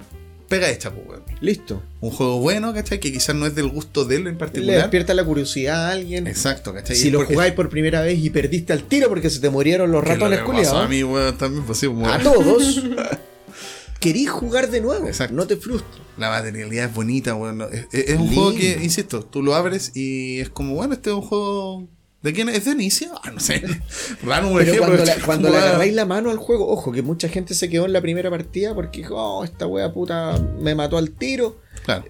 pega 0.49 0.71
hecha, 0.71 0.91
pues, 0.93 1.07
weón. 1.09 1.23
Listo. 1.41 1.83
Un 2.01 2.11
juego 2.11 2.39
bueno, 2.41 2.73
¿cachai? 2.75 3.01
Que 3.01 3.13
quizás 3.13 3.35
no 3.35 3.47
es 3.47 3.55
del 3.55 3.69
gusto 3.69 4.05
de 4.05 4.17
él 4.17 4.27
en 4.27 4.35
Le 4.35 4.39
particular. 4.39 4.77
despierta 4.79 5.15
la 5.15 5.25
curiosidad 5.25 5.87
a 5.87 5.91
alguien. 5.93 6.27
Exacto, 6.27 6.73
¿cachai? 6.73 6.97
Si 6.97 7.11
lo 7.11 7.19
porque- 7.21 7.35
jugáis 7.35 7.53
por 7.55 7.69
primera 7.69 8.01
vez 8.03 8.19
y 8.19 8.31
perdiste 8.31 8.73
al 8.73 8.85
tiro 8.85 9.09
porque 9.09 9.31
se 9.31 9.41
te 9.41 9.51
murieron 9.51 9.91
los 9.91 10.03
lo 10.03 10.09
ratones 10.09 10.39
pasó 10.41 10.51
culiados. 10.53 10.85
A 10.85 10.89
mí, 10.89 11.03
weón, 11.03 11.37
también, 11.39 11.65
pues 11.65 11.79
sí, 11.79 11.87
como- 11.87 12.09
A 12.09 12.19
todos. 12.19 12.83
Querís 14.01 14.29
jugar 14.31 14.71
de 14.71 14.81
nuevo. 14.81 15.07
Exacto. 15.07 15.35
No 15.35 15.47
te 15.47 15.57
frustres. 15.57 16.03
La 16.19 16.29
materialidad 16.31 16.87
es 16.91 16.95
bonita, 16.95 17.35
weón. 17.35 17.63
Es, 17.63 17.87
es- 17.93 18.09
es 18.11 18.17
un 18.19 18.27
Lindo. 18.27 18.43
juego 18.43 18.57
que, 18.59 18.79
insisto, 18.83 19.25
tú 19.25 19.43
lo 19.43 19.55
abres 19.55 19.93
y 19.97 20.41
es 20.41 20.51
como, 20.51 20.75
bueno, 20.75 20.95
este 20.95 21.11
es 21.11 21.17
un 21.17 21.23
juego. 21.23 21.89
¿De 22.25 22.33
quién 22.33 22.49
es? 22.49 22.57
¿Es 22.57 22.65
de 22.65 22.71
inicio? 22.71 23.09
Ah, 23.23 23.31
no 23.31 23.39
sé. 23.39 23.63
Un 24.25 24.61
ejemplo, 24.63 24.97
cuando, 25.27 25.51
la, 25.51 25.59
le 25.59 25.59
agarráis 25.67 25.93
la 25.95 26.07
mano 26.07 26.31
al 26.31 26.39
juego, 26.39 26.67
ojo, 26.71 26.91
que 26.91 27.03
mucha 27.03 27.29
gente 27.29 27.53
se 27.53 27.69
quedó 27.69 27.85
en 27.85 27.93
la 27.93 28.01
primera 28.01 28.31
partida 28.31 28.75
porque 28.75 29.01
dijo, 29.01 29.15
oh, 29.15 29.45
esta 29.45 29.67
wea 29.67 29.93
puta 29.93 30.41
me 30.59 30.75
mató 30.75 30.97
al 30.97 31.11
tiro. 31.11 31.61
Claro. 31.85 32.05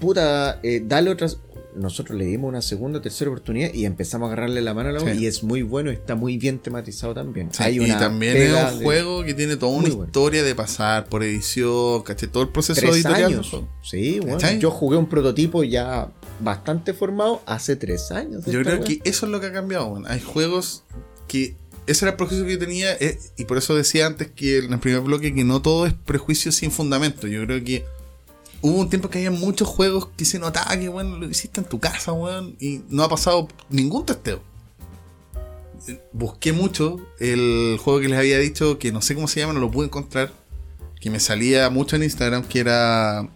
Puta, 0.00 0.58
eh, 0.64 0.82
dale 0.84 1.10
otras. 1.10 1.38
Nosotros 1.76 2.18
le 2.18 2.24
dimos 2.26 2.48
una 2.48 2.60
segunda, 2.60 3.00
tercera 3.00 3.30
oportunidad 3.30 3.72
y 3.72 3.86
empezamos 3.86 4.26
a 4.26 4.32
agarrarle 4.32 4.60
la 4.62 4.74
mano 4.74 4.88
a 4.88 4.92
la 4.92 5.00
wea 5.00 5.14
Sí. 5.14 5.22
y 5.22 5.26
es 5.26 5.44
muy 5.44 5.62
bueno, 5.62 5.92
está 5.92 6.16
muy 6.16 6.36
bien 6.38 6.58
tematizado 6.58 7.14
también. 7.14 7.48
Sí, 7.52 7.62
Hay 7.62 7.76
y 7.76 7.78
una 7.78 7.98
también 7.98 8.36
es 8.36 8.52
un 8.52 8.78
de 8.80 8.84
juego 8.84 9.24
que 9.24 9.32
tiene 9.32 9.56
toda 9.56 9.72
una 9.72 9.88
bueno. 9.88 10.04
historia 10.04 10.42
de 10.42 10.54
pasar 10.56 11.06
por 11.06 11.22
edición, 11.22 12.02
¿cachai? 12.02 12.28
Todo 12.28 12.42
el 12.42 12.48
proceso 12.50 12.80
tres 12.80 12.96
editorial 12.96 13.32
años. 13.32 13.56
Sí, 13.80 14.18
bueno. 14.18 14.38
¿Cachai? 14.38 14.58
Yo 14.58 14.72
jugué 14.72 14.98
un 14.98 15.08
prototipo 15.08 15.62
ya 15.62 16.10
bastante 16.40 16.94
formado 16.94 17.42
hace 17.46 17.76
tres 17.76 18.10
años. 18.10 18.44
Yo 18.46 18.62
creo 18.62 18.82
que 18.82 19.00
eso 19.04 19.26
es 19.26 19.32
lo 19.32 19.40
que 19.40 19.46
ha 19.46 19.52
cambiado, 19.52 19.86
weón. 19.86 20.06
Hay 20.06 20.20
juegos 20.20 20.84
que. 21.28 21.56
Ese 21.84 22.04
era 22.04 22.12
el 22.12 22.16
prejuicio 22.16 22.46
que 22.46 22.52
yo 22.52 22.58
tenía, 22.60 22.92
eh, 22.94 23.18
y 23.36 23.44
por 23.44 23.58
eso 23.58 23.74
decía 23.74 24.06
antes 24.06 24.30
que 24.30 24.58
en 24.58 24.72
el 24.72 24.78
primer 24.78 25.00
bloque 25.00 25.34
que 25.34 25.42
no 25.42 25.60
todo 25.62 25.84
es 25.86 25.92
prejuicio 25.92 26.52
sin 26.52 26.70
fundamento. 26.70 27.26
Yo 27.26 27.44
creo 27.44 27.64
que 27.64 27.84
hubo 28.60 28.78
un 28.78 28.88
tiempo 28.88 29.10
que 29.10 29.18
había 29.18 29.32
muchos 29.32 29.66
juegos 29.66 30.08
que 30.16 30.24
se 30.24 30.38
notaba 30.38 30.78
que, 30.78 30.88
bueno, 30.88 31.18
lo 31.18 31.28
hiciste 31.28 31.60
en 31.60 31.66
tu 31.66 31.80
casa, 31.80 32.12
weón, 32.12 32.56
y 32.60 32.82
no 32.88 33.02
ha 33.02 33.08
pasado 33.08 33.48
ningún 33.68 34.06
testeo. 34.06 34.40
Eh, 35.88 36.00
Busqué 36.12 36.52
mucho 36.52 36.98
el 37.18 37.78
juego 37.82 37.98
que 37.98 38.08
les 38.08 38.18
había 38.18 38.38
dicho, 38.38 38.78
que 38.78 38.92
no 38.92 39.02
sé 39.02 39.16
cómo 39.16 39.26
se 39.26 39.40
llama, 39.40 39.52
no 39.52 39.58
lo 39.58 39.70
pude 39.70 39.86
encontrar, 39.86 40.32
que 41.00 41.10
me 41.10 41.18
salía 41.18 41.68
mucho 41.68 41.96
en 41.96 42.04
Instagram, 42.04 42.44
que 42.44 42.60
era 42.60 43.28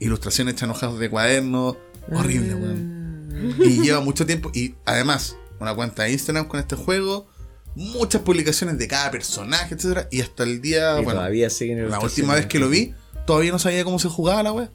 ilustraciones 0.00 0.54
hechas 0.54 0.64
en 0.64 0.70
hojas 0.70 0.98
de 0.98 1.08
cuaderno, 1.08 1.76
horrible, 2.12 2.54
weón. 2.54 3.56
Y 3.60 3.82
lleva 3.82 4.00
mucho 4.00 4.26
tiempo. 4.26 4.50
Y 4.54 4.74
además, 4.84 5.36
una 5.60 5.74
cuenta 5.74 6.04
de 6.04 6.12
Instagram 6.12 6.46
con 6.46 6.60
este 6.60 6.76
juego. 6.76 7.26
Muchas 7.74 8.22
publicaciones 8.22 8.76
de 8.78 8.88
cada 8.88 9.10
personaje, 9.10 9.74
etcétera 9.74 10.08
Y 10.10 10.20
hasta 10.20 10.42
el 10.42 10.60
día. 10.60 10.98
Y 11.00 11.04
bueno, 11.04 11.20
todavía 11.20 11.48
siguen 11.48 11.88
la 11.88 12.00
última 12.00 12.34
vez 12.34 12.46
que 12.46 12.58
lo 12.58 12.68
vi, 12.68 12.94
todavía 13.24 13.52
no 13.52 13.58
sabía 13.58 13.84
cómo 13.84 13.98
se 13.98 14.08
jugaba 14.08 14.42
la 14.42 14.52
web. 14.52 14.70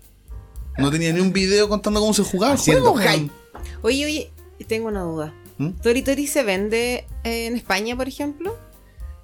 No 0.77 0.89
tenía 0.89 1.11
ni 1.11 1.19
un 1.19 1.33
video 1.33 1.67
contando 1.69 1.99
cómo 1.99 2.13
se 2.13 2.23
jugaba 2.23 2.53
el 2.53 2.59
juego. 2.59 2.95
hype. 2.95 3.29
Oye, 3.81 4.05
oye, 4.05 4.31
tengo 4.67 4.87
una 4.87 5.01
duda. 5.01 5.33
¿Mm? 5.57 5.69
¿Tori 5.81 6.01
Tori 6.01 6.27
se 6.27 6.43
vende 6.43 7.05
en 7.23 7.55
España, 7.55 7.95
por 7.95 8.07
ejemplo? 8.07 8.57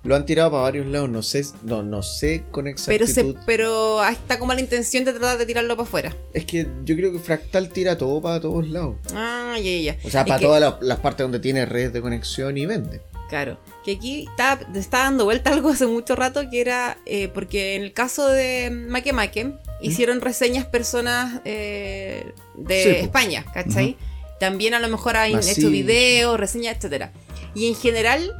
Lo 0.04 0.16
han 0.16 0.26
tirado 0.26 0.50
para 0.52 0.64
varios 0.64 0.86
lados, 0.88 1.10
no 1.10 1.22
sé, 1.22 1.46
no, 1.64 1.84
no 1.84 2.02
sé 2.04 2.44
con 2.52 2.64
Pero, 2.64 2.72
exactitud. 3.04 3.36
se, 3.36 3.46
pero 3.46 4.02
está 4.06 4.40
como 4.40 4.54
la 4.54 4.62
intención 4.62 5.04
de 5.04 5.12
tratar 5.12 5.38
de 5.38 5.46
tirarlo 5.46 5.76
para 5.76 5.88
afuera. 5.88 6.16
Es 6.34 6.46
que 6.46 6.66
yo 6.86 6.96
creo 6.96 7.12
que 7.12 7.20
Fractal 7.20 7.68
tira 7.70 7.98
todo 7.98 8.22
para 8.22 8.40
todos 8.40 8.68
lados. 8.70 8.96
Ah, 9.14 9.56
ya, 9.58 9.72
ya. 9.94 9.98
O 10.06 10.10
sea, 10.10 10.22
Es 10.22 10.28
para 10.28 10.40
que- 10.40 10.46
todas 10.46 10.62
las, 10.62 10.76
las 10.82 11.00
partes 11.00 11.26
donde 11.26 11.40
tiene 11.40 11.66
redes 11.66 11.92
de 11.92 12.02
conexión 12.02 12.58
y 12.58 12.66
vende. 12.66 13.02
Claro, 13.28 13.60
que 13.86 13.92
aquí 13.92 14.26
está, 14.30 14.58
está 14.74 15.00
dando 15.00 15.26
vuelta 15.26 15.52
algo 15.54 15.70
hace 15.70 15.86
mucho 15.86 16.16
rato 16.16 16.50
que 16.50 16.62
era, 16.62 16.98
eh, 17.06 17.28
porque 17.34 17.76
en 17.76 17.84
el 17.84 17.92
caso 17.92 18.26
de 18.28 18.70
Make 18.72 19.12
Make, 19.12 19.54
hicieron 19.82 20.22
reseñas 20.22 20.66
personas 20.66 21.42
eh, 21.46 22.24
de 22.56 22.84
Sí, 22.84 22.90
po. 22.90 23.06
España, 23.06 23.46
¿cachai? 23.54 23.98
También 24.40 24.74
a 24.74 24.80
lo 24.80 24.88
mejor 24.88 25.18
han 25.18 25.32
hecho 25.38 25.70
videos, 25.70 26.40
reseñas, 26.40 26.78
etcétera. 26.78 27.12
Y 27.54 27.68
en 27.68 27.76
general, 27.76 28.34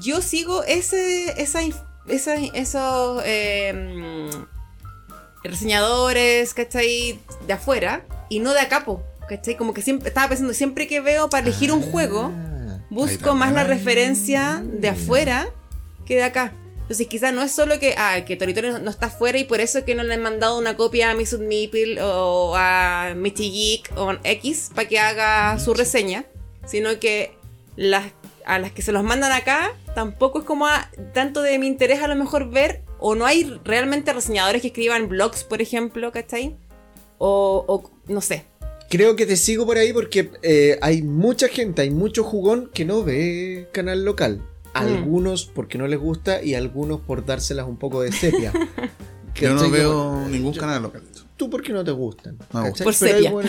yo 0.00 0.20
sigo 0.22 0.62
ese, 0.64 1.40
esa, 1.42 1.60
esa- 2.08 2.36
esos 2.36 3.22
eh, 3.24 3.72
mm, 3.74 4.44
reseñadores, 5.42 6.54
¿cachai? 6.54 7.18
De 7.46 7.52
afuera 7.52 8.04
y 8.28 8.40
no 8.40 8.52
de 8.52 8.60
acá, 8.60 8.84
¿cachai? 9.28 9.56
Como 9.56 9.74
que 9.74 9.82
siempre, 9.82 10.08
estaba 10.08 10.28
pensando, 10.28 10.54
siempre 10.54 10.86
que 10.86 11.00
veo 11.00 11.28
para 11.30 11.46
elegir 11.46 11.72
un 11.72 11.82
juego, 11.82 12.32
Ah. 12.34 12.80
busco 12.90 13.30
Ahí 13.32 13.36
más 13.36 13.52
la 13.52 13.64
referencia 13.64 14.62
de 14.64 14.88
afuera 14.88 15.48
que 16.06 16.16
de 16.16 16.24
acá. 16.24 16.52
Entonces 16.82 17.06
quizás 17.06 17.32
no 17.32 17.40
es 17.42 17.50
solo 17.50 17.78
que, 17.78 17.94
ah, 17.96 18.24
que 18.26 18.36
no, 18.36 18.90
está 18.90 19.06
afuera 19.06 19.38
y 19.38 19.44
por 19.44 19.60
eso 19.60 19.78
es 19.78 19.84
que 19.84 19.94
no 19.94 20.02
le 20.02 20.14
han 20.14 20.22
mandado 20.22 20.58
una 20.58 20.76
copia 20.76 21.10
a 21.10 21.14
Miss 21.14 21.38
Meeple 21.38 22.00
o 22.02 22.54
a 22.56 23.14
Michi 23.16 23.50
Geek 23.50 23.92
o 23.96 24.12
X 24.22 24.70
para 24.74 24.86
que 24.86 24.98
haga 24.98 25.58
su 25.58 25.72
reseña, 25.72 26.26
sino 26.66 26.98
que 27.00 27.36
las, 27.76 28.04
a 28.44 28.58
las 28.58 28.70
que 28.72 28.82
se 28.82 28.92
los 28.92 29.02
mandan 29.02 29.32
acá 29.32 29.72
tampoco 29.94 30.40
es 30.40 30.44
como 30.44 30.66
a- 30.66 30.90
tanto 31.12 31.42
de 31.42 31.58
mi 31.58 31.66
interés 31.66 32.00
a 32.02 32.08
lo 32.08 32.16
mejor 32.16 32.50
ver 32.50 32.82
o 32.98 33.14
no 33.14 33.26
hay 33.26 33.58
realmente 33.64 34.12
reseñadores 34.12 34.62
que 34.62 34.68
escriban 34.68 35.08
blogs, 35.08 35.44
por 35.44 35.60
ejemplo, 35.62 36.10
¿cachai? 36.12 36.56
O, 37.18 37.64
o 37.68 37.90
no 38.12 38.20
sé. 38.20 38.44
Creo 38.90 39.16
que 39.16 39.26
te 39.26 39.36
sigo 39.36 39.66
por 39.66 39.76
ahí 39.78 39.92
porque 39.92 40.30
eh, 40.42 40.78
hay 40.82 41.02
mucha 41.02 41.48
gente, 41.48 41.82
hay 41.82 41.90
mucho 41.90 42.22
jugón 42.22 42.70
que 42.72 42.84
no 42.84 43.02
ve 43.02 43.68
canal 43.72 44.04
local. 44.04 44.38
Mm. 44.38 44.42
Algunos 44.74 45.46
porque 45.46 45.78
no 45.78 45.86
les 45.86 45.98
gusta 45.98 46.42
y 46.42 46.54
algunos 46.54 47.00
por 47.00 47.24
dárselas 47.24 47.66
un 47.66 47.76
poco 47.76 48.02
de 48.02 48.12
sepia. 48.12 48.52
Yo 49.34 49.54
no 49.54 49.68
veo 49.68 50.28
ningún 50.28 50.52
yo- 50.52 50.60
canal 50.60 50.82
local. 50.82 51.02
Tú 51.36 51.50
porque 51.50 51.72
no 51.72 51.82
te 51.82 51.90
gustan. 51.90 52.38
Por 52.84 52.94
sepia. 52.94 53.32
Por. 53.32 53.44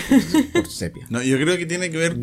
No, 1.12 1.22
yo 1.22 1.38
creo 1.38 1.56
que 1.58 1.68
tiene 1.68 1.92
que 1.92 1.98
ver. 1.98 2.18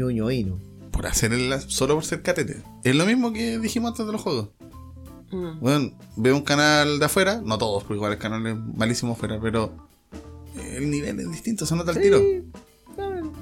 Por 0.93 1.07
hacer 1.07 1.33
el, 1.33 1.59
solo 1.69 1.95
por 1.95 2.05
ser 2.05 2.23
catete. 2.23 2.63
Es 2.85 2.95
lo 2.95 3.07
mismo 3.07 3.33
que 3.33 3.59
dijimos 3.59 3.91
antes 3.93 4.07
de 4.07 4.13
los 4.13 4.21
juegos. 4.21 4.49
Mm. 5.31 5.61
Bueno, 5.61 5.91
veo 6.17 6.37
un 6.37 6.43
canal 6.43 6.99
de 6.99 7.05
afuera, 7.07 7.41
no 7.45 7.57
todos, 7.59 7.83
porque 7.85 7.95
igual 7.97 8.13
el 8.13 8.19
canal 8.19 8.47
es 8.47 8.57
malísimo 8.77 9.13
afuera, 9.15 9.39
pero 9.41 9.73
el 10.77 10.91
nivel 10.91 11.19
es 11.21 11.31
distinto, 11.31 11.65
se 11.67 11.75
nota 11.75 11.93
el 11.93 12.01
tiro. 12.03 12.21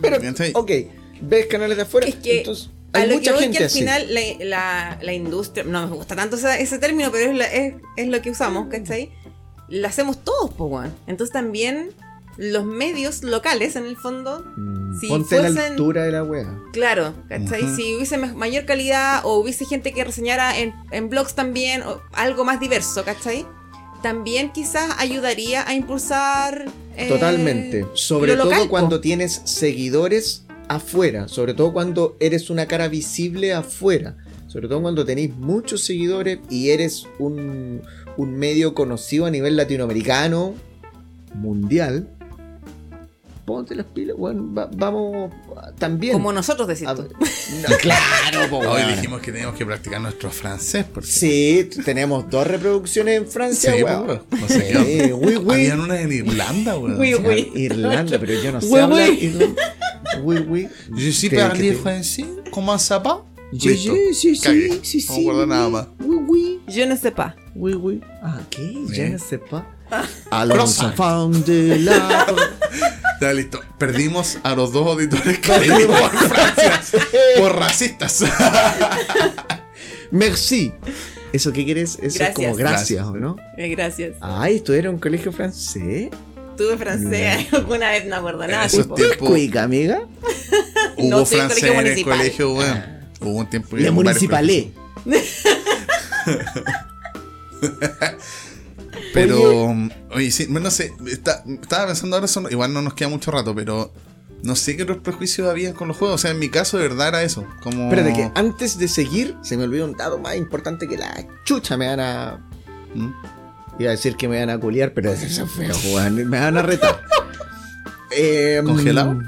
Pero, 0.00 0.16
ok, 0.54 0.70
ves 1.22 1.46
canales 1.46 1.76
de 1.76 1.82
afuera, 1.82 2.06
Es 2.06 2.14
que 2.16 2.38
entonces 2.38 2.70
A 2.92 2.98
hay 3.00 3.08
lo 3.08 3.16
mucha 3.16 3.30
que 3.32 3.34
voy 3.34 3.42
gente 3.42 3.58
que 3.58 3.64
al 3.64 3.66
así. 3.70 3.78
final 3.80 4.14
la, 4.14 4.20
la- 4.44 4.98
la 5.02 5.12
industria, 5.12 5.64
no 5.64 5.86
me 5.88 5.94
gusta 5.96 6.16
tanto 6.16 6.36
ese, 6.36 6.62
ese 6.62 6.78
término, 6.78 7.10
pero 7.12 7.30
es, 7.32 7.36
la- 7.36 7.52
es, 7.52 7.74
es 7.96 8.08
lo 8.08 8.22
que 8.22 8.30
usamos, 8.30 8.68
¿cachai? 8.68 9.10
Lo 9.68 9.86
hacemos 9.86 10.24
todos, 10.24 10.52
weón. 10.58 10.94
Entonces 11.06 11.32
también 11.32 11.90
los 12.42 12.64
medios 12.64 13.22
locales, 13.22 13.76
en 13.76 13.84
el 13.84 13.96
fondo, 13.98 14.42
Mm, 14.56 14.98
si 14.98 15.08
Ponte 15.08 15.36
a 15.38 15.42
la 15.42 15.48
fuesen- 15.50 15.70
altura 15.72 16.04
de 16.04 16.12
la 16.12 16.24
wea. 16.24 16.58
claro, 16.72 17.12
¿cachai? 17.28 17.64
Ujú. 17.64 17.76
Si 17.76 17.94
hubiese 17.94 18.16
ma- 18.16 18.32
mayor 18.32 18.64
calidad 18.64 19.20
o 19.24 19.36
hubiese 19.38 19.66
gente 19.66 19.92
que 19.92 20.02
reseñara 20.04 20.58
en, 20.58 20.72
en 20.90 21.10
blogs 21.10 21.34
también, 21.34 21.82
o 21.82 22.00
algo 22.12 22.44
más 22.44 22.58
diverso, 22.58 23.04
¿cachai? 23.04 23.44
También 24.02 24.52
quizás 24.52 24.90
ayudaría 24.98 25.68
a 25.68 25.74
impulsar... 25.74 26.64
eh, 26.96 27.08
Totalmente. 27.08 27.84
Sobre 27.92 28.32
todo 28.34 28.44
local, 28.46 28.62
po. 28.62 28.68
cuando 28.70 29.00
tienes 29.02 29.42
seguidores 29.44 30.44
afuera. 30.68 31.28
Sobre 31.28 31.52
todo 31.52 31.74
cuando 31.74 32.16
eres 32.20 32.48
una 32.48 32.64
cara 32.66 32.88
visible 32.88 33.52
afuera. 33.52 34.16
Sobre 34.46 34.66
todo 34.68 34.80
cuando 34.80 35.04
tenéis 35.04 35.36
muchos 35.36 35.82
seguidores 35.82 36.38
y 36.48 36.70
eres 36.70 37.06
un, 37.18 37.82
un 38.16 38.34
medio 38.38 38.72
conocido 38.74 39.26
a 39.26 39.30
nivel 39.30 39.56
latinoamericano, 39.58 40.54
mundial. 41.34 42.08
Ponte 43.50 43.74
las 43.74 43.86
pilas, 43.86 44.14
weón. 44.16 44.56
va- 44.56 44.70
vamos 44.72 45.32
también. 45.76 46.12
Como 46.12 46.32
nosotros 46.32 46.68
decís 46.68 46.86
a- 46.86 46.94
tú. 46.94 47.08
No, 47.68 47.76
claro, 47.78 48.48
po, 48.48 48.58
Hoy 48.60 48.82
dijimos 48.94 49.20
que 49.20 49.32
teníamos 49.32 49.56
que 49.58 49.66
practicar 49.66 50.00
nuestro 50.00 50.30
francés, 50.30 50.84
porque 50.94 51.08
Sí, 51.10 51.68
tenemos 51.84 52.30
dos 52.30 52.46
reproducciones 52.46 53.16
en 53.18 53.26
Francia, 53.26 53.74
Sí, 53.74 53.82
weón. 53.82 54.06
po, 54.06 54.36
no 54.36 54.46
sé 54.46 55.12
oui, 55.14 55.34
oui. 55.36 55.54
Habían 55.54 55.80
una 55.80 56.00
en 56.00 56.12
Irlanda, 56.12 56.78
weón. 56.78 57.00
Oui, 57.00 57.14
O 57.14 57.18
sea, 57.20 57.28
oui. 57.28 57.50
Irlanda, 57.56 58.18
pero 58.20 58.34
yo 58.40 58.52
no 58.52 58.60
sé 58.60 58.68
Oui, 58.70 58.78
hablar 58.80 59.08
oui. 59.10 59.18
irlandés. 59.20 59.64
Oui, 60.22 60.36
oui. 60.48 60.68
Je 60.96 61.10
suis 61.10 61.28
parlé 61.30 61.72
français, 61.74 62.24
comment 62.52 62.78
ça 62.78 62.98
va? 63.00 63.24
Sí, 63.52 63.68
Listo. 63.68 63.92
sí, 64.14 64.36
sí, 64.36 64.80
sí, 64.84 65.00
sí, 65.00 65.26
No 65.26 65.44
nada 65.44 65.68
más. 65.68 65.86
Oui, 65.98 66.16
oui, 66.28 66.60
Yo 66.68 66.86
no 66.86 66.96
sé 66.96 67.10
pas. 67.10 67.34
oui, 67.56 67.74
oui. 67.74 68.00
Ah, 68.22 68.38
¿qué? 68.48 68.76
Je 68.92 69.08
ne 69.08 69.18
sais 69.18 69.38
pas. 69.40 69.64
A 70.30 70.44
los 70.46 70.54
Croissant. 70.56 70.90
enfants 70.92 71.44
de 71.44 71.78
la... 71.80 72.26
Ya, 73.20 73.32
listo. 73.32 73.60
Perdimos 73.78 74.38
a 74.42 74.54
los 74.54 74.72
dos 74.72 74.86
auditores 74.86 75.38
que 75.38 75.52
en 75.52 75.88
Francia 75.90 76.80
por 77.38 77.56
racistas. 77.56 78.24
Merci. 80.10 80.72
¿Eso 81.32 81.52
qué 81.52 81.64
quieres? 81.64 81.98
Eso 82.02 82.24
es 82.24 82.30
como 82.30 82.54
gracias, 82.54 82.98
Gracias. 82.98 83.06
¿o 83.06 83.12
no? 83.16 83.36
Eh, 83.56 83.68
Gracias. 83.68 84.16
Ay, 84.20 84.56
¿esto 84.56 84.72
era 84.74 84.90
un 84.90 84.98
colegio 84.98 85.30
francés? 85.32 86.08
Tuve 86.56 86.76
francés 86.76 87.46
alguna 87.52 87.90
vez, 87.90 88.06
no 88.06 88.16
acuerdo 88.16 88.46
nada. 88.46 88.66
Tiempos- 88.68 89.16
Cuica, 89.18 89.62
amiga. 89.62 90.00
Hubo 90.96 91.08
No, 91.08 91.24
francés 91.26 91.60
colegio 91.60 91.80
en 91.80 91.86
el 91.86 92.04
colegio, 92.04 92.52
weón. 92.54 92.84
Hubo 93.20 93.30
un 93.38 93.50
tiempo 93.50 93.76
que 93.76 93.82
Le 93.82 93.90
municipalé. 93.90 94.72
Pero, 99.14 99.74
oye, 100.12 100.30
sí, 100.30 100.46
no 100.48 100.70
sé, 100.70 100.92
está- 101.06 101.44
estaba 101.46 101.86
pensando 101.86 102.16
ahora, 102.16 102.26
eso 102.26 102.40
no- 102.40 102.50
igual 102.50 102.72
no 102.72 102.82
nos 102.82 102.94
queda 102.94 103.08
mucho 103.08 103.30
rato, 103.30 103.54
pero 103.54 103.92
no 104.42 104.56
sé 104.56 104.76
qué 104.76 104.82
otros 104.84 104.98
prejuicios 104.98 105.48
había 105.48 105.74
con 105.74 105.88
los 105.88 105.96
juegos. 105.96 106.16
O 106.16 106.18
sea, 106.18 106.30
en 106.30 106.38
mi 106.38 106.48
caso, 106.48 106.76
de 106.78 106.88
verdad 106.88 107.08
era 107.08 107.22
eso. 107.22 107.46
Como... 107.62 107.84
Espérate, 107.84 108.12
que 108.14 108.30
antes 108.34 108.78
de 108.78 108.88
seguir, 108.88 109.36
se 109.42 109.56
me 109.56 109.64
olvidó 109.64 109.84
un 109.84 109.96
dato 109.96 110.18
más 110.18 110.36
importante 110.36 110.88
que 110.88 110.96
la 110.96 111.26
chucha 111.44 111.76
me 111.76 111.86
van 111.88 112.00
a 112.00 112.46
¿Mm? 112.94 113.10
Iba 113.78 113.90
a 113.90 113.92
decir 113.92 114.16
que 114.16 114.28
me 114.28 114.38
van 114.40 114.50
a 114.50 114.58
culiar, 114.58 114.92
pero 114.92 115.10
eso 115.12 115.44
es 115.44 115.50
feo, 115.50 115.74
Juan. 115.92 116.14
Me 116.28 116.40
van 116.40 116.56
a 116.58 116.62
retar. 116.62 117.00
Eh, 118.10 118.60
¿Congelado? 118.64 119.18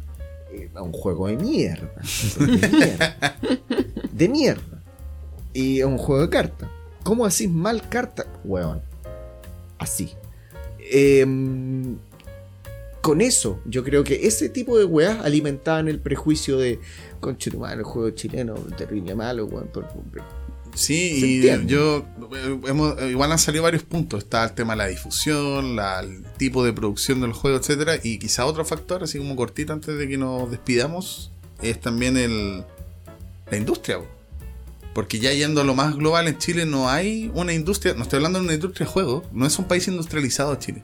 Eh, 0.51 0.69
un 0.75 0.91
juego 0.91 1.27
de 1.27 1.37
mierda. 1.37 1.91
De 2.39 2.67
mierda. 2.69 3.37
De 4.11 4.29
mierda. 4.29 4.83
Y 5.53 5.79
es 5.79 5.85
un 5.85 5.97
juego 5.97 6.23
de 6.23 6.29
cartas. 6.29 6.69
¿Cómo 7.03 7.25
así 7.25 7.47
mal 7.47 7.87
carta? 7.87 8.25
Weón. 8.43 8.81
Así. 9.77 10.11
Em, 10.91 11.97
con 13.07 13.21
eso, 13.21 13.61
yo 13.65 13.85
creo 13.85 14.03
que 14.03 14.27
ese 14.27 14.49
tipo 14.49 14.77
de 14.77 14.83
weas 14.83 15.23
alimentaban 15.23 15.87
el 15.87 15.97
prejuicio 15.99 16.57
de 16.57 16.81
conche 17.21 17.49
tu 17.49 17.59
madre, 17.59 17.77
el 17.77 17.83
juego 17.85 18.09
chileno, 18.09 18.55
terrible 18.77 19.15
malo, 19.15 19.45
weón. 19.45 19.69
Sí, 20.75 21.39
y 21.41 21.65
yo 21.67 22.05
eh, 22.35 22.59
hemos, 22.67 22.99
eh, 23.01 23.11
igual 23.11 23.31
han 23.31 23.39
salido 23.39 23.63
varios 23.63 23.83
puntos. 23.83 24.23
Está 24.25 24.43
el 24.43 24.51
tema 24.51 24.73
de 24.73 24.77
la 24.77 24.87
difusión, 24.87 25.77
la- 25.77 26.01
el 26.01 26.23
tipo 26.37 26.65
de 26.65 26.73
producción 26.73 27.21
del 27.21 27.31
juego, 27.31 27.55
etcétera, 27.57 27.95
y 28.03 28.19
quizá 28.19 28.45
otro 28.45 28.65
factor, 28.65 29.01
así 29.03 29.17
como 29.17 29.37
cortito 29.37 29.71
antes 29.71 29.97
de 29.97 30.05
que 30.09 30.17
nos 30.17 30.51
despidamos, 30.51 31.31
es 31.61 31.79
también 31.79 32.17
el 32.17 32.63
la 33.49 33.57
industria. 33.57 33.99
po. 33.99 34.05
Porque 34.93 35.19
ya 35.19 35.31
yendo 35.31 35.61
a 35.61 35.63
lo 35.63 35.75
más 35.75 35.95
global 35.95 36.27
en 36.27 36.37
Chile 36.37 36.65
no 36.65 36.89
hay 36.89 37.31
una 37.33 37.53
industria, 37.53 37.93
no 37.93 38.03
estoy 38.03 38.17
hablando 38.17 38.39
de 38.39 38.45
una 38.45 38.53
industria 38.55 38.85
de 38.85 38.91
juegos, 38.91 39.23
no 39.31 39.45
es 39.45 39.57
un 39.57 39.65
país 39.65 39.87
industrializado 39.87 40.53
Chile. 40.55 40.83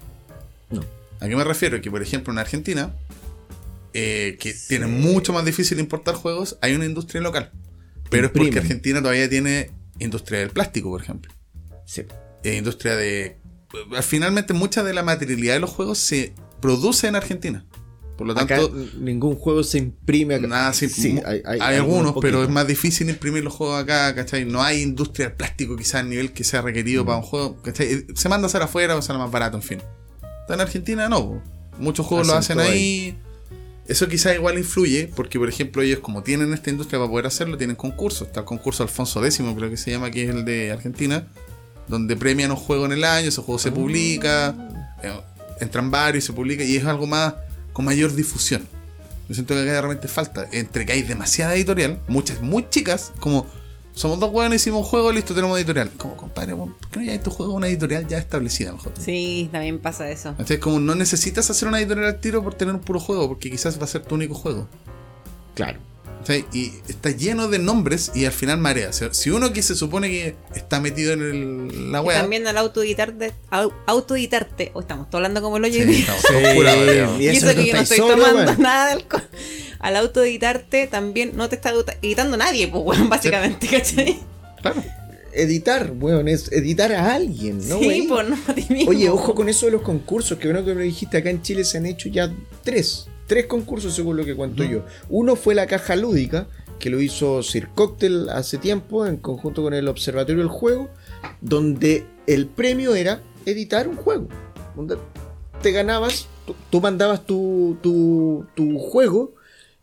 No. 0.71 0.81
¿A 1.23 1.27
qué 1.29 1.35
me 1.35 1.43
refiero? 1.43 1.79
Que 1.81 1.89
por 1.89 2.01
ejemplo 2.01 2.33
en 2.33 2.39
Argentina, 2.39 2.93
eh, 3.93 4.37
que 4.39 4.53
tiene 4.67 4.87
mucho 4.87 5.33
más 5.33 5.45
difícil 5.45 5.79
importar 5.79 6.15
juegos, 6.15 6.57
hay 6.61 6.73
una 6.75 6.85
industria 6.85 7.21
local. 7.21 7.51
Pero 8.09 8.27
es 8.27 8.33
porque. 8.33 8.59
Argentina 8.59 8.99
todavía 9.01 9.29
tiene 9.29 9.71
industria 9.99 10.39
del 10.39 10.49
plástico, 10.49 10.89
por 10.89 11.01
ejemplo. 11.01 11.31
Sí. 11.85 12.03
Eh, 12.43 12.57
industria 12.57 12.95
de... 12.95 13.25
eh, 13.25 13.37
Finalmente 14.01 14.53
mucha 14.53 14.83
de 14.83 14.93
la 14.93 15.03
materialidad 15.03 15.53
de 15.53 15.59
los 15.61 15.69
juegos 15.69 15.97
se 15.99 16.33
produce 16.61 17.07
en 17.07 17.15
Argentina. 17.15 17.65
Por 18.17 18.27
lo 18.27 18.35
tanto, 18.35 18.71
ningún 18.99 19.35
juego 19.35 19.63
se 19.63 19.79
imprime 19.79 20.35
acá. 20.35 20.47
nada, 20.47 20.73
sí, 20.73 20.87
Sí, 20.87 21.19
hay, 21.25 21.41
hay, 21.45 21.59
hay- 21.59 21.77
algunos, 21.77 22.13
pero 22.21 22.43
es 22.43 22.49
más 22.49 22.67
difícil 22.67 23.09
imprimir 23.09 23.43
los 23.43 23.53
juegos 23.53 23.81
acá, 23.81 24.13
¿cachai? 24.13 24.45
No 24.45 24.61
hay 24.61 24.81
industria 24.83 25.29
del 25.29 25.35
plástico 25.35 25.75
quizás 25.75 25.95
al 26.01 26.09
nivel 26.09 26.31
que 26.31 26.43
sea 26.43 26.61
requerido 26.61 27.03
Mm. 27.03 27.07
para 27.07 27.17
un 27.17 27.23
juego, 27.23 27.61
¿cachai? 27.63 28.05
Se 28.13 28.29
manda 28.29 28.45
a 28.45 28.49
hacer 28.49 28.61
afuera 28.61 28.95
o 28.95 29.01
sale 29.01 29.17
más 29.17 29.31
barato, 29.31 29.57
en 29.57 29.63
fin. 29.63 29.81
Está 30.43 30.55
en 30.55 30.61
Argentina 30.61 31.07
no, 31.07 31.41
muchos 31.79 32.05
juegos 32.05 32.27
lo 32.27 32.33
Hacen 32.33 32.59
ahí. 32.59 33.17
Eso 33.87 34.07
quizás 34.07 34.35
igual 34.35 34.57
influye, 34.57 35.09
porque 35.15 35.39
por 35.39 35.49
ejemplo 35.49 35.81
ellos 35.81 35.99
como 35.99 36.21
tienen 36.21 36.53
esta 36.53 36.69
industria 36.69 36.99
para 36.99 37.09
poder 37.09 37.25
hacerlo, 37.27 37.57
tienen 37.57 37.75
concursos. 37.77 38.27
Está 38.27 38.41
el 38.41 38.45
concurso 38.45 38.83
Alfonso 38.83 39.23
X, 39.25 39.41
creo 39.57 39.69
que 39.69 39.77
se 39.77 39.91
llama, 39.91 40.11
que 40.11 40.23
es 40.23 40.29
el 40.29 40.45
de 40.45 40.71
Argentina, 40.71 41.27
donde 41.87 42.15
premian 42.15 42.51
un 42.51 42.57
juego 42.57 42.85
en 42.85 42.91
el 42.93 43.03
año, 43.03 43.29
ese 43.29 43.41
juego 43.41 43.59
se 43.59 43.69
Ah. 43.69 43.73
publica, 43.73 44.55
eh, 45.01 45.11
entran 45.59 45.91
varios 45.91 46.23
y 46.23 46.27
se 46.27 46.33
publica, 46.33 46.63
y 46.63 46.75
es 46.77 46.85
algo 46.85 47.07
más 47.07 47.35
con 47.73 47.85
mayor 47.85 48.13
difusión. 48.13 48.65
Yo 49.27 49.35
siento 49.35 49.53
que 49.53 49.61
acá 49.61 49.71
de 49.73 49.81
repente 49.81 50.07
falta, 50.07 50.47
entre 50.51 50.85
que 50.85 50.93
hay 50.93 51.01
demasiada 51.03 51.55
editorial, 51.55 51.99
muchas 52.07 52.41
muy 52.41 52.65
chicas, 52.69 53.11
como 53.19 53.47
somos 53.93 54.19
dos 54.19 54.31
hueones, 54.31 54.61
hicimos 54.61 54.81
un 54.81 54.85
juego, 54.85 55.11
listo, 55.11 55.35
tenemos 55.35 55.57
editorial. 55.57 55.91
Como, 55.97 56.17
compadre, 56.17 56.55
¿por 56.55 56.75
qué 56.91 56.99
no 56.99 57.05
ya 57.05 57.21
tu 57.21 57.29
juego 57.29 57.53
una 57.53 57.67
editorial 57.67 58.07
ya 58.07 58.17
establecida 58.17 58.71
mejor? 58.71 58.93
Sí, 58.99 59.49
también 59.51 59.79
pasa 59.79 60.09
eso. 60.09 60.29
Entonces, 60.29 60.59
como 60.59 60.79
no 60.79 60.95
necesitas 60.95 61.49
hacer 61.49 61.67
una 61.67 61.79
editorial 61.79 62.07
al 62.07 62.19
tiro 62.19 62.43
por 62.43 62.55
tener 62.55 62.73
un 62.73 62.81
puro 62.81 62.99
juego, 62.99 63.27
porque 63.27 63.51
quizás 63.51 63.79
va 63.79 63.83
a 63.83 63.87
ser 63.87 64.03
tu 64.03 64.15
único 64.15 64.33
juego. 64.33 64.67
Claro. 65.53 65.79
Y 66.53 66.71
está 66.87 67.11
lleno 67.11 67.47
de 67.47 67.59
nombres 67.59 68.11
y 68.15 68.25
al 68.25 68.31
final 68.31 68.57
marea. 68.59 68.89
O 68.89 68.93
sea, 68.93 69.13
si 69.13 69.29
uno 69.29 69.51
que 69.53 69.61
se 69.61 69.75
supone 69.75 70.09
que 70.09 70.35
está 70.55 70.79
metido 70.79 71.13
en 71.13 71.21
el- 71.21 71.91
la 71.91 72.01
Y 72.01 72.05
wea. 72.05 72.21
también 72.21 72.47
al 72.47 72.57
autoeditarte, 72.57 73.33
au- 73.51 73.73
autoeditarte, 73.87 74.71
o 74.73 74.81
estamos 74.81 75.09
todos 75.09 75.19
hablando 75.19 75.41
como 75.41 75.59
lo 75.59 75.67
Sí, 75.67 75.79
hoy 75.79 75.85
día. 75.85 75.99
estamos 75.99 76.21
todos 76.23 76.53
pura 76.55 76.75
mareados. 76.75 77.19
y 77.19 77.23
Y 77.23 77.27
eso 77.27 77.47
que 77.55 77.65
yo 77.67 77.73
no 77.73 77.79
estoy 77.81 77.97
tomando 77.97 78.55
nada 78.57 78.87
de 78.87 78.91
alcohol. 78.93 79.23
Al 79.79 79.95
autoeditarte 79.97 80.87
también 80.87 81.31
no 81.35 81.49
te 81.49 81.55
está 81.55 81.73
editando 82.01 82.37
nadie, 82.37 82.67
pues, 82.69 82.83
weón, 82.85 83.09
básicamente, 83.09 83.67
¿cachai? 83.67 84.19
Claro. 84.61 84.81
Editar, 85.35 85.91
weón, 85.99 86.27
es 86.27 86.51
editar 86.51 86.91
a 86.93 87.15
alguien, 87.15 87.57
¿no? 87.67 87.79
sí, 87.79 87.85
güey? 87.85 88.07
pues 88.07 88.29
no 88.29 88.37
a 88.47 88.53
ti 88.53 88.65
mismo. 88.69 88.91
Oye, 88.91 89.09
ojo 89.09 89.33
con 89.33 89.49
eso 89.49 89.65
de 89.65 89.71
los 89.73 89.81
concursos, 89.81 90.37
que 90.37 90.47
bueno 90.47 90.63
que 90.63 90.69
me 90.75 90.81
lo 90.81 90.85
dijiste, 90.85 91.17
acá 91.17 91.31
en 91.31 91.41
Chile 91.41 91.65
se 91.65 91.79
han 91.79 91.87
hecho 91.87 92.07
ya 92.07 92.31
tres, 92.63 93.07
tres 93.27 93.45
concursos 93.45 93.93
según 93.93 94.17
lo 94.17 94.25
que 94.25 94.35
cuento 94.35 94.63
yo. 94.63 94.85
Uno 95.09 95.35
fue 95.35 95.55
la 95.55 95.67
caja 95.67 95.95
lúdica, 95.95 96.47
que 96.79 96.89
lo 96.89 96.99
hizo 97.01 97.43
Sir 97.43 97.69
Cocktail 97.73 98.29
hace 98.29 98.57
tiempo, 98.57 99.05
en 99.05 99.17
conjunto 99.17 99.61
con 99.61 99.73
el 99.73 99.87
Observatorio 99.87 100.41
del 100.41 100.51
Juego, 100.51 100.89
donde 101.41 102.05
el 102.27 102.47
premio 102.47 102.95
era 102.95 103.21
editar 103.45 103.87
un 103.87 103.95
juego. 103.95 104.27
Donde 104.75 104.97
te 105.61 105.71
ganabas, 105.71 106.27
tú, 106.69 106.81
mandabas 106.81 107.25
tu, 107.25 107.77
tu, 107.81 108.45
tu 108.55 108.77
juego 108.79 109.35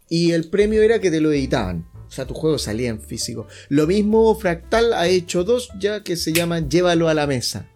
y 0.09 0.33
el 0.33 0.51
premio 0.51 0.83
era 0.83 1.01
que 1.01 1.11
te 1.11 1.21
lo 1.21 1.33
editaban. 1.33 1.87
O 2.07 2.13
sea, 2.13 2.27
tu 2.27 2.35
juego 2.35 2.59
salía 2.59 2.91
en 2.91 3.01
físico. 3.01 3.47
Lo 3.69 3.87
mismo 3.87 4.35
Fractal 4.35 4.93
ha 4.93 5.07
hecho 5.07 5.45
dos 5.45 5.71
ya 5.79 6.03
que 6.03 6.17
se 6.17 6.33
llaman 6.33 6.69
Llévalo 6.69 7.09
a 7.09 7.15
la 7.15 7.29
mesa. 7.29 7.69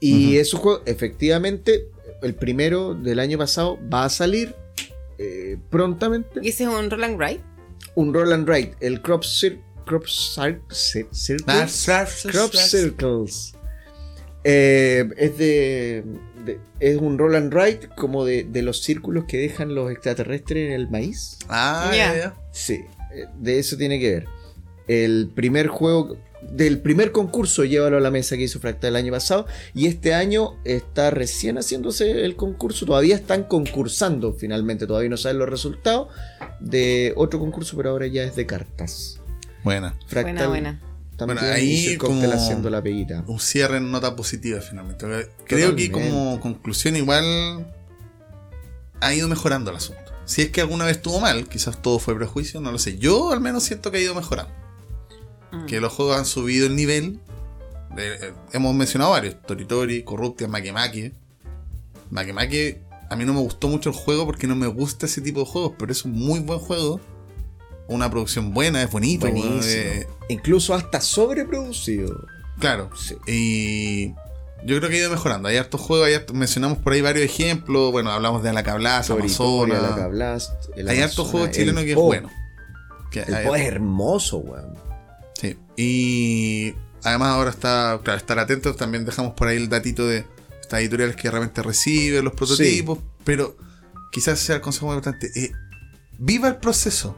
Y 0.00 0.28
Ujú. 0.28 0.40
esos 0.40 0.60
juegos, 0.60 0.82
efectivamente, 0.84 1.88
el 2.22 2.34
primero 2.34 2.94
del 2.94 3.18
año 3.18 3.38
pasado 3.38 3.78
va 3.92 4.04
a 4.04 4.10
salir 4.10 4.54
eh, 5.18 5.56
prontamente. 5.70 6.40
¿Y 6.42 6.48
ese 6.48 6.64
es 6.64 6.70
un 6.70 6.90
Roland 6.90 7.16
Wright? 7.18 7.40
Un 7.94 8.12
roll 8.14 8.32
and 8.32 8.48
ride, 8.48 8.74
el 8.80 9.02
Crop, 9.02 9.24
Cir 9.24 9.60
Crop 9.86 10.04
Cir- 10.04 10.60
Cir- 10.68 11.08
Circles. 11.12 11.86
Crop 12.30 12.52
Circles. 12.54 13.54
Eh, 14.44 15.08
es 15.16 15.36
de, 15.38 16.04
de- 16.44 16.60
Es 16.80 16.96
un 16.98 17.18
roll 17.18 17.34
and 17.34 17.52
ride 17.52 17.88
como 17.96 18.24
de, 18.24 18.44
de 18.44 18.62
los 18.62 18.82
círculos 18.82 19.24
que 19.24 19.38
dejan 19.38 19.74
los 19.74 19.90
extraterrestres 19.90 20.68
en 20.68 20.72
el 20.72 20.88
maíz. 20.90 21.38
Ah, 21.48 21.90
ya. 21.94 22.34
Sí, 22.52 22.74
eh, 23.14 23.26
de 23.38 23.58
eso 23.58 23.76
tiene 23.76 23.98
que 23.98 24.10
ver. 24.10 24.26
El 24.86 25.30
primer 25.34 25.66
juego, 25.68 26.16
del 26.42 26.80
primer 26.80 27.12
concurso, 27.12 27.64
llévalo 27.64 27.96
a 27.96 28.00
la 28.00 28.10
mesa 28.10 28.36
que 28.36 28.44
hizo 28.44 28.60
Fractal 28.60 28.90
el 28.90 28.96
año 28.96 29.12
pasado. 29.12 29.46
Y 29.74 29.86
este 29.86 30.14
año 30.14 30.52
está 30.64 31.10
recién 31.10 31.56
haciéndose 31.58 32.24
el 32.24 32.36
concurso. 32.36 32.86
Todavía 32.86 33.16
están 33.16 33.44
concursando 33.44 34.32
finalmente. 34.32 34.86
Todavía 34.86 35.10
no 35.10 35.16
saben 35.16 35.38
los 35.38 35.48
resultados 35.48 36.08
de 36.60 37.12
otro 37.16 37.38
concurso, 37.40 37.76
pero 37.76 37.90
ahora 37.90 38.06
ya 38.06 38.22
es 38.24 38.36
de 38.36 38.46
cartas. 38.46 39.20
Buena. 39.64 39.98
Fractal 40.06 40.34
Buena, 40.34 40.48
buena. 40.48 40.82
también 41.16 41.38
Bueno, 41.40 41.52
ahí 41.54 41.96
como- 41.96 42.22
haciendo 42.32 42.70
la 42.70 42.80
peguita. 42.82 43.24
Un 43.26 43.40
cierre 43.40 43.78
en 43.78 43.90
nota 43.90 44.14
positiva 44.14 44.60
finalmente. 44.60 45.06
Creo 45.46 45.74
que 45.74 45.90
como 45.90 46.38
conclusión 46.40 46.94
igual 46.96 47.74
ha 49.00 49.14
ido 49.14 49.28
mejorando 49.28 49.70
el 49.70 49.76
asunto. 49.76 50.02
Si 50.24 50.42
es 50.42 50.50
que 50.50 50.60
alguna 50.60 50.84
vez 50.84 50.96
estuvo 50.98 51.20
mal, 51.20 51.48
quizás 51.48 51.80
todo 51.80 51.98
fue 51.98 52.14
prejuicio, 52.14 52.60
no 52.60 52.70
lo 52.70 52.78
sé. 52.78 52.98
Yo 52.98 53.32
al 53.32 53.40
menos 53.40 53.62
siento 53.64 53.90
que 53.90 53.96
ha 53.98 54.00
ido 54.00 54.14
mejorando. 54.14 54.52
Mm. 55.52 55.66
que 55.66 55.80
los 55.80 55.92
juegos 55.92 56.16
han 56.18 56.26
subido 56.26 56.66
el 56.66 56.76
nivel. 56.76 57.20
Eh, 57.96 58.32
hemos 58.52 58.74
mencionado 58.74 59.12
varios: 59.12 59.40
Toritori, 59.42 60.02
Corruptia, 60.02 60.46
Makemake. 60.48 61.12
Makemake, 62.10 62.80
a 63.10 63.16
mí 63.16 63.24
no 63.24 63.34
me 63.34 63.40
gustó 63.40 63.68
mucho 63.68 63.90
el 63.90 63.96
juego 63.96 64.26
porque 64.26 64.46
no 64.46 64.56
me 64.56 64.66
gusta 64.66 65.06
ese 65.06 65.20
tipo 65.20 65.40
de 65.40 65.46
juegos, 65.46 65.72
pero 65.78 65.92
es 65.92 66.04
un 66.04 66.12
muy 66.12 66.40
buen 66.40 66.58
juego. 66.58 67.00
Una 67.86 68.10
producción 68.10 68.52
buena, 68.52 68.82
es 68.82 68.90
bonito. 68.90 69.26
Buenísimo. 69.26 69.56
eh, 69.64 70.06
Incluso 70.28 70.74
hasta 70.74 71.00
sobreproducido. 71.00 72.26
claro. 72.58 72.90
Sí. 72.94 73.16
Y 73.26 74.08
yo 74.66 74.76
creo 74.78 74.90
que 74.90 74.96
ha 74.96 74.98
ido 74.98 75.10
mejorando. 75.10 75.48
Hay 75.48 75.56
hartos 75.56 75.80
juegos, 75.80 76.06
hay 76.08 76.14
hartos- 76.14 76.34
mencionamos 76.36 76.78
por 76.78 76.92
ahí 76.92 77.00
varios 77.00 77.24
ejemplos. 77.24 77.90
Bueno, 77.92 78.10
hablamos 78.10 78.42
de 78.42 78.50
Toritoria, 78.52 78.98
Amazonas. 79.14 79.82
la 79.82 79.96
Cablast, 79.96 80.52
el 80.76 80.88
Hay 80.88 81.00
hartos 81.00 81.28
juegos 81.28 81.50
chilenos 81.52 81.84
que 81.84 81.90
es 81.92 81.96
bueno. 81.96 82.28
Que 83.10 83.20
El 83.22 83.34
hay- 83.34 83.46
Po 83.46 83.56
es 83.56 83.66
hermoso, 83.66 84.36
weón. 84.38 84.74
Sí. 85.40 85.56
Y 85.76 86.74
además 87.04 87.28
ahora 87.30 87.50
está, 87.50 88.00
claro, 88.02 88.18
estar 88.18 88.38
atentos. 88.38 88.76
También 88.76 89.04
dejamos 89.04 89.34
por 89.34 89.48
ahí 89.48 89.56
el 89.56 89.68
datito 89.68 90.06
de 90.06 90.24
estas 90.60 90.80
editoriales 90.80 91.16
que 91.16 91.30
realmente 91.30 91.62
reciben 91.62 92.24
los 92.24 92.32
prototipos. 92.34 92.98
Pero 93.24 93.56
quizás 94.10 94.38
sea 94.40 94.56
el 94.56 94.60
consejo 94.62 94.86
más 94.88 94.96
importante. 94.96 95.30
eh, 95.36 95.52
viva 96.18 96.48
el 96.48 96.56
proceso 96.56 97.14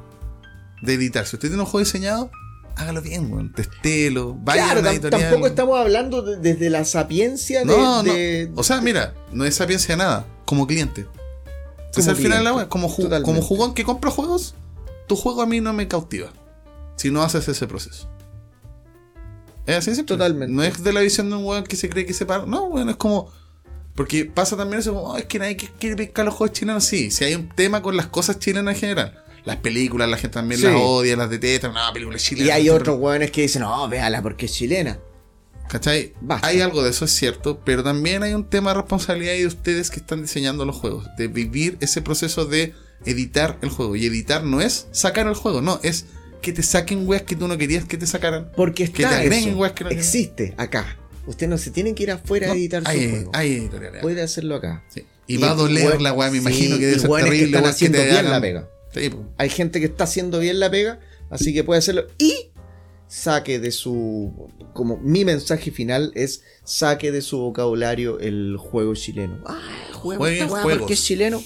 de 0.82 0.94
editar. 0.94 1.26
Si 1.26 1.36
usted 1.36 1.48
tiene 1.48 1.62
un 1.62 1.66
juego 1.68 1.84
diseñado, 1.84 2.30
hágalo 2.76 3.00
bien, 3.00 3.32
weón. 3.32 3.52
Testelo, 3.52 4.34
vaya 4.34 4.64
claro, 4.64 4.78
a 4.78 4.82
una 4.82 4.90
editorial. 4.92 5.20
tampoco 5.22 5.46
estamos 5.46 5.78
hablando 5.80 6.22
de- 6.22 6.36
desde 6.36 6.68
la 6.70 6.84
sapiencia 6.84 7.60
de. 7.60 7.64
No, 7.66 8.02
no. 8.02 8.12
de- 8.12 8.50
O 8.54 8.62
sea, 8.62 8.80
mira, 8.82 9.14
no 9.32 9.44
es 9.46 9.54
sapiencia 9.54 9.94
de 9.94 9.98
nada. 9.98 10.26
Como 10.44 10.66
cliente. 10.66 11.04
Como 11.04 12.02
es 12.02 12.08
al 12.08 12.16
final 12.16 12.42
cliente, 12.44 12.68
como, 12.68 12.88
ju- 12.88 12.96
totalmente. 13.02 13.24
como 13.24 13.40
jugón 13.42 13.74
que 13.74 13.84
compra 13.84 14.10
juegos, 14.10 14.54
tu 15.08 15.16
juego 15.16 15.42
a 15.42 15.46
mí 15.46 15.60
no 15.60 15.72
me 15.72 15.88
cautiva. 15.88 16.32
Si 17.00 17.10
no 17.10 17.22
haces 17.22 17.48
ese 17.48 17.66
proceso. 17.66 18.10
Es 19.66 19.76
así 19.76 19.94
simple. 19.94 20.16
Totalmente. 20.16 20.52
No 20.54 20.62
es 20.62 20.82
de 20.82 20.92
la 20.92 21.00
visión 21.00 21.30
de 21.30 21.36
un 21.36 21.44
weón 21.44 21.64
que 21.64 21.76
se 21.76 21.88
cree 21.88 22.04
que 22.04 22.12
se 22.12 22.26
para. 22.26 22.44
No, 22.44 22.64
weón, 22.64 22.90
es 22.90 22.96
como. 22.96 23.32
Porque 23.94 24.26
pasa 24.26 24.54
también 24.56 24.80
eso 24.80 24.92
como, 24.92 25.06
"Oh, 25.12 25.16
es 25.16 25.24
que 25.24 25.38
nadie 25.38 25.56
que- 25.56 25.68
quiere 25.78 25.96
pescar 25.96 26.24
los 26.26 26.34
juegos 26.34 26.56
chilenos. 26.58 26.84
Sí, 26.84 27.10
si 27.10 27.24
hay 27.24 27.34
un 27.34 27.48
tema 27.48 27.80
con 27.80 27.96
las 27.96 28.06
cosas 28.08 28.38
chilenas 28.38 28.74
en 28.74 28.80
general. 28.80 29.24
Las 29.44 29.56
películas, 29.56 30.08
la 30.10 30.18
gente 30.18 30.34
también 30.34 30.60
Sí. 30.60 30.66
las 30.66 30.74
odia, 30.76 31.16
las 31.16 31.30
detesta. 31.30 31.68
No, 31.68 31.92
películas 31.94 32.22
chilenas. 32.22 32.48
Y 32.48 32.50
hay 32.50 32.68
otros 32.68 32.98
weones 32.98 33.30
que 33.30 33.42
dicen, 33.42 33.62
no, 33.62 33.88
véala 33.88 34.20
porque 34.20 34.44
es 34.46 34.52
chilena. 34.52 34.98
¿Cachai? 35.70 36.12
Basta. 36.20 36.48
Hay 36.48 36.60
algo 36.60 36.82
de 36.82 36.90
eso, 36.90 37.04
es 37.06 37.12
cierto, 37.12 37.60
pero 37.64 37.82
también 37.82 38.22
hay 38.22 38.34
un 38.34 38.44
tema 38.44 38.70
de 38.72 38.80
responsabilidad 38.80 39.32
de 39.34 39.46
ustedes 39.46 39.90
que 39.90 40.00
están 40.00 40.20
diseñando 40.22 40.64
los 40.66 40.76
juegos, 40.76 41.06
de 41.16 41.28
vivir 41.28 41.78
ese 41.80 42.02
proceso 42.02 42.44
de 42.44 42.74
editar 43.06 43.56
el 43.62 43.70
juego. 43.70 43.96
Y 43.96 44.04
editar 44.04 44.44
no 44.44 44.60
es 44.60 44.88
sacar 44.90 45.26
el 45.28 45.34
juego, 45.34 45.62
no, 45.62 45.78
es 45.82 46.06
que 46.40 46.52
te 46.52 46.62
saquen 46.62 47.06
weas 47.08 47.22
que 47.22 47.36
tú 47.36 47.46
no 47.48 47.56
querías 47.58 47.84
que 47.84 47.96
te 47.96 48.06
sacaran. 48.06 48.50
Porque 48.56 48.90
Que 48.90 49.02
está 49.02 49.10
te 49.16 49.22
agreguen 49.22 49.48
eso. 49.50 49.58
weas 49.58 49.72
que 49.72 49.84
no. 49.84 49.90
Existe 49.90 50.54
acá. 50.56 50.96
Usted 51.26 51.48
no 51.48 51.58
se 51.58 51.70
tiene 51.70 51.94
que 51.94 52.02
ir 52.04 52.10
afuera 52.10 52.46
No, 52.48 52.54
a 52.54 52.56
editar 52.56 52.82
su 52.84 52.90
juego. 52.90 53.30
hay 53.34 53.52
editoriales. 53.52 54.02
Puede 54.02 54.22
hacerlo 54.22 54.56
acá. 54.56 54.82
Sí. 54.88 55.04
Y, 55.26 55.36
va 55.36 55.50
a 55.52 55.54
Y 55.54 55.56
doler 55.58 56.00
la 56.00 56.12
weá, 56.12 56.28
me 56.30 56.38
sí, 56.38 56.42
imagino 56.42 56.78
que 56.78 56.86
debe 56.86 56.96
y 56.96 57.00
ser 57.00 57.10
que 57.10 57.16
terrible. 57.22 57.44
están 57.46 57.62
weón, 57.62 57.70
haciendo 57.74 57.98
te 57.98 58.04
bien 58.04 58.16
hagan- 58.16 58.30
la 58.32 58.40
pega. 58.40 58.68
Sí. 58.92 59.10
Hay 59.38 59.48
gente 59.50 59.78
que 59.80 59.86
está 59.86 60.04
haciendo 60.04 60.38
bien 60.40 60.58
la 60.58 60.70
pega, 60.70 60.98
así 61.30 61.52
que 61.54 61.62
puede 61.62 61.78
hacerlo. 61.78 62.06
Y 62.18 62.50
saque 63.06 63.60
de 63.60 63.70
su. 63.70 64.48
Como 64.72 64.96
mi 64.98 65.24
mensaje 65.24 65.70
final 65.70 66.10
es: 66.16 66.42
saque 66.64 67.12
de 67.12 67.22
su 67.22 67.38
vocabulario 67.38 68.18
el 68.18 68.56
juego 68.58 68.94
chileno. 68.94 69.38
Ah, 69.46 69.60
el 69.88 69.94
juego 69.94 70.20
Jueguen 70.22 70.44
esta 70.46 70.62
porque 70.62 70.94
es 70.94 71.04
chileno. 71.04 71.42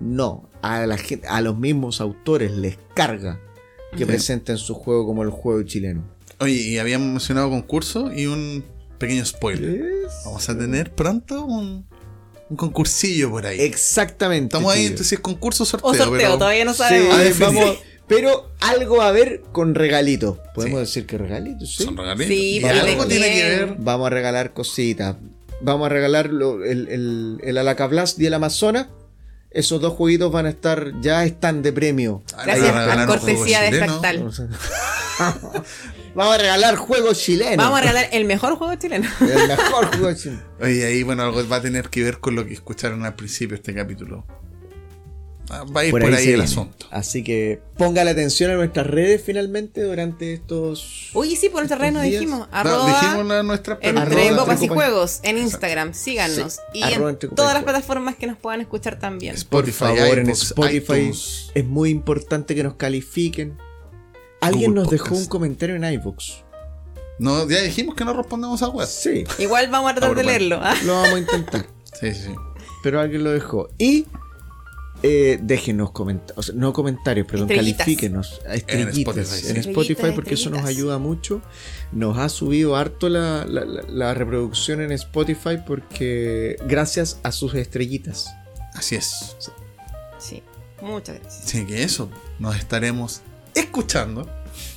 No, 0.00 0.48
a, 0.62 0.86
la 0.86 0.96
gente, 0.96 1.26
a 1.28 1.40
los 1.42 1.58
mismos 1.58 2.00
autores 2.00 2.50
les 2.52 2.78
carga 2.94 3.40
que 3.92 3.98
Sí. 3.98 4.04
presenten 4.06 4.58
su 4.58 4.74
juego 4.74 5.06
como 5.06 5.22
el 5.22 5.30
juego 5.30 5.62
chileno. 5.62 6.02
Oye, 6.40 6.54
y 6.54 6.78
habíamos 6.78 7.08
mencionado 7.08 7.50
concurso 7.50 8.12
y 8.12 8.26
un 8.26 8.64
pequeño 8.98 9.24
spoiler. 9.24 9.82
Vamos 10.24 10.48
a 10.48 10.56
tener 10.58 10.92
pronto 10.94 11.44
un, 11.44 11.86
un 12.48 12.56
concursillo 12.56 13.30
por 13.30 13.46
ahí. 13.46 13.60
Exactamente. 13.60 14.46
Estamos 14.56 14.72
ahí 14.72 14.80
tío. 14.82 14.90
entre 14.90 15.04
si 15.04 15.14
es 15.16 15.20
concurso 15.20 15.62
o 15.62 15.66
sorteo. 15.66 15.90
O 15.90 15.94
sorteo, 15.94 16.16
pero 16.18 16.38
todavía 16.38 16.64
no 16.64 16.74
sabemos. 16.74 17.38
Vamos, 17.38 17.78
pero 18.08 18.50
algo 18.60 18.96
va 18.96 19.06
a 19.06 19.08
haber 19.08 19.42
con 19.52 19.74
regalitos. 19.74 20.38
Podemos 20.54 20.80
Sí. 20.80 20.86
decir 20.86 21.06
que 21.06 21.18
regalitos, 21.18 21.74
sí. 21.76 21.84
Son 21.84 21.96
regalitos. 21.96 22.26
Sí, 22.34 22.58
pero 22.62 22.80
algo 22.80 23.04
¿de 23.04 23.08
tiene 23.08 23.32
que 23.34 23.42
ver. 23.48 23.76
Vamos 23.78 24.06
a 24.06 24.10
regalar 24.10 24.52
cositas. 24.52 25.16
Vamos 25.60 25.86
a 25.86 25.88
regalar 25.90 26.30
lo- 26.30 26.64
el, 26.64 26.88
el, 26.88 27.38
el 27.44 27.58
Alacablast 27.58 28.18
y 28.20 28.26
el 28.26 28.34
Amazonas. 28.34 28.88
Esos 29.54 29.80
dos 29.80 29.92
jueguitos 29.94 30.32
van 30.32 30.46
a 30.46 30.50
estar, 30.50 30.92
ya 31.00 31.24
están 31.24 31.62
de 31.62 31.72
premio. 31.72 32.22
Gracias, 32.44 32.70
juego 32.70 33.06
cortesía 33.06 33.60
de. 33.62 33.78
Fractal. 33.78 34.30
Vamos 36.14 36.34
a 36.34 36.38
regalar 36.38 36.76
juegos 36.76 37.18
chilenos. 37.18 37.56
Vamos 37.56 37.78
a 37.78 37.82
regalar 37.82 38.08
el 38.12 38.26
mejor 38.26 38.56
juego 38.56 38.74
chileno. 38.74 39.08
El 39.20 39.48
mejor 39.48 39.86
juego 39.86 40.14
chileno. 40.14 40.42
Oye, 40.60 40.84
ahí, 40.84 41.02
bueno, 41.02 41.22
algo 41.22 41.46
va 41.48 41.56
a 41.56 41.62
tener 41.62 41.88
que 41.88 42.02
ver 42.02 42.18
con 42.18 42.34
lo 42.34 42.46
que 42.46 42.52
escucharon 42.52 43.04
al 43.04 43.14
principio 43.14 43.56
de 43.56 43.60
este 43.60 43.74
capítulo. 43.74 44.26
Va 45.52 45.80
a 45.82 45.84
ir 45.84 45.90
por, 45.90 46.02
ahí, 46.04 46.14
el 46.14 46.26
viene. 46.28 46.44
asunto. 46.44 46.86
Así 46.90 47.22
que 47.22 47.60
ponga 47.76 48.04
la 48.04 48.12
atención 48.12 48.50
a 48.50 48.54
nuestras 48.54 48.86
redes 48.86 49.22
finalmente 49.24 49.82
durante 49.82 50.32
estos. 50.32 51.10
Oye, 51.12 51.36
sí, 51.36 51.48
por 51.50 51.60
nuestra 51.60 51.76
red 51.78 51.92
nos 51.92 52.02
dijimos. 52.02 52.40
No, 52.40 52.48
Arroba 52.50 52.86
dijimos 52.86 53.26
la- 53.26 53.42
nuestra 53.42 53.78
entre 53.82 54.34
Copas 54.36 54.62
y 54.62 54.68
Juegos 54.68 55.20
en 55.22 55.38
Instagram. 55.38 55.92
Síganos. 55.94 56.54
Sí, 56.72 56.78
Y 56.78 56.82
arroba 56.82 57.10
en 57.10 57.18
todas 57.18 57.54
las 57.54 57.64
plataformas 57.64 58.16
que 58.16 58.26
nos 58.26 58.38
puedan 58.38 58.60
escuchar 58.62 58.98
también. 58.98 59.34
Por 59.50 59.68
Spotify, 59.68 59.98
favor, 60.00 60.18
en 60.18 60.30
Spotify 60.30 60.76
iTunes. 60.94 61.50
es 61.54 61.64
muy 61.66 61.90
importante 61.90 62.54
que 62.54 62.62
nos 62.62 62.74
califiquen. 62.74 63.58
Alguien 64.40 64.70
Google 64.70 64.82
nos 64.82 64.90
dejó 64.90 65.04
Podcast. 65.04 65.22
un 65.22 65.28
comentario 65.28 65.76
en 65.76 65.84
iVoox. 65.84 66.24
No, 67.18 67.48
ya 67.48 67.60
dijimos 67.62 67.94
que 67.94 68.04
no 68.04 68.12
respondemos 68.14 68.62
a 68.62 68.68
web. 68.68 68.88
Sí, 68.88 69.24
Igual 69.38 69.68
vamos 69.70 69.92
a 69.92 69.94
tratar 69.94 70.16
de 70.16 70.24
leerlo. 70.24 70.58
¿ah? 70.62 70.74
lo 70.84 70.94
vamos 70.94 71.14
a 71.14 71.18
intentar. 71.18 71.66
Sí, 72.00 72.12
sí, 72.14 72.22
sí. 72.26 72.34
pero 72.82 72.98
alguien 73.00 73.22
lo 73.22 73.30
dejó. 73.30 73.68
Y 73.78 74.06
eh, 75.02 75.38
déjenos 75.42 75.90
comentarios, 75.90 76.54
no 76.54 76.72
comentarios, 76.72 77.26
perdón, 77.26 77.50
Estrellitas. 77.50 77.78
califíquenos 77.86 78.40
en 78.46 78.88
Spotify, 78.88 79.00
Spotify, 79.00 79.24
sí. 79.26 79.58
Estrellitas, 79.58 80.12
porque 80.14 80.34
eso 80.34 80.50
nos 80.50 80.64
ayuda 80.64 80.98
mucho. 80.98 81.42
Nos 81.92 82.18
ha 82.18 82.28
subido 82.28 82.76
harto 82.76 83.08
la, 83.08 83.44
la- 83.44 83.64
la- 83.64 83.82
la 83.88 84.14
reproducción 84.14 84.80
en 84.80 84.92
Spotify 84.92 85.58
porque 85.66 86.56
gracias 86.66 87.18
a 87.22 87.32
sus 87.32 87.54
estrellitas. 87.54 88.34
Así 88.74 88.94
es. 88.96 89.36
Sí, 90.18 90.42
muchas 90.80 91.20
gracias. 91.20 91.44
Así 91.46 91.66
que 91.66 91.82
eso, 91.82 92.08
nos 92.38 92.56
estaremos 92.56 93.22
escuchando. 93.54 94.28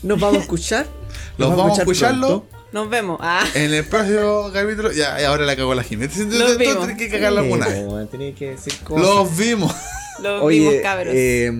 Nos 0.04 0.20
vamos 0.20 0.38
a 0.40 0.42
escuchar. 0.42 0.88
Los 1.38 1.50
nos 1.50 1.58
vamos 1.58 1.78
a 1.80 1.82
escucharlo 1.84 2.28
pronto. 2.28 2.56
Nos 2.72 2.90
vemos. 2.90 3.18
Ah, 3.22 3.46
en 3.54 3.74
el 3.74 3.86
próximo 3.86 4.50
capítulo. 4.52 4.92
Ya, 4.92 5.16
ahora 5.28 5.46
la 5.46 5.56
cagó 5.56 5.74
la 5.76 5.84
Jiménez. 5.84 6.18
Los 6.18 6.26
Entonces, 6.34 6.58
vimos. 6.58 6.78
tienes 6.80 6.98
que 6.98 7.10
cagarla 7.10 7.40
alguna 7.42 7.68
vez. 7.68 8.10
Tenía 8.10 8.36
que 8.36 8.52
decir 8.52 8.74
cosas. 8.84 9.06
Los 9.06 9.38
vimos. 9.38 9.74
Los 10.22 10.42
Oye, 10.44 10.60
vimos, 10.60 10.74
cabros. 10.82 11.14
eh, 11.16 11.52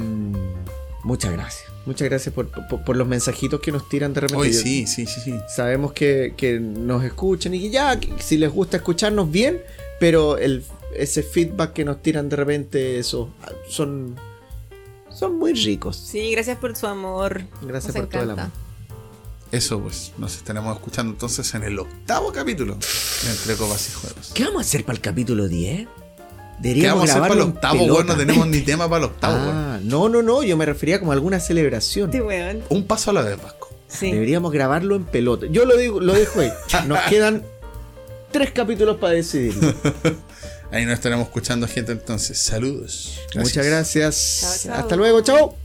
muchas 1.04 1.32
gracias. 1.32 1.66
Muchas 1.86 2.10
gracias 2.10 2.34
por, 2.34 2.48
por- 2.68 2.84
por 2.84 2.96
los 2.96 3.08
mensajitos 3.08 3.60
que 3.60 3.72
nos 3.72 3.88
tiran 3.88 4.12
de 4.14 4.22
repente. 4.22 4.42
Hoy 4.42 4.54
sí, 4.54 4.88
sí, 4.88 5.06
sí, 5.06 5.22
sí. 5.24 5.36
Sabemos 5.54 5.94
que, 5.94 6.34
que 6.36 6.60
nos 6.60 7.04
escuchan 7.04 7.54
y 7.54 7.62
que 7.62 7.70
ya, 7.70 8.00
que 8.00 8.12
si 8.24 8.38
les 8.38 8.52
gusta 8.52 8.78
escucharnos 8.78 9.30
bien, 9.30 9.62
pero 10.00 10.38
el, 10.40 10.64
ese 10.96 11.22
feedback 11.22 11.74
que 11.74 11.86
nos 11.86 12.02
tiran 12.02 12.28
de 12.28 12.36
repente, 12.38 12.98
eso, 12.98 13.30
son, 13.70 14.16
son 15.12 15.38
muy 15.38 15.54
ricos. 15.54 15.96
sí, 15.96 16.32
gracias 16.32 16.58
por 16.58 16.76
su 16.76 16.88
amor. 16.88 17.44
Gracias 17.62 17.94
Nos 17.94 18.02
por 18.04 18.10
todo 18.10 18.24
el 18.24 18.32
amor. 18.32 18.50
Eso, 19.52 19.80
pues, 19.80 20.12
nos 20.18 20.36
estaremos 20.36 20.76
escuchando 20.76 21.14
entonces 21.14 21.54
en 21.54 21.64
el 21.64 21.78
octavo 21.78 22.32
capítulo 22.34 22.74
de 23.24 23.30
Entre 23.32 23.56
Copas 23.56 23.90
y 23.90 23.94
Juegos. 23.94 24.32
¿Qué 24.34 24.44
vamos 24.44 24.58
a 24.58 24.62
hacer 24.62 24.84
para 24.84 24.96
el 24.96 25.02
capítulo 25.02 25.48
10? 25.48 25.88
¿Qué 26.62 26.70
Deberíamos 26.70 27.00
vamos 27.02 27.10
a 27.10 27.14
hacer 27.14 27.22
para 27.30 27.34
el 27.34 27.42
octavo, 27.50 27.80
pelota. 27.80 27.94
weón? 27.94 28.08
No 28.08 28.16
tenemos 28.16 28.48
ni 28.48 28.62
tema 28.62 28.90
para 28.90 29.00
el 29.00 29.12
octavo, 29.12 29.36
weón. 29.36 29.56
Ah, 29.56 29.80
no, 29.84 30.10
no, 30.10 30.22
no, 30.22 30.44
yo 30.44 30.58
me 30.58 30.66
refería 30.66 31.00
como 31.00 31.12
a 31.12 31.16
alguna 31.16 31.40
celebración. 31.40 32.10
Weón. 32.14 32.64
Un 32.70 32.86
paso 32.86 33.12
a 33.12 33.14
la 33.14 33.22
vez, 33.22 33.42
Vasco. 33.42 33.70
Sí. 33.88 34.12
Deberíamos 34.12 34.52
grabarlo 34.52 34.96
en 34.96 35.04
pelota. 35.06 35.46
Yo 35.50 35.66
lo 35.66 35.78
digo, 35.78 36.00
lo 36.00 36.14
dejo 36.14 36.40
ahí. 36.42 36.52
Nos 36.88 37.00
quedan 37.04 37.44
tres 38.32 38.52
capítulos 38.52 38.98
para 38.98 39.14
decidirlo. 39.14 39.74
Ahí 40.72 40.84
nos 40.84 40.96
estaremos 40.96 41.28
escuchando, 41.28 41.68
gente, 41.68 41.94
entonces. 41.94 42.38
Saludos. 42.38 43.20
Muchas 43.36 43.66
gracias. 43.66 44.40
Chao, 44.42 44.74
chao. 44.74 44.82
Hasta 44.82 44.96
luego, 44.98 45.22
chao. 45.22 45.56